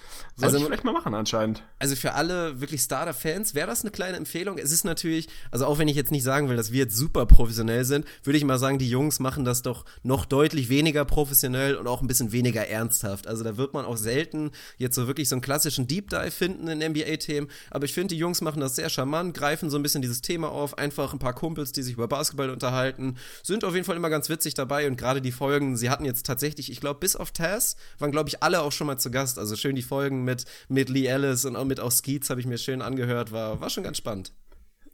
Also- 0.41 0.57
ich 0.57 0.63
vielleicht 0.63 0.85
mal 0.85 0.93
machen 0.93 1.13
anscheinend. 1.13 1.63
Also 1.79 1.97
für 1.97 2.13
alle 2.13 2.61
wirklich 2.61 2.79
Starter-Fans 2.81 3.55
wäre 3.55 3.67
das 3.67 3.81
eine 3.81 3.91
kleine 3.91 4.15
Empfehlung. 4.15 4.57
Es 4.57 4.71
ist 4.71 4.85
natürlich, 4.85 5.27
also 5.51 5.65
auch 5.65 5.79
wenn 5.79 5.89
ich 5.89 5.97
jetzt 5.97 6.11
nicht 6.11 6.23
sagen 6.23 6.47
will, 6.47 6.55
dass 6.55 6.71
wir 6.71 6.79
jetzt 6.79 6.95
super 6.95 7.25
professionell 7.25 7.83
sind, 7.83 8.05
würde 8.23 8.37
ich 8.37 8.45
mal 8.45 8.57
sagen, 8.57 8.77
die 8.79 8.89
Jungs 8.89 9.19
machen 9.19 9.43
das 9.43 9.63
doch 9.63 9.83
noch 10.01 10.23
deutlich 10.23 10.69
weniger 10.69 11.03
professionell 11.03 11.75
und 11.75 11.87
auch 11.87 12.01
ein 12.01 12.07
bisschen 12.07 12.31
weniger 12.31 12.65
ernsthaft. 12.67 13.27
Also 13.27 13.43
da 13.43 13.57
wird 13.57 13.73
man 13.73 13.83
auch 13.83 13.97
selten 13.97 14.51
jetzt 14.77 14.95
so 14.95 15.07
wirklich 15.07 15.27
so 15.27 15.35
einen 15.35 15.41
klassischen 15.41 15.87
Deep 15.87 16.09
Dive 16.09 16.31
finden 16.31 16.69
in 16.69 16.79
NBA-Themen. 16.81 17.49
Aber 17.69 17.83
ich 17.83 17.93
finde, 17.93 18.13
die 18.15 18.17
Jungs 18.19 18.39
machen 18.39 18.61
das 18.61 18.77
sehr 18.77 18.87
charmant, 18.87 19.33
greifen 19.35 19.69
so 19.69 19.77
ein 19.77 19.83
bisschen 19.83 20.01
dieses 20.01 20.21
Thema 20.21 20.49
auf. 20.51 20.77
Einfach 20.77 21.11
ein 21.11 21.19
paar 21.19 21.33
Kumpels, 21.33 21.73
die 21.73 21.83
sich 21.83 21.95
über 21.95 22.07
Basketball 22.07 22.49
unterhalten, 22.49 23.15
sind 23.43 23.65
auf 23.65 23.73
jeden 23.73 23.85
Fall 23.85 23.97
immer 23.97 24.09
ganz 24.09 24.29
witzig 24.29 24.53
dabei 24.53 24.87
und 24.87 24.95
gerade 24.95 25.21
die 25.21 25.33
Folgen, 25.33 25.75
sie 25.81 25.89
hatten 25.89 26.05
jetzt 26.05 26.25
tatsächlich, 26.25 26.71
ich 26.71 26.79
glaube, 26.79 27.01
bis 27.01 27.17
auf 27.17 27.31
Taz 27.31 27.75
waren, 27.99 28.11
glaube 28.11 28.29
ich, 28.29 28.41
alle 28.41 28.61
auch 28.61 28.71
schon 28.71 28.87
mal 28.87 28.97
zu 28.97 29.11
Gast. 29.11 29.37
Also 29.37 29.57
schön 29.57 29.75
die 29.75 29.81
Folgen 29.81 30.23
mit, 30.23 30.45
mit 30.69 30.87
Lee 30.87 31.07
Ellis 31.07 31.43
und 31.43 31.57
auch 31.57 31.65
mit 31.65 31.81
auch 31.81 31.91
Skeets 31.91 32.29
habe 32.29 32.39
ich 32.39 32.47
mir 32.47 32.57
schön 32.57 32.81
angehört, 32.81 33.33
war, 33.33 33.59
war 33.59 33.69
schon 33.69 33.83
ganz 33.83 33.97
spannend. 33.97 34.31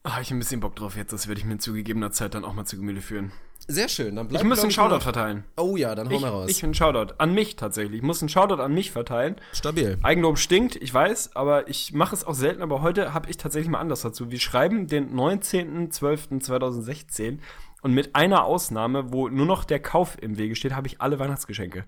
Ah, 0.03 0.21
ich 0.21 0.31
ein 0.31 0.39
bisschen 0.39 0.59
Bock 0.61 0.75
drauf 0.75 0.95
jetzt. 0.95 1.11
Das 1.11 1.27
werde 1.27 1.39
ich 1.39 1.45
mir 1.45 1.53
in 1.53 1.59
zugegebener 1.59 2.11
Zeit 2.11 2.33
dann 2.33 2.45
auch 2.45 2.53
mal 2.53 2.65
zu 2.65 2.77
Gemüte 2.77 3.01
führen. 3.01 3.31
Sehr 3.67 3.89
schön, 3.89 4.15
dann 4.15 4.29
bleibt 4.29 4.41
Ich 4.41 4.47
muss 4.47 4.61
einen 4.61 4.71
Shoutout 4.71 4.95
noch- 4.95 5.01
verteilen. 5.03 5.43
Oh 5.57 5.75
ja, 5.75 5.93
dann 5.95 6.09
hau 6.09 6.19
mal 6.19 6.29
raus. 6.29 6.49
ich 6.49 6.63
einen 6.63 6.73
Shoutout. 6.73 7.15
An 7.17 7.33
mich 7.33 7.57
tatsächlich. 7.57 7.97
Ich 7.97 8.03
muss 8.03 8.21
einen 8.21 8.29
Shoutout 8.29 8.61
an 8.61 8.73
mich 8.73 8.91
verteilen. 8.91 9.35
Stabil. 9.51 9.97
Eigenlob 10.03 10.37
stinkt, 10.37 10.77
ich 10.77 10.93
weiß, 10.93 11.35
aber 11.35 11.67
ich 11.67 11.91
mache 11.91 12.15
es 12.15 12.23
auch 12.23 12.35
selten, 12.35 12.61
aber 12.61 12.81
heute 12.81 13.13
habe 13.13 13.29
ich 13.29 13.35
tatsächlich 13.35 13.69
mal 13.69 13.79
anders 13.81 13.99
dazu. 14.01 14.31
Wir 14.31 14.39
schreiben 14.39 14.87
den 14.87 15.13
19.12.2016 15.13 17.39
und 17.81 17.93
mit 17.93 18.15
einer 18.15 18.43
Ausnahme, 18.45 19.11
wo 19.13 19.29
nur 19.29 19.45
noch 19.45 19.63
der 19.63 19.79
Kauf 19.79 20.17
im 20.21 20.37
Wege 20.37 20.55
steht, 20.55 20.73
habe 20.73 20.87
ich 20.87 21.01
alle 21.01 21.19
Weihnachtsgeschenke. 21.19 21.85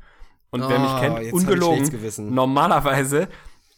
Und 0.52 0.68
wer 0.68 0.80
mich 0.80 0.92
Oh, 0.92 1.00
kennt, 1.00 1.34
ungelogen, 1.34 2.34
normalerweise 2.34 3.28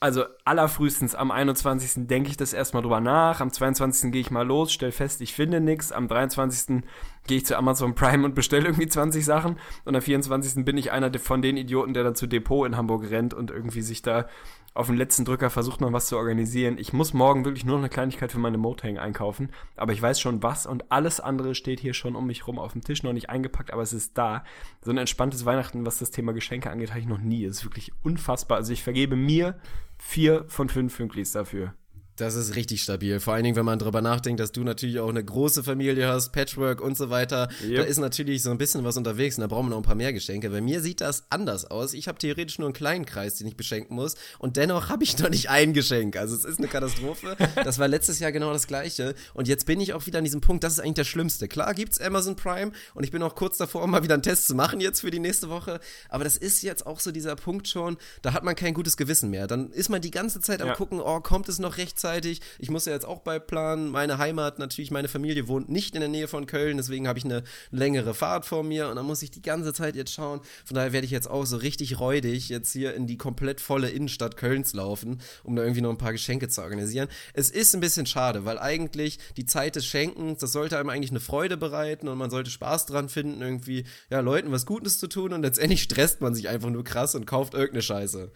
also 0.01 0.25
allerfrühestens 0.45 1.13
am 1.13 1.29
21. 1.29 2.07
denke 2.07 2.29
ich 2.31 2.35
das 2.35 2.53
erstmal 2.53 2.81
drüber 2.81 2.99
nach. 2.99 3.39
Am 3.39 3.53
22. 3.53 4.11
gehe 4.11 4.21
ich 4.21 4.31
mal 4.31 4.45
los, 4.45 4.73
stell 4.73 4.91
fest, 4.91 5.21
ich 5.21 5.35
finde 5.35 5.61
nichts. 5.61 5.91
Am 5.91 6.07
23. 6.07 6.81
gehe 7.27 7.37
ich 7.37 7.45
zu 7.45 7.57
Amazon 7.57 7.95
Prime 7.95 8.25
und 8.25 8.35
bestelle 8.35 8.65
irgendwie 8.65 8.87
20 8.87 9.23
Sachen. 9.23 9.57
Und 9.85 9.95
am 9.95 10.01
24. 10.01 10.65
bin 10.65 10.77
ich 10.77 10.91
einer 10.91 11.11
von 11.19 11.41
den 11.41 11.57
Idioten, 11.57 11.93
der 11.93 12.03
dann 12.03 12.15
zu 12.15 12.27
Depot 12.27 12.67
in 12.67 12.77
Hamburg 12.77 13.09
rennt 13.09 13.33
und 13.33 13.51
irgendwie 13.51 13.81
sich 13.81 14.01
da 14.01 14.27
auf 14.73 14.87
den 14.87 14.95
letzten 14.95 15.25
Drücker 15.25 15.49
versucht 15.49 15.81
noch 15.81 15.91
was 15.91 16.07
zu 16.07 16.17
organisieren. 16.17 16.77
Ich 16.77 16.93
muss 16.93 17.13
morgen 17.13 17.43
wirklich 17.43 17.65
nur 17.65 17.75
noch 17.75 17.81
eine 17.81 17.89
Kleinigkeit 17.89 18.31
für 18.31 18.39
meine 18.39 18.57
Motang 18.57 18.97
einkaufen, 18.97 19.51
aber 19.75 19.91
ich 19.91 20.01
weiß 20.01 20.19
schon 20.19 20.43
was 20.43 20.65
und 20.65 20.91
alles 20.91 21.19
andere 21.19 21.55
steht 21.55 21.81
hier 21.81 21.93
schon 21.93 22.15
um 22.15 22.25
mich 22.25 22.47
rum 22.47 22.57
auf 22.57 22.71
dem 22.71 22.81
Tisch, 22.81 23.03
noch 23.03 23.11
nicht 23.11 23.29
eingepackt, 23.29 23.73
aber 23.73 23.81
es 23.81 23.91
ist 23.91 24.17
da. 24.17 24.45
So 24.81 24.91
ein 24.91 24.97
entspanntes 24.97 25.45
Weihnachten, 25.45 25.85
was 25.85 25.99
das 25.99 26.11
Thema 26.11 26.31
Geschenke 26.31 26.69
angeht, 26.69 26.91
habe 26.91 27.01
ich 27.01 27.07
noch 27.07 27.19
nie. 27.19 27.43
Es 27.43 27.57
ist 27.57 27.65
wirklich 27.65 27.91
unfassbar. 28.01 28.57
Also 28.57 28.71
ich 28.71 28.81
vergebe 28.81 29.17
mir 29.17 29.59
vier 29.97 30.45
von 30.47 30.69
fünf 30.69 30.95
Fünklis 30.95 31.33
dafür. 31.33 31.73
Das 32.17 32.35
ist 32.35 32.55
richtig 32.55 32.83
stabil. 32.83 33.19
Vor 33.19 33.33
allen 33.33 33.43
Dingen, 33.43 33.55
wenn 33.55 33.65
man 33.65 33.79
drüber 33.79 34.01
nachdenkt, 34.01 34.39
dass 34.39 34.51
du 34.51 34.63
natürlich 34.63 34.99
auch 34.99 35.09
eine 35.09 35.23
große 35.23 35.63
Familie 35.63 36.07
hast, 36.07 36.31
Patchwork 36.31 36.81
und 36.81 36.97
so 36.97 37.09
weiter. 37.09 37.47
Yep. 37.63 37.77
Da 37.77 37.83
ist 37.83 37.97
natürlich 37.99 38.43
so 38.43 38.51
ein 38.51 38.57
bisschen 38.57 38.83
was 38.83 38.97
unterwegs 38.97 39.37
und 39.37 39.41
da 39.41 39.47
brauchen 39.47 39.67
wir 39.67 39.69
noch 39.71 39.77
ein 39.77 39.83
paar 39.83 39.95
mehr 39.95 40.11
Geschenke. 40.13 40.49
Bei 40.49 40.61
mir 40.61 40.81
sieht 40.81 41.01
das 41.01 41.23
anders 41.29 41.65
aus. 41.65 41.93
Ich 41.93 42.07
habe 42.07 42.17
theoretisch 42.17 42.59
nur 42.59 42.67
einen 42.67 42.73
kleinen 42.73 43.05
Kreis, 43.05 43.35
den 43.35 43.47
ich 43.47 43.55
beschenken 43.55 43.95
muss 43.95 44.15
und 44.39 44.57
dennoch 44.57 44.89
habe 44.89 45.03
ich 45.03 45.17
noch 45.19 45.29
nicht 45.29 45.49
ein 45.49 45.73
Geschenk. 45.73 46.17
Also 46.17 46.35
es 46.35 46.45
ist 46.45 46.59
eine 46.59 46.67
Katastrophe. 46.67 47.37
Das 47.63 47.79
war 47.79 47.87
letztes 47.87 48.19
Jahr 48.19 48.31
genau 48.31 48.53
das 48.53 48.65
gleiche 48.65 49.13
und 49.33 49.47
jetzt 49.47 49.65
bin 49.65 49.79
ich 49.79 49.93
auch 49.93 50.05
wieder 50.05 50.17
an 50.17 50.23
diesem 50.23 50.41
Punkt, 50.41 50.63
das 50.63 50.73
ist 50.73 50.79
eigentlich 50.79 50.95
der 50.95 51.03
Schlimmste. 51.03 51.47
Klar 51.47 51.73
gibt's 51.73 51.99
Amazon 51.99 52.35
Prime 52.35 52.71
und 52.93 53.03
ich 53.03 53.11
bin 53.11 53.21
auch 53.23 53.35
kurz 53.35 53.57
davor, 53.57 53.85
mal 53.87 54.03
wieder 54.03 54.15
einen 54.15 54.23
Test 54.23 54.47
zu 54.47 54.55
machen 54.55 54.79
jetzt 54.79 55.01
für 55.01 55.11
die 55.11 55.19
nächste 55.19 55.49
Woche, 55.49 55.79
aber 56.09 56.23
das 56.23 56.37
ist 56.37 56.61
jetzt 56.63 56.85
auch 56.85 56.99
so 56.99 57.11
dieser 57.11 57.35
Punkt 57.35 57.67
schon, 57.67 57.97
da 58.21 58.33
hat 58.33 58.43
man 58.43 58.55
kein 58.55 58.73
gutes 58.73 58.97
Gewissen 58.97 59.29
mehr. 59.29 59.47
Dann 59.47 59.71
ist 59.71 59.89
man 59.89 60.01
die 60.01 60.11
ganze 60.11 60.39
Zeit 60.41 60.61
am 60.61 60.69
ja. 60.69 60.75
gucken, 60.75 60.99
oh, 60.99 61.19
kommt 61.19 61.49
es 61.49 61.59
noch 61.59 61.77
rechtzeitig? 61.77 62.00
Rechtzeitig. 62.01 62.41
Ich 62.59 62.69
muss 62.69 62.85
ja 62.85 62.93
jetzt 62.93 63.05
auch 63.05 63.19
beiplanen. 63.19 63.89
Meine 63.89 64.17
Heimat, 64.17 64.59
natürlich, 64.59 64.91
meine 64.91 65.07
Familie 65.07 65.47
wohnt 65.47 65.69
nicht 65.69 65.95
in 65.95 66.01
der 66.01 66.09
Nähe 66.09 66.27
von 66.27 66.45
Köln, 66.45 66.77
deswegen 66.77 67.07
habe 67.07 67.19
ich 67.19 67.25
eine 67.25 67.43
längere 67.69 68.13
Fahrt 68.13 68.45
vor 68.45 68.63
mir 68.63 68.89
und 68.89 68.95
dann 68.95 69.05
muss 69.05 69.21
ich 69.21 69.31
die 69.31 69.41
ganze 69.41 69.73
Zeit 69.73 69.95
jetzt 69.95 70.13
schauen. 70.13 70.41
Von 70.65 70.75
daher 70.75 70.93
werde 70.93 71.05
ich 71.05 71.11
jetzt 71.11 71.29
auch 71.29 71.45
so 71.45 71.57
richtig 71.57 71.99
räudig 71.99 72.49
jetzt 72.49 72.71
hier 72.73 72.93
in 72.95 73.07
die 73.07 73.17
komplett 73.17 73.61
volle 73.61 73.89
Innenstadt 73.89 74.37
Kölns 74.37 74.73
laufen, 74.73 75.21
um 75.43 75.55
da 75.55 75.63
irgendwie 75.63 75.81
noch 75.81 75.91
ein 75.91 75.97
paar 75.97 76.11
Geschenke 76.11 76.47
zu 76.47 76.61
organisieren. 76.61 77.07
Es 77.33 77.49
ist 77.49 77.73
ein 77.73 77.81
bisschen 77.81 78.05
schade, 78.05 78.45
weil 78.45 78.59
eigentlich 78.59 79.19
die 79.37 79.45
Zeit 79.45 79.75
des 79.75 79.85
Schenkens, 79.85 80.39
das 80.39 80.51
sollte 80.51 80.77
einem 80.77 80.89
eigentlich 80.89 81.11
eine 81.11 81.19
Freude 81.19 81.57
bereiten 81.57 82.07
und 82.07 82.17
man 82.17 82.29
sollte 82.29 82.49
Spaß 82.49 82.87
dran 82.87 83.09
finden, 83.09 83.41
irgendwie, 83.41 83.85
ja, 84.09 84.19
Leuten 84.19 84.51
was 84.51 84.65
Gutes 84.65 84.99
zu 84.99 85.07
tun 85.07 85.33
und 85.33 85.43
letztendlich 85.43 85.83
stresst 85.83 86.21
man 86.21 86.35
sich 86.35 86.49
einfach 86.49 86.69
nur 86.69 86.83
krass 86.83 87.15
und 87.15 87.25
kauft 87.25 87.53
irgendeine 87.53 87.81
Scheiße. 87.81 88.31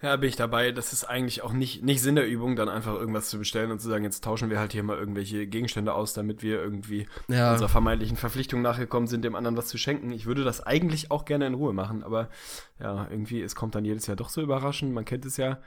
Ja, 0.00 0.14
bin 0.14 0.28
ich 0.28 0.36
dabei. 0.36 0.70
Das 0.70 0.92
ist 0.92 1.04
eigentlich 1.04 1.42
auch 1.42 1.52
nicht, 1.52 1.82
nicht 1.82 2.00
Sinn 2.00 2.14
der 2.14 2.28
Übung, 2.28 2.54
dann 2.54 2.68
einfach 2.68 2.94
irgendwas 2.94 3.28
zu 3.28 3.38
bestellen 3.38 3.72
und 3.72 3.80
zu 3.80 3.88
sagen, 3.88 4.04
jetzt 4.04 4.22
tauschen 4.22 4.48
wir 4.48 4.60
halt 4.60 4.72
hier 4.72 4.84
mal 4.84 4.96
irgendwelche 4.96 5.48
Gegenstände 5.48 5.92
aus, 5.92 6.12
damit 6.12 6.42
wir 6.42 6.62
irgendwie 6.62 7.08
ja. 7.26 7.52
unserer 7.52 7.68
vermeintlichen 7.68 8.16
Verpflichtung 8.16 8.62
nachgekommen 8.62 9.08
sind, 9.08 9.24
dem 9.24 9.34
anderen 9.34 9.56
was 9.56 9.66
zu 9.66 9.76
schenken. 9.76 10.12
Ich 10.12 10.26
würde 10.26 10.44
das 10.44 10.64
eigentlich 10.64 11.10
auch 11.10 11.24
gerne 11.24 11.48
in 11.48 11.54
Ruhe 11.54 11.72
machen, 11.72 12.04
aber 12.04 12.28
ja, 12.78 13.08
irgendwie, 13.10 13.42
es 13.42 13.56
kommt 13.56 13.74
dann 13.74 13.84
jedes 13.84 14.06
Jahr 14.06 14.16
doch 14.16 14.28
so 14.28 14.40
überraschend. 14.40 14.94
Man 14.94 15.04
kennt 15.04 15.24
es 15.24 15.36
ja. 15.36 15.58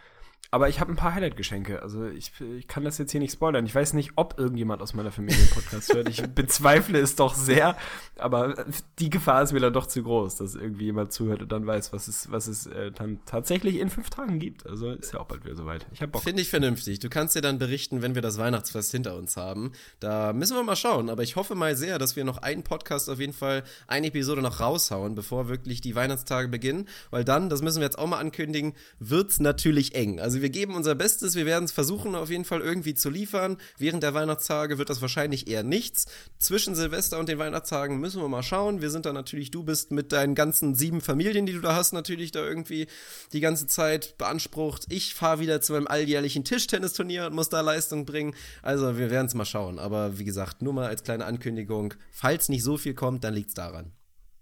Aber 0.54 0.68
ich 0.68 0.82
habe 0.82 0.92
ein 0.92 0.98
paar 0.98 1.14
Highlight-Geschenke. 1.14 1.82
Also 1.82 2.08
ich, 2.08 2.34
ich 2.58 2.68
kann 2.68 2.84
das 2.84 2.98
jetzt 2.98 3.12
hier 3.12 3.22
nicht 3.22 3.32
spoilern. 3.32 3.66
Ich 3.66 3.74
weiß 3.74 3.94
nicht, 3.94 4.12
ob 4.18 4.38
irgendjemand 4.38 4.82
aus 4.82 4.94
meiner 4.94 5.12
Familie 5.12 5.40
einen 5.40 5.50
Podcast 5.50 5.94
hört. 5.94 6.10
Ich 6.10 6.22
bezweifle 6.36 7.00
es 7.00 7.16
doch 7.16 7.36
sehr. 7.36 7.78
Aber 8.18 8.66
die 9.00 9.10
Gefahr 9.10 9.44
ist 9.44 9.54
mir 9.54 9.62
dann 9.62 9.72
doch 9.72 9.88
zu 9.88 10.04
groß, 10.04 10.36
dass 10.36 10.56
irgendwie 10.56 10.86
jemand 10.86 11.14
zuhört 11.14 11.42
und 11.42 11.54
dann 11.54 11.66
weiß, 11.66 11.94
was 11.94 12.10
es, 12.10 12.32
was 12.32 12.48
es 12.48 12.66
äh, 12.66 12.92
dann 12.92 13.20
tatsächlich 13.26 13.78
in 13.78 13.90
fünf 13.90 14.10
Tagen 14.10 14.40
gibt. 14.40 14.68
Also 14.68 14.92
ist 14.92 15.14
ja 15.14 15.22
auch 15.22 15.26
bald 15.26 15.46
wieder 15.46 15.56
soweit. 15.56 15.86
Ich 15.94 16.02
hab 16.02 16.12
Bock. 16.12 16.24
Finde 16.24 16.42
ich 16.42 16.50
vernünftig. 16.50 17.00
Du 17.00 17.08
kannst 17.08 17.34
dir 17.34 17.42
dann 17.42 17.58
berichten, 17.58 18.02
wenn 18.02 18.16
wir 18.16 18.22
das 18.22 18.38
Weihnachtsfest 18.38 18.92
hinter 18.92 19.16
uns 19.16 19.38
haben. 19.38 19.72
Da 20.02 20.34
müssen 20.34 20.58
wir 20.58 20.64
mal 20.64 20.76
schauen. 20.76 21.10
Aber 21.10 21.24
ich 21.24 21.38
hoffe 21.38 21.56
mal 21.56 21.78
sehr, 21.78 21.98
dass 21.98 22.18
wir 22.18 22.26
noch 22.26 22.40
einen 22.40 22.64
Podcast 22.64 23.10
auf 23.10 23.22
jeden 23.22 23.34
Fall, 23.34 23.64
eine 23.88 24.08
Episode 24.08 24.42
noch 24.42 24.60
raushauen, 24.60 25.16
bevor 25.16 25.48
wirklich 25.48 25.80
die 25.80 25.96
Weihnachtstage 25.96 26.50
beginnen. 26.50 26.90
Weil 27.10 27.24
dann, 27.24 27.48
das 27.48 27.62
müssen 27.62 27.78
wir 27.78 27.86
jetzt 27.86 27.98
auch 27.98 28.08
mal 28.08 28.20
ankündigen, 28.20 28.74
wird's 29.00 29.40
natürlich 29.40 29.96
eng. 29.96 30.20
Also 30.20 30.31
wir 30.40 30.50
geben 30.50 30.76
unser 30.76 30.94
Bestes, 30.94 31.36
wir 31.36 31.48
werden 31.48 31.66
es 31.66 31.72
versuchen 31.72 32.14
auf 32.14 32.30
jeden 32.30 32.46
Fall 32.46 32.62
irgendwie 32.62 32.94
zu 32.94 33.10
liefern. 33.10 33.58
Während 33.78 34.04
der 34.04 34.14
Weihnachtstage 34.14 34.78
wird 34.78 34.90
das 34.90 35.02
wahrscheinlich 35.02 35.48
eher 35.48 35.64
nichts. 35.64 36.06
Zwischen 36.38 36.76
Silvester 36.76 37.18
und 37.20 37.28
den 37.28 37.40
Weihnachtstagen 37.40 38.00
müssen 38.00 38.22
wir 38.22 38.30
mal 38.30 38.44
schauen. 38.44 38.82
Wir 38.82 38.92
sind 38.92 39.06
da 39.06 39.14
natürlich, 39.14 39.52
du 39.52 39.64
bist 39.64 39.92
mit 39.92 40.12
deinen 40.12 40.36
ganzen 40.36 40.76
sieben 40.76 41.02
Familien, 41.02 41.46
die 41.46 41.54
du 41.54 41.62
da 41.62 41.76
hast, 41.76 41.92
natürlich 41.92 42.32
da 42.32 42.46
irgendwie 42.46 42.88
die 43.34 43.40
ganze 43.42 43.68
Zeit 43.68 44.18
beansprucht. 44.18 44.86
Ich 44.90 45.16
fahre 45.16 45.40
wieder 45.40 45.60
zu 45.60 45.74
meinem 45.74 45.88
alljährlichen 45.88 46.44
Tischtennisturnier 46.44 47.26
und 47.26 47.34
muss 47.34 47.50
da 47.50 47.62
Leistung 47.62 48.06
bringen. 48.06 48.36
Also 48.62 48.98
wir 48.98 49.10
werden 49.10 49.28
es 49.28 49.34
mal 49.34 49.46
schauen. 49.46 49.80
Aber 49.80 50.20
wie 50.20 50.26
gesagt, 50.26 50.62
nur 50.62 50.74
mal 50.74 50.88
als 50.88 51.04
kleine 51.04 51.26
Ankündigung, 51.26 51.96
falls 52.12 52.48
nicht 52.48 52.64
so 52.64 52.78
viel 52.78 52.94
kommt, 52.94 53.24
dann 53.24 53.34
liegt 53.34 53.50
es 53.50 53.56
daran. 53.56 53.92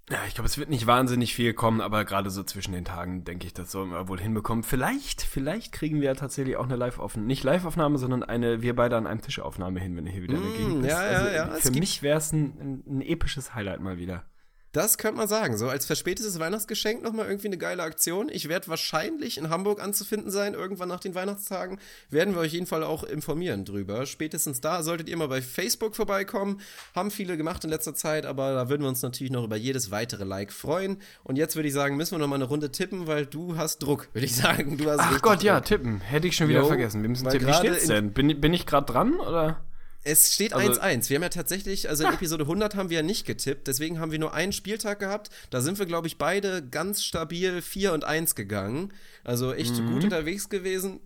Ja, 0.09 0.17
ich 0.27 0.33
glaube, 0.33 0.47
es 0.47 0.57
wird 0.57 0.69
nicht 0.69 0.87
wahnsinnig 0.87 1.35
viel 1.35 1.53
kommen, 1.53 1.81
aber 1.81 2.03
gerade 2.03 2.31
so 2.31 2.43
zwischen 2.43 2.71
den 2.71 2.83
Tagen 2.83 3.23
denke 3.25 3.45
ich, 3.45 3.53
das 3.53 3.71
sollen 3.71 3.91
wir 3.91 4.07
wohl 4.07 4.19
hinbekommen. 4.19 4.63
Vielleicht, 4.63 5.21
vielleicht 5.21 5.71
kriegen 5.71 6.01
wir 6.01 6.07
ja 6.07 6.15
tatsächlich 6.15 6.57
auch 6.57 6.65
eine 6.65 6.75
Live-Aufnahme, 6.75 7.27
nicht 7.27 7.43
Live-Aufnahme, 7.43 7.99
sondern 7.99 8.23
eine 8.23 8.63
wir 8.63 8.75
beide 8.75 8.97
an 8.97 9.05
einem 9.05 9.21
Tischaufnahme 9.21 9.79
hin, 9.79 9.95
wenn 9.95 10.07
ihr 10.07 10.11
hier 10.11 10.23
wieder 10.23 10.37
mm, 10.37 10.53
Gegend 10.57 10.81
bist. 10.81 10.91
Ja, 10.91 11.11
ja, 11.11 11.17
also, 11.19 11.35
ja. 11.35 11.47
Für 11.47 11.71
mich 11.71 12.01
wäre 12.01 12.17
es 12.17 12.31
ein, 12.31 12.83
ein 12.87 13.01
episches 13.01 13.53
Highlight 13.53 13.81
mal 13.81 13.99
wieder. 13.99 14.23
Das 14.71 14.99
könnte 14.99 15.17
man 15.17 15.27
sagen. 15.27 15.57
So 15.57 15.67
als 15.67 15.85
verspätetes 15.85 16.37
Weihnachtsgeschenk 16.39 17.01
nochmal 17.01 17.27
irgendwie 17.27 17.47
eine 17.47 17.57
geile 17.57 17.81
Aktion. 17.81 18.29
Ich 18.29 18.49
werde 18.49 18.67
wahrscheinlich 18.67 19.39
in 19.39 19.49
Hamburg 19.49 19.81
anzufinden 19.81 20.29
sein, 20.29 20.53
irgendwann 20.53 20.89
nach 20.89 20.99
den 20.99 21.15
Weihnachtstagen. 21.15 21.79
Werden 22.11 22.35
wir 22.35 22.41
euch 22.41 22.53
jeden 22.53 22.67
Fall 22.67 22.83
auch 22.83 23.03
informieren 23.03 23.65
drüber. 23.65 24.05
Spätestens 24.05 24.61
da 24.61 24.83
solltet 24.83 25.09
ihr 25.09 25.17
mal 25.17 25.27
bei 25.27 25.41
Facebook 25.41 25.95
vorbeikommen. 25.95 26.61
Haben 26.93 27.09
viele 27.09 27.35
gemacht 27.35 27.63
in 27.63 27.71
letzter 27.71 27.95
Zeit, 27.95 28.27
aber 28.27 28.53
da 28.53 28.69
würden 28.69 28.83
wir 28.83 28.89
uns 28.89 29.01
natürlich 29.01 29.31
noch 29.31 29.43
über 29.43 29.55
jedes 29.55 29.89
weitere 29.89 30.23
Like 30.23 30.53
freuen. 30.53 30.97
Und 31.23 31.37
jetzt 31.37 31.55
würde 31.55 31.67
ich 31.67 31.73
sagen, 31.73 31.97
müssen 31.97 32.11
wir 32.11 32.19
nochmal 32.19 32.37
eine 32.37 32.45
Runde 32.45 32.71
tippen, 32.71 33.07
weil 33.07 33.25
du 33.25 33.57
hast 33.57 33.79
Druck, 33.79 34.09
würde 34.13 34.25
ich 34.25 34.35
sagen. 34.35 34.77
Du 34.77 34.89
hast 34.89 34.99
Ach 34.99 35.21
Gott, 35.21 35.37
Druck. 35.37 35.43
ja, 35.43 35.61
tippen. 35.61 35.99
Hätte 36.01 36.27
ich 36.27 36.35
schon 36.35 36.47
wieder 36.47 36.59
jo, 36.59 36.67
vergessen. 36.67 37.01
Wir 37.01 37.09
müssen 37.09 37.27
tippen. 37.27 37.47
Wie 37.47 37.53
steht's 37.53 37.87
denn? 37.87 38.13
Bin, 38.13 38.39
bin 38.39 38.53
ich 38.53 38.67
gerade 38.67 38.91
dran, 38.91 39.19
oder? 39.19 39.63
Es 40.03 40.33
steht 40.33 40.55
1-1. 40.55 40.79
Also, 40.79 41.09
wir 41.09 41.15
haben 41.15 41.23
ja 41.23 41.29
tatsächlich, 41.29 41.89
also 41.89 42.05
in 42.05 42.13
Episode 42.13 42.43
100 42.43 42.75
haben 42.75 42.89
wir 42.89 42.97
ja 42.97 43.03
nicht 43.03 43.25
getippt, 43.25 43.67
deswegen 43.67 43.99
haben 43.99 44.11
wir 44.11 44.19
nur 44.19 44.33
einen 44.33 44.53
Spieltag 44.53 44.99
gehabt. 44.99 45.29
Da 45.49 45.61
sind 45.61 45.77
wir, 45.77 45.85
glaube 45.85 46.07
ich, 46.07 46.17
beide 46.17 46.65
ganz 46.65 47.03
stabil 47.03 47.61
4 47.61 47.93
und 47.93 48.05
1 48.05 48.35
gegangen. 48.35 48.93
Also 49.23 49.53
echt 49.53 49.75
mhm. 49.75 49.93
gut 49.93 50.03
unterwegs 50.05 50.49
gewesen 50.49 51.01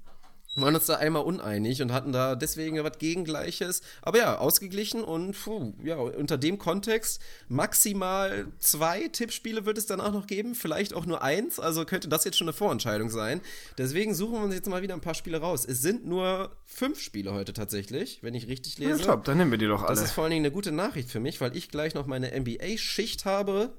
waren 0.56 0.76
uns 0.76 0.86
da 0.86 0.96
einmal 0.96 1.24
uneinig 1.24 1.82
und 1.82 1.92
hatten 1.92 2.12
da 2.12 2.36
deswegen 2.36 2.82
was 2.84 2.98
Gegengleiches. 2.98 3.82
Aber 4.02 4.18
ja, 4.18 4.38
ausgeglichen 4.38 5.04
und 5.04 5.34
puh, 5.34 5.74
ja, 5.84 5.96
unter 5.96 6.38
dem 6.38 6.58
Kontext 6.58 7.22
maximal 7.48 8.48
zwei 8.60 9.08
Tippspiele 9.08 9.66
wird 9.66 9.78
es 9.78 9.86
danach 9.86 10.14
noch 10.14 10.28
geben, 10.28 10.56
vielleicht 10.56 10.94
auch 10.94 11.06
nur 11.06 11.24
eins, 11.24 11.60
also 11.60 11.86
könnte 11.86 12.08
das 12.08 12.24
jetzt 12.24 12.38
schon 12.38 12.48
eine 12.48 12.54
Vorentscheidung 12.54 13.10
sein. 13.10 13.42
Deswegen 13.78 14.14
suchen 14.14 14.34
wir 14.34 14.42
uns 14.42 14.54
jetzt 14.54 14.70
mal 14.70 14.82
wieder 14.82 14.94
ein 14.94 15.02
paar 15.02 15.16
Spiele 15.16 15.38
raus. 15.38 15.66
Es 15.66 15.82
sind 15.82 16.06
nur 16.06 16.56
fünf 16.66 17.00
Spiele 17.00 17.34
heute 17.34 17.54
tatsächlich, 17.54 18.20
wenn 18.22 18.36
ich 18.36 18.48
richtig 18.48 18.78
lese. 18.78 19.00
Ja, 19.00 19.06
top, 19.06 19.24
dann 19.24 19.38
nehmen 19.38 19.52
wir 19.52 19.58
die 19.58 19.68
doch 19.68 19.84
alle. 19.84 19.96
Das 19.96 20.04
ist 20.04 20.12
vor 20.12 20.26
allen 20.26 20.32
Dingen 20.32 20.46
eine 20.46 20.54
gute 20.54 20.72
Nachricht 20.72 21.10
für 21.10 21.20
mich, 21.20 21.42
weil 21.42 21.56
ich 21.56 21.70
gleich 21.70 21.96
noch 21.96 22.06
meine 22.06 22.32
NBA-Schicht 22.40 23.26
habe. 23.26 23.74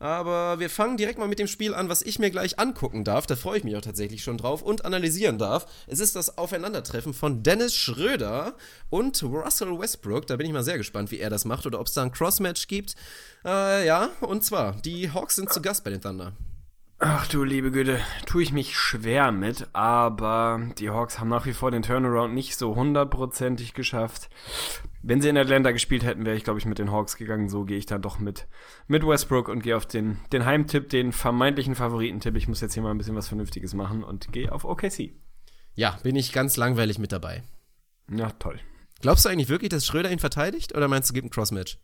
Aber 0.00 0.58
wir 0.58 0.70
fangen 0.70 0.96
direkt 0.96 1.18
mal 1.18 1.28
mit 1.28 1.38
dem 1.38 1.46
Spiel 1.46 1.74
an, 1.74 1.90
was 1.90 2.00
ich 2.00 2.18
mir 2.18 2.30
gleich 2.30 2.58
angucken 2.58 3.04
darf. 3.04 3.26
Da 3.26 3.36
freue 3.36 3.58
ich 3.58 3.64
mich 3.64 3.76
auch 3.76 3.82
tatsächlich 3.82 4.22
schon 4.22 4.38
drauf 4.38 4.62
und 4.62 4.86
analysieren 4.86 5.36
darf. 5.36 5.66
Es 5.86 6.00
ist 6.00 6.16
das 6.16 6.38
Aufeinandertreffen 6.38 7.12
von 7.12 7.42
Dennis 7.42 7.76
Schröder 7.76 8.54
und 8.88 9.22
Russell 9.22 9.78
Westbrook. 9.78 10.26
Da 10.26 10.36
bin 10.36 10.46
ich 10.46 10.52
mal 10.54 10.64
sehr 10.64 10.78
gespannt, 10.78 11.10
wie 11.10 11.18
er 11.18 11.28
das 11.28 11.44
macht 11.44 11.66
oder 11.66 11.78
ob 11.78 11.86
es 11.86 11.92
da 11.92 12.02
ein 12.02 12.12
Crossmatch 12.12 12.66
gibt. 12.66 12.96
Äh, 13.44 13.86
ja, 13.86 14.08
und 14.22 14.42
zwar, 14.42 14.72
die 14.80 15.12
Hawks 15.12 15.36
sind 15.36 15.52
zu 15.52 15.60
Gast 15.60 15.84
bei 15.84 15.90
den 15.90 16.00
Thunder. 16.00 16.32
Ach 17.02 17.26
du 17.26 17.44
liebe 17.44 17.70
Güte, 17.70 17.98
tue 18.26 18.42
ich 18.42 18.52
mich 18.52 18.76
schwer 18.76 19.32
mit, 19.32 19.68
aber 19.72 20.60
die 20.78 20.90
Hawks 20.90 21.18
haben 21.18 21.30
nach 21.30 21.46
wie 21.46 21.54
vor 21.54 21.70
den 21.70 21.80
Turnaround 21.80 22.34
nicht 22.34 22.58
so 22.58 22.76
hundertprozentig 22.76 23.72
geschafft. 23.72 24.28
Wenn 25.02 25.22
sie 25.22 25.30
in 25.30 25.38
Atlanta 25.38 25.70
gespielt 25.70 26.04
hätten, 26.04 26.26
wäre 26.26 26.36
ich, 26.36 26.44
glaube 26.44 26.58
ich, 26.58 26.66
mit 26.66 26.78
den 26.78 26.92
Hawks 26.92 27.16
gegangen. 27.16 27.48
So 27.48 27.64
gehe 27.64 27.78
ich 27.78 27.86
dann 27.86 28.02
doch 28.02 28.18
mit, 28.18 28.48
mit 28.86 29.02
Westbrook 29.02 29.48
und 29.48 29.62
gehe 29.62 29.78
auf 29.78 29.86
den, 29.86 30.18
den 30.30 30.44
Heimtipp, 30.44 30.90
den 30.90 31.12
vermeintlichen 31.12 31.74
Favoritentipp. 31.74 32.36
Ich 32.36 32.48
muss 32.48 32.60
jetzt 32.60 32.74
hier 32.74 32.82
mal 32.82 32.90
ein 32.90 32.98
bisschen 32.98 33.16
was 33.16 33.28
Vernünftiges 33.28 33.72
machen 33.72 34.04
und 34.04 34.30
gehe 34.30 34.52
auf 34.52 34.66
OKC. 34.66 35.14
Ja, 35.74 35.98
bin 36.02 36.16
ich 36.16 36.34
ganz 36.34 36.58
langweilig 36.58 36.98
mit 36.98 37.12
dabei. 37.12 37.42
Ja, 38.14 38.28
toll. 38.32 38.60
Glaubst 39.00 39.24
du 39.24 39.30
eigentlich 39.30 39.48
wirklich, 39.48 39.70
dass 39.70 39.86
Schröder 39.86 40.10
ihn 40.10 40.18
verteidigt 40.18 40.76
oder 40.76 40.86
meinst 40.86 41.08
du, 41.08 41.14
gibt 41.14 41.28
ein 41.28 41.30
Crossmatch? 41.30 41.78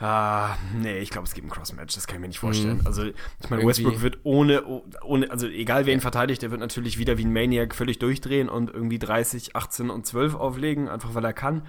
Ah, 0.00 0.56
nee, 0.74 0.98
ich 0.98 1.10
glaube, 1.10 1.26
es 1.26 1.34
gibt 1.34 1.46
ein 1.46 1.50
Crossmatch, 1.50 1.94
das 1.94 2.06
kann 2.06 2.16
ich 2.16 2.20
mir 2.22 2.28
nicht 2.28 2.38
vorstellen. 2.38 2.78
Mhm. 2.78 2.86
Also, 2.86 3.04
ich 3.04 3.50
meine, 3.50 3.66
Westbrook 3.66 4.00
wird 4.00 4.20
ohne, 4.22 4.64
ohne, 5.02 5.30
also 5.30 5.46
egal 5.46 5.84
wer 5.84 5.92
ihn 5.92 6.00
verteidigt, 6.00 6.40
der 6.40 6.50
wird 6.50 6.60
natürlich 6.60 6.96
wieder 6.96 7.18
wie 7.18 7.24
ein 7.26 7.32
Maniac 7.32 7.74
völlig 7.74 7.98
durchdrehen 7.98 8.48
und 8.48 8.70
irgendwie 8.70 8.98
30, 8.98 9.56
18 9.56 9.90
und 9.90 10.06
12 10.06 10.34
auflegen, 10.34 10.88
einfach 10.88 11.14
weil 11.14 11.24
er 11.24 11.34
kann. 11.34 11.66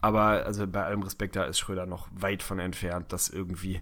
Aber 0.00 0.44
also 0.44 0.66
bei 0.66 0.84
allem 0.84 1.02
Respekt, 1.02 1.36
da 1.36 1.44
ist 1.44 1.60
Schröder 1.60 1.86
noch 1.86 2.08
weit 2.12 2.42
von 2.42 2.58
entfernt, 2.58 3.12
das 3.12 3.28
irgendwie 3.28 3.80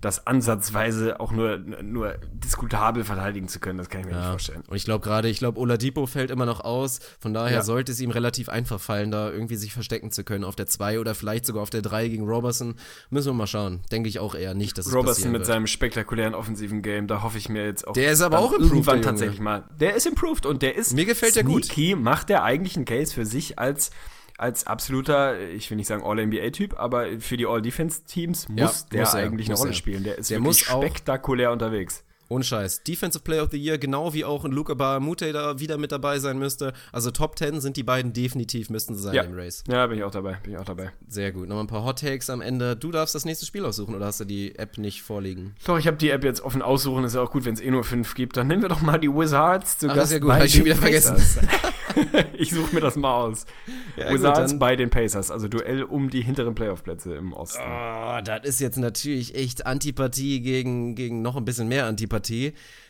das 0.00 0.26
ansatzweise 0.26 1.20
auch 1.20 1.32
nur, 1.32 1.58
nur 1.58 2.14
diskutabel 2.32 3.02
verteidigen 3.04 3.48
zu 3.48 3.60
können. 3.60 3.78
Das 3.78 3.88
kann 3.88 4.02
ich 4.02 4.06
mir 4.06 4.14
nicht 4.16 4.26
vorstellen. 4.26 4.62
Und 4.68 4.76
ich 4.76 4.84
glaube 4.84 5.02
gerade, 5.04 5.28
ich 5.28 5.38
glaube, 5.38 5.58
Oladipo 5.58 6.06
fällt 6.06 6.30
immer 6.30 6.46
noch 6.46 6.60
aus. 6.60 7.00
Von 7.18 7.32
daher 7.34 7.56
Ja. 7.58 7.62
sollte 7.62 7.92
es 7.92 8.00
ihm 8.00 8.10
relativ 8.10 8.48
einfach 8.48 8.78
fallen, 8.80 9.10
da 9.10 9.30
irgendwie 9.30 9.56
sich 9.56 9.72
verstecken 9.72 10.10
zu 10.10 10.22
können 10.24 10.44
auf 10.44 10.54
der 10.56 10.66
2 10.66 11.00
oder 11.00 11.14
vielleicht 11.14 11.46
sogar 11.46 11.62
auf 11.62 11.70
der 11.70 11.82
3 11.82 12.08
gegen 12.08 12.24
Robertson. 12.28 12.74
Müssen 13.10 13.28
wir 13.28 13.34
mal 13.34 13.46
schauen. 13.46 13.80
Denke 13.90 14.08
ich 14.08 14.18
auch 14.18 14.34
eher 14.34 14.54
nicht, 14.54 14.76
dass 14.78 14.86
es 14.86 14.92
Robertson 14.92 15.12
passieren 15.14 15.32
mit 15.32 15.40
wird. 15.40 15.46
seinem 15.46 15.66
spektakulären 15.66 16.34
offensiven 16.34 16.82
Game, 16.82 17.06
da 17.06 17.22
hoffe 17.22 17.38
ich 17.38 17.48
mir 17.48 17.64
jetzt 17.64 17.86
auch. 17.88 17.94
Der 17.94 18.12
ist 18.12 18.20
aber 18.20 18.38
auch 18.38 18.52
improved, 18.52 18.86
der 18.92 19.02
tatsächlich 19.02 19.40
mal. 19.40 19.64
Der 19.80 19.94
ist 19.94 20.06
improved 20.06 20.46
und 20.46 20.62
der 20.62 20.76
ist 20.76 20.92
Mir 20.94 21.06
gefällt 21.06 21.36
der 21.36 21.44
gut. 21.44 21.66
macht 21.96 22.28
der 22.28 22.42
eigentlich 22.44 22.76
einen 22.76 22.84
Case 22.84 23.14
für 23.14 23.24
sich 23.24 23.58
als 23.58 23.90
als 24.38 24.66
absoluter, 24.66 25.38
ich 25.40 25.70
will 25.70 25.76
nicht 25.76 25.86
sagen 25.86 26.02
All-NBA-Typ, 26.02 26.78
aber 26.78 27.06
für 27.20 27.36
die 27.36 27.46
All-Defense-Teams 27.46 28.48
muss 28.48 28.58
Ja, 28.82 28.86
der 28.92 29.00
muss 29.00 29.14
er, 29.14 29.20
eigentlich 29.20 29.46
eine 29.48 29.52
muss 29.54 29.60
Rolle 29.60 29.70
er. 29.70 29.74
spielen. 29.74 30.04
Der 30.04 30.18
ist 30.18 30.30
Der 30.30 30.38
wirklich 30.38 30.64
spektakulär 30.66 31.52
unterwegs. 31.52 32.04
Ohne 32.28 32.42
Scheiß. 32.44 32.82
Defensive 32.82 33.22
Player 33.22 33.44
of 33.44 33.50
the 33.52 33.56
Year, 33.56 33.78
genau 33.78 34.12
wie 34.12 34.24
auch 34.24 34.44
ein 34.44 34.50
Luca 34.52 34.74
Baramute 34.74 35.32
da 35.32 35.60
wieder 35.60 35.78
mit 35.78 35.92
dabei 35.92 36.18
sein 36.18 36.38
müsste. 36.38 36.72
Also 36.92 37.10
Top 37.12 37.38
10 37.38 37.60
sind 37.60 37.76
die 37.76 37.82
beiden 37.84 38.12
definitiv, 38.12 38.68
müssten 38.70 38.94
sie 38.96 39.02
sein 39.02 39.14
Ja. 39.14 39.22
im 39.22 39.34
Race. 39.34 39.62
ja, 39.68 39.86
bin 39.86 39.98
ich 39.98 40.04
auch 40.04 40.10
dabei, 40.10 40.38
bin 40.42 40.52
ich 40.54 40.58
auch 40.58 40.64
dabei. 40.64 40.90
Sehr 41.08 41.30
gut. 41.32 41.48
Nochmal 41.48 41.64
ein 41.64 41.68
paar 41.68 41.84
Hot 41.84 42.00
Takes 42.00 42.28
am 42.30 42.40
Ende. 42.40 42.74
Du 42.76 42.90
darfst 42.90 43.14
das 43.14 43.24
nächste 43.24 43.46
Spiel 43.46 43.64
aussuchen 43.64 43.94
oder 43.94 44.06
hast 44.06 44.18
du 44.20 44.24
die 44.24 44.56
App 44.58 44.76
nicht 44.78 45.02
vorliegen? 45.02 45.54
Doch, 45.64 45.78
ich 45.78 45.86
habe 45.86 45.96
die 45.96 46.10
App 46.10 46.24
jetzt 46.24 46.40
offen 46.42 46.62
aussuchen, 46.62 47.04
ist 47.04 47.14
ja 47.14 47.22
auch 47.22 47.30
gut, 47.30 47.44
wenn 47.44 47.54
es 47.54 47.60
eh 47.60 47.70
nur 47.70 47.84
fünf 47.84 48.14
gibt. 48.14 48.36
Dann 48.36 48.48
nehmen 48.48 48.62
wir 48.62 48.68
doch 48.68 48.80
mal 48.82 48.98
die 48.98 49.08
Wizards 49.08 49.78
zu 49.78 49.88
Ach, 49.88 49.94
Gast 49.94 50.06
ist 50.06 50.12
ja 50.14 50.18
gut, 50.18 50.28
bei 50.30 50.38
hab 50.38 50.44
ich 50.46 50.54
schon 50.54 50.64
wieder 50.64 50.76
vergessen. 50.76 51.16
Ich 52.38 52.50
suche 52.50 52.74
mir 52.74 52.82
das 52.82 52.96
mal 52.96 53.14
aus. 53.14 53.46
Ja, 53.96 54.10
gut, 54.10 54.18
Wizards 54.18 54.50
dann- 54.50 54.58
bei 54.58 54.76
den 54.76 54.90
Pacers, 54.90 55.30
also 55.30 55.48
Duell 55.48 55.82
um 55.82 56.10
die 56.10 56.20
hinteren 56.20 56.54
Playoff-Plätze 56.54 57.14
im 57.14 57.32
Osten. 57.32 57.62
Oh, 57.66 58.18
das 58.22 58.40
ist 58.44 58.60
jetzt 58.60 58.76
natürlich 58.76 59.34
echt 59.34 59.64
Antipathie 59.66 60.40
gegen, 60.42 60.94
gegen 60.94 61.22
noch 61.22 61.36
ein 61.36 61.46
bisschen 61.46 61.68
mehr 61.68 61.86
Antipathie. 61.86 62.15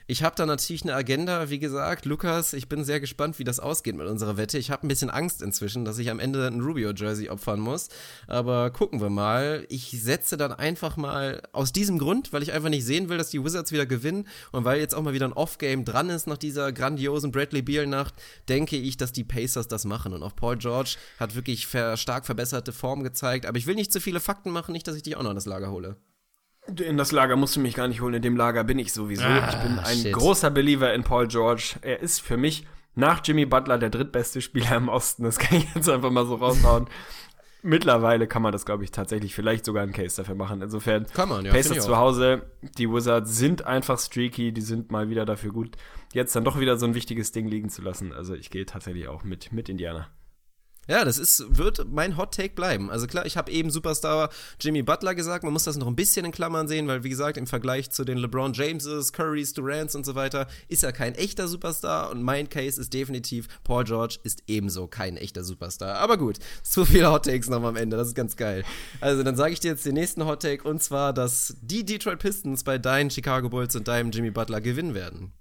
Ich 0.09 0.23
habe 0.23 0.37
da 0.37 0.47
natürlich 0.47 0.85
eine 0.85 0.95
Agenda, 0.95 1.51
wie 1.51 1.59
gesagt, 1.59 2.05
Lukas, 2.05 2.53
ich 2.53 2.69
bin 2.69 2.85
sehr 2.85 3.01
gespannt, 3.01 3.41
wie 3.41 3.45
das 3.45 3.59
ausgeht 3.59 3.97
mit 3.97 4.07
unserer 4.07 4.37
Wette. 4.37 4.57
Ich 4.57 4.71
habe 4.71 4.87
ein 4.87 4.89
bisschen 4.89 5.11
Angst 5.11 5.43
inzwischen, 5.43 5.85
dass 5.85 5.99
ich 5.99 6.11
am 6.11 6.21
Ende 6.21 6.47
ein 6.47 6.61
Rubio-Jersey 6.61 7.29
opfern 7.29 7.59
muss. 7.59 7.89
Aber 8.29 8.71
gucken 8.71 9.01
wir 9.01 9.11
mal. 9.11 9.67
Ich 9.69 9.91
setze 10.01 10.37
dann 10.37 10.53
einfach 10.53 10.97
mal 10.97 11.43
aus 11.51 11.73
diesem 11.73 11.99
Grund, 11.99 12.33
weil 12.33 12.45
ich 12.45 12.53
einfach 12.53 12.69
nicht 12.69 12.85
sehen 12.85 13.09
will, 13.09 13.19
dass 13.19 13.31
die 13.31 13.43
Wizards 13.43 13.73
wieder 13.73 13.85
gewinnen 13.85 14.29
und 14.53 14.65
weil 14.65 14.79
jetzt 14.79 14.95
auch 14.95 15.03
mal 15.03 15.13
wieder 15.13 15.27
ein 15.27 15.33
Off-Game 15.33 15.85
dran 15.85 16.09
ist 16.09 16.29
nach 16.29 16.39
dieser 16.39 16.73
grandiosen 16.73 17.33
Bradley 17.33 17.63
Beal-Nacht, 17.63 18.15
denke 18.49 18.77
ich, 18.77 18.97
dass 18.97 19.11
die 19.11 19.25
Pacers 19.25 19.67
das 19.67 19.85
machen. 19.85 20.13
Und 20.13 20.23
auch 20.23 20.37
Paul 20.37 20.57
George 20.57 20.99
hat 21.19 21.35
wirklich 21.35 21.67
ver 21.67 21.97
stark 21.97 22.27
verbesserte 22.27 22.73
Form 22.73 23.03
gezeigt. 23.03 23.45
Aber 23.45 23.59
ich 23.59 23.67
will 23.67 23.75
nicht 23.75 23.93
zu 23.93 24.01
viele 24.01 24.21
Fakten 24.21 24.53
machen, 24.53 24.71
nicht, 24.71 24.87
dass 24.87 24.95
ich 24.95 25.03
dich 25.03 25.17
auch 25.17 25.25
noch 25.25 25.31
in 25.31 25.37
das 25.37 25.47
Lager 25.47 25.73
hole. 25.73 25.97
In 26.87 26.97
das 26.97 27.13
Lager 27.13 27.37
musst 27.37 27.57
du 27.57 27.61
mich 27.61 27.75
gar 27.75 27.89
nicht 27.89 28.01
holen, 28.01 28.15
in 28.15 28.23
dem 28.23 28.37
Lager 28.37 28.65
bin 28.65 28.79
ich 28.79 28.93
sowieso. 28.93 29.25
Ah, 29.25 29.49
ich 29.49 29.57
bin 29.57 29.79
ein 29.79 29.99
shit. 29.99 30.13
großer 30.13 30.51
Believer 30.51 30.93
in 30.93 31.05
Paul 31.05 31.29
George. 31.29 31.77
Er 31.83 32.01
ist 32.01 32.21
für 32.21 32.37
mich 32.37 32.67
nach 32.97 33.21
Jimmy 33.25 33.47
Butler 33.47 33.79
der 33.79 33.91
drittbeste 33.91 34.41
Spieler 34.41 34.77
im 34.77 34.89
Osten. 34.89 35.23
Das 35.23 35.39
kann 35.39 35.59
ich 35.59 35.75
jetzt 35.75 35.89
einfach 35.89 36.11
mal 36.11 36.27
so 36.27 36.37
raushauen. 36.37 36.89
Mittlerweile 37.63 38.29
kann 38.29 38.43
man 38.43 38.53
das, 38.53 38.65
glaube 38.65 38.85
ich, 38.85 38.93
tatsächlich 38.93 39.35
vielleicht 39.35 39.65
sogar 39.65 39.83
einen 39.83 39.93
Case 39.93 40.17
dafür 40.17 40.37
machen. 40.37 40.63
Insofern, 40.63 41.07
Kann 41.07 41.29
man, 41.29 41.45
ja, 41.45 41.53
Pacers 41.53 41.85
zu. 41.85 41.97
Hause, 41.97 42.43
die 42.79 42.89
Wizards 42.89 43.37
sind 43.37 43.67
einfach 43.67 43.99
streaky, 43.99 44.53
die 44.53 44.61
sind 44.61 44.93
mal 44.93 45.09
wieder 45.09 45.25
dafür 45.25 45.53
gut, 45.53 45.77
jetzt 46.13 46.37
dann 46.37 46.45
doch 46.45 46.61
wieder 46.61 46.77
so 46.77 46.87
ein 46.87 46.95
wichtiges 46.95 47.33
Ding 47.33 47.49
liegen 47.49 47.69
zu 47.69 47.83
lassen. 47.83 48.13
Also 48.13 48.35
ich 48.35 48.51
gehe 48.51 48.67
tatsächlich 48.67 49.09
auch 49.09 49.25
mit, 49.25 49.53
mit 49.53 49.69
Indiana. 49.69 50.09
Ja, 50.89 51.05
das 51.05 51.19
ist, 51.19 51.45
wird 51.57 51.87
mein 51.91 52.17
Hot 52.17 52.35
Take 52.35 52.55
bleiben. 52.55 52.91
Also 52.91 53.07
klar, 53.07 53.27
ich 53.27 53.37
habe 53.37 53.51
eben 53.51 53.71
Superstar 53.71 54.31
Jimmy 54.61 54.83
Butler 54.83 55.17
gesagt, 55.17 55.43
man 55.43 55.53
muss 55.53 55.65
das 55.65 55.77
noch 55.77 55.89
ein 55.89 55.97
bisschen 55.97 56.25
in 56.25 56.31
Klammern 56.31 56.69
sehen, 56.69 56.87
weil 56.87 57.03
wie 57.03 57.09
gesagt, 57.09 57.37
im 57.37 57.49
Vergleich 57.49 57.91
zu 57.91 58.05
den 58.05 58.19
LeBron 58.19 58.53
Jameses, 58.53 59.13
Currys, 59.13 59.53
Durants 59.53 59.97
und 59.97 60.07
so 60.07 60.15
weiter, 60.15 60.47
ist 60.69 60.85
er 60.85 60.93
kein 60.93 61.15
echter 61.17 61.49
Superstar 61.49 62.11
und 62.11 62.23
mein 62.23 62.49
Case 62.49 62.81
ist 62.81 62.93
definitiv, 62.93 63.49
Paul 63.65 63.83
George 63.85 64.19
ist 64.23 64.45
ebenso 64.47 64.87
kein 64.87 65.17
echter 65.17 65.43
Superstar. 65.43 65.97
Aber 65.99 66.17
gut, 66.17 66.39
zu 66.63 66.85
viele 66.85 67.11
Hot 67.11 67.25
Takes 67.25 67.49
noch 67.49 67.65
am 67.65 67.77
Ende, 67.77 67.97
das 67.97 68.09
ist 68.09 68.15
ganz 68.15 68.37
geil. 68.37 68.65
Also 69.01 69.25
dann 69.25 69.37
sage 69.37 69.53
ich 69.53 69.61
dir 69.61 69.73
jetzt 69.73 69.87
den 69.87 69.95
nächsten 69.95 70.25
Hot 70.25 70.43
Take 70.43 70.69
und 70.69 70.83
zwar, 70.83 71.13
dass 71.13 71.57
die 71.63 71.85
Detroit 71.85 72.21
Pistons 72.21 72.63
bei 72.63 72.79
deinen 72.79 73.11
Chicago 73.11 73.49
Bulls 73.49 73.75
und 73.75 73.89
deinem 73.89 74.13
Jimmy 74.13 74.31
Butler 74.31 74.61
gewinnen 74.61 74.95
werden. 74.95 75.33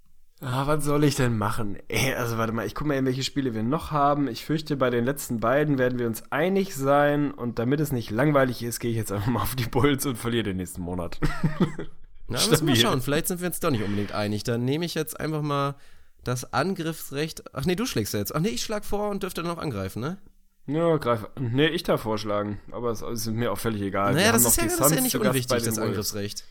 Ah, 0.48 0.68
was 0.68 0.86
soll 0.86 1.04
ich 1.04 1.16
denn 1.16 1.40
machen? 1.40 1.76
Ey, 1.88 2.14
also 2.14 2.38
warte 2.38 2.54
mal, 2.54 2.68
ich 2.68 2.76
guck 2.76 2.86
mal, 2.86 3.04
welche 3.04 3.24
Spiele 3.24 3.56
wir 3.56 3.64
noch 3.64 3.90
haben. 3.90 4.28
Ich 4.28 4.46
fürchte, 4.46 4.78
bei 4.78 4.92
den 4.92 5.04
letzten 5.04 5.40
beiden 5.40 5.80
werden 5.80 5.98
wir 5.98 6.06
uns 6.06 6.22
einig 6.32 6.76
sein 6.76 7.32
und 7.32 7.58
damit 7.58 7.80
es 7.80 7.92
nicht 7.92 8.12
langweilig 8.12 8.62
ist, 8.62 8.80
gehe 8.80 8.92
ich 8.92 8.98
jetzt 8.98 9.12
einfach 9.12 9.26
mal 9.26 9.42
auf 9.42 9.56
die 9.56 9.66
Bulls 9.66 10.06
und 10.06 10.18
verliere 10.18 10.44
den 10.44 10.58
nächsten 10.58 10.84
Monat. 10.84 11.20
Na, 12.28 12.38
müssen 12.38 12.52
wir 12.52 12.58
Stabil. 12.58 12.76
schauen. 12.76 13.02
Vielleicht 13.02 13.26
sind 13.28 13.42
wir 13.42 13.48
uns 13.48 13.60
doch 13.60 13.72
nicht 13.72 13.84
unbedingt 13.84 14.12
einig. 14.12 14.44
Dann 14.44 14.64
nehme 14.66 14.86
ich 14.86 14.94
jetzt 14.94 15.20
einfach 15.20 15.42
mal 15.42 15.78
das 16.24 16.54
Angriffsrecht. 16.54 17.44
Ach 17.54 17.66
nee, 17.66 17.76
du 17.76 17.88
schlägst 17.88 18.14
jetzt. 18.14 18.36
Ach 18.36 18.40
nee, 18.40 18.50
ich 18.50 18.62
schlag 18.62 18.86
vor 18.86 19.10
und 19.10 19.24
dürfte 19.24 19.42
dann 19.42 19.52
noch 19.52 19.58
angreifen, 19.60 20.00
ne? 20.00 20.18
Ja, 20.68 20.98
greif. 20.98 21.28
Nee, 21.40 21.70
ich 21.70 21.82
darf 21.82 22.02
vorschlagen, 22.02 22.60
aber 22.72 22.92
es 22.92 23.02
ist 23.02 23.26
mir 23.28 23.52
auch 23.52 23.58
völlig 23.58 23.82
egal. 23.82 24.14
Naja, 24.14 24.32
das 24.32 24.46
ist, 24.46 24.58
ja, 24.58 24.66
das 24.66 24.80
ist 24.80 24.96
ja 24.96 25.02
nicht 25.02 25.16
unwichtig, 25.16 25.64
das. 25.64 25.80
Angriffsrecht. 25.80 26.44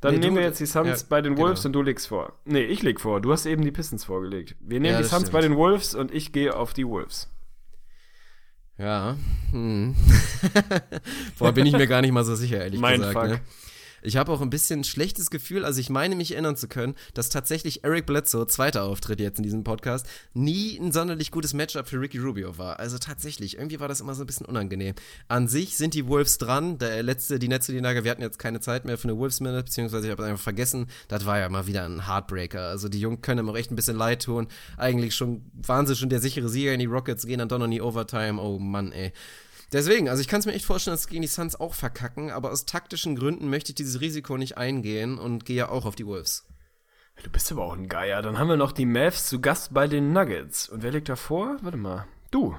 Dann 0.00 0.14
Nee, 0.14 0.20
nehmen 0.20 0.36
wir 0.36 0.42
jetzt 0.44 0.60
die 0.60 0.66
Suns 0.66 1.00
ja, 1.02 1.06
bei 1.08 1.22
den 1.22 1.36
Wolves 1.38 1.62
genau. 1.62 1.68
und 1.68 1.72
du 1.74 1.82
legst 1.82 2.08
vor. 2.08 2.34
Nee, 2.44 2.62
ich 2.64 2.82
leg 2.82 3.00
vor. 3.00 3.20
Du 3.20 3.32
hast 3.32 3.46
eben 3.46 3.62
die 3.62 3.70
Pistons 3.72 4.04
vorgelegt. 4.04 4.54
Wir 4.60 4.78
nehmen 4.78 4.94
Ja, 4.94 4.98
die 5.00 5.04
Suns 5.08 5.22
stimmt. 5.22 5.32
bei 5.32 5.40
den 5.40 5.56
Wolves 5.56 5.94
und 5.94 6.12
ich 6.12 6.32
gehe 6.32 6.54
auf 6.54 6.74
die 6.74 6.86
Wolves. 6.86 7.30
Ja. 8.78 9.16
Hm. 9.52 9.96
Boah, 11.38 11.52
bin 11.52 11.64
ich 11.64 11.72
mir 11.72 11.86
gar 11.86 12.02
nicht 12.02 12.12
mal 12.12 12.24
so 12.24 12.34
sicher, 12.34 12.58
ehrlich 12.62 12.78
Mein 12.78 12.98
gesagt. 13.00 13.14
Fuck. 13.18 13.28
Ne? 13.28 13.40
Ich 14.06 14.16
habe 14.16 14.30
auch 14.30 14.40
ein 14.40 14.50
bisschen 14.50 14.84
schlechtes 14.84 15.30
Gefühl, 15.30 15.64
also 15.64 15.80
ich 15.80 15.90
meine 15.90 16.14
mich 16.14 16.30
erinnern 16.30 16.54
zu 16.54 16.68
können, 16.68 16.94
dass 17.12 17.28
tatsächlich 17.28 17.82
Eric 17.82 18.06
Bledsoe, 18.06 18.46
zweiter 18.46 18.84
Auftritt 18.84 19.18
jetzt 19.18 19.38
in 19.38 19.42
diesem 19.42 19.64
Podcast, 19.64 20.06
nie 20.32 20.78
ein 20.78 20.92
sonderlich 20.92 21.32
gutes 21.32 21.54
Matchup 21.54 21.88
für 21.88 22.00
Ricky 22.00 22.18
Rubio 22.18 22.56
war. 22.56 22.78
Also 22.78 22.98
tatsächlich, 22.98 23.56
irgendwie 23.56 23.80
war 23.80 23.88
das 23.88 24.00
immer 24.00 24.14
so 24.14 24.22
ein 24.22 24.26
bisschen 24.28 24.46
unangenehm. 24.46 24.94
An 25.26 25.48
sich 25.48 25.76
sind 25.76 25.92
die 25.92 26.06
Wolves 26.06 26.38
dran. 26.38 26.78
Der 26.78 27.02
letzte, 27.02 27.40
die 27.40 27.48
letzte 27.48 27.72
Niederlage, 27.72 28.04
wir 28.04 28.12
hatten 28.12 28.22
jetzt 28.22 28.38
keine 28.38 28.60
Zeit 28.60 28.84
mehr 28.84 28.96
für 28.96 29.08
eine 29.08 29.18
Wolves 29.18 29.40
Minute, 29.40 29.64
beziehungsweise 29.64 30.06
ich 30.06 30.12
habe 30.12 30.22
es 30.22 30.28
einfach 30.28 30.42
vergessen. 30.44 30.86
Das 31.08 31.26
war 31.26 31.40
ja 31.40 31.48
mal 31.48 31.66
wieder 31.66 31.84
ein 31.84 32.06
Heartbreaker. 32.06 32.68
Also 32.68 32.88
die 32.88 33.00
Jungen 33.00 33.22
können 33.22 33.44
mir 33.44 33.50
auch 33.50 33.56
echt 33.56 33.72
ein 33.72 33.76
bisschen 33.76 33.96
leid 33.96 34.22
tun. 34.22 34.46
Eigentlich 34.76 35.16
schon, 35.16 35.42
waren 35.52 35.84
sie 35.88 35.96
schon 35.96 36.10
der 36.10 36.20
sichere 36.20 36.48
Sieger 36.48 36.72
in 36.72 36.78
die 36.78 36.86
Rockets, 36.86 37.26
gehen 37.26 37.40
dann 37.40 37.48
doch 37.48 37.58
noch 37.58 37.64
in 37.64 37.72
die 37.72 37.82
Overtime. 37.82 38.40
Oh 38.40 38.60
Mann, 38.60 38.92
ey. 38.92 39.12
Deswegen, 39.72 40.08
also 40.08 40.20
ich 40.20 40.28
kann 40.28 40.40
es 40.40 40.46
mir 40.46 40.52
echt 40.52 40.64
vorstellen, 40.64 40.94
dass 40.94 41.08
gegen 41.08 41.22
die 41.22 41.28
Suns 41.28 41.58
auch 41.58 41.74
verkacken, 41.74 42.30
aber 42.30 42.52
aus 42.52 42.66
taktischen 42.66 43.16
Gründen 43.16 43.50
möchte 43.50 43.70
ich 43.70 43.74
dieses 43.74 44.00
Risiko 44.00 44.36
nicht 44.36 44.56
eingehen 44.56 45.18
und 45.18 45.44
gehe 45.44 45.56
ja 45.56 45.68
auch 45.68 45.86
auf 45.86 45.96
die 45.96 46.06
Wolves. 46.06 46.46
Du 47.22 47.30
bist 47.30 47.50
aber 47.50 47.64
auch 47.64 47.72
ein 47.72 47.88
Geier. 47.88 48.22
Dann 48.22 48.38
haben 48.38 48.48
wir 48.48 48.56
noch 48.56 48.72
die 48.72 48.86
Mavs 48.86 49.26
zu 49.26 49.40
Gast 49.40 49.72
bei 49.72 49.88
den 49.88 50.12
Nuggets. 50.12 50.68
Und 50.68 50.82
wer 50.82 50.92
liegt 50.92 51.08
da 51.08 51.16
vor? 51.16 51.56
Warte 51.62 51.78
mal. 51.78 52.06
Du. 52.30 52.54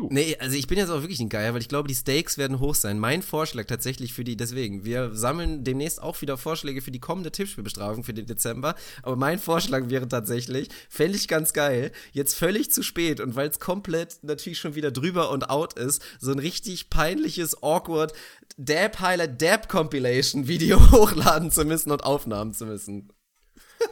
Du. 0.00 0.08
Nee, 0.10 0.34
also 0.40 0.56
ich 0.56 0.66
bin 0.66 0.78
jetzt 0.78 0.88
auch 0.88 1.02
wirklich 1.02 1.20
ein 1.20 1.28
Geier, 1.28 1.52
weil 1.52 1.60
ich 1.60 1.68
glaube, 1.68 1.86
die 1.86 1.94
Stakes 1.94 2.38
werden 2.38 2.58
hoch 2.58 2.74
sein. 2.74 2.98
Mein 2.98 3.20
Vorschlag 3.20 3.66
tatsächlich 3.66 4.14
für 4.14 4.24
die, 4.24 4.34
deswegen, 4.34 4.86
wir 4.86 5.14
sammeln 5.14 5.62
demnächst 5.62 6.02
auch 6.02 6.22
wieder 6.22 6.38
Vorschläge 6.38 6.80
für 6.80 6.90
die 6.90 7.00
kommende 7.00 7.30
Tippspielbestrafung 7.30 8.02
für 8.02 8.14
den 8.14 8.24
Dezember. 8.24 8.76
Aber 9.02 9.16
mein 9.16 9.38
Vorschlag 9.38 9.90
wäre 9.90 10.08
tatsächlich, 10.08 10.70
fände 10.88 11.18
ich 11.18 11.28
ganz 11.28 11.52
geil, 11.52 11.92
jetzt 12.12 12.34
völlig 12.34 12.70
zu 12.70 12.82
spät 12.82 13.20
und 13.20 13.36
weil 13.36 13.50
es 13.50 13.60
komplett 13.60 14.20
natürlich 14.22 14.58
schon 14.58 14.74
wieder 14.74 14.90
drüber 14.90 15.30
und 15.30 15.50
out 15.50 15.74
ist, 15.74 16.00
so 16.18 16.32
ein 16.32 16.38
richtig 16.38 16.88
peinliches, 16.88 17.62
awkward 17.62 18.14
Dab-Highlight-Dab-Compilation-Video 18.56 20.80
hochladen 20.92 21.50
zu 21.50 21.66
müssen 21.66 21.90
und 21.90 22.04
aufnahmen 22.04 22.54
zu 22.54 22.64
müssen. 22.64 23.12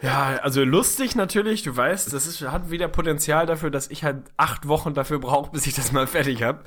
Ja, 0.03 0.39
also 0.43 0.65
lustig 0.65 1.17
natürlich, 1.17 1.63
du 1.63 1.77
weißt, 1.77 2.13
das 2.13 2.27
ist, 2.27 2.43
hat 2.43 2.71
wieder 2.71 2.89
Potenzial 2.89 3.47
dafür, 3.47 3.71
dass 3.71 3.89
ich 3.89 4.05
halt 4.05 4.25
acht 4.37 4.69
Wochen 4.69 4.95
dafür 4.95 5.19
brauche, 5.19 5.51
bis 5.51 5.67
ich 5.67 5.75
das 5.75 5.93
mal 5.93 6.07
fertig 6.07 6.43
habe. 6.43 6.63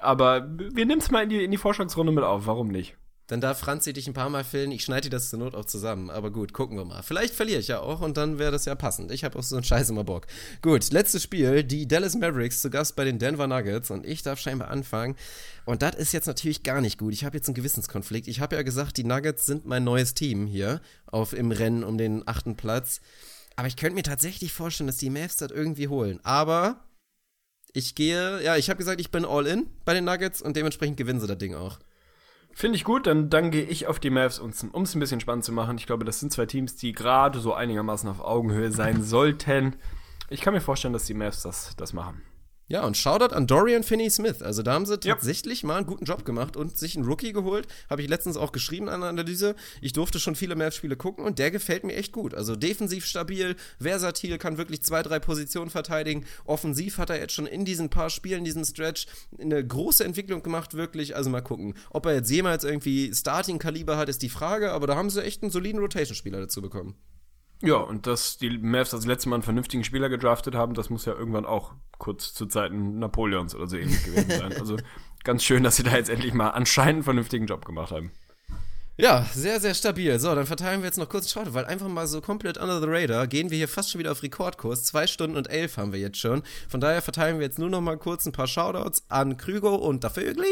Aber 0.00 0.46
wir 0.56 0.86
nehmen 0.86 1.00
es 1.00 1.10
mal 1.10 1.22
in 1.22 1.28
die, 1.28 1.44
in 1.44 1.50
die 1.50 1.56
Vorschlagsrunde 1.56 2.12
mit 2.12 2.24
auf, 2.24 2.46
warum 2.46 2.68
nicht? 2.68 2.96
Dann 3.28 3.40
darf 3.40 3.58
Franzi 3.58 3.92
dich 3.92 4.06
ein 4.06 4.14
paar 4.14 4.30
Mal 4.30 4.44
filmen. 4.44 4.72
Ich 4.72 4.84
schneide 4.84 5.08
dir 5.08 5.16
das 5.16 5.30
zur 5.30 5.40
Not 5.40 5.56
auch 5.56 5.64
zusammen. 5.64 6.10
Aber 6.10 6.30
gut, 6.30 6.52
gucken 6.52 6.76
wir 6.76 6.84
mal. 6.84 7.02
Vielleicht 7.02 7.34
verliere 7.34 7.58
ich 7.58 7.66
ja 7.66 7.80
auch 7.80 8.00
und 8.00 8.16
dann 8.16 8.38
wäre 8.38 8.52
das 8.52 8.66
ja 8.66 8.76
passend. 8.76 9.10
Ich 9.10 9.24
habe 9.24 9.36
auf 9.38 9.44
so 9.44 9.56
einen 9.56 9.64
Scheiß 9.64 9.90
immer 9.90 10.04
Bock. 10.04 10.28
Gut, 10.62 10.92
letztes 10.92 11.24
Spiel. 11.24 11.64
Die 11.64 11.88
Dallas 11.88 12.14
Mavericks 12.14 12.62
zu 12.62 12.70
Gast 12.70 12.94
bei 12.94 13.04
den 13.04 13.18
Denver 13.18 13.48
Nuggets 13.48 13.90
und 13.90 14.06
ich 14.06 14.22
darf 14.22 14.38
scheinbar 14.38 14.68
anfangen. 14.68 15.16
Und 15.64 15.82
das 15.82 15.96
ist 15.96 16.12
jetzt 16.12 16.26
natürlich 16.26 16.62
gar 16.62 16.80
nicht 16.80 16.98
gut. 16.98 17.12
Ich 17.12 17.24
habe 17.24 17.36
jetzt 17.36 17.48
einen 17.48 17.56
Gewissenskonflikt. 17.56 18.28
Ich 18.28 18.40
habe 18.40 18.54
ja 18.54 18.62
gesagt, 18.62 18.96
die 18.96 19.04
Nuggets 19.04 19.44
sind 19.44 19.66
mein 19.66 19.82
neues 19.82 20.14
Team 20.14 20.46
hier 20.46 20.80
auf 21.06 21.32
im 21.32 21.50
Rennen 21.50 21.82
um 21.82 21.98
den 21.98 22.22
achten 22.28 22.56
Platz. 22.56 23.00
Aber 23.56 23.66
ich 23.66 23.76
könnte 23.76 23.96
mir 23.96 24.04
tatsächlich 24.04 24.52
vorstellen, 24.52 24.86
dass 24.86 24.98
die 24.98 25.10
Mavs 25.10 25.36
das 25.36 25.50
irgendwie 25.50 25.88
holen. 25.88 26.20
Aber 26.22 26.84
ich 27.72 27.96
gehe, 27.96 28.40
ja, 28.44 28.56
ich 28.56 28.70
habe 28.70 28.78
gesagt, 28.78 29.00
ich 29.00 29.10
bin 29.10 29.24
all 29.24 29.46
in 29.48 29.66
bei 29.84 29.94
den 29.94 30.04
Nuggets 30.04 30.40
und 30.40 30.56
dementsprechend 30.56 30.96
gewinnen 30.96 31.20
sie 31.20 31.26
das 31.26 31.38
Ding 31.38 31.56
auch. 31.56 31.80
Finde 32.58 32.76
ich 32.76 32.84
gut, 32.84 33.06
dann, 33.06 33.28
dann 33.28 33.50
gehe 33.50 33.64
ich 33.64 33.86
auf 33.86 34.00
die 34.00 34.08
Mavs, 34.08 34.38
um 34.38 34.48
es 34.48 34.62
ein 34.94 34.98
bisschen 34.98 35.20
spannend 35.20 35.44
zu 35.44 35.52
machen. 35.52 35.76
Ich 35.76 35.84
glaube, 35.84 36.06
das 36.06 36.20
sind 36.20 36.32
zwei 36.32 36.46
Teams, 36.46 36.74
die 36.74 36.92
gerade 36.92 37.38
so 37.38 37.52
einigermaßen 37.52 38.08
auf 38.08 38.22
Augenhöhe 38.22 38.72
sein 38.72 39.02
sollten. 39.02 39.76
Ich 40.30 40.40
kann 40.40 40.54
mir 40.54 40.62
vorstellen, 40.62 40.94
dass 40.94 41.04
die 41.04 41.12
Mavs 41.12 41.42
das, 41.42 41.76
das 41.76 41.92
machen. 41.92 42.22
Ja, 42.68 42.84
und 42.84 42.96
Shoutout 42.96 43.32
an 43.32 43.46
Dorian 43.46 43.84
Finney-Smith. 43.84 44.42
Also 44.42 44.64
da 44.64 44.72
haben 44.72 44.86
sie 44.86 44.98
tatsächlich 44.98 45.62
mal 45.62 45.76
einen 45.76 45.86
guten 45.86 46.04
Job 46.04 46.24
gemacht 46.24 46.56
und 46.56 46.76
sich 46.76 46.96
einen 46.96 47.06
Rookie 47.06 47.32
geholt. 47.32 47.68
Habe 47.88 48.02
ich 48.02 48.08
letztens 48.08 48.36
auch 48.36 48.50
geschrieben 48.50 48.88
an 48.88 49.02
der 49.02 49.10
Analyse. 49.10 49.54
Ich 49.80 49.92
durfte 49.92 50.18
schon 50.18 50.34
viele 50.34 50.56
Mavs-Spiele 50.56 50.96
gucken 50.96 51.24
und 51.24 51.38
der 51.38 51.52
gefällt 51.52 51.84
mir 51.84 51.94
echt 51.94 52.10
gut. 52.10 52.34
Also 52.34 52.56
defensiv 52.56 53.06
stabil, 53.06 53.54
versatil, 53.80 54.36
kann 54.38 54.58
wirklich 54.58 54.82
zwei, 54.82 55.04
drei 55.04 55.20
Positionen 55.20 55.70
verteidigen. 55.70 56.26
Offensiv 56.44 56.98
hat 56.98 57.10
er 57.10 57.20
jetzt 57.20 57.34
schon 57.34 57.46
in 57.46 57.64
diesen 57.64 57.88
paar 57.88 58.10
Spielen, 58.10 58.42
diesen 58.42 58.64
Stretch, 58.64 59.06
eine 59.38 59.64
große 59.64 60.04
Entwicklung 60.04 60.42
gemacht, 60.42 60.74
wirklich. 60.74 61.14
Also 61.14 61.30
mal 61.30 61.42
gucken. 61.42 61.74
Ob 61.90 62.04
er 62.06 62.14
jetzt 62.14 62.32
jemals 62.32 62.64
irgendwie 62.64 63.14
Starting-Kaliber 63.14 63.96
hat, 63.96 64.08
ist 64.08 64.22
die 64.22 64.28
Frage, 64.28 64.72
aber 64.72 64.88
da 64.88 64.96
haben 64.96 65.10
sie 65.10 65.22
echt 65.22 65.42
einen 65.42 65.52
soliden 65.52 65.80
Rotation-Spieler 65.80 66.40
dazu 66.40 66.62
bekommen. 66.62 66.96
Ja, 67.62 67.76
und 67.76 68.06
dass 68.06 68.36
die 68.36 68.58
Mavs 68.58 68.90
das 68.90 69.06
letzte 69.06 69.28
Mal 69.28 69.36
einen 69.36 69.42
vernünftigen 69.42 69.84
Spieler 69.84 70.08
gedraftet 70.08 70.54
haben, 70.54 70.74
das 70.74 70.90
muss 70.90 71.06
ja 71.06 71.14
irgendwann 71.14 71.46
auch 71.46 71.72
kurz 71.98 72.34
zu 72.34 72.46
Zeiten 72.46 72.98
Napoleons 72.98 73.54
oder 73.54 73.66
so 73.66 73.76
ähnlich 73.76 74.04
gewesen 74.04 74.30
sein. 74.30 74.52
Also 74.60 74.76
ganz 75.24 75.42
schön, 75.42 75.62
dass 75.62 75.76
sie 75.76 75.82
da 75.82 75.96
jetzt 75.96 76.10
endlich 76.10 76.34
mal 76.34 76.50
anscheinend 76.50 76.96
einen 76.96 77.02
vernünftigen 77.04 77.46
Job 77.46 77.64
gemacht 77.64 77.92
haben. 77.92 78.12
Ja, 78.98 79.26
sehr, 79.34 79.60
sehr 79.60 79.74
stabil. 79.74 80.18
So, 80.18 80.34
dann 80.34 80.46
verteilen 80.46 80.80
wir 80.80 80.86
jetzt 80.86 80.96
noch 80.96 81.08
kurz 81.08 81.30
Short, 81.30 81.52
weil 81.52 81.66
einfach 81.66 81.88
mal 81.88 82.06
so 82.06 82.22
komplett 82.22 82.56
under 82.56 82.80
the 82.80 82.86
radar 82.88 83.26
gehen 83.26 83.50
wir 83.50 83.56
hier 83.58 83.68
fast 83.68 83.90
schon 83.90 83.98
wieder 83.98 84.12
auf 84.12 84.22
Rekordkurs. 84.22 84.84
Zwei 84.84 85.06
Stunden 85.06 85.36
und 85.36 85.50
elf 85.50 85.76
haben 85.76 85.92
wir 85.92 86.00
jetzt 86.00 86.18
schon. 86.18 86.42
Von 86.68 86.80
daher 86.80 87.02
verteilen 87.02 87.38
wir 87.38 87.44
jetzt 87.44 87.58
nur 87.58 87.68
noch 87.68 87.82
mal 87.82 87.98
kurz 87.98 88.24
ein 88.24 88.32
paar 88.32 88.46
Shoutouts 88.46 89.04
an 89.08 89.36
Krügo 89.36 89.74
und 89.74 90.02
Dafögli. 90.02 90.46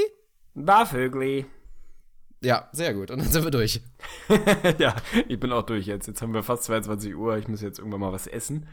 Da 0.54 0.84
Vögli. 0.84 1.46
Ja, 2.44 2.68
sehr 2.72 2.92
gut. 2.94 3.10
Und 3.10 3.18
dann 3.20 3.28
sind 3.28 3.42
wir 3.44 3.50
durch. 3.50 3.80
ja, 4.78 4.94
ich 5.28 5.40
bin 5.40 5.50
auch 5.50 5.62
durch 5.62 5.86
jetzt. 5.86 6.06
Jetzt 6.06 6.20
haben 6.20 6.34
wir 6.34 6.42
fast 6.42 6.64
22 6.64 7.16
Uhr. 7.16 7.38
Ich 7.38 7.48
muss 7.48 7.62
jetzt 7.62 7.78
irgendwann 7.78 8.00
mal 8.00 8.12
was 8.12 8.26
essen. 8.26 8.66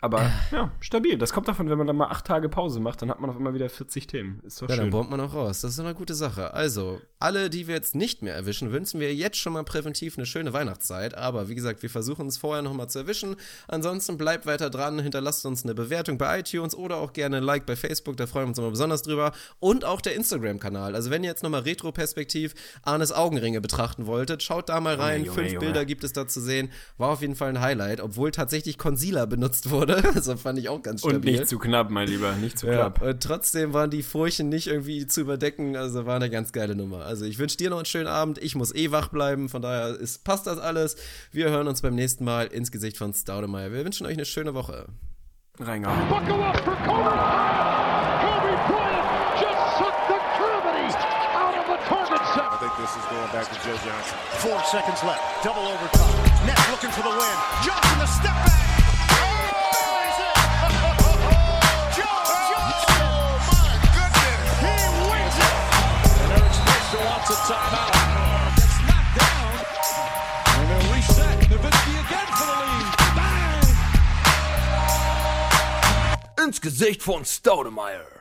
Aber 0.00 0.30
ja, 0.52 0.70
stabil. 0.80 1.18
Das 1.18 1.32
kommt 1.32 1.48
davon, 1.48 1.68
wenn 1.68 1.78
man 1.78 1.86
dann 1.86 1.96
mal 1.96 2.06
acht 2.06 2.24
Tage 2.24 2.48
Pause 2.48 2.78
macht, 2.78 3.02
dann 3.02 3.10
hat 3.10 3.20
man 3.20 3.30
auf 3.30 3.36
einmal 3.36 3.54
wieder 3.54 3.68
40 3.68 4.06
Themen. 4.06 4.40
Ist 4.46 4.62
doch 4.62 4.68
Ja, 4.68 4.76
dann 4.76 4.84
schön. 4.86 4.90
bombt 4.92 5.10
man 5.10 5.20
auch 5.20 5.34
raus. 5.34 5.60
Das 5.62 5.72
ist 5.72 5.80
eine 5.80 5.94
gute 5.94 6.14
Sache. 6.14 6.54
Also, 6.54 7.00
alle, 7.18 7.50
die 7.50 7.66
wir 7.66 7.74
jetzt 7.74 7.94
nicht 7.96 8.22
mehr 8.22 8.34
erwischen, 8.34 8.70
wünschen 8.70 9.00
wir 9.00 9.12
jetzt 9.14 9.38
schon 9.38 9.52
mal 9.54 9.64
präventiv 9.64 10.16
eine 10.16 10.24
schöne 10.26 10.52
Weihnachtszeit. 10.52 11.16
Aber 11.16 11.48
wie 11.48 11.56
gesagt, 11.56 11.82
wir 11.82 11.90
versuchen 11.90 12.28
es 12.28 12.38
vorher 12.38 12.62
nochmal 12.62 12.88
zu 12.88 13.00
erwischen. 13.00 13.34
Ansonsten 13.66 14.16
bleibt 14.16 14.46
weiter 14.46 14.70
dran, 14.70 15.00
hinterlasst 15.00 15.44
uns 15.46 15.64
eine 15.64 15.74
Bewertung 15.74 16.16
bei 16.16 16.38
iTunes 16.40 16.76
oder 16.76 16.98
auch 16.98 17.12
gerne 17.12 17.38
ein 17.38 17.42
Like 17.42 17.66
bei 17.66 17.74
Facebook, 17.74 18.16
da 18.16 18.26
freuen 18.28 18.44
wir 18.44 18.48
uns 18.50 18.58
immer 18.58 18.70
besonders 18.70 19.02
drüber. 19.02 19.32
Und 19.58 19.84
auch 19.84 20.00
der 20.00 20.14
Instagram-Kanal. 20.14 20.94
Also, 20.94 21.10
wenn 21.10 21.24
ihr 21.24 21.30
jetzt 21.30 21.42
nochmal 21.42 21.62
retroperspektiv 21.62 22.54
Arnes 22.82 23.10
Augenringe 23.10 23.60
betrachten 23.60 24.06
wolltet, 24.06 24.42
schaut 24.44 24.68
da 24.68 24.80
mal 24.80 24.94
rein. 24.94 25.24
Junge, 25.24 25.34
Fünf 25.34 25.48
Junge. 25.54 25.58
Bilder 25.66 25.84
gibt 25.84 26.04
es 26.04 26.12
da 26.12 26.28
zu 26.28 26.40
sehen. 26.40 26.70
War 26.98 27.08
auf 27.10 27.20
jeden 27.20 27.34
Fall 27.34 27.48
ein 27.48 27.60
Highlight, 27.60 28.00
obwohl 28.00 28.30
tatsächlich 28.30 28.78
Concealer 28.78 29.26
benutzt 29.26 29.70
wurde. 29.70 29.87
Also 29.88 30.36
fand 30.36 30.58
ich 30.58 30.68
auch 30.68 30.82
ganz 30.82 31.00
stabil. 31.00 31.16
Und 31.16 31.24
nicht 31.24 31.48
zu 31.48 31.58
knapp, 31.58 31.90
mein 31.90 32.08
Lieber. 32.08 32.32
Nicht 32.32 32.58
zu 32.58 32.66
Ja, 32.66 32.74
knapp. 32.90 33.02
und 33.02 33.22
trotzdem 33.22 33.72
waren 33.72 33.90
die 33.90 34.02
Furchen 34.02 34.48
nicht 34.48 34.66
irgendwie 34.66 35.06
zu 35.06 35.20
überdecken, 35.22 35.76
also 35.76 36.06
war 36.06 36.16
eine 36.16 36.30
ganz 36.30 36.52
geile 36.52 36.74
Nummer. 36.74 37.04
Also 37.04 37.24
ich 37.24 37.38
wünsche 37.38 37.56
dir 37.56 37.70
noch 37.70 37.78
einen 37.78 37.86
schönen 37.86 38.06
Abend, 38.08 38.38
ich 38.38 38.54
muss 38.54 38.74
eh 38.74 38.90
wach 38.92 39.08
bleiben, 39.08 39.48
von 39.48 39.62
daher 39.62 39.96
ist, 39.98 40.24
passt 40.24 40.46
das 40.46 40.58
alles. 40.58 40.96
Wir 41.32 41.50
hören 41.50 41.68
uns 41.68 41.82
beim 41.82 41.94
nächsten 41.94 42.24
Mal 42.24 42.46
ins 42.46 42.70
Gesicht 42.70 42.96
von 42.98 43.12
Staudemeyer. 43.14 43.72
Wir 43.72 43.84
wünschen 43.84 44.06
euch 44.06 44.14
eine 44.14 44.24
schöne 44.24 44.54
Woche. 44.54 44.86
Reingehauen. 45.58 46.08
Buckle 46.08 46.34
up 46.44 46.56
for 46.64 46.74
Kobe 46.86 47.02
Bryant. 47.02 48.22
Kobe 48.22 48.52
Bryant 48.68 49.40
just 49.40 49.78
sucked 49.78 50.06
the 50.06 50.18
gravity 50.38 50.86
out 51.34 51.54
of 51.58 51.66
the 51.66 51.78
target 51.88 52.20
I 52.20 52.34
set. 52.34 52.60
think 52.60 52.72
this 52.78 52.92
is 52.94 53.04
going 53.10 53.30
back 53.32 53.46
to 53.50 53.56
Joe 53.66 53.74
Johnson. 53.82 54.16
Four 54.38 54.58
seconds 54.70 55.02
left. 55.02 55.22
Double 55.42 55.66
overtime. 55.66 56.46
Net 56.46 56.58
looking 56.70 56.90
for 56.90 57.02
the 57.02 57.10
win. 57.10 57.36
Johnson 57.66 57.98
the 57.98 58.06
step 58.06 58.34
back. 58.46 58.67
Ins 76.44 76.60
Gesicht 76.60 77.02
von 77.02 77.24
Staudemeyer. 77.24 78.17